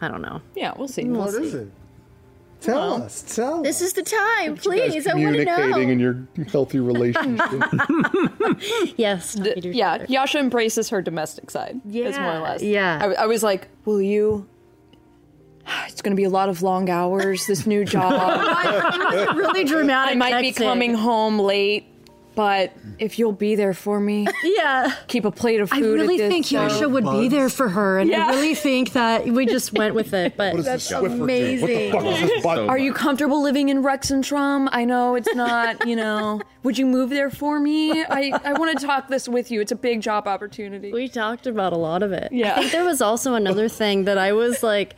I 0.00 0.08
don't 0.08 0.22
know. 0.22 0.42
yeah. 0.56 0.72
We'll 0.76 0.88
see. 0.88 1.04
We'll 1.04 1.20
What 1.20 1.32
see. 1.34 1.42
is 1.44 1.54
it? 1.54 1.68
Tell 2.60 3.02
us. 3.04 3.22
Tell 3.36 3.62
This 3.62 3.80
is 3.80 3.92
the 3.92 4.02
time, 4.02 4.54
guys 4.56 4.64
please. 4.64 5.06
I 5.06 5.14
want 5.14 5.36
to 5.36 5.44
know. 5.44 5.54
communicating 5.54 5.86
know. 5.88 5.92
in 5.92 6.00
your 6.00 6.26
healthy 6.50 6.80
relationship. 6.80 7.62
yes. 8.96 9.36
yeah, 9.62 10.04
Yasha 10.08 10.38
embraces 10.40 10.88
her 10.88 11.00
domestic 11.00 11.50
side. 11.52 11.80
Yeah, 11.84 12.20
more 12.20 12.32
or 12.34 12.40
less. 12.40 12.60
yeah. 12.62 12.98
I, 13.00 13.22
I 13.22 13.26
was 13.26 13.44
like, 13.44 13.68
"Will 13.84 14.02
you?" 14.02 14.48
It's 15.86 16.00
going 16.02 16.12
to 16.12 16.16
be 16.16 16.24
a 16.24 16.30
lot 16.30 16.48
of 16.48 16.62
long 16.62 16.90
hours. 16.90 17.46
This 17.46 17.64
new 17.66 17.84
job. 17.94 18.12
It 19.14 19.28
was 19.28 19.36
really 19.36 19.62
dramatic 19.64 20.14
I 20.14 20.16
might 20.16 20.40
be 20.40 20.50
coming 20.52 20.94
home 20.94 21.38
late, 21.38 21.86
but 22.38 22.72
if 23.00 23.18
you'll 23.18 23.32
be 23.32 23.56
there 23.56 23.74
for 23.74 23.98
me, 23.98 24.24
yeah, 24.44 24.94
keep 25.08 25.24
a 25.24 25.30
plate 25.32 25.58
of 25.58 25.70
food. 25.70 25.78
I 25.78 25.80
food. 25.80 25.94
really 25.98 26.14
at 26.14 26.18
this, 26.18 26.32
think 26.32 26.52
Yasha 26.52 26.88
would 26.88 27.02
be 27.02 27.26
there 27.26 27.48
for 27.48 27.68
her, 27.68 27.98
and 27.98 28.08
Yeah. 28.08 28.28
I 28.28 28.30
really 28.30 28.54
think 28.54 28.92
that 28.92 29.24
we 29.26 29.44
just 29.44 29.72
went 29.76 29.96
with 29.96 30.14
it. 30.14 30.36
But 30.36 30.52
What 30.52 30.60
is 30.60 30.64
that's 30.66 30.88
Swiffer 30.88 31.00
thing? 31.00 31.10
What 31.10 31.16
the 31.16 31.22
amazing. 31.24 31.90
fuck 31.92 32.04
is 32.04 32.20
this 32.20 32.42
button? 32.44 32.70
Are 32.70 32.78
you 32.78 32.92
comfortable 32.92 33.42
living 33.42 33.70
in 33.70 33.82
Rexxentrum? 33.82 34.68
I 34.70 34.84
know 34.84 35.16
it's 35.16 35.34
not, 35.34 35.84
you 35.84 35.96
know. 35.96 36.40
Would 36.62 36.78
you 36.78 36.86
move 36.86 37.10
there 37.10 37.28
for 37.28 37.58
me? 37.58 38.04
I, 38.04 38.30
I 38.44 38.52
want 38.52 38.78
to 38.78 38.86
talk 38.86 39.08
this 39.08 39.28
with 39.28 39.50
you. 39.50 39.60
It's 39.60 39.72
a 39.72 39.76
big 39.76 40.00
job 40.00 40.28
opportunity. 40.28 40.92
We 40.92 41.08
talked 41.08 41.48
about 41.48 41.72
a 41.72 41.76
lot 41.76 42.04
of 42.04 42.12
it. 42.12 42.30
Yeah. 42.30 42.52
I 42.52 42.60
think 42.60 42.70
there 42.70 42.84
was 42.84 43.02
also 43.02 43.34
another 43.34 43.68
thing 43.68 44.04
that 44.04 44.16
I 44.16 44.32
was 44.32 44.62
like 44.62 44.94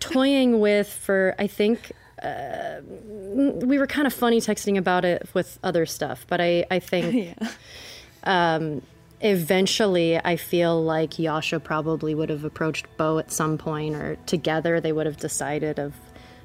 toying 0.00 0.60
with 0.60 0.88
for, 0.92 1.34
I 1.38 1.46
think. 1.46 1.92
Uh, 2.22 2.80
we 2.86 3.78
were 3.78 3.86
kind 3.86 4.06
of 4.06 4.12
funny 4.12 4.40
texting 4.40 4.78
about 4.78 5.04
it 5.04 5.28
with 5.34 5.58
other 5.62 5.86
stuff, 5.86 6.24
but 6.28 6.40
I, 6.40 6.64
I 6.70 6.78
think 6.78 7.36
um, 8.24 8.82
eventually 9.20 10.18
I 10.18 10.36
feel 10.36 10.82
like 10.82 11.18
Yasha 11.18 11.60
probably 11.60 12.14
would 12.14 12.30
have 12.30 12.44
approached 12.44 12.86
Beau 12.96 13.18
at 13.18 13.32
some 13.32 13.58
point, 13.58 13.96
or 13.96 14.16
together 14.26 14.80
they 14.80 14.92
would 14.92 15.06
have 15.06 15.16
decided 15.16 15.78
of 15.78 15.94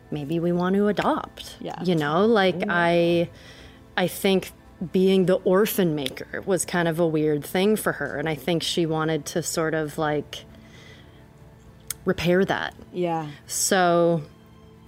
maybe 0.09 0.39
we 0.39 0.51
want 0.51 0.75
to 0.75 0.87
adopt. 0.87 1.57
Yeah. 1.59 1.81
You 1.83 1.95
know, 1.95 2.25
like 2.25 2.63
I 2.67 3.29
I 3.95 4.07
think 4.07 4.51
being 4.91 5.25
the 5.25 5.35
orphan 5.35 5.95
maker 5.95 6.41
was 6.45 6.65
kind 6.65 6.87
of 6.87 6.99
a 6.99 7.07
weird 7.07 7.43
thing 7.43 7.75
for 7.75 7.93
her. 7.93 8.17
And 8.17 8.29
I 8.29 8.35
think 8.35 8.61
she 8.61 8.85
wanted 8.85 9.25
to 9.27 9.41
sort 9.41 9.73
of 9.73 9.97
like 9.97 10.45
repair 12.05 12.45
that. 12.45 12.75
Yeah. 12.93 13.27
So, 13.47 14.21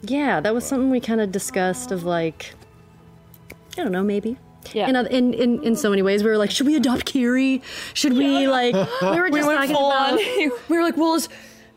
yeah, 0.01 0.39
that 0.39 0.53
was 0.53 0.65
something 0.65 0.89
we 0.89 0.99
kind 0.99 1.21
of 1.21 1.31
discussed 1.31 1.91
of 1.91 2.03
like, 2.03 2.53
I 3.77 3.83
don't 3.83 3.91
know, 3.91 4.03
maybe. 4.03 4.37
Yeah. 4.73 4.89
In, 4.89 4.95
in, 5.07 5.33
in, 5.33 5.63
in 5.63 5.75
so 5.75 5.89
many 5.89 6.01
ways, 6.01 6.23
we 6.23 6.29
were 6.29 6.37
like, 6.37 6.51
should 6.51 6.67
we 6.67 6.75
adopt 6.75 7.05
Kiri? 7.05 7.61
Should 7.93 8.13
we, 8.13 8.47
like, 8.47 8.73
we 9.01 9.19
were 9.19 9.29
just 9.29 9.47
went 9.47 9.59
talking 9.59 9.75
about. 9.75 10.13
on. 10.13 10.17
we 10.69 10.77
were 10.77 10.83
like, 10.83 10.97
well, 10.97 11.15
is 11.15 11.29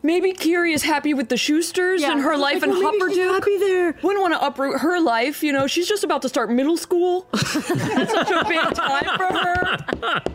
maybe 0.03 0.31
Kiri 0.33 0.73
is 0.73 0.83
happy 0.83 1.13
with 1.13 1.29
the 1.29 1.35
Schusters 1.35 1.99
Yeah. 2.01 2.11
and 2.11 2.21
her 2.21 2.37
life 2.37 2.61
Like, 2.61 2.63
in 2.65 2.69
well, 2.71 2.91
maybe 2.91 3.13
she's 3.15 3.17
Hupperdook. 3.23 3.33
happy 3.33 3.57
there. 3.57 3.95
Wouldn't 4.03 4.21
want 4.21 4.33
to 4.35 4.45
uproot 4.45 4.81
her 4.81 4.99
life. 4.99 5.41
You 5.43 5.53
know, 5.53 5.65
she's 5.65 5.87
just 5.87 6.03
about 6.03 6.21
to 6.23 6.29
start 6.29 6.51
middle 6.51 6.77
school. 6.77 7.27
It's 7.33 8.11
such 8.11 8.31
a 8.31 8.43
big 8.47 8.73
time 8.75 9.05
for 9.17 9.33
her. 9.33 9.77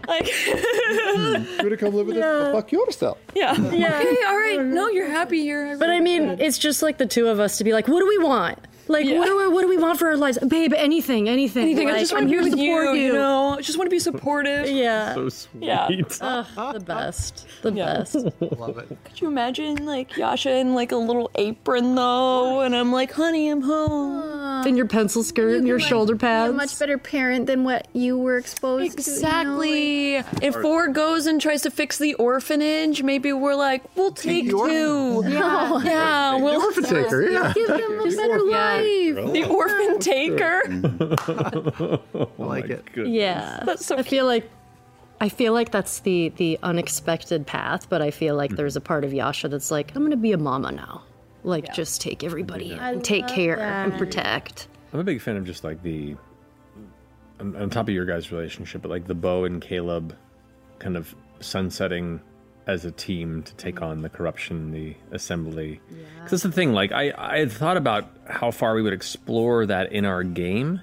Like, 0.09 0.29
You 1.63 1.69
would 1.71 1.79
come 1.79 1.95
live 1.95 2.07
with 2.07 2.17
us? 2.17 2.53
Fuck 2.53 2.73
yourself. 2.73 3.19
yeah. 3.35 3.55
Yeah. 3.71 3.99
Okay, 4.01 4.17
all 4.27 4.37
right. 4.37 4.61
No, 4.65 4.89
you're 4.89 5.11
happy 5.11 5.41
here. 5.43 5.77
But 5.79 5.91
I 5.91 6.01
mean, 6.01 6.37
it's 6.41 6.59
just 6.59 6.83
like 6.83 6.99
the 6.99 7.07
two 7.07 7.29
of 7.29 7.39
us 7.41 7.59
to 7.59 7.65
be 7.65 7.73
like, 7.73 7.87
what 7.89 8.01
do 8.01 8.07
we 8.09 8.19
want? 8.19 8.59
Like, 8.89 9.07
what, 9.07 9.27
do 9.27 9.37
we, 9.37 9.49
what 9.49 9.61
do 9.63 9.69
we 9.69 9.77
want 9.77 9.99
for 9.99 10.09
our 10.09 10.17
lives? 10.17 10.39
Babe, 10.39 10.73
anything, 10.75 11.29
anything. 11.29 11.65
Anything. 11.65 11.89
I 11.89 11.93
Like, 11.93 12.01
just 12.01 12.13
I'm 12.13 12.21
want 12.29 12.31
to 12.31 12.31
be 12.31 12.33
here 12.33 12.43
to 12.43 12.51
with 12.51 12.59
you, 12.59 12.77
support 12.81 12.97
you. 12.99 13.13
know. 13.13 13.57
I 13.59 13.61
just 13.61 13.77
want 13.79 13.87
to 13.87 13.91
be 13.95 13.99
supportive. 13.99 14.69
Yeah. 14.69 15.15
So 15.15 15.29
sweet. 15.29 15.63
Yeah. 15.65 15.89
Ugh, 16.21 16.75
the 16.75 16.81
best. 16.81 17.47
The 17.63 17.73
Yeah. 17.73 17.95
best. 17.99 18.15
Love 18.41 18.79
it. 18.79 18.97
Could 19.05 19.21
you 19.21 19.29
imagine 19.29 19.85
like 19.85 20.17
Yasha 20.17 20.57
in 20.57 20.75
like 20.75 20.93
a 20.93 20.97
little 20.97 21.31
apron 21.35 21.95
though, 21.95 22.61
and 22.61 22.75
I'm 22.75 22.91
like, 22.93 23.13
honey, 23.13 23.49
I'm 23.51 23.63
home. 23.63 24.67
In 24.67 24.77
your 24.77 24.87
pencil 24.87 25.23
skirt 25.23 25.57
and 25.59 25.67
your 25.69 25.79
shoulder 25.79 26.13
You're 26.15 26.19
pads. 26.19 26.51
a 26.53 26.57
much 26.57 26.79
better 26.79 26.99
parent 26.99 27.47
than 27.47 27.63
what 27.65 27.87
you 27.93 28.19
were 28.19 28.39
exposed 28.39 28.93
to. 28.93 28.99
Exactly. 28.99 30.15
If 30.43 30.55
Four 30.55 30.89
goes 30.89 31.27
and 31.27 31.41
tries 31.41 31.63
to 31.63 31.71
fix 31.71 31.99
the 31.99 32.15
orphanage, 32.15 33.03
maybe 33.03 33.33
we're 33.33 33.55
like, 33.55 33.83
we'll 33.97 34.11
take 34.13 34.47
the 34.47 34.51
two. 34.53 34.59
orphan. 34.59 35.33
Yeah, 35.33 35.83
yeah. 35.85 36.35
We'll 36.37 36.61
orphan 36.61 36.85
taker, 36.85 37.23
yeah. 37.31 37.39
to 37.39 37.45
know. 37.47 37.53
Give 37.55 37.69
them 37.69 38.01
a 38.01 38.17
better 38.17 38.43
life. 38.43 38.78
The 38.83 39.47
orphan 39.49 39.77
oh, 39.91 39.99
taker. 39.99 40.63
I 42.39 42.43
like 42.43 42.71
it. 42.71 42.85
Yeah. 42.95 43.63
That's 43.65 43.87
so 43.87 43.97
I 43.97 44.03
feel 44.03 44.27
like 44.27 44.51
I 45.21 45.29
feel 45.29 45.53
like 45.53 45.71
that's 45.71 46.01
the 46.01 46.31
the 46.37 46.59
unexpected 46.63 47.47
path, 47.47 47.89
but 47.89 48.03
I 48.03 48.11
feel 48.11 48.37
like 48.37 48.51
mm-hmm. 48.51 48.57
there's 48.57 48.77
a 48.77 48.81
part 48.81 49.05
of 49.05 49.13
Yasha 49.13 49.49
that's 49.49 49.71
like, 49.71 49.95
I'm 49.95 50.03
gonna 50.03 50.17
be 50.17 50.33
a 50.33 50.39
mama 50.39 50.73
now. 50.73 51.03
Like 51.45 51.73
just 51.73 52.01
take 52.01 52.25
everybody 52.25 52.73
in 52.73 52.79
and 52.79 53.05
take 53.05 53.27
care 53.29 53.59
and 53.59 53.97
protect. 53.97 54.69
I'm 54.93 55.01
a 55.01 55.05
big 55.05 55.21
fan 55.21 55.37
of 55.37 55.45
just 55.45 55.65
like 55.65 55.83
the 55.83 56.17
on, 57.41 57.57
on 57.57 57.71
top 57.71 57.89
of 57.89 57.95
your 57.95 58.05
guys' 58.05 58.33
relationship, 58.33 58.83
but 58.83 58.91
like 58.91 59.07
the 59.07 59.15
Beau 59.15 59.45
and 59.45 59.61
Caleb 59.61 60.17
kind 60.79 60.97
of 60.97 61.15
sunsetting 61.41 62.21
as 62.69 62.85
a 62.85 62.91
team 62.93 63.43
to 63.43 63.55
take 63.55 63.81
on 63.81 64.03
the 64.03 64.11
corruption, 64.11 64.71
the 64.71 64.95
assembly. 65.11 65.81
Because 66.17 66.31
that's 66.31 66.43
the 66.43 66.53
thing. 66.53 66.75
Like 66.75 66.93
I, 66.93 67.13
I 67.17 67.39
had 67.39 67.51
thought 67.51 67.79
about 67.79 68.09
how 68.29 68.51
far 68.51 68.75
we 68.75 68.83
would 68.83 68.93
explore 68.93 69.65
that 69.67 69.91
in 69.91 70.05
our 70.05 70.23
game. 70.23 70.83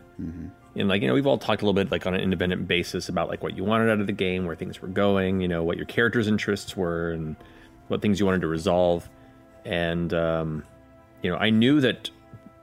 And 0.75 0.89
like 0.89 1.03
you 1.03 1.07
know, 1.07 1.13
we've 1.13 1.27
all 1.27 1.37
talked 1.37 1.61
a 1.61 1.65
little 1.65 1.75
bit 1.75 1.91
like 1.91 2.07
on 2.07 2.15
an 2.15 2.21
independent 2.21 2.67
basis 2.67 3.07
about 3.07 3.29
like 3.29 3.43
what 3.43 3.55
you 3.55 3.63
wanted 3.63 3.91
out 3.91 4.01
of 4.01 4.07
the 4.07 4.13
game, 4.13 4.45
where 4.45 4.55
things 4.55 4.81
were 4.81 4.87
going, 4.87 5.39
you 5.41 5.47
know, 5.47 5.63
what 5.63 5.77
your 5.77 5.85
characters' 5.85 6.27
interests 6.27 6.75
were, 6.75 7.11
and 7.11 7.35
what 7.87 8.01
things 8.01 8.19
you 8.19 8.25
wanted 8.25 8.41
to 8.41 8.47
resolve. 8.47 9.07
And 9.63 10.11
um, 10.13 10.63
you 11.21 11.29
know, 11.29 11.37
I 11.37 11.51
knew 11.51 11.79
that 11.81 12.09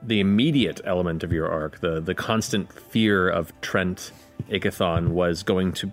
the 0.02 0.18
immediate 0.18 0.80
element 0.84 1.22
of 1.22 1.32
your 1.32 1.48
arc, 1.48 1.80
the 1.80 2.00
the 2.00 2.14
constant 2.14 2.72
fear 2.72 3.28
of 3.28 3.52
Trent 3.60 4.10
Ikithon, 4.50 5.10
was 5.10 5.44
going 5.44 5.72
to 5.74 5.92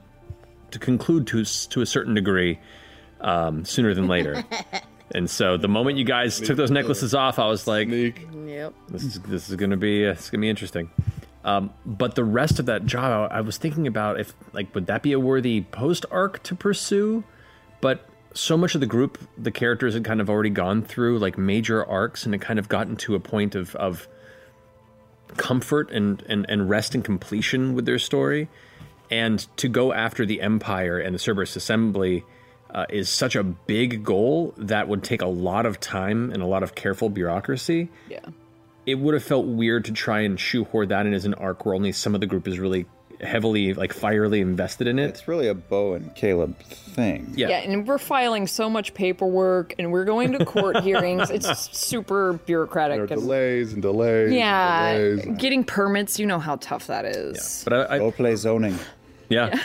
to 0.71 0.79
conclude 0.79 1.27
to 1.27 1.45
to 1.45 1.81
a 1.81 1.85
certain 1.85 2.15
degree 2.15 2.59
um, 3.21 3.65
sooner 3.65 3.93
than 3.93 4.07
later. 4.07 4.43
and 5.15 5.29
so 5.29 5.57
the 5.57 5.67
moment 5.67 5.97
you 5.97 6.05
guys 6.05 6.39
took 6.39 6.57
those 6.57 6.71
necklaces 6.71 7.13
off, 7.13 7.39
I 7.39 7.47
was 7.47 7.67
like, 7.67 7.89
Yep. 7.89 8.73
this 8.89 9.03
is 9.03 9.19
this 9.21 9.49
is 9.49 9.55
gonna 9.55 9.77
be 9.77 10.05
uh, 10.07 10.11
it's 10.11 10.29
gonna 10.29 10.41
be 10.41 10.49
interesting. 10.49 10.89
Um, 11.43 11.71
but 11.85 12.15
the 12.15 12.23
rest 12.23 12.59
of 12.59 12.65
that 12.65 12.85
job, 12.85 13.31
I 13.31 13.37
I 13.37 13.41
was 13.41 13.57
thinking 13.57 13.87
about 13.87 14.19
if 14.19 14.33
like 14.53 14.73
would 14.75 14.87
that 14.87 15.01
be 15.03 15.13
a 15.13 15.19
worthy 15.19 15.61
post 15.61 16.05
arc 16.11 16.43
to 16.43 16.55
pursue? 16.55 17.23
But 17.81 18.05
so 18.33 18.57
much 18.57 18.75
of 18.75 18.81
the 18.81 18.87
group, 18.87 19.17
the 19.37 19.51
characters 19.51 19.93
had 19.93 20.03
kind 20.05 20.21
of 20.21 20.29
already 20.29 20.49
gone 20.51 20.83
through 20.83 21.19
like 21.19 21.37
major 21.37 21.83
arcs, 21.85 22.25
and 22.25 22.35
it 22.35 22.39
kind 22.41 22.59
of 22.59 22.69
gotten 22.69 22.95
to 22.97 23.15
a 23.15 23.19
point 23.19 23.55
of 23.55 23.75
of 23.77 24.07
comfort 25.37 25.91
and 25.91 26.23
and 26.27 26.45
and 26.49 26.69
rest 26.69 26.95
and 26.95 27.03
completion 27.03 27.73
with 27.73 27.85
their 27.85 27.99
story. 27.99 28.49
And 29.11 29.39
to 29.57 29.67
go 29.67 29.91
after 29.91 30.25
the 30.25 30.41
Empire 30.41 30.99
and 30.99 31.15
the 31.15 31.19
Cerberus 31.19 31.55
Assembly 31.55 32.23
uh, 32.73 32.85
is 32.89 33.09
such 33.09 33.35
a 33.35 33.43
big 33.43 34.03
goal 34.03 34.53
that 34.57 34.87
would 34.87 35.03
take 35.03 35.21
a 35.21 35.27
lot 35.27 35.65
of 35.65 35.79
time 35.79 36.31
and 36.31 36.41
a 36.41 36.45
lot 36.45 36.63
of 36.63 36.75
careful 36.75 37.09
bureaucracy 37.09 37.89
Yeah. 38.09 38.19
it 38.85 38.95
would 38.95 39.13
have 39.13 39.23
felt 39.23 39.45
weird 39.45 39.85
to 39.85 39.91
try 39.91 40.21
and 40.21 40.39
shoehorn 40.39 40.89
that 40.89 41.05
in 41.05 41.13
as 41.13 41.25
an 41.25 41.33
arc 41.35 41.65
where 41.65 41.73
only 41.75 41.91
some 41.91 42.13
of 42.15 42.21
the 42.21 42.27
group 42.27 42.47
is 42.47 42.59
really 42.59 42.85
heavily, 43.21 43.73
like, 43.73 43.91
fierily 43.91 44.39
invested 44.39 44.87
in 44.87 44.97
it. 44.97 45.09
It's 45.09 45.27
really 45.27 45.49
a 45.49 45.53
Beau 45.53 45.91
and 45.91 46.15
Caleb 46.15 46.57
thing. 46.59 47.33
Yeah. 47.35 47.49
and 47.49 47.85
we're 47.85 47.97
filing 47.97 48.47
so 48.47 48.69
much 48.69 48.93
paperwork 48.93 49.75
and 49.77 49.91
we're 49.91 50.05
going 50.05 50.31
to 50.39 50.45
court 50.45 50.79
hearings. 50.83 51.29
It's 51.29 51.77
super 51.77 52.33
bureaucratic. 52.45 52.95
There 52.95 53.03
are 53.03 53.07
and- 53.07 53.21
delays 53.21 53.73
and 53.73 53.81
delays. 53.81 54.31
yeah, 54.31 54.87
And 54.91 55.21
delays. 55.21 55.37
getting 55.37 55.65
permits, 55.65 56.17
you 56.17 56.27
know 56.27 56.39
how 56.39 56.55
tough 56.61 56.87
that 56.87 57.03
is. 57.05 57.61
But 57.65 57.73
I, 57.91 57.95
I 57.95 57.97
Go 57.99 58.11
play 58.11 58.35
zoning. 58.37 58.79
Yeah, 59.29 59.59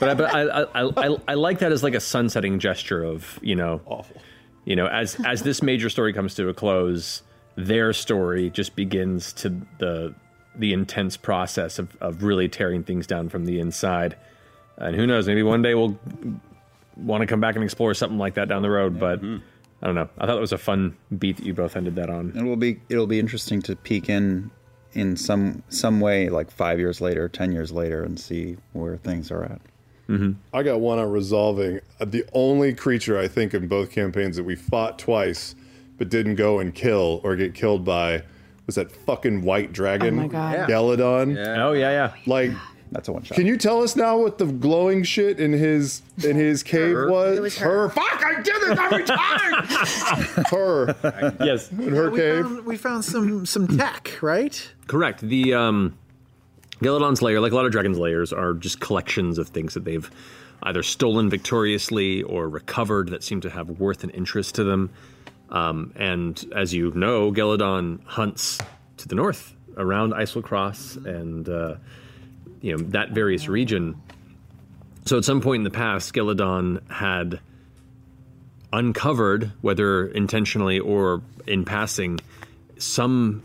but 0.00 0.08
I, 0.08 0.14
but 0.14 0.34
I, 0.34 0.42
I, 0.62 1.08
I, 1.08 1.16
I 1.28 1.34
like 1.34 1.58
that 1.60 1.72
as 1.72 1.82
like 1.82 1.94
a 1.94 2.00
sunsetting 2.00 2.58
gesture 2.58 3.02
of 3.02 3.38
you 3.42 3.56
know, 3.56 3.80
Awful. 3.86 4.20
you 4.64 4.76
know, 4.76 4.86
as 4.86 5.16
as 5.26 5.42
this 5.42 5.62
major 5.62 5.90
story 5.90 6.12
comes 6.12 6.34
to 6.36 6.48
a 6.48 6.54
close, 6.54 7.22
their 7.56 7.92
story 7.92 8.50
just 8.50 8.76
begins 8.76 9.32
to 9.34 9.60
the 9.78 10.14
the 10.56 10.72
intense 10.72 11.16
process 11.16 11.78
of 11.78 11.96
of 12.00 12.22
really 12.22 12.48
tearing 12.48 12.84
things 12.84 13.06
down 13.06 13.28
from 13.28 13.44
the 13.44 13.60
inside. 13.60 14.16
And 14.76 14.94
who 14.94 15.06
knows, 15.06 15.26
maybe 15.26 15.42
one 15.42 15.62
day 15.62 15.74
we'll 15.74 15.98
want 16.96 17.22
to 17.22 17.26
come 17.26 17.40
back 17.40 17.56
and 17.56 17.64
explore 17.64 17.94
something 17.94 18.18
like 18.18 18.34
that 18.34 18.48
down 18.48 18.62
the 18.62 18.70
road. 18.70 18.98
But 19.00 19.20
mm-hmm. 19.20 19.44
I 19.82 19.86
don't 19.86 19.94
know. 19.94 20.08
I 20.18 20.26
thought 20.26 20.36
it 20.36 20.40
was 20.40 20.52
a 20.52 20.58
fun 20.58 20.96
beat 21.16 21.36
that 21.36 21.46
you 21.46 21.54
both 21.54 21.76
ended 21.76 21.96
that 21.96 22.10
on. 22.10 22.32
It 22.36 22.42
will 22.42 22.56
be 22.56 22.80
it'll 22.88 23.06
be 23.06 23.18
interesting 23.18 23.62
to 23.62 23.76
peek 23.76 24.08
in 24.08 24.50
in 24.94 25.16
some 25.16 25.62
some 25.68 26.00
way 26.00 26.28
like 26.28 26.50
five 26.50 26.78
years 26.78 27.00
later, 27.00 27.28
ten 27.28 27.52
years 27.52 27.70
later, 27.72 28.02
and 28.02 28.18
see 28.18 28.56
where 28.72 28.96
things 28.96 29.30
are 29.30 29.44
at. 29.44 29.60
I 30.54 30.62
got 30.62 30.80
one 30.80 30.98
on 30.98 31.10
resolving. 31.10 31.80
Uh, 32.00 32.06
The 32.06 32.24
only 32.32 32.72
creature 32.72 33.18
I 33.18 33.28
think 33.28 33.52
in 33.52 33.68
both 33.68 33.90
campaigns 33.90 34.36
that 34.36 34.44
we 34.44 34.56
fought 34.56 34.98
twice 34.98 35.54
but 35.98 36.08
didn't 36.08 36.36
go 36.36 36.60
and 36.60 36.74
kill 36.74 37.20
or 37.24 37.36
get 37.36 37.52
killed 37.54 37.84
by 37.84 38.22
was 38.66 38.76
that 38.76 38.90
fucking 38.90 39.42
white 39.42 39.72
dragon. 39.72 40.18
Oh 40.18 40.22
my 40.22 40.28
God. 40.28 40.52
Yeah. 40.54 40.66
Gelidon. 40.66 41.36
Oh 41.58 41.72
yeah, 41.72 41.90
yeah. 41.90 42.12
Like 42.26 42.52
That's 42.92 43.08
a 43.08 43.12
one 43.12 43.22
shot. 43.22 43.36
Can 43.36 43.46
you 43.46 43.56
tell 43.56 43.82
us 43.82 43.96
now 43.96 44.18
what 44.18 44.38
the 44.38 44.46
glowing 44.46 45.02
shit 45.02 45.38
in 45.40 45.52
his 45.52 46.02
in 46.24 46.36
his 46.36 46.62
cave 46.62 46.94
Her. 46.94 47.10
was? 47.10 47.38
It 47.38 47.40
was 47.42 47.58
her. 47.58 47.88
Fuck! 47.90 48.24
I 48.24 48.40
do 48.40 48.52
this 48.60 48.78
every 48.78 49.04
time. 49.04 50.44
her. 50.50 51.36
yes. 51.44 51.70
In 51.70 51.94
her 51.94 52.10
we 52.10 52.18
cave. 52.18 52.44
Found, 52.44 52.66
we 52.66 52.76
found 52.76 53.04
some 53.04 53.46
some 53.46 53.68
tech, 53.68 54.18
right? 54.22 54.72
Correct. 54.86 55.20
The 55.20 55.54
um, 55.54 55.98
Gelidon's 56.80 57.22
lair, 57.22 57.40
like 57.40 57.52
a 57.52 57.54
lot 57.54 57.66
of 57.66 57.72
dragons' 57.72 57.98
lairs, 57.98 58.32
are 58.32 58.54
just 58.54 58.80
collections 58.80 59.38
of 59.38 59.48
things 59.48 59.74
that 59.74 59.84
they've 59.84 60.10
either 60.62 60.82
stolen 60.82 61.30
victoriously 61.30 62.22
or 62.22 62.48
recovered 62.48 63.10
that 63.10 63.22
seem 63.22 63.40
to 63.42 63.50
have 63.50 63.68
worth 63.80 64.02
and 64.02 64.12
interest 64.14 64.54
to 64.56 64.64
them. 64.64 64.90
Um, 65.50 65.92
and 65.96 66.44
as 66.54 66.74
you 66.74 66.90
know, 66.94 67.32
Gelidon 67.32 68.04
hunts 68.04 68.58
to 68.98 69.08
the 69.08 69.14
north 69.14 69.54
around 69.76 70.12
Eiselcross 70.12 71.04
and 71.06 71.48
uh, 71.48 71.76
you 72.60 72.76
know 72.76 72.82
that 72.90 73.10
various 73.10 73.48
region. 73.48 74.00
So 75.04 75.18
at 75.18 75.24
some 75.24 75.40
point 75.40 75.60
in 75.60 75.64
the 75.64 75.70
past, 75.70 76.12
Gelidon 76.12 76.90
had 76.90 77.40
uncovered, 78.72 79.52
whether 79.62 80.06
intentionally 80.08 80.78
or 80.78 81.22
in 81.46 81.64
passing, 81.64 82.20
some 82.76 83.42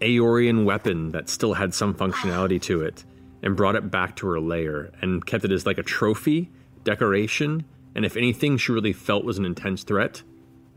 Aeorian 0.00 0.64
weapon 0.64 1.12
that 1.12 1.28
still 1.28 1.54
had 1.54 1.74
some 1.74 1.94
functionality 1.94 2.60
to 2.62 2.82
it 2.82 3.04
and 3.42 3.56
brought 3.56 3.76
it 3.76 3.90
back 3.90 4.16
to 4.16 4.26
her 4.28 4.40
lair 4.40 4.90
and 5.00 5.24
kept 5.24 5.44
it 5.44 5.52
as 5.52 5.64
like 5.64 5.78
a 5.78 5.82
trophy, 5.82 6.50
decoration, 6.84 7.64
and 7.94 8.04
if 8.04 8.16
anything 8.16 8.56
she 8.56 8.72
really 8.72 8.92
felt 8.92 9.24
was 9.24 9.38
an 9.38 9.44
intense 9.44 9.82
threat, 9.82 10.22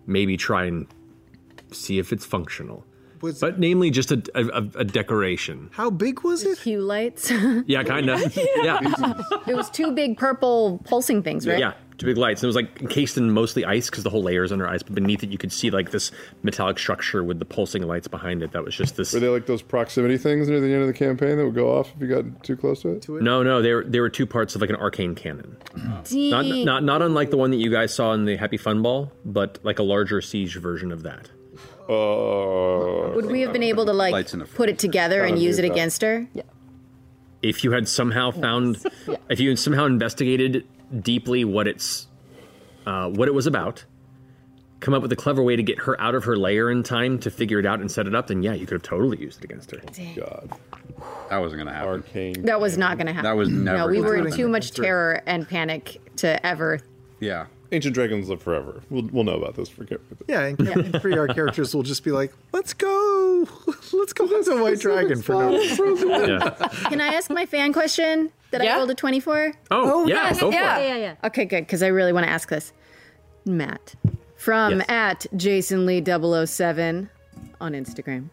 maybe 0.06 0.38
try 0.38 0.66
and 0.66 0.88
see 1.72 2.00
if 2.00 2.12
it's 2.14 2.26
functional. 2.26 2.86
Was- 3.24 3.40
but 3.40 3.58
namely 3.58 3.90
just 3.90 4.12
a, 4.12 4.22
a, 4.36 4.58
a 4.82 4.84
decoration. 4.84 5.70
How 5.74 5.90
big 5.90 6.22
was 6.24 6.44
it? 6.44 6.60
Hue 6.60 6.82
lights. 6.82 7.32
Yeah, 7.66 7.84
kind 7.84 8.10
of. 8.10 8.20
yeah. 8.62 8.80
it 9.48 9.56
was 9.56 9.70
two 9.70 9.91
big 9.94 10.18
purple 10.18 10.82
pulsing 10.86 11.24
things, 11.24 11.48
right? 11.48 11.58
Yeah, 11.60 11.74
two 11.98 12.06
big 12.08 12.18
lights. 12.18 12.41
And 12.41 12.45
it 12.45 12.48
was 12.48 12.56
like 12.58 12.82
encased 12.82 13.18
in 13.18 13.32
mostly 13.32 13.64
ice 13.64 13.90
because 13.90 14.04
the 14.04 14.10
whole 14.10 14.22
layer 14.24 14.44
is 14.44 14.52
under 14.52 14.68
ice. 14.68 14.84
But 14.84 14.95
beneath 14.95 15.24
it, 15.24 15.30
you 15.30 15.38
could 15.38 15.52
see 15.54 15.70
like 15.72 15.91
this 15.91 16.12
metallic 16.44 16.78
structure 16.78 17.24
with 17.24 17.40
the 17.40 17.45
pulsing 17.45 17.84
lights 17.84 18.08
behind 18.10 18.44
it. 18.44 18.52
That 18.52 18.64
was 18.66 18.76
just 18.76 18.98
this. 18.98 19.14
Were 19.14 19.20
they 19.22 19.30
like 19.30 19.45
those 19.45 19.62
proximity 19.62 20.18
things 20.18 20.50
near 20.50 20.60
the 20.60 20.68
end 20.74 20.82
of 20.82 20.88
the 20.88 20.94
campaign 20.94 21.38
that 21.38 21.45
would 21.45 21.56
go 21.56 21.72
off 21.72 21.94
if 21.95 22.02
you 22.02 22.08
got 22.08 22.44
too 22.44 22.58
close 22.58 22.82
to 22.82 22.90
it? 22.90 23.08
No, 23.10 23.41
no, 23.44 23.62
they 23.62 23.74
were 23.74 23.84
they 23.86 24.02
were 24.02 24.10
two 24.10 24.26
parts 24.26 24.56
of 24.56 24.62
like 24.62 24.70
an 24.70 24.76
arcane 24.76 25.16
cannon. 25.16 25.56
Dee- 26.04 26.30
Not 26.32 26.45
not 26.45 26.84
not 26.84 27.02
unlike 27.02 27.30
the 27.30 27.38
one 27.38 27.52
that 27.52 27.58
you 27.58 27.70
guys 27.72 27.94
saw 27.94 28.12
in 28.14 28.26
the 28.26 28.36
Happy 28.36 28.58
Fun 28.58 28.82
Ball, 28.82 29.12
but 29.24 29.60
like 29.64 29.80
a 29.80 29.84
larger 29.84 30.20
siege 30.22 30.58
version 30.58 30.91
of 30.91 31.04
that. 31.04 31.30
Uh, 31.89 33.11
Would 33.15 33.26
we 33.27 33.41
have 33.41 33.51
been 33.53 33.64
able 33.64 33.85
to 33.85 33.93
like 33.93 34.14
Lights 34.14 34.34
in 34.34 34.39
the 34.39 34.45
put 34.45 34.69
it 34.69 34.80
together 34.80 35.23
and 35.23 35.38
use 35.39 35.60
it 35.60 35.65
against 35.65 36.01
her? 36.01 36.27
Yeah. 36.34 36.43
If 37.41 37.64
you 37.64 37.72
had 37.72 37.88
somehow 37.88 38.31
found, 38.31 38.84
if 39.30 39.39
you 39.39 39.49
had 39.49 39.60
somehow 39.60 39.85
investigated 39.85 40.65
deeply 41.01 41.43
what 41.43 41.68
it's, 41.68 42.07
uh, 42.85 43.10
what 43.10 43.27
it 43.27 43.34
was 43.34 43.47
about, 43.47 43.84
come 44.80 44.93
up 44.93 45.01
with 45.01 45.11
a 45.11 45.15
clever 45.15 45.43
way 45.43 45.55
to 45.55 45.64
get 45.64 45.80
her 45.80 45.99
out 45.99 46.15
of 46.15 46.23
her 46.23 46.38
lair 46.38 46.69
in 46.72 46.84
time 46.84 47.19
to 47.19 47.30
figure 47.31 47.60
it 47.60 47.65
out 47.65 47.80
and 47.81 47.91
set 47.91 48.07
it 48.07 48.15
up, 48.15 48.27
then 48.27 48.43
yeah, 48.43 48.53
you 48.53 48.65
could 48.65 48.76
have 48.76 48.81
totally 48.84 49.18
used 49.19 49.39
it 49.39 49.45
against 49.45 49.72
her. 49.72 49.77
God, 50.15 50.51
that 51.30 51.38
wasn't 51.38 51.60
gonna 51.60 51.73
happen. 51.73 51.89
Arcane. 51.89 52.45
That 52.45 52.61
was 52.61 52.77
not 52.77 52.97
going 52.97 53.07
to 53.07 53.14
happen. 53.14 53.23
That 53.30 53.35
was 53.38 53.49
never 53.49 53.77
No, 53.77 53.88
we 53.88 53.95
gonna 53.97 54.07
were 54.07 54.15
in 54.15 54.23
happen. 54.26 54.38
too 54.38 54.47
much 54.47 54.72
terror 54.72 55.22
and 55.26 55.47
panic 55.47 56.01
to 56.18 56.45
ever. 56.45 56.80
Yeah. 57.19 57.47
Ancient 57.74 57.95
dragons 57.95 58.30
live 58.30 58.41
forever. 58.41 58.82
We'll, 58.90 59.08
we'll 59.12 59.24
know 59.24 59.36
about 59.36 59.56
this 59.56 59.68
for 59.68 59.86
Yeah, 60.28 60.41
and 60.45 60.58
Campaign 60.58 61.02
Three, 61.02 61.18
our 61.18 61.28
characters 61.28 61.74
will 61.74 61.82
just 61.84 62.04
be 62.04 62.12
like, 62.12 62.32
"Let's 62.52 62.74
go, 62.74 63.48
let's 63.94 64.14
go 64.14 64.28
hunt 64.28 64.48
a 64.48 64.62
white 64.62 64.80
dragon 64.80 65.22
for 65.22 65.34
no 65.34 65.50
reason." 65.58 66.08
Can 66.90 67.02
I 67.02 67.08
ask 67.16 67.32
my 67.32 67.45
fan 67.48 67.74
question 67.74 68.32
that 68.52 68.62
I 68.62 68.76
rolled 68.78 68.91
a 68.91 68.95
24? 68.95 69.54
Oh, 69.72 70.06
yeah, 70.08 70.14
yes, 70.16 70.40
go 70.40 70.52
for 70.52 70.56
yeah. 70.56 70.78
it. 70.78 70.88
yeah, 70.88 70.95
yeah. 70.98 71.16
Okay, 71.26 71.45
good, 71.45 71.62
because 71.62 71.82
I 71.82 71.88
really 71.88 72.14
want 72.14 72.26
to 72.28 72.32
ask 72.32 72.48
this. 72.50 72.72
Matt, 73.45 73.95
from 74.38 74.78
Yes. 74.80 74.86
at 74.90 75.26
Jason 75.36 75.86
Lee 75.88 76.04
007 76.06 77.10
on 77.60 77.74
Instagram. 77.74 78.30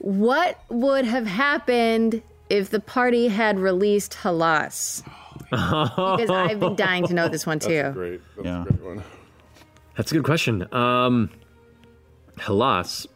What 0.00 0.60
would 0.68 1.04
have 1.04 1.26
happened 1.26 2.20
if 2.50 2.70
the 2.70 2.80
party 2.80 3.28
had 3.28 3.58
released 3.58 4.12
Halas? 4.14 5.02
Because 5.50 6.30
I've 6.30 6.60
been 6.60 6.76
dying 6.76 7.06
to 7.06 7.14
know 7.14 7.28
this 7.28 7.46
one 7.46 7.58
too. 7.58 7.90
great. 7.92 8.20
That's 8.36 8.46
yeah. 8.46 8.62
a 8.62 8.64
great 8.64 8.82
one. 8.82 9.02
That's 9.96 10.12
a 10.12 10.14
good 10.14 10.24
question. 10.24 10.72
Um, 10.72 11.30
Halas, 12.38 13.06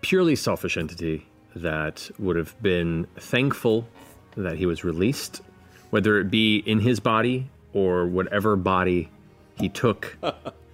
purely 0.00 0.34
selfish 0.36 0.76
entity 0.76 1.26
that 1.54 2.10
would 2.18 2.36
have 2.36 2.60
been 2.62 3.06
thankful 3.16 3.86
that 4.36 4.56
he 4.56 4.66
was 4.66 4.84
released, 4.84 5.42
whether 5.90 6.18
it 6.18 6.30
be 6.30 6.58
in 6.58 6.80
his 6.80 7.00
body 7.00 7.48
or 7.72 8.06
whatever 8.06 8.56
body 8.56 9.08
he 9.58 9.68
took. 9.68 10.16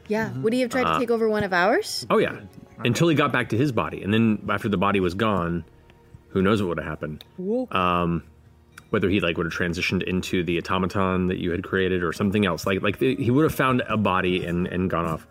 Yeah, 0.06 0.32
would 0.40 0.52
he 0.52 0.60
have 0.60 0.68
tried 0.68 0.84
Uh, 0.84 0.92
to 0.92 0.98
take 0.98 1.10
over 1.10 1.30
one 1.30 1.44
of 1.44 1.54
ours? 1.54 2.06
Oh 2.10 2.18
yeah, 2.18 2.38
until 2.84 3.08
he 3.08 3.14
got 3.14 3.32
back 3.32 3.48
to 3.48 3.56
his 3.56 3.72
body, 3.72 4.02
and 4.02 4.12
then 4.12 4.38
after 4.50 4.68
the 4.68 4.76
body 4.76 5.00
was 5.00 5.14
gone, 5.14 5.64
who 6.28 6.42
knows 6.42 6.60
what 6.60 6.68
would 6.68 6.78
have 6.78 6.86
happened? 6.86 7.24
Um, 7.70 8.22
whether 8.94 9.10
he 9.10 9.18
like 9.18 9.36
would 9.36 9.44
have 9.44 9.52
transitioned 9.52 10.04
into 10.04 10.44
the 10.44 10.56
automaton 10.56 11.26
that 11.26 11.38
you 11.38 11.50
had 11.50 11.64
created 11.64 12.04
or 12.04 12.12
something 12.12 12.46
else. 12.46 12.64
Like 12.64 12.80
like 12.80 13.00
the, 13.00 13.16
he 13.16 13.28
would 13.28 13.42
have 13.42 13.54
found 13.54 13.82
a 13.88 13.96
body 13.96 14.46
and 14.46 14.68
and 14.68 14.88
gone 14.88 15.04
off, 15.04 15.26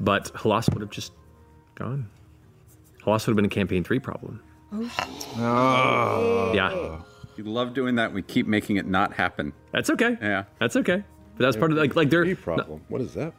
but 0.00 0.32
Halas 0.32 0.72
would 0.72 0.80
have 0.80 0.90
just 0.90 1.12
gone. 1.74 2.08
Halas 3.04 3.26
would 3.26 3.32
have 3.32 3.36
been 3.36 3.44
a 3.44 3.50
campaign 3.50 3.84
three 3.84 3.98
problem. 3.98 4.42
Oh. 4.72 4.90
Ah. 5.36 6.52
Yeah. 6.54 7.02
You 7.36 7.44
love 7.44 7.74
doing 7.74 7.96
that. 7.96 8.14
We 8.14 8.22
keep 8.22 8.46
making 8.46 8.76
it 8.76 8.86
not 8.86 9.12
happen. 9.12 9.52
That's 9.72 9.90
okay. 9.90 10.16
Yeah. 10.22 10.44
That's 10.58 10.76
okay. 10.76 11.04
But 11.36 11.44
that's 11.44 11.56
part 11.58 11.70
of 11.70 11.76
like 11.76 11.94
like 11.94 12.08
their 12.08 12.34
problem. 12.34 12.80
What 12.88 13.02
is 13.02 13.12
that? 13.12 13.34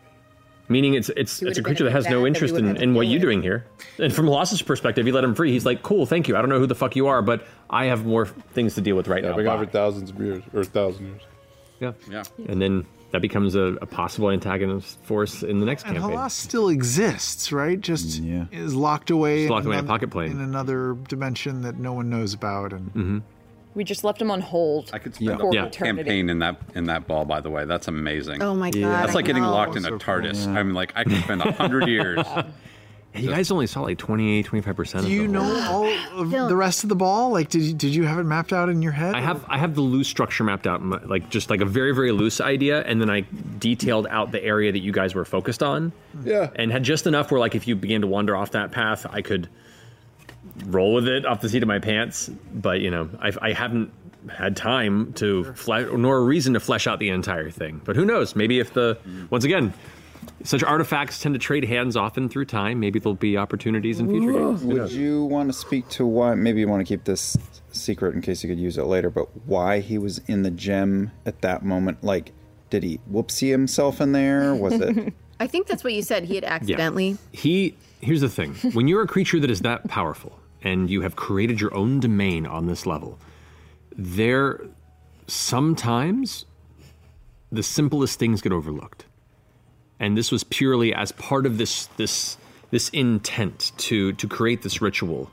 Meaning 0.74 0.94
it's 0.96 1.10
it's 1.10 1.42
it's 1.42 1.58
a 1.60 1.64
creature 1.64 1.84
that 1.86 1.92
has 1.92 2.08
no 2.10 2.26
interest 2.28 2.56
in, 2.56 2.76
in 2.78 2.94
what 2.96 3.08
you're 3.08 3.20
doing 3.22 3.42
here. 3.42 3.66
And 4.00 4.12
from 4.14 4.26
Halas's 4.28 4.62
perspective, 4.62 5.06
you 5.08 5.14
let 5.14 5.24
him 5.24 5.36
free. 5.36 5.52
He's 5.52 5.66
like, 5.66 5.84
cool, 5.84 6.06
thank 6.06 6.28
you. 6.28 6.36
I 6.36 6.42
don't 6.42 6.50
know 6.50 6.60
who 6.60 6.66
the 6.68 6.76
fuck 6.76 6.96
you 6.96 7.08
are, 7.08 7.22
but 7.22 7.46
I 7.70 7.86
have 7.86 8.06
more 8.06 8.26
things 8.26 8.74
to 8.76 8.82
deal 8.82 8.96
with 8.96 9.08
right 9.08 9.22
now. 9.24 9.36
Been 9.36 9.46
Bye. 9.46 9.56
gone 9.56 9.66
for 9.66 9.72
thousands 9.72 10.10
of 10.10 10.20
years 10.20 10.44
or 10.54 10.64
thousand 10.64 11.06
years. 11.08 11.22
Yeah. 11.80 11.92
Yeah. 12.10 12.24
And 12.50 12.62
then 12.62 12.86
that 13.12 13.22
becomes 13.22 13.54
a, 13.56 13.78
a 13.82 13.86
possible 13.86 14.32
antagonist 14.32 14.98
force 15.04 15.44
in 15.44 15.60
the 15.60 15.66
next 15.68 15.86
And 15.86 15.96
campaign. 15.98 16.18
Halas 16.18 16.32
still 16.32 16.70
exists, 16.70 17.52
right? 17.52 17.80
Just 17.80 18.22
is 18.24 18.74
locked 18.74 19.12
away, 19.12 19.44
Just 19.44 19.52
locked 19.52 19.66
away 19.68 19.76
in 19.76 19.80
a 19.80 19.84
another- 19.84 19.94
pocket 19.94 20.10
plane. 20.12 20.32
in 20.32 20.40
another 20.42 20.96
dimension 21.08 21.62
that 21.62 21.78
no 21.78 21.94
one 21.94 22.10
knows 22.10 22.34
about. 22.34 22.74
And 22.74 22.88
Mm-hmm. 22.94 23.18
We 23.76 23.84
just 23.84 24.04
left 24.04 24.22
him 24.22 24.30
on 24.30 24.42
hold. 24.42 24.92
I 24.94 25.00
could 25.00 25.16
spend 25.16 25.30
for 25.30 25.34
a 25.36 25.38
whole 25.40 25.54
eternity. 25.54 26.04
campaign 26.04 26.30
in 26.30 26.40
that 26.40 26.58
in 26.76 26.86
that 26.86 27.08
ball. 27.08 27.26
By 27.26 27.42
the 27.42 27.50
way, 27.50 27.66
that's 27.66 27.88
amazing. 27.88 28.42
Oh 28.42 28.54
my 28.56 28.68
Yeah. 28.74 28.82
God, 28.88 29.04
That's 29.04 29.16
like 29.16 29.26
getting 29.26 29.44
locked 29.44 29.76
in 29.76 29.86
a 29.86 29.90
So 29.90 29.98
TARDIS. 29.98 30.46
cool. 30.46 30.58
I'm 30.58 30.74
like, 30.74 30.94
I 30.96 31.04
could 31.04 31.22
spend 31.24 31.42
a 31.42 31.52
hundred 31.52 31.88
years. 31.88 32.26
you 33.16 33.30
guys 33.30 33.52
only 33.52 33.68
saw 33.68 33.82
like 33.82 33.98
28, 34.00 34.44
25 34.46 34.76
percent. 34.76 35.04
of 35.04 35.10
do 35.10 35.16
you 35.16 35.24
the 35.28 35.34
know 35.34 35.44
all 35.70 36.20
of 36.22 36.30
the 36.50 36.56
rest 36.56 36.84
of 36.84 36.90
the 36.90 36.96
ball? 36.96 37.32
Like, 37.32 37.50
did 37.50 37.62
you, 37.62 37.74
did 37.74 37.94
you 37.96 38.04
have 38.06 38.18
it 38.20 38.24
mapped 38.24 38.52
out 38.54 38.70
in 38.70 38.82
your 38.82 38.92
head? 38.92 39.16
I 39.16 39.22
have 39.22 39.46
I 39.48 39.58
have 39.58 39.76
the 39.76 39.82
loose 39.82 40.08
structure 40.08 40.44
mapped 40.44 40.68
out, 40.68 41.08
like 41.08 41.30
just 41.30 41.50
like 41.50 41.62
a 41.62 41.66
very 41.66 41.94
very 41.94 42.12
loose 42.12 42.42
idea, 42.42 42.82
and 42.84 43.00
then 43.02 43.10
I 43.10 43.26
detailed 43.60 44.08
out 44.08 44.32
the 44.32 44.44
area 44.44 44.72
that 44.72 44.80
you 44.80 44.92
guys 44.92 45.16
were 45.16 45.26
focused 45.26 45.62
on. 45.64 45.92
Yeah, 46.24 46.50
and 46.56 46.72
had 46.72 46.84
just 46.84 47.08
enough 47.08 47.32
where 47.32 47.40
like 47.40 47.56
if 47.56 47.68
you 47.68 47.76
began 47.76 48.02
to 48.02 48.08
wander 48.08 48.36
off 48.36 48.52
that 48.52 48.72
path, 48.72 49.06
I 49.10 49.22
could 49.22 49.48
roll 50.66 50.94
with 50.94 51.08
it 51.08 51.26
off 51.26 51.42
the 51.42 51.50
seat 51.50 51.64
of 51.64 51.68
my 51.68 51.80
pants. 51.80 52.30
But 52.54 52.82
you 52.82 52.92
know, 52.92 53.10
I, 53.20 53.32
I 53.42 53.54
haven't 53.54 53.92
had 54.30 54.56
time 54.56 55.14
to 55.14 55.44
flesh 55.54 55.88
nor 55.94 56.18
a 56.18 56.22
reason 56.24 56.54
to 56.54 56.60
flesh 56.60 56.88
out 56.88 57.00
the 57.00 57.10
entire 57.10 57.50
thing. 57.50 57.82
But 57.84 57.96
who 57.96 58.06
knows? 58.06 58.36
Maybe 58.36 58.60
if 58.60 58.74
the 58.74 58.98
once 59.30 59.44
again. 59.44 59.74
Such 60.46 60.64
artifacts 60.64 61.20
tend 61.22 61.36
to 61.36 61.40
trade 61.40 61.66
hands 61.66 61.98
often 61.98 62.30
through 62.30 62.46
time. 62.46 62.80
Maybe 62.80 62.98
there'll 62.98 63.16
be 63.16 63.38
opportunities 63.38 64.00
in 64.00 64.10
future 64.10 64.32
games. 64.32 64.62
Who 64.62 64.68
Would 64.70 64.78
knows? 64.78 64.94
you 64.94 65.26
want 65.26 65.50
to 65.50 65.54
speak 65.54 65.88
to 65.90 66.06
why? 66.06 66.34
Maybe 66.36 66.62
you 66.62 66.68
want 66.68 66.80
to 66.80 66.86
keep 66.86 67.04
this 67.04 67.36
secret 67.72 68.16
in 68.16 68.22
case 68.22 68.42
you 68.42 68.50
could 68.50 68.60
use 68.60 68.78
it 68.78 68.84
later. 68.84 69.10
But 69.10 69.28
why 69.46 69.80
he 69.80 69.98
was 69.98 70.20
in 70.28 70.44
the 70.44 70.52
gem 70.52 71.12
at 71.26 71.42
that 71.42 71.64
moment? 71.64 72.04
Like, 72.04 72.32
did 72.70 72.84
he 72.84 73.00
whoopsie 73.12 73.52
himself 73.52 74.00
in 74.00 74.14
there? 74.14 74.56
Was 74.56 74.74
it? 74.74 75.14
I 75.40 75.48
think 75.48 75.68
that's 75.68 75.84
what 75.84 75.92
you 75.94 76.02
said. 76.02 76.24
He 76.24 76.36
had 76.36 76.46
accidentally. 76.46 77.18
He 77.34 77.76
here's 78.02 78.22
the 78.22 78.30
thing: 78.30 78.54
when 78.74 78.88
you're 78.88 79.02
a 79.02 79.08
creature 79.08 79.40
that 79.42 79.52
is 79.52 79.62
that 79.62 79.88
powerful 79.90 80.38
and 80.64 80.90
you 80.90 81.02
have 81.02 81.16
created 81.16 81.60
your 81.60 81.74
own 81.76 82.00
domain 82.00 82.46
on 82.46 82.68
this 82.68 82.86
level, 82.86 83.20
there 83.96 84.62
sometimes 85.28 86.46
the 87.52 87.64
simplest 87.64 88.18
things 88.20 88.42
get 88.42 88.52
overlooked. 88.52 89.06
And 90.00 90.18
this 90.18 90.32
was 90.32 90.44
purely 90.44 90.94
as 90.94 91.12
part 91.14 91.46
of 91.46 91.58
this 91.58 91.88
this 91.98 92.38
this 92.72 92.90
intent 92.90 93.72
to 93.78 94.14
to 94.14 94.28
create 94.28 94.64
this 94.64 94.82
ritual 94.82 95.32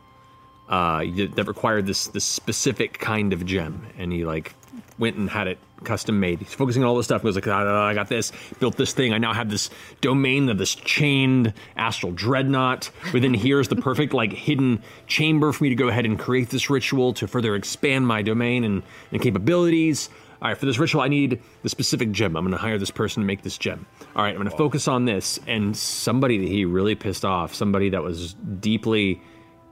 uh, 0.68 1.04
that 1.34 1.44
required 1.46 1.86
this 1.86 2.08
this 2.08 2.24
specific 2.24 2.98
kind 2.98 3.32
of 3.32 3.46
gem. 3.46 3.86
And 3.96 4.12
he 4.12 4.24
like 4.24 4.54
went 5.00 5.16
and 5.16 5.28
had 5.28 5.48
it 5.48 5.58
custom 5.82 6.20
made. 6.20 6.38
He's 6.38 6.54
focusing 6.54 6.82
on 6.82 6.88
all 6.88 6.96
this 6.96 7.06
stuff. 7.06 7.22
He 7.22 7.26
goes 7.26 7.34
like, 7.34 7.48
"Ah, 7.48 7.86
I 7.86 7.94
got 7.94 8.08
this, 8.08 8.32
built 8.60 8.76
this 8.76 8.92
thing. 8.92 9.12
I 9.12 9.18
now 9.18 9.32
have 9.32 9.50
this 9.50 9.70
domain 10.00 10.48
of 10.48 10.58
this 10.58 10.74
chained 10.74 11.54
astral 11.76 12.12
dreadnought. 12.12 12.90
Within 13.12 13.34
here 13.34 13.58
is 13.58 13.68
the 13.68 13.76
perfect 13.76 14.12
like 14.12 14.32
hidden 14.32 14.82
chamber 15.06 15.52
for 15.52 15.64
me 15.64 15.70
to 15.70 15.74
go 15.74 15.88
ahead 15.88 16.04
and 16.04 16.18
create 16.18 16.50
this 16.50 16.70
ritual 16.70 17.14
to 17.14 17.26
further 17.26 17.56
expand 17.56 18.06
my 18.06 18.22
domain 18.22 18.62
and, 18.62 18.82
and 19.10 19.22
capabilities. 19.22 20.10
All 20.42 20.48
right, 20.48 20.56
for 20.56 20.64
this 20.64 20.78
ritual, 20.78 21.02
I 21.02 21.08
need 21.08 21.42
the 21.62 21.68
specific 21.68 22.12
gem. 22.12 22.34
I'm 22.34 22.44
going 22.44 22.52
to 22.52 22.58
hire 22.58 22.78
this 22.78 22.90
person 22.90 23.22
to 23.22 23.26
make 23.26 23.42
this 23.42 23.58
gem. 23.58 23.84
All 24.16 24.22
right, 24.22 24.30
I'm 24.30 24.36
going 24.36 24.48
to 24.48 24.56
focus 24.56 24.88
on 24.88 25.04
this. 25.04 25.38
And 25.46 25.76
somebody 25.76 26.38
that 26.38 26.48
he 26.48 26.64
really 26.64 26.94
pissed 26.94 27.26
off, 27.26 27.54
somebody 27.54 27.90
that 27.90 28.02
was 28.02 28.34
deeply, 28.58 29.20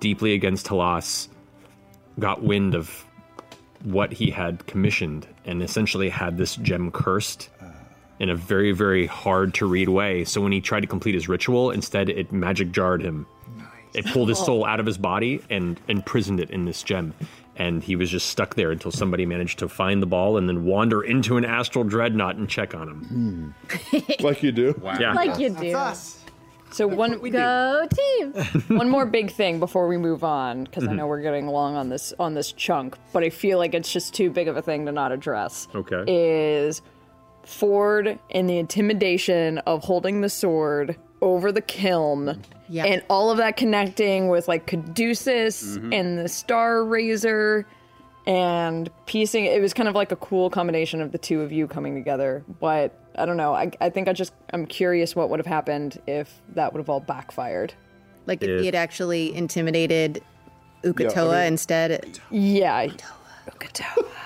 deeply 0.00 0.34
against 0.34 0.66
Halas, 0.66 1.28
got 2.18 2.42
wind 2.42 2.74
of 2.74 3.04
what 3.82 4.12
he 4.12 4.30
had 4.30 4.66
commissioned 4.66 5.26
and 5.44 5.62
essentially 5.62 6.08
had 6.08 6.36
this 6.36 6.56
gem 6.56 6.90
cursed 6.90 7.48
in 8.18 8.30
a 8.30 8.34
very, 8.34 8.72
very 8.72 9.06
hard 9.06 9.54
to 9.54 9.66
read 9.66 9.88
way. 9.88 10.24
So 10.24 10.40
when 10.40 10.52
he 10.52 10.60
tried 10.60 10.80
to 10.80 10.86
complete 10.86 11.14
his 11.14 11.28
ritual, 11.28 11.70
instead 11.70 12.08
it 12.08 12.32
magic 12.32 12.72
jarred 12.72 13.02
him. 13.02 13.26
It 13.94 14.04
pulled 14.06 14.28
his 14.28 14.38
soul 14.38 14.66
out 14.66 14.80
of 14.80 14.86
his 14.86 14.98
body 14.98 15.40
and 15.48 15.80
imprisoned 15.88 16.40
it 16.40 16.50
in 16.50 16.64
this 16.64 16.82
gem. 16.82 17.14
And 17.56 17.82
he 17.82 17.96
was 17.96 18.10
just 18.10 18.28
stuck 18.28 18.54
there 18.54 18.70
until 18.70 18.92
somebody 18.92 19.26
managed 19.26 19.58
to 19.60 19.68
find 19.68 20.00
the 20.00 20.06
ball 20.06 20.36
and 20.36 20.48
then 20.48 20.64
wander 20.64 21.02
into 21.02 21.36
an 21.36 21.44
astral 21.44 21.84
dreadnought 21.84 22.36
and 22.36 22.48
check 22.48 22.74
on 22.74 22.88
him. 22.88 23.54
Hmm. 23.90 23.98
like 24.20 24.42
you 24.42 24.52
do. 24.52 24.80
Yeah. 25.00 25.14
Like 25.14 25.38
you 25.38 25.50
do. 25.50 25.72
So 26.70 26.86
one 26.86 27.18
go 27.30 27.86
team. 27.90 28.32
one 28.78 28.88
more 28.88 29.06
big 29.06 29.30
thing 29.30 29.58
before 29.58 29.88
we 29.88 29.96
move 29.96 30.22
on, 30.22 30.64
because 30.64 30.84
I 30.84 30.88
Mhm. 30.88 30.96
know 30.96 31.06
we're 31.06 31.22
getting 31.22 31.46
long 31.48 31.74
on 31.76 31.88
this 31.88 32.12
on 32.18 32.34
this 32.34 32.52
chunk, 32.52 32.96
but 33.12 33.22
I 33.24 33.30
feel 33.30 33.58
like 33.58 33.74
it's 33.74 33.92
just 33.92 34.14
too 34.14 34.30
big 34.30 34.48
of 34.48 34.56
a 34.56 34.62
thing 34.62 34.86
to 34.86 34.92
not 34.92 35.10
address. 35.12 35.66
Okay. 35.74 36.04
Is 36.06 36.82
Fjord 37.44 38.18
and 38.30 38.48
the 38.48 38.58
intimidation 38.58 39.58
of 39.58 39.82
holding 39.84 40.20
the 40.20 40.28
sword 40.28 40.96
over 41.22 41.50
the 41.50 41.62
kiln, 41.62 42.40
and 42.72 43.02
all 43.08 43.30
of 43.30 43.38
that 43.38 43.56
connecting 43.56 44.28
with 44.28 44.46
like 44.48 44.66
Caduceus 44.66 45.78
Mhm. 45.78 45.94
and 45.94 46.18
the 46.18 46.28
Star 46.28 46.84
Razor, 46.84 47.66
and 48.26 48.90
piecing. 49.06 49.46
It 49.46 49.62
was 49.62 49.72
kind 49.72 49.88
of 49.88 49.94
like 49.94 50.12
a 50.12 50.16
cool 50.16 50.50
combination 50.50 51.00
of 51.00 51.12
the 51.12 51.18
two 51.18 51.40
of 51.40 51.50
you 51.50 51.66
coming 51.66 51.94
together. 51.94 52.44
But 52.60 52.92
I 53.18 53.26
don't 53.26 53.36
know. 53.36 53.54
I, 53.54 53.70
I 53.80 53.90
think 53.90 54.08
I 54.08 54.12
just 54.12 54.32
I'm 54.52 54.66
curious 54.66 55.14
what 55.16 55.28
would 55.30 55.38
have 55.40 55.46
happened 55.46 56.00
if 56.06 56.40
that 56.54 56.72
would 56.72 56.78
have 56.80 56.88
all 56.88 57.00
backfired. 57.00 57.74
Like 58.26 58.42
if 58.42 58.60
he 58.60 58.66
had 58.66 58.74
actually 58.74 59.34
intimidated 59.34 60.22
Uk'otoa 60.84 61.38
mean- 61.44 61.46
instead. 61.52 62.20
Yeah. 62.30 62.88
Uk'otoa. 63.50 64.06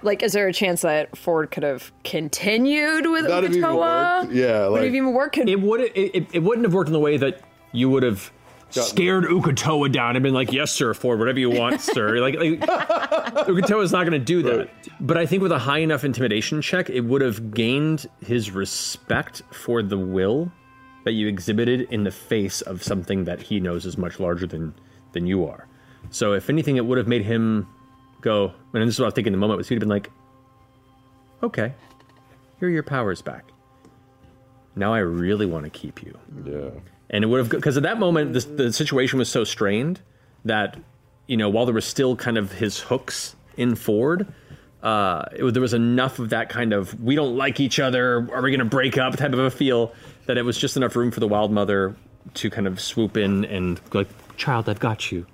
Like, 0.00 0.22
is 0.22 0.32
there 0.32 0.46
a 0.46 0.52
chance 0.52 0.82
that 0.82 1.18
Fjord 1.18 1.50
could 1.50 1.64
have 1.64 1.90
continued 2.04 3.10
with 3.10 3.26
That'd 3.26 3.50
even 3.50 3.62
Uk'otoa? 3.68 4.26
work. 4.26 4.32
Yeah, 4.32 4.68
would 4.68 4.84
have 4.84 4.94
even 4.94 5.12
worked. 5.12 5.38
It 5.38 5.60
would. 5.60 5.80
It, 5.80 5.96
it, 5.96 6.26
it 6.34 6.38
wouldn't 6.44 6.64
have 6.64 6.72
worked 6.72 6.86
in 6.86 6.92
the 6.92 7.00
way 7.00 7.16
that 7.16 7.40
you 7.72 7.90
would 7.90 8.04
have 8.04 8.30
scared 8.70 9.24
Uk'otoa 9.24 9.90
down 9.92 10.16
and 10.16 10.22
been 10.22 10.34
like, 10.34 10.52
"Yes, 10.52 10.70
sir, 10.70 10.94
Fjord, 10.94 11.18
whatever 11.18 11.38
you 11.38 11.50
want, 11.50 11.80
sir." 11.80 12.18
Like, 12.28 12.36
like 12.36 12.60
Uk'otoa's 12.60 13.92
not 13.92 14.00
going 14.06 14.12
to 14.12 14.18
do 14.18 14.42
that. 14.42 14.70
But 15.00 15.16
I 15.16 15.26
think 15.26 15.42
with 15.42 15.52
a 15.52 15.58
high 15.58 15.78
enough 15.78 16.04
intimidation 16.04 16.60
check, 16.60 16.90
it 16.90 17.02
would 17.02 17.22
have 17.22 17.52
gained 17.52 18.06
his 18.20 18.50
respect 18.50 19.42
for 19.52 19.82
the 19.82 19.98
will 19.98 20.50
that 21.04 21.12
you 21.12 21.28
exhibited 21.28 21.82
in 21.90 22.04
the 22.04 22.10
face 22.10 22.60
of 22.62 22.82
something 22.82 23.24
that 23.24 23.40
he 23.40 23.60
knows 23.60 23.86
is 23.86 23.96
much 23.96 24.20
larger 24.20 24.46
than 24.46 24.74
than 25.12 25.26
you 25.26 25.46
are. 25.46 25.66
So, 26.10 26.32
if 26.32 26.50
anything, 26.50 26.76
it 26.76 26.84
would 26.86 26.98
have 26.98 27.08
made 27.08 27.22
him 27.22 27.66
go. 28.20 28.52
And 28.74 28.86
this 28.86 28.94
is 28.94 29.00
what 29.00 29.06
I 29.06 29.08
was 29.08 29.14
thinking 29.14 29.32
in 29.32 29.38
the 29.38 29.40
moment. 29.40 29.58
Was 29.58 29.68
he'd 29.68 29.76
have 29.76 29.80
been 29.80 29.88
like, 29.88 30.10
"Okay, 31.42 31.72
here 32.58 32.68
are 32.68 32.72
your 32.72 32.82
powers 32.82 33.22
back." 33.22 33.44
now 34.78 34.94
I 34.94 35.00
really 35.00 35.46
want 35.46 35.64
to 35.64 35.70
keep 35.70 36.02
you. 36.02 36.16
Yeah. 36.44 36.70
And 37.10 37.24
it 37.24 37.26
would 37.26 37.38
have, 37.38 37.48
because 37.48 37.76
at 37.76 37.82
that 37.84 37.98
moment, 37.98 38.32
this, 38.34 38.44
the 38.44 38.72
situation 38.72 39.18
was 39.18 39.30
so 39.30 39.44
strained 39.44 40.00
that, 40.44 40.76
you 41.26 41.36
know, 41.36 41.48
while 41.48 41.64
there 41.64 41.74
was 41.74 41.84
still 41.84 42.16
kind 42.16 42.36
of 42.36 42.52
his 42.52 42.80
hooks 42.80 43.34
in 43.56 43.74
Fjord, 43.76 44.26
uh, 44.82 45.24
it, 45.32 45.54
there 45.54 45.62
was 45.62 45.74
enough 45.74 46.18
of 46.18 46.30
that 46.30 46.48
kind 46.48 46.72
of, 46.72 47.00
we 47.00 47.14
don't 47.14 47.36
like 47.36 47.60
each 47.60 47.80
other, 47.80 48.28
are 48.32 48.42
we 48.42 48.50
going 48.50 48.58
to 48.58 48.64
break 48.64 48.98
up? 48.98 49.16
type 49.16 49.32
of 49.32 49.38
a 49.38 49.50
feel 49.50 49.92
that 50.26 50.36
it 50.36 50.42
was 50.42 50.58
just 50.58 50.76
enough 50.76 50.94
room 50.94 51.10
for 51.10 51.20
the 51.20 51.28
wild 51.28 51.50
mother 51.50 51.96
to 52.34 52.50
kind 52.50 52.66
of 52.66 52.80
swoop 52.80 53.16
in 53.16 53.44
and 53.46 53.80
go 53.90 54.00
like, 54.00 54.36
child, 54.36 54.68
I've 54.68 54.78
got 54.78 55.10
you. 55.10 55.26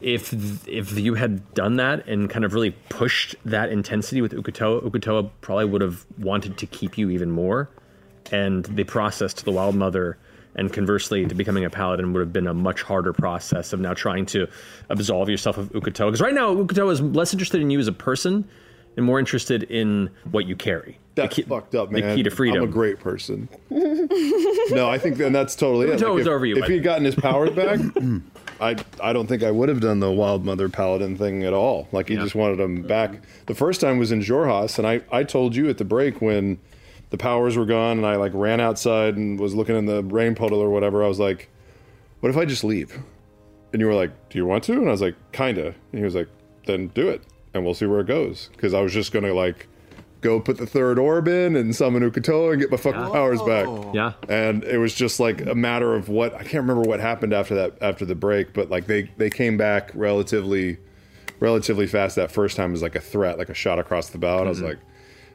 If 0.00 0.34
if 0.68 0.98
you 0.98 1.14
had 1.14 1.54
done 1.54 1.76
that 1.76 2.06
and 2.06 2.28
kind 2.28 2.44
of 2.44 2.52
really 2.52 2.72
pushed 2.90 3.36
that 3.46 3.70
intensity 3.70 4.20
with 4.20 4.32
Uk'otoa, 4.32 4.82
Uk'otoa 4.82 5.30
probably 5.40 5.64
would 5.64 5.80
have 5.80 6.04
wanted 6.18 6.58
to 6.58 6.66
keep 6.66 6.98
you 6.98 7.08
even 7.08 7.30
more. 7.30 7.70
And 8.30 8.66
the 8.66 8.84
process 8.84 9.32
to 9.34 9.44
the 9.44 9.50
wild 9.50 9.74
mother 9.74 10.18
and 10.56 10.72
conversely 10.72 11.26
to 11.26 11.34
becoming 11.34 11.64
a 11.64 11.70
paladin 11.70 12.12
would 12.12 12.20
have 12.20 12.32
been 12.32 12.46
a 12.46 12.54
much 12.54 12.82
harder 12.82 13.12
process 13.12 13.72
of 13.72 13.80
now 13.80 13.94
trying 13.94 14.26
to 14.26 14.46
absolve 14.88 15.28
yourself 15.28 15.58
of 15.58 15.70
Uk'otoa. 15.72 16.06
Because 16.06 16.20
right 16.20 16.34
now 16.34 16.54
Uk'otoa 16.54 16.92
is 16.92 17.00
less 17.00 17.32
interested 17.32 17.60
in 17.60 17.70
you 17.70 17.78
as 17.78 17.88
a 17.88 17.92
person 17.92 18.48
and 18.96 19.04
more 19.04 19.18
interested 19.18 19.64
in 19.64 20.10
what 20.30 20.46
you 20.46 20.54
carry. 20.54 20.98
That's 21.16 21.38
fucked 21.42 21.74
up, 21.74 21.90
man. 21.90 22.08
The 22.08 22.16
key 22.16 22.22
to 22.24 22.30
freedom. 22.30 22.62
I'm 22.62 22.68
a 22.68 22.72
great 22.72 22.98
person. 22.98 23.48
no, 23.70 24.88
I 24.88 24.98
think 24.98 25.20
and 25.20 25.34
that's 25.34 25.54
totally 25.54 25.88
it. 25.88 26.00
Uk'otoa's 26.00 26.22
if, 26.22 26.28
over 26.28 26.46
you, 26.46 26.56
If 26.56 26.66
he 26.66 26.74
had 26.74 26.82
gotten 26.82 27.04
his 27.04 27.14
powers 27.14 27.50
back, 27.50 27.80
I 28.60 28.76
I 29.00 29.12
don't 29.12 29.26
think 29.26 29.42
I 29.42 29.50
would 29.50 29.68
have 29.68 29.80
done 29.80 30.00
the 30.00 30.10
wild 30.10 30.44
mother 30.44 30.68
paladin 30.68 31.16
thing 31.16 31.44
at 31.44 31.52
all. 31.52 31.88
Like 31.92 32.08
he 32.08 32.16
just 32.16 32.34
wanted 32.34 32.60
him 32.60 32.82
back. 32.82 33.22
The 33.46 33.54
first 33.54 33.80
time 33.80 33.98
was 33.98 34.12
in 34.12 34.20
Xhorhas, 34.20 34.78
and 34.78 34.86
I 34.86 35.02
I 35.12 35.22
told 35.24 35.54
you 35.54 35.68
at 35.68 35.78
the 35.78 35.84
break 35.84 36.20
when 36.20 36.58
the 37.14 37.22
powers 37.22 37.56
were 37.56 37.64
gone, 37.64 37.98
and 37.98 38.06
I 38.06 38.16
like 38.16 38.32
ran 38.34 38.58
outside 38.60 39.16
and 39.16 39.38
was 39.38 39.54
looking 39.54 39.76
in 39.76 39.86
the 39.86 40.02
rain 40.02 40.34
puddle 40.34 40.58
or 40.60 40.68
whatever. 40.68 41.04
I 41.04 41.06
was 41.06 41.20
like, 41.20 41.48
what 42.18 42.28
if 42.30 42.36
I 42.36 42.44
just 42.44 42.64
leave? 42.64 42.98
And 43.72 43.80
you 43.80 43.86
were 43.86 43.94
like, 43.94 44.10
do 44.30 44.38
you 44.38 44.46
want 44.46 44.64
to? 44.64 44.72
And 44.72 44.88
I 44.88 44.90
was 44.90 45.00
like, 45.00 45.14
kinda. 45.30 45.66
And 45.66 45.98
he 45.98 46.02
was 46.02 46.16
like, 46.16 46.28
then 46.66 46.88
do 46.88 47.08
it, 47.08 47.22
and 47.54 47.64
we'll 47.64 47.74
see 47.74 47.86
where 47.86 48.00
it 48.00 48.08
goes. 48.08 48.50
Because 48.52 48.74
I 48.74 48.80
was 48.80 48.92
just 48.92 49.12
gonna 49.12 49.32
like 49.32 49.68
go 50.22 50.40
put 50.40 50.56
the 50.56 50.66
third 50.66 50.98
orb 50.98 51.28
in 51.28 51.54
and 51.54 51.76
summon 51.76 52.02
Uk'otoa 52.10 52.52
and 52.54 52.60
get 52.60 52.70
my 52.72 52.78
fucking 52.78 53.12
powers 53.12 53.40
back. 53.42 53.68
Yeah. 53.94 54.14
And 54.28 54.64
it 54.64 54.78
was 54.78 54.92
just 54.92 55.20
like 55.20 55.46
a 55.46 55.54
matter 55.54 55.94
of 55.94 56.08
what 56.08 56.34
I 56.34 56.38
can't 56.42 56.66
remember 56.66 56.80
what 56.82 56.98
happened 56.98 57.32
after 57.32 57.54
that 57.54 57.76
after 57.80 58.04
the 58.04 58.16
break, 58.16 58.52
but 58.54 58.70
like 58.70 58.86
they 58.88 59.08
they 59.18 59.30
came 59.30 59.56
back 59.56 59.92
relatively 59.94 60.78
relatively 61.38 61.86
fast 61.86 62.16
that 62.16 62.32
first 62.32 62.56
time 62.56 62.72
as 62.72 62.82
like 62.82 62.96
a 62.96 63.00
threat, 63.00 63.38
like 63.38 63.50
a 63.50 63.54
shot 63.54 63.78
across 63.78 64.08
the 64.10 64.18
bow. 64.18 64.38
And 64.38 64.46
I 64.46 64.48
was 64.48 64.60
Mhm. 64.60 64.68
like, 64.70 64.78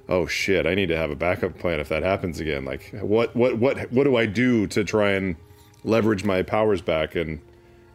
oh 0.10 0.26
shit, 0.26 0.66
I 0.66 0.76
need 0.76 0.88
to 0.88 0.98
have 0.98 1.12
a 1.12 1.16
backup 1.16 1.58
plan 1.58 1.80
if 1.80 1.88
that 1.90 2.04
happens 2.04 2.40
again. 2.40 2.66
Like 2.66 2.94
what 3.00 3.36
what 3.36 3.58
what 3.58 3.92
what 3.92 4.04
do 4.04 4.18
I 4.18 4.26
do 4.26 4.68
to 4.68 4.84
try 4.84 5.12
and 5.12 5.36
leverage 5.84 6.26
my 6.26 6.42
powers 6.42 6.82
back? 6.82 7.16
And 7.16 7.40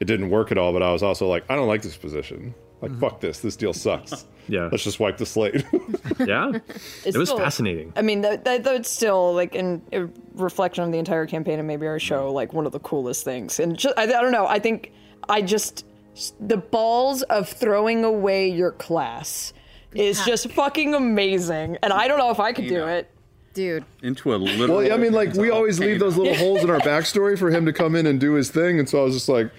it 0.01 0.07
didn't 0.07 0.31
work 0.31 0.51
at 0.51 0.59
all, 0.59 0.73
but 0.73 0.83
I 0.83 0.93
was 0.93 1.02
also 1.02 1.28
like, 1.28 1.44
I 1.51 1.57
don't 1.57 1.68
like 1.68 1.83
this 1.83 1.97
position. 1.97 2.55
Like 2.81 2.93
mm-hmm. 2.93 3.01
fuck 3.01 3.20
this. 3.20 3.41
This 3.41 3.57
deal 3.57 3.73
sucks. 3.73 4.26
Yeah. 4.49 4.68
Let's 4.70 4.84
just 4.84 5.01
wipe 5.01 5.17
the 5.17 5.26
slate. 5.26 5.55
yeah. 6.20 6.52
It's 6.52 7.07
it 7.07 7.17
was 7.17 7.28
still- 7.28 7.39
fascinating. 7.39 7.93
I 7.97 8.02
mean, 8.02 8.20
that, 8.23 8.44
that 8.44 8.65
that's 8.65 8.91
still 8.91 9.34
like 9.34 9.55
in 9.55 9.83
a 9.93 10.09
reflection 10.34 10.84
of 10.84 10.93
the 10.93 10.99
entire 10.99 11.26
campaign 11.26 11.59
and 11.59 11.67
maybe 11.67 11.86
our 11.86 11.99
show, 11.99 12.31
mm. 12.31 12.34
like 12.34 12.52
one 12.52 12.67
of 12.67 12.73
the 12.73 12.81
coolest 12.81 13.25
things. 13.25 13.59
And 13.59 13.76
just, 13.76 13.97
I, 13.97 14.02
I 14.02 14.07
don't 14.07 14.33
know. 14.33 14.47
I 14.47 14.59
think 14.59 14.93
I 15.28 15.43
just 15.43 15.84
the 16.39 16.59
balls 16.59 17.23
of 17.23 17.49
throwing 17.49 18.05
away 18.05 18.49
your 18.49 18.73
class 18.73 19.52
is 19.95 20.25
just 20.25 20.51
fucking 20.53 20.95
amazing. 20.95 21.79
And 21.83 21.93
I 21.93 22.09
don't 22.09 22.19
know 22.19 22.31
if 22.31 22.41
I 22.41 22.53
could 22.53 22.69
do 22.69 22.87
it, 22.87 23.11
dude. 23.55 23.85
Into 24.03 24.35
a 24.35 24.37
little. 24.37 24.77
Well, 24.77 24.93
I 24.93 24.97
mean, 24.97 25.13
like 25.13 25.35
we 25.35 25.51
always 25.51 25.79
leave 25.81 26.01
those 26.01 26.17
little 26.17 26.35
holes 26.35 26.63
in 26.63 26.71
our 26.71 26.81
backstory 26.81 27.39
for 27.39 27.51
him 27.51 27.67
to 27.67 27.73
come 27.73 27.95
in 27.97 28.07
and 28.07 28.21
do 28.21 28.33
his 28.35 28.51
thing, 28.51 28.79
and 28.79 28.89
so 28.89 29.01
I 29.01 29.05
was 29.05 29.15
just 29.15 29.29
like, 29.29 29.51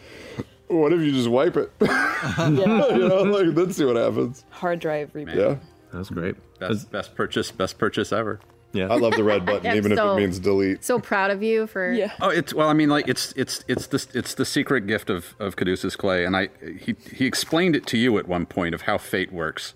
"What 0.68 0.94
if 0.94 1.02
you 1.02 1.12
just 1.12 1.30
wipe 1.30 1.58
it? 1.58 1.72
Yeah. 2.26 2.48
you 2.50 3.08
know, 3.08 3.24
like 3.24 3.56
let's 3.56 3.78
see 3.78 3.86
what 3.86 3.96
happens." 3.96 4.44
Hard 4.50 4.80
drive 4.80 5.14
reboot. 5.14 5.36
Yeah, 5.36 5.56
that's 5.94 6.10
great. 6.10 6.36
Best, 6.60 6.92
best 6.92 7.16
purchase, 7.16 7.52
best 7.52 7.78
purchase 7.78 8.12
ever. 8.12 8.40
Yeah, 8.74 8.88
I 8.92 8.98
love 8.98 9.14
the 9.14 9.24
red 9.24 9.46
button, 9.46 9.68
I'm 9.72 9.78
even 9.78 9.92
if 9.94 10.00
it 10.00 10.16
means 10.16 10.38
delete. 10.40 10.84
So 10.84 11.00
proud 11.00 11.32
of 11.32 11.42
you 11.42 11.66
for 11.68 11.92
yeah. 11.94 12.12
Oh, 12.20 12.30
it's 12.30 12.54
well. 12.54 12.68
I 12.68 12.74
mean, 12.74 12.90
like 12.90 13.08
it's 13.08 13.32
it's 13.38 13.64
it's 13.68 13.88
the 13.88 14.06
it's 14.14 14.34
the 14.34 14.44
secret 14.46 14.86
gift 14.86 15.10
of 15.10 15.34
of 15.40 15.56
Caduceus 15.56 15.96
clay, 15.96 16.26
and 16.26 16.36
I 16.36 16.50
he 16.80 16.96
he 17.14 17.26
explained 17.26 17.76
it 17.76 17.86
to 17.88 17.98
you 17.98 18.18
at 18.18 18.28
one 18.28 18.46
point 18.46 18.76
of 18.76 18.82
how 18.82 18.98
fate 18.98 19.32
works, 19.32 19.76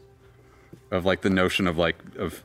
of 0.91 1.05
like 1.05 1.21
the 1.21 1.29
notion 1.29 1.67
of 1.67 1.77
like 1.77 1.97
of 2.17 2.43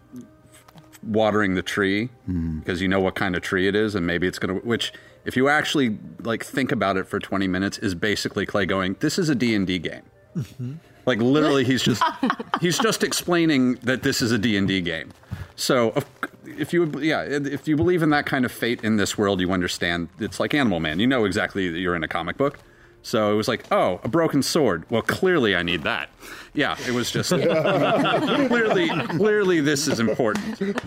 watering 1.02 1.54
the 1.54 1.62
tree 1.62 2.06
hmm. 2.26 2.58
because 2.60 2.80
you 2.80 2.88
know 2.88 3.00
what 3.00 3.14
kind 3.14 3.36
of 3.36 3.42
tree 3.42 3.68
it 3.68 3.74
is, 3.74 3.94
and 3.94 4.06
maybe 4.06 4.26
it's 4.26 4.38
gonna. 4.38 4.54
Which, 4.54 4.92
if 5.24 5.36
you 5.36 5.48
actually 5.48 5.98
like 6.20 6.44
think 6.44 6.72
about 6.72 6.96
it 6.96 7.06
for 7.06 7.18
twenty 7.18 7.48
minutes, 7.48 7.78
is 7.78 7.94
basically 7.94 8.46
Clay 8.46 8.66
going, 8.66 8.96
"This 9.00 9.18
is 9.18 9.28
a 9.28 9.34
D 9.34 9.54
and 9.54 9.66
D 9.66 9.78
game." 9.78 10.02
Mm-hmm. 10.36 10.74
Like 11.06 11.18
literally, 11.18 11.64
he's 11.64 11.82
just 11.82 12.02
he's 12.60 12.78
just 12.78 13.02
explaining 13.02 13.74
that 13.76 14.02
this 14.02 14.22
is 14.22 14.32
a 14.32 14.38
D 14.38 14.56
and 14.56 14.66
D 14.66 14.80
game. 14.80 15.10
So 15.56 15.90
of- 15.90 16.06
if 16.44 16.72
you 16.72 16.90
yeah 17.00 17.22
if 17.22 17.66
you 17.66 17.76
believe 17.76 18.02
in 18.02 18.10
that 18.10 18.26
kind 18.26 18.44
of 18.44 18.52
fate 18.52 18.82
in 18.84 18.96
this 18.96 19.18
world, 19.18 19.40
you 19.40 19.50
understand 19.50 20.08
it's 20.18 20.40
like 20.40 20.54
Animal 20.54 20.80
Man. 20.80 21.00
You 21.00 21.06
know 21.06 21.24
exactly 21.24 21.68
that 21.70 21.78
you're 21.78 21.96
in 21.96 22.04
a 22.04 22.08
comic 22.08 22.36
book. 22.36 22.58
So 23.06 23.30
it 23.30 23.36
was 23.36 23.48
like, 23.48 23.64
oh, 23.70 24.00
a 24.02 24.08
broken 24.08 24.42
sword. 24.42 24.84
Well, 24.88 25.02
clearly 25.02 25.54
I 25.54 25.62
need 25.62 25.82
that. 25.82 26.08
Yeah, 26.54 26.74
it 26.88 26.92
was 26.92 27.10
just 27.10 27.28
clearly, 28.48 28.88
clearly 28.88 29.60
this 29.60 29.86
is 29.86 30.00
important. 30.00 30.80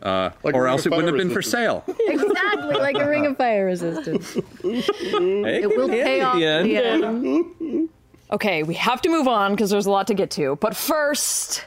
Uh, 0.00 0.30
Like 0.44 0.54
or 0.54 0.68
else 0.68 0.86
it 0.86 0.90
wouldn't 0.90 1.08
fire 1.08 1.18
have 1.18 1.26
been 1.28 1.34
for 1.34 1.42
sale. 1.42 1.82
exactly 1.88 2.74
like 2.76 2.96
a 2.96 3.08
ring 3.08 3.26
of 3.26 3.36
fire 3.36 3.64
resistance. 3.66 4.36
It 4.62 5.68
will 5.76 5.88
pay 5.88 6.20
off 6.20 6.36
in 6.36 6.62
the 6.68 6.76
end. 6.76 7.88
Okay, 8.30 8.62
we 8.62 8.74
have 8.74 9.02
to 9.02 9.08
move 9.08 9.26
on 9.26 9.52
because 9.52 9.70
there's 9.70 9.86
a 9.86 9.90
lot 9.90 10.06
to 10.06 10.14
get 10.14 10.30
to. 10.32 10.56
But 10.56 10.76
first, 10.76 11.64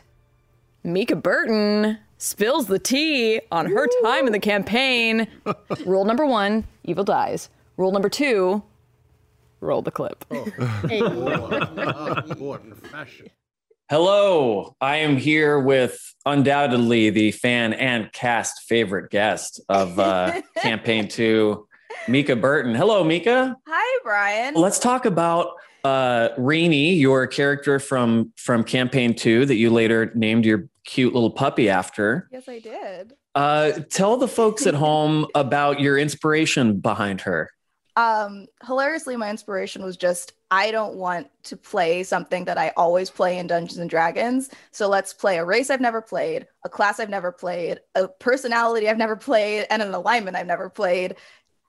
Mica 0.85 1.15
Burton 1.17 1.97
spills 2.17 2.67
the 2.67 2.79
tea 2.79 3.41
on 3.51 3.65
her 3.65 3.87
time 4.03 4.25
in 4.25 4.31
the 4.33 4.39
campaign. 4.39 5.27
Rule 5.85 6.05
number 6.05 6.25
one 6.25 6.63
evil 6.85 7.03
dies. 7.03 7.49
Rule 7.75 7.91
number 7.91 8.07
two 8.09 8.63
roll 9.59 9.81
the 9.81 9.91
clip. 9.91 10.25
Hello, 13.89 14.75
I 14.81 14.97
am 14.97 15.15
here 15.15 15.59
with 15.59 16.13
undoubtedly 16.25 17.09
the 17.09 17.31
fan 17.31 17.71
and 17.73 18.11
cast 18.11 18.63
favorite 18.67 19.09
guest 19.09 19.61
of 19.69 19.97
uh, 19.97 20.41
campaign 20.57 21.07
two, 21.07 21.67
Mica 22.07 22.35
Burton. 22.35 22.75
Hello, 22.75 23.03
Mica. 23.03 23.55
Hi, 23.65 23.99
Brian. 24.03 24.55
Let's 24.55 24.77
talk 24.77 25.05
about 25.05 25.53
uh, 25.85 26.29
Reani, 26.37 26.99
your 26.99 27.27
character 27.27 27.79
from 27.79 28.33
from 28.35 28.65
campaign 28.65 29.13
two 29.13 29.45
that 29.45 29.55
you 29.55 29.69
later 29.69 30.11
named 30.15 30.45
your 30.45 30.67
cute 30.83 31.13
little 31.13 31.31
puppy 31.31 31.69
after. 31.69 32.27
Yes, 32.31 32.49
I 32.49 32.59
did. 32.59 33.13
Uh, 33.35 33.71
tell 33.89 34.17
the 34.17 34.27
folks 34.27 34.67
at 34.67 34.73
home 34.73 35.27
about 35.35 35.79
your 35.79 35.97
inspiration 35.97 36.79
behind 36.79 37.21
her. 37.21 37.51
Um, 37.97 38.45
hilariously, 38.63 39.17
my 39.17 39.31
inspiration 39.31 39.83
was 39.83 39.97
just 39.97 40.33
I 40.51 40.69
don't 40.69 40.95
want 40.95 41.29
to 41.45 41.57
play 41.57 42.03
something 42.03 42.45
that 42.45 42.57
I 42.57 42.71
always 42.77 43.09
play 43.09 43.39
in 43.39 43.47
Dungeons 43.47 43.79
and 43.79 43.89
Dragons. 43.89 44.51
So 44.71 44.87
let's 44.87 45.13
play 45.13 45.39
a 45.39 45.43
race 45.43 45.71
I've 45.71 45.81
never 45.81 46.01
played, 46.01 46.45
a 46.63 46.69
class 46.69 46.99
I've 46.99 47.09
never 47.09 47.31
played, 47.31 47.79
a 47.95 48.07
personality 48.07 48.87
I've 48.87 48.99
never 48.99 49.15
played, 49.15 49.65
and 49.71 49.81
an 49.81 49.95
alignment 49.95 50.37
I've 50.37 50.45
never 50.45 50.69
played, 50.69 51.15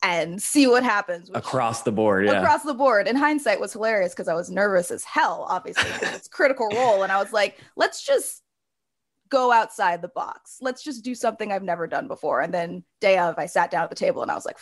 and 0.03 0.41
see 0.41 0.67
what 0.67 0.85
happens. 0.85 1.31
Across 1.33 1.83
the 1.83 1.93
board, 1.93 2.27
yeah. 2.27 2.43
across 2.43 2.63
the 2.63 2.75
board. 2.75 3.09
In 3.09 3.17
hindsight, 3.17 3.59
was 3.59 3.73
hilarious 3.73 4.13
because 4.13 4.29
I 4.29 4.35
was 4.35 4.51
nervous 4.51 4.91
as 4.91 5.05
hell, 5.05 5.47
obviously, 5.49 5.91
because 5.95 6.15
it's 6.15 6.29
critical 6.29 6.69
role, 6.69 7.05
and 7.05 7.11
I 7.11 7.23
was 7.23 7.33
like, 7.33 7.59
let's 7.75 8.05
just 8.05 8.43
go 9.31 9.51
outside 9.51 10.03
the 10.03 10.09
box. 10.09 10.59
Let's 10.61 10.83
just 10.83 11.03
do 11.05 11.15
something 11.15 11.53
I've 11.53 11.63
never 11.63 11.87
done 11.87 12.07
before. 12.07 12.41
And 12.43 12.53
then 12.53 12.85
day 13.01 13.19
of, 13.19 13.39
I 13.39 13.47
sat 13.47 13.71
down 13.71 13.85
at 13.85 13.91
the 13.91 13.97
table 13.97 14.23
and 14.23 14.31
I 14.31 14.35
was 14.35 14.47
like, 14.47 14.59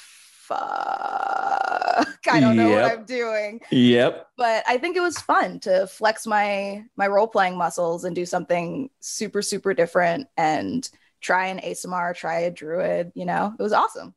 fuck, 0.47 2.18
I 2.31 2.41
don't 2.41 2.57
know 2.57 2.70
what 2.70 2.84
I'm 2.84 3.05
doing. 3.05 3.60
Yep. 3.70 4.28
But 4.36 4.65
I 4.68 4.78
think 4.78 4.97
it 4.97 5.00
was 5.00 5.18
fun 5.18 5.60
to 5.60 5.86
flex 5.86 6.26
my 6.26 6.84
my 6.97 7.07
role 7.07 7.28
playing 7.28 7.57
muscles 7.57 8.05
and 8.05 8.15
do 8.15 8.26
something 8.26 8.91
super 9.00 9.42
super 9.42 9.75
different 9.75 10.28
and 10.36 10.89
try 11.20 11.47
an 11.47 11.58
ASMR, 11.58 12.15
try 12.15 12.41
a 12.41 12.50
druid. 12.50 13.12
You 13.15 13.25
know, 13.25 13.55
it 13.58 13.62
was 13.62 13.73
awesome. 13.73 14.15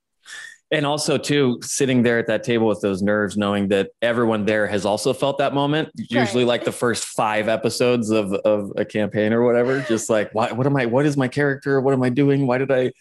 And 0.71 0.85
also, 0.85 1.17
too, 1.17 1.57
sitting 1.63 2.03
there 2.03 2.19
at 2.19 2.27
that 2.27 2.43
table 2.43 2.67
with 2.67 2.79
those 2.79 3.01
nerves, 3.01 3.35
knowing 3.35 3.69
that 3.69 3.89
everyone 4.03 4.45
there 4.45 4.67
has 4.67 4.85
also 4.85 5.13
felt 5.13 5.39
that 5.39 5.51
moment. 5.55 5.89
Usually, 5.95 6.45
like 6.45 6.63
the 6.63 6.71
first 6.71 7.05
five 7.05 7.47
episodes 7.47 8.11
of, 8.11 8.33
of 8.33 8.71
a 8.75 8.85
campaign 8.85 9.33
or 9.33 9.43
whatever, 9.43 9.81
just 9.87 10.11
like, 10.11 10.31
why, 10.35 10.51
what 10.51 10.67
am 10.67 10.75
I, 10.77 10.85
what 10.85 11.07
is 11.07 11.17
my 11.17 11.27
character? 11.27 11.81
What 11.81 11.95
am 11.95 12.03
I 12.03 12.09
doing? 12.09 12.45
Why 12.45 12.59
did 12.59 12.71
I, 12.71 12.91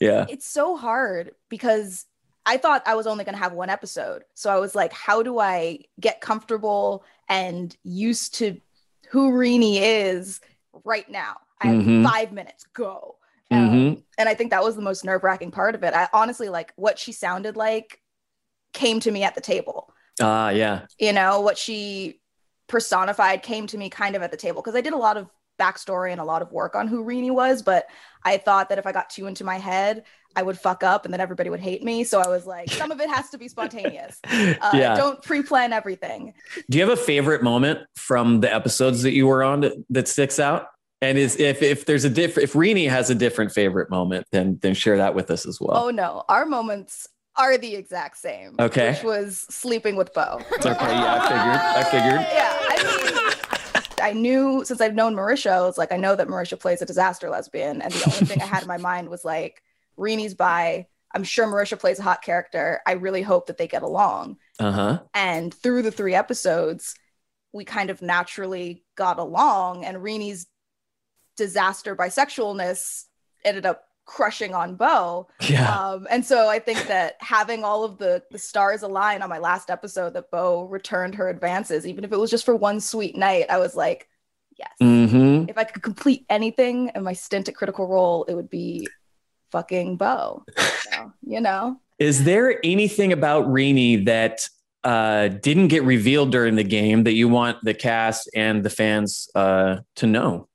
yeah. 0.00 0.24
It's 0.28 0.46
so 0.46 0.76
hard 0.76 1.32
because 1.50 2.06
I 2.48 2.56
thought 2.56 2.82
I 2.86 2.94
was 2.94 3.06
only 3.06 3.24
going 3.24 3.34
to 3.34 3.42
have 3.42 3.52
one 3.52 3.68
episode. 3.68 4.24
So 4.32 4.48
I 4.50 4.58
was 4.58 4.74
like, 4.74 4.90
how 4.94 5.22
do 5.22 5.38
I 5.38 5.80
get 6.00 6.22
comfortable 6.22 7.04
and 7.28 7.76
used 7.84 8.36
to 8.36 8.58
who 9.10 9.32
Reani 9.32 9.80
is 9.82 10.40
right 10.82 11.08
now? 11.10 11.36
I 11.60 11.66
have 11.66 11.82
Mhm. 11.82 12.04
five 12.04 12.32
minutes, 12.32 12.64
go. 12.72 13.16
Mhm. 13.52 14.02
And 14.16 14.28
I 14.30 14.34
think 14.34 14.50
that 14.50 14.62
was 14.64 14.76
the 14.76 14.82
most 14.82 15.04
nerve 15.04 15.24
wracking 15.24 15.50
part 15.50 15.74
of 15.74 15.82
it. 15.84 15.92
I 15.92 16.08
honestly 16.14 16.48
like 16.48 16.72
what 16.76 16.98
she 16.98 17.12
sounded 17.12 17.54
like 17.54 18.00
came 18.72 18.98
to 19.00 19.10
me 19.10 19.24
at 19.24 19.34
the 19.34 19.42
table. 19.42 19.92
Ah, 20.18 20.48
yeah. 20.48 20.86
You 20.98 21.12
know, 21.12 21.40
what 21.40 21.58
she 21.58 22.22
personified 22.66 23.42
came 23.42 23.66
to 23.66 23.76
me 23.76 23.90
kind 23.90 24.16
of 24.16 24.22
at 24.22 24.30
the 24.30 24.36
table 24.38 24.62
because 24.62 24.74
I 24.74 24.80
did 24.80 24.94
a 24.94 24.98
lot 24.98 25.18
of 25.18 25.28
backstory 25.58 26.12
and 26.12 26.20
a 26.20 26.24
lot 26.24 26.40
of 26.40 26.52
work 26.52 26.74
on 26.74 26.88
who 26.88 27.04
Reani 27.04 27.30
was, 27.30 27.62
but 27.62 27.86
I 28.22 28.38
thought 28.38 28.68
that 28.70 28.78
if 28.78 28.86
I 28.86 28.92
got 28.92 29.10
too 29.10 29.26
into 29.26 29.44
my 29.44 29.58
head, 29.58 30.04
I 30.36 30.42
would 30.42 30.58
fuck 30.58 30.82
up 30.84 31.04
and 31.04 31.12
then 31.12 31.20
everybody 31.20 31.50
would 31.50 31.60
hate 31.60 31.82
me. 31.82 32.04
So 32.04 32.20
I 32.20 32.28
was 32.28 32.46
like, 32.46 32.70
some 32.70 32.90
of 32.90 33.00
it 33.00 33.08
has 33.10 33.30
to 33.30 33.38
be 33.38 33.48
spontaneous. 33.48 34.20
Uh, 34.60 34.70
Yeah. 34.74 34.94
Don't 34.96 35.22
pre 35.22 35.42
plan 35.42 35.72
everything. 35.72 36.32
Do 36.70 36.78
you 36.78 36.84
have 36.88 36.96
a 36.96 37.00
favorite 37.00 37.42
moment 37.42 37.80
from 37.96 38.40
the 38.40 38.52
episodes 38.52 39.02
that 39.02 39.12
you 39.12 39.26
were 39.26 39.42
on 39.42 39.72
that, 39.90 40.08
sticks 40.08 40.38
out? 40.38 40.68
And 41.00 41.16
is 41.16 41.36
if 41.38 41.62
if 41.62 41.86
there's 41.86 42.04
a 42.04 42.10
diff 42.10 42.36
if 42.38 42.54
Reani 42.54 42.88
has 42.90 43.08
a 43.08 43.14
different 43.14 43.52
favorite 43.52 43.88
moment, 43.88 44.26
then 44.32 44.58
then 44.62 44.74
share 44.74 44.96
that 44.96 45.14
with 45.14 45.30
us 45.30 45.46
as 45.46 45.60
well. 45.60 45.76
Oh 45.76 45.90
no, 45.90 46.24
our 46.28 46.44
moments 46.44 47.06
are 47.36 47.56
the 47.56 47.76
exact 47.76 48.16
same. 48.16 48.56
Okay. 48.58 48.90
Which 48.94 49.04
was 49.04 49.46
sleeping 49.48 49.94
with 49.94 50.12
Beau. 50.12 50.40
Okay, 50.54 50.70
yeah, 50.70 51.14
I 51.14 51.28
figured. 51.28 51.60
I 51.76 51.82
figured. 51.84 52.26
yeah, 52.32 52.56
I 52.60 54.02
mean, 54.02 54.02
I 54.02 54.12
knew 54.12 54.64
since 54.64 54.80
I've 54.80 54.94
known 54.96 55.14
Marisha, 55.14 55.52
I 55.52 55.60
was 55.60 55.78
like, 55.78 55.92
I 55.92 55.96
know 55.96 56.16
that 56.16 56.26
Marisha 56.26 56.58
plays 56.58 56.82
a 56.82 56.86
disaster 56.86 57.30
lesbian, 57.30 57.80
and 57.80 57.92
the 57.92 58.04
only 58.12 58.26
thing 58.26 58.42
I 58.42 58.46
had 58.46 58.62
in 58.62 58.68
my 58.68 58.76
mind 58.78 59.08
was 59.08 59.24
like, 59.24 59.62
Reani's 59.98 60.34
by. 60.34 60.86
I'm 61.14 61.24
sure 61.24 61.46
Marisha 61.46 61.78
plays 61.78 61.98
a 61.98 62.02
hot 62.02 62.22
character. 62.22 62.80
I 62.86 62.92
really 62.92 63.22
hope 63.22 63.46
that 63.46 63.56
they 63.58 63.66
get 63.66 63.82
along. 63.82 64.36
Uh 64.58 64.72
huh. 64.72 65.00
And 65.14 65.52
through 65.52 65.82
the 65.82 65.90
three 65.90 66.14
episodes, 66.14 66.94
we 67.52 67.64
kind 67.64 67.90
of 67.90 68.02
naturally 68.02 68.84
got 68.96 69.18
along, 69.18 69.84
and 69.84 69.96
Reani's 69.98 70.46
disaster 71.36 71.96
bisexualness 71.96 73.04
ended 73.44 73.64
up 73.64 73.84
crushing 74.04 74.54
on 74.54 74.74
Beau. 74.74 75.28
Yeah. 75.48 75.74
Um, 75.74 76.06
and 76.10 76.24
so 76.24 76.48
I 76.48 76.58
think 76.58 76.86
that 76.88 77.16
having 77.20 77.64
all 77.64 77.84
of 77.84 77.98
the 77.98 78.22
the 78.30 78.38
stars 78.38 78.82
align 78.82 79.22
on 79.22 79.28
my 79.30 79.38
last 79.38 79.70
episode 79.70 80.14
that 80.14 80.30
Beau 80.30 80.64
returned 80.64 81.14
her 81.14 81.28
advances, 81.28 81.86
even 81.86 82.04
if 82.04 82.12
it 82.12 82.18
was 82.18 82.30
just 82.30 82.44
for 82.44 82.56
one 82.56 82.80
sweet 82.80 83.16
night, 83.16 83.46
I 83.50 83.58
was 83.58 83.74
like, 83.74 84.08
Mm-hmm. 84.82 85.48
if 85.48 85.56
I 85.56 85.64
could 85.64 85.82
complete 85.82 86.24
anything 86.28 86.90
in 86.94 87.04
my 87.04 87.12
stint 87.12 87.48
at 87.48 87.54
Critical 87.54 87.86
Role, 87.86 88.24
it 88.24 88.34
would 88.34 88.50
be 88.50 88.88
fucking 89.50 89.96
Beau. 89.96 90.44
So, 90.56 91.12
you 91.26 91.40
know. 91.40 91.80
Is 91.98 92.24
there 92.24 92.60
anything 92.64 93.12
about 93.12 93.46
Reani 93.46 94.04
that 94.06 94.48
uh, 94.84 95.28
didn't 95.28 95.68
get 95.68 95.82
revealed 95.82 96.30
during 96.30 96.54
the 96.54 96.64
game 96.64 97.04
that 97.04 97.14
you 97.14 97.28
want 97.28 97.58
the 97.62 97.74
cast 97.74 98.30
and 98.34 98.62
the 98.62 98.70
fans 98.70 99.28
uh, 99.34 99.78
to 99.96 100.06
know? 100.06 100.48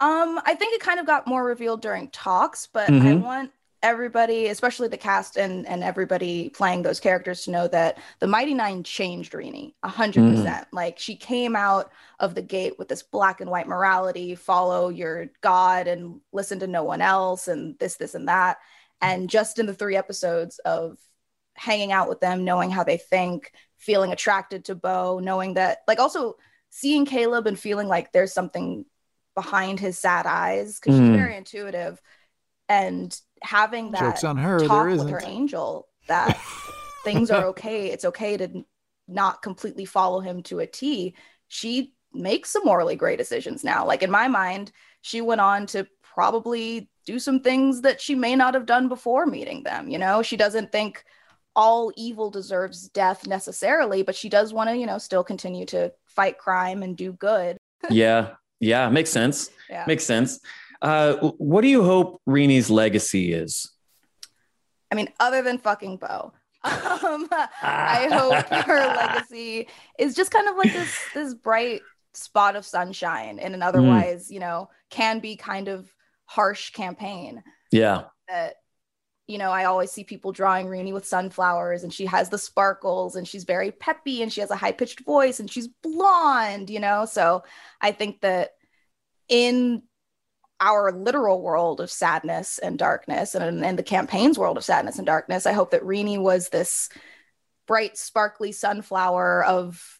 Um, 0.00 0.40
I 0.46 0.54
think 0.54 0.74
it 0.74 0.80
kind 0.80 0.98
of 0.98 1.06
got 1.06 1.26
more 1.26 1.44
revealed 1.44 1.82
during 1.82 2.08
talks, 2.08 2.66
but 2.72 2.88
I 2.88 2.92
Mhm. 2.92 3.20
want 3.22 3.50
everybody, 3.82 4.46
especially 4.48 4.88
the 4.88 4.96
cast 4.96 5.36
and 5.36 5.66
and 5.66 5.82
everybody 5.82 6.48
playing 6.50 6.82
those 6.82 7.00
characters, 7.00 7.44
to 7.44 7.50
know 7.50 7.68
that 7.68 7.98
the 8.18 8.26
Mighty 8.26 8.54
Nein 8.54 8.82
changed 8.84 9.32
Reani 9.32 9.74
a 9.82 9.88
hundred 9.88 10.24
Mm. 10.24 10.30
percent. 10.36 10.66
Like 10.72 10.98
she 10.98 11.16
came 11.16 11.56
out 11.56 11.90
of 12.18 12.34
the 12.34 12.42
gate 12.42 12.78
with 12.78 12.88
this 12.88 13.02
black 13.02 13.40
and 13.40 13.50
white 13.50 13.68
morality: 13.68 14.34
follow 14.34 14.88
your 14.88 15.30
God 15.40 15.86
and 15.86 16.20
listen 16.32 16.58
to 16.60 16.66
no 16.66 16.84
one 16.84 17.00
else, 17.00 17.48
and 17.48 17.78
this, 17.78 17.96
this, 17.96 18.14
and 18.14 18.28
that. 18.28 18.58
And 19.02 19.30
just 19.30 19.58
in 19.58 19.66
the 19.66 19.74
three 19.74 19.96
episodes 19.96 20.58
of 20.60 20.98
hanging 21.54 21.90
out 21.92 22.08
with 22.08 22.20
them, 22.20 22.44
knowing 22.44 22.70
how 22.70 22.84
they 22.84 22.98
think, 22.98 23.52
feeling 23.78 24.12
attracted 24.12 24.66
to 24.66 24.74
Beau, 24.74 25.20
knowing 25.20 25.54
that, 25.54 25.78
like, 25.88 25.98
also 25.98 26.36
seeing 26.68 27.06
Caleb 27.06 27.46
and 27.46 27.58
feeling 27.58 27.88
like 27.88 28.12
there's 28.12 28.32
something 28.32 28.84
behind 29.34 29.80
his 29.80 29.98
sad 29.98 30.26
eyes 30.26 30.78
because 30.78 30.94
she's 30.98 31.08
Mm. 31.08 31.16
very 31.16 31.36
intuitive, 31.36 32.00
and 32.68 33.18
having 33.42 33.90
that 33.92 34.00
Joke's 34.00 34.24
on 34.24 34.36
her, 34.36 34.58
there 34.58 34.68
talk 34.68 34.86
with 34.86 35.10
her 35.10 35.22
angel 35.24 35.88
that 36.08 36.40
things 37.04 37.30
are 37.30 37.44
okay. 37.46 37.90
It's 37.90 38.04
okay 38.04 38.36
to 38.36 38.64
not 39.08 39.42
completely 39.42 39.84
follow 39.84 40.20
him 40.20 40.42
to 40.44 40.60
a 40.60 40.66
T. 40.66 41.14
She 41.48 41.94
makes 42.12 42.50
some 42.50 42.62
morally 42.64 42.96
great 42.96 43.18
decisions 43.18 43.64
now. 43.64 43.86
Like 43.86 44.02
in 44.02 44.10
my 44.10 44.28
mind, 44.28 44.72
she 45.00 45.20
went 45.20 45.40
on 45.40 45.66
to 45.66 45.86
probably 46.02 46.90
do 47.06 47.18
some 47.18 47.40
things 47.40 47.82
that 47.82 48.00
she 48.00 48.14
may 48.14 48.36
not 48.36 48.54
have 48.54 48.66
done 48.66 48.88
before 48.88 49.26
meeting 49.26 49.62
them. 49.62 49.88
You 49.88 49.98
know, 49.98 50.22
she 50.22 50.36
doesn't 50.36 50.72
think 50.72 51.04
all 51.56 51.92
evil 51.96 52.30
deserves 52.30 52.88
death 52.88 53.26
necessarily, 53.26 54.02
but 54.02 54.14
she 54.14 54.28
does 54.28 54.52
want 54.52 54.70
to, 54.70 54.76
you 54.76 54.86
know, 54.86 54.98
still 54.98 55.24
continue 55.24 55.66
to 55.66 55.92
fight 56.06 56.38
crime 56.38 56.82
and 56.82 56.96
do 56.96 57.12
good. 57.12 57.56
yeah, 57.88 58.34
yeah, 58.60 58.88
makes 58.88 59.10
sense. 59.10 59.50
Yeah. 59.70 59.84
Makes 59.86 60.04
sense. 60.04 60.40
Uh, 60.82 61.14
what 61.38 61.60
do 61.60 61.68
you 61.68 61.82
hope 61.82 62.20
Reani's 62.28 62.70
legacy 62.70 63.32
is? 63.32 63.70
I 64.90 64.94
mean, 64.94 65.08
other 65.20 65.42
than 65.42 65.58
fucking 65.58 65.98
Beau. 65.98 66.32
Um, 66.62 67.26
I 67.62 68.08
hope 68.12 68.46
her 68.66 68.86
legacy 68.86 69.68
is 69.98 70.14
just 70.14 70.30
kind 70.30 70.46
of 70.46 70.56
like 70.56 70.72
this 70.72 70.94
this 71.14 71.32
bright 71.34 71.80
spot 72.12 72.54
of 72.54 72.66
sunshine 72.66 73.38
in 73.38 73.54
an 73.54 73.62
otherwise, 73.62 74.30
you 74.30 74.40
know, 74.40 74.68
can 74.90 75.20
be 75.20 75.36
kind 75.36 75.68
of 75.68 75.90
harsh 76.26 76.70
campaign 76.70 77.42
Yeah. 77.72 78.04
that 78.28 78.56
you 79.26 79.38
know, 79.38 79.50
I 79.52 79.66
always 79.66 79.92
see 79.92 80.02
people 80.02 80.32
drawing 80.32 80.66
Reani 80.66 80.92
with 80.92 81.06
sunflowers 81.06 81.84
and 81.84 81.94
she 81.94 82.04
has 82.06 82.28
the 82.28 82.36
sparkles 82.36 83.14
and 83.14 83.26
she's 83.26 83.44
very 83.44 83.70
peppy 83.70 84.22
and 84.22 84.32
she 84.32 84.40
has 84.40 84.50
a 84.50 84.56
high 84.56 84.72
pitched 84.72 85.04
voice 85.04 85.38
and 85.38 85.48
she's 85.48 85.68
blonde, 85.82 86.68
you 86.68 86.80
know? 86.80 87.04
So 87.04 87.44
I 87.80 87.92
think 87.92 88.22
that 88.22 88.50
in 89.28 89.84
our 90.60 90.92
literal 90.92 91.40
world 91.40 91.80
of 91.80 91.90
sadness 91.90 92.58
and 92.58 92.78
darkness 92.78 93.34
and 93.34 93.64
in 93.64 93.76
the 93.76 93.82
campaign's 93.82 94.38
world 94.38 94.56
of 94.58 94.64
sadness 94.64 94.98
and 94.98 95.06
darkness, 95.06 95.46
I 95.46 95.52
hope 95.52 95.70
that 95.70 95.82
Reani 95.82 96.20
was 96.20 96.50
this 96.50 96.90
bright, 97.66 97.96
sparkly 97.96 98.52
sunflower 98.52 99.44
of 99.44 99.98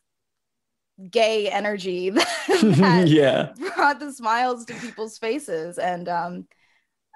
gay 1.11 1.49
energy 1.49 2.11
that 2.49 3.05
yeah. 3.09 3.53
brought 3.75 4.01
the 4.01 4.13
smiles 4.13 4.67
to 4.67 4.75
people's 4.75 5.17
faces. 5.19 5.79
And 5.79 6.09
um, 6.09 6.47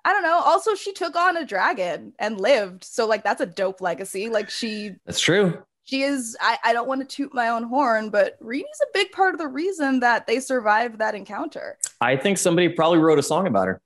I 0.04 0.12
don't 0.12 0.22
know. 0.22 0.38
Also, 0.38 0.74
she 0.74 0.92
took 0.92 1.16
on 1.16 1.36
a 1.36 1.44
dragon 1.44 2.12
and 2.18 2.40
lived. 2.40 2.84
So, 2.84 3.06
like, 3.06 3.24
that's 3.24 3.40
a 3.40 3.46
dope 3.46 3.80
legacy. 3.80 4.28
Like, 4.28 4.48
she 4.48 4.92
That's 5.04 5.20
true. 5.20 5.62
she 5.84 6.02
is 6.02 6.36
I, 6.40 6.58
I 6.64 6.72
don't 6.72 6.88
want 6.88 7.00
to 7.02 7.16
toot 7.16 7.34
my 7.34 7.48
own 7.48 7.64
horn 7.64 8.08
but 8.10 8.40
Reani's 8.42 8.80
a 8.82 8.86
big 8.94 9.12
part 9.12 9.34
of 9.34 9.38
the 9.38 9.48
reason 9.48 10.00
that 10.00 10.26
they 10.26 10.40
survived 10.40 10.98
that 10.98 11.14
encounter 11.14 11.78
I 12.04 12.16
think 12.16 12.36
somebody 12.38 12.68
probably 12.68 12.98
wrote 12.98 13.18
a 13.18 13.22
song 13.22 13.46
about 13.46 13.66
her. 13.68 13.80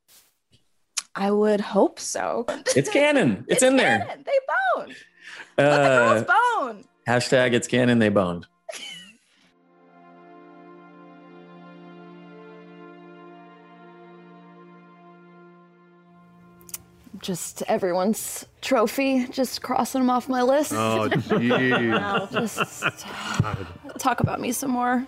i 1.14 1.30
would 1.30 1.60
hope 1.60 2.00
so 2.00 2.44
It's 2.74 2.90
canon. 2.90 3.44
It's, 3.48 3.62
in 3.62 3.76
there. 3.76 3.98
they 4.24 4.38
boned 4.52 4.94
let 5.56 5.66
the 5.82 5.90
Uh, 5.90 6.08
girls 6.14 6.26
bone 6.26 6.84
hashtag 7.06 7.52
it's 7.54 7.68
canon. 7.68 7.98
They 8.00 8.08
boned. 8.10 8.46
Just 17.20 17.62
everyone's 17.62 18.44
trophy, 18.60 19.26
just 19.28 19.60
crossing 19.62 20.00
them 20.02 20.10
off 20.10 20.28
my 20.28 20.42
list. 20.42 20.72
Oh, 20.72 21.08
jeez. 21.12 22.30
just 22.32 22.84
talk 23.98 24.20
about 24.20 24.40
me 24.40 24.52
some 24.52 24.70
more. 24.70 25.04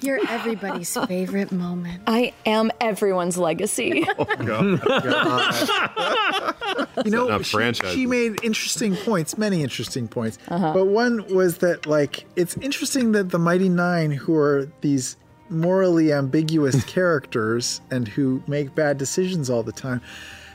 You're 0.00 0.20
everybody's 0.28 0.96
favorite 1.06 1.52
moment. 1.52 2.02
I 2.06 2.32
am 2.46 2.70
everyone's 2.80 3.36
legacy. 3.36 4.06
You 7.04 7.12
know, 7.12 7.42
Setting 7.42 7.74
she, 7.74 7.94
she 7.94 8.06
made 8.06 8.42
interesting 8.42 8.96
points, 8.96 9.38
many 9.38 9.62
interesting 9.62 10.08
points. 10.08 10.38
Uh-huh. 10.48 10.72
But 10.74 10.86
one 10.86 11.32
was 11.32 11.58
that, 11.58 11.86
like, 11.86 12.24
it's 12.36 12.56
interesting 12.56 13.12
that 13.12 13.30
the 13.30 13.38
Mighty 13.38 13.68
Nein, 13.68 14.10
who 14.10 14.34
are 14.34 14.68
these 14.80 15.16
morally 15.48 16.12
ambiguous 16.12 16.84
characters 16.84 17.80
and 17.90 18.08
who 18.08 18.42
make 18.46 18.74
bad 18.74 18.98
decisions 18.98 19.48
all 19.48 19.62
the 19.62 19.72
time, 19.72 20.00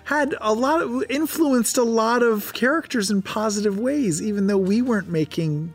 had 0.06 0.36
a 0.42 0.54
lot 0.54 0.82
of 0.82 1.04
influenced 1.10 1.78
a 1.78 1.84
lot 1.84 2.22
of 2.22 2.54
characters 2.54 3.10
in 3.10 3.22
positive 3.22 3.80
ways, 3.80 4.22
even 4.22 4.48
though 4.48 4.58
we 4.58 4.82
weren't 4.82 5.10
making 5.10 5.74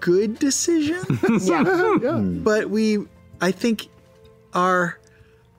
good 0.00 0.38
decisions. 0.38 1.06
Yeah. 1.48 1.64
Hmm. 1.98 2.42
But 2.42 2.70
we, 2.70 2.98
I 3.40 3.50
think, 3.50 3.88
our 4.54 4.98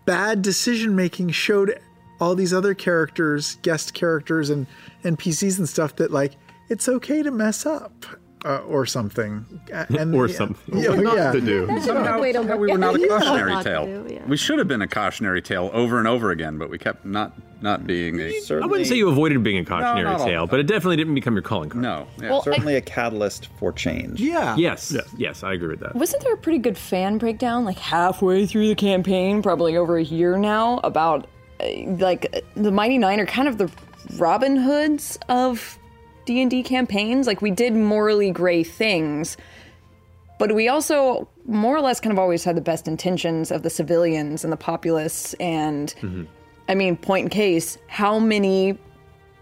bad 0.06 0.42
decision 0.42 0.96
making 0.96 1.30
showed 1.32 1.80
all 2.20 2.36
these 2.36 2.54
other 2.54 2.74
characters, 2.74 3.56
guest 3.62 3.94
characters, 3.94 4.50
and 4.50 4.68
NPCs 5.04 5.58
and 5.60 5.70
stuff 5.70 5.96
that 5.98 6.12
like 6.12 6.34
it's 6.70 6.88
okay 6.90 7.24
to 7.24 7.32
mess 7.32 7.66
up 7.66 8.06
uh, 8.46 8.60
or 8.60 8.86
something, 8.86 9.46
Uh, 9.74 9.86
and 9.98 10.16
Or 10.16 10.28
yeah. 10.28 10.36
something. 10.36 10.78
Yeah, 10.80 10.90
Or 10.92 10.98
not 10.98 11.16
yeah. 11.18 11.32
to 11.32 11.42
do. 11.42 11.80
Somehow, 11.82 12.20
way 12.20 12.32
to 12.32 12.40
look 12.42 12.60
we 12.60 12.72
were 12.72 12.78
not 12.78 12.96
a 12.96 13.08
cautionary 13.08 13.52
Not 13.52 13.64
tale. 13.64 13.86
do, 13.86 14.14
yeah. 14.14 14.26
We 14.28 14.38
should 14.38 14.58
have 14.60 14.68
been 14.68 14.82
a 14.82 14.88
cautionary 14.88 15.42
tale 15.42 15.70
over 15.74 16.00
and 16.00 16.08
over 16.08 16.32
again, 16.32 16.58
but 16.58 16.70
we 16.70 16.78
kept 16.78 17.06
not 17.06 17.34
not 17.62 17.86
being 17.86 18.22
I 18.22 18.66
wouldn't 18.66 18.88
say 18.88 18.96
you 18.96 19.10
avoided 19.10 19.44
being 19.44 19.58
a 19.58 19.66
cautionary 19.66 20.04
not 20.06 20.22
all 20.22 20.26
tale, 20.28 20.48
but 20.48 20.62
it 20.62 20.68
definitely 20.68 20.96
didn't 20.96 21.16
become 21.16 21.34
your 21.34 21.42
calling 21.42 21.70
card. 21.70 21.82
No. 21.84 22.08
Well, 22.22 22.42
Certainly 22.42 22.76
a 22.76 22.82
catalyst 22.82 23.48
for 23.60 23.74
change. 23.74 24.22
Yeah. 24.22 24.56
Yes. 24.56 24.96
Yes, 25.18 25.44
I 25.44 25.54
agree 25.54 25.70
with 25.70 25.82
that. 25.82 25.94
Wasn't 25.96 26.24
there 26.24 26.34
a 26.34 26.38
pretty 26.38 26.60
good 26.60 26.78
fan 26.78 27.18
breakdown, 27.18 27.66
like 27.66 27.78
halfway 27.78 28.46
through 28.46 28.70
the 28.70 28.76
campaign, 28.76 29.42
probably 29.42 29.76
over 29.76 29.98
a 29.98 30.04
year 30.04 30.38
now, 30.38 30.80
about 30.86 31.28
uh, 31.60 31.66
like 31.98 32.28
uh, 32.34 32.40
the 32.56 32.72
Mighty 32.72 32.98
Nein 32.98 33.20
are 33.20 33.26
kind 33.26 33.48
of 33.50 33.58
the 33.58 33.70
Robin 34.18 34.56
Hoods 34.56 35.20
of 35.28 35.78
D 36.30 36.42
and 36.44 36.52
D 36.52 36.62
campaigns. 36.62 37.26
Like 37.26 37.42
we 37.42 37.50
did 37.50 37.74
morally 37.74 38.30
gray 38.30 38.64
things, 38.64 39.36
but 40.38 40.54
we 40.54 40.68
also 40.68 41.28
more 41.48 41.76
or 41.76 41.82
less 41.82 42.00
kind 42.00 42.14
of 42.14 42.20
always 42.20 42.44
had 42.44 42.56
the 42.56 42.62
best 42.62 42.88
intentions 42.88 43.50
of 43.52 43.64
the 43.64 43.70
civilians 43.72 44.44
and 44.44 44.54
the 44.54 44.58
populace. 44.58 45.34
And 45.40 46.28
I 46.68 46.76
mean, 46.76 46.98
point 46.98 47.24
in 47.24 47.30
case, 47.30 47.80
how 47.88 48.20
many 48.20 48.78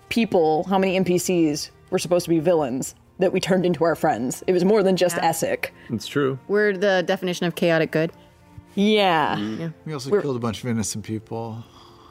people, 0.08 0.64
how 0.70 0.78
many 0.80 0.98
NPCs 0.98 1.72
were 1.90 2.00
supposed 2.00 2.24
to 2.24 2.30
be 2.30 2.40
villains 2.40 2.96
that 3.20 3.34
we 3.34 3.42
turned 3.42 3.66
into 3.66 3.84
our 3.84 3.96
friends? 3.96 4.42
It 4.48 4.54
was 4.54 4.64
more 4.64 4.82
than 4.82 4.96
just 4.96 5.18
Essek. 5.18 5.72
It's 5.90 6.08
true. 6.08 6.40
We're 6.48 6.78
the 6.78 7.04
definition 7.06 7.46
of 7.48 7.56
chaotic 7.56 7.92
good. 7.92 8.14
Yeah. 8.76 9.36
Mm. 9.36 9.60
Yeah. 9.60 9.70
We 9.86 9.92
also 9.92 10.10
We're- 10.10 10.22
killed 10.22 10.38
a 10.38 10.40
bunch 10.40 10.64
of 10.64 10.70
innocent 10.70 11.04
people. 11.04 11.66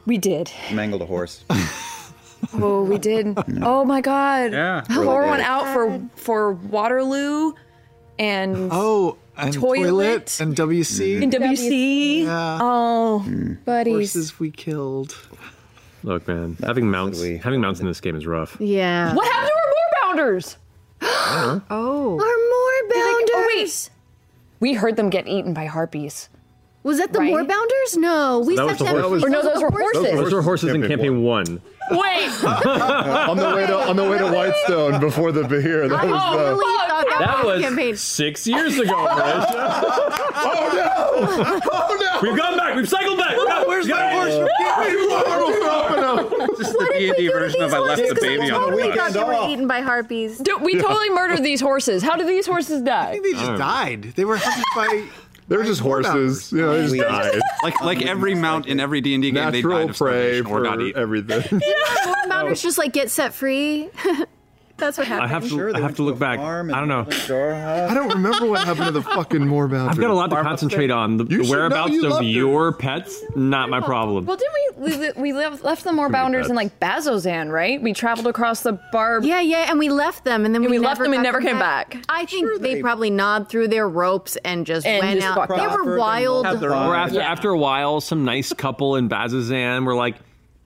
We 0.05 0.19
did. 0.19 0.51
Mangled 0.71 1.01
a 1.01 1.07
horse. 1.07 1.45
Oh, 2.55 2.85
we 2.85 2.99
did. 2.99 3.37
Oh 3.63 3.85
my 3.85 4.01
god. 4.01 4.53
Yeah. 4.53 4.83
Pour 4.89 5.05
Really 5.19 5.29
one 5.29 5.39
did. 5.39 5.47
out 5.47 5.73
for 5.75 6.01
for 6.17 6.53
Waterloo 6.53 7.53
and 8.19 8.69
Oh, 8.73 9.17
and 9.37 9.53
Toilet. 9.53 9.89
toilet, 9.91 10.41
and 10.41 10.57
WC. 10.57 11.23
and 11.23 11.33
WC. 11.33 12.23
Yeah. 12.25 12.59
Oh, 12.61 13.25
buddies. 13.65 13.93
Horses 14.15 14.39
we 14.39 14.51
killed. 14.51 15.15
Look, 16.03 16.27
man, 16.29 16.57
having 16.63 16.91
mounts, 16.91 17.23
having 17.23 17.61
mounts 17.61 17.81
in 17.81 17.87
this 17.87 18.01
game 18.01 18.17
is 18.17 18.27
rough. 18.27 18.57
Yeah. 18.61 19.15
What 19.15 19.27
happened 19.31 19.51
to 19.51 20.07
our 20.07 20.15
moorbounders? 20.17 20.57
Uh-huh. 21.03 21.61
Oh. 21.71 22.13
Our 22.15 22.19
moorbounders. 22.21 23.29
Oh 23.35 23.45
wait. 23.55 23.91
We 24.61 24.73
heard 24.75 24.97
them 24.97 25.11
get 25.11 25.27
eaten 25.29 25.53
by 25.53 25.67
harpies. 25.67 26.29
Was 26.85 26.99
that 26.99 27.13
the 27.13 27.19
Right? 27.19 27.33
moorbounders? 27.35 27.97
No, 27.99 28.39
we 28.47 28.55
That 28.57 28.65
was 28.67 28.79
sent 28.79 28.89
the 28.91 28.95
them. 29.03 29.11
horse- 29.11 29.25
Or 29.25 29.29
no, 29.29 29.43
those 29.43 29.61
were 29.61 29.71
horses. 29.71 30.03
Those 30.13 30.33
were 30.33 30.41
horses 30.43 30.71
in 30.71 30.81
Campaign 30.83 30.99
campaign 30.99 31.23
one. 31.23 31.61
Wait. 31.91 32.45
on 32.45 33.37
the 33.37 33.53
way 33.55 33.67
to 33.67 33.77
on 33.77 33.97
the 33.97 34.05
way 34.05 34.19
to 34.19 34.27
Whitestone 34.31 34.99
before 35.01 35.31
the 35.33 35.43
Bahir. 35.43 35.89
That 35.89 36.05
was 36.05 36.21
I 36.23 36.37
the. 36.37 36.43
really 36.55 36.89
thought 36.89 37.07
that, 37.09 37.19
That 37.21 37.45
was 37.45 37.55
was 37.57 37.63
campaign. 37.63 37.97
six 37.97 38.47
years 38.47 38.79
ago, 38.79 38.93
Marisha. 39.11 39.71
Oh 40.35 40.71
no! 40.75 41.61
Oh 41.73 41.97
no! 42.01 42.21
We've 42.29 42.37
gone 42.39 42.57
back. 42.57 42.75
We've 42.75 42.89
cycled 42.89 43.19
back. 43.19 43.37
Where's 43.67 43.87
my 43.89 44.11
horse? 44.13 44.35
Just 46.59 46.73
the 46.73 46.91
D 46.99 47.09
and 47.09 47.17
D 47.17 47.29
version 47.29 47.63
of 47.63 47.73
I 47.75 47.79
left 47.79 48.03
the 48.09 48.15
baby 48.21 48.51
on 48.51 48.71
the 48.71 48.77
We 48.77 48.83
bus. 48.89 48.97
thought 48.97 49.13
they 49.13 49.23
were 49.25 49.49
eaten 49.49 49.67
by 49.69 49.81
harpies. 49.81 50.39
Dude, 50.39 50.63
we 50.63 50.81
totally 50.81 51.11
murdered 51.11 51.43
these 51.43 51.61
horses. 51.61 52.03
How 52.03 52.17
did 52.17 52.27
these 52.27 52.47
horses 52.47 52.83
die? 52.83 53.09
I 53.11 53.13
think 53.13 53.25
they 53.25 53.33
just 53.33 53.59
died. 53.59 54.03
They 54.17 54.25
were 54.25 54.39
hunted 54.39 54.65
by. 54.75 55.07
They 55.49 55.57
were 55.57 55.65
just 55.65 55.81
horses. 55.81 56.51
You 56.53 56.63
know, 56.63 56.73
they 56.75 56.83
just 56.83 56.93
We- 56.93 57.01
died. 57.01 57.41
Like 57.63 57.81
like 57.83 58.03
every 58.03 58.35
mount 58.35 58.67
in 58.67 58.81
every 58.81 59.01
D 59.01 59.15
and 59.15 59.23
D 59.23 59.31
game, 59.31 59.51
they 59.53 59.63
died 59.63 59.69
Natural 59.69 59.91
of 59.91 59.97
prey 59.97 60.43
starvation 60.43 60.47
or 60.47 60.63
got 60.63 60.75
for 60.77 60.81
eaten. 60.83 61.03
everything. 61.03 61.61
Moorbounders 62.31 62.63
just 62.63 62.79
like 62.79 62.93
get 62.93 63.11
set 63.11 63.33
free. 63.35 63.89
That's 64.79 64.99
what 64.99 65.07
happened. 65.07 65.25
I 65.25 65.29
have 65.29 65.43
to. 65.45 65.49
Sure, 65.49 65.71
I 65.71 65.75
have 65.75 65.83
went 65.85 65.97
to 65.97 66.03
look 66.03 66.19
back. 66.19 66.39
I 66.39 66.63
don't 66.65 66.89
know. 66.89 67.07
I 67.09 67.95
don't 67.95 68.09
remember 68.09 68.47
what 68.47 68.65
happened 68.67 68.87
to 68.87 68.93
the 68.93 69.03
fucking 69.03 69.41
moorbounders. 69.41 69.89
I've 69.91 69.99
got 69.99 70.11
a 70.11 70.15
lot 70.15 70.29
to 70.31 70.43
concentrate 70.43 70.91
on. 70.91 71.17
The, 71.17 71.25
the 71.25 71.31
should 71.37 71.45
know, 71.45 71.51
whereabouts 71.51 71.93
you 71.93 72.05
of 72.05 72.11
loved 72.13 72.25
her. 72.25 72.31
your 72.31 72.73
pets, 72.73 73.23
not 73.35 73.71
my 73.71 73.81
problem. 73.81 74.27
Well, 74.27 74.37
didn't 74.37 74.53
we? 74.53 74.97
We, 74.99 75.13
we 75.17 75.33
left, 75.33 75.65
left 75.65 75.85
the 75.85 75.91
moorbounders 75.91 76.41
pets. 76.43 76.51
in 76.51 76.57
like 76.57 76.79
Bazzoxan, 76.79 77.51
right? 77.51 77.81
We 77.81 77.95
traveled 77.95 78.27
across 78.27 78.63
the 78.63 78.75
barb. 78.93 79.25
Yeah, 79.25 79.41
yeah, 79.41 79.71
and 79.71 79.79
we 79.79 79.89
left 79.89 80.25
them, 80.25 80.45
and 80.45 80.55
then 80.55 80.63
we, 80.63 80.69
we 80.69 80.79
left 80.79 81.01
them 81.01 81.13
and 81.15 81.23
never 81.23 81.41
came 81.41 81.59
back. 81.59 81.97
I 82.09 82.27
think 82.27 82.47
Sure 82.47 82.59
they, 82.59 82.75
they- 82.75 82.83
probably 82.83 83.09
gnawed 83.11 83.49
through 83.49 83.69
their 83.69 83.89
ropes 83.89 84.37
and 84.45 84.67
just 84.67 84.87
And 84.87 85.01
went 85.03 85.21
just 85.21 85.39
out. 85.39 85.49
They 85.49 85.67
were 85.67 85.97
wild. 85.97 86.45
Or 86.47 86.75
own- 86.75 86.95
after 86.95 87.21
after 87.21 87.51
a 87.51 87.59
while, 87.59 88.01
some 88.03 88.25
nice 88.25 88.53
couple 88.53 88.97
in 88.97 89.09
Bazzoxan 89.09 89.85
were 89.87 89.95
like, 89.95 90.17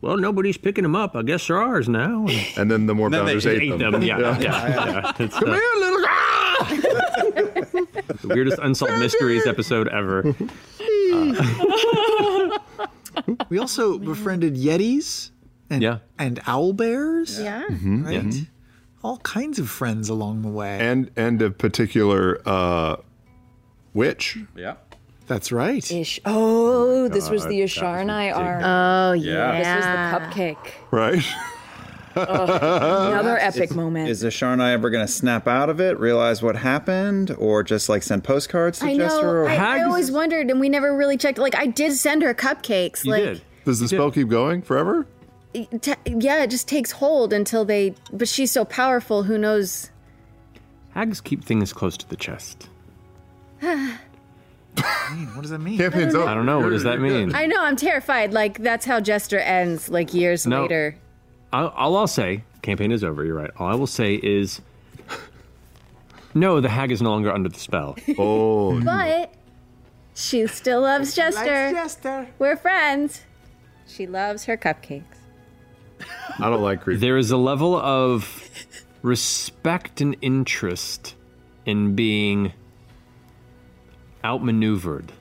"Well, 0.00 0.16
nobody's 0.16 0.56
picking 0.56 0.82
them 0.82 0.96
up. 0.96 1.14
I 1.16 1.22
guess 1.22 1.46
they're 1.46 1.58
ours 1.60 1.88
now." 1.88 2.26
And 2.26 2.30
And 2.58 2.70
then 2.70 2.86
the 2.86 2.94
moorbounders 2.94 3.44
they 3.44 3.56
ate, 3.56 3.72
ate 3.72 3.78
them. 3.78 4.02
Yeah, 4.02 4.18
yeah, 4.18 4.38
yeah. 4.40 5.12
It's, 5.18 5.36
uh, 5.36 5.40
the 8.20 8.28
weirdest 8.28 8.58
unsolved 8.62 8.98
mysteries 8.98 9.46
episode 9.46 9.88
ever. 9.88 10.34
We 13.48 13.58
also 13.58 13.98
befriended 13.98 14.56
yetis 14.56 15.30
and 15.68 15.82
Yeah. 15.82 15.98
and 16.18 16.40
owl 16.46 16.72
bears. 16.72 17.40
Yeah. 17.40 17.64
Right. 17.70 18.46
All 19.02 19.18
kinds 19.18 19.58
of 19.58 19.68
friends 19.68 20.08
along 20.08 20.42
the 20.42 20.48
way. 20.48 20.78
and 20.80 21.10
and 21.16 21.40
a 21.42 21.50
particular 21.50 22.40
uh, 22.46 22.96
witch. 23.94 24.38
Yeah. 24.56 24.74
That's 25.30 25.52
right. 25.52 25.88
Ish. 25.92 26.18
Oh, 26.24 27.04
oh 27.04 27.08
this 27.08 27.30
was 27.30 27.46
the 27.46 27.60
that 27.60 27.62
was 27.62 27.72
Isharnai 27.74 28.36
arc. 28.36 28.62
Oh 28.64 29.12
Yeah. 29.12 29.58
This 29.58 29.76
was 29.76 29.84
the 29.84 30.42
cupcake. 30.42 30.72
Right. 30.90 31.24
Another 32.16 33.38
epic 33.40 33.72
moment. 33.72 34.08
Is 34.08 34.22
the 34.22 34.30
Sharnai 34.30 34.72
ever 34.72 34.90
going 34.90 35.06
to 35.06 35.12
snap 35.12 35.46
out 35.46 35.70
of 35.70 35.80
it, 35.80 36.00
realize 36.00 36.42
what 36.42 36.56
happened, 36.56 37.30
or 37.38 37.62
just 37.62 37.88
like 37.88 38.02
send 38.02 38.24
postcards 38.24 38.80
to 38.80 38.86
I 38.86 38.96
Jester? 38.96 39.22
know. 39.22 39.28
Or 39.28 39.48
I, 39.48 39.78
I 39.78 39.82
always 39.84 40.10
wondered, 40.10 40.50
and 40.50 40.58
we 40.58 40.68
never 40.68 40.96
really 40.96 41.16
checked. 41.16 41.38
Like, 41.38 41.54
I 41.54 41.66
did 41.66 41.92
send 41.92 42.22
her 42.22 42.34
cupcakes. 42.34 43.04
You 43.04 43.12
like, 43.12 43.22
did. 43.22 43.42
Does 43.64 43.78
the 43.78 43.86
spell 43.86 44.10
keep 44.10 44.26
going 44.26 44.62
forever? 44.62 45.06
t- 45.54 45.94
yeah, 46.06 46.42
it 46.42 46.50
just 46.50 46.66
takes 46.66 46.90
hold 46.90 47.32
until 47.32 47.64
they. 47.64 47.94
But 48.12 48.26
she's 48.26 48.50
so 48.50 48.64
powerful. 48.64 49.22
Who 49.22 49.38
knows? 49.38 49.92
Hags 50.90 51.20
keep 51.20 51.44
things 51.44 51.72
close 51.72 51.96
to 51.98 52.08
the 52.08 52.16
chest. 52.16 52.68
what 55.34 55.42
does 55.42 55.50
that 55.50 55.58
mean? 55.60 55.78
Campaign's 55.78 56.14
over. 56.14 56.28
I 56.28 56.34
don't 56.34 56.46
know. 56.46 56.60
What 56.60 56.70
does 56.70 56.84
that 56.84 57.00
mean? 57.00 57.34
I 57.34 57.46
know. 57.46 57.60
I'm 57.60 57.76
terrified. 57.76 58.32
Like 58.32 58.58
that's 58.58 58.84
how 58.86 59.00
Jester 59.00 59.38
ends. 59.38 59.88
Like 59.88 60.12
years 60.14 60.46
No. 60.46 60.62
later. 60.62 60.96
I'll, 61.52 61.68
all 61.68 61.96
I'll 61.96 62.06
say, 62.06 62.44
campaign 62.62 62.92
is 62.92 63.02
over. 63.02 63.24
You're 63.24 63.34
right. 63.34 63.50
All 63.58 63.66
I 63.66 63.74
will 63.74 63.86
say 63.88 64.14
is, 64.14 64.60
no, 66.34 66.60
the 66.60 66.68
hag 66.68 66.92
is 66.92 67.02
no 67.02 67.10
longer 67.10 67.32
under 67.32 67.48
the 67.48 67.58
spell. 67.58 67.96
Oh, 68.18 68.80
But 68.84 69.34
she 70.14 70.46
still 70.46 70.82
loves 70.82 71.14
Jester. 71.14 71.70
Jester. 71.72 72.28
We're 72.38 72.56
friends. 72.56 73.22
She 73.88 74.06
loves 74.06 74.44
her 74.44 74.56
cupcakes. 74.56 75.02
I 76.38 76.48
don't 76.48 76.62
like 76.62 76.82
creep. 76.82 77.00
There 77.00 77.18
is 77.18 77.30
a 77.32 77.36
level 77.36 77.74
of 77.76 78.48
respect 79.02 80.00
and 80.00 80.16
interest 80.22 81.14
in 81.66 81.94
being 81.96 82.52
outmaneuvered 84.24 85.12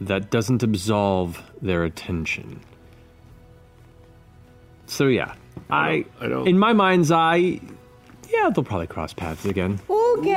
that 0.00 0.30
doesn't 0.30 0.62
absolve 0.62 1.42
their 1.60 1.84
attention. 1.84 2.60
So 4.86 5.06
yeah, 5.06 5.34
I, 5.70 6.04
I 6.20 6.28
don't- 6.28 6.46
in 6.48 6.58
my 6.58 6.72
mind's 6.72 7.10
eye, 7.10 7.60
yeah, 8.30 8.50
they'll 8.54 8.64
probably 8.64 8.86
cross 8.86 9.12
paths 9.12 9.44
again. 9.44 9.80
Okay. 9.90 10.30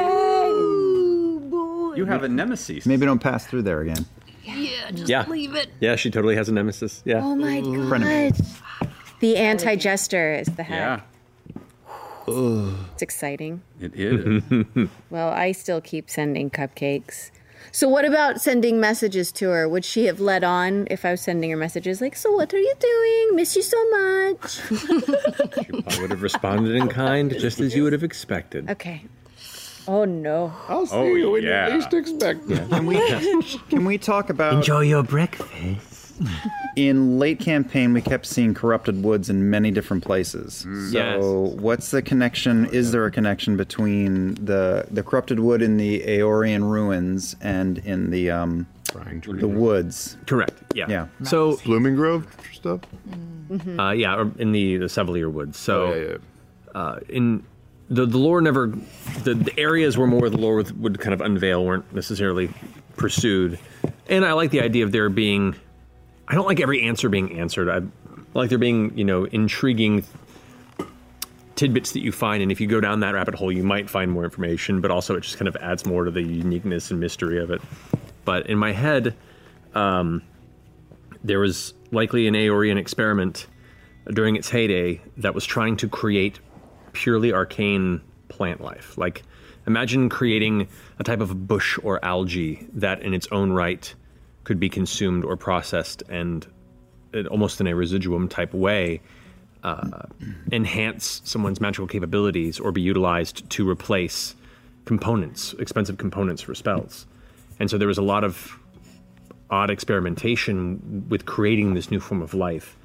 You 1.98 2.06
have 2.06 2.24
a 2.24 2.30
nemesis. 2.30 2.86
Maybe 2.86 3.06
don't 3.06 3.20
pass 3.20 3.46
through 3.46 3.64
there 3.64 3.82
again. 3.82 4.06
Yeah, 4.44 4.92
just 4.92 5.10
Yeah. 5.10 5.26
leave 5.28 5.56
it. 5.56 5.70
Yeah, 5.80 5.96
she 5.98 6.10
totally 6.10 6.36
has 6.36 6.50
a 6.50 6.54
nemesis. 6.54 7.02
Yeah. 7.06 7.22
Oh 7.24 7.36
my 7.36 7.62
Frenemy. 7.62 8.32
god. 8.38 8.90
The 9.20 9.38
anti 9.38 9.76
Jester 9.76 10.34
is 10.34 10.48
the 10.48 10.64
Yeah, 10.68 11.02
hag. 12.32 12.76
It's 12.94 13.02
exciting. 13.02 13.62
it 13.80 13.94
is. 13.96 14.44
Well, 15.10 15.30
I 15.30 15.52
still 15.52 15.82
keep 15.82 16.10
sending 16.10 16.50
cupcakes. 16.50 17.32
So, 17.72 17.88
what 17.88 18.06
about 18.06 18.42
sending 18.42 18.80
messages 18.80 19.32
to 19.34 19.50
her? 19.50 19.70
Would 19.70 19.86
she 19.86 20.06
have 20.06 20.20
let 20.20 20.44
on 20.44 20.88
if 20.90 21.06
I 21.06 21.12
was 21.12 21.22
sending 21.22 21.52
her 21.52 21.58
messages 21.58 22.02
like, 22.02 22.16
"So, 22.16 22.32
what 22.32 22.54
are 22.54 22.60
you 22.60 22.74
doing? 22.80 23.36
Miss 23.36 23.56
you 23.56 23.62
so 23.62 23.78
much." 23.92 24.60
I 25.88 26.02
would 26.02 26.10
have 26.10 26.22
responded 26.24 26.76
in 26.76 26.88
kind, 26.90 27.32
just 27.32 27.60
as 27.60 27.76
you 27.76 27.84
would 27.84 27.94
have 27.94 28.04
expected. 28.04 28.70
okay. 28.70 29.04
Oh 29.88 30.06
no. 30.06 30.54
I'll 30.70 30.86
see 30.86 30.96
Oh, 30.96 31.16
you 31.16 31.32
when 31.32 31.44
yeah. 31.44 31.68
you 31.70 31.76
least 31.76 31.94
expect 31.94 32.50
it. 32.50 32.70
Can 32.70 32.86
we 32.86 32.98
can 33.70 33.84
we 33.86 33.98
talk 33.98 34.30
about 34.30 34.54
Enjoy 34.54 34.82
your 34.82 35.04
breakfast. 35.04 35.91
in 36.76 37.18
late 37.20 37.40
campaign 37.40 37.94
we 37.94 38.02
kept 38.02 38.26
seeing 38.26 38.54
corrupted 38.54 39.04
woods 39.04 39.30
in 39.30 39.50
many 39.50 39.72
different 39.72 40.04
places. 40.04 40.56
So 40.60 40.68
Mm. 40.68 40.94
Yes. 40.94 41.24
what's 41.62 41.92
the 41.92 42.02
connection? 42.02 42.66
Is 42.68 42.92
there 42.92 43.06
a 43.06 43.12
connection 43.12 43.58
between 43.58 44.36
the 44.36 44.86
the 44.92 45.04
corrupted 45.04 45.40
wood 45.40 45.62
in 45.62 45.78
the 45.78 46.02
Aeorian 46.02 46.70
ruins 46.70 47.36
and 47.42 47.78
in 47.80 48.10
the 48.12 48.32
um 48.32 48.68
the 49.26 49.48
woods? 49.48 50.18
Correct. 50.28 50.54
Yeah. 50.76 50.86
Yeah. 50.90 51.08
So 51.24 51.58
Blooming 51.58 51.96
Grove 51.96 52.28
stuff. 52.54 52.82
Uh, 53.80 53.92
yeah, 53.92 54.16
or 54.16 54.32
in 54.38 54.52
the 54.54 54.78
the 54.78 54.86
Sevelier 54.86 55.30
Woods. 55.32 55.58
So, 55.58 55.86
Oh, 55.88 55.94
yeah, 55.94 56.08
yeah. 56.10 56.18
Uh, 56.80 57.00
in 57.10 57.44
the 57.90 58.06
the 58.06 58.18
lore 58.18 58.40
never, 58.40 58.68
the, 59.26 59.34
the 59.34 59.60
areas 59.60 59.98
where 59.98 60.08
more 60.08 60.26
of 60.28 60.32
the 60.32 60.38
lore 60.38 60.56
would, 60.56 60.82
would 60.82 61.00
kind 61.00 61.14
of 61.14 61.20
unveil 61.20 61.66
weren't 61.66 61.94
necessarily 61.94 62.50
pursued, 62.96 63.60
and 64.08 64.24
I 64.24 64.32
like 64.34 64.52
the 64.52 64.62
idea 64.62 64.86
of 64.86 64.92
there 64.94 65.10
being. 65.10 65.56
I 66.28 66.36
don't 66.36 66.46
like 66.46 66.60
every 66.60 66.84
answer 66.84 67.10
being 67.10 67.40
answered. 67.40 67.70
I 67.70 67.82
like 68.34 68.50
there 68.50 68.58
being 68.58 68.98
you 68.98 69.04
know 69.04 69.26
intriguing 69.26 70.06
tidbits 71.56 71.92
that 71.92 72.02
you 72.02 72.12
find, 72.12 72.42
and 72.42 72.52
if 72.52 72.60
you 72.60 72.68
go 72.68 72.80
down 72.80 73.02
that 73.02 73.14
rabbit 73.14 73.36
hole, 73.36 73.52
you 73.52 73.64
might 73.64 73.90
find 73.90 74.12
more 74.12 74.24
information. 74.24 74.82
But 74.82 74.92
also, 74.92 75.16
it 75.16 75.22
just 75.22 75.38
kind 75.38 75.48
of 75.48 75.56
adds 75.58 75.86
more 75.86 76.06
to 76.06 76.12
the 76.12 76.24
uniqueness 76.24 76.92
and 76.92 77.00
mystery 77.00 77.40
of 77.40 77.52
it. 77.52 77.62
But 78.26 78.48
in 78.48 78.58
my 78.58 78.72
head, 78.72 79.16
um, 79.74 80.22
there 81.24 81.40
was 81.40 81.74
likely 81.92 82.28
an 82.28 82.34
Aeorian 82.34 82.78
experiment 82.78 83.48
during 84.12 84.36
its 84.36 84.50
heyday 84.50 85.02
that 85.18 85.36
was 85.36 85.46
trying 85.46 85.78
to 85.78 85.88
create 85.88 86.40
purely 86.94 87.32
arcane 87.32 88.02
plant 88.28 88.62
life. 88.62 88.98
Like, 88.98 89.24
imagine 89.68 90.10
creating 90.10 90.68
a 91.00 91.04
type 91.04 91.22
of 91.22 91.48
bush 91.48 91.78
or 91.84 92.04
algae 92.04 92.68
that, 92.74 93.02
in 93.02 93.14
its 93.14 93.28
own 93.32 93.52
right, 93.52 93.94
could 94.44 94.60
be 94.60 94.70
consumed 94.70 95.24
or 95.24 95.38
processed 95.38 96.04
and, 96.10 96.48
it, 97.14 97.28
almost 97.28 97.62
in 97.62 97.68
a 97.68 97.76
residuum 97.76 98.28
type 98.28 98.54
way, 98.54 99.02
uh, 99.64 100.04
enhance 100.52 101.22
someone's 101.24 101.62
magical 101.62 101.88
capabilities 101.88 102.60
or 102.60 102.72
be 102.72 102.82
utilized 102.82 103.48
to 103.52 103.70
replace 103.70 104.36
components, 104.86 105.54
expensive 105.60 105.98
components 105.98 106.42
for 106.42 106.56
spells. 106.56 107.06
And 107.60 107.70
so 107.70 107.78
there 107.78 107.88
was 107.88 108.00
a 108.00 108.04
lot 108.04 108.24
of 108.24 108.58
odd 109.52 109.70
experimentation 109.70 111.06
with 111.10 111.26
creating 111.26 111.74
this 111.74 111.92
new 111.92 112.00
form 112.00 112.22
of 112.22 112.34
life 112.34 112.78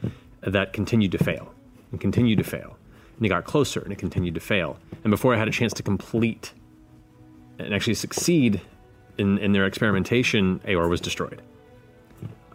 that 0.43 0.73
continued 0.73 1.13
to 1.13 1.19
fail 1.19 1.55
and 1.93 2.01
continued 2.01 2.39
to 2.39 2.45
fail. 2.45 2.77
And 3.17 3.25
it 3.25 3.31
got 3.31 3.45
closer 3.45 3.81
and 3.81 3.93
it 3.93 3.99
continued 3.99 4.35
to 4.35 4.41
fail. 4.41 4.79
And 5.03 5.11
before 5.11 5.35
I 5.35 5.39
had 5.39 5.49
a 5.49 5.53
chance 5.53 5.73
to 5.75 5.83
complete 5.83 6.53
and 7.59 7.73
actually 7.73 7.95
succeed 7.95 8.61
in, 9.19 9.39
in 9.39 9.53
their 9.53 9.67
experimentation, 9.67 10.61
Aeor 10.61 10.89
was 10.89 11.01
destroyed. 11.01 11.43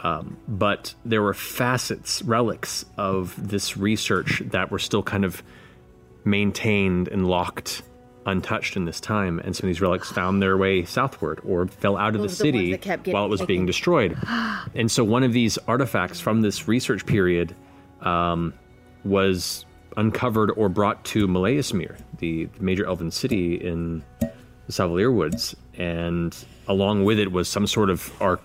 Um, 0.04 0.38
but 0.48 0.96
there 1.06 1.22
were 1.22 1.34
facets, 1.34 2.22
relics 2.24 2.86
of 2.98 3.36
this 3.50 3.78
research 3.78 4.42
that 4.48 4.72
were 4.72 4.80
still 4.80 5.04
kind 5.04 5.24
of 5.24 5.44
maintained 6.26 7.08
and 7.08 7.28
locked 7.28 7.84
untouched 8.26 8.76
in 8.76 8.86
this 8.86 9.00
time. 9.00 9.40
And 9.40 9.56
some 9.56 9.68
of 9.68 9.70
these 9.74 9.82
relics 9.82 10.12
found 10.12 10.42
their 10.42 10.58
way 10.58 10.86
southward 10.86 11.42
or 11.46 11.68
fell 11.68 11.98
out 11.98 12.16
of 12.16 12.22
the 12.22 12.28
Those 12.28 12.38
the 12.38 12.44
ones 12.44 12.56
city 12.56 12.78
getting 12.78 13.14
while 13.14 13.26
it 13.26 13.30
was 13.30 13.42
being 13.44 13.66
destroyed. 13.66 14.18
and 14.76 14.92
so 14.92 15.04
one 15.04 15.24
of 15.24 15.34
these 15.34 15.58
artifacts 15.68 16.20
from 16.20 16.42
this 16.42 16.68
research 16.68 17.06
period 17.06 17.56
um, 18.02 18.54
was 19.04 19.66
uncovered 19.98 20.52
or 20.56 20.70
brought 20.70 21.04
to 21.04 21.28
Molaesmyr, 21.28 21.98
the 22.20 22.48
major 22.60 22.86
elven 22.86 23.12
city 23.12 23.56
in 23.56 24.04
the 24.20 24.32
Savalier 24.72 25.14
Woods. 25.14 25.56
And 25.78 26.36
along 26.68 27.04
with 27.04 27.20
it 27.20 27.32
was 27.32 27.48
some 27.48 27.68
sort 27.68 27.90
of 27.90 28.12
arc 28.22 28.42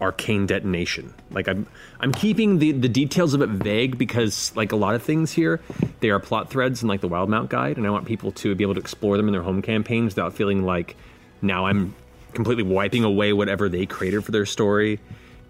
arcane 0.00 0.46
detonation. 0.46 1.12
Like 1.30 1.48
I'm 1.48 1.66
I'm 2.00 2.12
keeping 2.12 2.58
the 2.58 2.72
the 2.72 2.88
details 2.88 3.34
of 3.34 3.42
it 3.42 3.50
vague 3.50 3.98
because 3.98 4.52
like 4.56 4.72
a 4.72 4.76
lot 4.76 4.94
of 4.94 5.02
things 5.02 5.32
here, 5.32 5.60
they 6.00 6.10
are 6.10 6.18
plot 6.18 6.50
threads 6.50 6.82
in 6.82 6.88
like 6.88 7.00
the 7.00 7.08
Wildemount 7.08 7.48
guide 7.48 7.76
and 7.76 7.86
I 7.86 7.90
want 7.90 8.06
people 8.06 8.32
to 8.32 8.54
be 8.54 8.64
able 8.64 8.74
to 8.74 8.80
explore 8.80 9.16
them 9.16 9.28
in 9.28 9.32
their 9.32 9.42
home 9.42 9.62
campaigns 9.62 10.14
without 10.14 10.34
feeling 10.34 10.64
like 10.64 10.96
now 11.42 11.66
I'm 11.66 11.94
completely 12.32 12.64
wiping 12.64 13.04
away 13.04 13.32
whatever 13.32 13.68
they 13.68 13.86
created 13.86 14.24
for 14.24 14.32
their 14.32 14.46
story, 14.46 15.00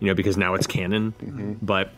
you 0.01 0.07
know, 0.07 0.15
because 0.15 0.37
now 0.37 0.55
it's 0.55 0.67
canon. 0.67 1.13
Mm-hmm. 1.13 1.53
But 1.63 1.93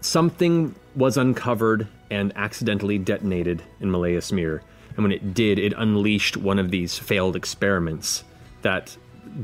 something 0.00 0.74
was 0.94 1.16
uncovered 1.16 1.86
and 2.10 2.32
accidentally 2.36 2.98
detonated 2.98 3.62
in 3.80 3.90
Molaesmyr. 3.90 4.60
And 4.96 5.04
when 5.04 5.12
it 5.12 5.34
did, 5.34 5.58
it 5.58 5.72
unleashed 5.76 6.36
one 6.36 6.58
of 6.58 6.70
these 6.70 6.98
failed 6.98 7.36
experiments 7.36 8.24
that 8.62 8.96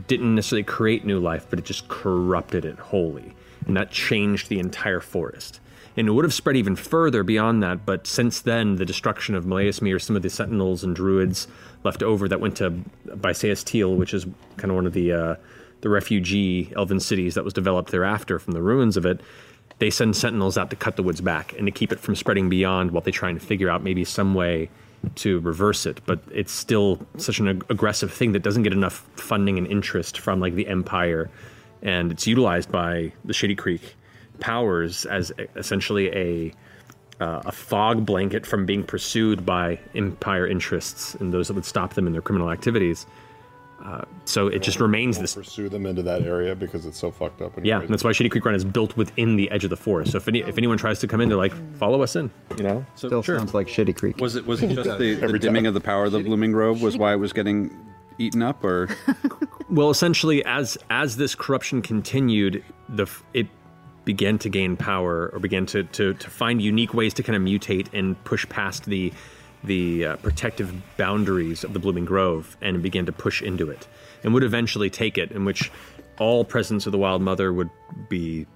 didn't 0.06 0.34
necessarily 0.34 0.64
create 0.64 1.04
new 1.04 1.18
life, 1.18 1.46
but 1.50 1.58
it 1.58 1.64
just 1.64 1.88
corrupted 1.88 2.64
it 2.64 2.78
wholly. 2.78 3.34
And 3.66 3.76
that 3.76 3.90
changed 3.90 4.48
the 4.48 4.58
entire 4.58 5.00
forest. 5.00 5.60
And 5.96 6.08
it 6.08 6.10
would 6.10 6.24
have 6.24 6.34
spread 6.34 6.56
even 6.56 6.74
further 6.74 7.22
beyond 7.22 7.62
that, 7.62 7.86
but 7.86 8.06
since 8.06 8.40
then, 8.40 8.76
the 8.76 8.84
destruction 8.84 9.34
of 9.34 9.44
Molaesmyr, 9.44 10.00
some 10.00 10.16
of 10.16 10.22
the 10.22 10.30
sentinels 10.30 10.82
and 10.82 10.96
druids 10.96 11.46
left 11.84 12.02
over 12.02 12.28
that 12.28 12.40
went 12.40 12.56
to 12.56 12.82
Bysaes 13.06 13.64
Tyl, 13.64 13.94
which 13.94 14.12
is 14.12 14.26
kind 14.56 14.70
of 14.70 14.74
one 14.74 14.86
of 14.86 14.92
the 14.92 15.12
uh, 15.12 15.36
the 15.84 15.90
refugee 15.90 16.72
elven 16.76 16.98
cities 16.98 17.34
that 17.34 17.44
was 17.44 17.52
developed 17.52 17.90
thereafter 17.90 18.38
from 18.38 18.54
the 18.54 18.62
ruins 18.62 18.96
of 18.96 19.04
it, 19.04 19.20
they 19.78 19.90
send 19.90 20.16
sentinels 20.16 20.56
out 20.56 20.70
to 20.70 20.76
cut 20.76 20.96
the 20.96 21.02
woods 21.02 21.20
back 21.20 21.52
and 21.58 21.66
to 21.66 21.70
keep 21.70 21.92
it 21.92 22.00
from 22.00 22.16
spreading 22.16 22.48
beyond 22.48 22.90
while 22.90 23.02
they 23.02 23.10
try 23.10 23.28
and 23.28 23.42
figure 23.42 23.68
out 23.68 23.82
maybe 23.82 24.02
some 24.02 24.34
way 24.34 24.70
to 25.16 25.40
reverse 25.40 25.86
it. 25.86 26.00
But 26.06 26.20
it's 26.32 26.52
still 26.52 27.04
such 27.16 27.38
an 27.38 27.48
ag- 27.48 27.64
aggressive 27.68 28.12
thing 28.12 28.32
that 28.32 28.42
doesn't 28.42 28.62
get 28.62 28.72
enough 28.72 29.06
funding 29.16 29.58
and 29.58 29.66
interest 29.66 30.18
from 30.18 30.40
like 30.40 30.54
the 30.54 30.66
Empire, 30.66 31.30
and 31.82 32.12
it's 32.12 32.26
utilized 32.26 32.70
by 32.70 33.12
the 33.24 33.32
Shadycreek 33.32 33.80
powers 34.40 35.04
as 35.06 35.32
essentially 35.56 36.08
a 36.12 36.52
uh, 37.20 37.42
a 37.46 37.52
fog 37.52 38.04
blanket 38.04 38.44
from 38.44 38.66
being 38.66 38.82
pursued 38.82 39.46
by 39.46 39.78
Empire 39.94 40.46
interests 40.46 41.14
and 41.14 41.32
those 41.32 41.46
that 41.46 41.54
would 41.54 41.64
stop 41.64 41.94
them 41.94 42.06
in 42.06 42.12
their 42.12 42.22
criminal 42.22 42.50
activities. 42.50 43.06
Uh, 43.84 44.02
so 44.24 44.48
it 44.48 44.62
just 44.62 44.80
remains 44.80 45.18
this 45.18 45.34
pursue 45.34 45.68
them 45.68 45.84
into 45.84 46.02
that 46.02 46.22
area 46.22 46.54
because 46.54 46.86
it's 46.86 46.98
so 46.98 47.10
fucked 47.10 47.42
up. 47.42 47.54
And 47.56 47.66
yeah, 47.66 47.76
crazy. 47.76 47.84
and 47.84 47.92
that's 47.92 48.02
why 48.02 48.12
Shadycreek 48.12 48.42
Run 48.42 48.54
is 48.54 48.64
built 48.64 48.96
within 48.96 49.36
the 49.36 49.50
edge 49.50 49.62
of 49.62 49.70
the 49.70 49.76
forest. 49.76 50.12
So 50.12 50.16
if 50.16 50.26
any, 50.26 50.40
if 50.40 50.56
anyone 50.56 50.78
tries 50.78 51.00
to 51.00 51.06
come 51.06 51.20
in, 51.20 51.28
they're 51.28 51.36
like, 51.36 51.52
follow 51.76 52.00
us 52.02 52.16
in. 52.16 52.30
You 52.56 52.62
know, 52.62 52.86
so 52.94 53.08
Still 53.08 53.22
sounds 53.22 53.52
like 53.52 53.66
Shitty 53.66 53.94
Creek. 53.94 54.16
Was 54.20 54.36
it 54.36 54.46
was 54.46 54.62
it 54.62 54.74
just 54.74 54.88
the, 54.98 55.14
the 55.16 55.38
dimming 55.38 55.66
of 55.66 55.74
the 55.74 55.80
power 55.80 56.06
of 56.06 56.12
the 56.12 56.20
Blooming 56.20 56.52
Grove 56.52 56.80
was 56.80 56.96
why 56.96 57.12
it 57.12 57.16
was 57.16 57.34
getting 57.34 57.76
eaten 58.18 58.42
up, 58.42 58.64
or 58.64 58.88
well, 59.70 59.90
essentially, 59.90 60.42
as 60.46 60.78
as 60.88 61.16
this 61.18 61.34
corruption 61.34 61.82
continued, 61.82 62.64
the 62.88 63.06
it 63.34 63.48
began 64.04 64.38
to 64.38 64.48
gain 64.48 64.76
power 64.76 65.30
or 65.32 65.38
began 65.38 65.66
to, 65.66 65.84
to, 65.84 66.14
to 66.14 66.30
find 66.30 66.60
unique 66.60 66.94
ways 66.94 67.14
to 67.14 67.22
kind 67.22 67.36
of 67.36 67.42
mutate 67.42 67.88
and 67.92 68.22
push 68.24 68.46
past 68.48 68.84
the 68.84 69.12
the 69.64 70.06
uh, 70.06 70.16
protective 70.16 70.72
boundaries 70.96 71.64
of 71.64 71.72
the 71.72 71.78
blooming 71.78 72.04
grove 72.04 72.56
and 72.60 72.82
began 72.82 73.06
to 73.06 73.12
push 73.12 73.42
into 73.42 73.70
it 73.70 73.86
and 74.22 74.34
would 74.34 74.44
eventually 74.44 74.90
take 74.90 75.18
it 75.18 75.32
in 75.32 75.44
which 75.44 75.70
all 76.18 76.44
presence 76.44 76.86
of 76.86 76.92
the 76.92 76.98
wild 76.98 77.22
mother 77.22 77.52
would 77.52 77.70
be 78.08 78.46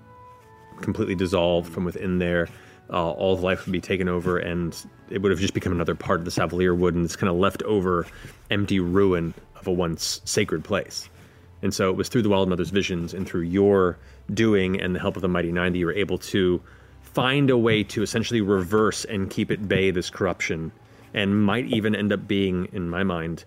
completely 0.81 1.15
dissolved 1.15 1.73
from 1.73 1.85
within 1.85 2.19
there 2.19 2.49
uh, 2.91 3.11
all 3.11 3.35
of 3.35 3.43
life 3.43 3.67
would 3.67 3.73
be 3.73 3.81
taken 3.81 4.09
over 4.09 4.39
and 4.39 4.87
it 5.11 5.21
would 5.21 5.31
have 5.31 5.41
just 5.41 5.55
become 5.55 5.73
another 5.73 5.95
part 5.95 6.21
of 6.21 6.25
the 6.25 6.31
Savalirwood 6.31 6.95
and 6.95 7.05
this 7.05 7.17
kind 7.17 7.31
of 7.31 7.37
left 7.37 7.63
over 7.65 8.07
empty 8.51 8.81
ruin 8.81 9.35
of 9.57 9.67
a 9.67 9.73
once 9.73 10.21
sacred 10.25 10.65
place. 10.65 11.09
And 11.63 11.75
so 11.75 11.91
it 11.91 11.97
was 11.97 12.09
through 12.09 12.23
the 12.23 12.29
Wild 12.29 12.49
Mother's 12.49 12.71
visions 12.71 13.13
and 13.13 13.27
through 13.27 13.43
your 13.43 13.99
doing 14.33 14.81
and 14.81 14.95
the 14.95 15.01
help 15.01 15.17
of 15.17 15.23
the 15.23 15.29
Mighty 15.29 15.53
Nein 15.53 15.73
that 15.73 15.79
you 15.79 15.87
were 15.87 15.93
able 15.93 16.19
to 16.19 16.63
find 17.03 17.51
a 17.51 17.59
way 17.59 17.83
to 17.83 18.03
essentially 18.03 18.41
reverse 18.41 19.05
and 19.05 19.29
keep 19.29 19.51
at 19.51 19.69
bay 19.69 19.91
this 19.91 20.09
corruption 20.09 20.71
and 21.19 21.43
might 21.45 21.67
even 21.67 21.95
end 21.95 22.13
up 22.13 22.27
being, 22.29 22.69
in 22.73 22.89
my 22.89 23.03
mind, 23.03 23.45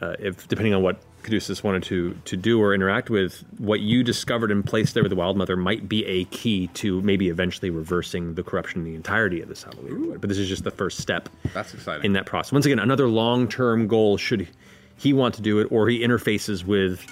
uh, 0.00 0.14
if 0.18 0.46
depending 0.48 0.74
on 0.74 0.82
what 0.82 0.96
Caduceus 1.22 1.62
wanted 1.64 1.82
to 1.84 2.14
to 2.26 2.36
do 2.36 2.60
or 2.60 2.74
interact 2.74 3.08
with, 3.10 3.42
what 3.58 3.80
you 3.80 4.04
discovered 4.04 4.50
and 4.50 4.64
placed 4.64 4.94
there 4.94 5.02
with 5.02 5.10
the 5.10 5.16
Wild 5.16 5.36
Mother 5.36 5.56
might 5.56 5.88
be 5.88 6.04
a 6.04 6.24
key 6.26 6.68
to 6.74 7.00
maybe 7.02 7.28
eventually 7.30 7.70
reversing 7.70 8.34
the 8.34 8.42
corruption 8.42 8.80
in 8.80 8.84
the 8.84 8.94
entirety 8.94 9.40
of 9.40 9.48
this 9.48 9.64
Savalirwood. 9.64 10.20
But 10.20 10.28
this 10.28 10.38
is 10.38 10.48
just 10.48 10.64
the 10.64 10.70
first 10.70 10.98
step 10.98 11.28
That's 11.54 11.72
exciting. 11.74 12.04
in 12.04 12.12
that 12.12 12.26
process. 12.26 12.52
Once 12.52 12.66
again, 12.66 12.78
another 12.78 13.08
long 13.08 13.48
term 13.48 13.88
goal 13.88 14.16
should 14.18 14.46
he 14.96 15.12
want 15.12 15.34
to 15.36 15.42
do 15.42 15.58
it, 15.60 15.68
or 15.70 15.88
he 15.88 16.00
interfaces 16.00 16.64
with. 16.64 17.04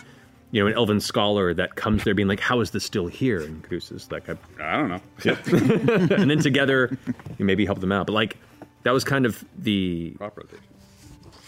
You 0.55 0.61
know, 0.61 0.67
an 0.67 0.75
elven 0.75 1.01
scholar 1.01 1.55
that 1.55 1.77
comes 1.77 2.05
there 2.05 2.13
being 2.13 2.29
like, 2.29 2.39
"How 2.41 2.61
is 2.61 2.73
this 2.73 2.85
still 2.85 3.07
here?" 3.07 3.41
And 3.41 3.63
Caduceus 3.63 4.11
like, 4.13 4.29
"I, 4.29 4.37
I 4.61 4.77
don't 4.77 4.91
know." 4.91 5.01
Yep. 5.25 5.47
and 6.21 6.31
then 6.31 6.41
together, 6.41 6.95
you 7.39 7.47
maybe 7.47 7.65
help 7.65 7.81
them 7.81 7.91
out. 7.91 8.05
But 8.05 8.13
like, 8.13 8.37
that 8.85 8.93
was 8.93 9.05
kind 9.05 9.27
of 9.27 9.45
the 9.59 10.17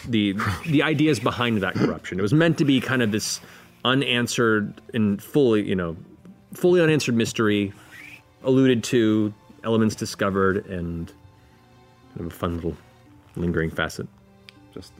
the 0.07 0.35
the 0.67 0.83
ideas 0.83 1.19
behind 1.19 1.61
that 1.61 1.75
corruption. 1.75 2.19
It 2.19 2.21
was 2.21 2.33
meant 2.33 2.57
to 2.59 2.65
be 2.65 2.79
kind 2.81 3.01
of 3.01 3.11
this 3.11 3.39
unanswered 3.83 4.73
and 4.93 5.21
fully, 5.21 5.67
you 5.67 5.75
know, 5.75 5.95
fully 6.53 6.81
unanswered 6.81 7.15
mystery, 7.15 7.73
alluded 8.43 8.83
to, 8.85 9.33
elements 9.63 9.95
discovered, 9.95 10.65
and 10.67 11.07
kind 12.15 12.21
of 12.21 12.27
a 12.27 12.29
fun 12.35 12.55
little 12.55 12.75
lingering 13.35 13.69
facet. 13.69 14.07
Just 14.73 14.93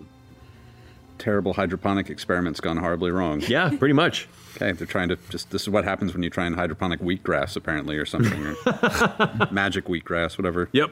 terrible 1.17 1.53
hydroponic 1.53 2.09
experiments 2.09 2.59
gone 2.59 2.77
horribly 2.77 3.11
wrong. 3.11 3.41
Yeah, 3.47 3.69
pretty 3.77 3.93
much. 3.93 4.27
Okay, 4.55 4.71
they're 4.71 4.87
trying 4.87 5.09
to 5.09 5.17
just. 5.29 5.49
This 5.51 5.63
is 5.63 5.69
what 5.69 5.83
happens 5.83 6.13
when 6.13 6.23
you 6.23 6.29
try 6.29 6.45
and 6.45 6.55
hydroponic 6.55 6.99
wheatgrass, 6.99 7.55
apparently, 7.55 7.97
or 7.97 8.05
something, 8.05 8.45
or 8.45 8.55
magic 9.51 9.85
wheatgrass, 9.85 10.37
whatever. 10.37 10.69
Yep. 10.71 10.91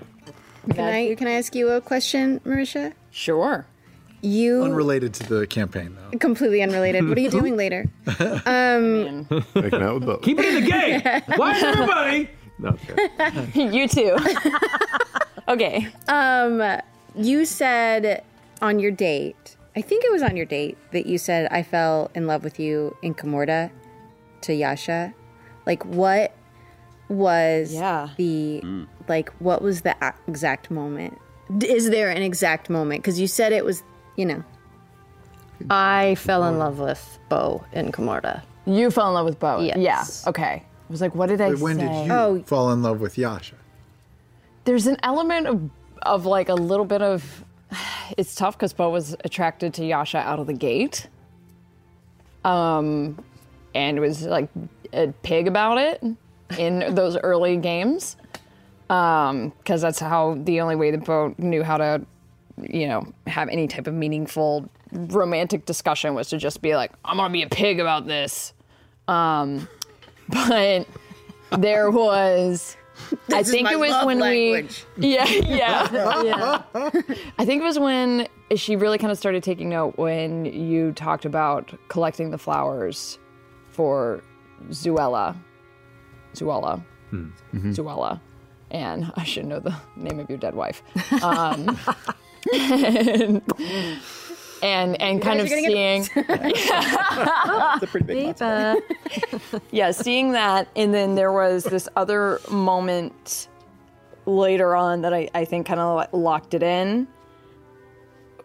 Can 0.72 0.80
I 0.86 1.16
can 1.16 1.28
I 1.28 1.32
ask 1.34 1.54
you 1.56 1.70
a 1.70 1.82
question, 1.82 2.40
Marisha? 2.42 2.94
Sure. 3.12 3.66
You 4.22 4.64
Unrelated 4.64 5.14
to 5.16 5.28
the 5.40 5.46
campaign, 5.48 5.98
though. 6.12 6.18
completely 6.18 6.62
unrelated. 6.64 7.08
What 7.10 7.18
are 7.18 7.22
you 7.22 7.30
doing 7.42 7.58
later? 7.58 7.86
Um, 8.46 9.28
Making 9.54 9.82
out 9.82 9.96
with 9.96 10.06
both. 10.06 10.22
Keep 10.22 10.40
it 10.40 10.46
in 10.46 10.64
the 10.64 10.70
game. 10.70 11.02
Why 11.38 11.60
everybody? 11.60 12.30
No. 12.58 12.78
you 13.54 13.88
too. 13.90 14.16
okay. 15.50 15.88
Um, 16.08 16.64
you 17.16 17.44
said 17.46 18.24
on 18.62 18.80
your 18.80 18.92
date, 18.92 19.58
I 19.76 19.82
think 19.82 20.06
it 20.06 20.12
was 20.14 20.22
on 20.22 20.38
your 20.38 20.46
date 20.46 20.78
that 20.92 21.06
you 21.06 21.18
said 21.18 21.48
I 21.52 21.62
fell 21.64 22.10
in 22.16 22.26
love 22.26 22.44
with 22.46 22.60
you 22.60 22.96
in 23.02 23.14
Kamordah 23.16 23.72
to 24.42 24.54
Yasha. 24.54 25.14
Like 25.66 25.84
what 25.86 26.34
was 27.10 27.74
Yeah. 27.74 28.10
the 28.16 28.62
like 29.08 29.30
what 29.40 29.62
was 29.62 29.82
the 29.82 29.96
exact 30.28 30.70
moment? 30.72 31.18
Is 31.64 31.90
there 31.90 32.10
an 32.10 32.22
exact 32.22 32.70
moment? 32.70 33.02
Because 33.02 33.20
you 33.20 33.28
said 33.28 33.52
it 33.52 33.66
was, 33.66 33.84
you 34.16 34.26
know. 34.26 34.44
I 35.70 36.16
fell 36.16 36.44
in 36.46 36.58
love 36.58 36.80
with 36.80 37.20
Beau 37.30 37.64
in 37.74 37.92
Kamordah. 37.92 38.42
You 38.66 38.92
fell 38.92 39.08
in 39.10 39.14
love 39.14 39.26
with 39.26 39.40
Beau. 39.40 39.60
Yes. 39.62 39.78
Yeah. 40.26 40.30
Okay. 40.30 40.64
I 40.64 40.92
was 40.92 41.02
like, 41.02 41.16
what 41.16 41.28
did 41.30 41.42
I 41.42 41.50
Wait, 41.50 41.60
when 41.60 41.78
say? 41.78 41.88
did 41.88 42.06
you 42.08 42.12
Oh. 42.14 42.44
fall 42.46 42.72
in 42.72 42.82
love 42.84 43.00
with 43.02 43.18
Yasha? 43.18 43.56
There's 44.66 44.88
an 44.88 44.98
element 45.04 45.48
of 45.48 45.70
of 46.04 46.26
like 46.26 46.50
a 46.50 46.54
little 46.56 46.86
bit 46.86 47.02
of 47.02 47.44
it's 48.18 48.36
tough 48.36 48.58
because 48.58 48.74
Beau 48.74 48.90
was 48.90 49.16
attracted 49.24 49.74
to 49.76 49.86
Yasha 49.86 50.18
out 50.20 50.40
of 50.40 50.48
the 50.48 50.54
gate. 50.54 51.08
Um 52.46 53.24
and 53.76 54.00
was 54.00 54.24
like 54.24 54.50
a 54.92 55.08
pig 55.24 55.48
about 55.48 55.78
it 55.78 56.04
in 56.58 56.94
those 56.96 57.18
early 57.18 57.58
games. 57.58 58.16
Um, 58.90 59.54
because 59.60 59.82
that's 59.82 60.00
how 60.00 60.36
the 60.44 60.62
only 60.62 60.76
way 60.76 60.92
the 60.92 60.98
boat 60.98 61.38
knew 61.40 61.64
how 61.64 61.78
to, 61.78 62.06
you 62.62 62.88
know, 62.88 63.12
have 63.28 63.50
any 63.50 63.68
type 63.68 63.88
of 63.88 63.94
meaningful 63.94 64.70
romantic 64.92 65.66
discussion 65.66 66.14
was 66.14 66.30
to 66.30 66.38
just 66.38 66.62
be 66.62 66.76
like, 66.76 66.92
I'm 67.06 67.18
gonna 67.18 67.32
be 67.34 67.44
a 67.44 67.50
pig 67.50 67.80
about 67.80 68.06
this. 68.08 68.54
Um, 69.08 69.68
but 70.30 70.88
there 71.58 71.90
was 71.90 72.78
I 73.32 73.40
This 73.40 73.48
is 73.48 73.54
think 73.54 73.72
it 73.72 73.80
was 73.80 74.06
when 74.06 74.20
language. 74.20 74.86
we 74.98 75.08
Yeah, 75.16 75.26
yeah. 75.44 76.62
I 77.40 77.46
think 77.46 77.62
it 77.62 77.66
was 77.66 77.80
when 77.80 78.28
she 78.56 78.76
really 78.76 78.98
kind 79.00 79.12
of 79.12 79.18
started 79.18 79.42
taking 79.44 79.70
note 79.70 79.98
when 79.98 80.46
you 80.46 80.92
talked 80.92 81.26
about 81.26 81.74
collecting 81.88 82.30
the 82.30 82.38
flowers 82.38 83.18
for 83.72 84.24
Zuala. 84.70 85.36
Zuala. 86.36 86.84
Zuala. 87.12 88.20
And 88.74 89.12
I 89.16 89.24
should 89.24 89.46
know 89.46 89.60
the 89.60 89.76
name 89.96 90.20
of 90.20 90.30
your 90.30 90.38
dead 90.40 90.56
wife. 90.56 90.82
Um, 91.24 91.78
and, 92.54 93.42
and 94.62 95.02
and 95.02 95.22
kind 95.22 95.40
of 95.40 95.48
guys 95.48 95.54
are 95.54 95.62
gonna 95.62 95.72
seeing 95.72 96.04
get- 96.14 97.84
a 97.84 97.88
pretty 97.88 98.06
big 98.06 98.38
yeah, 99.72 99.92
seeing 99.92 100.34
that, 100.34 100.68
and 100.76 100.94
then 100.94 101.16
there 101.16 101.32
was 101.32 101.64
this 101.64 101.88
other 101.96 102.42
moment 102.50 103.48
later 104.26 104.76
on 104.76 105.02
that 105.04 105.14
I, 105.14 105.30
I 105.34 105.46
think 105.46 105.68
kind 105.68 105.80
of 105.80 106.12
locked 106.14 106.54
it 106.54 106.64
in 106.64 107.08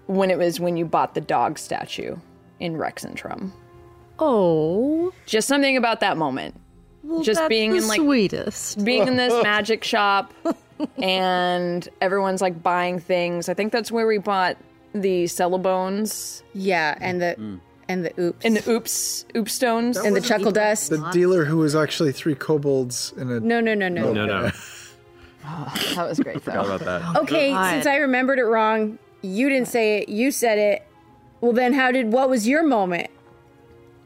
when 0.06 0.30
it 0.30 0.38
was 0.38 0.60
when 0.60 0.76
you 0.76 0.84
bought 0.84 1.14
the 1.14 1.20
dog 1.20 1.58
statue 1.58 2.16
in 2.60 2.74
Rexxentrum. 2.74 3.50
Oh, 4.20 5.12
Just 5.26 5.46
something 5.48 5.76
about 5.76 6.00
that 6.00 6.16
moment. 6.16 6.54
Well, 7.02 7.22
Just 7.22 7.40
that's 7.40 7.48
being 7.48 7.72
the 7.72 7.78
in 7.78 7.88
like 7.88 8.00
sweetest. 8.00 8.84
being 8.84 9.06
in 9.06 9.16
this 9.16 9.32
magic 9.42 9.84
shop 9.84 10.32
and 10.98 11.88
everyone's 12.00 12.42
like 12.42 12.62
buying 12.62 12.98
things. 12.98 13.48
I 13.48 13.54
think 13.54 13.72
that's 13.72 13.90
where 13.90 14.06
we 14.06 14.18
bought 14.18 14.56
the 14.92 15.24
Cellabones. 15.24 16.42
Yeah, 16.54 16.96
and 17.00 17.20
the 17.20 17.36
mm. 17.38 17.60
and 17.88 18.04
the 18.04 18.20
oops 18.20 18.44
and 18.44 18.56
the 18.56 18.70
oops 18.70 19.24
oops 19.36 19.52
stones 19.52 19.96
and 19.96 20.14
the 20.14 20.20
chuckle 20.20 20.52
dust. 20.52 20.90
The 20.90 21.10
dealer 21.10 21.44
who 21.44 21.58
was 21.58 21.76
actually 21.76 22.12
three 22.12 22.34
kobolds 22.34 23.12
in 23.16 23.30
a. 23.30 23.40
No, 23.40 23.60
no, 23.60 23.74
no, 23.74 23.88
no, 23.88 24.12
No, 24.12 24.26
no. 24.26 24.50
Oh, 25.50 25.92
that 25.94 26.06
was 26.06 26.20
great 26.20 26.44
though. 26.44 26.62
Forgot 26.62 26.66
about 26.66 26.80
that. 26.80 27.16
Okay, 27.22 27.52
God. 27.52 27.70
since 27.70 27.86
I 27.86 27.96
remembered 27.96 28.38
it 28.38 28.44
wrong, 28.44 28.98
you 29.22 29.48
didn't 29.48 29.68
say 29.68 29.98
it. 30.02 30.10
You 30.10 30.30
said 30.30 30.58
it. 30.58 30.86
Well, 31.40 31.52
then 31.52 31.72
how 31.72 31.90
did? 31.90 32.12
What 32.12 32.28
was 32.28 32.46
your 32.46 32.62
moment? 32.62 33.08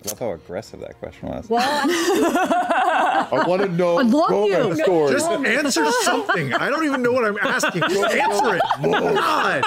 I 0.05 0.09
love 0.11 0.19
how 0.19 0.31
aggressive 0.33 0.81
that 0.81 0.99
question 0.99 1.29
was. 1.29 1.49
Well, 1.49 1.63
I 1.63 3.45
want 3.47 3.63
to 3.63 3.69
know 3.69 3.99
I 3.99 4.03
love 4.03 4.31
romance 4.31 4.79
you. 4.79 4.85
stories. 4.85 5.13
Just 5.15 5.31
answer 5.31 5.91
something. 6.03 6.53
I 6.55 6.69
don't 6.71 6.85
even 6.85 7.03
know 7.03 7.13
what 7.13 7.25
I'm 7.25 7.39
asking. 7.39 7.83
Just 7.83 8.15
answer 8.15 8.57
it. 8.57 8.63
God. 8.83 9.63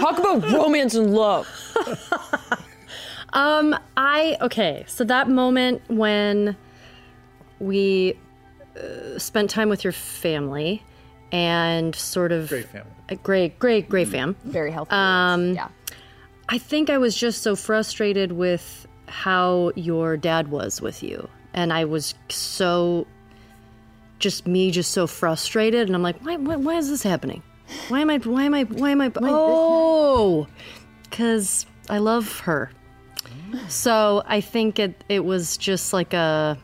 Talk 0.00 0.18
about 0.18 0.50
romance 0.50 0.94
and 0.94 1.12
love. 1.14 1.46
Um, 3.32 3.76
I 3.96 4.36
okay. 4.40 4.84
So 4.86 5.04
that 5.04 5.28
moment 5.28 5.82
when 5.88 6.56
we 7.60 8.16
uh, 8.76 9.18
spent 9.18 9.50
time 9.50 9.68
with 9.68 9.84
your 9.84 9.92
family 9.92 10.82
and 11.30 11.94
sort 11.94 12.32
of 12.32 12.48
Great 12.48 12.66
family. 12.66 12.90
a 13.10 13.16
great, 13.16 13.58
great, 13.58 13.88
great 13.88 14.08
fam. 14.08 14.34
Very 14.44 14.70
healthy. 14.70 14.92
Um, 14.92 15.54
yeah. 15.54 15.68
I 16.48 16.58
think 16.58 16.88
I 16.90 16.98
was 16.98 17.14
just 17.14 17.42
so 17.42 17.54
frustrated 17.54 18.32
with 18.32 18.86
how 19.06 19.72
your 19.74 20.16
dad 20.16 20.48
was 20.48 20.80
with 20.80 21.02
you, 21.02 21.28
and 21.54 21.72
I 21.72 21.84
was 21.84 22.14
so 22.28 23.06
just 24.18 24.46
me, 24.46 24.70
just 24.70 24.90
so 24.90 25.06
frustrated, 25.06 25.86
and 25.86 25.94
I'm 25.94 26.02
like, 26.02 26.20
why, 26.24 26.36
why, 26.36 26.56
why 26.56 26.74
is 26.76 26.88
this 26.88 27.02
happening? 27.02 27.42
Why 27.88 28.00
am 28.00 28.10
I, 28.10 28.18
why 28.18 28.44
am 28.44 28.54
I, 28.54 28.64
why 28.64 28.90
am 28.90 29.00
I? 29.00 29.10
Oh, 29.16 30.46
because 31.02 31.66
I 31.88 31.98
love 31.98 32.40
her. 32.40 32.70
So 33.68 34.22
I 34.26 34.40
think 34.40 34.78
it 34.78 35.04
it 35.08 35.24
was 35.24 35.56
just 35.56 35.92
like 35.92 36.12
a 36.12 36.58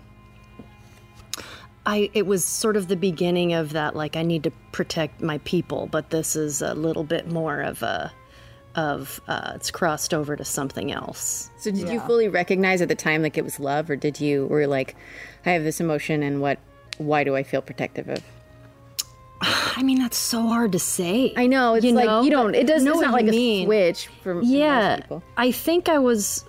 I 1.86 2.10
it 2.14 2.26
was 2.26 2.44
sort 2.44 2.76
of 2.76 2.88
the 2.88 2.96
beginning 2.96 3.52
of 3.52 3.72
that 3.72 3.96
like 3.96 4.16
I 4.16 4.22
need 4.22 4.42
to 4.44 4.50
protect 4.72 5.22
my 5.22 5.38
people, 5.38 5.86
but 5.86 6.10
this 6.10 6.36
is 6.36 6.62
a 6.62 6.74
little 6.74 7.04
bit 7.04 7.28
more 7.28 7.60
of 7.60 7.82
a 7.82 8.12
of 8.76 9.20
uh, 9.28 9.52
it's 9.54 9.70
crossed 9.70 10.12
over 10.12 10.36
to 10.36 10.44
something 10.44 10.92
else. 10.92 11.50
So 11.58 11.70
did 11.70 11.88
you 11.88 12.00
fully 12.00 12.28
recognize 12.28 12.82
at 12.82 12.88
the 12.88 12.94
time 12.94 13.22
like 13.22 13.38
it 13.38 13.44
was 13.44 13.60
love, 13.60 13.90
or 13.90 13.96
did 13.96 14.20
you 14.20 14.46
were 14.46 14.62
you 14.62 14.66
like, 14.66 14.96
I 15.46 15.50
have 15.50 15.64
this 15.64 15.80
emotion, 15.80 16.22
and 16.22 16.40
what? 16.40 16.58
Why 16.98 17.24
do 17.24 17.34
I 17.34 17.42
feel 17.42 17.62
protective 17.62 18.08
of? 18.08 18.22
I 19.76 19.82
mean, 19.82 19.98
that's 19.98 20.16
so 20.16 20.42
hard 20.46 20.72
to 20.72 20.78
say. 20.78 21.32
I 21.36 21.46
know 21.46 21.74
it's 21.74 21.84
you 21.84 21.92
like 21.92 22.06
know? 22.06 22.22
you 22.22 22.30
don't. 22.30 22.54
It 22.54 22.66
doesn't. 22.66 22.84
Know 22.84 22.92
It's 22.92 23.02
not 23.02 23.12
like 23.12 23.26
you 23.26 23.32
a 23.32 23.64
switch 23.64 24.06
for 24.22 24.34
for 24.34 24.42
yeah. 24.42 24.88
most 24.88 25.02
people. 25.02 25.22
I 25.36 25.52
think 25.52 25.88
I 25.88 25.98
was. 25.98 26.44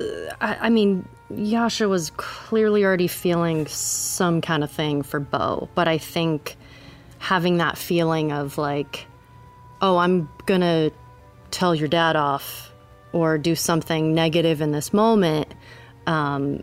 Uh, 0.00 0.04
I, 0.40 0.56
I 0.62 0.70
mean, 0.70 1.06
Yasha 1.30 1.88
was 1.88 2.10
clearly 2.16 2.84
already 2.84 3.06
feeling 3.06 3.66
some 3.66 4.40
kind 4.40 4.64
of 4.64 4.70
thing 4.70 5.02
for 5.02 5.20
Beau, 5.20 5.68
but 5.74 5.88
I 5.88 5.98
think 5.98 6.56
having 7.18 7.58
that 7.58 7.78
feeling 7.78 8.32
of 8.32 8.58
like, 8.58 9.06
oh, 9.80 9.98
I'm 9.98 10.28
gonna 10.46 10.90
tell 11.50 11.74
your 11.74 11.88
dad 11.88 12.16
off 12.16 12.72
or 13.12 13.38
do 13.38 13.54
something 13.54 14.14
negative 14.14 14.60
in 14.60 14.70
this 14.72 14.92
moment. 14.92 15.48
Um, 16.06 16.62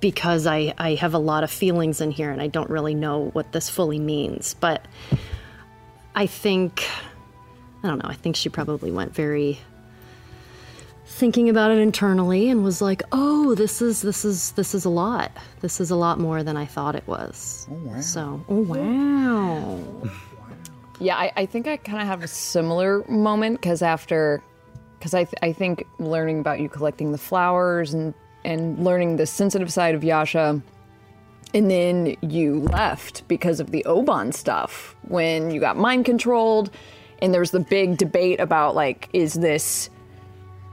because 0.00 0.46
I, 0.46 0.74
I 0.78 0.94
have 0.94 1.14
a 1.14 1.18
lot 1.18 1.44
of 1.44 1.50
feelings 1.50 2.00
in 2.00 2.10
here 2.10 2.30
and 2.30 2.40
I 2.40 2.48
don't 2.48 2.68
really 2.70 2.94
know 2.94 3.30
what 3.32 3.52
this 3.52 3.70
fully 3.70 3.98
means. 3.98 4.54
But 4.54 4.84
I 6.14 6.26
think, 6.26 6.88
I 7.82 7.88
don't 7.88 8.02
know, 8.02 8.08
I 8.08 8.14
think 8.14 8.36
she 8.36 8.48
probably 8.48 8.90
went 8.90 9.14
very 9.14 9.58
thinking 11.04 11.48
about 11.48 11.70
it 11.70 11.78
internally 11.78 12.48
and 12.48 12.64
was 12.64 12.80
like, 12.80 13.02
"Oh, 13.12 13.54
this 13.54 13.82
is 13.82 14.02
this 14.02 14.24
is 14.24 14.52
this 14.52 14.74
is 14.74 14.84
a 14.84 14.88
lot. 14.88 15.30
This 15.60 15.80
is 15.80 15.90
a 15.90 15.96
lot 15.96 16.18
more 16.18 16.42
than 16.42 16.56
I 16.56 16.64
thought 16.64 16.94
it 16.94 17.06
was." 17.06 17.66
Oh 17.70 17.74
wow! 17.74 18.00
So, 18.00 18.44
oh 18.48 18.62
wow! 18.62 20.10
Yeah, 21.02 21.16
I, 21.16 21.32
I 21.34 21.46
think 21.46 21.66
I 21.66 21.78
kind 21.78 22.00
of 22.00 22.06
have 22.06 22.22
a 22.22 22.28
similar 22.28 23.04
moment 23.08 23.60
because 23.60 23.82
after, 23.82 24.40
because 24.98 25.14
I, 25.14 25.24
th- 25.24 25.34
I 25.42 25.52
think 25.52 25.84
learning 25.98 26.38
about 26.38 26.60
you 26.60 26.68
collecting 26.68 27.10
the 27.10 27.18
flowers 27.18 27.92
and 27.92 28.14
and 28.44 28.84
learning 28.84 29.16
the 29.16 29.26
sensitive 29.26 29.72
side 29.72 29.96
of 29.96 30.04
Yasha, 30.04 30.62
and 31.54 31.70
then 31.70 32.16
you 32.22 32.60
left 32.60 33.26
because 33.26 33.58
of 33.58 33.72
the 33.72 33.84
Obann 33.84 34.32
stuff 34.32 34.94
when 35.08 35.50
you 35.50 35.58
got 35.58 35.76
mind 35.76 36.04
controlled, 36.04 36.70
and 37.20 37.34
there 37.34 37.40
was 37.40 37.50
the 37.50 37.60
big 37.60 37.96
debate 37.96 38.38
about 38.38 38.76
like, 38.76 39.08
is 39.12 39.34
this, 39.34 39.90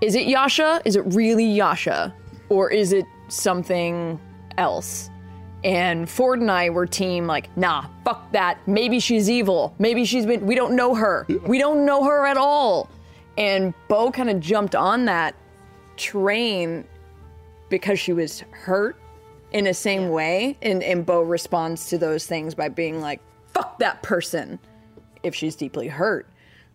is 0.01 0.13
it 0.13 0.27
Yasha? 0.27 0.81
Is 0.85 0.95
it 0.95 1.01
really 1.07 1.45
Yasha, 1.45 2.13
or 2.49 2.71
is 2.71 2.93
it 2.93 3.05
something 3.29 4.19
else? 4.59 5.08
And 5.63 6.09
Fjord 6.09 6.39
and 6.39 6.49
I 6.49 6.69
were 6.69 6.85
team 6.85 7.27
like, 7.27 7.55
nah, 7.57 7.85
fuck 8.05 8.31
that. 8.31 8.59
Maybe 8.67 8.99
she's 8.99 9.29
evil. 9.29 9.75
Maybe 9.77 10.05
she's 10.05 10.25
been, 10.25 10.45
we 10.45 10.55
don't 10.55 10.75
know 10.75 10.95
her. 10.95 11.25
We 11.45 11.57
don't 11.59 11.85
know 11.85 12.03
her 12.05 12.25
at 12.25 12.37
all. 12.37 12.89
And 13.37 13.73
Beau 13.87 14.11
kind 14.11 14.29
of 14.29 14.39
jumped 14.39 14.75
on 14.75 15.05
that 15.05 15.35
train 15.97 16.85
because 17.69 17.99
she 17.99 18.13
was 18.13 18.41
hurt 18.51 18.95
in 19.51 19.65
the 19.65 19.73
same 19.73 20.09
way. 20.09 20.57
And, 20.61 20.81
and 20.81 21.05
Beau 21.05 21.21
responds 21.21 21.87
to 21.89 21.97
those 21.97 22.25
things 22.25 22.55
by 22.55 22.69
being 22.69 23.01
like, 23.01 23.19
fuck 23.53 23.79
that 23.79 24.01
person 24.01 24.59
if 25.23 25.35
she's 25.35 25.55
deeply 25.55 25.87
hurt. 25.87 26.27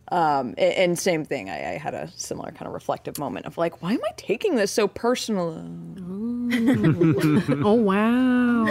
Um, 0.08 0.55
and, 0.58 0.99
same 0.99 1.24
thing, 1.24 1.49
I, 1.49 1.74
I 1.74 1.78
had 1.78 1.94
a 1.94 2.10
similar 2.15 2.50
kind 2.50 2.66
of 2.66 2.74
reflective 2.74 3.18
moment 3.18 3.47
of 3.47 3.57
like, 3.57 3.81
why 3.83 3.92
am 3.94 4.00
I 4.05 4.10
taking 4.16 4.57
this 4.57 4.70
so 4.70 4.86
personal? 4.86 5.55
oh 7.65 7.73
wow! 7.74 8.65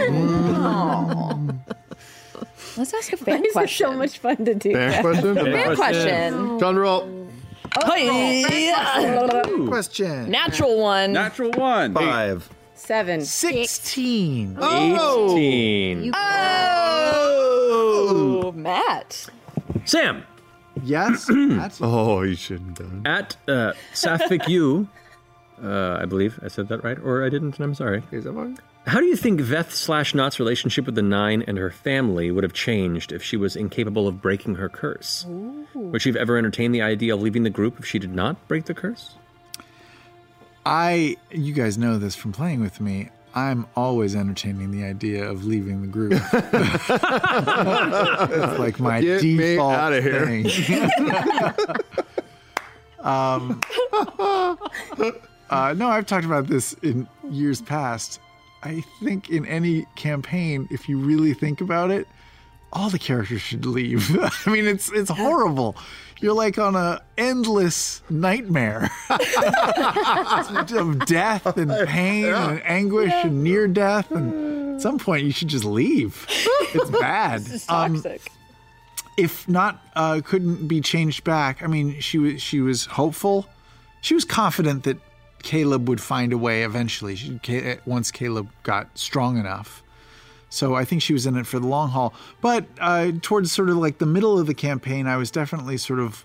Let's 2.76 2.94
ask 2.94 3.12
a 3.12 3.16
fan 3.16 3.40
Why 3.40 3.40
is 3.40 3.46
it 3.46 3.52
question. 3.52 3.86
so 3.86 3.92
much 3.96 4.18
fun 4.18 4.44
to 4.44 4.54
do? 4.54 4.72
Fan 4.72 4.90
that? 4.90 5.00
question? 5.02 5.34
Fan 5.34 5.76
question. 5.76 6.58
Drum 6.58 6.76
roll. 6.76 7.28
Oh, 7.76 9.66
Question. 9.68 10.30
Natural 10.30 10.78
one. 10.78 11.12
Natural 11.12 11.50
one. 11.50 11.94
Five. 11.94 12.48
Seven. 12.74 13.24
Sixteen. 13.24 14.56
Oh. 14.60 15.36
18. 15.36 16.12
Oh, 17.66 18.52
Matt. 18.54 19.26
Sam. 19.84 20.22
Yes. 20.84 21.26
That's 21.28 21.80
Oh, 21.80 22.22
you 22.22 22.34
shouldn't 22.36 22.78
have 22.78 22.88
done. 22.88 23.02
At 23.06 23.36
uh, 23.48 23.72
Sapphic 23.92 24.46
U, 24.48 24.86
uh, 25.62 25.98
I 26.00 26.04
believe 26.04 26.38
I 26.42 26.48
said 26.48 26.68
that 26.68 26.84
right, 26.84 26.98
or 27.02 27.24
I 27.24 27.28
didn't, 27.28 27.56
and 27.56 27.64
I'm 27.64 27.74
sorry. 27.74 28.02
Is 28.12 28.24
that 28.24 28.34
fine? 28.34 28.58
How 28.86 29.00
do 29.00 29.06
you 29.06 29.16
think 29.16 29.40
Veth 29.40 29.70
slash 29.72 30.14
Nott's 30.14 30.38
relationship 30.38 30.84
with 30.84 30.94
the 30.94 31.00
Nine 31.02 31.42
and 31.46 31.56
her 31.56 31.70
family 31.70 32.30
would 32.30 32.44
have 32.44 32.52
changed 32.52 33.12
if 33.12 33.22
she 33.22 33.36
was 33.38 33.56
incapable 33.56 34.06
of 34.06 34.20
breaking 34.20 34.56
her 34.56 34.68
curse? 34.68 35.24
Would 35.74 36.02
she 36.02 36.10
have 36.10 36.16
ever 36.16 36.36
entertained 36.36 36.74
the 36.74 36.82
idea 36.82 37.14
of 37.14 37.22
leaving 37.22 37.44
the 37.44 37.50
group 37.50 37.78
if 37.78 37.86
she 37.86 37.98
did 37.98 38.14
not 38.14 38.46
break 38.46 38.66
the 38.66 38.74
curse? 38.74 39.14
I, 40.66 41.16
you 41.30 41.54
guys 41.54 41.78
know 41.78 41.98
this 41.98 42.14
from 42.14 42.32
playing 42.32 42.60
with 42.60 42.78
me. 42.80 43.08
I'm 43.34 43.66
always 43.74 44.14
entertaining 44.14 44.70
the 44.70 44.84
idea 44.84 45.28
of 45.28 45.44
leaving 45.44 45.80
the 45.80 45.88
group. 45.88 46.12
it's 48.32 48.58
like 48.58 48.78
my 48.78 49.00
Get 49.00 49.22
me 49.24 49.36
default 49.36 49.74
outta 49.74 50.00
here. 50.00 50.24
thing. 50.24 50.46
um, 53.00 53.60
uh, 55.50 55.74
no, 55.76 55.88
I've 55.88 56.06
talked 56.06 56.24
about 56.24 56.46
this 56.46 56.74
in 56.82 57.08
years 57.28 57.60
past. 57.60 58.20
I 58.62 58.82
think 59.02 59.30
in 59.30 59.44
any 59.46 59.86
campaign, 59.96 60.68
if 60.70 60.88
you 60.88 60.98
really 60.98 61.34
think 61.34 61.60
about 61.60 61.90
it, 61.90 62.06
all 62.72 62.88
the 62.88 62.98
characters 62.98 63.40
should 63.40 63.66
leave. 63.66 64.16
I 64.46 64.50
mean, 64.50 64.66
it's 64.66 64.90
it's 64.92 65.10
horrible. 65.10 65.76
You're 66.24 66.32
like 66.32 66.56
on 66.58 66.74
a 66.74 67.02
endless 67.18 68.00
nightmare 68.08 68.90
of 69.10 71.04
death 71.04 71.56
and 71.58 71.70
pain 71.86 72.24
and 72.24 72.62
anguish 72.64 73.12
and 73.12 73.44
near 73.44 73.68
death. 73.68 74.10
And 74.10 74.76
at 74.76 74.80
some 74.80 74.98
point, 74.98 75.24
you 75.24 75.32
should 75.32 75.48
just 75.48 75.66
leave. 75.66 76.26
It's 76.72 76.88
bad. 77.00 77.42
This 77.42 77.64
is 77.64 77.68
Um, 77.68 77.94
toxic. 78.00 78.32
if 79.18 79.46
not 79.48 79.80
uh, 79.94 80.22
couldn't 80.24 80.66
be 80.66 80.80
changed 80.80 81.24
back 81.24 81.62
i 81.62 81.66
mean 81.66 82.00
she 82.00 82.18
was 82.18 82.40
she 82.42 82.60
was 82.60 82.86
hopeful 82.86 83.46
she 84.00 84.12
was 84.14 84.24
confident 84.24 84.82
that 84.84 84.96
caleb 85.42 85.88
would 85.88 86.00
find 86.00 86.32
a 86.32 86.38
way 86.38 86.64
eventually 86.64 87.14
she, 87.14 87.38
once 87.86 88.10
caleb 88.10 88.48
got 88.64 88.88
strong 88.98 89.36
enough 89.38 89.83
so 90.54 90.74
i 90.74 90.84
think 90.84 91.02
she 91.02 91.12
was 91.12 91.26
in 91.26 91.36
it 91.36 91.46
for 91.46 91.58
the 91.58 91.66
long 91.66 91.90
haul. 91.90 92.14
But 92.40 92.66
uh, 92.80 93.12
towards 93.22 93.52
sort 93.52 93.70
of 93.70 93.76
like 93.76 93.98
the 93.98 94.06
middle 94.06 94.38
of 94.38 94.46
the 94.46 94.54
campaign 94.54 95.06
i 95.06 95.16
was 95.16 95.30
definitely 95.30 95.76
sort 95.76 96.00
of 96.00 96.24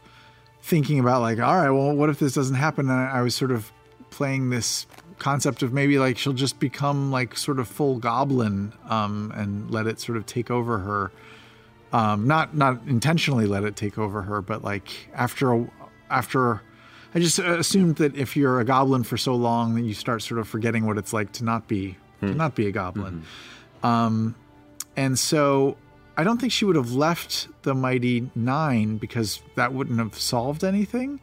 thinking 0.61 0.99
about 0.99 1.21
like 1.21 1.39
all 1.39 1.55
right 1.55 1.69
well 1.69 1.93
what 1.93 2.09
if 2.09 2.19
this 2.19 2.33
doesn't 2.33 2.55
happen? 2.55 2.89
And 2.89 2.99
i, 2.99 3.21
was 3.21 3.35
sort 3.35 3.51
of 3.51 3.71
playing 4.09 4.49
this 4.49 4.85
concept 5.19 5.61
of 5.61 5.73
maybe 5.73 5.99
like 5.99 6.17
she'll 6.17 6.33
just 6.33 6.59
become 6.59 7.11
like 7.11 7.37
sort 7.37 7.59
of 7.59 7.67
full 7.67 7.97
goblin 7.97 8.73
um, 8.89 9.31
and 9.35 9.69
let 9.69 9.85
it 9.85 9.99
sort 9.99 10.17
of 10.17 10.25
take 10.25 10.49
over 10.49 10.79
her. 10.79 11.11
Um, 11.91 12.27
not 12.27 12.55
not 12.55 12.81
intentionally 12.87 13.47
let 13.47 13.63
it 13.63 13.75
take 13.75 13.97
over 13.97 14.21
her, 14.23 14.41
but 14.41 14.63
like 14.63 15.09
after 15.13 15.53
a, 15.53 15.71
after 16.09 16.61
I 17.15 17.19
just 17.19 17.39
assumed 17.39 17.95
that 17.97 18.15
if 18.15 18.37
you're 18.37 18.59
a 18.59 18.65
goblin 18.65 19.03
for 19.03 19.17
so 19.17 19.35
long 19.35 19.75
that 19.75 19.81
you 19.81 19.93
start 19.93 20.21
sort 20.21 20.39
of 20.39 20.47
forgetting 20.47 20.85
what 20.85 20.97
it's 20.97 21.13
like 21.13 21.31
to 21.33 21.43
not 21.43 21.67
be 21.67 21.97
to 22.21 22.35
not 22.35 22.53
be 22.55 22.67
a 22.67 22.71
goblin. 22.71 23.23
Um, 23.83 24.35
and 24.95 25.17
so 25.17 25.77
I 26.17 26.23
don't 26.23 26.39
think 26.39 26.51
she 26.51 26.65
would 26.65 26.75
have 26.75 26.93
left 26.93 27.47
the 27.63 27.73
Mighty 27.73 28.29
Nein 28.35 28.97
because 28.97 29.41
that 29.55 29.73
wouldn't 29.73 29.99
have 29.99 30.19
solved 30.19 30.63
anything. 30.63 31.19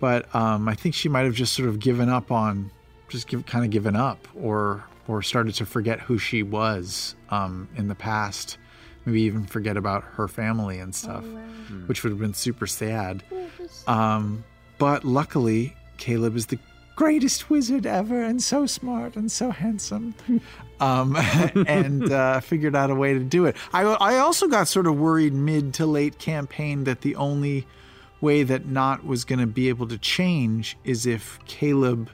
But 0.00 0.32
um, 0.34 0.68
I 0.68 0.74
think 0.74 0.94
she 0.94 1.08
might 1.08 1.24
have 1.24 1.34
just 1.34 1.52
sort 1.54 1.68
of 1.68 1.78
given 1.80 2.08
up 2.08 2.30
on, 2.30 2.70
just 3.08 3.26
give, 3.26 3.46
kind 3.46 3.64
of 3.64 3.70
given 3.70 3.96
up, 3.96 4.26
or 4.34 4.84
or 5.08 5.22
started 5.22 5.54
to 5.54 5.64
forget 5.64 5.98
who 6.00 6.18
she 6.18 6.42
was 6.42 7.14
um, 7.30 7.68
in 7.76 7.88
the 7.88 7.94
past. 7.94 8.58
Maybe 9.06 9.22
even 9.22 9.46
forget 9.46 9.76
about 9.76 10.04
her 10.04 10.28
family 10.28 10.78
and 10.80 10.94
stuff, 10.94 11.24
which 11.86 12.02
would 12.04 12.10
have 12.10 12.18
been 12.18 12.34
super 12.34 12.66
sad. 12.66 13.22
Um, 13.86 14.44
but 14.76 15.04
luckily, 15.04 15.74
Caleb 15.96 16.36
is 16.36 16.46
the 16.46 16.58
greatest 16.94 17.48
wizard 17.48 17.86
ever, 17.86 18.22
and 18.22 18.42
so 18.42 18.66
smart 18.66 19.16
and 19.16 19.32
so 19.32 19.50
handsome, 19.50 20.14
um, 20.80 21.16
and 21.66 22.10
uh, 22.12 22.40
figured 22.40 22.76
out 22.76 22.90
a 22.90 22.94
way 22.94 23.14
to 23.14 23.20
do 23.20 23.46
it. 23.46 23.56
I, 23.72 23.82
I 23.82 24.18
also 24.18 24.48
got 24.48 24.68
sort 24.68 24.86
of 24.86 24.98
worried 24.98 25.34
mid 25.34 25.74
to 25.74 25.86
late 25.86 26.18
campaign 26.18 26.84
that 26.84 27.02
the 27.02 27.16
only 27.16 27.66
way 28.20 28.42
that 28.42 28.66
Nott 28.66 29.04
was 29.04 29.24
going 29.24 29.38
to 29.38 29.46
be 29.46 29.68
able 29.68 29.86
to 29.88 29.98
change 29.98 30.76
is 30.84 31.06
if 31.06 31.38
Caleb 31.46 32.10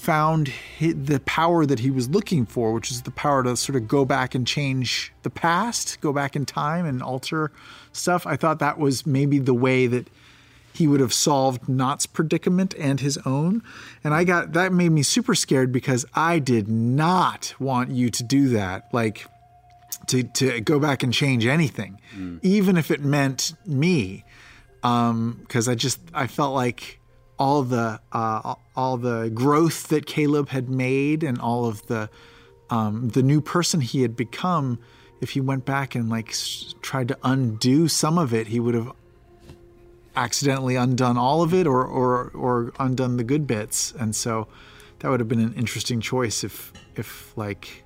found 0.00 0.48
hi 0.78 0.92
the 0.92 1.20
power 1.20 1.66
that 1.66 1.78
he 1.78 1.90
was 1.90 2.08
looking 2.08 2.46
for, 2.46 2.72
which 2.72 2.90
is 2.90 3.02
the 3.02 3.10
power 3.10 3.42
to 3.42 3.54
sort 3.54 3.76
of 3.76 3.86
go 3.86 4.04
back 4.04 4.34
and 4.34 4.46
change 4.46 5.12
the 5.22 5.30
past, 5.30 6.00
go 6.00 6.12
back 6.12 6.34
in 6.34 6.46
time 6.46 6.86
and 6.86 7.02
alter 7.02 7.52
stuff. 7.92 8.26
I 8.26 8.36
thought 8.36 8.60
that 8.60 8.78
was 8.78 9.06
maybe 9.06 9.38
the 9.38 9.54
way 9.54 9.86
that 9.86 10.08
he 10.72 10.86
would 10.86 11.00
have 11.00 11.12
solved 11.12 11.68
Nott's 11.68 12.06
predicament 12.06 12.74
and 12.78 13.00
his 13.00 13.18
own. 13.26 13.62
And 14.04 14.14
I 14.14 14.24
got 14.24 14.52
that 14.52 14.72
made 14.72 14.90
me 14.92 15.02
super 15.02 15.34
scared 15.34 15.72
because 15.72 16.06
I 16.14 16.38
did 16.38 16.68
not 16.68 17.54
want 17.58 17.90
you 17.90 18.10
to 18.10 18.22
do 18.22 18.48
that. 18.50 18.88
Like 18.92 19.26
to 20.08 20.22
to 20.22 20.60
go 20.60 20.78
back 20.78 21.02
and 21.02 21.12
change 21.12 21.46
anything, 21.46 22.00
even 22.42 22.76
if 22.76 22.90
it 22.90 23.02
meant 23.02 23.52
me. 23.66 24.24
Um, 24.82 25.36
because 25.40 25.68
I 25.68 25.74
just 25.74 26.00
I 26.14 26.26
felt 26.26 26.54
like 26.54 27.00
all 27.38 27.62
the 27.62 28.00
uh, 28.12 28.54
all 28.76 28.96
the 28.96 29.30
growth 29.34 29.88
that 29.88 30.06
Caleb 30.06 30.48
had 30.48 30.68
made 30.70 31.22
and 31.22 31.38
all 31.38 31.66
of 31.66 31.86
the 31.86 32.08
um, 32.70 33.08
the 33.10 33.22
new 33.22 33.40
person 33.40 33.80
he 33.80 34.02
had 34.02 34.16
become. 34.16 34.78
If 35.20 35.30
he 35.30 35.40
went 35.42 35.66
back 35.66 35.94
and 35.94 36.08
like 36.08 36.30
s- 36.30 36.74
tried 36.80 37.08
to 37.08 37.18
undo 37.22 37.88
some 37.88 38.16
of 38.16 38.32
it, 38.32 38.46
he 38.46 38.58
would 38.58 38.74
have 38.74 38.90
accidentally 40.16 40.76
undone 40.76 41.16
all 41.16 41.42
of 41.42 41.54
it 41.54 41.66
or 41.66 41.84
or 41.84 42.30
or 42.34 42.72
undone 42.80 43.16
the 43.16 43.24
good 43.24 43.46
bits 43.46 43.92
and 43.98 44.14
so 44.14 44.48
that 44.98 45.08
would 45.08 45.20
have 45.20 45.28
been 45.28 45.40
an 45.40 45.54
interesting 45.54 46.00
choice 46.00 46.42
if 46.44 46.72
if 46.96 47.36
like 47.36 47.84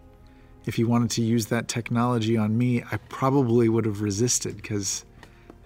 if 0.64 0.76
he 0.76 0.84
wanted 0.84 1.10
to 1.10 1.20
use 1.22 1.46
that 1.46 1.68
technology 1.68 2.36
on 2.36 2.56
me 2.56 2.82
i 2.90 2.96
probably 3.08 3.68
would 3.68 3.84
have 3.84 4.00
resisted 4.00 4.56
because 4.56 5.04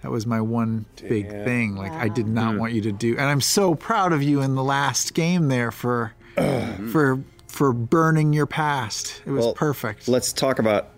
that 0.01 0.11
was 0.11 0.25
my 0.25 0.41
one 0.41 0.85
big 1.07 1.29
thing 1.45 1.75
like 1.77 1.93
i 1.93 2.07
did 2.09 2.27
not 2.27 2.53
Hmm. 2.53 2.59
want 2.59 2.73
you 2.73 2.81
to 2.81 2.91
do 2.91 3.11
and 3.13 3.21
i'm 3.25 3.41
so 3.41 3.73
proud 3.75 4.11
of 4.11 4.21
you 4.21 4.41
in 4.41 4.55
the 4.55 4.63
last 4.63 5.13
game 5.13 5.47
there 5.47 5.71
for 5.71 6.13
for 6.91 7.23
for 7.47 7.71
burning 7.73 8.33
your 8.33 8.45
past 8.45 9.21
it 9.25 9.31
was 9.31 9.45
Well, 9.45 9.53
perfect 9.53 10.07
Let's 10.09 10.31
talk 10.33 10.59
about 10.59 10.89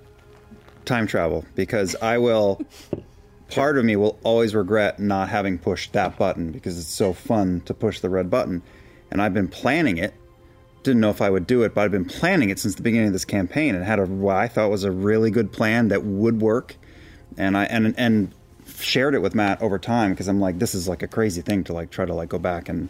time 0.85 1.05
travel 1.07 1.45
because 1.55 1.95
I 2.01 2.17
will. 2.17 2.59
Part 3.51 3.77
of 3.77 3.85
me 3.85 3.95
will 3.95 4.17
always 4.23 4.55
regret 4.55 4.99
not 4.99 5.29
having 5.29 5.57
pushed 5.57 5.93
that 5.93 6.17
button 6.17 6.51
because 6.51 6.79
it's 6.79 6.87
so 6.87 7.13
fun 7.13 7.61
to 7.65 7.73
push 7.73 7.99
the 7.99 8.09
red 8.09 8.29
button, 8.29 8.63
and 9.11 9.21
I've 9.21 9.33
been 9.33 9.47
planning 9.47 9.97
it. 9.97 10.13
Didn't 10.83 11.01
know 11.01 11.11
if 11.11 11.21
I 11.21 11.29
would 11.29 11.45
do 11.45 11.61
it, 11.63 11.75
but 11.75 11.81
I've 11.81 11.91
been 11.91 12.05
planning 12.05 12.49
it 12.49 12.57
since 12.57 12.75
the 12.75 12.81
beginning 12.81 13.07
of 13.07 13.13
this 13.13 13.25
campaign 13.25 13.75
and 13.75 13.85
had 13.85 13.99
a 13.99 14.05
what 14.05 14.35
I 14.35 14.47
thought 14.47 14.71
was 14.71 14.83
a 14.83 14.91
really 14.91 15.29
good 15.29 15.51
plan 15.51 15.89
that 15.89 16.03
would 16.03 16.41
work, 16.41 16.75
and 17.37 17.55
I 17.55 17.65
and 17.65 17.93
and 17.97 18.33
shared 18.65 19.13
it 19.13 19.21
with 19.21 19.35
Matt 19.35 19.61
over 19.61 19.77
time 19.77 20.11
because 20.11 20.27
I'm 20.27 20.39
like, 20.39 20.57
this 20.57 20.73
is 20.73 20.87
like 20.87 21.03
a 21.03 21.07
crazy 21.07 21.41
thing 21.41 21.63
to 21.65 21.73
like 21.73 21.91
try 21.91 22.05
to 22.05 22.13
like 22.13 22.29
go 22.29 22.39
back 22.39 22.69
and 22.69 22.89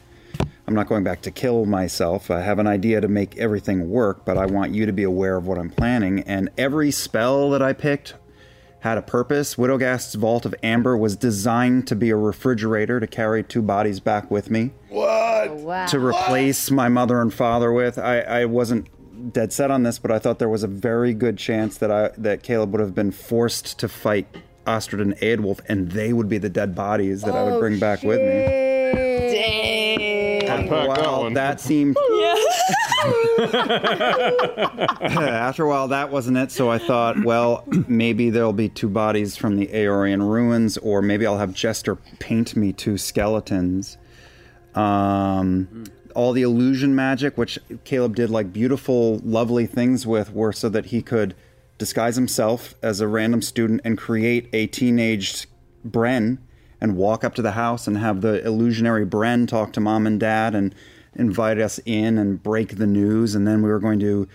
I'm 0.67 0.75
not 0.75 0.87
going 0.87 1.03
back 1.03 1.21
to 1.23 1.31
kill 1.31 1.65
myself. 1.65 2.31
I 2.31 2.41
have 2.41 2.59
an 2.59 2.67
idea 2.67 3.01
to 3.01 3.09
make 3.09 3.37
everything 3.37 3.89
work, 3.89 4.23
but 4.23 4.37
I 4.37 4.45
want 4.45 4.73
you 4.73 4.85
to 4.85 4.93
be 4.93 5.03
aware 5.03 5.35
of 5.35 5.45
what 5.45 5.57
I'm 5.57 5.69
planning. 5.69 6.21
And 6.21 6.49
every 6.57 6.91
spell 6.91 7.49
that 7.49 7.61
I 7.61 7.73
picked 7.73 8.13
had 8.81 8.97
a 8.97 9.01
purpose. 9.01 9.55
Widogast's 9.55 10.15
Vault 10.15 10.45
of 10.45 10.55
Amber 10.61 10.97
was 10.97 11.15
designed 11.15 11.87
to 11.87 11.95
be 11.95 12.09
a 12.09 12.15
refrigerator 12.15 12.99
to 12.99 13.07
carry 13.07 13.43
two 13.43 13.61
bodies 13.61 13.99
back 13.99 14.29
with 14.29 14.49
me. 14.49 14.71
What? 14.89 15.47
Oh, 15.49 15.53
wow! 15.55 15.85
To 15.87 15.99
replace 15.99 16.69
my 16.69 16.89
mother 16.89 17.21
and 17.21 17.33
father 17.33 17.71
with. 17.71 17.97
I, 17.97 18.19
I 18.19 18.45
wasn't 18.45 18.87
dead 19.33 19.53
set 19.53 19.71
on 19.71 19.83
this, 19.83 19.99
but 19.99 20.11
I 20.11 20.19
thought 20.19 20.39
there 20.39 20.49
was 20.49 20.63
a 20.63 20.67
very 20.67 21.13
good 21.13 21.37
chance 21.37 21.77
that 21.77 21.91
I 21.91 22.09
that 22.17 22.43
Caleb 22.43 22.71
would 22.71 22.81
have 22.81 22.95
been 22.95 23.11
forced 23.11 23.79
to 23.79 23.87
fight 23.87 24.27
Astrid 24.65 25.01
and 25.01 25.15
Eodwulf, 25.17 25.59
and 25.67 25.91
they 25.91 26.11
would 26.13 26.29
be 26.29 26.37
the 26.37 26.49
dead 26.49 26.75
bodies 26.75 27.21
that 27.21 27.35
I 27.35 27.43
would 27.43 27.53
oh, 27.53 27.59
bring 27.59 27.79
back 27.79 28.03
with 28.03 28.19
me. 28.19 28.91
Dang. 29.31 30.69
Wow, 30.69 31.29
that 31.33 31.59
seemed. 31.59 31.97
After 35.01 35.63
a 35.63 35.69
while, 35.69 35.87
that 35.89 36.11
wasn't 36.11 36.37
it. 36.37 36.51
So 36.51 36.69
I 36.69 36.77
thought, 36.77 37.23
well, 37.23 37.63
maybe 37.87 38.29
there'll 38.29 38.53
be 38.53 38.69
two 38.69 38.89
bodies 38.89 39.35
from 39.35 39.55
the 39.57 39.67
Aeorian 39.67 40.21
ruins, 40.21 40.77
or 40.77 41.01
maybe 41.01 41.25
I'll 41.25 41.37
have 41.37 41.53
Jester 41.53 41.95
paint 42.19 42.55
me 42.55 42.73
two 42.73 42.97
skeletons. 42.97 43.97
Um, 44.75 45.85
all 46.15 46.33
the 46.33 46.41
illusion 46.41 46.95
magic, 46.95 47.37
which 47.37 47.57
Caleb 47.83 48.15
did 48.15 48.29
like 48.29 48.53
beautiful, 48.53 49.19
lovely 49.23 49.65
things 49.65 50.05
with, 50.05 50.33
were 50.33 50.53
so 50.53 50.69
that 50.69 50.87
he 50.87 51.01
could 51.01 51.35
disguise 51.77 52.15
himself 52.15 52.75
as 52.83 53.01
a 53.01 53.07
random 53.07 53.41
student 53.41 53.81
and 53.83 53.97
create 53.97 54.47
a 54.53 54.67
teenaged 54.67 55.47
Bren 55.87 56.37
and 56.79 56.95
walk 56.95 57.23
up 57.23 57.35
to 57.35 57.41
the 57.41 57.51
house 57.51 57.87
and 57.87 57.97
have 57.97 58.21
the 58.21 58.45
illusionary 58.45 59.05
Bren 59.05 59.47
talk 59.47 59.73
to 59.73 59.79
mom 59.79 60.05
and 60.05 60.19
dad 60.19 60.55
and 60.55 60.75
invite 61.15 61.59
us 61.59 61.79
in 61.85 62.17
and 62.17 62.41
break 62.41 62.77
the 62.77 62.87
news. 62.87 63.35
And 63.35 63.47
then 63.47 63.61
we 63.61 63.69
were 63.69 63.79
going 63.79 63.99
to 63.99 64.27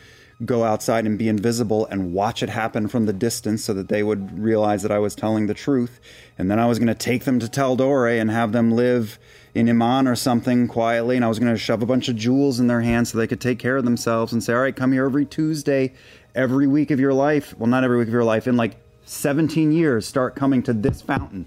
go 0.44 0.64
outside 0.64 1.06
and 1.06 1.18
be 1.18 1.28
invisible 1.28 1.86
and 1.86 2.12
watch 2.12 2.42
it 2.42 2.50
happen 2.50 2.88
from 2.88 3.06
the 3.06 3.12
distance 3.12 3.64
so 3.64 3.72
that 3.72 3.88
they 3.88 4.02
would 4.02 4.38
realize 4.38 4.82
that 4.82 4.92
I 4.92 4.98
was 4.98 5.14
telling 5.14 5.46
the 5.46 5.54
truth. 5.54 6.00
And 6.36 6.50
then 6.50 6.58
I 6.58 6.66
was 6.66 6.78
going 6.78 6.88
to 6.88 6.94
take 6.94 7.24
them 7.24 7.40
to 7.40 7.46
Tal'Dorei 7.46 8.20
and 8.20 8.30
have 8.30 8.52
them 8.52 8.72
live 8.72 9.18
in 9.54 9.66
Emon 9.66 10.06
or 10.06 10.14
something 10.14 10.68
quietly. 10.68 11.16
And 11.16 11.24
I 11.24 11.28
was 11.28 11.38
going 11.38 11.52
to 11.52 11.58
shove 11.58 11.82
a 11.82 11.86
bunch 11.86 12.08
of 12.08 12.16
jewels 12.16 12.60
in 12.60 12.66
their 12.66 12.82
hands 12.82 13.10
so 13.10 13.18
they 13.18 13.26
could 13.26 13.40
take 13.40 13.58
care 13.58 13.78
of 13.78 13.84
themselves 13.84 14.32
and 14.32 14.42
say, 14.42 14.52
all 14.52 14.60
right, 14.60 14.76
come 14.76 14.92
here 14.92 15.06
every 15.06 15.24
Tuesday, 15.24 15.94
every 16.34 16.66
week 16.66 16.90
of 16.90 17.00
your 17.00 17.14
life. 17.14 17.54
Well, 17.56 17.68
not 17.68 17.84
every 17.84 17.96
week 17.96 18.08
of 18.08 18.14
your 18.14 18.24
life. 18.24 18.46
In 18.46 18.58
like 18.58 18.76
17 19.06 19.72
years, 19.72 20.06
start 20.06 20.36
coming 20.36 20.62
to 20.64 20.74
this 20.74 21.00
fountain. 21.00 21.46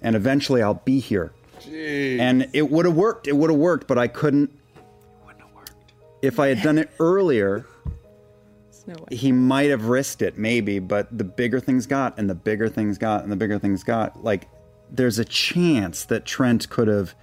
And 0.00 0.16
eventually 0.16 0.62
I'll 0.62 0.74
be 0.74 0.98
here. 0.98 1.32
And 1.66 2.48
it 2.52 2.70
would 2.70 2.84
have 2.84 2.94
worked. 2.94 3.26
It 3.26 3.36
would 3.36 3.50
have 3.50 3.58
worked, 3.58 3.86
but 3.86 3.98
I 3.98 4.08
couldn't. 4.08 4.50
Worked. 5.54 5.72
If 6.22 6.38
I 6.38 6.48
had 6.48 6.62
done 6.62 6.78
it 6.78 6.90
earlier, 6.98 7.66
no 8.86 8.94
he 9.10 9.32
might 9.32 9.70
have 9.70 9.86
risked 9.86 10.22
it, 10.22 10.38
maybe. 10.38 10.78
But 10.78 11.16
the 11.16 11.24
bigger 11.24 11.60
things 11.60 11.86
got, 11.86 12.18
and 12.18 12.28
the 12.28 12.34
bigger 12.34 12.68
things 12.68 12.98
got, 12.98 13.22
and 13.22 13.32
the 13.32 13.36
bigger 13.36 13.58
things 13.58 13.84
got, 13.84 14.22
like 14.22 14.48
there's 14.90 15.18
a 15.18 15.24
chance 15.24 16.04
that 16.04 16.24
Trent 16.24 16.68
could 16.68 16.88
have 16.88 17.14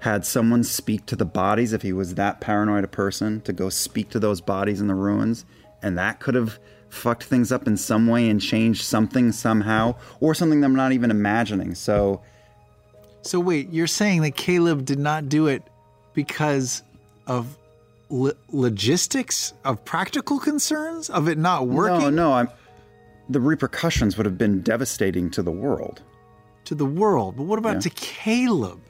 had 0.00 0.26
someone 0.26 0.64
speak 0.64 1.06
to 1.06 1.16
the 1.16 1.24
bodies 1.24 1.72
if 1.72 1.82
he 1.82 1.92
was 1.92 2.14
that 2.14 2.40
paranoid 2.40 2.84
a 2.84 2.88
person 2.88 3.40
to 3.42 3.52
go 3.52 3.68
speak 3.70 4.10
to 4.10 4.18
those 4.18 4.40
bodies 4.40 4.80
in 4.80 4.86
the 4.86 4.94
ruins, 4.94 5.44
and 5.82 5.96
that 5.98 6.20
could 6.20 6.34
have 6.34 6.58
fucked 6.88 7.24
things 7.24 7.50
up 7.50 7.66
in 7.66 7.76
some 7.76 8.06
way 8.06 8.28
and 8.28 8.40
changed 8.40 8.82
something 8.82 9.32
somehow, 9.32 9.94
or 10.20 10.34
something 10.34 10.60
that 10.60 10.66
I'm 10.66 10.74
not 10.74 10.92
even 10.92 11.10
imagining. 11.10 11.74
So. 11.74 12.22
So 13.24 13.40
wait, 13.40 13.72
you're 13.72 13.86
saying 13.86 14.22
that 14.22 14.36
Caleb 14.36 14.84
did 14.84 14.98
not 14.98 15.28
do 15.28 15.46
it 15.46 15.62
because 16.12 16.82
of 17.26 17.56
lo- 18.10 18.32
logistics, 18.52 19.54
of 19.64 19.84
practical 19.84 20.38
concerns, 20.38 21.08
of 21.10 21.28
it 21.28 21.38
not 21.38 21.66
working? 21.66 22.00
No, 22.00 22.10
no, 22.10 22.32
I'm. 22.34 22.48
The 23.30 23.40
repercussions 23.40 24.16
would 24.18 24.26
have 24.26 24.36
been 24.36 24.60
devastating 24.60 25.30
to 25.30 25.42
the 25.42 25.50
world. 25.50 26.02
To 26.66 26.74
the 26.74 26.84
world, 26.84 27.36
but 27.36 27.44
what 27.44 27.58
about 27.58 27.74
Yeah. 27.76 27.80
to 27.80 27.90
Caleb? 27.90 28.80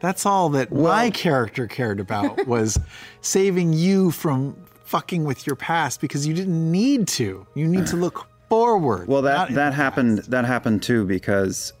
That's 0.00 0.24
all 0.26 0.48
that 0.50 0.72
my 0.72 1.10
character 1.10 1.66
cared 1.66 2.00
about 2.00 2.46
was 2.46 2.78
saving 3.20 3.72
you 3.74 4.10
from 4.10 4.56
fucking 4.84 5.24
with 5.24 5.46
your 5.46 5.56
past 5.56 6.00
because 6.00 6.26
you 6.26 6.32
didn't 6.34 6.70
need 6.70 7.06
to. 7.08 7.46
You 7.54 7.66
need 7.68 7.86
to 7.88 7.96
look 7.96 8.26
forward. 8.48 9.08
Well, 9.08 9.22
that 9.22 9.54
that 9.54 9.74
happened. 9.74 10.18
That 10.28 10.44
happened 10.46 10.82
too 10.82 11.04
because 11.06 11.72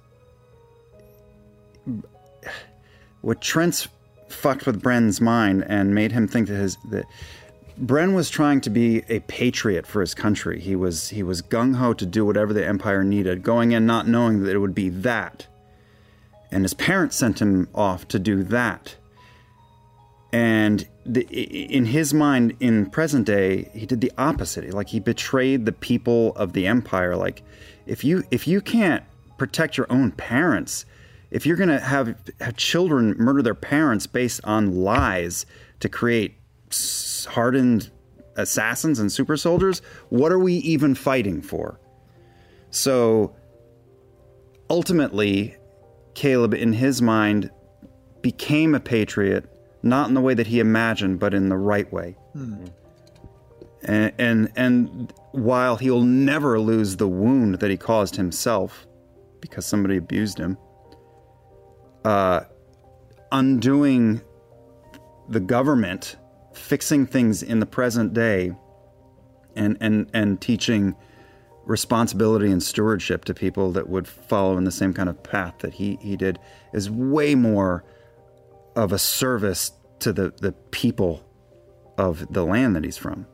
what 3.20 3.40
Trent's 3.40 3.88
fucked 4.28 4.66
with 4.66 4.82
Bren's 4.82 5.20
mind 5.20 5.64
and 5.68 5.94
made 5.94 6.12
him 6.12 6.28
think 6.28 6.48
that 6.48 6.56
his 6.56 6.76
that 6.90 7.06
Bren 7.80 8.14
was 8.14 8.30
trying 8.30 8.60
to 8.62 8.70
be 8.70 9.02
a 9.08 9.20
patriot 9.20 9.86
for 9.86 10.00
his 10.00 10.14
country. 10.14 10.60
He 10.60 10.76
was 10.76 11.08
he 11.08 11.22
was 11.22 11.42
gung 11.42 11.76
ho 11.76 11.92
to 11.94 12.06
do 12.06 12.24
whatever 12.24 12.52
the 12.52 12.66
Empire 12.66 13.02
needed, 13.02 13.42
going 13.42 13.72
in 13.72 13.86
not 13.86 14.06
knowing 14.06 14.42
that 14.44 14.54
it 14.54 14.58
would 14.58 14.74
be 14.74 14.88
that. 14.90 15.46
And 16.52 16.62
his 16.62 16.74
parents 16.74 17.16
sent 17.16 17.40
him 17.40 17.68
off 17.74 18.06
to 18.08 18.18
do 18.20 18.44
that. 18.44 18.94
And 20.32 20.86
the, 21.04 21.22
in 21.22 21.86
his 21.86 22.14
mind, 22.14 22.56
in 22.60 22.86
present 22.86 23.26
day, 23.26 23.70
he 23.72 23.86
did 23.86 24.00
the 24.00 24.12
opposite. 24.16 24.72
Like 24.72 24.88
he 24.88 25.00
betrayed 25.00 25.64
the 25.64 25.72
people 25.72 26.32
of 26.36 26.52
the 26.52 26.66
empire. 26.66 27.16
Like 27.16 27.42
if 27.86 28.04
you 28.04 28.22
if 28.30 28.46
you 28.46 28.60
can't 28.60 29.02
protect 29.36 29.76
your 29.76 29.86
own 29.90 30.12
parents, 30.12 30.86
if 31.34 31.44
you're 31.44 31.56
gonna 31.56 31.80
have, 31.80 32.14
have 32.40 32.56
children 32.56 33.16
murder 33.18 33.42
their 33.42 33.56
parents 33.56 34.06
based 34.06 34.40
on 34.44 34.72
lies 34.72 35.44
to 35.80 35.88
create 35.88 36.36
hardened 37.26 37.90
assassins 38.36 39.00
and 39.00 39.10
super 39.10 39.36
soldiers, 39.36 39.82
what 40.10 40.30
are 40.30 40.38
we 40.38 40.54
even 40.54 40.94
fighting 40.94 41.42
for? 41.42 41.80
So 42.70 43.34
ultimately, 44.70 45.56
Caleb, 46.14 46.54
in 46.54 46.72
his 46.72 47.02
mind, 47.02 47.50
became 48.22 48.72
a 48.76 48.80
patriot, 48.80 49.44
not 49.82 50.06
in 50.06 50.14
the 50.14 50.20
way 50.20 50.34
that 50.34 50.46
he 50.46 50.60
imagined, 50.60 51.18
but 51.18 51.34
in 51.34 51.48
the 51.48 51.56
right 51.56 51.92
way. 51.92 52.16
Hmm. 52.32 52.66
And, 53.82 54.12
and 54.18 54.52
and 54.54 55.12
while 55.32 55.76
he'll 55.76 56.02
never 56.02 56.60
lose 56.60 56.96
the 56.96 57.08
wound 57.08 57.56
that 57.56 57.72
he 57.72 57.76
caused 57.76 58.14
himself 58.14 58.86
because 59.40 59.66
somebody 59.66 59.96
abused 59.96 60.38
him, 60.38 60.56
uh, 62.04 62.40
undoing 63.32 64.20
the 65.28 65.40
government, 65.40 66.16
fixing 66.52 67.06
things 67.06 67.42
in 67.42 67.60
the 67.60 67.66
present 67.66 68.12
day, 68.12 68.52
and 69.56 69.76
and 69.80 70.10
and 70.12 70.40
teaching 70.40 70.94
responsibility 71.64 72.50
and 72.50 72.62
stewardship 72.62 73.24
to 73.24 73.32
people 73.32 73.72
that 73.72 73.88
would 73.88 74.06
follow 74.06 74.58
in 74.58 74.64
the 74.64 74.70
same 74.70 74.92
kind 74.92 75.08
of 75.08 75.22
path 75.22 75.54
that 75.60 75.74
he 75.74 75.98
he 76.00 76.16
did 76.16 76.38
is 76.72 76.90
way 76.90 77.34
more 77.34 77.84
of 78.76 78.92
a 78.92 78.98
service 78.98 79.72
to 80.00 80.12
the 80.12 80.32
the 80.40 80.52
people 80.70 81.24
of 81.96 82.32
the 82.32 82.44
land 82.44 82.76
that 82.76 82.84
he's 82.84 82.96
from. 82.96 83.26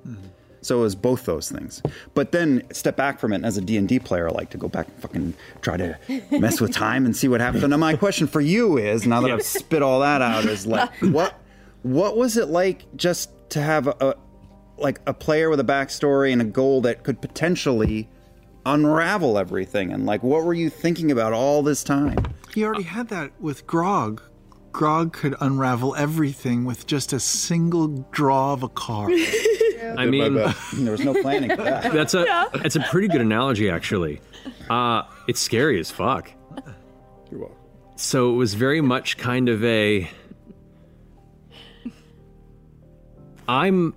So 0.62 0.78
it 0.78 0.82
was 0.82 0.94
both 0.94 1.24
those 1.24 1.50
things. 1.50 1.82
But 2.14 2.32
then 2.32 2.62
step 2.72 2.96
back 2.96 3.18
from 3.18 3.32
it. 3.32 3.36
And 3.36 3.46
as 3.46 3.56
a 3.56 3.60
D&D 3.62 4.00
player, 4.00 4.28
I 4.28 4.32
like 4.32 4.50
to 4.50 4.58
go 4.58 4.68
back 4.68 4.88
and 4.88 4.96
fucking 4.98 5.34
try 5.62 5.76
to 5.76 5.98
mess 6.30 6.60
with 6.60 6.72
time 6.72 7.06
and 7.06 7.16
see 7.16 7.28
what 7.28 7.40
happens. 7.40 7.62
And 7.62 7.70
now 7.70 7.76
my 7.78 7.96
question 7.96 8.26
for 8.26 8.40
you 8.40 8.76
is, 8.76 9.06
now 9.06 9.20
that 9.22 9.30
I've 9.30 9.42
spit 9.42 9.82
all 9.82 10.00
that 10.00 10.20
out, 10.22 10.44
is 10.44 10.66
like, 10.66 10.90
what 11.00 11.34
what 11.82 12.16
was 12.16 12.36
it 12.36 12.48
like 12.48 12.84
just 12.94 13.30
to 13.50 13.62
have 13.62 13.86
a, 13.86 13.94
a 14.00 14.14
like 14.76 15.00
a 15.06 15.14
player 15.14 15.48
with 15.50 15.60
a 15.60 15.64
backstory 15.64 16.32
and 16.32 16.42
a 16.42 16.44
goal 16.44 16.82
that 16.82 17.04
could 17.04 17.20
potentially 17.20 18.08
unravel 18.66 19.38
everything? 19.38 19.92
And 19.92 20.04
like, 20.04 20.22
what 20.22 20.44
were 20.44 20.54
you 20.54 20.68
thinking 20.68 21.10
about 21.10 21.32
all 21.32 21.62
this 21.62 21.82
time? 21.82 22.18
He 22.54 22.64
already 22.64 22.82
had 22.82 23.08
that 23.08 23.32
with 23.40 23.66
Grog. 23.66 24.22
Grog 24.72 25.12
could 25.12 25.34
unravel 25.40 25.96
everything 25.96 26.64
with 26.64 26.86
just 26.86 27.12
a 27.12 27.20
single 27.20 27.88
draw 28.12 28.52
of 28.52 28.62
a 28.62 28.68
card. 28.68 29.12
I 29.82 30.06
mean, 30.06 30.34
there 30.74 30.92
was 30.92 31.04
no 31.04 31.20
planning 31.20 31.50
for 31.50 31.62
that. 31.62 31.92
That's 31.92 32.14
a 32.14 32.50
it's 32.54 32.76
a 32.76 32.80
pretty 32.80 33.08
good 33.08 33.20
analogy, 33.20 33.70
actually. 33.70 34.20
Uh, 34.68 35.02
it's 35.26 35.40
scary 35.40 35.78
as 35.80 35.90
fuck. 35.90 36.30
You're 37.30 37.40
welcome. 37.40 37.56
So 37.96 38.32
it 38.32 38.36
was 38.36 38.54
very 38.54 38.80
much 38.80 39.18
kind 39.18 39.48
of 39.48 39.62
a. 39.64 40.10
I'm 43.48 43.94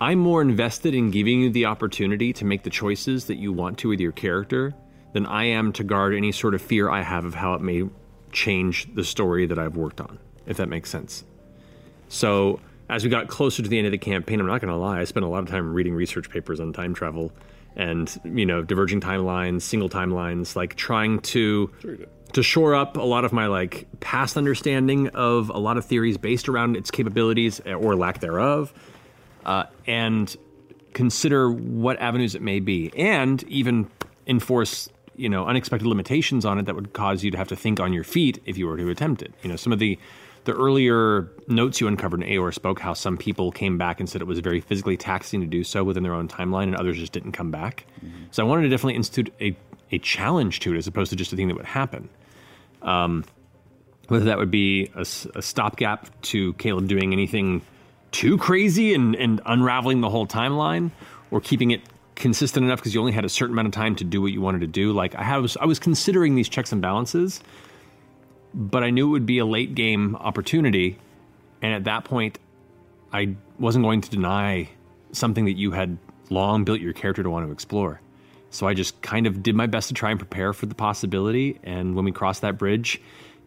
I'm 0.00 0.18
more 0.18 0.42
invested 0.42 0.94
in 0.94 1.10
giving 1.10 1.40
you 1.40 1.50
the 1.50 1.66
opportunity 1.66 2.32
to 2.34 2.44
make 2.44 2.62
the 2.62 2.70
choices 2.70 3.26
that 3.26 3.36
you 3.36 3.52
want 3.52 3.78
to 3.78 3.88
with 3.88 4.00
your 4.00 4.12
character 4.12 4.74
than 5.12 5.26
I 5.26 5.44
am 5.44 5.72
to 5.74 5.84
guard 5.84 6.14
any 6.14 6.32
sort 6.32 6.54
of 6.54 6.62
fear 6.62 6.90
I 6.90 7.02
have 7.02 7.24
of 7.24 7.34
how 7.34 7.54
it 7.54 7.60
may 7.60 7.84
change 8.32 8.92
the 8.94 9.04
story 9.04 9.46
that 9.46 9.58
I've 9.58 9.76
worked 9.76 10.00
on, 10.00 10.18
if 10.46 10.56
that 10.56 10.68
makes 10.68 10.90
sense. 10.90 11.24
So 12.08 12.60
as 12.88 13.04
we 13.04 13.10
got 13.10 13.28
closer 13.28 13.62
to 13.62 13.68
the 13.68 13.78
end 13.78 13.86
of 13.86 13.92
the 13.92 13.98
campaign, 13.98 14.40
I'm 14.40 14.46
not 14.46 14.60
going 14.60 14.72
to 14.72 14.76
lie, 14.76 15.00
I 15.00 15.04
spent 15.04 15.24
a 15.24 15.28
lot 15.28 15.42
of 15.42 15.48
time 15.48 15.72
reading 15.72 15.94
research 15.94 16.28
papers 16.30 16.60
on 16.60 16.72
time 16.72 16.94
travel 16.94 17.32
and 17.76 18.20
you 18.24 18.46
know 18.46 18.62
diverging 18.62 19.00
timelines, 19.00 19.62
single 19.62 19.88
timelines, 19.88 20.56
like 20.56 20.76
trying 20.76 21.20
to 21.20 21.70
to 22.32 22.42
shore 22.42 22.74
up 22.74 22.96
a 22.96 23.02
lot 23.02 23.24
of 23.24 23.32
my 23.32 23.46
like 23.46 23.86
past 24.00 24.36
understanding 24.36 25.08
of 25.08 25.50
a 25.50 25.58
lot 25.58 25.76
of 25.76 25.84
theories 25.84 26.16
based 26.16 26.48
around 26.48 26.76
its 26.76 26.90
capabilities 26.90 27.60
eh, 27.66 27.72
or 27.72 27.96
lack 27.96 28.20
thereof, 28.20 28.72
uh, 29.44 29.64
and 29.86 30.36
consider 30.92 31.50
what 31.50 32.00
avenues 32.00 32.34
it 32.34 32.42
may 32.42 32.60
be, 32.60 32.92
and 32.96 33.42
even 33.44 33.90
enforce 34.26 34.88
you 35.16 35.28
know 35.28 35.46
unexpected 35.46 35.86
limitations 35.86 36.44
on 36.44 36.58
it 36.58 36.66
that 36.66 36.74
would 36.74 36.92
cause 36.92 37.24
you 37.24 37.30
to 37.30 37.38
have 37.38 37.48
to 37.48 37.56
think 37.56 37.80
on 37.80 37.92
your 37.92 38.04
feet 38.04 38.40
if 38.46 38.56
you 38.56 38.66
were 38.66 38.76
to 38.76 38.88
attempt 38.90 39.22
it. 39.22 39.32
You 39.42 39.50
know, 39.50 39.56
some 39.56 39.72
of 39.72 39.78
the 39.78 39.98
the 40.44 40.52
earlier 40.52 41.30
notes 41.48 41.80
you 41.80 41.88
uncovered 41.88 42.22
in 42.22 42.28
Aeor 42.28 42.52
spoke 42.52 42.80
how 42.80 42.94
some 42.94 43.16
people 43.16 43.50
came 43.50 43.78
back 43.78 44.00
and 44.00 44.08
said 44.08 44.20
it 44.20 44.26
was 44.26 44.38
very 44.40 44.60
physically 44.60 44.96
taxing 44.96 45.40
to 45.40 45.46
do 45.46 45.64
so 45.64 45.82
within 45.84 46.02
their 46.02 46.14
own 46.14 46.28
timeline, 46.28 46.64
and 46.64 46.76
others 46.76 46.98
just 46.98 47.12
didn't 47.12 47.32
come 47.32 47.50
back. 47.50 47.86
So 48.30 48.44
I 48.44 48.48
wanted 48.48 48.62
to 48.62 48.68
definitely 48.68 48.96
institute 48.96 49.32
a, 49.40 49.56
a 49.90 49.98
challenge 49.98 50.60
to 50.60 50.74
it 50.74 50.78
as 50.78 50.86
opposed 50.86 51.10
to 51.10 51.16
just 51.16 51.32
a 51.32 51.36
thing 51.36 51.48
that 51.48 51.56
would 51.56 51.64
happen. 51.64 52.08
Um, 52.82 53.24
whether 54.08 54.26
that 54.26 54.36
would 54.36 54.50
be 54.50 54.90
a 54.94 55.04
stopgap 55.04 56.08
to 56.22 56.52
Caleb 56.54 56.88
doing 56.88 57.12
anything 57.12 57.62
too 58.12 58.36
crazy 58.36 58.94
and, 58.94 59.16
and 59.16 59.40
unraveling 59.46 60.02
the 60.02 60.10
whole 60.10 60.26
timeline, 60.26 60.90
or 61.30 61.40
keeping 61.40 61.70
it 61.70 61.80
consistent 62.14 62.64
enough 62.64 62.78
because 62.78 62.94
you 62.94 63.00
only 63.00 63.12
had 63.12 63.24
a 63.24 63.28
certain 63.28 63.54
amount 63.54 63.66
of 63.66 63.72
time 63.72 63.96
to 63.96 64.04
do 64.04 64.20
what 64.20 64.30
you 64.30 64.40
wanted 64.40 64.60
to 64.60 64.66
do. 64.66 64.92
Like 64.92 65.14
I 65.14 65.38
was, 65.38 65.56
I 65.56 65.64
was 65.64 65.78
considering 65.78 66.34
these 66.34 66.48
checks 66.48 66.70
and 66.70 66.82
balances, 66.82 67.40
but 68.54 68.84
I 68.84 68.90
knew 68.90 69.08
it 69.08 69.10
would 69.10 69.26
be 69.26 69.38
a 69.38 69.44
late 69.46 69.74
game 69.74 70.16
opportunity, 70.16 70.98
and 71.60 71.74
at 71.74 71.84
that 71.84 72.04
point, 72.04 72.38
I 73.12 73.36
wasn't 73.58 73.84
going 73.84 74.00
to 74.00 74.10
deny 74.10 74.68
something 75.12 75.44
that 75.44 75.54
you 75.54 75.72
had 75.72 75.98
long 76.30 76.64
built 76.64 76.80
your 76.80 76.92
character 76.92 77.22
to 77.22 77.30
want 77.30 77.46
to 77.46 77.52
explore. 77.52 78.00
So 78.50 78.68
I 78.68 78.74
just 78.74 79.00
kind 79.02 79.26
of 79.26 79.42
did 79.42 79.54
my 79.56 79.66
best 79.66 79.88
to 79.88 79.94
try 79.94 80.10
and 80.10 80.18
prepare 80.18 80.52
for 80.52 80.66
the 80.66 80.74
possibility, 80.74 81.58
and 81.64 81.96
when 81.96 82.04
we 82.04 82.12
crossed 82.12 82.42
that 82.42 82.56
bridge, 82.56 83.00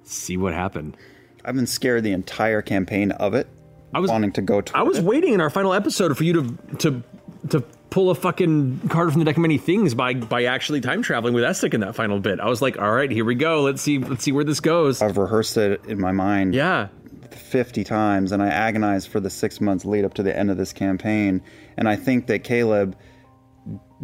see 0.03 0.35
what 0.35 0.53
happened. 0.53 0.97
I've 1.45 1.55
been 1.55 1.67
scared 1.67 2.03
the 2.03 2.11
entire 2.11 2.61
campaign 2.61 3.11
of 3.11 3.33
it. 3.33 3.47
I 3.93 3.99
was 3.99 4.11
wanting 4.11 4.33
to 4.33 4.41
go 4.41 4.59
to 4.59 4.77
I 4.77 4.83
was 4.83 4.99
waiting 4.99 5.33
in 5.33 5.39
our 5.39 5.49
final 5.49 5.73
episode 5.73 6.17
for 6.17 6.25
you 6.25 6.33
to 6.33 6.57
to 6.79 7.03
to 7.49 7.63
pull 7.89 8.09
a 8.09 8.15
fucking 8.15 8.89
card 8.89 9.11
from 9.11 9.19
the 9.19 9.25
deck 9.25 9.35
of 9.37 9.41
many 9.41 9.57
things 9.57 9.93
by 9.93 10.13
by 10.13 10.43
actually 10.45 10.81
time 10.81 11.01
traveling 11.01 11.33
with 11.33 11.43
Essek 11.43 11.73
in 11.73 11.79
that 11.81 11.95
final 11.95 12.19
bit. 12.19 12.39
I 12.39 12.47
was 12.47 12.61
like, 12.61 12.77
all 12.79 12.91
right, 12.91 13.09
here 13.09 13.25
we 13.25 13.35
go. 13.35 13.61
Let's 13.63 13.81
see 13.81 13.97
let's 13.99 14.23
see 14.23 14.31
where 14.31 14.43
this 14.43 14.59
goes. 14.59 15.01
I've 15.01 15.17
rehearsed 15.17 15.57
it 15.57 15.83
in 15.85 15.99
my 15.99 16.11
mind. 16.11 16.53
Yeah. 16.55 16.87
50 17.31 17.83
times 17.83 18.31
and 18.31 18.41
I 18.43 18.47
agonized 18.47 19.07
for 19.09 19.19
the 19.19 19.29
6 19.29 19.61
months 19.61 19.85
lead 19.85 20.03
up 20.05 20.13
to 20.15 20.23
the 20.23 20.35
end 20.37 20.49
of 20.51 20.57
this 20.57 20.73
campaign 20.73 21.41
and 21.77 21.87
I 21.87 21.95
think 21.95 22.27
that 22.27 22.43
Caleb 22.43 22.95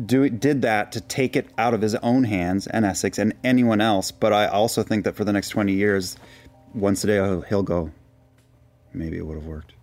do 0.06 0.30
did 0.30 0.62
that 0.64 0.92
to 0.94 1.02
take 1.02 1.36
it 1.36 1.48
out 1.58 1.74
of 1.74 1.82
his 1.82 1.96
own 1.96 2.24
hands 2.24 2.68
and 2.68 2.84
Essek's 2.86 3.20
and 3.20 3.34
anyone 3.44 3.80
else, 3.82 4.12
but 4.12 4.34
I 4.34 4.48
also 4.48 4.82
think 4.84 5.04
that 5.06 5.16
for 5.16 5.24
the 5.24 5.32
next 5.34 5.50
20 5.50 5.74
years 5.74 6.18
once 6.74 7.04
a 7.04 7.08
day 7.08 7.16
he'll- 7.16 7.42
he'll 7.42 7.64
go 7.64 7.92
maybe 8.94 9.18
it 9.18 9.26
would 9.26 9.36
have 9.36 9.46
worked. 9.46 9.74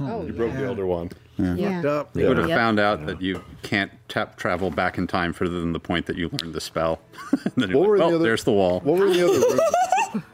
Oh, 0.00 0.22
you 0.26 0.32
broke 0.32 0.52
the 0.54 0.64
elder 0.64 0.86
wand. 0.86 1.14
Yeah. 1.38 1.76
Fucked 1.82 1.86
up. 1.86 2.16
You 2.16 2.28
would 2.28 2.36
have 2.38 2.48
Yep. 2.48 2.58
found 2.58 2.78
out 2.80 3.06
that 3.06 3.20
you 3.22 3.42
can't 3.62 3.90
tap 4.08 4.36
travel 4.36 4.70
back 4.70 4.98
in 4.98 5.06
time 5.06 5.32
further 5.32 5.60
than 5.60 5.72
the 5.72 5.80
point 5.80 6.06
that 6.06 6.16
you 6.16 6.30
learned 6.40 6.54
the 6.54 6.60
spell. 6.60 7.00
then 7.56 7.72
What 7.72 7.80
like, 7.80 7.88
were 7.88 7.98
the 7.98 8.04
well, 8.04 8.14
other- 8.16 8.18
there's 8.24 8.44
the 8.44 8.52
wall. 8.52 8.80
What 8.80 8.98
were 8.98 9.08
the 9.10 9.26
other 9.26 9.38
rooms? 10.14 10.24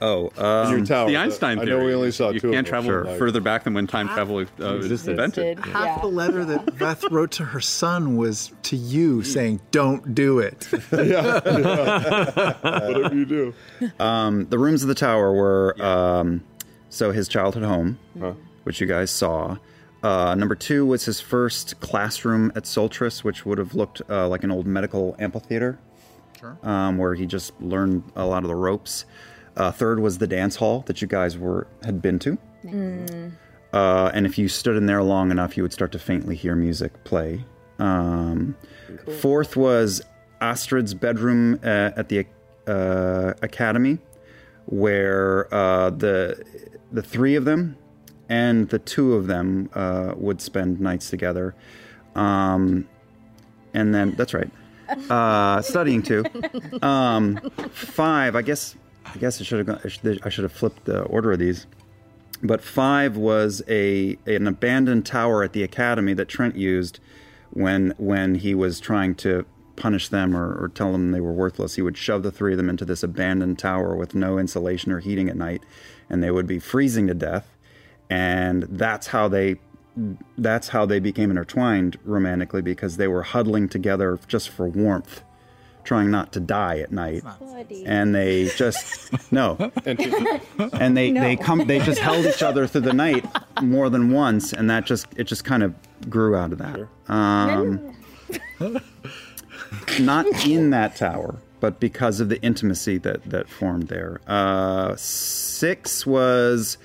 Oh, 0.00 0.30
um, 0.38 0.70
your 0.76 0.86
tower. 0.86 1.08
The 1.08 1.16
Einstein 1.16 1.58
I 1.58 1.64
theory. 1.64 1.76
know 1.80 1.84
we 1.84 1.92
only 1.92 2.12
saw 2.12 2.30
you 2.30 2.38
two 2.38 2.48
of 2.50 2.54
can't 2.54 2.64
them. 2.66 2.70
travel 2.84 2.90
Sure. 3.04 3.18
further 3.18 3.40
back 3.40 3.64
than 3.64 3.74
when 3.74 3.88
time 3.88 4.06
travel 4.08 4.38
uh, 4.38 4.44
was 4.60 5.08
invented. 5.08 5.58
Half 5.58 6.02
the 6.02 6.06
letter 6.06 6.44
that 6.44 6.66
Veth 6.76 7.10
wrote 7.10 7.32
to 7.32 7.44
her 7.44 7.60
son 7.60 8.16
was 8.16 8.52
to 8.62 8.76
you 8.76 9.24
saying, 9.24 9.60
don't 9.72 10.14
do 10.14 10.38
it. 10.38 10.68
Yeah. 10.92 11.40
Whatever 12.60 13.14
you 13.14 13.24
do. 13.26 13.54
Um, 13.98 14.46
the 14.48 14.58
rooms 14.58 14.82
of 14.82 14.88
the 14.88 14.94
tower 14.94 15.32
were 15.32 15.74
um, 15.82 16.44
so 16.90 17.10
his 17.10 17.26
childhood 17.26 17.64
home, 17.64 17.98
which 18.62 18.80
you 18.80 18.86
guys 18.86 19.10
saw. 19.10 19.56
Uh, 20.02 20.34
number 20.36 20.54
two 20.54 20.86
was 20.86 21.04
his 21.04 21.20
first 21.20 21.80
classroom 21.80 22.52
at 22.54 22.64
Soltryce, 22.64 23.24
which 23.24 23.44
would 23.44 23.58
have 23.58 23.74
looked 23.74 24.00
uh, 24.08 24.28
like 24.28 24.44
an 24.44 24.50
old 24.50 24.66
medical 24.66 25.16
amphitheater, 25.18 25.78
Sure. 26.38 26.56
um, 26.62 26.98
where 26.98 27.14
he 27.14 27.26
just 27.26 27.60
learned 27.60 28.04
a 28.14 28.24
lot 28.24 28.44
of 28.44 28.48
the 28.48 28.54
ropes. 28.54 29.04
Uh, 29.56 29.72
third 29.72 29.98
was 29.98 30.18
the 30.18 30.26
dance 30.28 30.54
hall 30.56 30.84
that 30.86 31.02
you 31.02 31.08
guys 31.08 31.36
were 31.36 31.66
had 31.82 32.00
been 32.00 32.18
to. 32.20 32.38
Uh, 33.72 34.10
and 34.14 34.24
if 34.24 34.38
you 34.38 34.48
stood 34.48 34.76
in 34.76 34.86
there 34.86 35.02
long 35.02 35.30
enough, 35.30 35.56
you 35.56 35.62
would 35.64 35.72
start 35.72 35.90
to 35.92 35.98
faintly 35.98 36.36
hear 36.36 36.54
music 36.54 37.04
play. 37.04 37.44
Um, 37.80 38.56
Fourth 39.20 39.56
was 39.56 40.00
Astrid's 40.40 40.94
bedroom 40.94 41.58
uh, 41.64 41.90
at 41.96 42.08
the 42.08 42.24
uh, 42.68 43.34
academy, 43.42 43.98
where 44.66 45.52
uh, 45.52 45.90
the 45.90 46.42
the 46.92 47.02
three 47.02 47.34
of 47.34 47.44
them 47.44 47.76
and 48.28 48.68
the 48.68 48.78
two 48.78 49.14
of 49.14 49.26
them 49.26 49.70
uh, 49.74 50.14
would 50.16 50.40
spend 50.40 50.80
nights 50.80 51.10
together. 51.10 51.54
Um, 52.14 52.88
and 53.74 53.94
then 53.94 54.12
that's 54.16 54.34
right, 54.34 54.50
uh, 55.10 55.62
studying 55.62 56.02
too. 56.02 56.24
Um, 56.82 57.38
five, 57.70 58.36
I 58.36 58.42
guess. 58.42 58.76
I 59.14 59.16
guess 59.16 59.40
I 59.40 59.44
should 59.44 59.58
have 59.58 59.66
gone, 59.66 59.80
I 60.22 60.28
should, 60.28 60.42
have 60.42 60.52
flipped 60.52 60.84
the 60.84 61.00
order 61.04 61.32
of 61.32 61.38
these. 61.38 61.66
But 62.42 62.62
five 62.62 63.16
was 63.16 63.62
a 63.68 64.18
an 64.26 64.46
abandoned 64.46 65.06
tower 65.06 65.42
at 65.42 65.54
the 65.54 65.62
academy 65.62 66.12
that 66.12 66.28
Trent 66.28 66.56
used 66.56 67.00
when 67.50 67.94
when 67.96 68.34
he 68.34 68.54
was 68.54 68.80
trying 68.80 69.14
to 69.16 69.46
punish 69.76 70.08
them 70.08 70.36
or, 70.36 70.62
or 70.62 70.68
tell 70.68 70.92
them 70.92 71.12
they 71.12 71.20
were 71.20 71.32
worthless. 71.32 71.76
He 71.76 71.82
would 71.82 71.96
shove 71.96 72.22
the 72.22 72.30
three 72.30 72.52
of 72.52 72.58
them 72.58 72.68
into 72.68 72.84
this 72.84 73.02
abandoned 73.02 73.58
tower 73.58 73.96
with 73.96 74.14
no 74.14 74.38
insulation 74.38 74.92
or 74.92 74.98
heating 75.00 75.28
at 75.28 75.36
night, 75.36 75.62
and 76.10 76.22
they 76.22 76.30
would 76.30 76.46
be 76.46 76.58
freezing 76.58 77.06
to 77.06 77.14
death. 77.14 77.48
And 78.10 78.64
that's 78.64 79.06
how 79.06 79.28
they 79.28 79.56
that's 80.36 80.68
how 80.68 80.86
they 80.86 81.00
became 81.00 81.30
intertwined 81.30 81.98
romantically 82.04 82.62
because 82.62 82.96
they 82.96 83.08
were 83.08 83.22
huddling 83.22 83.68
together 83.68 84.18
just 84.28 84.48
for 84.48 84.68
warmth, 84.68 85.22
trying 85.84 86.10
not 86.10 86.32
to 86.32 86.40
die 86.40 86.78
at 86.78 86.92
night. 86.92 87.24
And 87.84 88.14
they 88.14 88.48
just 88.56 89.32
no, 89.32 89.56
and 89.84 90.96
they 90.96 91.10
they 91.12 91.36
come 91.36 91.66
they 91.66 91.80
just 91.80 92.00
held 92.00 92.24
each 92.26 92.42
other 92.42 92.66
through 92.66 92.82
the 92.82 92.92
night 92.92 93.26
more 93.62 93.90
than 93.90 94.12
once, 94.12 94.52
and 94.52 94.70
that 94.70 94.86
just 94.86 95.06
it 95.16 95.24
just 95.24 95.44
kind 95.44 95.62
of 95.62 95.74
grew 96.08 96.36
out 96.36 96.52
of 96.52 96.58
that. 96.58 96.88
Um, 97.12 97.94
not 100.00 100.26
in 100.46 100.70
that 100.70 100.96
tower, 100.96 101.36
but 101.60 101.80
because 101.80 102.20
of 102.20 102.28
the 102.28 102.40
intimacy 102.42 102.98
that 102.98 103.24
that 103.24 103.48
formed 103.48 103.88
there. 103.88 104.20
Uh, 104.26 104.94
six 104.96 106.06
was 106.06 106.78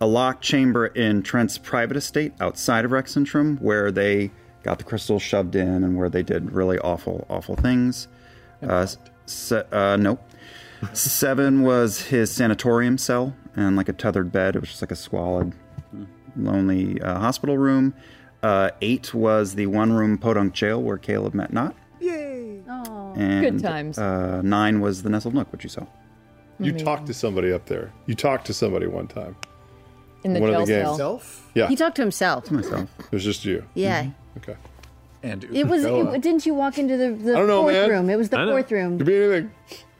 a 0.00 0.06
locked 0.06 0.42
chamber 0.42 0.86
in 0.86 1.22
Trent's 1.22 1.58
private 1.58 1.96
estate 1.96 2.32
outside 2.40 2.84
of 2.84 2.90
Rexxentrum, 2.90 3.60
where 3.60 3.90
they 3.90 4.30
got 4.62 4.78
the 4.78 4.84
crystals 4.84 5.22
shoved 5.22 5.54
in 5.54 5.84
and 5.84 5.96
where 5.96 6.08
they 6.10 6.22
did 6.22 6.52
really 6.52 6.78
awful, 6.80 7.26
awful 7.30 7.56
things. 7.56 8.08
Uh, 8.62 8.86
se- 9.26 9.64
uh, 9.72 9.96
nope. 9.96 10.20
Seven 10.92 11.62
was 11.62 12.02
his 12.02 12.30
sanatorium 12.30 12.98
cell 12.98 13.34
and 13.54 13.76
like 13.76 13.88
a 13.88 13.92
tethered 13.92 14.30
bed. 14.30 14.56
It 14.56 14.60
was 14.60 14.68
just 14.70 14.82
like 14.82 14.90
a 14.90 14.96
squalid, 14.96 15.54
lonely 16.36 17.00
uh, 17.00 17.18
hospital 17.18 17.56
room. 17.56 17.94
Uh, 18.42 18.70
eight 18.82 19.14
was 19.14 19.54
the 19.54 19.66
one 19.66 19.92
room 19.92 20.18
podunk 20.18 20.52
jail 20.52 20.82
where 20.82 20.98
Caleb 20.98 21.32
met 21.34 21.52
Nott. 21.52 21.74
Yay! 22.00 22.60
Oh, 22.68 23.14
good 23.16 23.60
times. 23.60 23.98
Uh, 23.98 24.42
nine 24.42 24.80
was 24.80 25.02
the 25.02 25.08
nestled 25.08 25.34
nook, 25.34 25.50
which 25.50 25.64
you 25.64 25.70
saw. 25.70 25.86
You 26.58 26.70
Amazing. 26.70 26.84
talked 26.86 27.06
to 27.06 27.14
somebody 27.14 27.52
up 27.52 27.66
there. 27.66 27.92
You 28.06 28.14
talked 28.14 28.46
to 28.46 28.54
somebody 28.54 28.86
one 28.86 29.06
time. 29.08 29.36
In 30.26 30.34
the 30.34 30.40
one 30.40 30.50
jail 30.50 30.60
of 30.60 30.66
the 30.66 30.72
games. 30.74 30.82
cell. 30.84 30.90
Himself? 31.16 31.50
Yeah. 31.54 31.68
He 31.68 31.76
talked 31.76 31.96
to 31.96 32.02
himself. 32.02 32.50
myself. 32.50 32.88
It 32.98 33.12
was 33.12 33.24
just 33.24 33.44
you. 33.44 33.64
Yeah. 33.74 34.10
Okay. 34.38 34.56
And 35.22 35.44
It 35.44 35.66
was. 35.66 35.84
It, 35.84 36.20
didn't 36.20 36.44
you 36.46 36.54
walk 36.54 36.78
into 36.78 36.96
the, 36.96 37.10
the 37.10 37.32
I 37.32 37.38
don't 37.38 37.46
know, 37.48 37.62
fourth 37.62 37.74
man. 37.74 37.90
room? 37.90 38.10
It 38.10 38.16
was 38.16 38.28
the 38.28 38.38
I 38.38 38.44
know. 38.44 38.50
fourth 38.52 38.70
room. 38.70 38.98
Could 38.98 39.06
be 39.06 39.16
anything. 39.16 39.50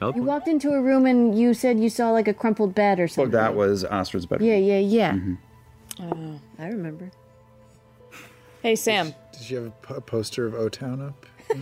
You 0.01 0.23
walked 0.23 0.47
into 0.47 0.69
a 0.71 0.81
room 0.81 1.05
and 1.07 1.37
you 1.37 1.53
said 1.55 1.79
you 1.79 1.89
saw 1.89 2.11
like 2.11 2.27
a 2.27 2.33
crumpled 2.33 2.75
bed 2.75 2.99
or 2.99 3.07
something. 3.07 3.31
That 3.31 3.55
was 3.55 3.83
Astrid's 3.83 4.25
bedroom. 4.27 4.47
Yeah, 4.49 4.57
yeah, 4.57 4.77
yeah. 4.79 5.17
Oh. 5.99 6.39
I 6.59 6.67
remember. 6.67 7.09
Hey 8.61 8.75
Sam. 8.75 9.13
Did 9.33 9.49
you 9.49 9.57
have 9.57 9.65
a, 9.67 9.69
po- 9.81 10.01
poster 10.01 10.45
of 10.45 10.53
O 10.53 10.69
Town 10.69 11.01
up? 11.01 11.25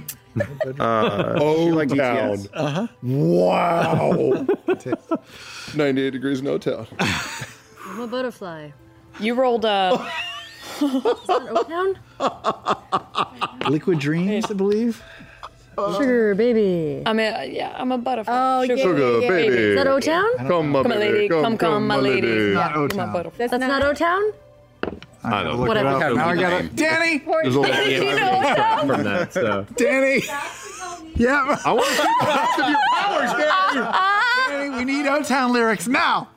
Uh, 0.80 1.38
Oh, 1.40 1.66
like 1.68 1.88
town. 1.90 2.38
BTS? 2.40 2.50
Uh-huh. 2.54 2.88
Wow. 3.04 4.46
98 5.76 6.10
degrees 6.12 6.42
no 6.42 6.58
town. 6.58 6.88
I'm 7.96 8.02
a 8.02 8.08
butterfly. 8.08 8.72
You 9.22 9.36
rolled 9.36 9.64
Is 9.66 9.70
that 9.72 11.48
O-Town? 11.50 11.98
Liquid 13.72 14.00
Dreams, 14.00 14.52
I 14.52 14.54
believe. 14.54 15.02
Sugar 15.78 16.36
baby. 16.36 17.04
I'm 17.06 17.18
a 17.20 17.50
yeah, 17.50 17.74
I'm 17.78 17.94
a 17.94 17.98
butterfly. 17.98 18.34
Oh, 18.34 18.62
yeah, 18.64 18.76
Sugar 18.76 19.20
yeah, 19.20 19.20
yeah. 19.20 19.30
baby. 19.30 19.56
Is 19.56 19.76
that 19.78 19.88
O-Town? 19.88 20.26
Come, 20.40 20.72
my 20.72 20.82
Come, 20.84 20.90
my 20.90 20.98
lady. 20.98 21.30
Come, 21.30 21.58
come, 21.58 21.88
my 21.88 21.96
lady. 21.96 22.28
Not 22.28 22.72
Yeah, 22.72 22.76
you're 22.76 22.80
my 22.80 22.84
O-Town. 22.84 23.14
butterfly. 23.14 23.48
That's, 23.48 23.62
not 23.62 23.82
O-Town? 23.82 24.24
I 25.24 25.44
know. 25.44 25.56
Look 25.56 25.70
Whatever. 25.70 26.16
Now 26.16 26.28
I 26.28 26.36
got 26.36 26.66
it. 26.66 26.76
Dani! 26.76 27.24
There's 27.44 27.56
only 27.56 27.96
You 27.96 28.90
from 28.94 29.04
that. 29.06 29.32
So 29.32 29.66
Dani! 29.76 30.26
Yeah. 31.16 31.58
I 31.64 31.72
want 31.72 31.88
to 31.88 31.94
see 31.96 32.04
the 32.04 32.28
rest 32.28 32.60
of 32.60 32.68
your 32.68 32.78
powers, 32.92 33.32
Dani. 33.40 33.94
Dani, 34.50 34.78
we 34.80 34.84
need 34.84 35.08
O 35.08 35.24
Town 35.24 35.54
lyrics 35.54 35.88
now. 35.88 36.28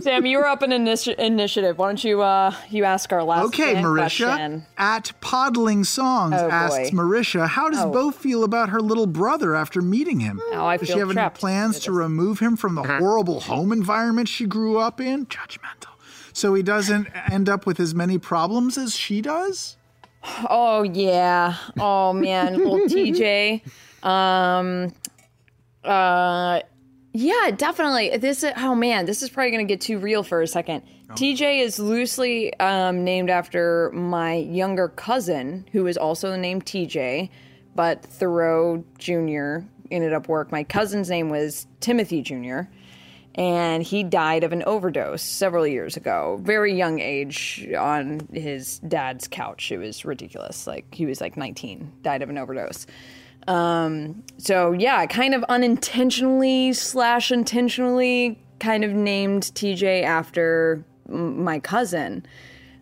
Sam, 0.00 0.26
you 0.26 0.38
were 0.38 0.46
up 0.46 0.62
in 0.62 0.70
initi- 0.70 1.14
initiative. 1.16 1.78
Why 1.78 1.88
don't 1.88 2.02
you 2.04 2.22
uh 2.22 2.54
you 2.70 2.84
ask 2.84 3.12
our 3.12 3.22
last 3.24 3.46
Okay, 3.46 3.74
fan 3.74 3.84
Marisha. 3.84 4.26
question? 4.26 4.66
At 4.76 5.12
Podling 5.20 5.84
Songs 5.84 6.34
Oh, 6.36 6.48
asks 6.50 6.90
boy. 6.90 6.96
Marisha, 6.96 7.46
how 7.48 7.68
does 7.68 7.80
Oh. 7.80 7.90
Beau 7.90 8.10
feel 8.10 8.44
about 8.44 8.68
her 8.70 8.80
little 8.80 9.06
brother 9.06 9.54
after 9.54 9.80
meeting 9.82 10.20
him? 10.20 10.40
Oh, 10.52 10.64
I 10.66 10.76
does 10.76 10.88
feel 10.88 10.96
she 10.96 11.00
have 11.00 11.10
trapped 11.12 11.36
any 11.36 11.40
plans 11.40 11.80
to 11.80 11.92
remove 11.92 12.38
him 12.38 12.56
from 12.56 12.74
the 12.74 12.82
horrible 12.82 13.40
home 13.40 13.72
environment 13.72 14.28
she 14.28 14.46
grew 14.46 14.78
up 14.78 15.00
in? 15.00 15.26
Judgmental. 15.26 15.88
So 16.32 16.54
he 16.54 16.62
doesn't 16.62 17.08
end 17.30 17.48
up 17.48 17.66
with 17.66 17.80
as 17.80 17.94
many 17.94 18.18
problems 18.18 18.78
as 18.78 18.94
she 18.94 19.20
does? 19.20 19.76
Oh 20.48 20.82
yeah. 20.82 21.54
Oh 21.78 22.12
man, 22.12 22.56
little 22.56 22.78
TJ. 22.80 23.62
Um 24.04 24.92
uh 25.84 26.60
yeah, 27.18 27.50
definitely. 27.50 28.16
This 28.16 28.44
is 28.44 28.52
oh 28.56 28.76
man, 28.76 29.04
this 29.04 29.22
is 29.22 29.30
probably 29.30 29.50
gonna 29.50 29.64
get 29.64 29.80
too 29.80 29.98
real 29.98 30.22
for 30.22 30.40
a 30.40 30.46
second. 30.46 30.84
TJ 31.10 31.62
is 31.62 31.80
loosely 31.80 32.54
um, 32.60 33.02
named 33.02 33.28
after 33.28 33.90
my 33.92 34.34
younger 34.34 34.88
cousin, 34.88 35.66
who 35.72 35.88
is 35.88 35.96
also 35.96 36.36
named 36.36 36.64
TJ, 36.64 37.30
but 37.74 38.04
Thoreau 38.04 38.84
Jr. 38.98 39.66
ended 39.90 40.12
up 40.12 40.28
work. 40.28 40.52
My 40.52 40.62
cousin's 40.62 41.10
name 41.10 41.28
was 41.28 41.66
Timothy 41.80 42.22
Jr. 42.22 42.70
And 43.34 43.82
he 43.82 44.02
died 44.04 44.44
of 44.44 44.52
an 44.52 44.62
overdose 44.64 45.22
several 45.22 45.66
years 45.66 45.96
ago, 45.96 46.38
very 46.42 46.76
young 46.76 47.00
age, 47.00 47.68
on 47.76 48.28
his 48.32 48.80
dad's 48.80 49.26
couch. 49.28 49.72
It 49.72 49.78
was 49.78 50.04
ridiculous. 50.04 50.66
Like 50.66 50.92
he 50.94 51.06
was 51.06 51.20
like 51.20 51.36
19, 51.36 51.92
died 52.02 52.22
of 52.22 52.30
an 52.30 52.38
overdose. 52.38 52.86
Um, 53.48 54.22
so 54.36 54.72
yeah, 54.72 55.06
kind 55.06 55.34
of 55.34 55.42
unintentionally 55.48 56.74
slash 56.74 57.32
intentionally 57.32 58.38
kind 58.60 58.84
of 58.84 58.92
named 58.92 59.44
TJ 59.54 60.02
after 60.02 60.84
m- 61.08 61.42
my 61.42 61.58
cousin. 61.58 62.26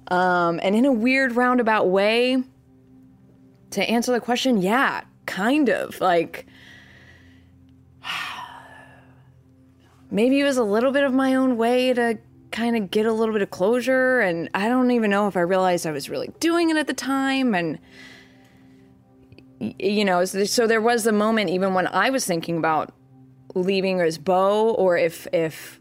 Um, 0.09 0.59
and 0.62 0.75
in 0.75 0.85
a 0.85 0.93
weird 0.93 1.36
roundabout 1.36 1.89
way, 1.89 2.43
to 3.70 3.83
answer 3.89 4.11
the 4.11 4.20
question, 4.20 4.61
yeah, 4.61 5.03
kind 5.27 5.69
of. 5.69 6.01
Like, 6.01 6.47
maybe 10.11 10.41
it 10.41 10.45
was 10.45 10.57
a 10.57 10.65
little 10.65 10.91
bit 10.91 11.05
of 11.05 11.12
my 11.12 11.36
own 11.36 11.57
way 11.57 11.93
to 11.93 12.19
kind 12.51 12.77
of 12.77 12.91
get 12.91 13.07
a 13.07 13.12
little 13.12 13.33
bit 13.33 13.43
of 13.43 13.51
closure. 13.51 14.19
And 14.19 14.49
I 14.53 14.69
don't 14.69 14.91
even 14.91 15.11
know 15.11 15.28
if 15.28 15.36
I 15.36 15.41
realized 15.41 15.86
I 15.86 15.93
was 15.93 16.11
really 16.11 16.33
doing 16.41 16.70
it 16.70 16.77
at 16.77 16.89
the 16.89 16.95
time. 16.95 17.55
And, 17.55 17.78
you 19.60 20.05
know, 20.05 20.25
so 20.25 20.67
there 20.67 20.81
was 20.81 21.07
a 21.07 21.12
moment 21.12 21.51
even 21.51 21.75
when 21.75 21.86
I 21.86 22.10
was 22.10 22.26
thinking 22.26 22.59
about 22.59 22.93
leaving 23.55 24.01
as 24.01 24.18
Beau 24.18 24.70
or 24.70 24.97
if, 24.97 25.26
if, 25.33 25.81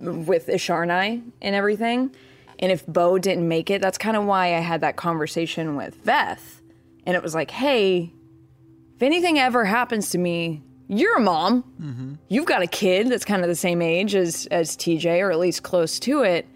with 0.00 0.46
Isharnai 0.48 1.22
and 1.40 1.54
everything. 1.54 2.14
And 2.58 2.72
if 2.72 2.86
Beau 2.86 3.18
didn't 3.18 3.46
make 3.48 3.70
it, 3.70 3.82
that's 3.82 3.98
kind 3.98 4.16
of 4.16 4.24
why 4.24 4.54
I 4.54 4.60
had 4.60 4.80
that 4.82 4.96
conversation 4.96 5.76
with 5.76 6.02
Veth. 6.04 6.60
And 7.04 7.14
it 7.14 7.22
was 7.22 7.34
like, 7.34 7.50
hey, 7.50 8.12
if 8.96 9.02
anything 9.02 9.38
ever 9.38 9.64
happens 9.64 10.10
to 10.10 10.18
me, 10.18 10.62
you're 10.88 11.16
a 11.16 11.20
mom. 11.20 11.64
Mm-hmm. 11.80 12.14
You've 12.28 12.46
got 12.46 12.62
a 12.62 12.66
kid 12.66 13.08
that's 13.08 13.24
kind 13.24 13.42
of 13.42 13.48
the 13.48 13.56
same 13.56 13.82
age 13.82 14.14
as 14.14 14.46
as 14.46 14.76
TJ, 14.76 15.20
or 15.20 15.30
at 15.30 15.38
least 15.38 15.62
close 15.62 15.98
to 16.00 16.22
it. 16.22 16.46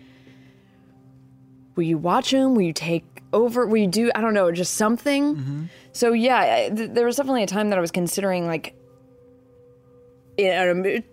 Will 1.74 1.82
you 1.82 1.98
watch 1.98 2.32
him? 2.32 2.54
Will 2.54 2.62
you 2.62 2.72
take 2.72 3.22
over? 3.32 3.66
Will 3.66 3.78
you 3.78 3.86
do? 3.88 4.10
I 4.14 4.20
don't 4.20 4.34
know, 4.34 4.50
just 4.52 4.74
something. 4.74 5.36
Mm-hmm. 5.36 5.64
So 5.92 6.12
yeah, 6.12 6.68
th- 6.68 6.90
there 6.92 7.06
was 7.06 7.16
definitely 7.16 7.42
a 7.42 7.48
time 7.48 7.70
that 7.70 7.78
I 7.78 7.80
was 7.80 7.90
considering 7.90 8.46
like. 8.46 8.74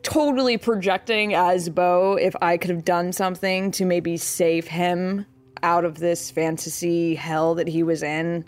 Totally 0.03 0.57
projecting 0.57 1.33
as 1.33 1.67
Beau 1.67 2.13
if 2.13 2.33
I 2.41 2.55
could 2.55 2.69
have 2.69 2.85
done 2.85 3.11
something 3.11 3.71
to 3.71 3.83
maybe 3.83 4.15
save 4.15 4.67
him 4.67 5.25
out 5.63 5.83
of 5.83 5.99
this 5.99 6.31
fantasy 6.31 7.15
hell 7.15 7.55
that 7.55 7.67
he 7.67 7.83
was 7.83 8.03
in. 8.03 8.45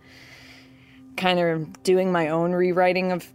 Kind 1.17 1.40
of 1.40 1.83
doing 1.83 2.14
my 2.14 2.30
own 2.30 2.53
rewriting 2.53 3.11
of 3.11 3.27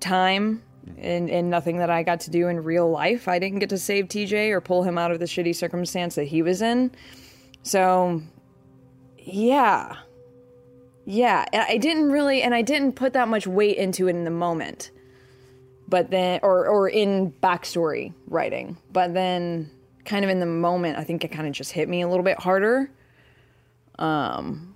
time 0.00 0.62
and, 0.98 1.30
and 1.30 1.50
nothing 1.50 1.78
that 1.78 1.90
I 1.90 2.02
got 2.02 2.20
to 2.20 2.30
do 2.30 2.48
in 2.48 2.62
real 2.62 2.90
life. 2.90 3.28
I 3.28 3.38
didn't 3.38 3.60
get 3.60 3.70
to 3.70 3.78
save 3.78 4.06
TJ 4.06 4.50
or 4.50 4.60
pull 4.60 4.82
him 4.82 4.98
out 4.98 5.12
of 5.12 5.20
the 5.20 5.26
shitty 5.26 5.54
circumstance 5.54 6.16
that 6.16 6.24
he 6.24 6.42
was 6.42 6.62
in. 6.62 6.90
So, 7.62 8.22
yeah. 9.18 9.96
Yeah, 11.04 11.44
and 11.52 11.62
I 11.62 11.78
didn't 11.78 12.10
really, 12.10 12.42
and 12.42 12.54
I 12.54 12.62
didn't 12.62 12.92
put 12.92 13.12
that 13.14 13.28
much 13.28 13.46
weight 13.46 13.76
into 13.76 14.06
it 14.08 14.10
in 14.10 14.24
the 14.24 14.30
moment. 14.30 14.90
But 15.88 16.10
then, 16.10 16.40
or, 16.42 16.66
or 16.66 16.88
in 16.88 17.32
backstory 17.42 18.14
writing. 18.26 18.78
But 18.92 19.12
then, 19.12 19.70
kind 20.04 20.24
of 20.24 20.30
in 20.30 20.40
the 20.40 20.46
moment, 20.46 20.98
I 20.98 21.04
think 21.04 21.24
it 21.24 21.28
kind 21.28 21.46
of 21.46 21.52
just 21.52 21.72
hit 21.72 21.88
me 21.88 22.02
a 22.02 22.08
little 22.08 22.24
bit 22.24 22.38
harder. 22.38 22.90
Um, 23.98 24.72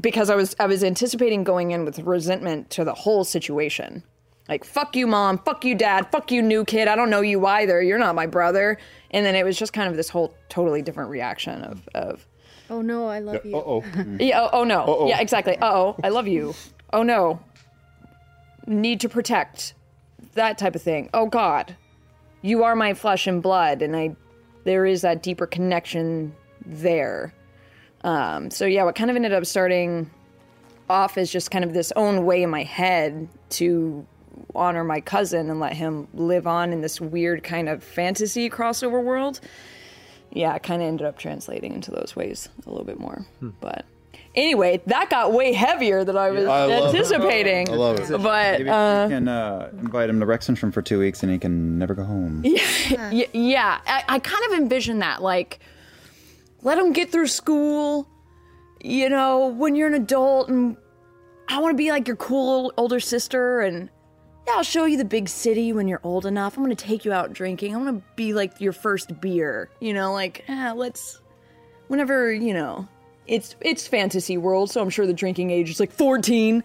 because 0.00 0.30
I 0.30 0.34
was 0.34 0.54
I 0.60 0.66
was 0.66 0.84
anticipating 0.84 1.44
going 1.44 1.70
in 1.70 1.84
with 1.84 1.98
resentment 2.00 2.70
to 2.70 2.84
the 2.84 2.94
whole 2.94 3.24
situation. 3.24 4.02
Like 4.48 4.64
fuck 4.64 4.94
you 4.94 5.06
mom, 5.06 5.38
fuck 5.38 5.64
you 5.64 5.74
dad, 5.74 6.10
fuck 6.12 6.30
you 6.30 6.42
new 6.42 6.64
kid. 6.64 6.86
I 6.86 6.96
don't 6.96 7.08
know 7.08 7.22
you 7.22 7.46
either. 7.46 7.80
You're 7.80 7.98
not 7.98 8.14
my 8.14 8.26
brother. 8.26 8.78
And 9.10 9.24
then 9.24 9.34
it 9.34 9.44
was 9.44 9.58
just 9.58 9.72
kind 9.72 9.88
of 9.88 9.96
this 9.96 10.10
whole 10.10 10.34
totally 10.48 10.82
different 10.82 11.10
reaction 11.10 11.62
of 11.62 11.88
of 11.94 12.26
Oh 12.74 12.82
no, 12.82 13.06
I 13.06 13.20
love 13.20 13.46
you. 13.46 13.54
oh. 13.54 13.84
yeah, 14.18 14.40
oh, 14.40 14.50
oh 14.52 14.64
no. 14.64 14.80
Uh-oh. 14.80 15.08
Yeah, 15.08 15.20
exactly. 15.20 15.56
Uh-oh, 15.56 15.94
I 16.02 16.08
love 16.08 16.26
you. 16.26 16.54
Oh 16.92 17.04
no. 17.04 17.38
Need 18.66 19.00
to 19.00 19.08
protect. 19.08 19.74
That 20.32 20.58
type 20.58 20.74
of 20.74 20.82
thing. 20.82 21.08
Oh 21.14 21.26
god. 21.26 21.76
You 22.42 22.64
are 22.64 22.74
my 22.74 22.94
flesh 22.94 23.28
and 23.28 23.40
blood 23.40 23.80
and 23.80 23.94
I 23.94 24.16
there 24.64 24.86
is 24.86 25.02
that 25.02 25.22
deeper 25.22 25.46
connection 25.46 26.34
there. 26.66 27.32
Um, 28.02 28.50
so 28.50 28.66
yeah, 28.66 28.82
what 28.82 28.96
kind 28.96 29.08
of 29.08 29.14
ended 29.14 29.32
up 29.32 29.46
starting 29.46 30.10
off 30.90 31.16
as 31.16 31.30
just 31.30 31.52
kind 31.52 31.64
of 31.64 31.74
this 31.74 31.92
own 31.94 32.24
way 32.26 32.42
in 32.42 32.50
my 32.50 32.64
head 32.64 33.28
to 33.50 34.04
honor 34.56 34.82
my 34.82 35.00
cousin 35.00 35.48
and 35.48 35.60
let 35.60 35.74
him 35.74 36.08
live 36.12 36.48
on 36.48 36.72
in 36.72 36.80
this 36.80 37.00
weird 37.00 37.44
kind 37.44 37.68
of 37.68 37.84
fantasy 37.84 38.50
crossover 38.50 39.00
world. 39.00 39.38
Yeah, 40.34 40.54
it 40.54 40.62
kind 40.62 40.82
of 40.82 40.88
ended 40.88 41.06
up 41.06 41.18
translating 41.18 41.72
into 41.72 41.90
those 41.90 42.14
ways 42.16 42.48
a 42.66 42.70
little 42.70 42.84
bit 42.84 42.98
more. 42.98 43.24
But 43.60 43.86
anyway, 44.34 44.82
that 44.86 45.10
got 45.10 45.32
way 45.32 45.52
heavier 45.52 46.04
than 46.04 46.16
I 46.16 46.30
was 46.30 46.44
I 46.44 46.66
love 46.66 46.94
anticipating. 46.94 47.70
I 47.70 47.74
love 47.74 48.00
it. 48.00 48.10
But 48.10 48.58
Maybe 48.58 48.68
uh, 48.68 49.04
we 49.06 49.14
can 49.14 49.28
uh, 49.28 49.70
invite 49.78 50.10
him 50.10 50.20
to 50.20 50.26
Rexxentrum 50.26 50.72
for 50.72 50.82
two 50.82 50.98
weeks 50.98 51.22
and 51.22 51.30
he 51.32 51.38
can 51.38 51.78
never 51.78 51.94
go 51.94 52.04
home. 52.04 52.42
yeah, 52.44 53.24
yeah 53.32 53.80
I, 53.86 54.04
I 54.08 54.18
kind 54.18 54.44
of 54.46 54.58
envision 54.58 54.98
that. 54.98 55.22
Like, 55.22 55.60
let 56.62 56.78
him 56.78 56.92
get 56.92 57.12
through 57.12 57.28
school. 57.28 58.08
You 58.80 59.08
know, 59.08 59.46
when 59.46 59.76
you're 59.76 59.88
an 59.88 59.94
adult, 59.94 60.50
and 60.50 60.76
I 61.48 61.58
want 61.58 61.72
to 61.72 61.76
be 61.76 61.90
like 61.90 62.06
your 62.06 62.16
cool 62.16 62.72
older 62.76 63.00
sister, 63.00 63.60
and 63.60 63.88
yeah, 64.46 64.54
I'll 64.54 64.62
show 64.62 64.84
you 64.84 64.96
the 64.96 65.04
big 65.04 65.28
city 65.28 65.72
when 65.72 65.88
you're 65.88 66.00
old 66.02 66.26
enough. 66.26 66.56
I'm 66.56 66.62
gonna 66.62 66.74
take 66.74 67.04
you 67.04 67.12
out 67.12 67.32
drinking. 67.32 67.74
I 67.74 67.78
want 67.78 67.96
to 67.96 68.04
be 68.16 68.34
like 68.34 68.60
your 68.60 68.72
first 68.72 69.20
beer. 69.20 69.70
You 69.80 69.94
know, 69.94 70.12
like 70.12 70.44
ah, 70.48 70.72
let's 70.76 71.20
whenever 71.88 72.32
you 72.32 72.52
know 72.52 72.86
it's 73.26 73.56
it's 73.60 73.86
fantasy 73.86 74.36
world, 74.36 74.70
so 74.70 74.80
I'm 74.80 74.90
sure 74.90 75.06
the 75.06 75.14
drinking 75.14 75.50
age 75.50 75.70
is 75.70 75.80
like 75.80 75.92
14. 75.92 76.62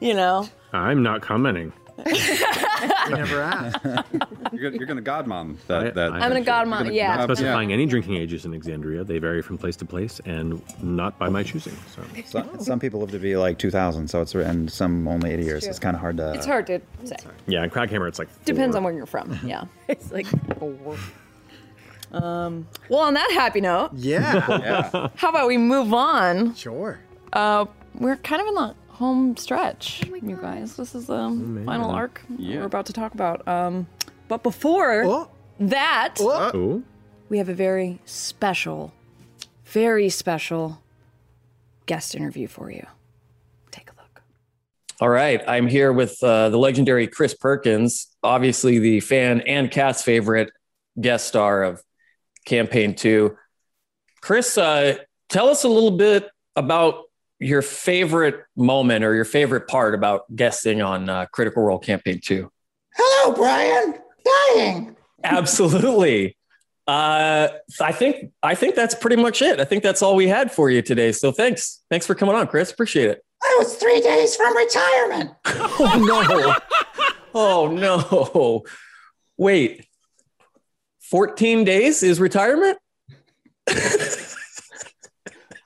You 0.00 0.14
know. 0.14 0.48
I'm 0.72 1.02
not 1.02 1.22
commenting. 1.22 1.72
We 3.08 3.14
never 3.14 3.40
asked. 3.42 3.78
You're 4.52 4.70
gonna, 4.70 4.76
you're 4.76 4.86
gonna 4.86 5.02
godmom 5.02 5.56
that. 5.66 5.94
that 5.94 6.12
I'm 6.12 6.20
gonna 6.30 6.40
godmom- 6.42 6.44
you're 6.44 6.78
gonna 6.84 6.92
yeah. 6.92 7.16
Not 7.16 7.28
god- 7.28 7.36
specifying 7.36 7.72
any 7.72 7.86
drinking 7.86 8.16
ages 8.16 8.44
in 8.44 8.52
Exandria. 8.52 9.06
They 9.06 9.18
vary 9.18 9.40
from 9.42 9.56
place 9.58 9.76
to 9.76 9.84
place 9.86 10.20
and 10.26 10.62
not 10.82 11.18
by 11.18 11.28
my 11.30 11.42
choosing. 11.42 11.74
So 11.94 12.02
Some, 12.26 12.60
some 12.60 12.78
people 12.80 13.00
live 13.00 13.10
to 13.12 13.18
be 13.18 13.36
like 13.36 13.58
2,000, 13.58 14.08
so 14.08 14.20
it's 14.20 14.34
and 14.34 14.70
some 14.70 15.08
only 15.08 15.30
80 15.32 15.42
years. 15.44 15.62
true. 15.62 15.70
It's 15.70 15.78
kind 15.78 15.96
of 15.96 16.00
hard 16.00 16.16
to. 16.18 16.32
It's 16.34 16.44
hard 16.46 16.66
to 16.66 16.80
say. 17.04 17.16
yeah, 17.46 17.64
in 17.64 17.70
Kraghammer 17.70 18.08
it's 18.08 18.18
like 18.18 18.28
Depends 18.44 18.76
on 18.76 18.84
where 18.84 18.92
you're 18.92 19.06
from. 19.06 19.38
Yeah. 19.44 19.64
it's 19.88 20.12
like 20.12 20.26
four. 20.58 20.96
Um, 22.12 22.68
well, 22.90 23.00
on 23.00 23.14
that 23.14 23.30
happy 23.32 23.60
note, 23.62 23.90
Yeah. 23.94 24.44
Yeah. 24.92 25.08
how 25.16 25.30
about 25.30 25.46
we 25.48 25.56
move 25.56 25.94
on? 25.94 26.54
Sure. 26.54 27.00
Uh, 27.32 27.64
we're 27.94 28.16
kind 28.16 28.42
of 28.42 28.48
in 28.48 28.54
the 28.54 28.74
home 29.02 29.36
stretch, 29.36 30.04
you 30.22 30.38
guys. 30.40 30.76
This 30.76 30.94
is 30.94 31.08
the 31.08 31.28
man. 31.28 31.66
final 31.66 31.90
arc 31.90 32.22
Yeah. 32.38 32.58
we're 32.60 32.66
about 32.66 32.86
to 32.86 32.92
talk 32.92 33.14
about. 33.14 33.46
Um, 33.48 33.88
but 34.28 34.44
before 34.44 35.02
Oh. 35.04 35.28
that, 35.58 36.18
Ooh. 36.20 36.84
we 37.28 37.38
have 37.38 37.48
a 37.48 37.54
very 37.54 37.98
special, 38.04 38.92
very 39.64 40.08
special 40.08 40.80
guest 41.86 42.14
interview 42.14 42.46
for 42.46 42.70
you. 42.70 42.86
Take 43.72 43.90
a 43.90 43.94
look. 44.00 44.22
All 45.00 45.08
right, 45.08 45.42
I'm 45.48 45.66
here 45.66 45.92
with 45.92 46.22
uh, 46.22 46.48
the 46.50 46.58
legendary 46.58 47.08
Chris 47.08 47.34
Perkins, 47.34 48.06
obviously 48.22 48.78
the 48.78 49.00
fan 49.00 49.40
and 49.40 49.68
cast 49.68 50.04
favorite 50.04 50.50
guest 51.00 51.26
star 51.26 51.64
of 51.64 51.82
Campaign 52.44 52.94
Two. 52.94 53.36
Chris, 54.20 54.56
uh, 54.56 54.98
tell 55.28 55.48
us 55.48 55.64
a 55.64 55.68
little 55.68 55.90
bit 55.90 56.30
about 56.54 57.02
your 57.42 57.62
favorite 57.62 58.44
moment 58.56 59.04
or 59.04 59.14
your 59.14 59.24
favorite 59.24 59.66
part 59.68 59.94
about 59.94 60.24
guesting 60.34 60.80
on 60.80 61.08
uh, 61.08 61.26
Critical 61.26 61.62
Role 61.62 61.78
Campaign 61.78 62.20
Two. 62.22 62.50
Hello, 62.94 63.34
Brian. 63.34 63.98
Dying. 64.24 64.96
Absolutely. 65.24 66.36
Uh, 66.86 67.48
I 67.80 67.92
think 67.92 68.32
I 68.42 68.54
think 68.54 68.74
that's 68.74 68.94
pretty 68.94 69.16
much 69.16 69.40
it. 69.40 69.60
I 69.60 69.64
think 69.64 69.82
that's 69.82 70.02
all 70.02 70.16
we 70.16 70.28
had 70.28 70.50
for 70.50 70.70
you 70.70 70.82
today. 70.82 71.12
So 71.12 71.30
thanks, 71.32 71.82
thanks 71.90 72.06
for 72.06 72.14
coming 72.14 72.34
on, 72.34 72.46
Chris. 72.46 72.72
Appreciate 72.72 73.08
it. 73.10 73.24
I 73.42 73.56
was 73.58 73.76
three 73.76 74.00
days 74.00 74.36
from 74.36 74.56
retirement. 74.56 75.30
Oh 75.84 76.04
no! 76.04 76.54
oh 77.34 77.68
no! 77.68 78.62
Wait, 79.36 79.86
fourteen 81.00 81.64
days 81.64 82.02
is 82.02 82.20
retirement? 82.20 82.78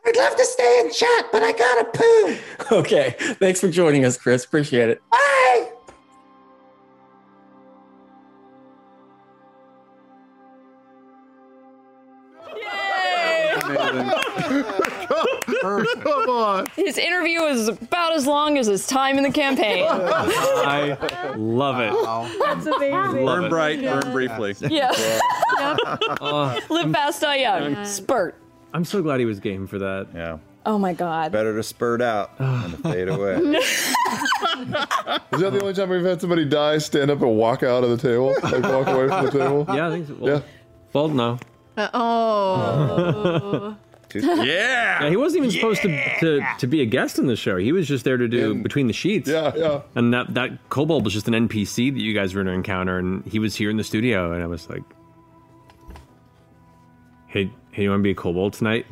I'd 0.07 0.17
love 0.17 0.36
to 0.36 0.44
stay 0.44 0.81
and 0.85 0.93
chat, 0.93 1.26
but 1.33 1.43
I 1.43 1.52
gotta 1.52 1.85
poo. 1.93 2.36
Okay, 2.78 3.15
thanks 3.18 3.60
for 3.60 3.68
joining 3.68 4.05
us, 4.05 4.18
Chris. 4.18 4.44
Appreciate 4.44 4.89
it. 4.89 5.01
Bye. 5.10 5.70
Come 15.60 16.31
on. 16.31 16.67
His 16.76 16.99
interview 16.99 17.43
is 17.43 17.68
about 17.68 18.15
as 18.15 18.26
long 18.26 18.59
as 18.59 18.67
his 18.67 18.86
time 18.86 19.17
in 19.18 19.25
the 19.25 19.31
campaign. 19.33 19.85
I 19.89 20.97
love 21.36 21.81
it. 21.81 22.39
That's 22.41 22.67
amazing. 22.67 23.25
Love 23.25 23.36
Burn 23.36 23.44
it. 23.44 23.49
bright, 23.49 23.81
burn 23.83 24.12
briefly. 24.12 24.55
Yeah. 24.60 24.93
Yep. 25.59 25.78
Oh, 26.20 26.59
Live 26.70 26.93
fast, 26.93 27.20
die 27.23 27.36
young. 27.36 27.85
Spurt. 27.85 28.36
I'm 28.76 28.84
so 28.84 29.00
glad 29.00 29.20
he 29.20 29.24
was 29.26 29.40
game 29.40 29.66
for 29.66 29.78
that. 29.78 30.08
Yeah. 30.14 30.36
Oh 30.66 30.78
my 30.78 30.92
god. 30.92 31.32
Better 31.32 31.56
to 31.56 31.62
spurt 31.62 32.02
out 32.02 32.36
than 32.38 32.72
to 32.72 32.76
fade 32.76 33.08
away. 33.08 33.36
Is 33.56 33.94
that 35.40 35.50
the 35.52 35.60
only 35.62 35.72
time 35.72 35.88
we've 35.88 36.05
had 36.05 36.20
somebody 36.20 36.44
die, 36.44 36.76
stand 36.76 37.10
up, 37.10 37.22
and 37.22 37.36
walk 37.38 37.62
out 37.62 37.84
of 37.84 37.88
the 37.90 37.96
table? 37.96 38.34
Like 38.42 38.62
walk 38.64 38.86
away 38.88 39.08
from 39.08 39.24
the 39.24 39.30
table? 39.30 39.64
Yeah, 39.74 39.88
I 39.88 39.90
think 39.92 40.08
so. 40.08 40.14
Well, 40.18 40.34
Yeah. 40.34 40.42
Well, 40.92 41.08
no. 41.08 41.38
Uh, 41.78 41.88
oh. 41.94 43.76
Yeah. 44.14 44.44
Yeah, 44.44 45.08
he 45.08 45.16
wasn't 45.16 45.44
even 45.44 45.50
supposed 45.52 45.80
to, 45.82 46.18
to 46.20 46.46
to 46.58 46.66
be 46.66 46.80
a 46.82 46.86
guest 46.86 47.18
in 47.18 47.26
the 47.26 47.36
show. 47.36 47.56
He 47.56 47.72
was 47.72 47.88
just 47.88 48.05
there 48.05 48.16
to 48.18 48.28
do 48.28 48.55
between 48.55 48.86
the 48.88 48.92
sheets. 48.94 49.28
Yeah, 49.28 49.52
yeah. 49.56 49.80
And 49.94 50.12
that 50.14 50.32
that 50.34 50.68
kobold 50.68 51.05
was 51.05 51.12
just 51.14 51.28
an 51.28 51.34
NPC 51.48 51.92
that 51.94 52.00
you 52.00 52.12
guys 52.14 52.34
were 52.34 52.42
going 52.42 52.52
to 52.52 52.56
encounter, 52.56 52.98
and 52.98 53.24
he 53.26 53.38
was 53.38 53.56
here 53.56 53.68
in 53.68 53.76
the 53.78 53.84
studio, 53.84 54.32
and 54.32 54.42
I 54.42 54.46
was 54.46 54.70
like, 54.70 54.82
"Hey, 57.26 57.50
hey, 57.76 57.82
you 57.82 57.90
want 57.90 58.00
to 58.00 58.02
be 58.02 58.10
a 58.10 58.14
kobold 58.14 58.55
tonight?" 58.55 58.86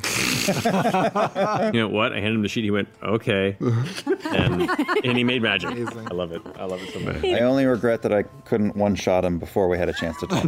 you 1.73 1.79
know 1.79 1.89
what? 1.89 2.13
I 2.13 2.17
handed 2.17 2.35
him 2.35 2.41
the 2.43 2.47
sheet. 2.47 2.63
He 2.63 2.71
went, 2.71 2.87
"Okay," 3.03 3.57
and 3.59 4.69
and 5.03 5.17
he 5.17 5.23
made 5.23 5.41
magic. 5.41 5.71
I 5.71 6.13
love 6.13 6.31
it. 6.31 6.41
I 6.55 6.65
love 6.65 6.81
it 6.83 6.93
so 6.93 6.99
much. 6.99 7.23
I 7.23 7.39
only 7.39 7.65
regret 7.65 8.03
that 8.03 8.13
I 8.13 8.23
couldn't 8.45 8.75
one 8.75 8.93
shot 8.95 9.25
him 9.25 9.39
before 9.39 9.67
we 9.67 9.77
had 9.77 9.89
a 9.89 9.93
chance 9.93 10.19
to 10.19 10.27
talk. 10.27 10.43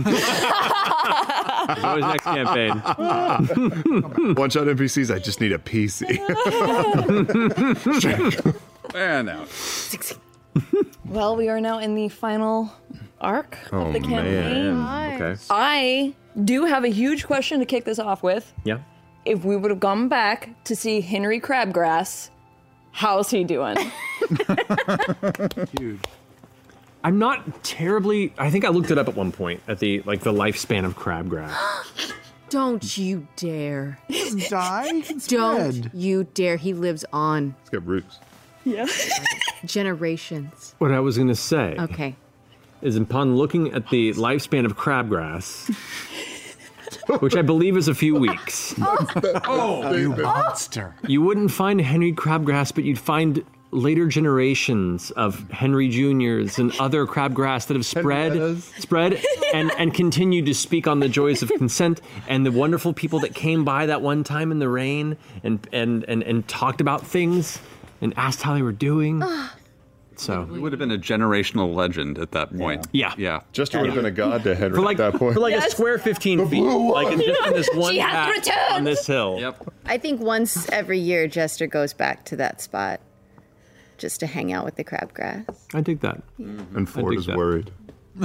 There's 1.67 1.83
always 1.83 2.05
next 2.05 2.23
campaign. 2.23 2.69
One 4.35 4.49
shot 4.49 4.67
NPCs, 4.67 5.13
I 5.13 5.19
just 5.19 5.41
need 5.41 5.51
a 5.51 5.57
PC. 5.57 6.17
And 8.95 9.29
out. 9.29 9.49
Well, 11.03 11.35
we 11.35 11.49
are 11.49 11.59
now 11.59 11.79
in 11.79 11.93
the 11.95 12.07
final 12.07 12.71
arc 13.21 13.57
Oh, 13.71 13.87
of 13.87 13.93
the 13.93 13.99
campaign. 13.99 14.77
Okay. 15.21 15.35
I 15.49 16.13
do 16.43 16.65
have 16.65 16.83
a 16.83 16.89
huge 16.89 17.25
question 17.25 17.59
to 17.59 17.65
kick 17.65 17.85
this 17.85 17.99
off 17.99 18.21
with. 18.23 18.53
Yeah. 18.63 18.79
If 19.25 19.43
we 19.43 19.55
would 19.57 19.71
have 19.71 19.79
gone 19.79 20.07
back 20.07 20.49
to 20.65 20.75
see 20.75 21.01
Henry 21.01 21.39
Crabgrass, 21.41 22.29
how's 22.91 23.29
he 23.29 23.43
doing? 23.43 23.75
Dude. 25.75 25.99
I'm 27.03 27.19
not 27.19 27.63
terribly. 27.63 28.33
I 28.37 28.49
think 28.49 28.65
I 28.65 28.69
looked 28.69 28.91
it 28.91 28.97
up 28.97 29.07
at 29.07 29.15
one 29.15 29.31
point 29.31 29.61
at 29.67 29.79
the 29.79 30.01
like 30.05 30.21
the 30.21 30.33
lifespan 30.33 30.85
of 30.85 30.95
crabgrass. 30.97 31.53
Don't 32.49 32.97
you 32.97 33.27
dare. 33.35 33.99
He 34.07 34.19
doesn't 34.23 34.49
die. 34.49 34.87
He 34.93 35.01
can 35.01 35.17
Don't 35.27 35.73
spread. 35.73 35.91
you 35.93 36.23
dare. 36.33 36.55
He 36.57 36.73
lives 36.73 37.03
on 37.11 37.55
It's 37.61 37.69
got 37.69 37.85
roots. 37.85 38.19
yeah. 38.63 38.87
generations. 39.65 40.73
What 40.77 40.91
I 40.91 40.99
was 40.99 41.17
going 41.17 41.27
to 41.29 41.35
say 41.35 41.75
Okay. 41.77 42.15
Is 42.81 42.95
upon 42.95 43.35
looking 43.35 43.73
at 43.73 43.89
the 43.89 44.13
lifespan 44.13 44.65
of 44.65 44.77
crabgrass, 44.77 45.73
which 47.19 47.35
I 47.35 47.41
believe 47.41 47.77
is 47.77 47.87
a 47.87 47.95
few 47.95 48.15
weeks, 48.15 48.75
oh. 48.81 49.37
oh, 49.45 49.95
you 49.95 50.13
oh. 50.13 50.21
monster. 50.21 50.95
you 51.07 51.21
wouldn't 51.21 51.51
find 51.51 51.81
Henry 51.81 52.13
Crabgrass, 52.13 52.73
but 52.73 52.83
you'd 52.83 52.99
find 52.99 53.43
later 53.71 54.07
generations 54.07 55.11
of 55.11 55.49
Henry 55.51 55.89
Juniors 55.89 56.57
and 56.57 56.71
other 56.79 57.05
crabgrass 57.05 57.67
that 57.67 57.73
have 57.75 57.85
spread, 57.85 58.61
spread, 58.61 59.21
and 59.53 59.71
and 59.77 59.93
continued 59.93 60.45
to 60.45 60.53
speak 60.53 60.87
on 60.87 60.99
the 60.99 61.09
joys 61.09 61.43
of 61.43 61.49
consent 61.49 62.01
and 62.27 62.45
the 62.45 62.51
wonderful 62.51 62.93
people 62.93 63.19
that 63.19 63.35
came 63.35 63.65
by 63.65 63.85
that 63.85 64.01
one 64.01 64.23
time 64.23 64.51
in 64.51 64.59
the 64.59 64.69
rain 64.69 65.17
and 65.43 65.67
and 65.73 66.05
and, 66.05 66.23
and 66.23 66.47
talked 66.47 66.81
about 66.81 67.05
things 67.05 67.59
and 68.01 68.13
asked 68.17 68.41
how 68.41 68.53
they 68.53 68.61
were 68.61 68.71
doing. 68.71 69.21
Ah. 69.23 69.53
So 70.19 70.45
He 70.45 70.57
would 70.59 70.71
have 70.71 70.79
been 70.79 70.91
a 70.91 70.97
generational 70.97 71.73
legend 71.75 72.17
at 72.17 72.31
that 72.31 72.55
point. 72.57 72.87
Yeah. 72.91 73.13
Yeah. 73.17 73.41
Jester 73.53 73.79
would 73.79 73.87
have 73.87 73.95
been 73.95 74.05
a 74.05 74.11
god 74.11 74.43
to 74.43 74.55
Henry 74.55 74.75
for 74.75 74.81
like 74.83 74.99
at 74.99 75.11
that 75.13 75.19
point. 75.19 75.35
for 75.35 75.39
like 75.39 75.53
a 75.55 75.69
square 75.69 75.99
15 75.99 76.47
feet, 76.49 76.61
like 76.61 77.11
in 77.13 77.19
just 77.21 77.45
in 77.47 77.53
this 77.53 77.69
one 77.73 77.93
She 77.93 77.99
has 77.99 78.11
patch 78.11 78.35
returned! 78.47 78.73
on 78.73 78.83
this 78.83 79.05
hill. 79.05 79.37
Yep. 79.39 79.73
I 79.85 79.97
think 79.97 80.19
once 80.21 80.67
every 80.69 80.99
year, 80.99 81.27
Jester 81.27 81.67
goes 81.67 81.93
back 81.93 82.25
to 82.25 82.35
that 82.37 82.61
spot 82.61 82.99
just 83.97 84.19
to 84.19 84.27
hang 84.27 84.51
out 84.53 84.65
with 84.65 84.75
the 84.75 84.83
crabgrass. 84.83 85.45
I 85.73 85.81
dig 85.81 85.99
that. 86.01 86.21
Mm-hmm. 86.39 86.77
And 86.77 86.89
Fjord 86.89 87.11
dig 87.11 87.19
is 87.19 87.25
that. 87.27 87.37
worried. 87.37 87.71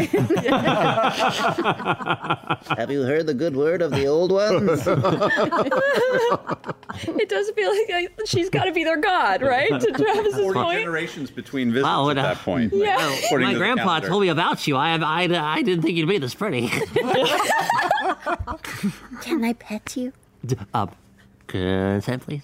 Have 2.76 2.90
you 2.90 3.02
heard 3.02 3.26
the 3.26 3.34
good 3.34 3.54
word 3.54 3.82
of 3.82 3.90
the 3.90 4.06
old 4.06 4.32
ones? 4.32 4.86
it 7.20 7.28
does 7.28 7.50
feel 7.50 7.70
like 7.70 7.90
like 7.90 8.18
she's 8.26 8.48
got 8.48 8.64
to 8.64 8.72
be 8.72 8.84
their 8.84 8.98
god, 8.98 9.42
right? 9.42 9.68
To 9.68 9.92
Travis's 9.92 10.40
Forty 10.40 10.58
point. 10.58 10.78
generations 10.78 11.30
between 11.30 11.72
visits 11.72 11.84
Wow, 11.84 12.08
at 12.08 12.16
uh, 12.16 12.22
that 12.22 12.38
point. 12.38 12.72
Yeah. 12.72 12.96
Well, 13.30 13.40
my 13.40 13.52
to 13.52 13.58
grandpa 13.58 13.84
calendar. 13.84 14.08
told 14.08 14.22
me 14.22 14.28
about 14.28 14.66
you. 14.66 14.76
I, 14.76 14.96
I, 14.96 15.24
I 15.24 15.60
didn't 15.62 15.82
think 15.82 15.98
you'd 15.98 16.08
be 16.08 16.16
this 16.16 16.34
pretty. 16.34 16.68
Can 19.20 19.44
I 19.44 19.52
pet 19.58 19.94
you? 19.94 20.14
uh, 20.72 20.86
consent, 21.46 22.22
please. 22.22 22.42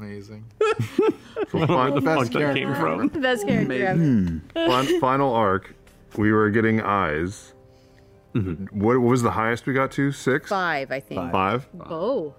Amazing. 0.00 0.44
So 1.50 1.58
fin- 1.66 1.94
the 1.94 2.00
fuck 2.02 2.04
best 2.04 2.32
that 2.32 2.54
came 2.54 2.74
from. 2.74 3.08
Best 3.08 3.46
character 3.46 3.86
ever. 3.86 3.96
fin- 3.98 5.00
final 5.00 5.32
arc, 5.32 5.74
we 6.16 6.30
were 6.32 6.50
getting 6.50 6.80
eyes. 6.82 7.54
Mm-hmm. 8.34 8.64
What, 8.78 8.98
what 9.00 9.08
was 9.10 9.22
the 9.22 9.30
highest 9.30 9.64
we 9.66 9.72
got 9.72 9.90
to? 9.92 10.12
Six? 10.12 10.50
Five, 10.50 10.90
I 10.90 11.00
think. 11.00 11.32
Five? 11.32 11.66
Oh. 11.80 12.34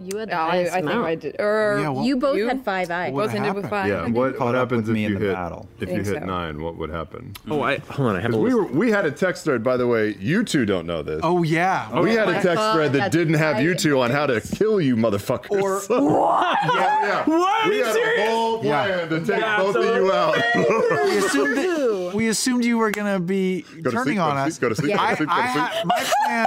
You 0.00 0.16
had 0.18 0.30
the 0.30 0.34
I, 0.36 0.38
I 0.38 0.50
highest 0.50 0.72
think 0.74 0.84
amount. 0.86 1.06
I 1.06 1.14
did. 1.16 1.36
Or 1.40 1.78
Yeah, 1.80 1.86
er, 1.88 1.92
well- 1.92 2.04
you 2.04 2.16
both 2.16 2.36
you? 2.36 2.46
had 2.48 2.64
five 2.64 2.88
eyes. 2.90 3.12
Both 3.12 3.34
ended 3.34 3.54
with 3.54 3.68
five. 3.68 3.88
Yeah. 3.88 4.06
What, 4.06 4.36
Caught 4.36 4.44
what 4.46 4.54
up 4.54 4.70
happens 4.70 4.86
with 4.86 4.90
if 4.90 4.94
me 4.94 5.04
in 5.06 5.12
you 5.14 5.18
the 5.18 5.24
hit 5.26 5.34
battle. 5.34 5.68
if 5.80 5.88
you 5.88 5.94
think 5.96 6.06
hit 6.06 6.20
so. 6.20 6.24
nine? 6.26 6.62
What 6.62 6.76
would 6.76 6.90
happen? 6.90 7.32
Oh, 7.50 7.62
I 7.62 7.78
hold 7.78 8.10
on. 8.10 8.16
I 8.16 8.20
have 8.20 8.32
a 8.32 8.36
Because 8.38 8.44
we 8.44 8.54
were 8.54 8.66
we 8.66 8.90
had 8.92 9.06
a 9.06 9.10
text 9.10 9.42
thread, 9.44 9.64
by 9.64 9.76
the 9.76 9.88
way. 9.88 10.14
You 10.20 10.44
two 10.44 10.64
don't 10.66 10.86
know 10.86 11.02
this. 11.02 11.20
Oh 11.24 11.42
yeah. 11.42 11.88
Oh, 11.92 12.02
we 12.02 12.14
had 12.14 12.28
a 12.28 12.32
my 12.32 12.34
text 12.34 12.54
God, 12.56 12.74
thread 12.74 12.92
that 12.92 12.98
that's 12.98 13.12
didn't 13.16 13.34
have 13.34 13.60
you 13.60 13.70
right. 13.70 13.78
two 13.78 14.00
on 14.00 14.10
how 14.12 14.26
to 14.26 14.40
kill 14.40 14.80
you, 14.80 14.94
motherfuckers. 14.94 15.60
Or- 15.60 15.82
yeah, 15.90 17.02
yeah. 17.02 17.24
What? 17.24 17.66
Are 17.66 17.68
We 17.68 17.78
you 17.78 17.84
had 17.84 17.92
serious? 17.94 18.28
a 18.28 18.30
whole 18.30 18.64
Yeah. 18.64 18.84
plan 18.86 19.08
to 19.08 19.18
take 19.26 19.40
Yeah, 19.40 19.56
both 19.58 19.76
of 19.76 19.84
you 19.84 20.12
out. 20.12 20.36
we 21.06 21.16
assumed 21.18 21.56
that, 21.56 22.12
we 22.14 22.28
assumed 22.28 22.64
you 22.64 22.78
were 22.78 22.90
gonna 22.92 23.18
be 23.18 23.62
to 23.82 23.90
turning 23.90 24.04
sleep, 24.04 24.16
go 24.18 24.22
on 24.22 24.36
to 24.36 24.42
us. 24.42 24.54
sleep, 24.54 24.60
go 24.60 24.68
to 24.68 24.74
sleep, 24.76 24.90
go 24.92 24.96
to 24.96 25.02
I, 25.02 25.14
sleep, 25.16 25.28
go 25.28 25.34
to 25.34 25.40
I 25.40 25.52
sleep. 25.52 25.64
ha- 25.64 25.82
my 25.84 26.04
plan, 26.24 26.46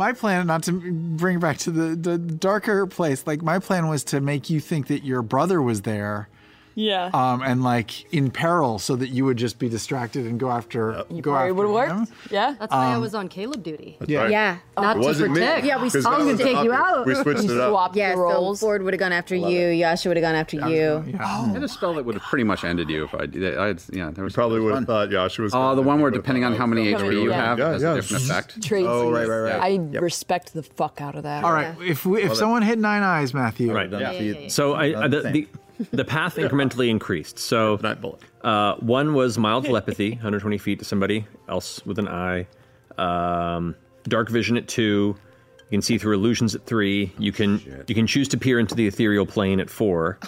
my 0.00 0.14
plan, 0.14 0.46
not 0.46 0.62
to 0.62 0.72
bring 0.72 1.36
it 1.36 1.40
back 1.40 1.58
to 1.58 1.70
the, 1.70 1.94
the 1.94 2.16
darker 2.16 2.86
place. 2.86 3.26
Like 3.26 3.42
my 3.42 3.58
plan 3.58 3.86
was 3.86 4.02
to 4.04 4.20
make 4.22 4.48
you 4.48 4.58
think 4.58 4.86
that 4.86 5.04
your 5.04 5.20
brother 5.20 5.60
was 5.60 5.82
there, 5.82 6.30
Yeah. 6.74 7.10
um, 7.12 7.42
and 7.42 7.62
like 7.62 8.12
in 8.12 8.30
peril, 8.30 8.78
so 8.78 8.96
that 8.96 9.08
you 9.08 9.24
would 9.24 9.36
just 9.36 9.58
be 9.58 9.68
distracted 9.68 10.26
and 10.26 10.38
go 10.40 10.50
after 10.50 10.92
go 10.92 11.04
Probably 11.04 11.32
after 11.50 11.54
would 11.54 11.66
have 11.88 11.90
him. 11.90 11.98
worked. 12.00 12.12
Yeah. 12.32 12.54
That's 12.58 12.72
why 12.72 12.86
I 12.86 12.94
Um, 12.94 13.00
was 13.02 13.14
on 13.14 13.28
Caleb 13.28 13.62
duty. 13.62 13.98
Yeah. 14.06 14.20
right. 14.22 14.30
Yeah. 14.30 14.56
Not 14.76 14.96
It 14.96 15.00
to 15.00 15.06
wasn't 15.06 15.32
me. 15.34 15.40
Yeah, 15.40 15.60
we- 15.62 15.70
I 15.70 15.74
that 15.76 15.80
was 15.80 15.94
was 15.94 16.04
gonna 16.04 16.34
the 16.34 16.42
take 16.44 16.64
you 16.64 16.72
out. 16.72 17.06
We 17.06 17.14
switched 17.14 17.42
You 17.44 17.54
it 17.54 17.60
up. 17.60 17.70
swapped 17.70 17.96
Yeah, 17.96 18.10
the 18.14 18.16
so. 18.16 18.54
Fjord 18.54 18.82
would 18.82 18.94
have 18.94 18.98
gone 19.00 19.12
after 19.12 19.34
you. 19.34 19.66
Yasha 19.68 20.08
would 20.08 20.16
have 20.16 20.22
gone 20.22 20.34
after 20.34 20.56
you. 20.56 21.04
Yeah. 21.06 21.24
I 21.24 21.48
had 21.48 21.62
a 21.62 21.68
spell 21.68 21.94
that 21.94 22.04
would 22.04 22.14
have 22.14 22.22
pretty 22.24 22.44
much 22.44 22.64
ended 22.64 22.88
you 22.88 23.04
if 23.04 23.14
I 23.14 23.26
did. 23.26 23.58
I 23.58 23.66
had, 23.68 23.82
yeah, 23.92 24.10
there 24.10 24.24
was 24.24 24.32
Probably 24.34 24.60
would 24.60 24.74
have 24.74 24.84
thought 24.86 25.10
Yasha 25.10 25.42
was. 25.42 25.52
Oh, 25.54 25.74
the 25.74 25.82
one 25.82 26.00
where 26.00 26.10
depending 26.10 26.44
on 26.44 26.54
how 26.54 26.66
many 26.66 26.92
HP 26.94 27.22
you 27.22 27.30
have, 27.30 27.58
has 27.58 27.82
a 27.82 27.94
different 27.96 28.24
effect. 28.24 28.62
Traits. 28.62 28.86
Oh, 28.88 29.10
right, 29.10 29.28
right, 29.28 29.40
right. 29.58 29.60
I 29.94 29.98
respect 29.98 30.54
the 30.54 30.62
fuck 30.62 31.00
out 31.00 31.14
of 31.16 31.24
that. 31.24 31.44
All 31.44 31.52
right. 31.52 31.74
If 31.84 32.06
we, 32.06 32.22
if 32.22 32.34
someone 32.36 32.62
hit 32.62 32.78
nine 32.78 33.02
eyes, 33.02 33.34
Matthew, 33.34 33.72
Right. 33.74 33.90
Done 33.90 34.16
for 34.16 34.22
you. 34.22 34.48
So 34.50 34.74
I, 34.74 35.04
I 35.04 35.08
the, 35.08 35.22
Same. 35.22 35.48
The 35.90 35.96
the 35.96 36.04
path 36.04 36.36
incrementally 36.36 36.88
increased. 36.88 37.38
So 37.38 37.78
Night 37.82 38.00
bullet. 38.00 38.20
uh, 38.42 38.74
one 38.76 39.14
was 39.14 39.38
mild 39.38 39.64
telepathy, 39.64 40.10
120 40.14 40.58
feet 40.58 40.78
to 40.80 40.84
somebody 40.84 41.26
else 41.48 41.84
with 41.86 41.98
an 41.98 42.08
eye. 42.08 42.46
Um, 42.98 43.74
dark 44.04 44.28
vision 44.28 44.56
at 44.56 44.68
two. 44.68 45.16
You 45.70 45.76
can 45.76 45.82
see 45.82 45.98
through 45.98 46.14
illusions 46.14 46.54
at 46.54 46.66
three. 46.66 47.12
You 47.18 47.32
can 47.32 47.84
you 47.86 47.94
can 47.94 48.06
choose 48.06 48.28
to 48.28 48.36
peer 48.38 48.58
into 48.58 48.74
the 48.74 48.86
ethereal 48.86 49.24
plane 49.26 49.60
at 49.60 49.70
four. 49.70 50.18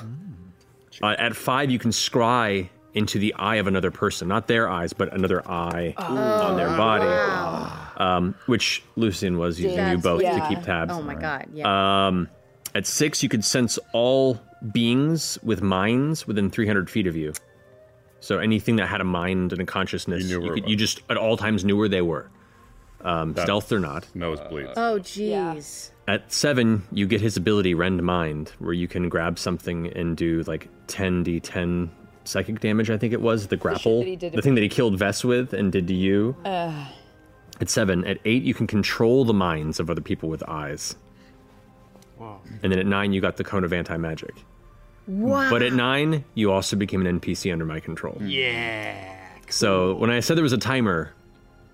Uh, 1.03 1.17
at 1.19 1.35
five, 1.35 1.71
you 1.71 1.79
can 1.79 1.91
scry 1.91 2.69
into 2.95 3.19
the 3.19 3.35
eye 3.35 3.57
of 3.57 3.67
another 3.67 3.91
person, 3.91 4.29
not 4.29 4.47
their 4.47 4.69
eyes, 4.69 4.93
but 4.93 5.13
another 5.15 5.47
eye 5.51 5.95
on 5.99 6.57
their 6.57 6.69
body. 6.77 7.07
Um, 7.97 8.35
which 8.47 8.83
Lucian 8.97 9.39
was 9.39 9.59
using 9.59 9.73
you 9.73 9.77
That's- 9.77 10.03
both 10.03 10.21
to 10.21 10.27
yeah. 10.27 10.49
keep 10.49 10.63
tabs. 10.63 10.93
Oh 10.93 11.03
my 11.03 11.15
god. 11.15 11.47
Yeah. 11.53 12.07
Um, 12.07 12.29
at 12.75 12.87
six, 12.87 13.23
you 13.23 13.29
could 13.29 13.45
sense 13.45 13.79
all 13.93 14.41
beings 14.73 15.39
with 15.43 15.63
minds 15.63 16.27
within 16.27 16.51
300 16.51 16.89
feet 16.91 17.07
of 17.07 17.17
you. 17.17 17.33
So 18.21 18.39
anything 18.39 18.77
that 18.77 18.87
had 18.87 19.01
a 19.01 19.05
mind 19.05 19.53
and 19.53 19.61
a 19.61 19.67
consciousness, 19.67 20.23
You 20.25 20.31
you, 20.31 20.41
where 20.41 20.57
it 20.57 20.61
could, 20.63 20.71
you 20.71 20.77
just 20.77 21.01
at 21.11 21.17
all 21.17 21.37
times 21.37 21.65
knew 21.65 21.77
where 21.77 21.89
they 21.89 22.03
were. 22.03 22.29
Um, 23.01 23.33
That- 23.33 23.43
stealth 23.43 23.73
or 23.73 23.81
not. 23.81 24.07
Nosebleeds. 24.15 24.75
oh 24.77 24.99
jeez. 25.01 25.91
At 26.07 26.33
seven, 26.33 26.85
you 26.93 27.07
get 27.07 27.21
his 27.21 27.37
ability 27.37 27.75
Rend 27.75 28.03
Mind, 28.03 28.53
where 28.61 28.73
you 28.75 28.87
can 28.87 29.09
grab 29.09 29.39
something 29.41 29.89
and 29.89 30.17
do 30.17 30.43
like 30.47 30.69
10d10 30.87 31.89
psychic 32.25 32.61
damage, 32.61 32.91
I 32.91 32.99
think 32.99 33.13
it 33.13 33.21
was. 33.21 33.49
The 33.49 33.57
grapple. 33.57 34.01
that 34.01 34.07
he 34.07 34.15
did 34.17 34.33
the 34.33 34.37
to- 34.37 34.43
thing 34.43 34.55
that 34.55 34.61
he 34.63 34.69
killed 34.69 34.97
Vess 34.99 35.25
with 35.25 35.53
and 35.53 35.73
did 35.73 35.89
to 35.89 35.95
you. 35.95 36.37
At 36.45 37.69
seven. 37.69 38.05
At 38.05 38.19
eight, 38.25 38.43
you 38.45 38.55
can 38.55 38.67
control 38.69 39.25
the 39.25 39.35
minds 39.35 39.81
of 39.81 39.91
other 39.91 40.01
people 40.01 40.29
with 40.29 40.43
eyes. 40.49 40.95
Wow. 42.19 42.41
And 42.63 42.71
then 42.73 42.79
at 42.79 42.87
nine, 42.87 43.13
you 43.13 43.21
got 43.21 43.37
the 43.37 43.45
cone 43.45 43.65
of 43.65 43.73
anti 43.73 43.97
magic. 43.97 44.35
Wow. 45.07 45.51
But 45.51 45.63
at 45.63 45.73
nine, 45.73 46.25
you 46.35 46.53
also 46.53 46.77
became 46.77 47.05
an 47.05 47.21
NPC 47.21 47.53
under 47.53 47.65
my 47.65 47.81
control. 47.81 48.15
Hmm. 48.15 48.27
yeah. 48.29 49.09
So 49.49 49.95
when 49.97 50.11
I 50.11 50.21
said 50.21 50.37
there 50.37 50.43
was 50.43 50.55
a 50.55 50.59
timer, 50.59 51.13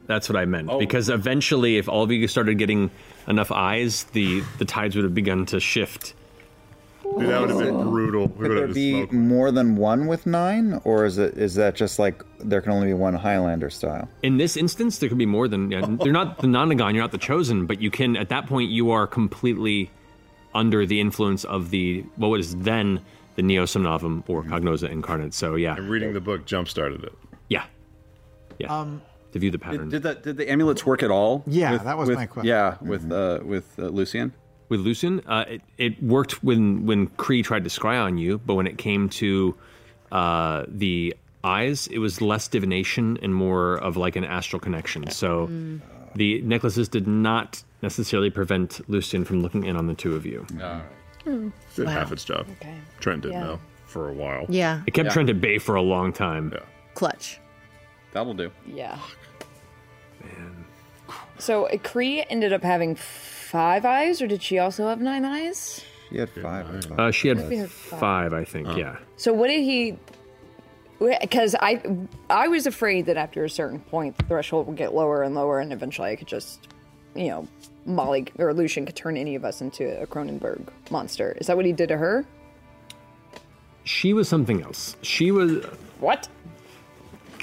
that's 0.06 0.28
what 0.28 0.36
I 0.36 0.46
meant. 0.46 0.68
Oh. 0.70 0.78
Because 0.78 1.08
eventually, 1.08 1.76
if 1.76 1.88
all 1.88 2.02
of 2.02 2.10
you 2.10 2.26
started 2.26 2.58
getting 2.58 2.90
enough 3.28 3.52
eyes, 3.52 4.04
the 4.12 4.42
the 4.58 4.64
tides 4.64 4.96
would 4.96 5.04
have 5.04 5.14
begun 5.14 5.46
to 5.46 5.60
shift. 5.60 6.14
Dude, 7.18 7.28
that 7.28 7.40
would 7.40 7.50
have 7.50 7.58
been 7.58 7.82
brutal. 7.90 8.26
We 8.26 8.28
Could 8.28 8.38
would 8.38 8.50
there 8.50 8.56
have 8.58 8.68
just 8.70 8.74
be 8.74 8.92
smoked. 8.92 9.12
more 9.12 9.50
than 9.50 9.76
one 9.76 10.06
with 10.08 10.26
nine, 10.26 10.80
or 10.84 11.04
is 11.06 11.18
it 11.18 11.38
is 11.38 11.54
that 11.54 11.74
just 11.74 11.98
like 11.98 12.22
there 12.38 12.60
can 12.60 12.72
only 12.72 12.88
be 12.88 12.94
one 12.94 13.14
Highlander 13.14 13.70
style? 13.70 14.08
In 14.22 14.38
this 14.38 14.56
instance, 14.56 14.98
there 14.98 15.08
could 15.08 15.18
be 15.18 15.26
more 15.26 15.46
than 15.48 15.70
yeah, 15.70 15.86
you're 16.02 16.12
not 16.12 16.38
the 16.38 16.48
Nonagon, 16.48 16.94
you're 16.94 17.02
not 17.02 17.12
the 17.12 17.18
chosen, 17.18 17.66
but 17.66 17.80
you 17.80 17.90
can 17.90 18.16
at 18.16 18.28
that 18.30 18.46
point 18.46 18.70
you 18.70 18.90
are 18.90 19.06
completely 19.06 19.90
under 20.54 20.84
the 20.86 21.00
influence 21.00 21.44
of 21.44 21.70
the 21.70 22.04
what 22.16 22.28
was 22.28 22.56
then 22.56 23.00
the 23.38 23.42
Neo 23.44 23.64
Somnovem 23.66 24.24
or 24.28 24.42
Cognouza 24.42 24.90
incarnate. 24.90 25.32
So 25.32 25.54
yeah, 25.54 25.76
And 25.76 25.88
reading 25.88 26.12
the 26.12 26.20
book 26.20 26.44
jump 26.44 26.68
started 26.68 27.04
it. 27.04 27.12
yeah, 27.48 27.64
yeah. 28.58 28.66
Um, 28.80 29.00
to 29.32 29.38
view 29.38 29.52
the 29.52 29.60
pattern 29.60 29.88
Did, 29.90 30.02
did 30.02 30.02
the 30.02 30.14
did 30.20 30.36
the 30.38 30.50
amulets 30.50 30.84
work 30.84 31.04
at 31.04 31.10
all? 31.12 31.44
Yeah, 31.46 31.72
with- 31.74 31.84
that 31.84 31.96
was 31.96 32.08
with- 32.08 32.18
my 32.18 32.26
question. 32.26 32.48
Yeah, 32.48 32.76
with 32.80 33.10
uh, 33.12 33.38
with 33.44 33.78
uh, 33.78 33.82
Lucian. 33.98 34.32
with 34.70 34.80
Lucian, 34.80 35.20
uh, 35.28 35.44
it, 35.48 35.62
it 35.78 36.02
worked 36.02 36.42
when 36.42 36.84
when 36.84 37.06
Cree 37.22 37.42
tried 37.44 37.62
to 37.62 37.70
scry 37.70 37.96
on 38.02 38.18
you, 38.18 38.38
but 38.38 38.54
when 38.56 38.66
it 38.66 38.76
came 38.76 39.08
to 39.22 39.54
uh, 40.10 40.64
the 40.66 41.14
eyes, 41.44 41.86
it 41.86 41.98
was 41.98 42.20
less 42.20 42.48
divination 42.48 43.18
and 43.22 43.32
more 43.34 43.76
of 43.76 43.96
like 43.96 44.16
an 44.16 44.24
astral 44.24 44.58
connection. 44.58 45.08
So 45.10 45.48
the 46.16 46.42
necklaces 46.42 46.88
did 46.88 47.06
not 47.06 47.62
necessarily 47.82 48.30
prevent 48.30 48.80
Lucian 48.90 49.24
from 49.24 49.42
looking 49.42 49.62
in 49.64 49.76
on 49.76 49.86
the 49.86 49.94
two 49.94 50.16
of 50.16 50.26
you. 50.26 50.44
Did 51.76 51.88
half 51.88 52.12
its 52.12 52.24
job. 52.24 52.46
Okay. 52.60 52.74
Trent 53.00 53.22
did 53.22 53.32
Yeah. 53.32 53.40
now 53.44 53.60
for 53.86 54.08
a 54.08 54.12
while. 54.12 54.46
Yeah. 54.48 54.82
It 54.86 54.92
kept 54.92 55.06
Yeah. 55.08 55.12
Trent 55.12 55.30
at 55.30 55.40
bay 55.40 55.58
for 55.58 55.74
a 55.76 55.82
long 55.82 56.12
time. 56.12 56.50
Yeah. 56.54 56.60
Clutch. 56.94 57.38
That'll 58.12 58.34
do. 58.34 58.50
Yeah. 58.66 58.98
Man. 60.22 60.64
So 61.38 61.68
Cree 61.84 62.24
ended 62.28 62.52
up 62.52 62.62
having 62.62 62.94
five 62.96 63.84
eyes, 63.84 64.20
or 64.20 64.26
did 64.26 64.42
she 64.42 64.58
also 64.58 64.88
have 64.88 65.00
nine 65.00 65.24
eyes? 65.24 65.84
She 66.10 66.18
had 66.18 66.30
five. 66.30 66.90
I. 66.98 67.02
Uh, 67.08 67.10
she 67.10 67.28
had 67.28 67.36
Maybe 67.38 67.60
five. 67.66 68.00
five, 68.00 68.32
I 68.32 68.44
think. 68.44 68.76
Yeah. 68.76 68.96
So 69.16 69.32
what 69.32 69.48
did 69.48 69.62
he? 69.62 69.98
Because 71.20 71.54
I, 71.60 71.80
I 72.28 72.48
was 72.48 72.66
afraid 72.66 73.06
that 73.06 73.16
after 73.16 73.44
a 73.44 73.50
certain 73.50 73.78
point, 73.78 74.18
the 74.18 74.24
threshold 74.24 74.66
would 74.66 74.76
get 74.76 74.94
lower 74.94 75.22
and 75.22 75.34
lower, 75.34 75.60
and 75.60 75.72
eventually 75.72 76.10
I 76.10 76.16
could 76.16 76.26
just, 76.26 76.66
you 77.14 77.28
know, 77.28 77.48
Molly 77.86 78.26
or 78.38 78.52
Lucian 78.52 78.86
could 78.86 78.96
turn 78.96 79.16
any 79.16 79.34
of 79.34 79.44
us 79.44 79.60
into 79.60 80.00
a 80.00 80.06
Cronenberg 80.06 80.68
monster. 80.90 81.36
Is 81.40 81.46
that 81.46 81.56
what 81.56 81.66
he 81.66 81.72
did 81.72 81.88
to 81.88 81.96
her? 81.96 82.24
She 83.84 84.12
was 84.12 84.28
something 84.28 84.62
else. 84.62 84.96
She 85.02 85.30
was 85.30 85.64
What? 85.98 86.28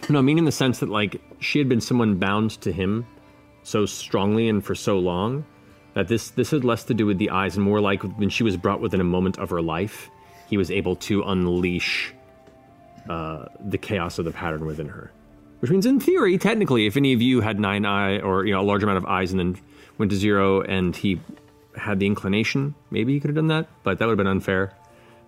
No, 0.10 0.20
I 0.20 0.22
mean 0.22 0.38
in 0.38 0.46
the 0.46 0.52
sense 0.52 0.80
that 0.80 0.90
like 0.90 1.20
she 1.40 1.58
had 1.58 1.68
been 1.68 1.82
someone 1.82 2.18
bound 2.18 2.52
to 2.62 2.72
him 2.72 3.08
so 3.64 3.88
strongly 3.88 4.48
and 4.48 4.64
for 4.64 4.76
so 4.76 5.00
long 5.00 5.44
that 5.96 6.08
this 6.08 6.30
this 6.32 6.52
had 6.52 6.64
less 6.64 6.84
to 6.84 6.94
do 6.94 7.08
with 7.08 7.18
the 7.18 7.32
eyes 7.32 7.56
and 7.56 7.66
more 7.66 7.82
like 7.82 8.04
when 8.04 8.30
she 8.30 8.44
was 8.44 8.56
brought 8.58 8.80
within 8.80 9.02
a 9.02 9.06
moment 9.06 9.40
of 9.40 9.50
her 9.50 9.62
life, 9.62 10.10
he 10.48 10.58
was 10.58 10.70
able 10.70 10.96
to 10.98 11.24
unleash 11.24 12.14
uh, 13.10 13.46
the 13.60 13.78
chaos 13.78 14.20
of 14.20 14.26
the 14.26 14.32
pattern 14.32 14.66
within 14.66 14.88
her. 14.88 15.12
Which 15.66 15.72
means, 15.72 15.88
in 15.88 16.00
theory, 16.00 16.38
technically, 16.38 16.86
if 16.86 16.96
any 16.96 17.12
of 17.14 17.24
you 17.24 17.42
had 17.42 17.60
nine 17.60 17.88
eye 17.88 18.20
or 18.20 18.46
you 18.46 18.54
know 18.54 18.62
a 18.62 18.68
large 18.70 18.84
amount 18.84 19.00
of 19.00 19.06
eyes 19.08 19.32
and 19.32 19.40
then 19.40 19.58
went 19.98 20.12
to 20.12 20.16
zero, 20.16 20.62
and 20.62 20.96
he 20.96 21.20
had 21.76 22.00
the 22.00 22.06
inclination, 22.06 22.76
maybe 22.92 23.14
he 23.14 23.20
could 23.20 23.30
have 23.30 23.36
done 23.36 23.48
that, 23.48 23.68
but 23.82 23.98
that 23.98 24.06
would 24.06 24.12
have 24.12 24.18
been 24.20 24.28
unfair 24.28 24.76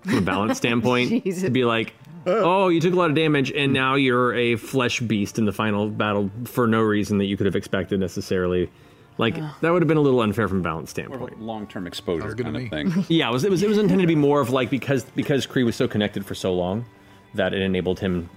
from 0.04 0.20
a 0.20 0.22
balance 0.22 0.58
standpoint. 0.60 1.24
Jesus. 1.24 1.42
to 1.42 1.50
be 1.50 1.66
like, 1.66 1.96
oh. 2.28 2.66
oh, 2.66 2.68
you 2.68 2.80
took 2.80 2.94
a 2.94 2.96
lot 2.96 3.10
of 3.10 3.16
damage, 3.16 3.52
and 3.52 3.74
now 3.74 3.96
you're 3.96 4.36
a 4.36 4.58
flesh 4.58 5.00
beast 5.00 5.40
in 5.40 5.46
the 5.46 5.52
final 5.52 5.90
battle 5.90 6.30
for 6.44 6.68
no 6.68 6.82
reason 6.82 7.18
that 7.18 7.26
you 7.26 7.36
could 7.36 7.48
have 7.48 7.56
expected 7.56 8.00
necessarily. 8.00 8.70
Like 9.18 9.38
that 9.62 9.72
would 9.72 9.82
have 9.82 9.88
been 9.88 9.98
a 9.98 10.02
little 10.02 10.22
unfair 10.22 10.48
from 10.48 10.60
a 10.60 10.62
balance 10.62 10.92
standpoint. 10.92 11.42
Long-term 11.42 11.88
exposure 11.88 12.36
good 12.36 12.38
to 12.38 12.44
kind 12.44 12.56
of 12.58 12.62
me. 12.62 12.70
thing. 12.70 13.06
Yeah, 13.10 13.28
it 13.28 13.34
was, 13.34 13.44
it 13.44 13.50
was 13.50 13.64
it 13.64 13.70
was 13.70 13.80
intended 13.80 14.04
to 14.04 14.08
be 14.08 14.14
more 14.14 14.40
of 14.40 14.52
like 14.52 14.70
because 14.70 15.04
because 15.16 15.48
Cree 15.48 15.64
was 15.64 15.76
so 15.76 15.88
connected 15.88 16.28
for 16.28 16.36
so 16.36 16.54
long 16.54 16.86
that 17.34 17.56
it 17.56 17.64
enabled 17.64 18.00
him 18.00 18.30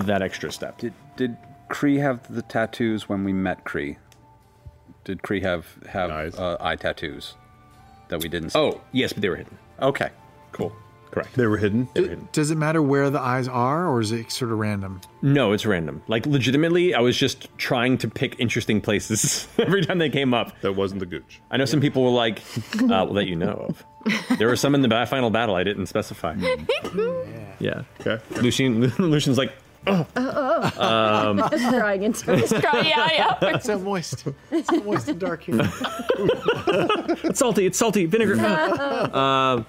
that 0.00 0.22
extra 0.22 0.52
step. 0.52 0.78
Did 0.78 0.92
did 1.16 1.36
Cree 1.68 1.98
have 1.98 2.32
the 2.32 2.42
tattoos 2.42 3.08
when 3.08 3.24
we 3.24 3.32
met 3.32 3.64
Cree? 3.64 3.96
Did 5.04 5.22
Cree 5.22 5.40
have 5.40 5.66
have 5.88 6.10
uh, 6.38 6.56
eye 6.60 6.76
tattoos 6.76 7.34
that 8.08 8.22
we 8.22 8.28
didn't 8.28 8.50
see? 8.50 8.58
Oh, 8.58 8.80
yes, 8.92 9.12
but 9.12 9.22
they 9.22 9.28
were 9.28 9.36
hidden. 9.36 9.56
Okay, 9.80 10.10
cool. 10.52 10.72
Correct. 11.12 11.34
They 11.34 11.46
were 11.46 11.56
hidden. 11.56 11.88
Does 12.32 12.50
it 12.50 12.56
matter 12.56 12.82
where 12.82 13.08
the 13.08 13.20
eyes 13.20 13.48
are, 13.48 13.88
or 13.88 14.00
is 14.00 14.12
it 14.12 14.30
sort 14.30 14.52
of 14.52 14.58
random? 14.58 15.00
No, 15.22 15.52
it's 15.52 15.64
random. 15.64 16.02
Like 16.08 16.26
legitimately, 16.26 16.94
I 16.94 17.00
was 17.00 17.16
just 17.16 17.48
trying 17.56 17.96
to 17.98 18.08
pick 18.08 18.38
interesting 18.38 18.82
places 18.82 19.48
every 19.58 19.82
time 19.82 19.98
they 19.98 20.10
came 20.10 20.34
up. 20.34 20.60
That 20.60 20.72
wasn't 20.72 21.00
the 21.00 21.06
gooch. 21.06 21.40
I 21.50 21.56
know 21.56 21.64
some 21.64 21.80
people 21.80 22.02
were 22.02 22.10
like, 22.10 22.40
uh, 22.82 22.86
well, 22.86 23.12
that 23.14 23.26
you 23.28 23.36
know 23.36 23.66
of. 23.68 23.84
There 24.38 24.46
were 24.48 24.56
some 24.56 24.74
in 24.74 24.82
the 24.82 24.88
ba- 24.88 25.06
final 25.06 25.30
battle 25.30 25.54
I 25.56 25.64
didn't 25.64 25.86
specify. 25.86 26.36
Yeah. 27.58 27.84
Okay. 28.00 28.22
Lucian, 28.42 28.80
Lucian's 28.98 29.38
like, 29.38 29.50
oh. 29.86 30.72
Um, 30.76 31.38
Just 31.50 31.68
crying 31.68 32.02
into 32.02 32.32
it. 32.32 32.38
Just 32.40 32.54
cry- 32.56 32.80
yeah, 32.80 33.08
yeah. 33.12 33.38
It's 33.54 33.66
so 33.66 33.78
moist. 33.78 34.24
It's 34.50 34.68
so 34.68 34.80
moist 34.82 35.08
and 35.08 35.18
dark 35.20 35.42
here. 35.44 35.56
it's 37.24 37.38
salty. 37.38 37.66
It's 37.66 37.78
salty 37.78 38.06
vinegar. 38.06 38.36
uh, 38.40 39.62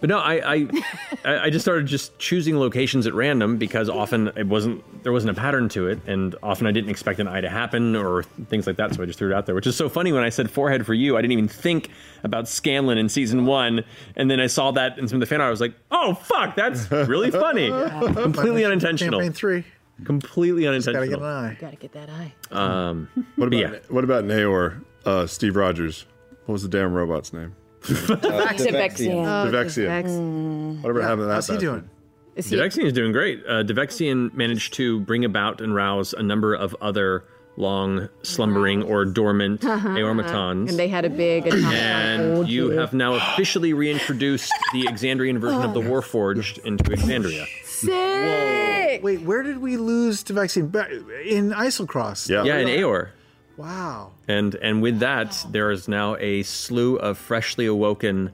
but 0.00 0.08
no, 0.08 0.18
I, 0.18 0.54
I 0.54 0.68
I 1.24 1.38
I 1.44 1.50
just 1.50 1.64
started 1.64 1.86
just 1.86 2.18
choosing 2.18 2.58
locations 2.58 3.06
at 3.06 3.14
random 3.14 3.56
because 3.56 3.88
often 3.88 4.28
it 4.36 4.46
wasn't 4.46 4.82
there 5.02 5.12
wasn't 5.12 5.36
a 5.36 5.40
pattern 5.40 5.68
to 5.70 5.88
it, 5.88 5.98
and 6.06 6.34
often 6.42 6.66
I 6.66 6.72
didn't 6.72 6.90
expect 6.90 7.18
an 7.20 7.28
eye 7.28 7.40
to 7.40 7.48
happen 7.48 7.96
or 7.96 8.22
things 8.48 8.66
like 8.66 8.76
that. 8.76 8.94
So 8.94 9.02
I 9.02 9.06
just 9.06 9.18
threw 9.18 9.30
it 9.30 9.34
out 9.34 9.46
there, 9.46 9.54
which 9.54 9.66
is 9.66 9.76
so 9.76 9.88
funny. 9.88 10.12
When 10.12 10.22
I 10.22 10.28
said 10.28 10.50
forehead 10.50 10.86
for 10.86 10.94
you, 10.94 11.16
I 11.16 11.20
didn't 11.22 11.32
even 11.32 11.48
think 11.48 11.90
about 12.22 12.48
Scanlan 12.48 12.98
in 12.98 13.08
season 13.08 13.46
one, 13.46 13.84
and 14.16 14.30
then 14.30 14.40
I 14.40 14.46
saw 14.46 14.70
that 14.72 14.98
in 14.98 15.08
some 15.08 15.16
of 15.16 15.20
the 15.20 15.26
fan 15.26 15.40
art. 15.40 15.48
I 15.48 15.50
was 15.50 15.60
like, 15.60 15.74
oh 15.90 16.14
fuck, 16.14 16.54
that's 16.56 16.90
really 16.90 17.30
funny. 17.30 17.68
Completely 18.14 18.64
unintentional. 18.64 19.20
Campaign 19.20 19.32
three. 19.32 19.64
Completely 20.04 20.66
unintentional. 20.66 21.06
Gotta 21.06 21.16
unintentional. 21.16 21.20
get 21.20 21.22
an 21.22 21.44
eye. 21.44 21.56
Gotta 21.60 21.76
get 21.76 21.92
that 21.92 22.10
eye. 22.10 22.88
Um, 22.88 23.08
What 23.36 23.48
about 23.48 23.58
yeah. 23.58 23.78
what 23.88 24.04
about 24.04 24.24
Naor? 24.24 24.82
Uh, 25.04 25.26
Steve 25.26 25.54
Rogers. 25.56 26.06
What 26.46 26.52
was 26.54 26.62
the 26.62 26.68
damn 26.68 26.92
robot's 26.92 27.32
name? 27.32 27.54
Uh, 27.84 28.52
Devexian. 28.56 29.24
Oh, 29.24 29.50
Devexian. 29.50 30.04
Mm. 30.04 30.82
Whatever 30.82 31.02
happened 31.02 31.20
to 31.20 31.26
that? 31.26 31.34
How's 31.34 31.46
he 31.46 31.52
bastard? 31.54 31.60
doing? 31.60 31.90
Is 32.36 32.46
he- 32.48 32.56
Devexian 32.56 32.84
is 32.86 32.92
doing 32.92 33.12
great. 33.12 33.42
Uh, 33.46 33.62
Devexian 33.62 34.32
managed 34.34 34.74
to 34.74 35.00
bring 35.00 35.24
about 35.24 35.60
and 35.60 35.74
rouse 35.74 36.12
a 36.12 36.22
number 36.22 36.54
of 36.54 36.74
other 36.80 37.24
long 37.56 38.08
slumbering 38.22 38.82
or 38.82 39.04
dormant 39.04 39.64
uh-huh. 39.64 39.90
Aeormatons. 39.90 40.70
And 40.70 40.78
they 40.78 40.88
had 40.88 41.04
a 41.04 41.10
big 41.10 41.46
atomic 41.46 41.64
And 41.72 42.22
oh, 42.38 42.42
you 42.42 42.70
have 42.70 42.92
now 42.92 43.14
officially 43.14 43.72
reintroduced 43.72 44.52
the 44.72 44.84
Exandrian 44.84 45.38
version 45.38 45.62
of 45.62 45.74
the 45.74 45.80
oh. 45.80 45.84
Warforged 45.84 46.58
into 46.64 46.84
Exandria. 46.84 47.46
Sick! 47.64 49.02
Wait, 49.02 49.22
where 49.22 49.42
did 49.42 49.58
we 49.58 49.76
lose 49.76 50.22
to 50.24 50.32
vaccine? 50.32 50.68
Ba- 50.68 50.90
In 51.24 51.50
Eiselcross. 51.50 52.28
Yeah, 52.28 52.42
in 52.56 52.66
Aeor. 52.66 53.10
Wow. 53.56 54.12
And 54.28 54.54
and 54.56 54.82
with 54.82 54.98
that, 55.00 55.44
there 55.50 55.70
is 55.70 55.88
now 55.88 56.16
a 56.16 56.42
slew 56.42 56.96
of 56.96 57.18
freshly 57.18 57.66
awoken 57.66 58.32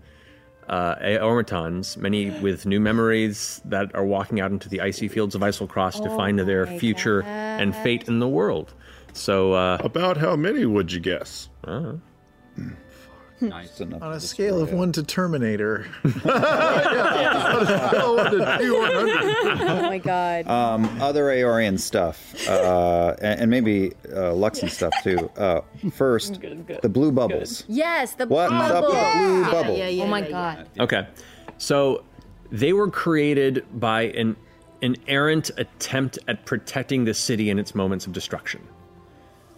uh, 0.69 0.95
Aeormatons, 1.01 1.97
many 1.97 2.31
with 2.41 2.65
new 2.65 2.81
memories 2.81 3.61
that 3.65 3.95
are 3.95 4.05
walking 4.05 4.41
out 4.41 4.51
into 4.51 4.69
the 4.69 4.81
icy 4.81 5.09
fields 5.09 5.35
of 5.35 5.43
Eiselcross 5.43 6.03
to 6.03 6.09
find 6.17 6.39
their 6.39 6.67
future 6.67 7.23
and 7.23 7.75
fate 7.77 8.09
in 8.09 8.21
the 8.21 8.29
world. 8.29 8.73
So, 9.13 9.53
uh, 9.53 9.79
about 9.81 10.17
how 10.17 10.37
many 10.37 10.65
would 10.65 10.93
you 10.93 11.01
guess? 11.01 11.49
Uh, 11.65 11.95
Nice. 13.41 13.81
enough. 13.81 14.03
On 14.11 14.13
a 14.13 14.21
scale 14.21 14.61
of 14.61 14.73
one 14.73 14.93
to 14.93 15.03
Terminator. 15.03 15.87
oh 16.05 16.11
my 19.83 19.99
god. 19.99 20.47
Um, 20.49 20.85
other 21.01 21.25
Aeorian 21.25 21.79
stuff, 21.79 22.35
uh, 22.49 23.15
and, 23.21 23.41
and 23.43 23.51
maybe 23.51 23.93
uh, 24.13 24.33
Luxon 24.33 24.71
stuff 24.71 24.93
too. 25.03 25.31
Uh, 25.37 25.61
first, 25.93 26.41
the 26.41 26.89
blue 26.89 27.13
bubbles. 27.13 27.65
Yes, 27.69 28.15
the 28.15 28.27
What's 28.27 28.53
up 28.53 28.85
bubble. 28.85 28.89
with 28.89 28.97
the 28.97 29.19
blue 29.19 29.41
Yeah, 29.43 29.51
bubble? 29.51 29.77
Yeah, 29.77 29.89
yeah, 29.89 30.05
Oh 30.05 30.09
my 30.09 30.19
yeah, 30.21 30.27
yeah. 30.27 30.31
god. 30.57 30.69
Okay. 30.81 31.07
So 31.59 32.05
they 32.51 32.73
were 32.73 32.91
created 32.91 33.65
by 33.79 34.03
an 34.03 34.37
an 34.83 34.97
errant 35.09 35.51
attempt 35.59 36.19
at 36.27 36.47
protecting 36.47 37.05
the 37.05 37.13
city 37.15 37.51
in 37.51 37.59
its 37.59 37.75
moments 37.75 38.07
of 38.07 38.13
destruction. 38.15 38.63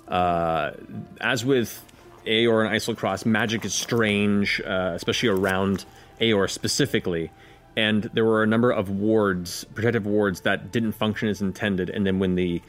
Uh, 0.08 0.72
as 1.20 1.44
with 1.44 1.84
Aeor 2.26 2.66
and 2.66 2.74
Eiselcross, 2.74 3.26
magic 3.26 3.64
is 3.64 3.74
strange, 3.74 4.60
uh, 4.64 4.92
especially 4.94 5.28
around 5.28 5.84
Aeor 6.20 6.48
specifically. 6.50 7.30
And 7.76 8.04
there 8.14 8.24
were 8.24 8.42
a 8.42 8.46
number 8.46 8.70
of 8.70 8.90
wards, 8.90 9.64
protective 9.74 10.06
wards, 10.06 10.42
that 10.42 10.72
didn't 10.72 10.92
function 10.92 11.28
as 11.28 11.40
intended. 11.40 11.88
And 11.90 12.06
then 12.06 12.18
when 12.18 12.34
the 12.34 12.60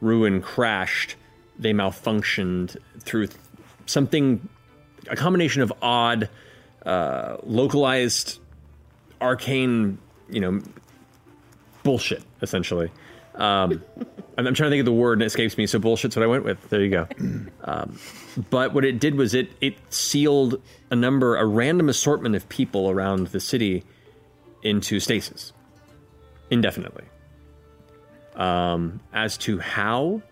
ruin 0.00 0.40
crashed, 0.40 1.16
they 1.58 1.72
malfunctioned 1.72 2.76
through 3.00 3.28
th- 3.28 3.40
something, 3.86 4.48
a 5.08 5.16
combination 5.16 5.62
of 5.62 5.72
odd, 5.82 6.28
uh, 6.86 7.36
localized, 7.42 8.38
arcane, 9.20 9.98
you 10.28 10.40
know, 10.40 10.60
bullshit, 11.82 12.22
essentially. 12.40 12.90
Um, 13.34 13.82
I'm, 14.36 14.46
I'm 14.46 14.54
trying 14.54 14.70
to 14.70 14.70
think 14.70 14.80
of 14.80 14.86
the 14.86 14.92
word 14.92 15.14
and 15.14 15.22
it 15.22 15.26
escapes 15.26 15.56
me, 15.56 15.66
so 15.66 15.78
bullshit's 15.78 16.16
what 16.16 16.22
I 16.22 16.26
went 16.26 16.44
with. 16.44 16.68
There 16.68 16.82
you 16.82 16.90
go. 16.90 17.08
Um, 17.64 17.96
but 18.50 18.74
what 18.74 18.84
it 18.84 18.98
did 18.98 19.14
was 19.14 19.34
it 19.34 19.52
it 19.60 19.76
sealed 19.88 20.60
a 20.90 20.96
number, 20.96 21.36
a 21.36 21.46
random 21.46 21.88
assortment 21.88 22.34
of 22.34 22.48
people 22.48 22.90
around 22.90 23.28
the 23.28 23.38
city 23.38 23.84
into 24.64 24.98
stasis 24.98 25.52
indefinitely. 26.50 27.04
Um, 28.36 29.00
as 29.12 29.38
to 29.38 29.58
how 29.58 30.22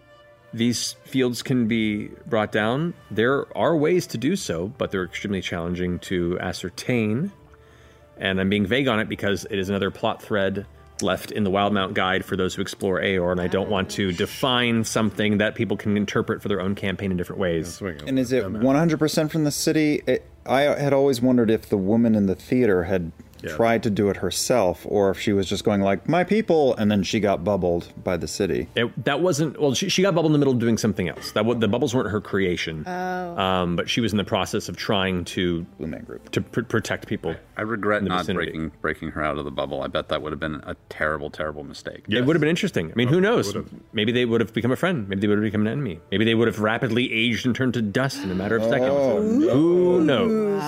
these 0.53 0.95
fields 1.05 1.43
can 1.43 1.69
be 1.69 2.09
brought 2.27 2.53
down, 2.53 2.95
there 3.11 3.47
are 3.57 3.77
ways 3.77 4.07
to 4.09 4.19
do 4.19 4.37
so, 4.37 4.69
but 4.77 4.91
they're 4.91 5.05
extremely 5.05 5.41
challenging 5.41 5.99
to 6.01 6.39
ascertain. 6.41 7.33
And 8.17 8.41
I'm 8.41 8.49
being 8.49 8.67
vague 8.67 8.89
on 8.89 9.01
it 9.01 9.09
because 9.09 9.47
it 9.51 9.59
is 9.59 9.69
another 9.69 9.91
plot 9.91 10.23
thread 10.23 10.67
left 11.03 11.31
in 11.31 11.45
the 11.45 11.51
Wildemount 11.51 11.95
Guide 11.95 12.25
for 12.25 12.37
those 12.37 12.55
who 12.55 12.63
explore 12.63 13.01
Aeor, 13.01 13.33
and 13.33 13.41
I 13.41 13.47
don't 13.47 13.71
want 13.71 13.91
to 13.91 14.13
define 14.13 14.85
something 14.85 15.39
that 15.39 15.55
people 15.55 15.77
can 15.77 15.97
interpret 15.97 16.43
for 16.43 16.49
their 16.49 16.61
own 16.61 16.75
campaign 16.75 17.11
in 17.11 17.17
different 17.17 17.41
ways. 17.41 17.81
And 17.81 18.19
is 18.19 18.33
it 18.33 18.45
100% 18.45 19.31
from 19.31 19.45
the 19.45 19.51
city? 19.51 20.03
It, 20.07 20.27
I 20.47 20.63
had 20.63 20.93
always 20.93 21.21
wondered 21.21 21.51
if 21.51 21.69
the 21.69 21.77
woman 21.77 22.15
in 22.15 22.27
the 22.27 22.35
theater 22.35 22.85
had 22.85 23.13
tried 23.41 23.83
to 23.85 23.91
do 23.91 24.11
it 24.11 24.17
herself, 24.17 24.85
or 24.89 25.11
if 25.11 25.21
she 25.21 25.33
was 25.33 25.49
just 25.49 25.65
going 25.65 25.81
like 25.81 26.09
"my 26.09 26.25
people," 26.25 26.75
and 26.77 26.91
then 26.91 27.03
she 27.03 27.21
got 27.21 27.45
bubbled 27.45 27.93
by 28.03 28.17
the 28.17 28.29
city. 28.29 28.69
It, 28.75 29.05
that 29.05 29.21
wasn't 29.21 29.61
well. 29.61 29.75
She, 29.75 29.89
she 29.89 30.03
got 30.03 30.15
bubbled 30.15 30.31
in 30.31 30.33
the 30.33 30.39
middle 30.39 30.55
of 30.55 30.61
doing 30.61 30.79
something 30.79 31.09
else. 31.09 31.33
That 31.33 31.61
the 31.61 31.69
bubbles 31.69 31.95
weren't 31.95 32.11
her 32.11 32.21
creation. 32.21 32.85
Oh. 32.87 33.39
Um, 33.39 33.77
but 33.77 33.89
she 33.89 34.01
was 34.01 34.13
in 34.13 34.19
the 34.19 34.25
process 34.25 34.69
of 34.69 34.77
trying 34.77 35.25
to 35.27 35.67
to 36.33 36.41
pr- 36.41 36.63
protect 36.63 37.07
people. 37.07 37.35
I 37.57 37.63
regret 37.63 38.03
not 38.03 38.21
vicinity. 38.21 38.47
breaking 38.47 38.73
breaking 38.81 39.11
her 39.13 39.25
out 39.25 39.39
of 39.39 39.45
the 39.45 39.51
bubble. 39.51 39.83
I 39.83 39.89
bet 39.89 40.09
that 40.09 40.23
would 40.23 40.33
have 40.33 40.41
been 40.41 40.57
a 40.65 40.77
terrible, 40.89 41.31
terrible 41.31 41.65
mistake. 41.65 42.05
It 42.09 42.25
would 42.25 42.37
have 42.37 42.41
been 42.41 42.51
interesting. 42.51 42.91
I 42.91 42.95
mean, 42.95 43.09
who 43.09 43.21
knows? 43.21 43.57
Maybe 43.93 44.13
they 44.13 44.25
would 44.25 44.41
have 44.41 44.53
become 44.53 44.73
a 44.73 44.77
friend. 44.77 45.09
Maybe 45.09 45.21
they 45.21 45.27
would 45.27 45.39
have 45.39 45.45
become 45.45 45.63
an 45.63 45.69
enemy 45.69 46.01
maybe 46.11 46.25
they 46.25 46.35
would 46.35 46.49
have 46.49 46.61
rapidly 46.61 47.13
aged 47.13 47.47
and 47.47 47.55
turned 47.55 47.75
to 47.75 47.83
dust 47.83 48.23
in 48.23 48.31
a 48.31 48.35
matter 48.35 48.57
of 48.57 48.65
seconds. 48.65 49.45
Who 49.45 50.05
knows? 50.05 50.61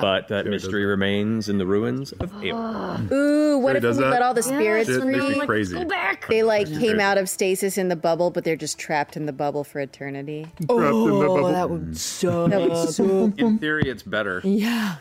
But 0.00 0.28
that 0.28 0.46
mystery 0.46 0.84
remains 0.84 1.48
in 1.48 1.58
the 1.58 1.66
ruins 1.76 2.12
of 2.12 2.30
Aeor. 2.32 3.10
Ooh, 3.12 3.58
what 3.58 3.70
Sure 3.70 3.76
if 3.76 3.82
does 3.82 3.96
we 3.98 4.04
that? 4.04 4.10
let 4.10 4.22
all 4.22 4.34
the 4.34 4.42
spirits 4.42 4.88
Shit 4.88 5.04
makes 5.04 5.28
me 5.28 5.34
free? 5.34 5.46
crazy. 5.46 5.74
Go 5.76 5.84
back. 5.84 6.26
They 6.28 6.42
like 6.42 6.66
Crazy. 6.66 6.80
came 6.86 7.00
out 7.00 7.18
of 7.18 7.28
stasis 7.28 7.76
in 7.78 7.88
the 7.88 7.96
bubble, 7.96 8.30
but 8.30 8.44
they're 8.44 8.56
just 8.56 8.78
trapped 8.78 9.16
in 9.16 9.26
the 9.26 9.32
bubble 9.32 9.64
for 9.64 9.80
eternity. 9.80 10.46
Oh, 10.68 11.52
that 11.52 11.68
would 11.70 11.82
mm. 11.90 11.96
suck. 11.96 12.50
That 12.50 12.60
would 12.62 12.88
suck. 12.88 13.38
In 13.38 13.58
theory, 13.58 13.84
it's 13.88 14.02
better. 14.02 14.40
Yeah. 14.44 14.96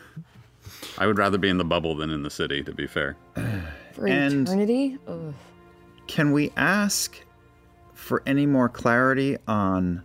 I 0.97 1.07
would 1.07 1.17
rather 1.17 1.37
be 1.37 1.49
in 1.49 1.57
the 1.57 1.65
bubble 1.65 1.95
than 1.95 2.09
in 2.09 2.23
the 2.23 2.29
city. 2.29 2.63
To 2.63 2.73
be 2.73 2.87
fair. 2.87 3.15
For 3.93 4.07
And- 4.07 4.47
eternity? 4.47 4.97
Ugh. 5.07 5.33
Can 6.07 6.31
we 6.33 6.51
ask 6.55 7.19
for 7.93 8.21
any 8.27 8.45
more 8.45 8.69
clarity 8.69 9.37
on 9.47 10.03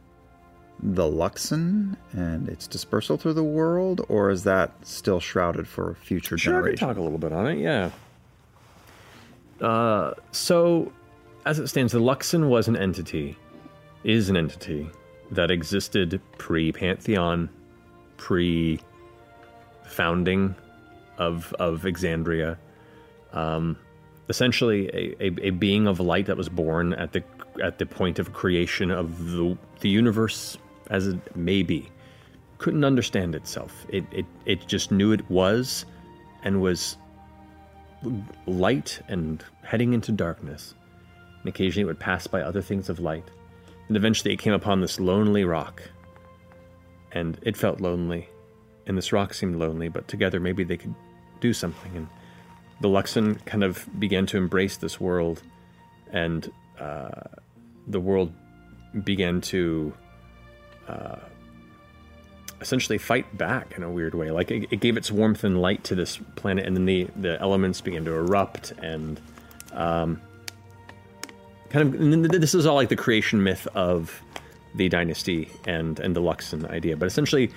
the 0.82 1.04
Luxon 1.04 1.96
and 2.12 2.48
its 2.48 2.66
dispersal 2.66 3.16
through 3.16 3.34
the 3.34 3.44
world, 3.44 4.04
or 4.08 4.30
is 4.30 4.44
that 4.44 4.72
still 4.82 5.20
shrouded 5.20 5.68
for 5.68 5.94
future 5.94 6.38
Sure, 6.38 6.62
can 6.62 6.76
talk 6.76 6.96
a 6.96 7.00
little 7.00 7.18
bit 7.18 7.32
on 7.32 7.46
it. 7.46 7.58
Yeah. 7.58 7.90
Uh, 9.60 10.14
so, 10.32 10.90
as 11.44 11.58
it 11.58 11.68
stands, 11.68 11.92
the 11.92 12.00
Luxon 12.00 12.48
was 12.48 12.66
an 12.66 12.76
entity, 12.76 13.36
is 14.04 14.30
an 14.30 14.36
entity 14.36 14.88
that 15.30 15.50
existed 15.50 16.20
pre 16.38 16.72
Pantheon, 16.72 17.48
pre 18.16 18.80
founding 19.84 20.54
of 21.18 21.52
of 21.54 21.82
Exandria. 21.82 22.56
Um, 23.32 23.76
essentially, 24.30 24.88
a, 24.88 25.24
a, 25.26 25.48
a 25.48 25.50
being 25.50 25.86
of 25.86 26.00
light 26.00 26.26
that 26.26 26.38
was 26.38 26.48
born 26.48 26.94
at 26.94 27.12
the 27.12 27.22
at 27.62 27.78
the 27.78 27.84
point 27.84 28.18
of 28.18 28.32
creation 28.32 28.90
of 28.90 29.30
the 29.32 29.58
the 29.80 29.90
universe 29.90 30.56
as 30.90 31.06
it 31.06 31.36
may 31.36 31.62
be. 31.62 31.88
Couldn't 32.58 32.84
understand 32.84 33.34
itself. 33.34 33.86
It 33.88 34.04
it 34.12 34.26
it 34.44 34.66
just 34.66 34.90
knew 34.90 35.12
it 35.12 35.28
was, 35.30 35.86
and 36.42 36.60
was 36.60 36.96
light 38.46 39.00
and 39.08 39.44
heading 39.62 39.92
into 39.92 40.12
darkness. 40.12 40.74
And 41.40 41.48
occasionally 41.48 41.82
it 41.82 41.86
would 41.86 41.98
pass 41.98 42.26
by 42.26 42.42
other 42.42 42.62
things 42.62 42.88
of 42.88 43.00
light. 43.00 43.24
And 43.88 43.96
eventually 43.96 44.32
it 44.32 44.38
came 44.38 44.52
upon 44.52 44.80
this 44.80 45.00
lonely 45.00 45.44
rock. 45.44 45.82
And 47.12 47.38
it 47.42 47.56
felt 47.56 47.80
lonely. 47.80 48.28
And 48.86 48.96
this 48.96 49.12
rock 49.12 49.34
seemed 49.34 49.56
lonely, 49.56 49.88
but 49.88 50.08
together 50.08 50.40
maybe 50.40 50.64
they 50.64 50.76
could 50.76 50.94
do 51.40 51.52
something. 51.52 51.96
And 51.96 52.08
the 52.80 52.88
Luxon 52.88 53.44
kind 53.46 53.64
of 53.64 53.86
began 53.98 54.26
to 54.26 54.36
embrace 54.36 54.76
this 54.76 55.00
world. 55.00 55.42
And 56.12 56.50
uh, 56.78 57.10
the 57.86 58.00
world 58.00 58.32
began 59.04 59.40
to 59.42 59.92
uh, 60.90 61.18
essentially 62.60 62.98
fight 62.98 63.36
back 63.36 63.74
in 63.76 63.82
a 63.82 63.90
weird 63.90 64.14
way. 64.14 64.30
Like 64.30 64.50
it, 64.50 64.68
it 64.70 64.80
gave 64.80 64.96
its 64.96 65.10
warmth 65.10 65.44
and 65.44 65.60
light 65.60 65.84
to 65.84 65.94
this 65.94 66.18
planet, 66.36 66.66
and 66.66 66.76
then 66.76 66.84
the, 66.84 67.08
the 67.16 67.40
elements 67.40 67.80
began 67.80 68.04
to 68.04 68.12
erupt, 68.12 68.72
and 68.82 69.20
um, 69.72 70.20
kind 71.70 71.94
of 71.94 72.30
this 72.30 72.54
is 72.54 72.66
all 72.66 72.76
like 72.76 72.88
the 72.88 72.96
creation 72.96 73.42
myth 73.42 73.66
of 73.74 74.20
the 74.74 74.88
dynasty 74.88 75.48
and 75.66 75.98
and 76.00 76.14
the 76.14 76.20
Luxon 76.20 76.68
idea. 76.70 76.96
But 76.96 77.06
essentially, 77.06 77.50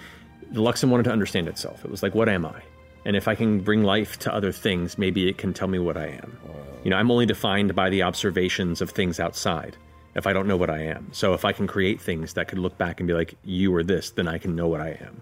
the 0.52 0.62
Luxon 0.62 0.90
wanted 0.90 1.04
to 1.04 1.12
understand 1.12 1.48
itself. 1.48 1.84
It 1.84 1.92
was 1.92 2.04
like, 2.04 2.16
what 2.16 2.30
am 2.30 2.46
I? 2.46 2.62
And 3.06 3.18
if 3.18 3.28
I 3.28 3.36
can 3.36 3.60
bring 3.60 3.84
life 3.84 4.18
to 4.20 4.34
other 4.34 4.54
things, 4.54 4.98
maybe 4.98 5.28
it 5.28 5.38
can 5.38 5.54
tell 5.54 5.68
me 5.68 5.78
what 5.78 5.98
I 5.98 6.08
am. 6.08 6.38
You 6.84 6.90
know, 6.90 6.98
I'm 6.98 7.12
only 7.12 7.26
defined 7.26 7.76
by 7.76 7.90
the 7.90 8.04
observations 8.04 8.82
of 8.82 8.92
things 8.92 9.20
outside. 9.20 9.76
If 10.16 10.28
I 10.28 10.34
don't 10.34 10.48
know 10.48 10.58
what 10.58 10.70
I 10.70 10.80
am, 10.84 11.10
so 11.12 11.34
if 11.34 11.44
I 11.44 11.54
can 11.54 11.66
create 11.66 12.00
things 12.00 12.34
that 12.34 12.48
could 12.48 12.60
look 12.60 12.78
back 12.78 13.00
and 13.00 13.08
be 13.08 13.14
like, 13.14 13.34
you 13.44 13.74
are 13.76 13.84
this, 13.84 14.12
then 14.12 14.28
I 14.28 14.38
can 14.38 14.56
know 14.56 14.68
what 14.68 14.80
I 14.80 14.98
am. 15.02 15.22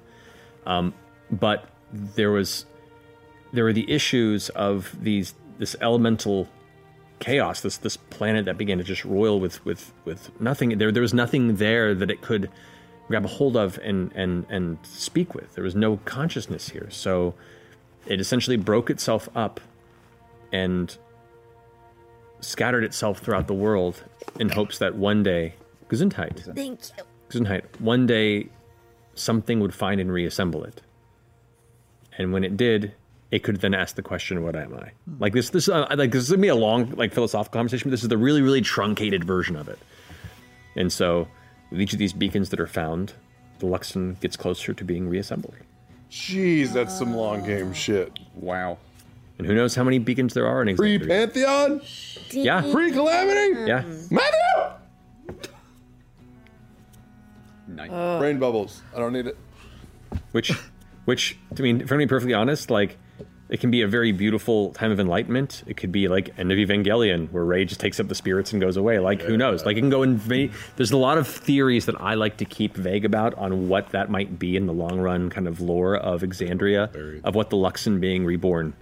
Um, 0.65 0.93
but 1.31 1.69
there 1.93 2.31
was 2.31 2.65
there 3.53 3.63
were 3.63 3.73
the 3.73 3.89
issues 3.89 4.49
of 4.49 4.95
these 5.01 5.33
this 5.59 5.75
elemental 5.81 6.47
chaos, 7.19 7.61
this 7.61 7.77
this 7.77 7.95
planet 7.95 8.45
that 8.45 8.57
began 8.57 8.77
to 8.79 8.83
just 8.83 9.05
roil 9.05 9.39
with 9.39 9.63
with 9.65 9.93
with 10.05 10.29
nothing. 10.41 10.77
There 10.77 10.91
there 10.91 11.01
was 11.01 11.13
nothing 11.13 11.55
there 11.55 11.95
that 11.95 12.11
it 12.11 12.21
could 12.21 12.49
grab 13.07 13.25
a 13.25 13.29
hold 13.29 13.55
of 13.55 13.77
and 13.83 14.11
and 14.13 14.45
and 14.49 14.77
speak 14.83 15.33
with. 15.33 15.55
There 15.55 15.63
was 15.63 15.75
no 15.75 15.97
consciousness 16.05 16.69
here, 16.69 16.89
so 16.89 17.33
it 18.05 18.19
essentially 18.19 18.57
broke 18.57 18.89
itself 18.89 19.29
up 19.35 19.61
and 20.51 20.97
scattered 22.41 22.83
itself 22.83 23.19
throughout 23.19 23.47
the 23.47 23.53
world 23.53 24.03
in 24.39 24.49
hopes 24.49 24.77
that 24.79 24.95
one 24.95 25.23
day, 25.23 25.53
Gesundheit, 25.89 26.53
Thank 26.55 26.79
you. 26.97 27.03
Gesundheit, 27.29 27.63
one 27.79 28.05
day 28.05 28.49
something 29.15 29.59
would 29.59 29.73
find 29.73 30.01
and 30.01 30.11
reassemble 30.11 30.63
it. 30.63 30.81
And 32.17 32.33
when 32.33 32.43
it 32.43 32.57
did, 32.57 32.93
it 33.31 33.43
could 33.43 33.61
then 33.61 33.73
ask 33.73 33.95
the 33.95 34.01
question, 34.01 34.43
"What 34.43 34.55
am 34.55 34.73
I?" 34.75 34.91
Like 35.19 35.33
this, 35.33 35.49
this, 35.49 35.69
uh, 35.69 35.87
like 35.95 36.11
this 36.11 36.23
is 36.23 36.29
gonna 36.29 36.41
be 36.41 36.49
a 36.49 36.55
long, 36.55 36.91
like 36.91 37.13
philosophical 37.13 37.57
conversation. 37.59 37.89
But 37.89 37.91
this 37.91 38.03
is 38.03 38.09
the 38.09 38.17
really, 38.17 38.41
really 38.41 38.61
truncated 38.61 39.23
version 39.23 39.55
of 39.55 39.69
it. 39.69 39.79
And 40.75 40.91
so, 40.91 41.27
with 41.69 41.81
each 41.81 41.93
of 41.93 41.99
these 41.99 42.13
beacons 42.13 42.49
that 42.49 42.59
are 42.59 42.67
found, 42.67 43.13
the 43.59 43.67
Luxon 43.67 44.19
gets 44.19 44.35
closer 44.35 44.73
to 44.73 44.83
being 44.83 45.07
reassembled. 45.07 45.55
Jeez, 46.09 46.73
that's 46.73 46.97
some 46.97 47.15
long 47.15 47.43
game 47.45 47.73
shit. 47.73 48.19
Wow. 48.35 48.77
And 49.38 49.48
who 49.48 49.56
knows 49.56 49.74
how 49.76 49.84
many 49.84 49.98
beacons 50.00 50.34
there 50.34 50.45
are 50.48 50.61
in 50.61 50.76
Pre 50.76 51.00
Exandria? 51.00 51.08
Pantheon? 51.08 51.82
Yeah. 52.32 52.61
Pre 52.72 52.92
Calamity? 52.92 53.60
Um, 53.61 53.68
yeah. 53.68 53.84
Matthew! 54.11 54.76
Nice. 57.68 57.90
Uh. 57.92 58.19
Brain 58.19 58.40
bubbles. 58.40 58.82
I 58.95 59.00
don't 59.00 59.14
need 59.14 59.27
it. 59.27 59.38
which 60.32 60.51
which 61.06 61.38
i 61.58 61.61
mean 61.61 61.82
if 61.82 61.92
i'm 61.92 61.98
being 61.98 62.08
perfectly 62.08 62.34
honest 62.34 62.69
like 62.69 62.98
it 63.50 63.60
can 63.60 63.72
be 63.72 63.82
a 63.82 63.88
very 63.88 64.11
beautiful 64.11 64.72
time 64.74 64.92
of 64.92 65.00
enlightenment 65.00 65.64
it 65.66 65.76
could 65.77 65.92
be 65.92 66.08
like 66.08 66.38
end 66.38 66.51
of 66.51 66.58
evangelion 66.58 67.32
where 67.32 67.43
ray 67.45 67.66
just 67.66 67.80
takes 67.80 68.00
up 68.00 68.08
the 68.08 68.14
spirits 68.16 68.51
and 68.51 68.61
goes 68.61 68.77
away 68.77 69.00
like 69.00 69.22
who 69.22 69.35
knows 69.38 69.66
like 69.66 69.77
it 69.77 69.80
can 69.80 69.90
go 69.90 70.03
in 70.03 70.18
va- 70.18 70.50
there's 70.76 70.92
a 70.92 70.98
lot 70.98 71.18
of 71.18 71.27
theories 71.27 71.85
that 71.88 72.00
i 72.00 72.14
like 72.14 72.38
to 72.38 72.45
keep 72.45 72.76
vague 72.76 73.03
about 73.06 73.34
on 73.35 73.68
what 73.68 73.90
that 73.90 74.10
might 74.11 74.38
be 74.38 74.56
in 74.58 74.66
the 74.68 74.74
long 74.74 75.00
run 75.00 75.30
kind 75.30 75.48
of 75.48 75.60
lore 75.61 75.95
of 75.95 76.22
exandria 76.22 77.22
of 77.24 77.34
what 77.35 77.50
the 77.50 77.58
luxon 77.58 78.00
being 78.00 78.24
reborn 78.26 78.74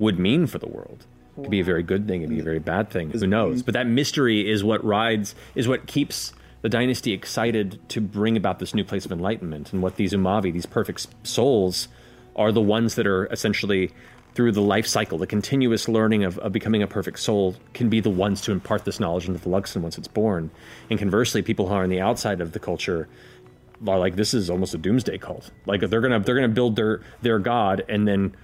would 0.00 0.18
mean 0.18 0.48
for 0.48 0.58
the 0.58 0.66
world. 0.66 1.06
It 1.38 1.42
could 1.42 1.50
be 1.50 1.60
a 1.60 1.64
very 1.64 1.84
good 1.84 2.08
thing 2.08 2.22
it 2.22 2.26
could 2.26 2.34
be 2.34 2.40
a 2.40 2.44
very 2.44 2.58
bad 2.58 2.90
thing 2.90 3.10
who 3.10 3.26
knows? 3.26 3.62
But 3.62 3.74
that 3.74 3.86
mystery 3.86 4.50
is 4.50 4.64
what 4.64 4.84
rides 4.84 5.34
is 5.54 5.68
what 5.68 5.86
keeps 5.86 6.32
the 6.62 6.68
dynasty 6.68 7.12
excited 7.12 7.78
to 7.90 8.00
bring 8.00 8.36
about 8.36 8.58
this 8.58 8.74
new 8.74 8.84
place 8.84 9.04
of 9.04 9.12
enlightenment 9.12 9.72
and 9.72 9.80
what 9.80 9.96
these 9.96 10.12
umavi 10.12 10.52
these 10.52 10.66
perfect 10.66 11.06
souls 11.22 11.88
are 12.36 12.52
the 12.52 12.60
ones 12.60 12.96
that 12.96 13.06
are 13.06 13.26
essentially 13.26 13.92
through 14.34 14.52
the 14.52 14.60
life 14.60 14.86
cycle 14.86 15.18
the 15.18 15.26
continuous 15.26 15.88
learning 15.88 16.24
of, 16.24 16.38
of 16.40 16.52
becoming 16.52 16.82
a 16.82 16.86
perfect 16.86 17.18
soul 17.18 17.54
can 17.72 17.88
be 17.88 18.00
the 18.00 18.10
ones 18.10 18.40
to 18.40 18.52
impart 18.52 18.84
this 18.84 19.00
knowledge 19.00 19.26
into 19.28 19.40
the 19.40 19.48
luxon 19.48 19.82
once 19.82 19.96
it's 19.96 20.08
born. 20.08 20.50
And 20.90 20.98
conversely 20.98 21.42
people 21.42 21.68
who 21.68 21.74
are 21.74 21.84
on 21.84 21.90
the 21.90 22.00
outside 22.00 22.40
of 22.40 22.52
the 22.52 22.58
culture 22.58 23.08
are 23.86 23.98
like 23.98 24.16
this 24.16 24.34
is 24.34 24.50
almost 24.50 24.74
a 24.74 24.78
doomsday 24.78 25.18
cult. 25.18 25.50
Like 25.66 25.80
they're 25.80 26.00
gonna 26.00 26.20
they're 26.20 26.34
gonna 26.34 26.48
build 26.48 26.76
their 26.76 27.00
their 27.22 27.38
god 27.38 27.84
and 27.88 28.06
then 28.06 28.34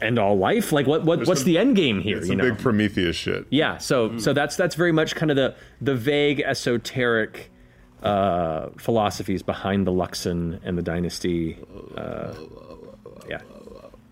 end 0.00 0.18
all 0.18 0.38
life 0.38 0.72
like 0.72 0.86
what, 0.86 1.04
what 1.04 1.26
what's 1.26 1.40
some- 1.40 1.46
the 1.46 1.58
end 1.58 1.76
game 1.76 2.00
here 2.00 2.16
It's 2.18 2.26
you 2.26 2.32
some 2.32 2.38
know 2.38 2.50
big 2.50 2.58
Prometheus 2.58 3.16
shit. 3.16 3.46
yeah, 3.50 3.76
so 3.78 4.18
so 4.18 4.32
that's 4.32 4.56
that's 4.56 4.74
very 4.74 4.92
much 4.92 5.14
kind 5.14 5.30
of 5.30 5.36
the 5.36 5.54
the 5.80 5.94
vague 5.94 6.40
esoteric 6.40 7.50
uh, 8.02 8.68
philosophies 8.78 9.42
behind 9.42 9.86
the 9.86 9.90
Luxon 9.92 10.60
and 10.64 10.78
the 10.78 10.82
dynasty. 10.82 11.58
Uh, 11.96 12.32
yeah. 13.28 13.40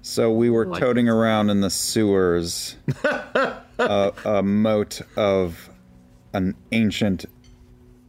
So 0.03 0.33
we 0.33 0.51
were 0.51 0.67
Like- 0.67 0.81
toting 0.81 1.09
around 1.09 1.51
in 1.51 1.61
the 1.61 1.71
sewers 1.71 2.77
a, 3.05 4.13
a 4.25 4.43
mote 4.43 5.01
of 5.17 5.71
an 6.35 6.55
ancient, 6.73 7.25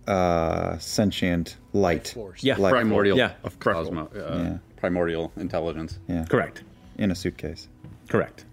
uh, 0.08 0.78
sentient 0.80 1.58
light. 1.74 2.16
Yeah, 2.40 2.58
Light 2.58 2.72
primordial 2.72 3.18
force. 3.18 3.32
of 3.44 3.60
Cosmo. 3.60 4.10
Uh, 4.16 4.18
Yeah. 4.20 4.58
Primordial 4.78 5.32
intelligence. 5.38 5.98
Yeah. 6.08 6.26
Correct. 6.26 6.64
In 6.98 7.12
a 7.12 7.16
suitcase. 7.16 7.68
Correct. 8.10 8.46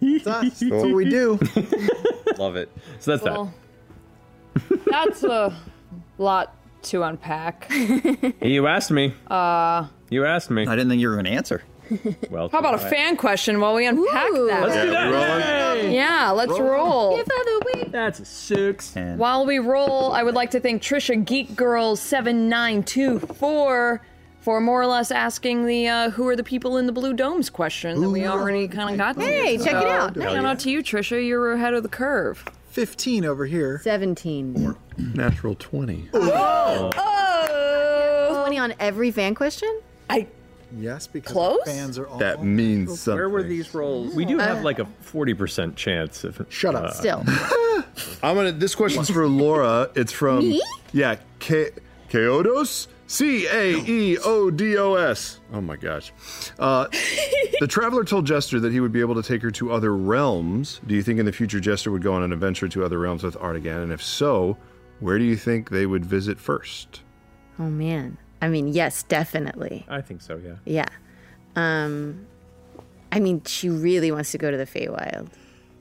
That's 0.00 0.62
what 0.64 0.92
we 0.92 1.08
do. 1.08 1.38
Love 2.38 2.56
it. 2.56 2.70
So 3.00 3.10
that's 3.16 3.22
Well, 3.24 3.52
that's 4.86 5.22
a 5.24 5.56
lot 6.18 6.54
to 6.84 7.02
unpack. 7.02 7.70
You 8.42 8.66
asked 8.66 8.90
me. 8.90 9.14
Uh, 9.30 9.86
You 10.08 10.24
asked 10.24 10.50
me. 10.50 10.66
I 10.66 10.74
didn't 10.74 10.88
think 10.88 11.00
you 11.00 11.08
were 11.08 11.14
going 11.14 11.26
to 11.26 11.30
answer. 11.32 11.62
well, 12.30 12.48
how 12.48 12.60
about 12.60 12.74
a 12.74 12.78
fan 12.78 13.16
question 13.16 13.60
while 13.60 13.74
we 13.74 13.84
unpack 13.86 14.30
that? 14.32 14.62
Let's 14.62 14.74
do 14.84 14.90
that. 14.90 15.76
Yay. 15.76 15.94
Yeah, 15.94 16.30
let's 16.30 16.58
roll. 16.58 17.20
That's 17.88 18.20
a 18.20 18.24
six. 18.24 18.94
While 18.94 19.44
we 19.44 19.58
roll, 19.58 20.12
I 20.12 20.22
would 20.22 20.34
like 20.34 20.52
to 20.52 20.60
thank 20.60 20.82
Trisha 20.82 21.22
Geek 21.24 21.54
Girl 21.56 21.96
seven 21.96 22.48
nine 22.48 22.82
two 22.84 23.18
four 23.18 24.00
for 24.40 24.60
more 24.60 24.80
or 24.82 24.86
less 24.86 25.10
asking 25.10 25.66
the 25.66 25.88
uh, 25.88 26.10
"Who 26.10 26.26
are 26.28 26.36
the 26.36 26.44
people 26.44 26.76
in 26.78 26.86
the 26.86 26.92
blue 26.92 27.12
domes?" 27.14 27.50
question 27.50 28.00
that 28.00 28.08
we 28.10 28.26
already 28.26 28.68
kind 28.68 28.90
of 28.90 28.96
got. 28.98 29.16
to. 29.16 29.22
Hey, 29.26 29.56
check 29.58 29.74
it 29.74 29.82
So, 29.82 29.88
out. 29.88 30.14
Shout 30.16 30.44
out 30.44 30.58
to 30.60 30.70
you, 30.70 30.82
Trisha. 30.82 31.24
You're 31.26 31.52
ahead 31.52 31.74
of 31.74 31.82
the 31.82 31.88
curve. 31.88 32.44
15 32.70 33.24
over 33.24 33.46
here. 33.46 33.80
17. 33.82 34.76
Natural 35.14 35.56
20. 35.58 36.08
Oh! 36.14 36.90
20 38.44 38.58
on 38.58 38.74
every 38.78 39.10
fan 39.10 39.34
question? 39.34 39.80
I 40.08 40.26
Yes, 40.78 41.08
because 41.08 41.32
Close? 41.32 41.58
our 41.60 41.66
fans 41.66 41.98
are 41.98 42.06
all 42.06 42.18
That 42.18 42.44
means 42.44 43.00
something. 43.00 43.16
Where 43.18 43.28
were 43.28 43.42
these 43.42 43.74
rolls? 43.74 44.14
We 44.14 44.24
do 44.24 44.38
have 44.38 44.62
like 44.62 44.78
a 44.78 44.84
forty 45.00 45.34
percent 45.34 45.74
chance 45.74 46.22
of. 46.22 46.46
Shut 46.48 46.76
up. 46.76 46.94
Still. 46.94 47.24
I'm 48.22 48.36
gonna. 48.36 48.52
This 48.52 48.76
question's 48.76 49.10
for 49.10 49.26
Laura. 49.26 49.90
It's 49.96 50.12
from 50.12 50.38
Me? 50.48 50.62
yeah, 50.92 51.16
Ke- 51.40 51.74
Caeodos. 52.08 52.86
C 53.10 53.48
A 53.48 53.72
E 53.72 54.18
O 54.18 54.52
D 54.52 54.78
O 54.78 54.94
S. 54.94 55.40
Oh 55.52 55.60
my 55.60 55.74
gosh. 55.74 56.12
Uh, 56.60 56.86
the 57.58 57.66
traveler 57.68 58.04
told 58.04 58.24
Jester 58.24 58.60
that 58.60 58.70
he 58.70 58.78
would 58.78 58.92
be 58.92 59.00
able 59.00 59.16
to 59.20 59.22
take 59.22 59.42
her 59.42 59.50
to 59.50 59.72
other 59.72 59.96
realms. 59.96 60.80
Do 60.86 60.94
you 60.94 61.02
think 61.02 61.18
in 61.18 61.26
the 61.26 61.32
future 61.32 61.58
Jester 61.58 61.90
would 61.90 62.04
go 62.04 62.14
on 62.14 62.22
an 62.22 62.32
adventure 62.32 62.68
to 62.68 62.84
other 62.84 63.00
realms 63.00 63.24
with 63.24 63.36
Artagan? 63.36 63.82
And 63.82 63.92
if 63.92 64.00
so, 64.00 64.56
where 65.00 65.18
do 65.18 65.24
you 65.24 65.34
think 65.34 65.70
they 65.70 65.86
would 65.86 66.04
visit 66.04 66.38
first? 66.38 67.02
Oh 67.58 67.64
man. 67.64 68.16
I 68.40 68.48
mean, 68.48 68.68
yes, 68.68 69.02
definitely. 69.02 69.84
I 69.88 70.02
think 70.02 70.20
so. 70.20 70.36
Yeah. 70.36 70.58
Yeah. 70.64 70.88
Um 71.56 72.28
I 73.10 73.18
mean, 73.18 73.42
she 73.44 73.68
really 73.70 74.12
wants 74.12 74.30
to 74.30 74.38
go 74.38 74.52
to 74.52 74.56
the 74.56 74.66
Feywild. 74.66 75.30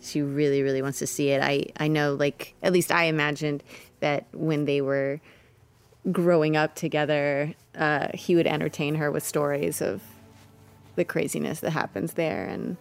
She 0.01 0.23
really, 0.23 0.63
really 0.63 0.81
wants 0.81 0.97
to 0.97 1.05
see 1.05 1.29
it. 1.29 1.43
I, 1.43 1.67
I 1.77 1.89
know, 1.89 2.15
like, 2.15 2.55
at 2.63 2.73
least 2.73 2.91
I 2.91 3.03
imagined 3.03 3.63
that 3.99 4.25
when 4.33 4.65
they 4.65 4.81
were 4.81 5.21
growing 6.11 6.55
up 6.57 6.75
together, 6.75 7.53
uh, 7.75 8.09
he 8.13 8.35
would 8.35 8.47
entertain 8.47 8.95
her 8.95 9.11
with 9.11 9.23
stories 9.23 9.81
of 9.81 10.01
the 10.95 11.05
craziness 11.05 11.59
that 11.61 11.71
happens 11.71 12.13
there. 12.13 12.45
And 12.45 12.77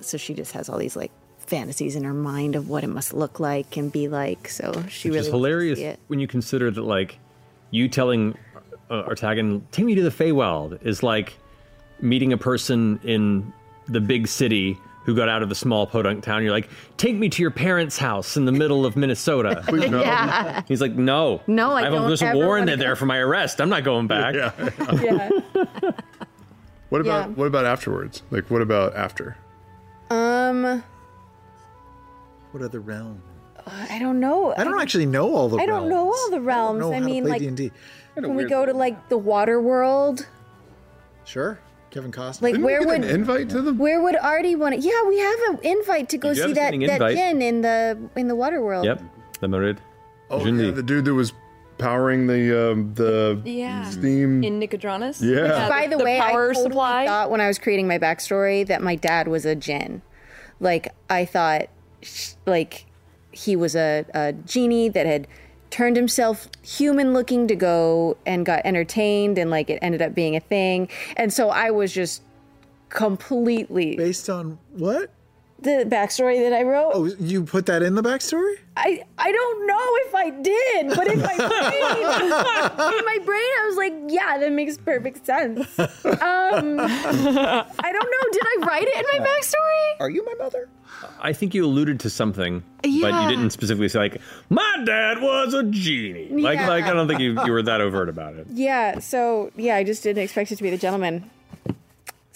so 0.00 0.16
she 0.16 0.34
just 0.34 0.52
has 0.52 0.68
all 0.68 0.78
these, 0.78 0.96
like, 0.96 1.12
fantasies 1.38 1.94
in 1.94 2.04
her 2.04 2.14
mind 2.14 2.56
of 2.56 2.68
what 2.68 2.84
it 2.84 2.88
must 2.88 3.14
look 3.14 3.38
like 3.38 3.76
and 3.76 3.92
be 3.92 4.08
like. 4.08 4.48
So 4.48 4.72
she 4.88 5.08
Which 5.08 5.16
really 5.16 5.18
is 5.18 5.26
hilarious 5.26 5.98
when 6.08 6.18
you 6.18 6.26
consider 6.26 6.70
that, 6.70 6.82
like, 6.82 7.18
you 7.70 7.88
telling 7.88 8.36
uh, 8.90 9.02
Artagan, 9.04 9.62
take 9.70 9.84
me 9.84 9.94
to 9.94 10.02
the 10.02 10.10
Feywild 10.10 10.84
is 10.84 11.02
like 11.02 11.34
meeting 12.00 12.32
a 12.32 12.36
person 12.36 13.00
in 13.02 13.52
the 13.88 14.00
big 14.00 14.28
city 14.28 14.78
who 15.06 15.14
got 15.14 15.28
out 15.28 15.40
of 15.42 15.48
the 15.48 15.54
small 15.54 15.86
podunk 15.86 16.22
town. 16.22 16.42
You're 16.42 16.50
like, 16.52 16.68
take 16.96 17.14
me 17.16 17.28
to 17.30 17.40
your 17.40 17.52
parents' 17.52 17.96
house 17.96 18.36
in 18.36 18.44
the 18.44 18.52
middle 18.52 18.84
of 18.84 18.96
Minnesota. 18.96 19.62
Please, 19.68 19.88
no. 19.90 20.00
Yeah. 20.00 20.62
He's 20.68 20.80
like, 20.80 20.92
no. 20.92 21.40
No, 21.46 21.72
I 21.72 21.84
have 21.84 21.92
don't 21.92 22.08
There's 22.08 22.22
a 22.22 22.26
ever 22.26 22.36
warrant 22.38 22.66
wanna 22.68 22.76
there 22.76 22.90
go." 22.94 22.96
for 22.96 23.06
my 23.06 23.18
arrest. 23.18 23.60
I'm 23.60 23.68
not 23.70 23.84
going 23.84 24.08
back. 24.08 24.34
Yeah. 24.34 25.30
What 26.88 27.00
about 27.00 27.28
Yeah. 27.30 27.34
what 27.34 27.46
about 27.46 27.64
afterwards? 27.64 28.22
Like 28.30 28.48
what 28.50 28.62
about 28.62 28.94
after? 28.94 29.36
Um, 30.10 30.84
What 32.52 32.62
other 32.62 32.78
realm? 32.80 33.20
I 33.66 33.98
don't 33.98 34.20
know. 34.20 34.54
I 34.56 34.62
don't 34.62 34.80
actually 34.80 35.06
know 35.06 35.34
all 35.34 35.48
the 35.48 35.56
realms. 35.56 35.68
I 35.68 35.72
don't 35.72 35.88
know 35.88 36.06
all 36.12 36.30
the 36.30 36.40
realms. 36.40 36.80
know 36.80 36.92
I, 36.92 36.94
how 36.94 37.00
to 37.00 37.06
mean, 37.06 37.24
play 37.24 37.30
like, 37.32 37.40
D&D. 37.40 37.72
can 38.14 38.34
we 38.36 38.44
go 38.44 38.64
to 38.64 38.72
like 38.72 39.08
the 39.08 39.18
water 39.18 39.60
world? 39.60 40.26
Sure. 41.24 41.58
Kevin 41.96 42.12
Costner. 42.12 42.42
Like 42.52 42.60
where 42.60 42.86
would 42.86 43.02
an 43.02 43.04
invite 43.04 43.48
to 43.50 43.62
the 43.62 43.72
Where 43.72 44.02
would 44.02 44.16
Artie 44.16 44.54
want 44.54 44.74
to? 44.74 44.80
Yeah, 44.80 45.02
we 45.08 45.18
have 45.18 45.38
an 45.48 45.58
invite 45.62 46.10
to 46.10 46.18
go 46.18 46.28
You 46.28 46.34
do 46.34 46.40
have 46.42 46.48
see 46.48 46.52
a 46.52 46.54
that 46.56 46.60
standing 46.68 46.80
that 46.88 46.92
invite. 46.94 47.16
Jin 47.16 47.40
in 47.42 47.60
the 47.62 47.98
in 48.16 48.28
the 48.28 48.36
water 48.36 48.60
world. 48.62 48.84
Yep, 48.84 49.02
the 49.40 49.46
Marid. 49.46 49.78
Oh, 50.28 50.44
yeah, 50.44 50.70
the 50.72 50.82
dude 50.82 51.06
that 51.06 51.14
was 51.14 51.32
powering 51.78 52.26
the 52.26 52.72
um, 52.72 52.92
the 52.94 53.40
Yeah. 53.44 53.84
steam. 53.84 54.44
In 54.44 54.58
Nicodranus? 54.58 55.22
Yeah. 55.22 55.68
By 55.70 55.86
the, 55.86 55.96
way, 55.98 56.18
power 56.18 56.50
I 56.50 56.52
totally 56.52 56.62
supply. 56.70 57.06
thought 57.06 57.30
when 57.30 57.40
I 57.40 57.46
was 57.48 57.58
creating 57.58 57.88
my 57.88 57.98
backstory 57.98 58.66
that 58.66 58.82
my 58.82 58.94
dad 58.94 59.28
was 59.28 59.46
a 59.46 59.54
Jin. 59.54 60.02
Like 60.60 60.88
I 61.08 61.24
thought, 61.24 61.68
sh- 62.02 62.32
like 62.44 62.84
he 63.30 63.56
was 63.56 63.74
a, 63.74 64.04
a 64.12 64.32
genie 64.34 64.88
that 64.90 65.06
had 65.06 65.28
turned 65.70 65.96
himself 65.96 66.48
human 66.62 67.12
looking 67.12 67.48
to 67.48 67.56
go 67.56 68.16
and 68.26 68.46
got 68.46 68.62
entertained 68.64 69.38
and 69.38 69.50
like 69.50 69.70
it 69.70 69.78
ended 69.82 70.02
up 70.02 70.14
being 70.14 70.36
a 70.36 70.40
thing. 70.40 70.88
And 71.16 71.32
so 71.32 71.50
I 71.50 71.70
was 71.70 71.92
just 71.92 72.22
completely 72.88 73.96
based 73.96 74.30
on 74.30 74.58
what 74.72 75.10
the 75.60 75.84
backstory 75.88 76.40
that 76.48 76.52
I 76.52 76.62
wrote. 76.62 76.90
Oh, 76.94 77.04
you 77.18 77.44
put 77.44 77.66
that 77.66 77.82
in 77.82 77.94
the 77.94 78.02
backstory? 78.02 78.54
I 78.76 79.02
I 79.18 79.32
don't 79.32 79.66
know 79.66 79.86
if 80.06 80.14
I 80.14 80.30
did, 80.30 80.88
but 80.94 81.06
in 81.08 81.20
my 81.20 81.36
brain, 81.36 82.98
in 82.98 83.04
my 83.04 83.18
brain, 83.24 83.40
I 83.40 83.64
was 83.66 83.76
like, 83.76 83.94
yeah, 84.08 84.38
that 84.38 84.52
makes 84.52 84.76
perfect 84.76 85.24
sense. 85.24 85.78
Um, 85.78 86.78
I 86.80 87.90
don't 87.92 88.10
know. 88.10 88.32
Did 88.32 88.42
I 88.42 88.56
write 88.66 88.86
it 88.86 88.96
in 88.96 89.20
my 89.20 89.26
backstory? 89.26 90.00
Are 90.00 90.10
you 90.10 90.24
my 90.26 90.34
mother? 90.34 90.68
I 91.20 91.32
think 91.32 91.54
you 91.54 91.64
alluded 91.64 92.00
to 92.00 92.10
something, 92.10 92.62
but 92.82 92.88
Yeah. 92.90 93.22
you 93.22 93.28
didn't 93.36 93.50
specifically 93.50 93.88
say 93.88 93.98
like, 93.98 94.20
"My 94.50 94.82
dad 94.84 95.20
was 95.20 95.52
a 95.54 95.62
genie." 95.62 96.28
Like, 96.30 96.58
Yeah. 96.58 96.68
like 96.68 96.84
I 96.84 96.92
don't 96.92 97.08
think 97.08 97.20
you, 97.20 97.38
you 97.44 97.52
were 97.52 97.62
that 97.62 97.80
overt 97.80 98.08
about 98.08 98.34
it. 98.34 98.46
Yeah. 98.50 98.98
So 99.00 99.50
yeah, 99.56 99.76
I 99.76 99.84
just 99.84 100.02
didn't 100.02 100.22
expect 100.22 100.52
it 100.52 100.56
to 100.56 100.62
be 100.62 100.70
the 100.70 100.78
gentleman. 100.78 101.30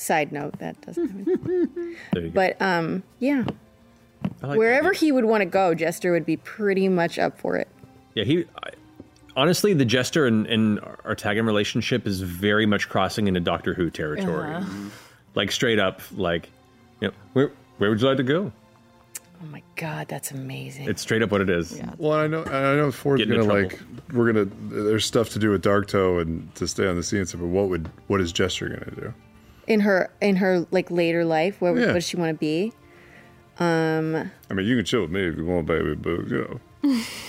Side 0.01 0.33
note, 0.33 0.59
that 0.61 0.81
doesn't. 0.81 1.27
There 2.13 2.23
you 2.23 2.31
but 2.31 2.61
um, 2.63 3.03
yeah. 3.19 3.45
Like 4.41 4.59
Wherever 4.59 4.95
he 4.95 5.13
would 5.13 5.27
want 5.27 5.43
to 5.43 5.45
go, 5.45 5.75
Jester 5.75 6.13
would 6.13 6.25
be 6.25 6.39
pretty 6.39 6.89
much 6.89 7.19
up 7.19 7.39
for 7.39 7.57
it. 7.57 7.69
Yeah, 8.15 8.25
he. 8.25 8.47
I, 8.63 8.71
honestly, 9.37 9.75
the 9.75 9.85
Jester 9.85 10.27
and, 10.27 10.47
and 10.47 10.81
Artagan 10.81 11.45
relationship 11.45 12.07
is 12.07 12.23
very 12.23 12.65
much 12.65 12.89
crossing 12.89 13.29
into 13.29 13.41
Doctor 13.41 13.75
Who 13.75 13.91
territory. 13.91 14.55
Uh-huh. 14.55 14.89
Like 15.35 15.53
straight 15.53 15.79
up, 15.79 16.01
like, 16.13 16.49
you 17.03 17.09
know, 17.09 17.15
where 17.35 17.53
where 17.77 17.91
would 17.91 18.01
you 18.01 18.09
like 18.09 18.17
to 18.17 18.23
go? 18.23 18.51
Oh 19.43 19.47
my 19.49 19.63
god, 19.77 20.09
that's 20.09 20.31
amazing. 20.31 20.89
It's 20.89 21.03
straight 21.03 21.21
up 21.21 21.31
what 21.31 21.43
it 21.43 21.51
is. 21.51 21.77
Yeah. 21.77 21.93
Well, 21.99 22.15
I 22.15 22.27
know, 22.27 22.43
I 22.45 22.75
know 22.77 22.91
Fjord's 22.91 23.19
Getting 23.19 23.35
in 23.35 23.47
gonna 23.47 23.53
like. 23.53 23.79
We're 24.15 24.33
gonna. 24.33 24.47
There's 24.47 25.05
stuff 25.05 25.29
to 25.31 25.39
do 25.39 25.51
with 25.51 25.63
Darktow 25.63 26.23
and 26.23 26.55
to 26.55 26.67
stay 26.67 26.87
on 26.87 26.97
the 26.97 27.03
scene 27.03 27.19
and 27.19 27.29
stuff. 27.29 27.43
But 27.43 27.49
what 27.49 27.69
would 27.69 27.91
what 28.07 28.23
is 28.23 28.33
Jester 28.33 28.71
gonna 28.71 28.97
do? 28.97 29.15
In 29.67 29.81
her 29.81 30.11
in 30.21 30.37
her 30.37 30.67
like 30.71 30.91
later 30.91 31.25
life, 31.25 31.61
where 31.61 31.77
Yeah. 31.77 31.87
what 31.87 31.95
does 31.95 32.05
she 32.07 32.17
want 32.17 32.31
to 32.31 32.39
be? 32.39 32.73
Um, 33.59 34.31
I 34.51 34.55
mean, 34.55 34.67
you 34.67 34.77
can 34.77 34.85
chill 34.85 35.03
with 35.03 35.11
me 35.11 35.27
if 35.27 35.37
you 35.37 35.45
want, 35.45 35.67
baby, 35.67 35.95
but 35.95 36.29
you 36.29 36.39
know. 36.39 36.61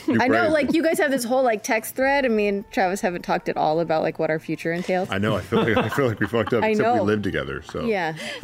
you 0.08 0.18
I 0.22 0.30
know, 0.30 0.48
like 0.48 0.74
you 0.74 0.82
guys 0.82 0.98
have 1.00 1.12
this 1.12 1.26
whole 1.26 1.44
like 1.44 1.62
text 1.62 1.94
thread, 1.98 2.24
and 2.24 2.34
me 2.38 2.48
and 2.48 2.72
Travis 2.72 3.02
haven't 3.02 3.24
talked 3.24 3.50
at 3.50 3.58
all 3.58 3.82
about 3.82 4.02
like 4.02 4.18
what 4.18 4.30
our 4.30 4.40
future 4.40 4.72
entails. 4.72 5.10
I 5.12 5.18
know. 5.18 5.36
I 5.36 5.42
feel 5.42 5.60
like 5.62 5.76
I 5.76 5.90
feel 5.90 6.08
like 6.08 6.22
we 6.22 6.28
fucked 6.28 6.54
up. 6.54 6.64
I 6.64 6.68
except 6.70 6.90
we 6.90 6.96
know. 7.00 7.04
live 7.04 7.22
together. 7.22 7.62
So 7.64 7.84
Yeah. 7.84 8.14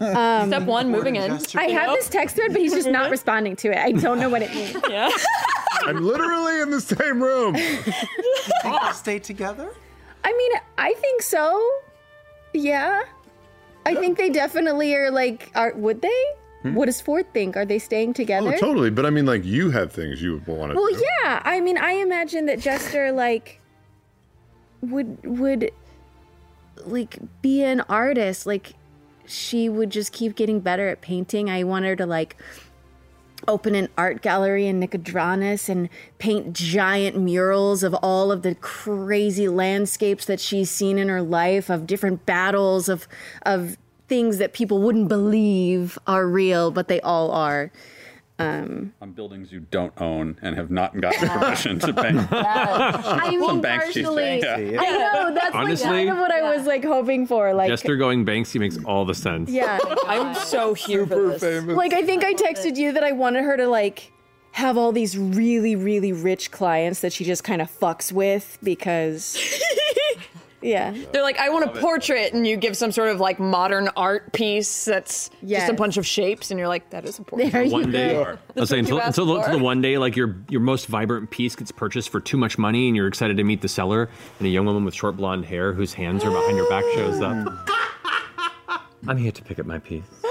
um, 0.00 0.48
Step 0.48 0.62
one, 0.64 0.90
moving 0.90 1.16
in. 1.16 1.38
I 1.54 1.64
have 1.70 1.90
this 1.96 2.10
text 2.10 2.36
thread, 2.36 2.52
but 2.52 2.60
he's 2.60 2.74
just 2.74 2.88
not 2.88 3.10
responding 3.10 3.56
to 3.56 3.70
it. 3.70 3.78
I 3.78 3.92
don't 3.92 4.20
know 4.20 4.28
what 4.28 4.42
it 4.42 4.54
means. 4.54 4.76
Yeah. 4.90 5.10
I'm 5.86 6.04
literally 6.04 6.60
in 6.60 6.70
the 6.70 6.80
same 6.80 7.22
room. 7.22 7.56
Stay 8.92 9.18
together? 9.18 9.72
I 10.22 10.32
mean, 10.36 10.52
I 10.78 10.92
think 10.94 11.22
so. 11.22 11.70
Yeah. 12.52 13.02
I 13.84 13.94
think 13.96 14.16
they 14.16 14.30
definitely 14.30 14.94
are 14.94 15.10
like 15.10 15.50
are 15.54 15.72
would 15.74 16.02
they? 16.02 16.24
Hmm? 16.62 16.74
What 16.74 16.86
does 16.86 17.00
Fjord 17.00 17.32
think? 17.34 17.56
Are 17.56 17.64
they 17.64 17.78
staying 17.78 18.14
together? 18.14 18.54
Oh, 18.54 18.58
totally. 18.58 18.90
But 18.90 19.06
I 19.06 19.10
mean, 19.10 19.26
like 19.26 19.44
you 19.44 19.70
have 19.70 19.92
things 19.92 20.22
you 20.22 20.34
would 20.34 20.46
want 20.46 20.72
to. 20.72 20.76
Well, 20.76 20.92
do. 20.92 21.04
yeah. 21.22 21.42
I 21.44 21.60
mean, 21.60 21.76
I 21.76 21.92
imagine 21.92 22.46
that 22.46 22.60
Jester 22.60 23.10
like 23.10 23.60
would 24.80 25.18
would 25.24 25.72
like 26.84 27.18
be 27.40 27.62
an 27.64 27.80
artist. 27.82 28.46
Like 28.46 28.74
she 29.26 29.68
would 29.68 29.90
just 29.90 30.12
keep 30.12 30.36
getting 30.36 30.60
better 30.60 30.88
at 30.88 31.00
painting. 31.00 31.50
I 31.50 31.64
want 31.64 31.84
her 31.84 31.96
to 31.96 32.06
like 32.06 32.36
open 33.48 33.74
an 33.74 33.88
art 33.98 34.22
gallery 34.22 34.66
in 34.66 34.80
Nicodranus 34.80 35.68
and 35.68 35.88
paint 36.18 36.52
giant 36.52 37.16
murals 37.16 37.82
of 37.82 37.94
all 37.94 38.30
of 38.30 38.42
the 38.42 38.54
crazy 38.56 39.48
landscapes 39.48 40.24
that 40.26 40.40
she's 40.40 40.70
seen 40.70 40.98
in 40.98 41.08
her 41.08 41.22
life 41.22 41.70
of 41.70 41.86
different 41.86 42.24
battles 42.26 42.88
of 42.88 43.08
of 43.42 43.76
things 44.08 44.38
that 44.38 44.52
people 44.52 44.78
wouldn't 44.82 45.08
believe 45.08 45.98
are 46.06 46.26
real, 46.26 46.70
but 46.70 46.88
they 46.88 47.00
all 47.00 47.30
are. 47.30 47.70
Um, 48.38 48.92
on 49.00 49.12
buildings 49.12 49.52
you 49.52 49.60
don't 49.60 49.92
own 50.00 50.36
and 50.42 50.56
have 50.56 50.70
not 50.70 50.98
gotten 51.00 51.28
permission 51.38 51.78
to 51.80 51.92
paint. 51.92 52.18
I 52.32 53.28
mean, 53.30 53.42
On 53.42 53.62
Banksy's 53.62 54.02
partially. 54.04 54.40
yeah. 54.72 54.80
I 54.80 54.90
know 54.98 55.34
that's 55.34 55.54
Honestly- 55.54 55.86
like 55.86 55.96
kind 56.06 56.10
of 56.10 56.16
what 56.18 56.32
I 56.32 56.56
was 56.56 56.66
like 56.66 56.82
hoping 56.84 57.26
for. 57.26 57.52
Like, 57.54 57.68
Jester 57.68 57.96
going 57.96 58.24
Banksy 58.26 58.58
makes 58.58 58.78
all 58.84 59.04
the 59.04 59.14
sense. 59.14 59.50
yeah, 59.50 59.78
I'm 60.06 60.34
so 60.34 60.74
here 60.74 61.06
for 61.06 61.36
this. 61.38 61.64
like 61.66 61.92
I 61.92 62.02
think 62.02 62.24
I 62.24 62.32
texted 62.34 62.76
you 62.76 62.92
that 62.92 63.04
I 63.04 63.12
wanted 63.12 63.44
her 63.44 63.56
to 63.58 63.68
like 63.68 64.10
have 64.52 64.76
all 64.76 64.92
these 64.92 65.16
really, 65.16 65.76
really 65.76 66.12
rich 66.12 66.50
clients 66.50 67.00
that 67.00 67.12
she 67.12 67.24
just 67.24 67.44
kind 67.44 67.62
of 67.62 67.70
fucks 67.70 68.10
with 68.12 68.58
because, 68.62 69.36
yeah, 70.62 70.94
They're 71.12 71.22
like, 71.22 71.38
I 71.38 71.48
want 71.50 71.64
a 71.64 71.80
portrait, 71.80 72.32
and 72.32 72.46
you 72.46 72.56
give 72.56 72.76
some 72.76 72.92
sort 72.92 73.08
of 73.08 73.20
like 73.20 73.38
modern 73.38 73.88
art 73.96 74.32
piece 74.32 74.84
that's 74.84 75.30
just 75.44 75.68
a 75.68 75.72
bunch 75.74 75.96
of 75.96 76.06
shapes, 76.06 76.50
and 76.50 76.58
you're 76.58 76.68
like, 76.68 76.90
that 76.90 77.04
is 77.04 77.18
a 77.18 77.22
portrait. 77.22 77.52
There 77.52 77.62
you 77.62 77.72
One 77.72 77.90
day, 77.90 78.12
go. 78.12 78.22
I 78.22 78.30
was 78.30 78.38
That's 78.54 78.70
saying 78.70 78.84
until, 78.84 79.00
until, 79.00 79.26
the, 79.26 79.34
until 79.36 79.58
the 79.58 79.64
one 79.64 79.82
day, 79.82 79.98
like 79.98 80.16
your 80.16 80.36
your 80.48 80.60
most 80.60 80.86
vibrant 80.86 81.30
piece 81.30 81.56
gets 81.56 81.72
purchased 81.72 82.10
for 82.10 82.20
too 82.20 82.36
much 82.36 82.58
money, 82.58 82.86
and 82.88 82.96
you're 82.96 83.08
excited 83.08 83.36
to 83.36 83.44
meet 83.44 83.60
the 83.60 83.68
seller, 83.68 84.08
and 84.38 84.46
a 84.46 84.50
young 84.50 84.66
woman 84.66 84.84
with 84.84 84.94
short 84.94 85.16
blonde 85.16 85.44
hair 85.44 85.72
whose 85.72 85.94
hands 85.94 86.24
are 86.24 86.30
behind 86.30 86.56
your 86.56 86.68
back 86.68 86.84
shows 86.94 87.20
up. 87.20 87.68
I'm 89.08 89.16
here 89.16 89.32
to 89.32 89.42
pick 89.42 89.58
up 89.58 89.66
my 89.66 89.78
piece. 89.80 90.04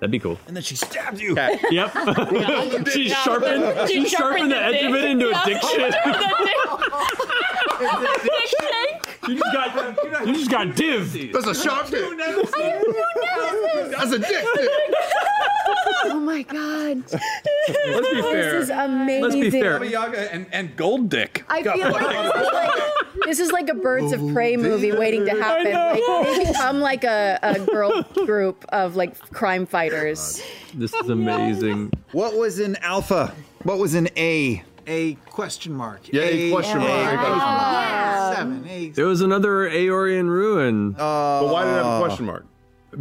That'd 0.00 0.12
be 0.12 0.18
cool. 0.20 0.38
And 0.46 0.54
then 0.56 0.62
she 0.62 0.76
stabs 0.76 1.20
you. 1.20 1.36
Yep. 1.70 1.92
she 2.92 3.08
sharpened. 3.08 3.90
She 3.90 4.08
sharpened 4.08 4.50
the 4.52 4.56
edge 4.56 4.84
of 4.84 4.94
it 4.94 5.04
into 5.04 5.28
a 5.28 5.42
dick 5.44 5.60
shit. 5.70 5.94
You 9.28 9.38
just 9.38 9.52
got. 9.52 10.26
You 10.26 10.34
just 10.34 10.50
got 10.50 10.74
div. 10.74 11.32
That's 11.32 11.46
a 11.46 11.54
sharp 11.54 11.88
dick. 11.88 12.04
That's 13.90 14.12
a 14.12 14.18
dick. 14.18 14.44
oh 16.04 16.20
my 16.20 16.42
god, 16.42 17.02
Let's 17.10 18.10
be 18.10 18.22
fair. 18.22 18.52
this 18.52 18.64
is 18.64 18.70
amazing. 18.70 19.22
Let's 19.22 19.34
be 19.34 19.50
fair. 19.50 19.84
Yaga 19.84 20.32
and, 20.32 20.46
and 20.52 20.76
Gold 20.76 21.08
Dick. 21.08 21.44
I 21.48 21.62
feel 21.62 21.90
like 21.90 22.06
this 22.06 22.46
is 22.46 22.52
like 22.52 22.70
this 23.24 23.38
is 23.40 23.52
like 23.52 23.68
a 23.68 23.74
Birds 23.74 24.12
of 24.12 24.32
Prey 24.32 24.56
movie 24.56 24.92
waiting 24.92 25.24
to 25.26 25.30
happen. 25.32 25.72
Like 25.72 26.26
they 26.26 26.44
become 26.46 26.80
like 26.80 27.04
a, 27.04 27.38
a 27.42 27.58
girl 27.66 28.02
group 28.24 28.64
of 28.70 28.96
like 28.96 29.18
crime 29.30 29.66
fighters. 29.66 30.40
Oh 30.42 30.46
this 30.74 30.94
is 30.94 31.08
amazing. 31.08 31.92
What 32.12 32.36
was 32.36 32.58
in 32.60 32.76
Alpha? 32.76 33.34
What 33.64 33.78
was 33.78 33.94
in 33.94 34.08
A? 34.16 34.62
A 34.86 35.14
question 35.26 35.74
mark. 35.74 36.10
Yeah, 36.10 36.22
a 36.22 36.50
question 36.50 36.78
mark. 36.78 37.12
A 37.12 38.17
Um, 38.28 38.62
seven. 38.62 38.68
A 38.68 38.88
There 38.90 39.06
was 39.06 39.20
another 39.20 39.68
Aeorian 39.68 40.28
ruin. 40.28 40.94
Uh, 40.94 41.40
but 41.40 41.52
why 41.52 41.64
did 41.64 41.70
it 41.70 41.82
have 41.82 42.00
a 42.00 42.04
question 42.04 42.26
mark? 42.26 42.46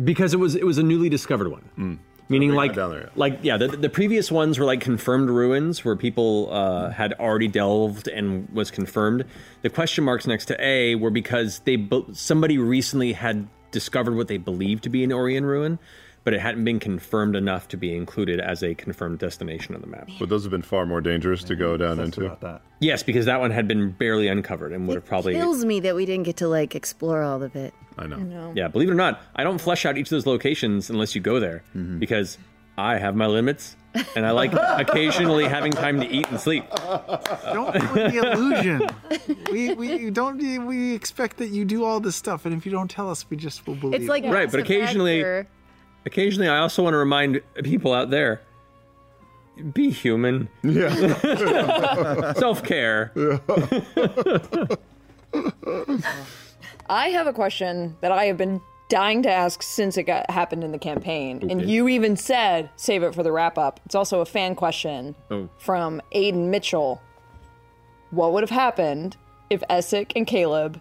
Because 0.03 0.33
it 0.33 0.37
was 0.37 0.55
it 0.55 0.65
was 0.65 0.77
a 0.77 0.83
newly 0.83 1.09
discovered 1.09 1.49
one. 1.49 1.61
Hmm. 1.75 1.95
Meaning, 2.29 2.51
like, 2.51 2.73
down 2.75 2.89
there 2.91 2.99
yet. 3.03 3.17
like, 3.17 3.39
yeah, 3.41 3.55
the, 3.55 3.69
the 3.69 3.87
previous 3.87 4.29
ones 4.29 4.59
were 4.59 4.65
like 4.65 4.81
confirmed 4.81 5.29
ruins 5.29 5.85
where 5.85 5.95
people 5.95 6.49
uh, 6.51 6.89
had 6.89 7.13
already 7.13 7.47
delved 7.47 8.09
and 8.09 8.49
was 8.49 8.69
confirmed. 8.69 9.23
The 9.61 9.69
question 9.69 10.03
marks 10.03 10.27
next 10.27 10.47
to 10.47 10.61
A 10.61 10.95
were 10.95 11.09
because 11.09 11.59
they 11.59 11.87
somebody 12.11 12.57
recently 12.57 13.13
had 13.13 13.47
discovered 13.71 14.15
what 14.15 14.27
they 14.27 14.37
believed 14.37 14.83
to 14.83 14.89
be 14.89 15.05
an 15.05 15.11
Aeorian 15.11 15.43
ruin, 15.43 15.79
but 16.27 16.33
it 16.33 16.41
hadn't 16.41 16.65
been 16.65 16.77
confirmed 16.77 17.37
enough 17.37 17.69
to 17.69 17.77
be 17.77 17.95
included 17.95 18.41
as 18.41 18.61
a 18.61 18.75
confirmed 18.75 19.17
destination 19.17 19.73
on 19.75 19.79
the 19.79 19.87
map. 19.87 20.09
But 20.19 20.27
those 20.27 20.43
have 20.43 20.51
been 20.51 20.61
far 20.61 20.85
more 20.85 20.99
dangerous 20.99 21.41
to 21.45 21.55
go 21.55 21.77
down 21.77 22.01
into. 22.01 22.35
that. 22.41 22.61
Yes, 22.81 23.01
because 23.01 23.27
that 23.27 23.39
one 23.39 23.49
had 23.51 23.65
been 23.65 23.91
barely 23.91 24.27
uncovered 24.27 24.73
and 24.73 24.89
would 24.89 24.95
have 24.95 25.05
probably. 25.05 25.35
It 25.35 25.39
kills 25.39 25.63
me 25.63 25.79
that 25.79 25.95
we 25.95 26.05
didn't 26.05 26.23
get 26.25 26.35
to 26.37 26.49
like 26.49 26.75
explore 26.75 27.23
all 27.23 27.41
of 27.41 27.55
it. 27.55 27.73
I 27.97 28.07
know. 28.07 28.51
Yeah, 28.57 28.67
believe 28.67 28.89
it 28.89 28.91
or 28.91 28.95
not, 28.95 29.21
I 29.37 29.45
don't 29.45 29.57
flesh 29.59 29.85
out 29.85 29.97
each 29.97 30.07
of 30.07 30.09
those 30.09 30.25
locations 30.25 30.89
unless 30.89 31.15
you 31.15 31.21
go 31.21 31.39
there 31.39 31.63
Mm-hmm. 31.73 31.99
because 31.99 32.37
I 32.77 32.97
have 32.97 33.15
my 33.15 33.27
limits 33.27 33.77
and 34.17 34.25
I 34.25 34.31
like 34.31 34.51
occasionally 34.53 35.45
having 35.47 35.71
time 35.71 36.01
to 36.01 36.07
eat 36.07 36.27
and 36.29 36.41
sleep. 36.41 36.65
Don't 37.53 37.73
ruin 37.73 38.11
the 38.11 38.31
illusion. 38.33 38.81
we 39.49 39.73
we 39.75 40.09
don't 40.11 40.37
we 40.67 40.93
expect 40.93 41.37
that 41.37 41.47
you 41.47 41.63
do 41.63 41.85
all 41.85 41.99
this 42.01 42.15
stuff, 42.17 42.45
and 42.45 42.53
if 42.53 42.65
you 42.65 42.71
don't 42.73 42.91
tell 42.91 43.09
us, 43.09 43.27
we 43.29 43.37
just 43.37 43.65
will 43.65 43.75
believe. 43.75 44.01
It's 44.01 44.09
like 44.09 44.25
Right, 44.25 44.51
but 44.51 44.59
occasionally- 44.59 45.19
Actor. 45.21 45.47
Occasionally, 46.07 46.47
I 46.47 46.59
also 46.59 46.81
want 46.83 46.93
to 46.93 46.97
remind 46.97 47.41
people 47.63 47.93
out 47.93 48.09
there 48.09 48.41
be 49.73 49.89
human. 49.89 50.47
Yeah. 50.63 52.33
Self 52.33 52.63
care. 52.63 53.11
I 56.89 57.09
have 57.09 57.27
a 57.27 57.33
question 57.33 57.97
that 58.01 58.11
I 58.13 58.23
have 58.25 58.37
been 58.37 58.61
dying 58.87 59.21
to 59.23 59.29
ask 59.29 59.61
since 59.61 59.97
it 59.97 60.03
got 60.03 60.29
happened 60.31 60.63
in 60.63 60.71
the 60.71 60.77
campaign, 60.79 61.45
and 61.51 61.69
you 61.69 61.89
even 61.89 62.15
said 62.15 62.69
save 62.77 63.03
it 63.03 63.13
for 63.13 63.21
the 63.23 63.31
wrap 63.33 63.57
up. 63.57 63.81
It's 63.85 63.95
also 63.95 64.21
a 64.21 64.25
fan 64.25 64.55
question 64.55 65.13
Oh. 65.29 65.49
from 65.57 66.01
Aiden 66.15 66.47
Mitchell. 66.47 67.01
What 68.11 68.31
would 68.31 68.43
have 68.43 68.49
happened 68.49 69.17
if 69.49 69.61
Essek 69.69 70.13
and 70.15 70.25
Caleb 70.25 70.79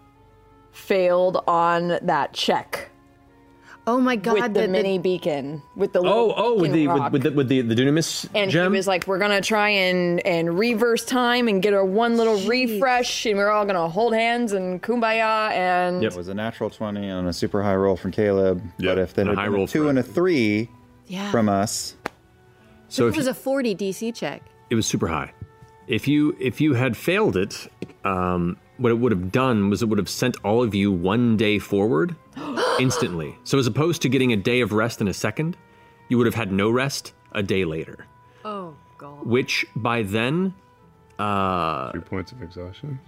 failed 0.71 1.43
on 1.49 1.99
that 2.03 2.33
check? 2.33 2.91
Oh 3.89 4.01
my 4.01 4.17
god, 4.17 4.35
with 4.35 4.43
the, 4.43 4.49
the- 4.49 4.61
the- 4.63 4.69
mini 4.69 4.99
beacon, 4.99 5.63
with 5.77 5.93
the 5.93 6.01
Oh, 6.01 6.03
little 6.03 6.35
oh, 6.37 6.59
with 6.59 6.73
the 6.73 6.89
with, 6.89 6.97
rock. 6.99 7.13
with 7.13 7.23
the 7.23 7.31
with 7.31 7.49
the, 7.49 7.61
the 7.61 7.75
Dunamis 7.75 8.29
and 8.35 8.51
gem. 8.51 8.73
he 8.73 8.77
was 8.77 8.89
like, 8.89 9.07
"We're 9.07 9.19
gonna 9.21 9.41
try 9.41 9.69
and 9.69 10.19
and 10.27 10.59
reverse 10.59 11.05
time 11.05 11.47
and 11.47 11.63
get 11.63 11.73
a 11.73 11.85
one 11.85 12.17
little 12.17 12.37
refresh, 12.49 13.27
and 13.27 13.37
we're 13.39 13.51
all 13.51 13.65
gonna 13.65 13.89
hold 13.89 14.13
hands 14.13 14.53
and 14.53 14.83
kumbaya." 14.83 15.51
And 15.53 16.03
It 16.03 16.17
was 16.17 16.27
a 16.27 16.35
natural 16.35 16.69
20 16.69 17.09
and 17.09 17.29
a 17.29 17.33
super 17.33 17.63
high 17.63 17.77
roll 17.77 17.97
from 17.97 18.11
Caleb. 18.11 18.61
But 18.79 18.99
if 18.99 19.15
there 19.15 19.23
And 19.23 19.31
a 19.31 19.33
had 19.37 19.39
high 19.39 19.45
been 19.47 19.55
roll 19.55 19.65
a 19.65 19.69
two 19.69 19.85
for 19.85 19.91
and 19.91 19.99
a 20.01 20.03
three 20.03 20.69
Yeah. 21.07 21.31
from 21.31 21.49
us, 21.49 21.95
so 22.89 23.07
it 23.07 23.15
was 23.17 23.27
you- 23.27 23.31
a 23.31 23.35
40 23.35 23.75
DC 23.77 24.11
check. 24.13 24.43
it 24.69 24.75
was 24.75 24.87
super 24.87 25.07
high. 25.07 25.31
If 25.87 26.09
you 26.09 26.37
if 26.41 26.61
you 26.61 26.75
had 26.75 26.97
failed 26.97 27.37
it, 27.37 27.69
um, 28.05 28.57
what 28.79 28.91
it 28.93 28.97
would 28.97 29.13
have 29.13 29.33
done 29.33 29.71
was 29.71 29.83
it 29.83 29.89
would 29.89 29.99
have 29.99 30.09
sent 30.09 30.37
all 30.45 30.63
of 30.63 30.75
you 30.75 30.93
one 30.93 31.37
day 31.37 31.59
forward 31.59 32.15
instantly. 32.81 33.37
So 33.45 33.59
as 33.59 33.67
opposed 33.67 34.03
to 34.03 34.09
getting 34.09 34.33
a 34.33 34.37
day 34.37 34.61
of 34.61 34.73
rest 34.73 35.01
in 35.01 35.09
a 35.09 35.15
second, 35.15 35.57
you 36.09 36.19
would 36.19 36.27
have 36.27 36.35
had 36.35 36.53
no 36.53 36.71
rest 36.71 37.13
a 37.33 37.43
day 37.43 37.65
later. 37.65 38.07
Oh 38.45 38.75
god. 38.99 39.27
Which 39.27 39.67
by 39.75 40.03
then, 40.03 40.55
uh, 41.19 41.93
Two 41.93 42.01
points 42.03 42.33
of 42.33 42.43
exhaustion. 42.43 42.99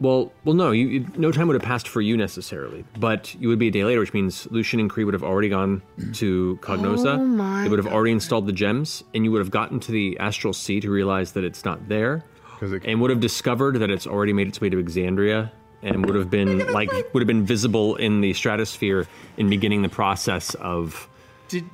well, 0.00 0.32
well, 0.44 0.54
no, 0.54 0.70
you, 0.70 0.86
you 0.86 1.06
no 1.16 1.32
time 1.32 1.48
would 1.48 1.54
have 1.54 1.62
passed 1.62 1.88
for 1.88 2.00
you 2.00 2.16
necessarily, 2.16 2.84
but 2.98 3.34
you 3.34 3.48
would 3.48 3.58
be 3.58 3.68
a 3.68 3.70
day 3.70 3.84
later, 3.84 3.98
which 4.00 4.14
means 4.14 4.46
Lucian 4.50 4.78
and 4.80 4.88
Cree 4.88 5.02
would 5.04 5.14
have 5.14 5.24
already 5.24 5.48
gone 5.48 5.82
to 6.14 6.56
Cognouza. 6.62 7.18
Oh 7.18 7.24
my 7.24 7.64
they 7.64 7.68
would 7.68 7.80
have 7.80 7.92
already 7.92 8.12
installed 8.12 8.46
the 8.46 8.52
gems, 8.52 9.02
and 9.14 9.24
you 9.24 9.32
would 9.32 9.40
have 9.40 9.50
gotten 9.50 9.80
to 9.80 9.92
the 9.92 10.16
astral 10.20 10.52
sea 10.52 10.78
to 10.80 10.90
realize 10.90 11.32
that 11.32 11.42
it's 11.44 11.64
not 11.64 11.88
there, 11.88 12.22
and 12.60 13.00
would 13.00 13.10
have 13.10 13.20
discovered 13.20 13.76
that 13.80 13.90
it's 13.90 14.06
already 14.06 14.32
made 14.32 14.48
its 14.48 14.60
way 14.60 14.68
to 14.68 14.82
Exandria, 14.82 15.50
and 15.82 16.04
would 16.06 16.14
have 16.14 16.30
been 16.30 16.72
like 16.72 16.90
would 17.12 17.20
have 17.20 17.26
been 17.26 17.44
visible 17.44 17.96
in 17.96 18.20
the 18.20 18.32
stratosphere 18.34 19.06
in 19.36 19.48
beginning 19.48 19.82
the 19.82 19.88
process 19.88 20.54
of 20.54 21.08
Did 21.48 21.64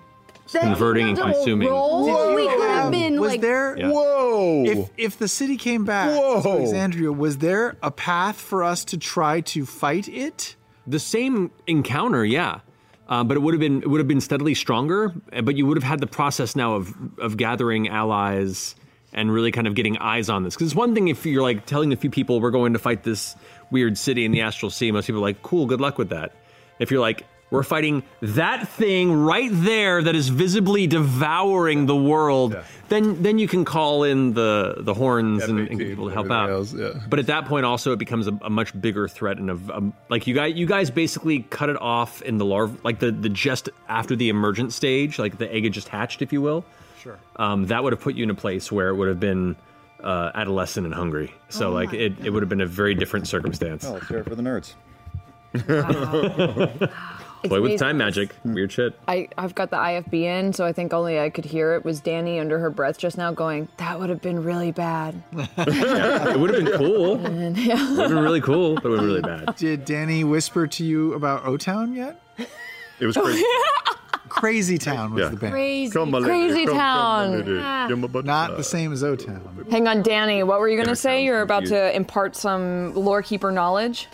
converting 0.46 1.08
and 1.08 1.18
consuming. 1.18 1.68
Roll. 1.68 2.34
We 2.34 2.48
could 2.48 2.60
have 2.60 2.90
been 2.90 3.20
was 3.20 3.32
like 3.32 3.40
there 3.40 3.76
Yeah. 3.78 3.90
Whoa! 3.90 4.64
if 4.66 4.90
if 4.96 5.18
the 5.18 5.28
city 5.28 5.56
came 5.56 5.84
back 5.84 6.10
to 6.10 6.16
Whoa. 6.16 6.60
Exandria, 6.60 7.16
was 7.16 7.38
there 7.38 7.76
a 7.82 7.90
path 7.90 8.36
for 8.40 8.62
us 8.62 8.84
to 8.86 8.98
try 8.98 9.40
to 9.40 9.64
fight 9.64 10.08
it? 10.08 10.56
The 10.86 10.98
same 10.98 11.50
encounter, 11.66 12.24
yeah. 12.24 12.60
Uh, 13.06 13.22
but 13.22 13.36
it 13.36 13.40
would 13.40 13.52
have 13.54 13.60
been 13.60 13.82
it 13.82 13.88
would 13.88 13.98
have 14.00 14.08
been 14.08 14.20
steadily 14.20 14.54
stronger. 14.54 15.14
But 15.42 15.56
you 15.56 15.66
would 15.66 15.76
have 15.76 15.84
had 15.84 16.00
the 16.00 16.06
process 16.06 16.54
now 16.56 16.74
of 16.74 16.94
of 17.18 17.36
gathering 17.36 17.88
allies 17.88 18.74
and 19.14 19.32
really 19.32 19.52
kind 19.52 19.66
of 19.66 19.74
getting 19.74 19.96
eyes 19.98 20.28
on 20.28 20.42
this. 20.42 20.54
Because 20.54 20.68
it's 20.68 20.76
one 20.76 20.94
thing 20.94 21.08
if 21.08 21.24
you're 21.24 21.42
like 21.42 21.66
telling 21.66 21.92
a 21.92 21.96
few 21.96 22.10
people 22.10 22.40
we're 22.40 22.50
going 22.50 22.72
to 22.72 22.78
fight 22.78 23.02
this 23.02 23.36
weird 23.70 23.96
city 23.96 24.24
in 24.24 24.32
the 24.32 24.40
astral 24.42 24.70
sea. 24.70 24.90
Most 24.90 25.06
people 25.06 25.20
are 25.20 25.22
like, 25.22 25.42
cool, 25.42 25.66
good 25.66 25.80
luck 25.80 25.98
with 25.98 26.10
that. 26.10 26.32
If 26.78 26.90
you're 26.90 27.00
like, 27.00 27.24
we're 27.50 27.62
fighting 27.62 28.02
that 28.20 28.68
thing 28.68 29.12
right 29.12 29.50
there 29.52 30.02
that 30.02 30.16
is 30.16 30.28
visibly 30.28 30.88
devouring 30.88 31.86
the 31.86 31.94
world, 31.94 32.52
then 32.88 33.22
then 33.22 33.38
you 33.38 33.46
can 33.46 33.64
call 33.64 34.02
in 34.02 34.32
the 34.32 34.74
the 34.78 34.92
horns 34.92 35.44
and, 35.44 35.60
and 35.68 35.78
get 35.78 35.88
people 35.88 36.08
to 36.08 36.14
help 36.14 36.30
out. 36.32 36.48
But 37.08 37.20
at 37.20 37.26
that 37.26 37.44
point, 37.44 37.64
also, 37.64 37.92
it 37.92 37.98
becomes 37.98 38.26
a, 38.26 38.36
a 38.42 38.50
much 38.50 38.78
bigger 38.80 39.06
threat, 39.06 39.38
and 39.38 39.50
of 39.50 39.70
um, 39.70 39.92
like 40.08 40.26
you 40.26 40.34
guys, 40.34 40.56
you 40.56 40.66
guys 40.66 40.90
basically 40.90 41.42
cut 41.50 41.68
it 41.68 41.80
off 41.80 42.22
in 42.22 42.38
the 42.38 42.44
larva, 42.44 42.76
like 42.82 42.98
the 42.98 43.12
the 43.12 43.28
just 43.28 43.68
after 43.88 44.16
the 44.16 44.30
emergent 44.30 44.72
stage, 44.72 45.20
like 45.20 45.38
the 45.38 45.52
egg 45.52 45.62
had 45.62 45.72
just 45.72 45.88
hatched, 45.88 46.22
if 46.22 46.32
you 46.32 46.42
will. 46.42 46.64
Sure. 47.04 47.18
Um, 47.36 47.66
that 47.66 47.84
would 47.84 47.92
have 47.92 48.00
put 48.00 48.14
you 48.16 48.24
in 48.24 48.30
a 48.30 48.34
place 48.34 48.72
where 48.72 48.88
it 48.88 48.94
would 48.96 49.08
have 49.08 49.20
been 49.20 49.54
uh, 50.02 50.32
adolescent 50.34 50.86
and 50.86 50.94
hungry. 50.94 51.32
So 51.50 51.70
like 51.70 51.92
it, 51.92 52.14
it 52.24 52.30
would 52.30 52.42
have 52.42 52.48
been 52.48 52.62
a 52.62 52.66
very 52.66 52.94
different 52.94 53.28
circumstance. 53.28 53.84
oh, 53.84 53.92
let's 53.92 54.08
hear 54.08 54.18
it 54.18 54.24
for 54.24 54.34
the 54.34 54.42
nerds. 54.42 54.74
Play 57.44 57.60
with 57.60 57.78
time 57.78 57.98
magic, 57.98 58.34
weird 58.42 58.72
shit. 58.72 58.98
I, 59.06 59.28
I've 59.36 59.54
got 59.54 59.68
the 59.68 59.76
IFB 59.76 60.14
in, 60.22 60.52
so 60.54 60.64
I 60.64 60.72
think 60.72 60.94
only 60.94 61.20
I 61.20 61.28
could 61.28 61.44
hear 61.44 61.74
it 61.74 61.84
was 61.84 62.00
Dani 62.00 62.40
under 62.40 62.58
her 62.58 62.70
breath 62.70 62.96
just 62.96 63.18
now 63.18 63.32
going, 63.32 63.68
That 63.76 64.00
would 64.00 64.08
have 64.08 64.22
been 64.22 64.42
really 64.42 64.72
bad. 64.72 65.22
it 65.34 66.40
would 66.40 66.54
have 66.54 66.64
been 66.64 66.78
cool. 66.78 67.16
It 67.26 67.30
And, 67.30 67.56
yeah. 67.58 67.74
would 67.90 68.00
have 68.00 68.08
been 68.08 68.18
really 68.22 68.40
cool, 68.40 68.76
but 68.76 68.86
it 68.86 68.88
would 68.88 69.00
have 69.00 69.22
been 69.22 69.22
really 69.22 69.44
bad. 69.44 69.56
Did 69.56 69.84
Dani 69.84 70.24
whisper 70.24 70.66
to 70.66 70.84
you 70.84 71.12
about 71.12 71.44
O 71.44 71.58
Town 71.58 71.92
yet? 71.94 72.18
It 72.98 73.04
was 73.06 73.14
crazy. 73.14 73.44
Crazy 74.34 74.78
Town 74.78 75.14
was 75.14 75.22
Yeah. 75.22 75.28
the 75.28 75.36
band. 75.36 75.52
Crazy, 75.52 75.92
Come, 75.92 76.10
my. 76.10 76.20
Crazy 76.20 76.66
Come, 76.66 76.74
come, 76.74 76.76
Town. 76.76 77.30
lady. 77.38 77.58
Ah. 77.62 77.86
Give 77.88 78.02
'em 78.04 78.24
Not 78.26 78.56
the 78.56 78.64
same 78.64 78.92
as 78.92 79.04
O 79.04 79.14
Town. 79.14 79.66
Hang 79.70 79.86
on, 79.86 80.02
Dani, 80.02 80.44
what 80.44 80.58
were 80.58 80.68
you 80.68 80.76
going 80.76 80.88
to 80.88 80.96
say? 80.96 81.24
You're 81.24 81.42
about 81.42 81.66
to 81.66 81.94
impart 81.94 82.34
some 82.34 82.94
lore 82.94 83.22
keeper 83.22 83.52
knowledge? 83.52 84.08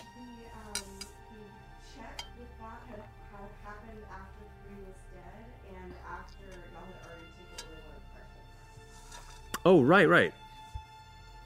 Oh, 9.63 9.81
right, 9.81 10.07
right. 10.09 10.33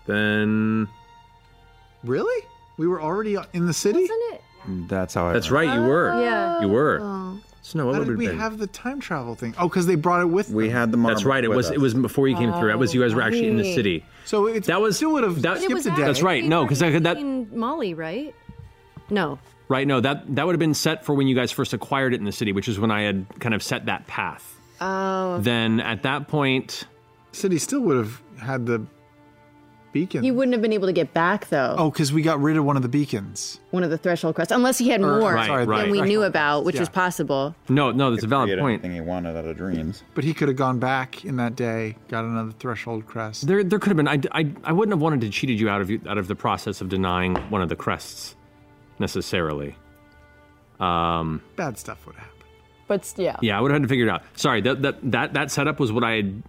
Then 0.05 0.87
Really? 2.03 2.45
We 2.77 2.87
were 2.87 3.01
already 3.01 3.37
in 3.53 3.65
the 3.65 3.73
city? 3.73 4.01
Wasn't 4.01 4.33
it? 4.33 4.41
That's 4.89 5.13
how 5.13 5.27
I. 5.27 5.33
That's 5.33 5.49
right, 5.51 5.73
you 5.73 5.81
were. 5.83 6.21
Yeah. 6.21 6.61
You 6.61 6.67
were. 6.69 6.99
Oh. 7.01 7.39
So 7.65 7.79
no, 7.79 7.87
what 7.87 7.93
How 7.95 7.99
would 8.01 8.05
did 8.09 8.13
it 8.13 8.17
we 8.19 8.25
have 8.25 8.33
been? 8.33 8.39
have 8.41 8.57
the 8.59 8.67
time 8.67 8.99
travel 8.99 9.33
thing? 9.33 9.55
Oh, 9.57 9.67
because 9.67 9.87
they 9.87 9.95
brought 9.95 10.21
it 10.21 10.25
with 10.25 10.51
We 10.51 10.67
them. 10.67 10.75
had 10.75 10.91
the 10.91 10.97
That's 10.97 11.25
right. 11.25 11.43
It 11.43 11.47
was 11.49 11.71
it 11.71 11.79
was 11.79 11.95
before 11.95 12.27
you 12.27 12.35
came 12.35 12.53
through. 12.53 12.69
It 12.69 12.77
was 12.77 12.93
you 12.93 13.01
guys 13.01 13.15
were 13.15 13.23
actually 13.23 13.47
in 13.47 13.57
the 13.57 13.63
oh, 13.63 13.65
right. 13.65 13.75
city. 13.75 14.05
So 14.25 14.45
it 14.45 14.65
That 14.65 14.81
was 14.81 14.97
still 14.97 15.13
would 15.13 15.23
have 15.23 15.41
that, 15.41 15.57
skipped 15.57 15.83
a 15.87 15.89
day. 15.89 16.03
That's 16.03 16.21
right. 16.21 16.43
No, 16.43 16.63
because 16.63 16.77
that 16.77 17.17
In 17.17 17.49
Molly, 17.57 17.95
right? 17.95 18.35
No. 19.09 19.39
right. 19.67 19.87
No, 19.87 19.99
that 19.99 20.35
that 20.35 20.45
would 20.45 20.53
have 20.53 20.59
been 20.59 20.75
set 20.75 21.03
for 21.05 21.15
when 21.15 21.25
you 21.25 21.33
guys 21.33 21.51
first 21.51 21.73
acquired 21.73 22.13
it 22.13 22.19
in 22.19 22.25
the 22.25 22.31
city, 22.31 22.51
which 22.51 22.67
is 22.67 22.79
when 22.79 22.91
I 22.91 23.01
had 23.01 23.25
kind 23.39 23.55
of 23.55 23.63
set 23.63 23.87
that 23.87 24.05
path. 24.05 24.55
Oh. 24.79 25.39
Then 25.39 25.79
at 25.79 26.03
that 26.03 26.27
point, 26.27 26.83
City 27.31 27.57
still 27.57 27.81
would 27.81 27.97
have 27.97 28.21
had 28.39 28.67
the 28.67 28.85
beacon. 29.95 30.23
He 30.23 30.29
wouldn't 30.31 30.51
have 30.53 30.61
been 30.61 30.73
able 30.73 30.87
to 30.87 30.93
get 30.93 31.13
back 31.13 31.47
though. 31.47 31.73
oh, 31.77 31.89
because 31.89 32.11
we 32.11 32.21
got 32.21 32.39
rid 32.41 32.57
of 32.57 32.65
one 32.65 32.75
of 32.75 32.81
the 32.83 32.89
beacons. 32.89 33.59
One 33.71 33.81
of 33.83 33.89
the 33.89 33.97
threshold 33.97 34.35
crests, 34.35 34.51
unless 34.51 34.77
he 34.77 34.89
had 34.89 35.01
Or- 35.01 35.19
more 35.19 35.33
Right, 35.33 35.47
sorry, 35.47 35.65
right. 35.65 35.81
than 35.83 35.91
we 35.91 36.01
knew 36.01 36.23
about, 36.23 36.65
which 36.65 36.75
Yeah. 36.75 36.81
is 36.83 36.89
possible. 36.89 37.55
no, 37.69 37.91
no, 37.91 38.11
that's 38.11 38.23
a 38.23 38.27
valid 38.27 38.59
point. 38.59 38.83
Anything 38.83 38.91
he 38.93 39.01
wanted 39.09 39.37
out 39.37 39.45
of 39.45 39.55
dreams. 39.57 40.03
But 40.13 40.23
he 40.25 40.33
could 40.33 40.49
have 40.49 40.57
gone 40.57 40.79
back 40.79 41.23
in 41.23 41.37
that 41.37 41.55
day, 41.55 41.95
got 42.09 42.25
another 42.25 42.51
threshold 42.59 43.05
crest. 43.07 43.47
There, 43.47 43.63
there 43.63 43.79
could 43.79 43.89
have 43.89 43.97
been. 43.97 44.07
I, 44.07 44.19
I, 44.33 44.51
I 44.65 44.71
wouldn't 44.73 44.91
have 44.93 45.01
wanted 45.01 45.21
to 45.21 45.29
cheated 45.29 45.59
you 45.59 45.69
out 45.69 45.79
of 45.81 45.89
you 45.89 46.01
out 46.07 46.17
of 46.17 46.27
the 46.27 46.35
process 46.35 46.81
of 46.81 46.89
denying 46.89 47.35
one 47.49 47.61
of 47.61 47.69
the 47.69 47.75
crests, 47.77 48.35
necessarily. 48.99 49.75
Um, 50.79 51.41
Bad 51.55 51.77
stuff 51.77 52.05
would 52.05 52.15
happen. 52.15 52.31
But 52.87 53.11
yeah. 53.17 53.37
Yeah, 53.41 53.57
I 53.57 53.61
would 53.61 53.71
have 53.71 53.81
had 53.81 53.87
to 53.87 53.89
figure 53.89 54.05
it 54.05 54.09
out. 54.11 54.23
Sorry, 54.35 54.61
that 54.61 54.81
that 54.83 55.11
that 55.11 55.33
that 55.33 55.51
setup 55.51 55.79
was 55.79 55.91
what 55.91 56.03
I 56.03 56.11
had 56.17 56.43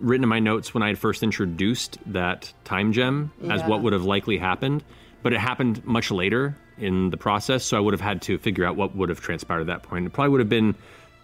written 0.00 0.22
in 0.22 0.28
my 0.28 0.38
notes 0.40 0.72
when 0.74 0.82
I 0.82 0.88
had 0.88 0.98
first 0.98 1.22
introduced 1.22 1.98
that 2.06 2.52
time 2.64 2.92
gem 2.92 3.32
as 3.48 3.60
Yeah. 3.60 3.68
what 3.68 3.82
would 3.82 3.92
have 3.92 4.04
likely 4.04 4.38
happened, 4.38 4.84
but 5.22 5.32
it 5.32 5.40
happened 5.40 5.84
much 5.84 6.10
later 6.10 6.56
in 6.78 7.10
the 7.10 7.16
process, 7.16 7.64
so 7.64 7.76
I 7.76 7.80
would 7.80 7.92
have 7.94 8.00
had 8.00 8.22
to 8.22 8.38
figure 8.38 8.64
out 8.64 8.76
what 8.76 8.94
would 8.94 9.08
have 9.08 9.20
transpired 9.20 9.60
at 9.62 9.66
that 9.66 9.82
point. 9.82 10.06
It 10.06 10.12
probably 10.12 10.30
would 10.30 10.40
have 10.40 10.48
been 10.48 10.74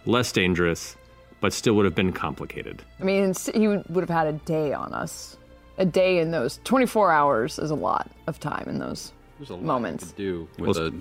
less 0.05 0.31
dangerous, 0.33 0.97
but 1.39 1.53
still 1.53 1.73
would 1.75 1.85
have 1.85 1.95
been 1.95 2.11
complicated. 2.11 2.81
I 2.99 3.03
mean, 3.05 3.29
s- 3.29 3.49
he 3.55 3.67
would 3.67 3.83
would 3.89 4.01
have 4.01 4.09
had 4.09 4.27
a 4.27 4.33
day 4.33 4.73
on 4.73 4.93
us. 4.93 5.37
A 5.77 5.85
day 5.85 6.19
in 6.19 6.31
those 6.31 6.59
24 6.63 7.11
hours 7.11 7.59
is 7.59 7.71
a 7.71 7.75
lot 7.75 8.09
of 8.27 8.39
time 8.39 8.65
in 8.67 8.79
those 8.79 9.11
There's 9.39 9.49
a 9.49 9.53
lot 9.55 9.63
moments. 9.63 10.11
to 10.11 10.15
do 10.17 10.47
with 10.57 10.77
a 10.77 10.93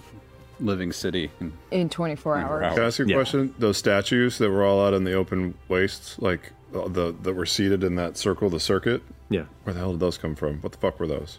living 0.61 0.93
city. 0.93 1.31
And 1.41 1.53
In 1.73 1.89
24 1.89 2.39
hours. 2.39 2.75
Can 2.75 2.83
I 2.83 2.87
ask 2.87 2.99
you 3.01 3.05
a 3.05 3.09
Yeah. 3.09 3.15
question? 3.17 3.55
Those 3.59 3.77
statues 3.77 4.39
that 4.39 4.51
were 4.51 4.65
all 4.65 4.85
out 4.85 4.95
in 4.95 5.03
the 5.05 5.13
open 5.15 5.55
wastes, 5.69 6.17
like 6.21 6.53
Uh, 6.75 6.89
the 6.89 7.15
that 7.23 7.35
were 7.35 7.47
seated 7.47 7.85
in 7.85 7.95
that 7.95 8.17
circle, 8.17 8.51
the 8.51 8.61
circuit. 8.61 9.03
Yeah, 9.31 9.45
Where 9.63 9.73
the 9.73 9.81
hell 9.81 9.93
did 9.93 10.01
those 10.01 10.19
come 10.19 10.35
from? 10.35 10.61
What 10.61 10.73
the 10.73 10.79
fuck 10.79 10.99
were 11.01 11.07
those? 11.07 11.39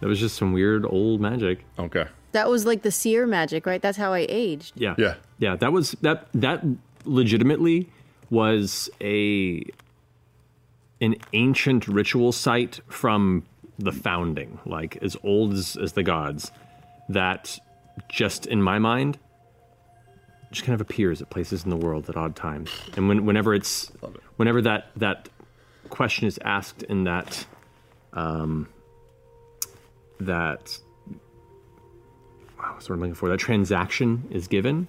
that 0.00 0.06
was 0.08 0.18
just 0.18 0.36
some 0.36 0.52
weird 0.54 0.86
old 0.86 1.20
magic. 1.20 1.64
Okay. 1.78 2.06
That 2.32 2.48
was 2.48 2.64
like 2.64 2.82
the 2.82 2.90
seer 2.90 3.26
magic, 3.26 3.66
right? 3.66 3.82
That's 3.82 3.98
how 3.98 4.12
I 4.14 4.26
aged. 4.28 4.72
Yeah. 4.76 4.94
Yeah. 4.96 5.14
Yeah, 5.38 5.56
that 5.56 5.72
was 5.72 5.92
that 6.00 6.28
that 6.34 6.64
legitimately 7.04 7.88
was 8.30 8.88
a 9.00 9.62
an 11.00 11.16
ancient 11.32 11.86
ritual 11.88 12.32
site 12.32 12.80
from 12.88 13.44
the 13.78 13.92
founding, 13.92 14.58
like 14.66 14.96
as 15.02 15.16
old 15.24 15.54
as, 15.54 15.76
as 15.76 15.92
the 15.94 16.02
gods, 16.02 16.50
that 17.08 17.58
just 18.08 18.46
in 18.46 18.62
my 18.62 18.78
mind 18.78 19.18
just 20.50 20.64
kind 20.64 20.74
of 20.74 20.80
appears 20.80 21.22
at 21.22 21.30
places 21.30 21.64
in 21.64 21.70
the 21.70 21.76
world 21.76 22.08
at 22.08 22.16
odd 22.16 22.34
times. 22.36 22.70
And 22.96 23.08
when, 23.08 23.24
whenever 23.26 23.54
it's 23.54 23.90
whenever 24.36 24.60
that 24.62 24.90
that 24.96 25.28
question 25.88 26.26
is 26.26 26.38
asked 26.44 26.82
in 26.84 27.04
that 27.04 27.46
um 28.12 28.68
that 30.20 30.78
wow, 32.58 32.72
what's 32.74 32.86
the 32.86 32.92
word 32.92 32.96
I'm 32.96 33.00
looking 33.00 33.14
for? 33.14 33.28
That 33.28 33.38
transaction 33.38 34.26
is 34.30 34.48
given, 34.48 34.88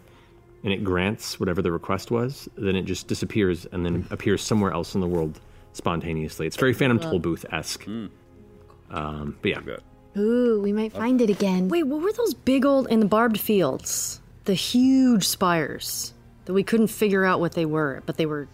and 0.63 0.73
it 0.73 0.83
grants 0.83 1.39
whatever 1.39 1.61
the 1.61 1.71
request 1.71 2.11
was. 2.11 2.49
Then 2.57 2.75
it 2.75 2.83
just 2.83 3.07
disappears 3.07 3.65
and 3.71 3.85
then 3.85 4.07
appears 4.09 4.41
somewhere 4.41 4.71
else 4.71 4.95
in 4.95 5.01
the 5.01 5.07
world 5.07 5.39
spontaneously. 5.73 6.47
It's 6.47 6.57
very 6.57 6.73
Phantom 6.73 6.99
Cool. 6.99 7.19
Tollbooth 7.19 7.45
esque. 7.53 7.87
Um, 7.87 9.37
but 9.41 9.49
yeah, 9.49 9.77
Ooh, 10.17 10.59
we 10.61 10.73
might 10.73 10.91
find 10.91 11.21
it 11.21 11.29
again. 11.29 11.69
Wait, 11.69 11.83
what 11.83 12.01
were 12.01 12.11
those 12.11 12.33
big 12.33 12.65
old 12.65 12.87
in 12.89 12.99
the 12.99 13.05
barbed 13.05 13.39
fields? 13.39 14.19
The 14.45 14.53
huge 14.53 15.25
spires 15.27 16.13
that 16.45 16.53
we 16.53 16.63
couldn't 16.63 16.87
figure 16.87 17.23
out 17.25 17.39
what 17.39 17.53
they 17.53 17.65
were, 17.65 18.01
but 18.05 18.17
they 18.17 18.25
were. 18.25 18.47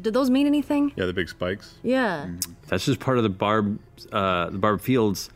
Did 0.00 0.14
those 0.14 0.30
mean 0.30 0.46
anything? 0.46 0.92
Yeah, 0.96 1.06
the 1.06 1.12
big 1.12 1.28
spikes. 1.28 1.74
Yeah. 1.82 2.30
That's 2.68 2.84
just 2.86 3.00
part 3.00 3.18
of 3.18 3.24
the 3.24 3.28
barb, 3.30 3.78
uh, 4.12 4.50
the 4.50 4.58
barb 4.58 4.80
fields. 4.80 5.30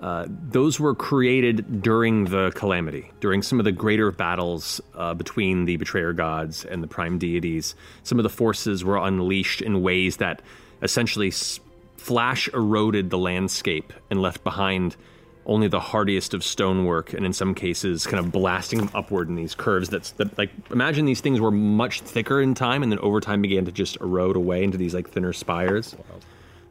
Uh, 0.00 0.26
those 0.28 0.80
were 0.80 0.96
created 0.96 1.80
during 1.80 2.24
the 2.24 2.50
calamity, 2.56 3.12
during 3.20 3.40
some 3.42 3.60
of 3.60 3.64
the 3.64 3.70
greater 3.70 4.10
battles 4.10 4.80
uh, 4.96 5.14
between 5.14 5.64
the 5.64 5.76
betrayer 5.76 6.12
gods 6.12 6.64
and 6.64 6.82
the 6.82 6.88
prime 6.88 7.18
deities. 7.18 7.76
Some 8.02 8.18
of 8.18 8.24
the 8.24 8.28
forces 8.28 8.82
were 8.82 8.96
unleashed 8.96 9.62
in 9.62 9.80
ways 9.82 10.16
that 10.16 10.42
essentially 10.82 11.28
s- 11.28 11.60
flash 11.98 12.48
eroded 12.52 13.10
the 13.10 13.18
landscape 13.18 13.92
and 14.10 14.20
left 14.20 14.42
behind 14.42 14.96
only 15.44 15.68
the 15.68 15.80
hardiest 15.80 16.34
of 16.34 16.44
stonework, 16.44 17.12
and 17.12 17.26
in 17.26 17.32
some 17.32 17.54
cases, 17.54 18.06
kind 18.06 18.24
of 18.24 18.30
blasting 18.30 18.88
upward 18.94 19.28
in 19.28 19.34
these 19.34 19.54
curves. 19.54 19.88
That's 19.88 20.12
that, 20.12 20.36
like 20.38 20.50
imagine 20.70 21.04
these 21.04 21.20
things 21.20 21.40
were 21.40 21.50
much 21.50 22.00
thicker 22.00 22.40
in 22.40 22.54
time, 22.54 22.82
and 22.82 22.92
then 22.92 22.98
over 23.00 23.20
time 23.20 23.42
began 23.42 23.64
to 23.64 23.72
just 23.72 23.96
erode 24.00 24.36
away 24.36 24.62
into 24.62 24.78
these 24.78 24.94
like 24.94 25.08
thinner 25.08 25.32
spires. 25.32 25.96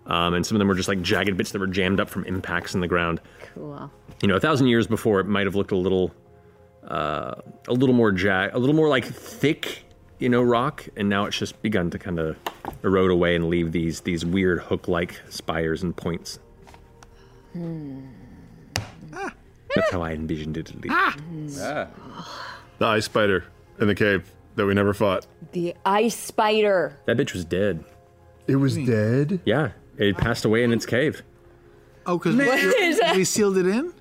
Um, 0.08 0.34
and 0.34 0.46
some 0.46 0.56
of 0.56 0.60
them 0.60 0.68
were 0.68 0.76
just 0.76 0.90
like 0.90 1.02
jagged 1.02 1.38
bits 1.38 1.52
that 1.52 1.60
were 1.60 1.68
jammed 1.68 2.00
up 2.00 2.10
from 2.10 2.26
impacts 2.26 2.74
in 2.74 2.82
the 2.82 2.88
ground. 2.88 3.22
Cool. 3.54 3.92
You 4.22 4.28
know, 4.28 4.36
a 4.36 4.40
thousand 4.40 4.68
years 4.68 4.88
before, 4.88 5.20
it 5.20 5.26
might 5.28 5.46
have 5.46 5.56
looked 5.56 5.72
a 5.72 5.78
little, 5.78 6.12
uh, 6.88 7.36
a 7.68 7.74
little 7.74 7.96
more 7.96 8.12
jag, 8.12 8.54
a 8.54 8.58
little 8.58 8.76
more 8.76 8.90
like 8.90 9.06
thick, 9.06 9.84
you 10.20 10.30
know, 10.30 10.42
rock, 10.42 10.88
and 10.96 11.08
now 11.08 11.26
it's 11.26 11.38
just 11.38 11.62
begun 11.62 11.90
to 11.92 12.00
kind 12.00 12.20
of 12.20 12.36
erode 12.84 13.12
away 13.12 13.36
and 13.36 13.48
leave 13.48 13.72
these 13.72 14.02
these 14.02 14.26
weird 14.26 14.60
hook-like 14.60 15.20
spires 15.30 15.84
and 15.84 15.96
points. 15.96 16.40
That's 19.76 19.92
how 19.92 20.02
I 20.02 20.12
envisioned 20.12 20.58
it. 20.58 20.70
At 20.70 20.82
least. 20.82 20.96
Ah. 20.96 21.18
Ah. 21.62 21.88
The 22.80 22.86
ice 22.86 23.06
spider 23.06 23.46
in 23.80 23.88
the 23.88 23.96
cave 23.96 24.32
that 24.56 24.66
we 24.66 24.74
never 24.74 24.94
fought. 24.94 25.28
The 25.52 25.76
ice 25.86 26.18
spider. 26.18 26.98
That 27.06 27.18
bitch 27.18 27.34
was 27.34 27.46
dead. 27.46 27.84
It 28.48 28.56
was 28.56 28.76
hmm. 28.76 28.86
dead. 28.86 29.40
Yeah, 29.46 29.72
it 29.98 30.18
passed 30.18 30.46
away 30.46 30.64
in 30.64 30.72
its 30.72 30.86
cave. 30.86 31.24
Oh, 32.06 32.18
because 32.18 32.36
What 32.36 32.60
is 32.60 33.00
that? 33.00 33.16
we 33.16 33.24
sealed 33.24 33.58
it 33.58 33.68
in? 33.68 33.94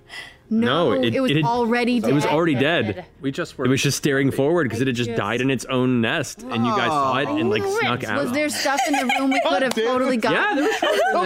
No, 0.53 0.93
it 0.93 1.21
was 1.21 1.31
had- 1.31 1.45
already 1.45 1.99
It 1.99 2.13
was 2.13 2.25
dead. 2.25 2.33
already 2.33 2.57
dead. 2.57 3.07
We 3.21 3.31
just 3.31 3.57
It 3.57 3.69
was 3.69 3.81
just 3.81 3.97
staring 3.97 4.33
forward 4.33 4.65
because 4.65 4.81
it 4.81 4.89
had 4.89 4.97
just 4.97 5.15
died 5.15 5.41
in 5.41 5.49
its 5.49 5.65
own 5.67 6.01
nest, 6.01 6.43
and 6.43 6.67
you 6.67 6.73
guys 6.73 6.89
saw 6.89 7.17
it 7.19 7.29
oh, 7.29 7.37
and 7.37 7.51
like 7.51 7.63
snuck 7.63 8.03
out. 8.03 8.25
Was 8.25 8.33
there 8.33 8.49
stuff 8.49 8.81
in 8.89 8.95
the 8.95 9.15
room 9.19 9.31
we 9.31 9.41
oh, 9.45 9.51
could 9.51 9.63
have 9.63 9.75
totally 9.75 10.17
got? 10.17 10.33
Yeah, 10.33 10.55
there 10.57 10.69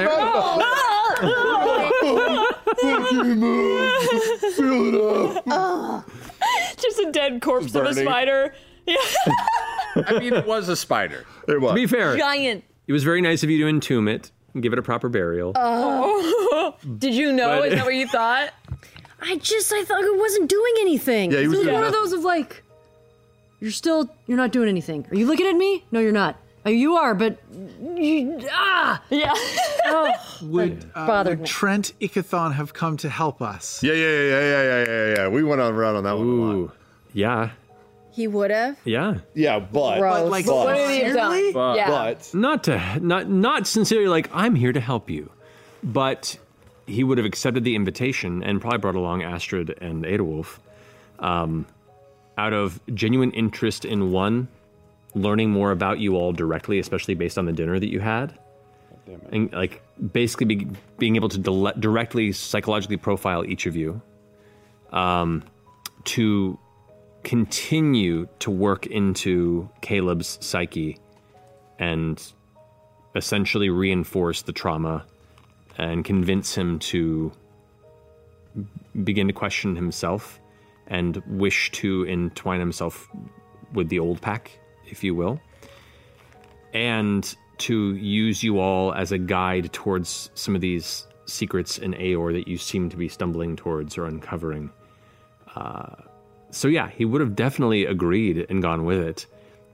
was 0.09 2.29
stuff 2.79 3.13
in 3.13 3.41
Fill 4.57 4.95
it 4.95 5.47
up. 5.49 6.11
Just 6.81 6.99
a 7.01 7.11
dead 7.13 7.41
corpse 7.43 7.75
of 7.75 7.85
a 7.87 7.95
spider. 7.95 8.55
Yeah. 8.87 8.97
I 10.07 10.19
mean, 10.19 10.33
it 10.35 10.47
was 10.47 10.69
a 10.69 10.77
spider. 10.77 11.25
It 11.49 11.61
was. 11.61 11.71
To 11.71 11.75
be 11.75 11.87
fair, 11.87 12.17
Giant. 12.17 12.65
it 12.87 12.93
was 12.93 13.03
very 13.05 13.21
nice 13.21 13.43
of 13.43 13.51
you 13.51 13.59
to 13.59 13.69
entomb 13.69 14.09
it 14.09 14.31
and 14.53 14.63
give 14.63 14.73
it 14.73 14.79
a 14.79 14.83
proper 14.83 15.09
burial. 15.09 15.53
Oh. 15.55 16.75
Did 16.99 17.15
you 17.15 17.33
know? 17.33 17.61
But- 17.61 17.69
Is 17.69 17.75
that 17.77 17.85
what 17.85 17.95
you 17.95 18.07
thought? 18.09 18.51
I 19.23 19.37
just 19.37 19.73
I 19.73 19.85
thought 19.85 20.03
it 20.05 20.19
wasn't 20.19 20.51
doing 20.51 20.75
anything. 20.81 21.31
Yeah, 21.33 21.41
he 21.41 21.49
was 21.49 21.55
it 21.57 21.59
was 21.61 21.65
doing 21.67 21.75
one 21.75 21.85
of 21.85 21.93
nothing. 21.93 22.03
those 22.11 22.13
of 22.13 22.25
like, 22.25 22.63
you're 23.61 23.71
still 23.71 24.11
you're 24.27 24.37
not 24.37 24.53
doing 24.53 24.69
anything. 24.69 25.07
Are 25.11 25.17
you 25.17 25.27
looking 25.27 25.47
at 25.47 25.57
me? 25.57 25.83
No, 25.91 26.01
you're 26.01 26.13
not. 26.13 26.37
Oh, 26.67 26.71
you 26.71 26.95
are, 26.97 27.15
but 27.15 27.39
you, 27.95 28.41
ah, 28.51 29.03
yeah. 29.11 29.33
oh, 29.87 30.11
Would, 30.43 30.91
uh, 30.95 31.07
bothered 31.07 31.41
would. 31.41 31.47
Trent 31.47 31.93
Ikithon 32.01 32.55
have 32.55 32.73
come 32.73 32.97
to 32.99 33.09
help 33.11 33.43
us? 33.43 33.83
Yeah, 33.83 33.93
yeah, 33.93 34.09
yeah, 34.09 34.29
yeah, 34.41 34.63
yeah, 34.63 34.85
yeah, 34.87 35.15
yeah. 35.17 35.29
We 35.29 35.43
went 35.45 35.61
on 35.61 35.75
around 35.75 35.97
on 35.97 36.05
that 36.05 36.17
one 36.17 36.27
a 36.27 36.31
lot. 36.63 36.77
Yeah, 37.13 37.51
He 38.13 38.27
would 38.29 38.51
have. 38.51 38.79
yeah. 38.85 39.19
Yeah, 39.35 39.59
but 39.59 39.99
Gross. 39.99 40.21
But, 40.23 40.31
like, 40.31 40.47
but, 40.47 40.55
what 40.55 40.75
did 40.77 40.91
he 40.91 41.01
have 41.05 41.15
done? 41.17 41.53
but, 41.53 41.73
But- 41.73 41.77
Yeah. 41.77 41.91
but 41.91 42.31
not 42.35 42.65
to 42.65 42.99
not 43.01 43.29
not 43.29 43.67
sincerely 43.67 44.09
like 44.09 44.31
I'm 44.33 44.55
here 44.55 44.73
to 44.73 44.81
help 44.81 45.11
you, 45.11 45.31
but 45.83 46.39
he 46.87 47.05
would 47.05 47.19
have 47.19 47.27
accepted 47.27 47.65
the 47.65 47.77
invitation 47.77 48.43
and 48.43 48.61
probably 48.61 48.79
brought 48.79 48.95
along 48.95 49.23
Astrid 49.23 49.77
and 49.81 50.05
Eodwulf, 50.05 50.59
um, 51.19 51.67
out 52.39 52.53
of 52.53 52.81
genuine 52.95 53.31
interest 53.33 53.85
in 53.85 54.11
one, 54.13 54.49
learning 55.15 55.51
more 55.51 55.71
about 55.71 55.99
you 55.99 56.17
all 56.17 56.33
directly, 56.33 56.79
especially 56.79 57.15
based 57.15 57.39
on 57.39 57.45
the 57.45 57.53
dinner 57.53 57.79
that 57.79 57.91
you 57.91 58.01
had, 58.01 58.39
and 59.31 59.53
like 59.53 59.83
basically 60.13 60.47
be, 60.47 60.69
being 60.99 61.17
able 61.17 61.29
to 61.29 61.39
dile- 61.39 61.73
directly 61.79 62.33
psychologically 62.33 62.97
profile 62.97 63.45
each 63.45 63.67
of 63.67 63.77
you, 63.77 64.01
um, 64.93 65.43
to 66.05 66.59
continue 67.23 68.29
to 68.39 68.51
work 68.51 68.87
into 68.87 69.69
Caleb's 69.81 70.39
psyche 70.41 70.99
and 71.79 72.33
essentially 73.15 73.71
reinforce 73.71 74.43
the 74.43 74.53
trauma 74.53 75.05
and 75.79 76.05
convince 76.05 76.55
him 76.55 76.79
to 76.79 77.33
begin 79.03 79.27
to 79.27 79.33
question 79.33 79.75
himself 79.75 80.41
and 80.87 81.23
wish 81.27 81.71
to 81.73 82.05
entwine 82.05 82.61
himself 82.61 83.09
with 83.73 83.89
the 83.89 83.99
old 83.99 84.21
pack, 84.21 84.59
if 84.89 85.05
you 85.05 85.15
will, 85.15 85.41
and 86.73 87.37
to 87.59 87.95
use 87.95 88.43
you 88.43 88.59
all 88.59 88.93
as 88.95 89.13
a 89.13 89.19
guide 89.19 89.73
towards 89.73 90.31
some 90.35 90.55
of 90.55 90.61
these 90.61 91.07
secrets 91.27 91.79
in 91.79 91.95
Aeor 91.95 92.33
that 92.33 92.49
you 92.49 92.59
seem 92.59 92.91
to 92.91 92.97
be 92.97 93.09
stumbling 93.09 93.57
towards 93.57 93.97
or 93.97 94.07
uncovering. 94.07 94.71
Uh, 95.55 95.95
so 96.51 96.69
yeah, 96.69 96.89
he 96.89 97.05
would 97.05 97.21
have 97.21 97.35
definitely 97.35 97.87
agreed 97.87 98.47
and 98.49 98.61
gone 98.61 98.85
with 98.85 98.99
it, 98.99 99.27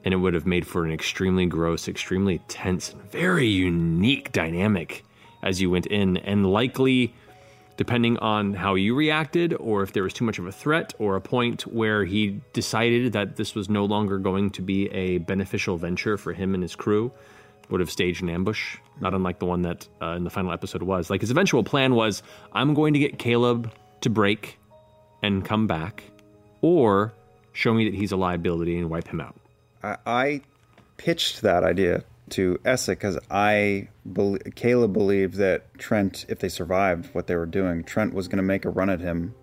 and 0.04 0.14
it 0.14 0.18
would 0.18 0.34
have 0.34 0.46
made 0.46 0.66
for 0.66 0.84
an 0.84 0.92
extremely 0.92 1.46
gross, 1.46 1.88
extremely 1.88 2.38
tense, 2.48 2.92
and 2.92 3.02
very 3.10 3.46
unique 3.46 4.32
dynamic 4.32 5.04
as 5.42 5.60
you 5.60 5.70
went 5.70 5.86
in, 5.86 6.18
and 6.18 6.50
likely, 6.50 7.14
depending 7.80 8.18
on 8.18 8.52
how 8.52 8.74
you 8.74 8.94
reacted, 8.94 9.54
or 9.54 9.82
if 9.82 9.94
there 9.94 10.02
was 10.02 10.12
too 10.12 10.22
much 10.22 10.38
of 10.38 10.44
a 10.44 10.52
threat, 10.52 10.92
or 10.98 11.16
a 11.16 11.20
point 11.20 11.62
where 11.62 12.04
he 12.04 12.38
decided 12.52 13.14
that 13.14 13.36
this 13.36 13.54
was 13.54 13.70
no 13.70 13.86
longer 13.86 14.18
going 14.18 14.50
to 14.50 14.60
be 14.60 14.86
a 14.90 15.16
beneficial 15.16 15.78
venture 15.78 16.18
for 16.18 16.34
him 16.34 16.52
and 16.52 16.62
his 16.62 16.76
crew, 16.76 17.10
would 17.70 17.80
have 17.80 17.90
staged 17.90 18.22
an 18.22 18.28
ambush, 18.28 18.76
not 19.00 19.14
unlike 19.14 19.38
the 19.38 19.46
one 19.46 19.62
that 19.62 19.88
uh, 20.02 20.08
in 20.08 20.24
the 20.24 20.28
final 20.28 20.52
episode 20.52 20.82
was. 20.82 21.08
Like 21.08 21.22
his 21.22 21.30
eventual 21.30 21.64
plan 21.64 21.94
was, 21.94 22.22
I'm 22.52 22.74
going 22.74 22.92
to 22.92 22.98
get 22.98 23.18
Caleb 23.18 23.72
to 24.02 24.10
break 24.10 24.58
and 25.22 25.42
come 25.42 25.66
back, 25.66 26.04
or 26.60 27.14
show 27.54 27.72
me 27.72 27.86
that 27.86 27.94
he's 27.94 28.12
a 28.12 28.16
liability 28.18 28.76
and 28.76 28.90
wipe 28.90 29.08
him 29.08 29.22
out. 29.22 29.36
I, 29.82 29.96
I 30.04 30.40
pitched 30.98 31.40
that 31.40 31.64
idea 31.64 32.04
to 32.30 32.58
Essa 32.64 32.92
because 32.92 33.18
I, 33.30 33.88
bel 34.04 34.38
Caleb 34.54 34.92
believed 34.92 35.34
that 35.36 35.78
Trent, 35.78 36.26
if 36.28 36.38
they 36.38 36.48
survived 36.48 37.14
what 37.14 37.26
they 37.26 37.36
were 37.36 37.46
doing, 37.46 37.84
Trent 37.84 38.14
was 38.14 38.28
going 38.28 38.38
to 38.38 38.42
make 38.42 38.64
a 38.64 38.70
run 38.70 38.90
at 38.90 39.00
him 39.00 39.34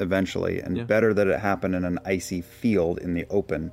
eventually, 0.00 0.60
and 0.60 0.86
better 0.86 1.14
that 1.14 1.26
it 1.26 1.40
happened 1.40 1.74
in 1.74 1.84
an 1.84 1.98
icy 2.04 2.40
field 2.40 2.98
in 2.98 3.14
the 3.14 3.26
open, 3.30 3.72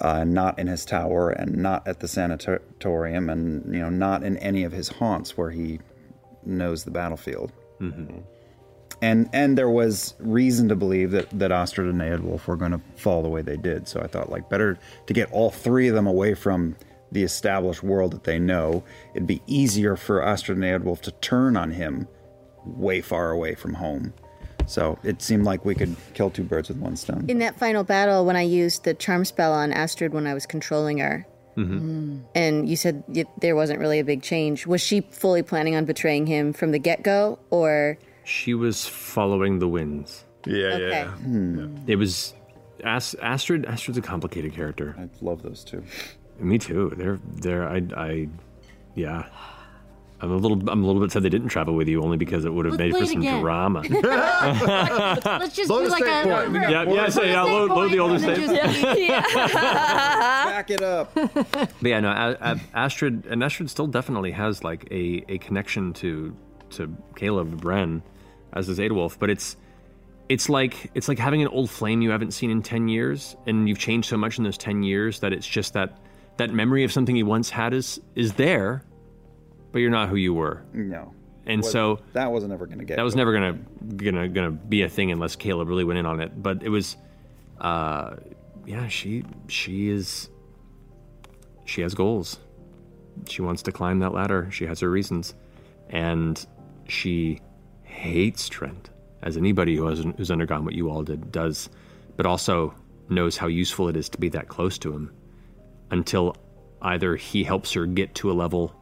uh, 0.00 0.24
not 0.24 0.58
in 0.58 0.66
his 0.66 0.84
tower 0.84 1.30
and 1.30 1.56
not 1.56 1.86
at 1.86 2.00
the 2.00 2.08
sanatorium, 2.08 3.30
and 3.30 3.72
you 3.72 3.80
know, 3.80 3.90
not 3.90 4.22
in 4.22 4.36
any 4.38 4.64
of 4.64 4.72
his 4.72 4.88
haunts 4.88 5.36
where 5.36 5.50
he 5.50 5.80
knows 6.44 6.84
the 6.84 6.90
battlefield. 6.90 7.52
Mm-hmm. 7.80 8.18
And 9.00 9.28
and 9.32 9.58
there 9.58 9.70
was 9.70 10.14
reason 10.20 10.68
to 10.68 10.76
believe 10.76 11.10
that 11.10 11.28
that 11.38 11.50
Astrid 11.50 11.88
and 11.88 12.00
Eodwulf 12.00 12.46
were 12.46 12.56
going 12.56 12.72
to 12.72 12.80
fall 12.96 13.22
the 13.22 13.28
way 13.28 13.42
they 13.42 13.56
did. 13.56 13.88
So 13.88 14.00
I 14.00 14.06
thought, 14.06 14.30
like, 14.30 14.48
better 14.48 14.78
to 15.06 15.12
get 15.12 15.30
all 15.32 15.50
three 15.50 15.88
of 15.88 15.94
them 15.94 16.06
away 16.06 16.34
from 16.34 16.76
the 17.12 17.22
established 17.22 17.82
world 17.82 18.12
that 18.12 18.24
they 18.24 18.38
know. 18.38 18.82
It'd 19.14 19.26
be 19.28 19.42
easier 19.46 19.96
for 19.96 20.22
Astrid 20.22 20.58
and 20.58 20.64
Eodwulf 20.64 21.00
to 21.02 21.12
turn 21.12 21.56
on 21.56 21.70
him 21.72 22.08
way 22.64 23.00
far 23.00 23.30
away 23.30 23.54
from 23.54 23.74
home. 23.74 24.12
So 24.66 24.98
it 25.02 25.20
seemed 25.20 25.44
like 25.44 25.64
we 25.64 25.74
could 25.74 25.96
kill 26.14 26.30
two 26.30 26.44
birds 26.44 26.68
with 26.68 26.78
one 26.78 26.96
stone. 26.96 27.24
In 27.28 27.38
that 27.40 27.58
final 27.58 27.82
battle, 27.84 28.24
when 28.24 28.36
I 28.36 28.42
used 28.42 28.84
the 28.84 28.94
charm 28.94 29.24
spell 29.24 29.52
on 29.52 29.72
Astrid 29.72 30.14
when 30.14 30.26
I 30.26 30.34
was 30.34 30.46
controlling 30.46 30.98
her, 30.98 31.26
Mm-hmm. 31.54 32.20
and 32.34 32.66
you 32.66 32.76
said 32.76 33.04
y- 33.08 33.26
there 33.42 33.54
wasn't 33.54 33.78
really 33.78 33.98
a 33.98 34.04
big 34.04 34.22
change, 34.22 34.66
was 34.66 34.80
she 34.80 35.02
fully 35.02 35.42
planning 35.42 35.76
on 35.76 35.84
betraying 35.84 36.26
him 36.26 36.54
from 36.54 36.70
the 36.72 36.78
get 36.78 37.02
go, 37.02 37.38
or 37.50 37.98
She 38.24 38.54
was 38.54 38.86
following 38.86 39.58
the 39.58 39.68
winds. 39.68 40.24
Yeah, 40.46 41.08
Okay. 41.12 41.92
It 41.92 41.96
was 41.96 42.32
Ast- 42.82 43.16
Astrid. 43.20 43.66
Astrid's 43.66 43.98
a 43.98 44.00
complicated 44.00 44.54
character. 44.54 44.96
I 44.98 45.10
love 45.20 45.42
those 45.42 45.62
two. 45.62 45.84
Me 46.38 46.58
too. 46.58 46.92
They're 46.96 47.18
they're 47.36 47.68
I 47.68 47.82
I 47.96 48.28
yeah. 48.94 49.26
I'm 50.20 50.30
a 50.30 50.36
little 50.36 50.56
I'm 50.70 50.84
a 50.84 50.86
little 50.86 51.02
bit 51.02 51.10
sad 51.10 51.24
they 51.24 51.28
didn't 51.28 51.48
travel 51.48 51.74
with 51.74 51.88
you 51.88 52.00
only 52.02 52.16
because 52.16 52.44
it 52.44 52.54
would 52.54 52.64
have 52.66 52.78
made 52.78 52.96
for 52.96 53.04
some 53.06 53.22
again. 53.22 53.40
drama. 53.40 53.80
Let's 53.90 55.56
just 55.56 55.68
do 55.68 55.88
like 55.88 56.02
a. 56.04 56.06
Yeah, 56.70 56.84
yeah, 56.84 57.08
so 57.08 57.22
yeah, 57.22 57.42
load, 57.42 57.70
load 57.70 57.90
the 57.90 57.98
oldest 57.98 58.24
and 58.26 58.36
save. 58.36 58.48
then 58.48 58.72
just- 58.72 59.54
Back 59.54 60.70
it 60.70 60.80
up. 60.82 61.12
But 61.14 61.82
yeah, 61.82 61.98
no, 62.00 62.10
A- 62.10 62.36
A- 62.52 62.60
Astrid 62.74 63.26
and 63.26 63.42
Astrid 63.42 63.68
still 63.68 63.88
definitely 63.88 64.30
has 64.30 64.62
like 64.62 64.86
a, 64.92 65.24
a 65.28 65.38
connection 65.38 65.92
to 65.94 66.36
to 66.70 66.96
Caleb 67.16 67.60
Bren 67.60 68.02
as 68.52 68.68
does 68.68 68.78
Eodwulf, 68.78 69.18
but 69.18 69.28
it's 69.28 69.56
it's 70.28 70.48
like 70.48 70.90
it's 70.94 71.08
like 71.08 71.18
having 71.18 71.42
an 71.42 71.48
old 71.48 71.68
flame 71.68 72.00
you 72.00 72.10
haven't 72.10 72.30
seen 72.30 72.50
in 72.50 72.62
ten 72.62 72.86
years, 72.86 73.34
and 73.46 73.68
you've 73.68 73.78
changed 73.80 74.08
so 74.08 74.16
much 74.16 74.38
in 74.38 74.44
those 74.44 74.56
ten 74.58 74.84
years 74.84 75.18
that 75.20 75.32
it's 75.32 75.46
just 75.48 75.72
that 75.74 75.98
that 76.46 76.52
memory 76.52 76.84
of 76.84 76.92
something 76.92 77.14
you 77.16 77.26
once 77.26 77.50
had 77.50 77.72
is 77.72 78.00
is 78.14 78.34
there, 78.34 78.84
but 79.70 79.78
you're 79.78 79.90
not 79.90 80.08
who 80.08 80.16
you 80.16 80.34
were. 80.34 80.62
No. 80.72 81.14
And 81.46 81.62
Was- 81.62 81.72
so 81.72 82.00
that 82.12 82.30
wasn't 82.30 82.52
ever 82.52 82.66
going 82.66 82.78
to 82.78 82.84
get. 82.84 82.96
that 82.96 83.02
was 83.02 83.16
never 83.16 83.32
gonna 83.32 83.58
gonna 83.96 84.28
gonna 84.28 84.50
be 84.50 84.82
a 84.82 84.88
thing 84.88 85.10
unless 85.10 85.36
Caleb 85.36 85.68
really 85.68 85.84
went 85.84 85.98
in 85.98 86.06
on 86.06 86.20
it. 86.20 86.40
But 86.40 86.62
it 86.62 86.68
was, 86.68 86.96
uh, 87.60 88.16
yeah, 88.66 88.88
she 88.88 89.24
she 89.48 89.88
is 89.88 90.28
she 91.64 91.80
has 91.82 91.94
goals. 91.94 92.38
She 93.28 93.42
wants 93.42 93.62
to 93.62 93.72
climb 93.72 93.98
that 94.00 94.12
ladder. 94.12 94.48
She 94.50 94.66
has 94.66 94.80
her 94.80 94.90
reasons, 94.90 95.34
and 95.90 96.44
she 96.88 97.40
hates 97.82 98.48
Trent, 98.48 98.90
as 99.22 99.36
anybody 99.36 99.76
who 99.76 99.86
has 99.86 100.04
who's 100.16 100.30
undergone 100.30 100.64
what 100.64 100.74
you 100.74 100.90
all 100.90 101.02
did 101.02 101.30
does, 101.32 101.68
but 102.16 102.24
also 102.26 102.74
knows 103.08 103.36
how 103.36 103.48
useful 103.48 103.88
it 103.88 103.96
is 103.96 104.08
to 104.08 104.18
be 104.18 104.28
that 104.30 104.48
close 104.48 104.78
to 104.78 104.92
him 104.92 105.12
until 105.92 106.34
either 106.80 107.14
he 107.14 107.44
helps 107.44 107.72
her 107.74 107.86
get 107.86 108.14
to 108.16 108.30
a 108.30 108.34
level 108.34 108.74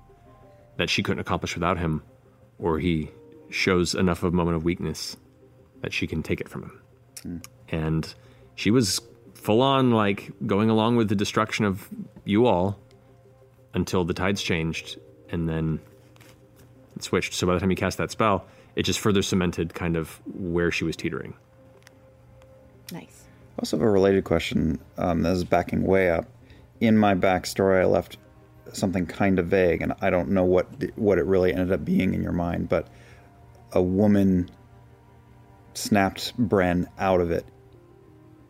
that 0.78 0.88
she 0.88 1.02
couldn't 1.02 1.20
accomplish 1.20 1.54
without 1.54 1.76
him, 1.76 2.02
or 2.58 2.78
he 2.78 3.10
shows 3.50 3.94
enough 3.94 4.22
of 4.22 4.32
a 4.32 4.36
moment 4.36 4.56
of 4.56 4.64
weakness 4.64 5.16
that 5.82 5.92
she 5.92 6.06
can 6.06 6.22
take 6.22 6.40
it 6.40 6.48
from 6.48 6.62
him. 6.62 7.42
And 7.68 8.14
she 8.54 8.70
was 8.70 9.00
full 9.34 9.60
on 9.60 9.90
like 9.90 10.30
going 10.46 10.70
along 10.70 10.96
with 10.96 11.08
the 11.08 11.14
destruction 11.14 11.64
of 11.64 11.88
you 12.24 12.46
all 12.46 12.78
until 13.74 14.04
the 14.04 14.14
tides 14.14 14.40
changed 14.40 14.98
and 15.30 15.48
then 15.48 15.80
it 16.96 17.02
switched. 17.02 17.34
So 17.34 17.46
by 17.46 17.54
the 17.54 17.60
time 17.60 17.70
you 17.70 17.76
cast 17.76 17.98
that 17.98 18.10
spell, 18.10 18.46
it 18.76 18.84
just 18.84 19.00
further 19.00 19.22
cemented 19.22 19.74
kind 19.74 19.96
of 19.96 20.20
where 20.26 20.70
she 20.70 20.84
was 20.84 20.96
teetering. 20.96 21.34
Nice. 22.92 23.24
I 23.56 23.60
Also, 23.60 23.76
have 23.76 23.86
a 23.86 23.90
related 23.90 24.24
question. 24.24 24.78
Um, 24.96 25.22
this 25.22 25.38
is 25.38 25.44
backing 25.44 25.84
way 25.84 26.10
up. 26.10 26.26
In 26.80 26.96
my 26.96 27.14
backstory, 27.14 27.82
I 27.82 27.84
left 27.84 28.16
something 28.72 29.06
kind 29.06 29.38
of 29.38 29.46
vague, 29.46 29.82
and 29.82 29.92
I 30.00 30.10
don't 30.10 30.30
know 30.30 30.44
what 30.44 30.80
the, 30.80 30.90
what 30.96 31.18
it 31.18 31.26
really 31.26 31.52
ended 31.52 31.72
up 31.72 31.84
being 31.84 32.14
in 32.14 32.22
your 32.22 32.32
mind. 32.32 32.68
But 32.68 32.88
a 33.72 33.82
woman 33.82 34.50
snapped 35.74 36.36
Bren 36.40 36.86
out 36.98 37.20
of 37.20 37.30
it 37.30 37.44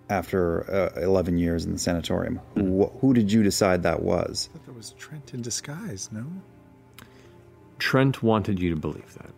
after 0.09 0.93
uh, 0.97 1.01
11 1.01 1.39
years 1.39 1.65
in 1.65 1.73
the 1.73 1.79
sanatorium. 1.79 2.41
Wh- 2.57 2.99
who 3.01 3.15
did 3.15 3.33
you 3.33 3.43
decide 3.43 3.83
that 3.85 4.03
was? 4.03 4.49
I 4.51 4.59
thought 4.59 4.67
that 4.67 4.77
was 4.77 4.91
Trent 4.99 5.35
in 5.35 5.43
disguise, 5.43 6.09
no? 6.13 6.27
Trent 7.79 8.23
wanted 8.23 8.61
you 8.61 8.71
to 8.75 8.81
believe 8.81 9.15
that. 9.15 9.31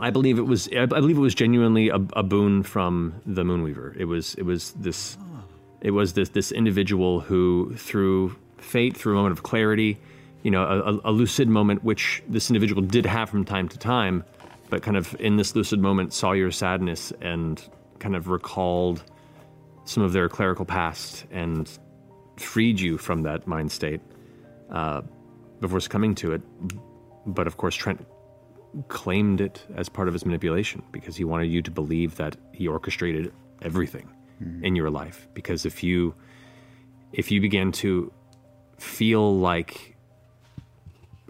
I 0.00 0.10
believe 0.10 0.38
it 0.38 0.42
was. 0.42 0.68
I 0.72 0.86
believe 0.86 1.16
it 1.16 1.20
was 1.20 1.34
genuinely 1.34 1.88
a, 1.88 1.96
a 2.12 2.22
boon 2.22 2.62
from 2.62 3.20
the 3.26 3.42
Moonweaver. 3.42 3.96
It 3.96 4.04
was. 4.04 4.34
It 4.34 4.42
was 4.42 4.72
this. 4.72 5.18
It 5.80 5.92
was 5.92 6.14
this 6.14 6.30
this 6.30 6.52
individual 6.52 7.20
who, 7.20 7.74
through 7.76 8.36
fate, 8.58 8.96
through 8.96 9.12
a 9.12 9.16
moment 9.16 9.32
of 9.32 9.42
clarity, 9.42 9.98
you 10.42 10.50
know, 10.50 10.64
a, 10.64 11.10
a- 11.10 11.12
lucid 11.12 11.48
moment, 11.48 11.84
which 11.84 12.22
this 12.28 12.50
individual 12.50 12.82
did 12.82 13.06
have 13.06 13.30
from 13.30 13.44
time 13.44 13.68
to 13.68 13.78
time, 13.78 14.24
but 14.70 14.82
kind 14.82 14.96
of 14.96 15.14
in 15.20 15.36
this 15.36 15.54
lucid 15.54 15.80
moment 15.80 16.12
saw 16.12 16.32
your 16.32 16.50
sadness 16.50 17.12
and 17.20 17.68
kind 17.98 18.16
of 18.16 18.28
recalled 18.28 19.02
some 19.84 20.02
of 20.02 20.12
their 20.12 20.28
clerical 20.28 20.64
past 20.64 21.24
and 21.30 21.78
freed 22.36 22.78
you 22.78 22.98
from 22.98 23.22
that 23.22 23.46
mind 23.46 23.72
state 23.72 24.00
uh, 24.70 25.00
before 25.60 25.80
succumbing 25.80 26.14
to 26.14 26.32
it. 26.32 26.42
But 27.26 27.46
of 27.46 27.56
course, 27.56 27.74
Trent 27.74 28.04
claimed 28.88 29.40
it 29.40 29.64
as 29.76 29.88
part 29.88 30.08
of 30.08 30.14
his 30.14 30.26
manipulation 30.26 30.82
because 30.92 31.16
he 31.16 31.24
wanted 31.24 31.46
you 31.46 31.62
to 31.62 31.70
believe 31.70 32.16
that 32.16 32.36
he 32.52 32.68
orchestrated 32.68 33.32
everything 33.62 34.08
Mm-hmm. 34.42 34.64
in 34.64 34.76
your 34.76 34.90
life. 34.90 35.26
Because 35.34 35.66
if 35.66 35.82
you 35.82 36.14
if 37.12 37.30
you 37.30 37.40
began 37.40 37.72
to 37.72 38.12
feel 38.78 39.36
like 39.36 39.96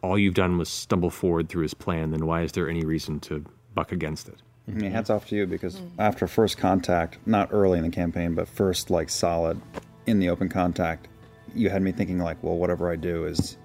all 0.02 0.18
you've 0.18 0.34
done 0.34 0.58
was 0.58 0.68
stumble 0.68 1.10
forward 1.10 1.48
through 1.48 1.62
his 1.62 1.74
plan, 1.74 2.10
then 2.10 2.26
why 2.26 2.42
is 2.42 2.52
there 2.52 2.68
any 2.68 2.84
reason 2.84 3.18
to 3.20 3.44
buck 3.74 3.92
against 3.92 4.28
it? 4.28 4.36
I 4.68 4.72
mean, 4.72 4.90
hats 4.90 5.08
off 5.08 5.26
to 5.28 5.36
you 5.36 5.46
because 5.46 5.76
mm. 5.76 5.90
after 5.98 6.26
first 6.26 6.58
contact, 6.58 7.16
not 7.24 7.48
early 7.50 7.78
in 7.78 7.84
the 7.84 7.90
campaign, 7.90 8.34
but 8.34 8.46
first 8.46 8.90
like 8.90 9.08
solid 9.08 9.58
in 10.06 10.18
the 10.18 10.28
open 10.28 10.50
contact, 10.50 11.08
you 11.54 11.70
had 11.70 11.80
me 11.80 11.92
thinking 11.92 12.18
like, 12.18 12.36
well, 12.42 12.56
whatever 12.56 12.92
I 12.92 12.96
do 12.96 13.24
is 13.24 13.56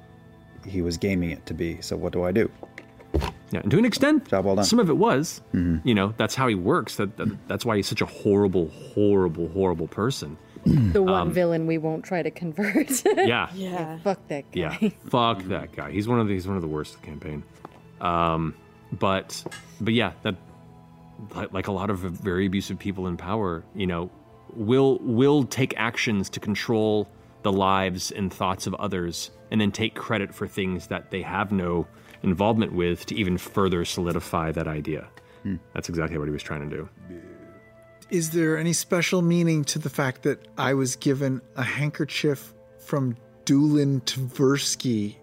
he 0.66 0.82
was 0.82 0.98
gaming 0.98 1.32
it 1.32 1.46
to 1.48 1.54
be. 1.54 1.82
So 1.82 1.98
what 1.98 2.14
do 2.14 2.24
I 2.24 2.32
do? 2.32 2.50
Yeah, 3.52 3.60
and 3.62 3.70
to 3.72 3.78
an 3.78 3.86
extent, 3.86 4.28
Job 4.30 4.46
well 4.46 4.56
done. 4.56 4.66
some 4.66 4.80
of 4.80 4.90
it 4.90 4.98
was. 4.98 5.42
You 5.54 5.94
know, 5.94 6.14
that's 6.18 6.34
how 6.36 6.48
he 6.48 6.56
works. 6.56 6.96
That, 6.96 7.16
that 7.18 7.48
that's 7.48 7.66
why 7.66 7.76
he's 7.78 7.88
such 7.88 8.02
a 8.02 8.06
horrible, 8.08 8.70
horrible, 8.96 9.48
horrible 9.50 9.88
person. 9.88 10.38
The 10.66 11.04
one 11.04 11.14
Um, 11.14 11.32
villain 11.34 11.68
we 11.68 11.78
won't 11.78 12.04
try 12.06 12.24
to 12.24 12.32
convert. 12.32 13.04
Yeah. 13.18 13.50
Yeah. 13.54 14.00
Fuck 14.00 14.28
that 14.30 14.50
guy. 14.52 14.78
Yeah, 14.82 14.90
fuck 15.10 15.44
that 15.44 15.72
guy. 15.74 15.92
He's 15.92 16.08
one 16.08 16.20
of 16.20 16.28
the, 16.28 16.34
he's 16.34 16.48
one 16.48 16.56
of 16.56 16.62
the 16.62 16.68
worst 16.70 16.96
of 16.96 17.02
the 17.02 17.08
campaign. 17.08 17.44
Um, 18.02 18.56
but 18.92 19.44
but 19.82 19.94
yeah, 19.94 20.14
that 20.24 20.36
like, 21.36 21.54
like 21.54 21.68
a 21.68 21.72
lot 21.72 21.90
of 21.90 22.00
very 22.00 22.46
abusive 22.48 22.80
people 22.80 23.08
in 23.08 23.18
power, 23.18 23.64
you 23.76 23.86
know, 23.88 24.10
will 24.56 24.98
will 25.02 25.44
take 25.44 25.74
actions 25.78 26.30
to 26.32 26.40
control 26.40 27.08
the 27.44 27.52
lives 27.52 28.12
and 28.12 28.34
thoughts 28.34 28.66
of 28.68 28.74
others, 28.76 29.32
and 29.52 29.62
then 29.62 29.72
take 29.72 29.96
credit 29.96 30.34
for 30.34 30.48
things 30.48 30.88
that 30.88 31.12
they 31.12 31.22
have 31.22 31.52
no 31.52 31.88
involvement 32.24 32.74
with 32.74 33.06
to 33.08 33.16
even 33.16 33.38
further 33.38 33.84
solidify 33.86 34.52
that 34.54 34.68
idea. 34.68 35.08
Hmm. 35.44 35.56
That's 35.74 35.90
exactly 35.90 36.18
what 36.18 36.26
he 36.28 36.32
was 36.32 36.42
trying 36.44 36.70
to 36.70 36.76
do. 36.76 36.90
Is 38.10 38.32
there 38.32 38.58
any 38.58 38.74
special 38.74 39.22
meaning 39.22 39.64
to 39.66 39.80
the 39.80 39.90
fact 39.90 40.24
that 40.24 40.48
I 40.58 40.74
was 40.74 40.96
given 40.96 41.42
a 41.56 41.64
handkerchief 41.64 42.54
from 42.80 43.18
Doolin 43.46 44.02
Tversky 44.02 45.16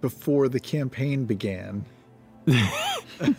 before 0.00 0.48
the 0.48 0.60
campaign 0.60 1.24
began? 1.24 1.84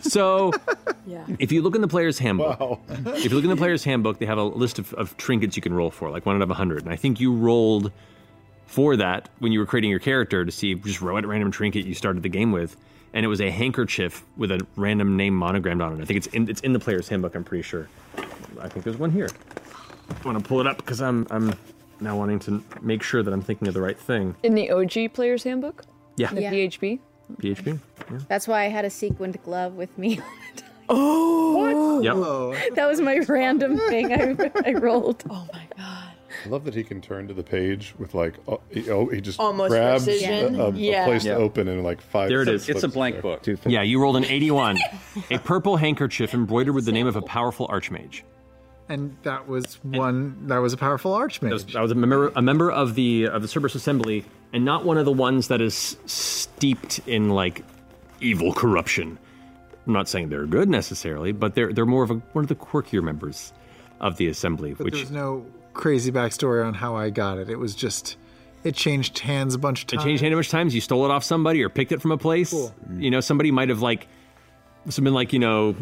So, 0.02 0.52
Yeah. 1.06 1.24
if 1.38 1.50
you 1.50 1.62
look 1.62 1.74
in 1.74 1.80
the 1.80 1.88
player's 1.88 2.18
handbook, 2.18 2.80
if 2.88 3.24
you 3.24 3.30
look 3.30 3.44
in 3.44 3.50
the 3.50 3.56
player's 3.56 3.82
handbook, 3.82 4.18
they 4.18 4.26
have 4.26 4.36
a 4.38 4.44
list 4.44 4.78
of, 4.78 4.92
of 4.94 5.16
trinkets 5.16 5.56
you 5.56 5.62
can 5.62 5.72
roll 5.72 5.90
for, 5.90 6.10
like 6.10 6.26
one 6.26 6.36
out 6.36 6.42
of 6.42 6.50
a 6.50 6.54
hundred. 6.54 6.82
And 6.84 6.92
I 6.92 6.96
think 6.96 7.18
you 7.18 7.32
rolled 7.32 7.90
for 8.70 8.96
that 8.96 9.28
when 9.40 9.50
you 9.52 9.58
were 9.58 9.66
creating 9.66 9.90
your 9.90 9.98
character 9.98 10.44
to 10.44 10.52
see 10.52 10.74
just 10.76 11.02
what 11.02 11.26
random 11.26 11.50
trinket 11.50 11.84
you 11.84 11.94
started 11.94 12.22
the 12.22 12.28
game 12.28 12.52
with, 12.52 12.76
and 13.12 13.24
it 13.26 13.28
was 13.28 13.40
a 13.40 13.50
handkerchief 13.50 14.22
with 14.36 14.52
a 14.52 14.64
random 14.76 15.16
name 15.16 15.34
monogrammed 15.34 15.82
on 15.82 15.98
it. 15.98 16.02
I 16.02 16.04
think 16.04 16.18
it's 16.18 16.26
in 16.28 16.48
it's 16.48 16.60
in 16.60 16.72
the 16.72 16.78
player's 16.78 17.08
handbook. 17.08 17.34
I'm 17.34 17.44
pretty 17.44 17.62
sure. 17.62 17.88
I 18.60 18.68
think 18.68 18.84
there's 18.84 18.96
one 18.98 19.10
here. 19.10 19.28
I 20.08 20.14
want 20.24 20.38
to 20.38 20.44
pull 20.48 20.60
it 20.60 20.66
up 20.66 20.76
because 20.76 21.00
I'm 21.02 21.26
I'm 21.30 21.52
now 22.00 22.16
wanting 22.16 22.38
to 22.40 22.62
make 22.80 23.02
sure 23.02 23.22
that 23.22 23.32
I'm 23.32 23.42
thinking 23.42 23.66
of 23.68 23.74
the 23.74 23.80
right 23.82 23.98
thing. 23.98 24.34
In 24.44 24.54
the 24.54 24.70
OG 24.70 25.12
Player's 25.14 25.42
Handbook? 25.42 25.84
Yeah. 26.16 26.32
The 26.32 26.42
Yeah. 26.42 26.52
PHB? 26.52 26.98
PHB. 27.42 27.78
Yeah. 28.10 28.18
That's 28.28 28.46
why 28.48 28.62
I 28.64 28.68
had 28.68 28.84
a 28.84 28.90
sequined 28.90 29.42
glove 29.42 29.74
with 29.74 29.96
me. 29.98 30.20
Oh! 30.92 32.00
Yep. 32.00 32.74
that 32.74 32.88
was 32.88 33.00
my 33.00 33.18
random 33.28 33.78
thing 33.78 34.12
I, 34.12 34.50
I 34.66 34.72
rolled. 34.72 35.22
Oh 35.30 35.46
my 35.52 35.62
god. 35.76 36.09
I 36.46 36.48
love 36.48 36.64
that 36.64 36.74
he 36.74 36.84
can 36.84 37.00
turn 37.00 37.28
to 37.28 37.34
the 37.34 37.42
page 37.42 37.94
with 37.98 38.14
like 38.14 38.34
oh 38.48 38.60
he, 38.70 38.88
oh, 38.90 39.06
he 39.08 39.20
just 39.20 39.40
Almost 39.40 39.70
grabs 39.70 40.02
a, 40.04 40.06
precision. 40.12 40.60
a- 40.60 40.64
a 40.66 40.72
Yeah. 40.72 41.04
place 41.04 41.24
Yeah. 41.24 41.34
to 41.34 41.40
open 41.40 41.68
in 41.68 41.82
like 41.82 42.00
five. 42.00 42.28
There 42.28 42.42
it 42.42 42.48
is. 42.48 42.68
It's 42.68 42.82
a 42.82 42.88
blank 42.88 43.20
there. 43.22 43.56
Yeah, 43.66 43.82
you 43.82 44.00
rolled 44.00 44.16
an 44.16 44.24
81. 44.26 44.78
a 45.30 45.38
purple 45.38 45.76
handkerchief 45.76 46.32
embroidered 46.34 46.74
with 46.74 46.84
the 46.84 46.92
name 46.92 47.06
of 47.06 47.16
a 47.16 47.22
powerful 47.22 47.66
archmage. 47.68 48.22
And 48.88 49.16
that 49.22 49.46
was 49.46 49.74
one. 49.84 50.48
That 50.48 50.58
was 50.58 50.72
a 50.72 50.76
powerful 50.76 51.12
archmage. 51.12 51.40
That 51.40 51.52
was, 51.52 51.64
that 51.66 51.80
was 51.80 51.92
a 51.92 51.94
member, 51.94 52.32
a 52.34 52.42
member 52.42 52.70
of 52.72 52.96
the 52.96 53.26
of 53.28 53.40
the 53.42 53.46
Cerberus 53.48 53.76
Assembly, 53.76 54.24
and 54.52 54.64
not 54.64 54.84
one 54.84 54.98
of 54.98 55.04
the 55.04 55.12
ones 55.12 55.46
that 55.48 55.60
is 55.60 55.96
steeped 56.06 57.00
in 57.06 57.30
like 57.30 57.62
evil 58.20 58.52
corruption. 58.52 59.18
I'm 59.86 59.92
not 59.92 60.08
saying 60.08 60.28
they're 60.30 60.44
good 60.46 60.68
necessarily, 60.68 61.30
but 61.32 61.54
they're 61.54 61.72
they're 61.72 61.86
more 61.86 62.02
of 62.02 62.10
a 62.10 62.14
one 62.32 62.44
of 62.44 62.48
the 62.48 62.54
quirkier 62.56 63.02
members 63.02 63.52
of 64.00 64.16
the 64.16 64.26
Assembly, 64.26 64.74
But 64.74 64.84
which 64.86 64.94
there's 64.94 65.10
no 65.10 65.46
crazy 65.72 66.12
backstory 66.12 66.66
on 66.66 66.74
how 66.74 66.96
I 66.96 67.10
got 67.10 67.38
it. 67.38 67.48
It 67.48 67.58
was 67.58 67.74
just 67.74 68.16
it 68.64 68.74
changed 68.74 69.18
hands 69.20 69.54
a 69.54 69.58
bunch 69.58 69.82
of 69.82 69.88
It 69.88 69.96
times. 69.96 70.04
changed 70.04 70.22
hand 70.22 70.32
how 70.32 70.38
much 70.38 70.50
times 70.50 70.74
you 70.74 70.80
stole 70.80 71.04
it 71.04 71.10
off 71.10 71.24
somebody 71.24 71.62
or 71.62 71.68
picked 71.68 71.92
it 71.92 72.02
from 72.02 72.12
a 72.12 72.18
place. 72.18 72.50
Cool. 72.50 72.74
You 72.96 73.10
know, 73.10 73.20
somebody 73.20 73.50
might 73.50 73.68
have 73.68 73.80
like 73.80 74.06
something 74.88 75.14
like 75.14 75.32
you 75.32 75.38
know, 75.38 75.74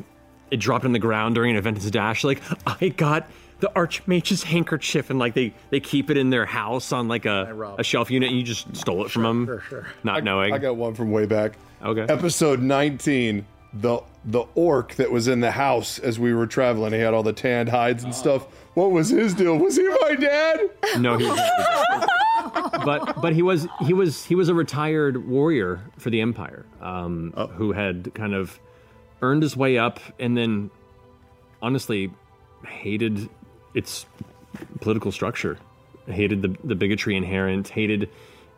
it 0.51 0.59
dropped 0.59 0.85
on 0.85 0.93
the 0.93 0.99
ground 0.99 1.35
during 1.35 1.53
an 1.53 1.57
event 1.57 1.79
as 1.79 1.87
a 1.87 1.91
dash. 1.91 2.25
Like 2.25 2.41
I 2.67 2.89
got 2.89 3.29
the 3.61 3.73
archmage's 3.75 4.43
handkerchief 4.45 5.11
and 5.11 5.19
like 5.19 5.35
they 5.35 5.53
they 5.71 5.81
keep 5.81 6.11
it 6.11 6.17
in 6.17 6.31
their 6.31 6.47
house 6.47 6.93
on 6.93 7.09
like 7.09 7.27
a, 7.27 7.75
a 7.79 7.85
shelf 7.85 8.11
unit 8.11 8.29
and 8.29 8.39
you 8.39 8.45
just 8.45 8.77
stole 8.77 9.05
it 9.05 9.11
from 9.11 9.23
them 9.25 9.47
sure, 9.47 9.61
sure. 9.69 9.87
not 10.05 10.23
knowing 10.23 10.53
I 10.53 10.59
got 10.59 10.77
one 10.77 10.95
from 10.95 11.11
way 11.11 11.27
back. 11.27 11.55
Okay. 11.83 12.13
Episode 12.13 12.61
19, 12.61 13.47
the 13.73 14.01
the 14.25 14.45
orc 14.55 14.95
that 14.97 15.11
was 15.11 15.29
in 15.29 15.41
the 15.41 15.51
house 15.51 15.99
as 15.99 16.19
we 16.19 16.35
were 16.35 16.47
traveling, 16.47 16.93
he 16.93 16.99
had 16.99 17.15
all 17.15 17.23
the 17.23 17.33
tanned 17.33 17.69
hides 17.69 18.05
and 18.05 18.13
oh. 18.13 18.17
stuff. 18.17 18.47
What 18.79 18.93
was 18.93 19.09
his 19.09 19.35
deal? 19.35 19.59
Was 19.59 19.75
he 19.75 19.89
my 19.89 20.15
dad? 20.15 20.71
no 20.99 21.19
he 21.19 21.27
but 22.85 23.21
but 23.21 23.33
he 23.33 23.43
was 23.43 23.67
he 23.85 23.93
was 23.93 24.25
he 24.25 24.37
was 24.37 24.49
a 24.49 24.55
retired 24.55 25.27
warrior 25.27 25.81
for 25.99 26.11
the 26.11 26.21
empire 26.21 26.65
um, 26.81 27.33
who 27.57 27.73
had 27.73 28.15
kind 28.15 28.35
of 28.35 28.61
earned 29.21 29.43
his 29.43 29.57
way 29.57 29.79
up 29.79 29.99
and 30.21 30.37
then 30.37 30.71
honestly 31.61 32.13
hated 32.69 33.29
its 33.75 34.07
political 34.81 35.11
structure 35.11 35.59
hated 36.07 36.41
the, 36.43 36.57
the 36.63 36.77
bigotry 36.77 37.17
inherent 37.17 37.69
hated 37.69 38.09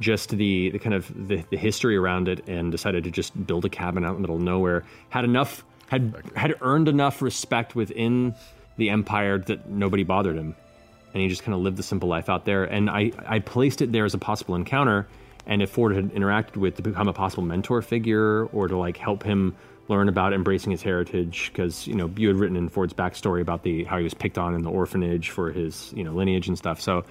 just 0.01 0.37
the, 0.37 0.69
the 0.69 0.79
kind 0.79 0.95
of 0.95 1.29
the, 1.29 1.43
the 1.49 1.57
history 1.57 1.97
around 1.97 2.29
it 2.29 2.47
and 2.47 2.71
decided 2.71 3.05
to 3.05 3.11
just 3.11 3.47
build 3.47 3.65
a 3.65 3.71
cabin 3.71 4.05
out 4.05 4.11
in 4.11 4.17
the 4.17 4.21
middle 4.21 4.37
of 4.37 4.43
nowhere 4.43 4.85
had 5.09 5.25
enough 5.25 5.65
had 5.87 6.15
had 6.37 6.55
earned 6.61 6.89
enough 6.89 7.23
respect 7.23 7.75
within 7.75 8.35
the 8.77 8.91
empire 8.91 9.39
that 9.39 9.69
nobody 9.69 10.05
bothered 10.05 10.37
him 10.37 10.55
and 11.13 11.23
he 11.23 11.29
just 11.29 11.43
kind 11.43 11.55
of 11.55 11.61
lived 11.61 11.77
the 11.77 11.83
simple 11.83 12.09
life 12.09 12.29
out 12.29 12.45
there. 12.45 12.65
And 12.65 12.89
I, 12.89 13.13
I 13.27 13.41
placed 13.41 13.83
it 13.83 13.93
there 13.93 14.05
as 14.05 14.15
a 14.15 14.19
possible 14.19 14.55
encounter. 14.55 15.09
And 15.47 15.63
if 15.63 15.71
Fjord 15.71 15.95
had 15.95 16.11
interacted 16.13 16.57
with 16.57 16.77
to 16.77 16.83
become 16.83 17.09
a 17.09 17.13
possible 17.13 17.43
mentor 17.43 17.83
figure 17.83 18.47
or 18.47 18.69
to 18.69 18.77
like 18.77 18.97
help 18.97 19.23
him 19.23 19.57
learn 19.89 20.09
about 20.09 20.33
embracing 20.33 20.71
his 20.71 20.83
heritage, 20.83 21.51
because 21.53 21.87
you 21.87 21.95
know 21.95 22.11
you 22.17 22.29
had 22.29 22.37
written 22.37 22.57
in 22.57 22.69
Fjord's 22.69 22.93
backstory 22.93 23.41
about 23.41 23.65
the 23.65 23.85
how 23.85 23.99
he 23.99 24.05
was 24.05 24.15
picked 24.15 24.39
on 24.39 24.55
in 24.55 24.63
the 24.63 24.71
orphanage 24.71 25.31
for 25.31 25.51
his 25.51 25.93
you 25.97 26.05
know 26.05 26.13
lineage 26.13 26.47
and 26.47 26.57
stuff. 26.57 26.81
So 26.81 27.05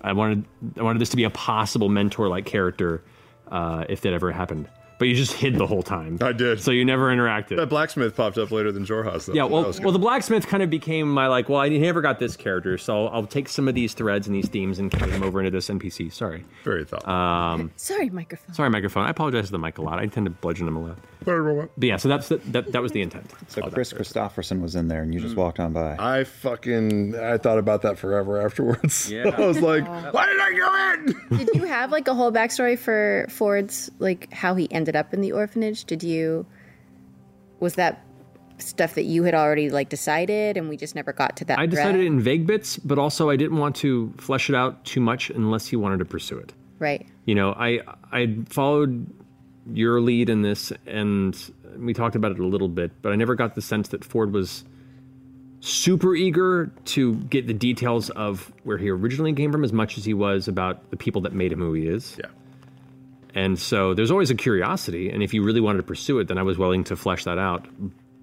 I 0.00 0.12
wanted 0.12 0.44
I 0.76 0.82
wanted 0.82 0.98
this 0.98 1.10
to 1.10 1.16
be 1.16 1.24
a 1.24 1.30
possible 1.30 1.88
mentor 1.88 2.28
like 2.28 2.46
character 2.46 3.02
uh, 3.48 3.84
if 3.88 4.00
that 4.00 4.12
ever 4.12 4.32
happened. 4.32 4.68
But 5.04 5.10
you 5.10 5.16
just 5.16 5.34
hid 5.34 5.56
the 5.56 5.66
whole 5.66 5.82
time. 5.82 6.16
I 6.22 6.32
did. 6.32 6.62
So 6.62 6.70
you 6.70 6.82
never 6.82 7.14
interacted. 7.14 7.56
That 7.56 7.68
blacksmith 7.68 8.16
popped 8.16 8.38
up 8.38 8.50
later 8.50 8.72
than 8.72 8.86
Xhorhas, 8.86 9.26
though. 9.26 9.34
Yeah, 9.34 9.44
well, 9.44 9.70
that 9.70 9.84
well, 9.84 9.92
the 9.92 9.98
blacksmith 9.98 10.46
kind 10.46 10.62
of 10.62 10.70
became 10.70 11.12
my 11.12 11.26
like. 11.26 11.50
Well, 11.50 11.60
I 11.60 11.68
never 11.68 12.00
got 12.00 12.18
this 12.18 12.36
character, 12.38 12.78
so 12.78 13.04
I'll, 13.04 13.16
I'll 13.16 13.26
take 13.26 13.50
some 13.50 13.68
of 13.68 13.74
these 13.74 13.92
threads 13.92 14.26
and 14.26 14.34
these 14.34 14.48
themes 14.48 14.78
and 14.78 14.90
carry 14.90 15.10
them 15.10 15.22
over 15.22 15.40
into 15.40 15.50
this 15.50 15.68
NPC. 15.68 16.10
Sorry. 16.10 16.42
Very 16.64 16.86
thoughtful. 16.86 17.12
Um, 17.12 17.70
Sorry, 17.76 18.08
microphone. 18.08 18.54
sorry, 18.54 18.70
microphone. 18.70 19.04
I 19.04 19.10
apologize 19.10 19.44
to 19.44 19.52
the 19.52 19.58
mic 19.58 19.76
a 19.76 19.82
lot. 19.82 19.98
I 19.98 20.06
tend 20.06 20.24
to 20.24 20.30
bludgeon 20.30 20.64
them 20.64 20.76
a 20.76 20.80
lot. 20.80 20.96
But 21.26 21.68
yeah, 21.86 21.96
so 21.98 22.08
that's 22.08 22.28
the, 22.28 22.36
that. 22.36 22.72
That 22.72 22.80
was 22.80 22.92
the 22.92 23.02
intent. 23.02 23.30
So 23.48 23.60
Chris 23.68 23.92
Christopherson 23.92 24.62
was 24.62 24.74
in 24.74 24.88
there, 24.88 25.02
and 25.02 25.12
you 25.12 25.20
just 25.20 25.36
walked 25.36 25.60
on 25.60 25.74
by. 25.74 25.96
I 25.98 26.24
fucking 26.24 27.14
I 27.14 27.36
thought 27.36 27.58
about 27.58 27.82
that 27.82 27.98
forever 27.98 28.40
afterwards. 28.44 29.10
Yeah. 29.10 29.28
I 29.36 29.46
was 29.46 29.60
like, 29.60 29.84
Aw. 29.84 30.10
why 30.12 30.26
did 30.26 30.40
I 30.40 30.52
go 30.52 30.92
in? 31.34 31.38
Did 31.38 31.50
you 31.54 31.64
have 31.64 31.92
like 31.92 32.08
a 32.08 32.14
whole 32.14 32.32
backstory 32.32 32.78
for 32.78 33.26
Fjord's 33.28 33.90
like 33.98 34.32
how 34.32 34.54
he 34.54 34.70
ended 34.70 34.93
up 34.96 35.14
in 35.14 35.20
the 35.20 35.32
orphanage? 35.32 35.84
Did 35.84 36.02
you 36.02 36.46
was 37.60 37.74
that 37.74 38.04
stuff 38.58 38.94
that 38.94 39.04
you 39.04 39.24
had 39.24 39.34
already 39.34 39.70
like 39.70 39.88
decided 39.88 40.56
and 40.56 40.68
we 40.68 40.76
just 40.76 40.94
never 40.94 41.12
got 41.12 41.36
to 41.36 41.44
that? 41.46 41.58
I 41.58 41.62
thread? 41.62 41.70
decided 41.70 42.04
in 42.04 42.20
vague 42.20 42.46
bits, 42.46 42.78
but 42.78 42.98
also 42.98 43.30
I 43.30 43.36
didn't 43.36 43.58
want 43.58 43.76
to 43.76 44.12
flesh 44.18 44.48
it 44.48 44.54
out 44.54 44.84
too 44.84 45.00
much 45.00 45.30
unless 45.30 45.66
he 45.66 45.76
wanted 45.76 45.98
to 45.98 46.04
pursue 46.04 46.38
it. 46.38 46.52
Right. 46.78 47.06
You 47.24 47.34
know, 47.34 47.52
I 47.52 47.80
I 48.12 48.36
followed 48.48 49.06
your 49.72 50.00
lead 50.00 50.28
in 50.28 50.42
this, 50.42 50.72
and 50.86 51.38
we 51.76 51.94
talked 51.94 52.16
about 52.16 52.32
it 52.32 52.38
a 52.38 52.46
little 52.46 52.68
bit, 52.68 52.92
but 53.02 53.12
I 53.12 53.16
never 53.16 53.34
got 53.34 53.54
the 53.54 53.62
sense 53.62 53.88
that 53.88 54.04
Fjord 54.04 54.32
was 54.32 54.64
super 55.60 56.14
eager 56.14 56.70
to 56.84 57.14
get 57.14 57.46
the 57.46 57.54
details 57.54 58.10
of 58.10 58.52
where 58.64 58.76
he 58.76 58.90
originally 58.90 59.32
came 59.32 59.50
from 59.50 59.64
as 59.64 59.72
much 59.72 59.96
as 59.96 60.04
he 60.04 60.12
was 60.12 60.46
about 60.46 60.90
the 60.90 60.96
people 60.96 61.22
that 61.22 61.32
made 61.32 61.50
him 61.50 61.60
who 61.60 61.72
he 61.72 61.86
is. 61.86 62.16
Yeah. 62.18 62.26
And 63.34 63.58
so 63.58 63.94
there's 63.94 64.10
always 64.12 64.30
a 64.30 64.34
curiosity, 64.36 65.10
and 65.10 65.22
if 65.22 65.34
you 65.34 65.42
really 65.42 65.60
wanted 65.60 65.78
to 65.78 65.82
pursue 65.82 66.20
it, 66.20 66.28
then 66.28 66.38
I 66.38 66.42
was 66.42 66.56
willing 66.56 66.84
to 66.84 66.96
flesh 66.96 67.24
that 67.24 67.36
out. 67.38 67.66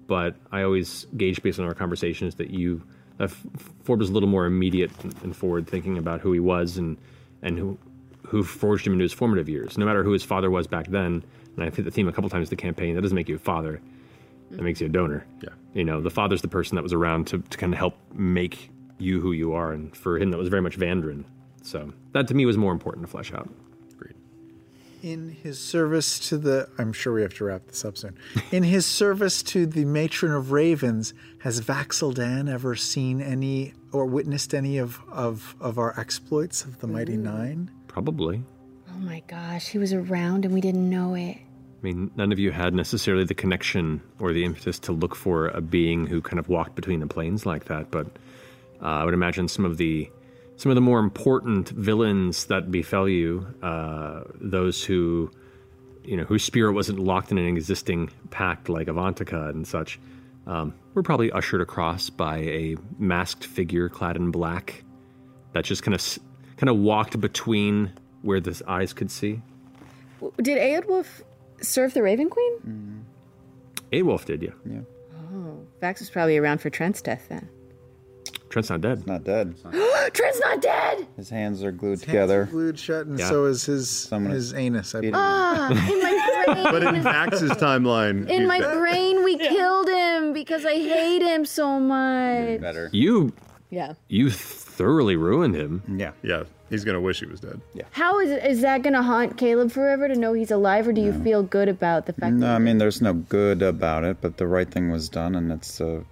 But 0.06 0.36
I 0.50 0.62
always 0.62 1.06
gauge 1.16 1.42
based 1.42 1.58
on 1.60 1.66
our 1.66 1.74
conversations 1.74 2.36
that 2.36 2.50
you, 2.50 2.82
that 3.18 3.24
F- 3.24 3.46
Fjord 3.84 4.00
was 4.00 4.08
a 4.08 4.12
little 4.12 4.28
more 4.28 4.46
immediate 4.46 4.90
and- 5.04 5.14
and 5.22 5.36
forward 5.36 5.66
thinking 5.66 5.98
about 5.98 6.20
who 6.22 6.32
he 6.32 6.40
was 6.40 6.78
and 6.78 6.96
and 7.42 7.58
who 7.58 7.78
who 8.26 8.42
forged 8.42 8.86
him 8.86 8.94
into 8.94 9.02
his 9.02 9.12
formative 9.12 9.48
years. 9.48 9.76
No 9.76 9.84
matter 9.84 10.02
who 10.02 10.12
his 10.12 10.22
father 10.22 10.50
was 10.50 10.66
back 10.66 10.86
then, 10.86 11.22
and 11.54 11.64
I've 11.64 11.76
hit 11.76 11.84
the 11.84 11.90
theme 11.90 12.08
a 12.08 12.12
couple 12.12 12.30
times 12.30 12.48
in 12.48 12.50
the 12.50 12.62
campaign. 12.62 12.94
That 12.94 13.02
doesn't 13.02 13.14
make 13.14 13.28
you 13.28 13.34
a 13.36 13.38
father. 13.38 13.80
Mm. 14.50 14.56
That 14.56 14.62
makes 14.62 14.80
you 14.80 14.86
a 14.86 14.90
donor. 14.90 15.26
Yeah. 15.42 15.50
You 15.74 15.84
know, 15.84 16.00
the 16.00 16.08
father's 16.10 16.40
the 16.40 16.48
person 16.48 16.76
that 16.76 16.82
was 16.82 16.94
around 16.94 17.26
to, 17.28 17.38
to 17.40 17.58
kind 17.58 17.74
of 17.74 17.78
help 17.78 17.94
make 18.14 18.70
you 18.98 19.20
who 19.20 19.32
you 19.32 19.52
are, 19.52 19.72
and 19.72 19.94
for 19.94 20.18
him 20.18 20.30
that 20.30 20.38
was 20.38 20.48
very 20.48 20.62
much 20.62 20.78
Vandran. 20.78 21.24
So 21.62 21.92
that 22.12 22.28
to 22.28 22.34
me 22.34 22.46
was 22.46 22.56
more 22.56 22.72
important 22.72 23.04
to 23.04 23.10
flesh 23.10 23.32
out. 23.34 23.48
In 25.02 25.30
his 25.30 25.58
service 25.58 26.20
to 26.28 26.38
the, 26.38 26.68
I'm 26.78 26.92
sure 26.92 27.12
we 27.12 27.22
have 27.22 27.34
to 27.34 27.44
wrap 27.44 27.66
this 27.66 27.84
up 27.84 27.98
soon. 27.98 28.16
In 28.52 28.62
his 28.62 28.86
service 28.86 29.42
to 29.44 29.66
the 29.66 29.84
matron 29.84 30.32
of 30.32 30.52
ravens, 30.52 31.12
has 31.40 31.60
Vax'ildan 31.60 32.48
ever 32.48 32.76
seen 32.76 33.20
any 33.20 33.74
or 33.90 34.06
witnessed 34.06 34.54
any 34.54 34.78
of 34.78 35.00
of, 35.10 35.56
of 35.60 35.76
our 35.76 35.98
exploits 35.98 36.64
of 36.64 36.78
the 36.78 36.86
Mighty 36.86 37.16
Nein? 37.16 37.68
Probably. 37.88 38.44
Oh 38.94 38.98
my 38.98 39.24
gosh, 39.26 39.68
he 39.68 39.78
was 39.78 39.92
around 39.92 40.44
and 40.44 40.54
we 40.54 40.60
didn't 40.60 40.88
know 40.88 41.14
it. 41.14 41.36
I 41.36 41.82
mean, 41.82 42.12
none 42.14 42.30
of 42.30 42.38
you 42.38 42.52
had 42.52 42.72
necessarily 42.72 43.24
the 43.24 43.34
connection 43.34 44.00
or 44.20 44.32
the 44.32 44.44
impetus 44.44 44.78
to 44.80 44.92
look 44.92 45.16
for 45.16 45.48
a 45.48 45.60
being 45.60 46.06
who 46.06 46.20
kind 46.20 46.38
of 46.38 46.48
walked 46.48 46.76
between 46.76 47.00
the 47.00 47.08
planes 47.08 47.44
like 47.44 47.64
that, 47.64 47.90
but 47.90 48.06
uh, 48.80 48.86
I 48.86 49.04
would 49.04 49.14
imagine 49.14 49.48
some 49.48 49.64
of 49.64 49.78
the 49.78 50.08
some 50.56 50.70
of 50.70 50.74
the 50.74 50.80
more 50.80 50.98
important 50.98 51.70
villains 51.70 52.46
that 52.46 52.70
befell 52.70 53.08
you, 53.08 53.46
uh, 53.62 54.22
those 54.40 54.84
who, 54.84 55.30
you 56.04 56.16
know, 56.16 56.24
whose 56.24 56.44
spirit 56.44 56.72
wasn't 56.72 56.98
locked 56.98 57.32
in 57.32 57.38
an 57.38 57.56
existing 57.56 58.10
pact 58.30 58.68
like 58.68 58.86
Avantika 58.86 59.50
and 59.50 59.66
such, 59.66 59.98
um, 60.46 60.74
were 60.94 61.02
probably 61.02 61.30
ushered 61.32 61.60
across 61.60 62.10
by 62.10 62.38
a 62.38 62.76
masked 62.98 63.44
figure 63.44 63.88
clad 63.88 64.16
in 64.16 64.30
black 64.30 64.84
that 65.52 65.64
just 65.64 65.82
kind 65.82 65.94
of 65.94 66.18
kind 66.56 66.70
of 66.70 66.76
walked 66.76 67.20
between 67.20 67.92
where 68.22 68.40
the 68.40 68.60
eyes 68.66 68.92
could 68.92 69.10
see. 69.10 69.40
Did 70.40 70.58
Eodwulf 70.58 71.22
serve 71.60 71.94
the 71.94 72.02
Raven 72.02 72.30
Queen? 72.30 73.04
Eodwulf 73.92 74.24
did, 74.24 74.42
yeah. 74.42 74.50
Yeah. 74.64 74.80
Oh, 75.34 75.60
Vax 75.80 75.98
was 75.98 76.10
probably 76.10 76.38
around 76.38 76.58
for 76.58 76.70
Trent's 76.70 77.02
death 77.02 77.26
then. 77.28 77.48
Trent's 78.52 78.68
not 78.68 78.82
dead. 78.82 79.06
Not 79.06 79.24
dead. 79.24 79.54
Trent's 80.12 80.40
not 80.40 80.60
dead. 80.60 81.06
His 81.16 81.30
hands 81.30 81.64
are 81.64 81.72
glued 81.72 81.90
Hands 81.92 82.02
together. 82.04 82.42
are 82.42 82.46
glued 82.46 82.78
shut, 82.78 83.06
and 83.06 83.18
Yeah. 83.18 83.28
so 83.30 83.46
is 83.46 83.64
his 83.64 83.88
Someone 83.88 84.32
his 84.34 84.52
anus. 84.52 84.94
I 84.94 85.00
believe. 85.00 85.14
Ah, 85.16 85.70
in 85.70 86.02
my 86.02 86.44
brain. 86.54 86.64
But 86.64 86.82
in 86.94 87.02
Max's 87.02 87.52
timeline, 87.52 88.28
In 88.28 88.40
he's 88.40 88.48
my 88.48 88.60
dead. 88.60 88.74
brain, 88.76 89.24
we 89.24 89.38
killed 89.38 89.88
him 89.88 90.34
because 90.34 90.66
I 90.66 90.74
hate 90.74 91.22
him 91.22 91.46
so 91.46 91.80
much. 91.80 92.60
Better. 92.60 92.90
You 92.92 93.32
Yeah. 93.70 93.94
you 94.08 94.28
thoroughly 94.30 95.16
ruined 95.16 95.54
him. 95.54 95.82
Yeah. 95.88 96.10
Yeah. 96.22 96.42
He's 96.68 96.84
gonna 96.84 97.00
wish 97.00 97.20
he 97.20 97.26
was 97.26 97.40
dead. 97.40 97.58
Yeah. 97.74 97.84
How 97.92 98.18
is 98.20 98.30
is 98.30 98.60
that 98.60 98.82
gonna 98.82 99.02
haunt 99.02 99.38
Caleb 99.38 99.70
forever 99.72 100.08
to 100.08 100.14
know 100.14 100.34
he's 100.34 100.50
alive, 100.50 100.86
or 100.86 100.92
do 100.92 101.00
you 101.00 101.14
feel 101.24 101.42
good 101.42 101.68
about 101.70 102.04
the 102.04 102.12
fact 102.12 102.34
No, 102.34 102.46
that 102.48 102.56
I 102.56 102.58
mean, 102.58 102.76
there's 102.76 103.00
no 103.00 103.14
good 103.14 103.62
about 103.62 104.04
it, 104.04 104.18
but 104.20 104.36
the 104.36 104.46
right 104.46 104.70
thing 104.70 104.90
was 104.90 105.08
done, 105.08 105.34
and 105.36 105.50
it's. 105.52 105.80
Uh, 105.80 106.02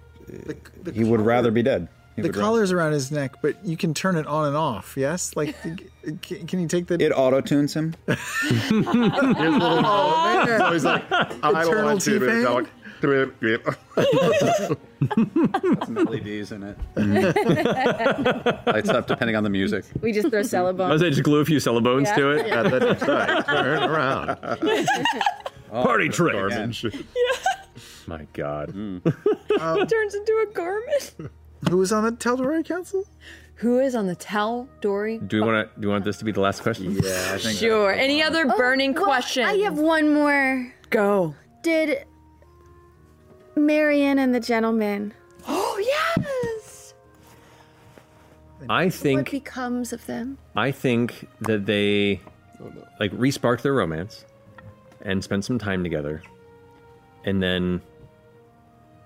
he 0.93 1.03
would 1.03 1.21
rather 1.21 1.51
be 1.51 1.61
dead. 1.61 1.87
He 2.15 2.21
The 2.21 2.27
would 2.27 2.35
ra- 2.35 2.43
collar's 2.43 2.71
around 2.73 2.91
his 2.91 3.09
neck, 3.11 3.35
but 3.41 3.63
you 3.65 3.77
can 3.77 3.93
turn 3.93 4.17
it 4.17 4.27
on 4.27 4.47
and 4.47 4.55
off. 4.55 4.95
Yes, 4.97 5.35
like 5.35 5.55
can, 6.21 6.45
can 6.47 6.59
you 6.59 6.67
take 6.67 6.87
the? 6.87 7.01
It 7.01 7.11
auto 7.11 7.41
tunes 7.41 7.73
him. 7.73 7.95
oh, 8.07 8.15
man. 10.45 10.59
So 10.59 10.71
he's 10.73 10.85
like, 10.85 11.03
I 11.11 11.61
Eternal 11.63 11.85
want 11.85 12.01
to 12.01 12.19
T-Pain? 12.19 12.43
talk. 12.43 12.69
Some 15.85 15.95
LEDs 15.95 16.51
in 16.51 16.63
it. 16.63 16.77
Lights 18.67 18.89
up 18.89 19.07
depending 19.07 19.35
on 19.35 19.43
the 19.43 19.49
music. 19.49 19.85
we 20.01 20.11
just 20.11 20.29
throw 20.29 20.39
I 20.39 20.91
was 20.93 21.01
say 21.01 21.09
just 21.09 21.23
glue 21.23 21.39
a 21.39 21.45
few 21.45 21.57
cellobones 21.57 22.05
Yeah. 22.05 22.15
to 22.15 22.29
it. 22.31 22.47
Yeah, 22.47 22.63
that's 22.63 23.01
right. 23.07 23.45
Turn 23.47 23.83
around. 23.89 24.37
Party 25.71 26.09
trick. 26.09 26.33
Garbage. 26.33 26.85
My 28.05 28.27
God. 28.33 28.69
Um, 28.69 29.01
turns 29.87 30.13
into 30.15 30.45
a 30.47 30.53
garment. 30.53 31.15
Who 31.69 31.77
was 31.77 31.91
on 31.91 32.03
the 32.03 32.11
Tal'Dorei 32.11 32.65
Council? 32.65 33.05
Who 33.55 33.79
is 33.79 33.93
on 33.93 34.07
the 34.07 34.15
Tal 34.15 34.67
Dory? 34.81 35.19
Do 35.19 35.37
we 35.41 35.47
want 35.47 35.69
to? 35.69 35.79
Do 35.79 35.87
you 35.87 35.91
want 35.91 36.03
this 36.03 36.17
to 36.17 36.25
be 36.25 36.31
the 36.31 36.41
last 36.41 36.63
question? 36.63 36.93
Yeah, 36.93 37.31
I 37.33 37.37
think. 37.37 37.59
Sure. 37.59 37.91
Any 37.91 38.23
other 38.23 38.45
oh, 38.49 38.57
burning 38.57 38.91
Oh, 38.97 39.01
well, 39.01 39.05
questions? 39.05 39.47
I 39.47 39.53
have 39.57 39.77
one 39.77 40.13
more. 40.13 40.73
Go. 40.89 41.35
Did 41.61 42.05
Marianne 43.55 44.17
and 44.17 44.33
the 44.33 44.39
gentleman? 44.39 45.13
Oh 45.47 45.77
yes. 45.79 46.93
I 48.69 48.89
think 48.89 49.19
What 49.19 49.29
think 49.29 49.31
becomes 49.31 49.91
of 49.93 50.05
them? 50.05 50.37
I 50.55 50.71
think 50.71 51.27
that 51.41 51.65
they 51.65 52.21
like 52.99 53.11
resparked 53.13 53.61
their 53.63 53.73
romance 53.73 54.25
and 55.01 55.23
spent 55.23 55.45
some 55.45 55.57
time 55.57 55.83
together, 55.83 56.21
and 57.25 57.41
then 57.41 57.81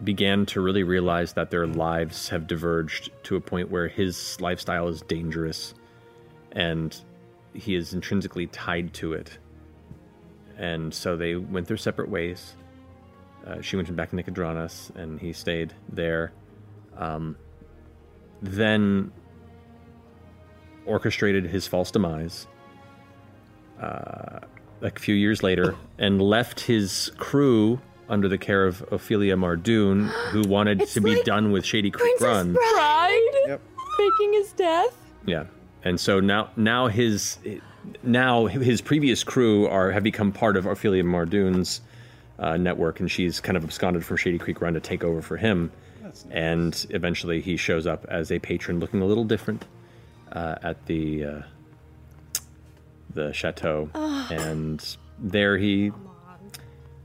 began 0.04 0.46
to 0.46 0.62
really 0.62 0.84
realize 0.84 1.34
that 1.34 1.52
their 1.52 1.66
lives 1.66 2.30
have 2.30 2.48
diverged 2.48 3.12
to 3.24 3.36
a 3.36 3.42
point 3.42 3.72
where 3.72 3.88
his 3.88 4.40
lifestyle 4.42 4.88
is 4.88 5.02
dangerous 5.02 5.74
and 6.52 7.02
he 7.54 7.76
is 7.76 7.94
intrinsically 7.94 8.48
tied 8.48 8.94
to 8.94 9.14
it. 9.14 9.38
And 10.58 10.94
so 10.94 11.16
they 11.16 11.36
went 11.36 11.68
their 11.68 11.78
separate 11.78 12.10
ways. 12.10 12.56
Uh, 13.46 13.62
she 13.62 13.76
went 13.76 13.94
back 13.96 14.10
to 14.10 14.16
Nicodranas 14.16 14.94
and 14.96 15.20
he 15.20 15.32
stayed 15.32 15.74
there. 15.90 16.34
Um, 16.98 17.38
then 18.42 19.12
orchestrated 20.86 21.46
his 21.46 21.68
false 21.68 21.92
demise 21.92 22.48
uh, 23.82 24.40
a 24.82 24.92
few 25.00 25.16
years 25.16 25.42
later 25.44 25.76
and 25.98 26.22
left 26.22 26.60
his 26.60 27.12
crew 27.18 27.80
under 28.10 28.28
the 28.28 28.38
care 28.38 28.66
of 28.66 28.84
Ophelia 28.92 29.36
Mardoon, 29.36 30.08
who 30.32 30.42
wanted 30.48 30.88
to 30.88 31.02
be 31.02 31.22
done 31.24 31.52
with 31.52 31.66
Shady 31.66 31.92
Creek 31.92 32.20
Run. 32.22 32.54
Bride 32.54 33.60
faking 33.98 34.34
his 34.34 34.52
death. 34.54 34.96
Yeah, 35.26 35.46
and 35.84 36.00
so 36.00 36.20
now 36.20 36.50
now 36.56 36.88
his 36.88 37.38
now 38.04 38.46
his 38.48 38.82
previous 38.82 39.24
crew 39.24 39.68
are 39.68 39.92
have 39.92 40.04
become 40.04 40.32
part 40.32 40.58
of 40.58 40.66
Ophelia 40.66 41.04
Mardoon's 41.04 41.82
uh, 42.38 42.58
network, 42.58 43.00
and 43.00 43.10
she's 43.10 43.40
kind 43.40 43.56
of 43.58 43.64
absconded 43.64 44.04
from 44.06 44.18
Shady 44.18 44.38
Creek 44.38 44.62
Run 44.62 44.74
to 44.74 44.80
take 44.80 45.04
over 45.04 45.22
for 45.22 45.38
him. 45.38 45.72
And 46.32 46.86
eventually, 46.92 47.42
he 47.42 47.58
shows 47.58 47.86
up 47.86 48.06
as 48.08 48.32
a 48.32 48.40
patron, 48.40 48.80
looking 48.80 49.02
a 49.02 49.06
little 49.06 49.26
different 49.26 49.66
uh, 50.32 50.56
at 50.64 50.86
the 50.86 51.26
uh, 51.26 51.42
the 53.14 53.32
chateau, 53.34 53.90
Oh. 53.96 54.28
and 54.32 54.98
there 55.20 55.58
he 55.58 55.92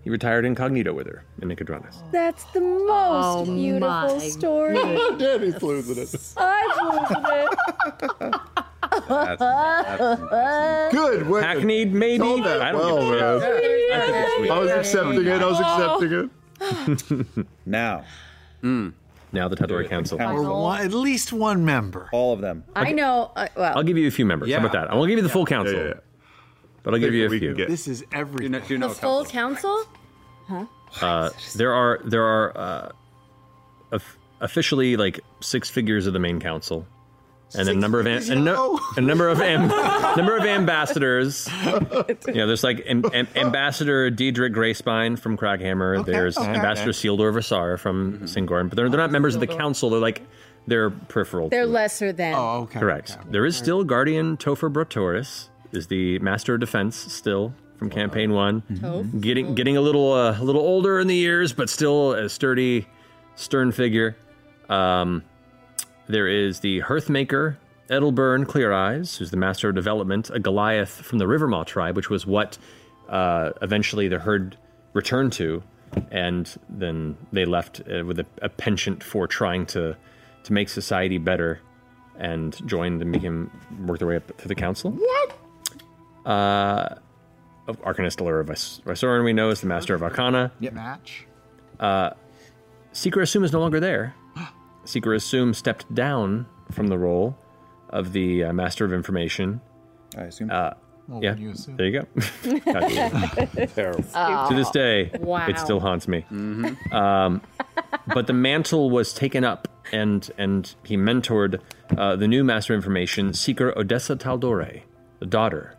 he 0.02 0.10
retired 0.10 0.44
incognito 0.44 0.92
with 0.94 1.06
her 1.06 1.24
in 1.42 1.48
Nicodranas. 1.48 2.02
That's 2.10 2.44
the 2.52 2.60
most 2.60 2.90
Oh 2.90 3.44
beautiful 3.44 3.88
my 3.88 4.28
story. 4.28 4.74
Danny's 5.18 5.62
losing 5.62 5.98
it. 5.98 6.34
I've 6.36 6.78
losing 6.82 7.24
it. 7.26 8.50
Good. 10.90 11.28
Way 11.28 11.42
Hackneyed, 11.42 11.92
maybe. 11.92 12.18
Told 12.18 12.44
that 12.44 12.62
I 12.62 12.72
don't 12.72 12.80
well, 12.80 12.98
give 12.98 13.20
a 13.20 13.20
man. 13.20 13.40
shit. 13.40 13.92
I 13.92 14.06
think 14.06 14.16
it's 14.16 14.36
sweet. 14.36 14.50
I 14.50 14.58
was 14.58 14.70
accepting 14.70 15.26
it. 15.26 15.42
I 15.42 15.46
was 15.46 15.60
accepting 15.60 16.30
it. 17.38 17.46
now. 17.66 18.04
Now 19.32 19.48
the 19.48 19.56
Tal'Dorei 19.56 19.88
Council. 19.88 20.20
Or 20.20 20.42
one, 20.42 20.80
at 20.80 20.92
least 20.92 21.32
one 21.32 21.64
member. 21.64 22.08
All 22.12 22.32
of 22.32 22.40
them. 22.40 22.64
I 22.74 22.92
know. 22.92 23.30
Uh, 23.36 23.48
well, 23.56 23.76
I'll 23.76 23.82
give 23.84 23.96
you 23.96 24.08
a 24.08 24.10
few 24.10 24.26
members. 24.26 24.50
How 24.52 24.58
about 24.58 24.72
that? 24.72 24.90
I 24.90 24.94
won't 24.94 25.08
give 25.08 25.18
you 25.18 25.22
the 25.22 25.28
full 25.28 25.46
council. 25.46 25.94
But 26.82 26.94
I'll 26.94 27.00
give 27.00 27.14
you 27.14 27.26
a 27.26 27.30
few. 27.30 27.54
This 27.54 27.86
is 27.88 28.04
everything. 28.12 28.52
the 28.80 28.88
full 28.88 29.24
council? 29.24 29.84
Huh? 30.48 30.66
Uh, 31.00 31.30
there 31.54 31.72
are 31.72 32.00
there 32.04 32.24
are 32.24 32.56
uh, 32.58 32.92
of- 33.92 34.16
officially 34.40 34.96
like 34.96 35.20
six 35.40 35.68
figures 35.70 36.06
of 36.06 36.12
the 36.14 36.18
main 36.18 36.40
council, 36.40 36.86
and 37.54 37.68
a 37.68 37.74
number 37.74 38.00
of 38.00 38.06
am- 38.06 38.30
a, 38.30 38.34
no- 38.34 38.80
a 38.96 39.00
number 39.00 39.28
of 39.28 39.40
am- 39.40 39.68
number 40.16 40.36
of 40.36 40.44
ambassadors. 40.44 41.48
you 41.64 42.34
know, 42.34 42.46
there's 42.46 42.64
like 42.64 42.82
am- 42.86 43.04
am- 43.12 43.28
Ambassador 43.36 44.10
Diedrich 44.10 44.52
Grayspine 44.52 45.18
from 45.18 45.36
Craghammer. 45.36 46.04
there's 46.04 46.36
okay, 46.36 46.48
Ambassador 46.48 46.90
okay. 46.90 46.98
Sealdor 47.08 47.32
Vassar 47.34 47.76
from 47.78 48.20
Syngorn, 48.20 48.68
but 48.68 48.76
they're, 48.76 48.88
they're 48.88 48.98
not 48.98 49.12
members 49.12 49.34
of 49.34 49.40
the 49.40 49.46
council. 49.46 49.90
They're 49.90 50.00
like 50.00 50.22
they're 50.66 50.90
peripheral. 50.90 51.50
They're 51.50 51.66
lesser 51.66 52.10
than. 52.12 52.34
Oh, 52.34 52.62
okay. 52.62 52.80
Correct. 52.80 53.16
There 53.30 53.46
is 53.46 53.56
still 53.56 53.84
Guardian 53.84 54.36
Tofor 54.38 54.72
Brotoras, 54.72 55.49
is 55.72 55.86
the 55.86 56.18
Master 56.20 56.54
of 56.54 56.60
Defense 56.60 56.96
still 56.96 57.54
from 57.78 57.90
Campaign 57.90 58.32
One. 58.32 58.62
Toph. 58.72 59.20
Getting 59.20 59.54
getting 59.54 59.76
a 59.76 59.80
little 59.80 60.12
uh, 60.12 60.38
a 60.38 60.44
little 60.44 60.62
older 60.62 61.00
in 61.00 61.06
the 61.06 61.16
years, 61.16 61.52
but 61.52 61.70
still 61.70 62.12
a 62.12 62.28
sturdy, 62.28 62.86
stern 63.36 63.72
figure. 63.72 64.16
Um, 64.68 65.24
there 66.06 66.28
is 66.28 66.60
the 66.60 66.80
Hearthmaker 66.82 67.56
Edelburn 67.88 68.46
Clear 68.46 68.72
Eyes, 68.72 69.16
who's 69.16 69.30
the 69.30 69.36
Master 69.36 69.68
of 69.68 69.74
Development, 69.74 70.30
a 70.30 70.38
Goliath 70.38 70.90
from 70.90 71.18
the 71.18 71.26
Rivermaw 71.26 71.64
tribe, 71.66 71.96
which 71.96 72.10
was 72.10 72.26
what 72.26 72.58
uh, 73.08 73.50
eventually 73.62 74.08
the 74.08 74.18
herd 74.18 74.56
returned 74.92 75.32
to, 75.34 75.62
and 76.10 76.56
then 76.68 77.16
they 77.32 77.44
left 77.44 77.80
uh, 77.80 78.04
with 78.04 78.20
a, 78.20 78.26
a 78.42 78.48
penchant 78.48 79.02
for 79.02 79.26
trying 79.26 79.66
to 79.66 79.96
to 80.44 80.52
make 80.52 80.68
society 80.68 81.18
better, 81.18 81.60
and 82.18 82.56
joined 82.66 83.02
and 83.02 83.12
became 83.12 83.50
worked 83.86 83.98
their 84.00 84.08
way 84.08 84.16
up 84.16 84.36
to 84.38 84.48
the 84.48 84.54
council. 84.54 84.90
What? 84.92 85.36
Uh, 86.24 86.96
of 87.66 87.80
Arcanist 87.82 88.16
Allura 88.18 88.44
Vis- 88.44 88.80
Vysoren, 88.84 89.24
we 89.24 89.32
know, 89.32 89.50
is 89.50 89.60
the 89.60 89.66
Master 89.66 89.94
of 89.94 90.02
Arcana. 90.02 90.50
Yep. 90.60 90.72
Match. 90.72 91.26
Uh, 91.78 92.10
Seeker 92.92 93.20
Asum 93.20 93.44
is 93.44 93.52
no 93.52 93.60
longer 93.60 93.78
there. 93.80 94.14
Seeker 94.84 95.10
Asum 95.10 95.54
stepped 95.54 95.92
down 95.94 96.46
from 96.72 96.88
the 96.88 96.98
role 96.98 97.36
of 97.90 98.12
the 98.12 98.44
uh, 98.44 98.52
Master 98.52 98.84
of 98.84 98.92
Information. 98.92 99.60
I 100.16 100.22
assume. 100.22 100.50
Uh, 100.50 100.72
Well, 101.08 101.22
yeah, 101.22 101.34
you 101.36 101.50
assume. 101.50 101.76
there 101.76 101.86
you 101.86 102.00
go. 102.02 102.60
Gotcha. 102.72 103.66
Terrible. 103.74 104.02
to 104.48 104.54
this 104.54 104.70
day, 104.70 105.10
Wow. 105.20 105.46
it 105.48 105.58
still 105.58 105.80
haunts 105.80 106.06
me. 106.08 106.24
Um, 106.92 107.40
but 108.12 108.26
the 108.26 108.32
mantle 108.32 108.90
was 108.90 109.12
taken 109.12 109.44
up, 109.44 109.68
and 109.92 110.28
and 110.38 110.74
he 110.84 110.96
mentored 110.96 111.60
uh, 111.96 112.16
the 112.16 112.26
new 112.28 112.42
Master 112.44 112.74
of 112.74 112.78
Information, 112.78 113.32
Seeker 113.32 113.76
Odessa 113.78 114.16
Tal'Dorei, 114.16 114.82
the 115.20 115.26
daughter 115.26 115.74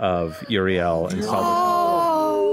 of 0.00 0.42
Uriel 0.48 1.06
and 1.08 1.22
Salvador 1.22 2.50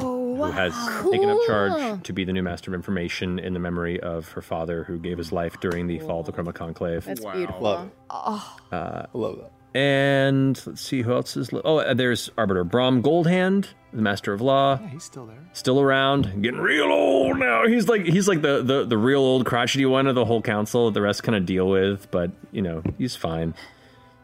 who 0.00 0.44
has 0.52 0.74
taken 1.10 1.28
up 1.28 1.38
charge 1.46 2.02
to 2.02 2.12
be 2.12 2.24
the 2.24 2.32
new 2.32 2.42
Master 2.42 2.70
of 2.70 2.74
Information 2.74 3.38
in 3.38 3.52
the 3.52 3.58
memory 3.60 4.00
of 4.00 4.28
her 4.30 4.40
father, 4.42 4.84
who 4.84 4.98
gave 4.98 5.18
his 5.18 5.32
life 5.32 5.58
during 5.60 5.86
the 5.86 5.98
fall 6.00 6.20
of 6.20 6.26
the 6.26 6.32
Chroma 6.32 6.54
Conclave. 6.54 7.04
That's 7.04 7.24
beautiful. 7.24 7.60
Love 7.60 7.86
it. 7.86 7.92
Oh. 8.10 8.56
Uh, 8.72 9.06
Love 9.12 9.38
that. 9.38 9.50
and 9.78 10.60
let's 10.66 10.80
see 10.80 11.02
who 11.02 11.12
else 11.12 11.36
is. 11.36 11.52
Li- 11.52 11.60
oh, 11.64 11.78
uh, 11.78 11.92
there's 11.94 12.30
Arbiter 12.38 12.64
Brom 12.64 13.02
Goldhand, 13.02 13.68
the 13.92 14.00
Master 14.02 14.32
of 14.32 14.40
Law, 14.40 14.78
Yeah, 14.80 14.88
he's 14.88 15.04
still 15.04 15.26
there. 15.26 15.36
still 15.52 15.80
around, 15.80 16.42
getting 16.42 16.60
real 16.60 16.86
old 16.90 17.38
now. 17.38 17.66
He's 17.66 17.86
like 17.88 18.04
he's 18.04 18.26
like 18.28 18.40
the 18.42 18.62
the, 18.62 18.84
the 18.86 18.98
real 18.98 19.20
old 19.20 19.44
crotchety 19.46 19.84
one 19.86 20.06
of 20.06 20.14
the 20.14 20.24
whole 20.24 20.40
council. 20.42 20.86
that 20.86 20.94
The 20.94 21.02
rest 21.02 21.22
kind 21.22 21.36
of 21.36 21.44
deal 21.46 21.68
with, 21.68 22.10
but 22.10 22.30
you 22.50 22.62
know 22.62 22.82
he's 22.98 23.14
fine. 23.16 23.54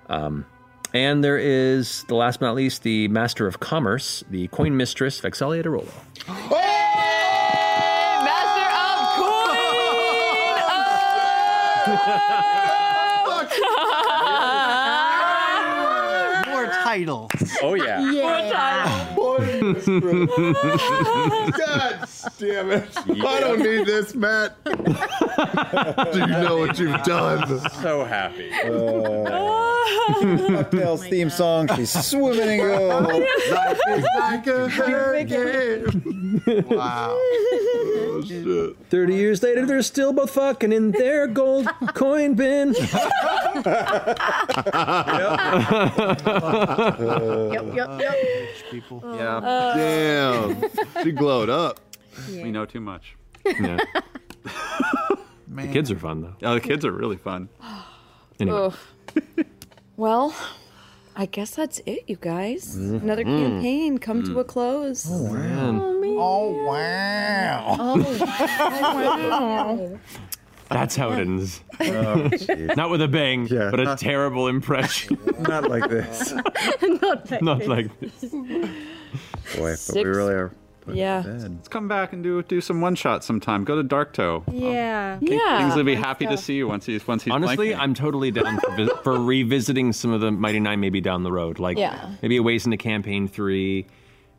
Um, 0.08 0.46
and 0.96 1.22
there 1.22 1.36
is 1.36 2.04
the 2.04 2.14
last 2.14 2.40
but 2.40 2.46
not 2.46 2.54
least 2.54 2.82
the 2.82 3.06
Master 3.08 3.46
of 3.46 3.60
Commerce, 3.60 4.24
the 4.30 4.48
Coin 4.48 4.78
Mistress 4.78 5.20
Vex'ahlia 5.20 5.62
de 5.62 5.68
Rolo. 5.68 5.84
Master 6.26 6.46
of 8.80 8.98
Coin! 9.16 9.36
More 16.50 16.66
titles. 16.82 17.30
Oh 17.62 17.74
yeah. 17.74 18.00
God 21.52 22.08
damn 22.38 22.70
it. 22.70 22.88
I 22.96 23.40
don't 23.40 23.58
need 23.60 23.86
this, 23.86 24.14
Matt. 24.14 24.56
Do 24.64 24.72
you 26.18 26.26
know 26.26 26.58
what 26.58 26.78
you've 26.78 27.02
done? 27.02 27.58
So 27.82 28.04
happy. 28.04 28.50
Uh, 28.52 28.68
DuckTales 30.20 31.08
theme 31.10 31.30
song. 31.30 31.68
She's 31.76 31.90
swimming 32.06 32.60
in 32.60 32.66
gold. 32.66 33.04
Life 33.50 33.80
is 33.88 34.04
like 34.18 34.46
a 34.46 34.68
hurricane. 34.68 36.12
Wow. 36.66 37.16
Oh, 37.18 38.22
shit. 38.26 38.76
Thirty 38.90 39.14
years 39.14 39.42
later, 39.42 39.64
they're 39.66 39.82
still 39.82 40.12
both 40.12 40.30
fucking 40.30 40.70
in 40.72 40.92
their 40.92 41.26
gold 41.26 41.66
coin 41.94 42.34
bin. 42.34 42.74
Yep, 47.52 47.74
yep, 47.74 48.00
yep. 48.00 48.14
People. 48.70 49.02
Yeah. 49.16 49.40
Damn. 49.76 50.64
She 51.02 51.12
glowed 51.12 51.50
up. 51.50 51.78
We 52.30 52.50
know 52.50 52.64
too 52.64 52.80
much. 52.80 53.14
Yeah. 53.44 53.76
Man. 55.48 55.66
The 55.68 55.72
kids 55.72 55.90
are 55.90 55.98
fun 55.98 56.22
though. 56.22 56.34
Oh, 56.42 56.54
the 56.54 56.60
kids 56.60 56.84
are 56.84 56.92
really 56.92 57.16
fun. 57.16 57.48
Anyway. 58.38 58.70
Well, 59.96 60.34
I 61.16 61.24
guess 61.24 61.54
that's 61.54 61.80
it, 61.86 62.04
you 62.06 62.16
guys. 62.20 62.76
Mm-hmm. 62.76 62.96
Another 62.96 63.24
campaign 63.24 63.96
come 63.96 64.22
to 64.24 64.40
a 64.40 64.44
Mm. 64.44 64.48
close. 64.48 65.06
Man. 65.08 65.80
Oh 66.18 66.50
wow. 66.66 67.76
Oh, 67.78 67.96
That's 70.68 70.96
how 70.96 71.12
it 71.12 71.18
ends. 71.20 71.60
Oh, 71.80 72.28
not 72.76 72.90
with 72.90 73.00
a 73.02 73.08
bang, 73.08 73.46
Yeah, 73.46 73.70
but 73.70 73.80
a 73.80 73.84
not- 73.84 73.98
terrible 73.98 74.48
impression. 74.48 75.18
Not 75.40 75.68
like 75.68 75.88
this. 75.88 76.32
Not 76.82 77.30
like 77.30 77.42
Not 77.42 77.58
this. 77.60 77.68
like 77.68 78.00
this. 78.00 78.30
Boy, 79.56 79.74
but 79.86 79.94
we 79.94 80.02
really 80.04 80.34
are. 80.34 80.52
put 80.80 80.94
Yeah. 80.96 81.22
Let's 81.24 81.68
come 81.68 81.86
back 81.88 82.12
and 82.12 82.22
do 82.22 82.42
do 82.42 82.60
some 82.60 82.80
one 82.80 82.94
shot 82.94 83.22
sometime. 83.24 83.64
Go 83.64 83.80
to 83.80 83.86
Darktow. 83.86 84.42
Yeah. 84.52 85.18
Um, 85.20 85.26
yeah. 85.26 85.58
Things 85.60 85.76
will 85.76 85.84
be 85.84 85.94
happy 85.94 86.26
to 86.26 86.36
see 86.36 86.54
you 86.54 86.66
once 86.68 86.86
he's 86.86 87.06
once 87.06 87.22
he's 87.22 87.32
Honestly, 87.32 87.68
blanking. 87.70 87.78
I'm 87.78 87.94
totally 87.94 88.30
down 88.30 88.58
for, 88.58 88.70
vis- 88.76 88.90
for 89.04 89.20
revisiting 89.20 89.92
some 89.92 90.12
of 90.12 90.20
the 90.20 90.30
Mighty 90.32 90.60
Nein 90.60 90.80
maybe 90.80 91.00
down 91.00 91.22
the 91.22 91.32
road. 91.32 91.58
Like 91.58 91.78
Yeah. 91.78 92.14
maybe 92.22 92.36
a 92.38 92.42
ways 92.42 92.64
into 92.64 92.76
campaign 92.76 93.28
three, 93.28 93.86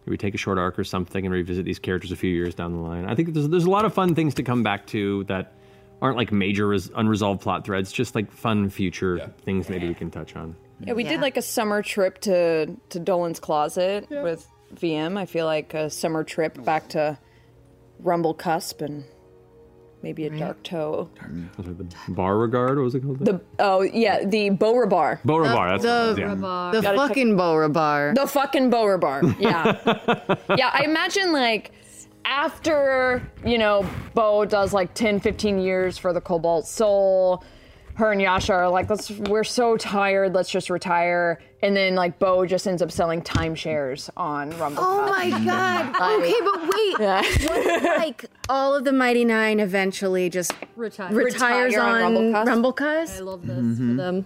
we 0.05 0.17
take 0.17 0.33
a 0.35 0.37
short 0.37 0.57
arc 0.57 0.77
or 0.79 0.83
something 0.83 1.25
and 1.25 1.33
revisit 1.33 1.65
these 1.65 1.79
characters 1.79 2.11
a 2.11 2.15
few 2.15 2.31
years 2.33 2.55
down 2.55 2.71
the 2.73 2.79
line. 2.79 3.05
I 3.05 3.15
think 3.15 3.33
there's 3.33 3.47
there's 3.49 3.65
a 3.65 3.69
lot 3.69 3.85
of 3.85 3.93
fun 3.93 4.15
things 4.15 4.33
to 4.35 4.43
come 4.43 4.63
back 4.63 4.87
to 4.87 5.23
that 5.25 5.53
aren't 6.01 6.17
like 6.17 6.31
major 6.31 6.67
res- 6.67 6.91
unresolved 6.95 7.41
plot 7.41 7.65
threads, 7.65 7.91
just 7.91 8.15
like 8.15 8.31
fun 8.31 8.69
future 8.69 9.31
things 9.43 9.69
maybe 9.69 9.87
we 9.87 9.93
can 9.93 10.11
touch 10.11 10.35
on. 10.35 10.55
Yeah, 10.79 10.93
we 10.93 11.03
did 11.03 11.21
like 11.21 11.37
a 11.37 11.41
summer 11.41 11.81
trip 11.81 12.19
to 12.21 12.67
to 12.89 12.99
Dalen's 12.99 13.39
Closet 13.39 14.07
with 14.09 14.47
VM. 14.75 15.17
I 15.17 15.25
feel 15.25 15.45
like 15.45 15.73
a 15.73 15.89
summer 15.89 16.23
trip 16.23 16.63
back 16.63 16.89
to 16.89 17.17
Rumblecusp 18.03 18.81
and 18.81 19.03
maybe 20.03 20.27
a 20.27 20.29
Darktow. 20.29 21.09
Was 21.57 21.67
it 21.67 21.77
the 21.79 21.87
Bar 22.11 22.37
Regard? 22.37 22.77
What 22.77 22.83
was 22.83 22.95
it 22.95 23.01
called? 23.01 23.19
The 23.25 23.41
oh 23.59 23.81
yeah, 23.81 24.23
the 24.23 24.51
Bowra 24.51 24.87
Bar. 24.87 25.19
Bowra 25.25 25.51
Bar, 25.53 25.77
that's- 25.79 26.15
the, 26.15 26.21
yeah. 26.21 26.35
the 26.35 26.41
Gotta 26.81 26.81
check- 26.83 26.95
fucking 26.95 27.35
Bowra 27.35 27.73
bar. 27.73 28.13
The 28.13 28.27
fucking 28.27 28.69
Bowra 28.69 28.99
Bar. 28.99 29.23
Yeah. 29.39 30.45
yeah, 30.57 30.69
I 30.73 30.83
imagine 30.83 31.31
like 31.33 31.71
after, 32.27 33.21
you 33.45 33.57
know, 33.57 33.85
Beau 34.13 34.45
does 34.45 34.73
like 34.73 34.93
10, 34.93 35.19
15 35.21 35.59
years 35.59 35.97
for 35.97 36.13
the 36.13 36.21
Cobalt 36.21 36.67
Soul, 36.67 37.43
her 37.95 38.11
and 38.11 38.21
Yasha 38.21 38.53
are 38.53 38.69
like, 38.69 38.89
let's 38.91 39.09
we're 39.09 39.43
so 39.43 39.75
tired, 39.75 40.35
let's 40.35 40.51
just 40.51 40.69
retire. 40.69 41.39
And 41.63 41.75
then 41.75 41.95
like 41.95 42.19
Beau 42.19 42.45
just 42.45 42.67
ends 42.67 42.83
up 42.83 42.91
selling 42.91 43.23
timeshares 43.23 44.11
on 44.15 44.51
Rumble. 44.59 44.83
Oh 44.85 45.07
my 45.07 45.29
god. 45.45 45.99
Like- 45.99 46.19
okay, 46.19 46.35
but 46.43 46.61
wait. 46.61 46.95
Yeah. 46.99 47.21
What 47.47 47.83
like 47.97 48.25
all 48.49 48.75
of 48.75 48.83
the 48.83 48.91
Mighty 48.93 49.25
Nein 49.25 49.59
eventually 49.59 50.29
just 50.29 50.53
Retire. 50.75 51.11
retires 51.11 51.73
Retire 51.73 52.03
on 52.05 52.35
on 52.35 52.45
Rumblecusp? 52.45 52.75
Rumblecusp? 52.75 53.17
I 53.17 53.19
love 53.21 53.47
this 53.47 53.57
Mhm. 53.57 53.77
for 53.89 53.93
them. 53.95 54.25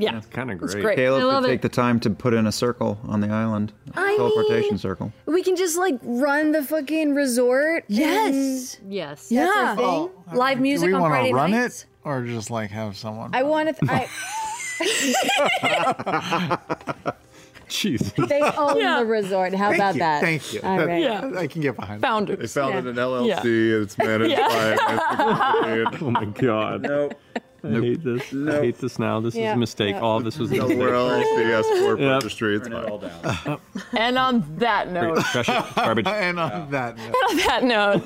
Yeah. 0.00 0.12
That's 0.12 0.26
kind 0.26 0.50
of 0.50 0.58
great. 0.58 0.82
great. 0.82 0.98
I 0.98 1.02
Caleb 1.02 1.22
love 1.24 1.42
could 1.44 1.50
it. 1.50 1.54
take 1.54 1.62
the 1.62 1.68
time 1.68 2.00
to 2.00 2.10
put 2.10 2.34
in 2.34 2.46
a 2.46 2.52
circle 2.52 2.98
on 3.06 3.20
the 3.20 3.28
island. 3.28 3.72
I 3.94 4.16
Teleportation 4.16 4.70
mean- 4.70 4.78
circle. 4.78 5.12
We 5.26 5.42
can 5.42 5.56
just 5.56 5.76
like 5.76 5.98
run 6.02 6.52
the 6.52 6.62
fucking 6.62 7.14
resort. 7.14 7.84
Yes. 7.88 8.78
Yes. 8.88 9.28
That's 9.28 9.30
Yeah. 9.30 9.46
our 9.70 9.76
thing. 9.76 9.84
Oh, 9.84 10.10
Live 10.32 10.56
Do 10.58 10.62
music 10.62 10.88
we 10.88 10.94
on 10.94 11.00
wanna 11.02 11.14
Friday 11.14 11.32
run 11.32 11.50
nights. 11.50 11.82
it 11.82 11.86
or 12.08 12.22
just 12.24 12.50
like 12.50 12.70
have 12.70 12.96
someone? 12.96 13.30
I 13.34 13.42
want 13.42 13.76
to. 13.76 13.86
Th- 13.86 14.08
Jeez. 17.70 18.28
they 18.28 18.40
own 18.58 18.78
the 18.98 19.06
resort. 19.06 19.54
How 19.54 19.68
Thank 19.68 19.78
about 19.80 19.94
you, 19.94 20.00
that? 20.00 20.20
Thank 20.22 20.52
you. 20.52 20.60
All 20.62 20.76
That- 20.76 20.86
right. 20.88 21.02
Yeah. 21.02 21.30
I 21.38 21.46
can 21.46 21.62
get 21.62 21.76
behind. 21.76 22.00
Founders. 22.02 22.38
They 22.38 22.46
founded 22.60 22.84
Yeah. 22.84 22.90
an 22.90 22.96
LLC. 22.96 23.70
Yeah. 23.70 23.82
It's 23.82 23.96
managed 23.98 24.30
Yeah. 24.32 24.76
by. 24.76 25.84
oh 26.00 26.10
my 26.10 26.24
god. 26.26 26.82
Nope. 26.82 27.14
I 27.62 27.68
hate 27.68 28.02
this. 28.02 28.22
I 28.32 28.60
hate 28.62 28.78
this 28.78 28.98
now. 28.98 29.20
This 29.20 29.34
is 29.36 29.40
a 29.44 29.54
mistake. 29.56 29.94
Yeah. 29.94 30.00
All 30.00 30.16
of 30.16 30.24
this 30.24 30.38
was 30.38 30.50
a 30.50 30.54
mistake. 30.56 30.78
Nowhere 30.78 30.94
else. 30.94 31.24
The 31.36 31.44
S 31.44 31.66
corp 31.80 32.00
Yep. 32.00 32.10
registry. 32.22 32.56
It's 32.56 32.68
fine. 32.68 33.58
And 33.92 34.18
on 34.18 34.56
that 34.58 34.90
note, 34.90 35.20
Trash. 35.24 35.74
Garbage. 35.74 36.06
and 36.08 36.40
on 36.40 36.70
that 36.70 36.96
note, 36.96 37.06
And 37.06 37.14
on 37.30 37.36
that 37.46 37.64
note, 37.64 38.02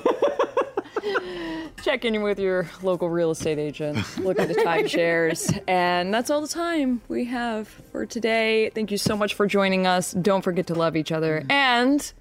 check 1.82 2.04
in 2.04 2.22
with 2.22 2.38
your 2.38 2.68
local 2.82 3.08
real 3.08 3.30
estate 3.30 3.58
agent. 3.58 3.98
Look 4.18 4.38
at 4.38 4.48
the 4.48 4.54
timeshares, 4.66 5.62
and 5.68 6.12
that's 6.12 6.30
all 6.30 6.40
the 6.40 6.48
time 6.48 7.02
we 7.08 7.24
have 7.26 7.68
for 7.68 8.06
today. 8.06 8.70
Thank 8.70 8.90
you 8.90 8.98
so 8.98 9.16
much 9.16 9.34
for 9.34 9.46
joining 9.46 9.86
us. 9.86 10.12
Don't 10.12 10.42
forget 10.42 10.66
to 10.68 10.74
love 10.74 10.96
each 10.96 11.12
other. 11.12 11.44
And 11.48 12.12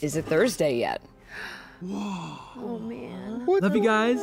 is 0.00 0.16
it 0.16 0.24
Thursday 0.24 0.78
yet? 0.78 1.00
Oh 1.82 2.78
man. 2.82 3.46
Love 3.46 3.76
you 3.76 3.82
guys. 3.82 4.20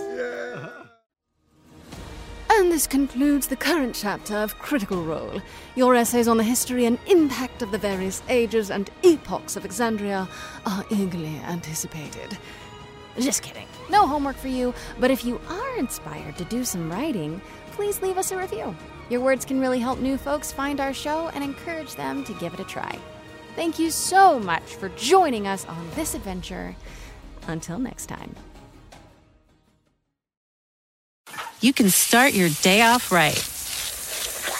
And 2.57 2.72
this 2.72 2.88
concludes 2.88 3.48
the 3.48 3.56
current 3.56 3.95
chapter 3.95 4.35
of 4.35 4.57
Critical 4.59 5.03
Role. 5.03 5.41
Your 5.75 5.93
essays 5.95 6.27
on 6.27 6.38
the 6.38 6.43
history 6.43 6.85
and 6.85 6.98
impact 7.07 7.61
of 7.61 7.72
the 7.72 7.77
various 7.77 8.22
ages 8.30 8.72
and 8.72 8.90
epochs 9.03 9.57
of 9.57 9.64
Exandria 9.64 10.27
are 10.65 10.85
eagerly 10.90 11.38
anticipated. 11.40 12.38
Just 13.19 13.43
kidding. 13.43 13.67
No 13.89 14.07
homework 14.07 14.35
for 14.35 14.47
you, 14.47 14.73
but 14.99 15.11
if 15.11 15.23
you 15.23 15.39
are 15.49 15.77
inspired 15.77 16.37
to 16.37 16.45
do 16.45 16.63
some 16.63 16.91
writing, 16.91 17.41
please 17.71 18.01
leave 18.01 18.17
us 18.17 18.31
a 18.31 18.37
review. 18.37 18.75
Your 19.09 19.21
words 19.21 19.45
can 19.45 19.59
really 19.59 19.79
help 19.79 19.99
new 19.99 20.17
folks 20.17 20.51
find 20.51 20.79
our 20.79 20.93
show 20.93 21.29
and 21.33 21.43
encourage 21.43 21.95
them 21.95 22.23
to 22.25 22.33
give 22.33 22.53
it 22.53 22.59
a 22.59 22.65
try. 22.65 22.97
Thank 23.55 23.79
you 23.79 23.89
so 23.89 24.39
much 24.39 24.75
for 24.75 24.89
joining 24.89 25.47
us 25.47 25.65
on 25.65 25.89
this 25.95 26.13
adventure. 26.13 26.75
Until 27.47 27.79
next 27.79 28.07
time. 28.07 28.35
you 31.65 31.73
can 31.73 31.89
start 31.89 32.33
your 32.33 32.49
day 32.61 32.83
off 32.83 33.11
right. 33.11 33.41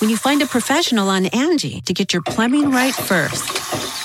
When 0.02 0.10
you 0.10 0.18
find 0.18 0.42
a 0.42 0.48
professional 0.48 1.08
on 1.10 1.28
Angie 1.28 1.82
to 1.82 1.94
get 1.94 2.14
your 2.14 2.24
plumbing 2.24 2.72
right 2.72 2.96
first. 2.96 4.05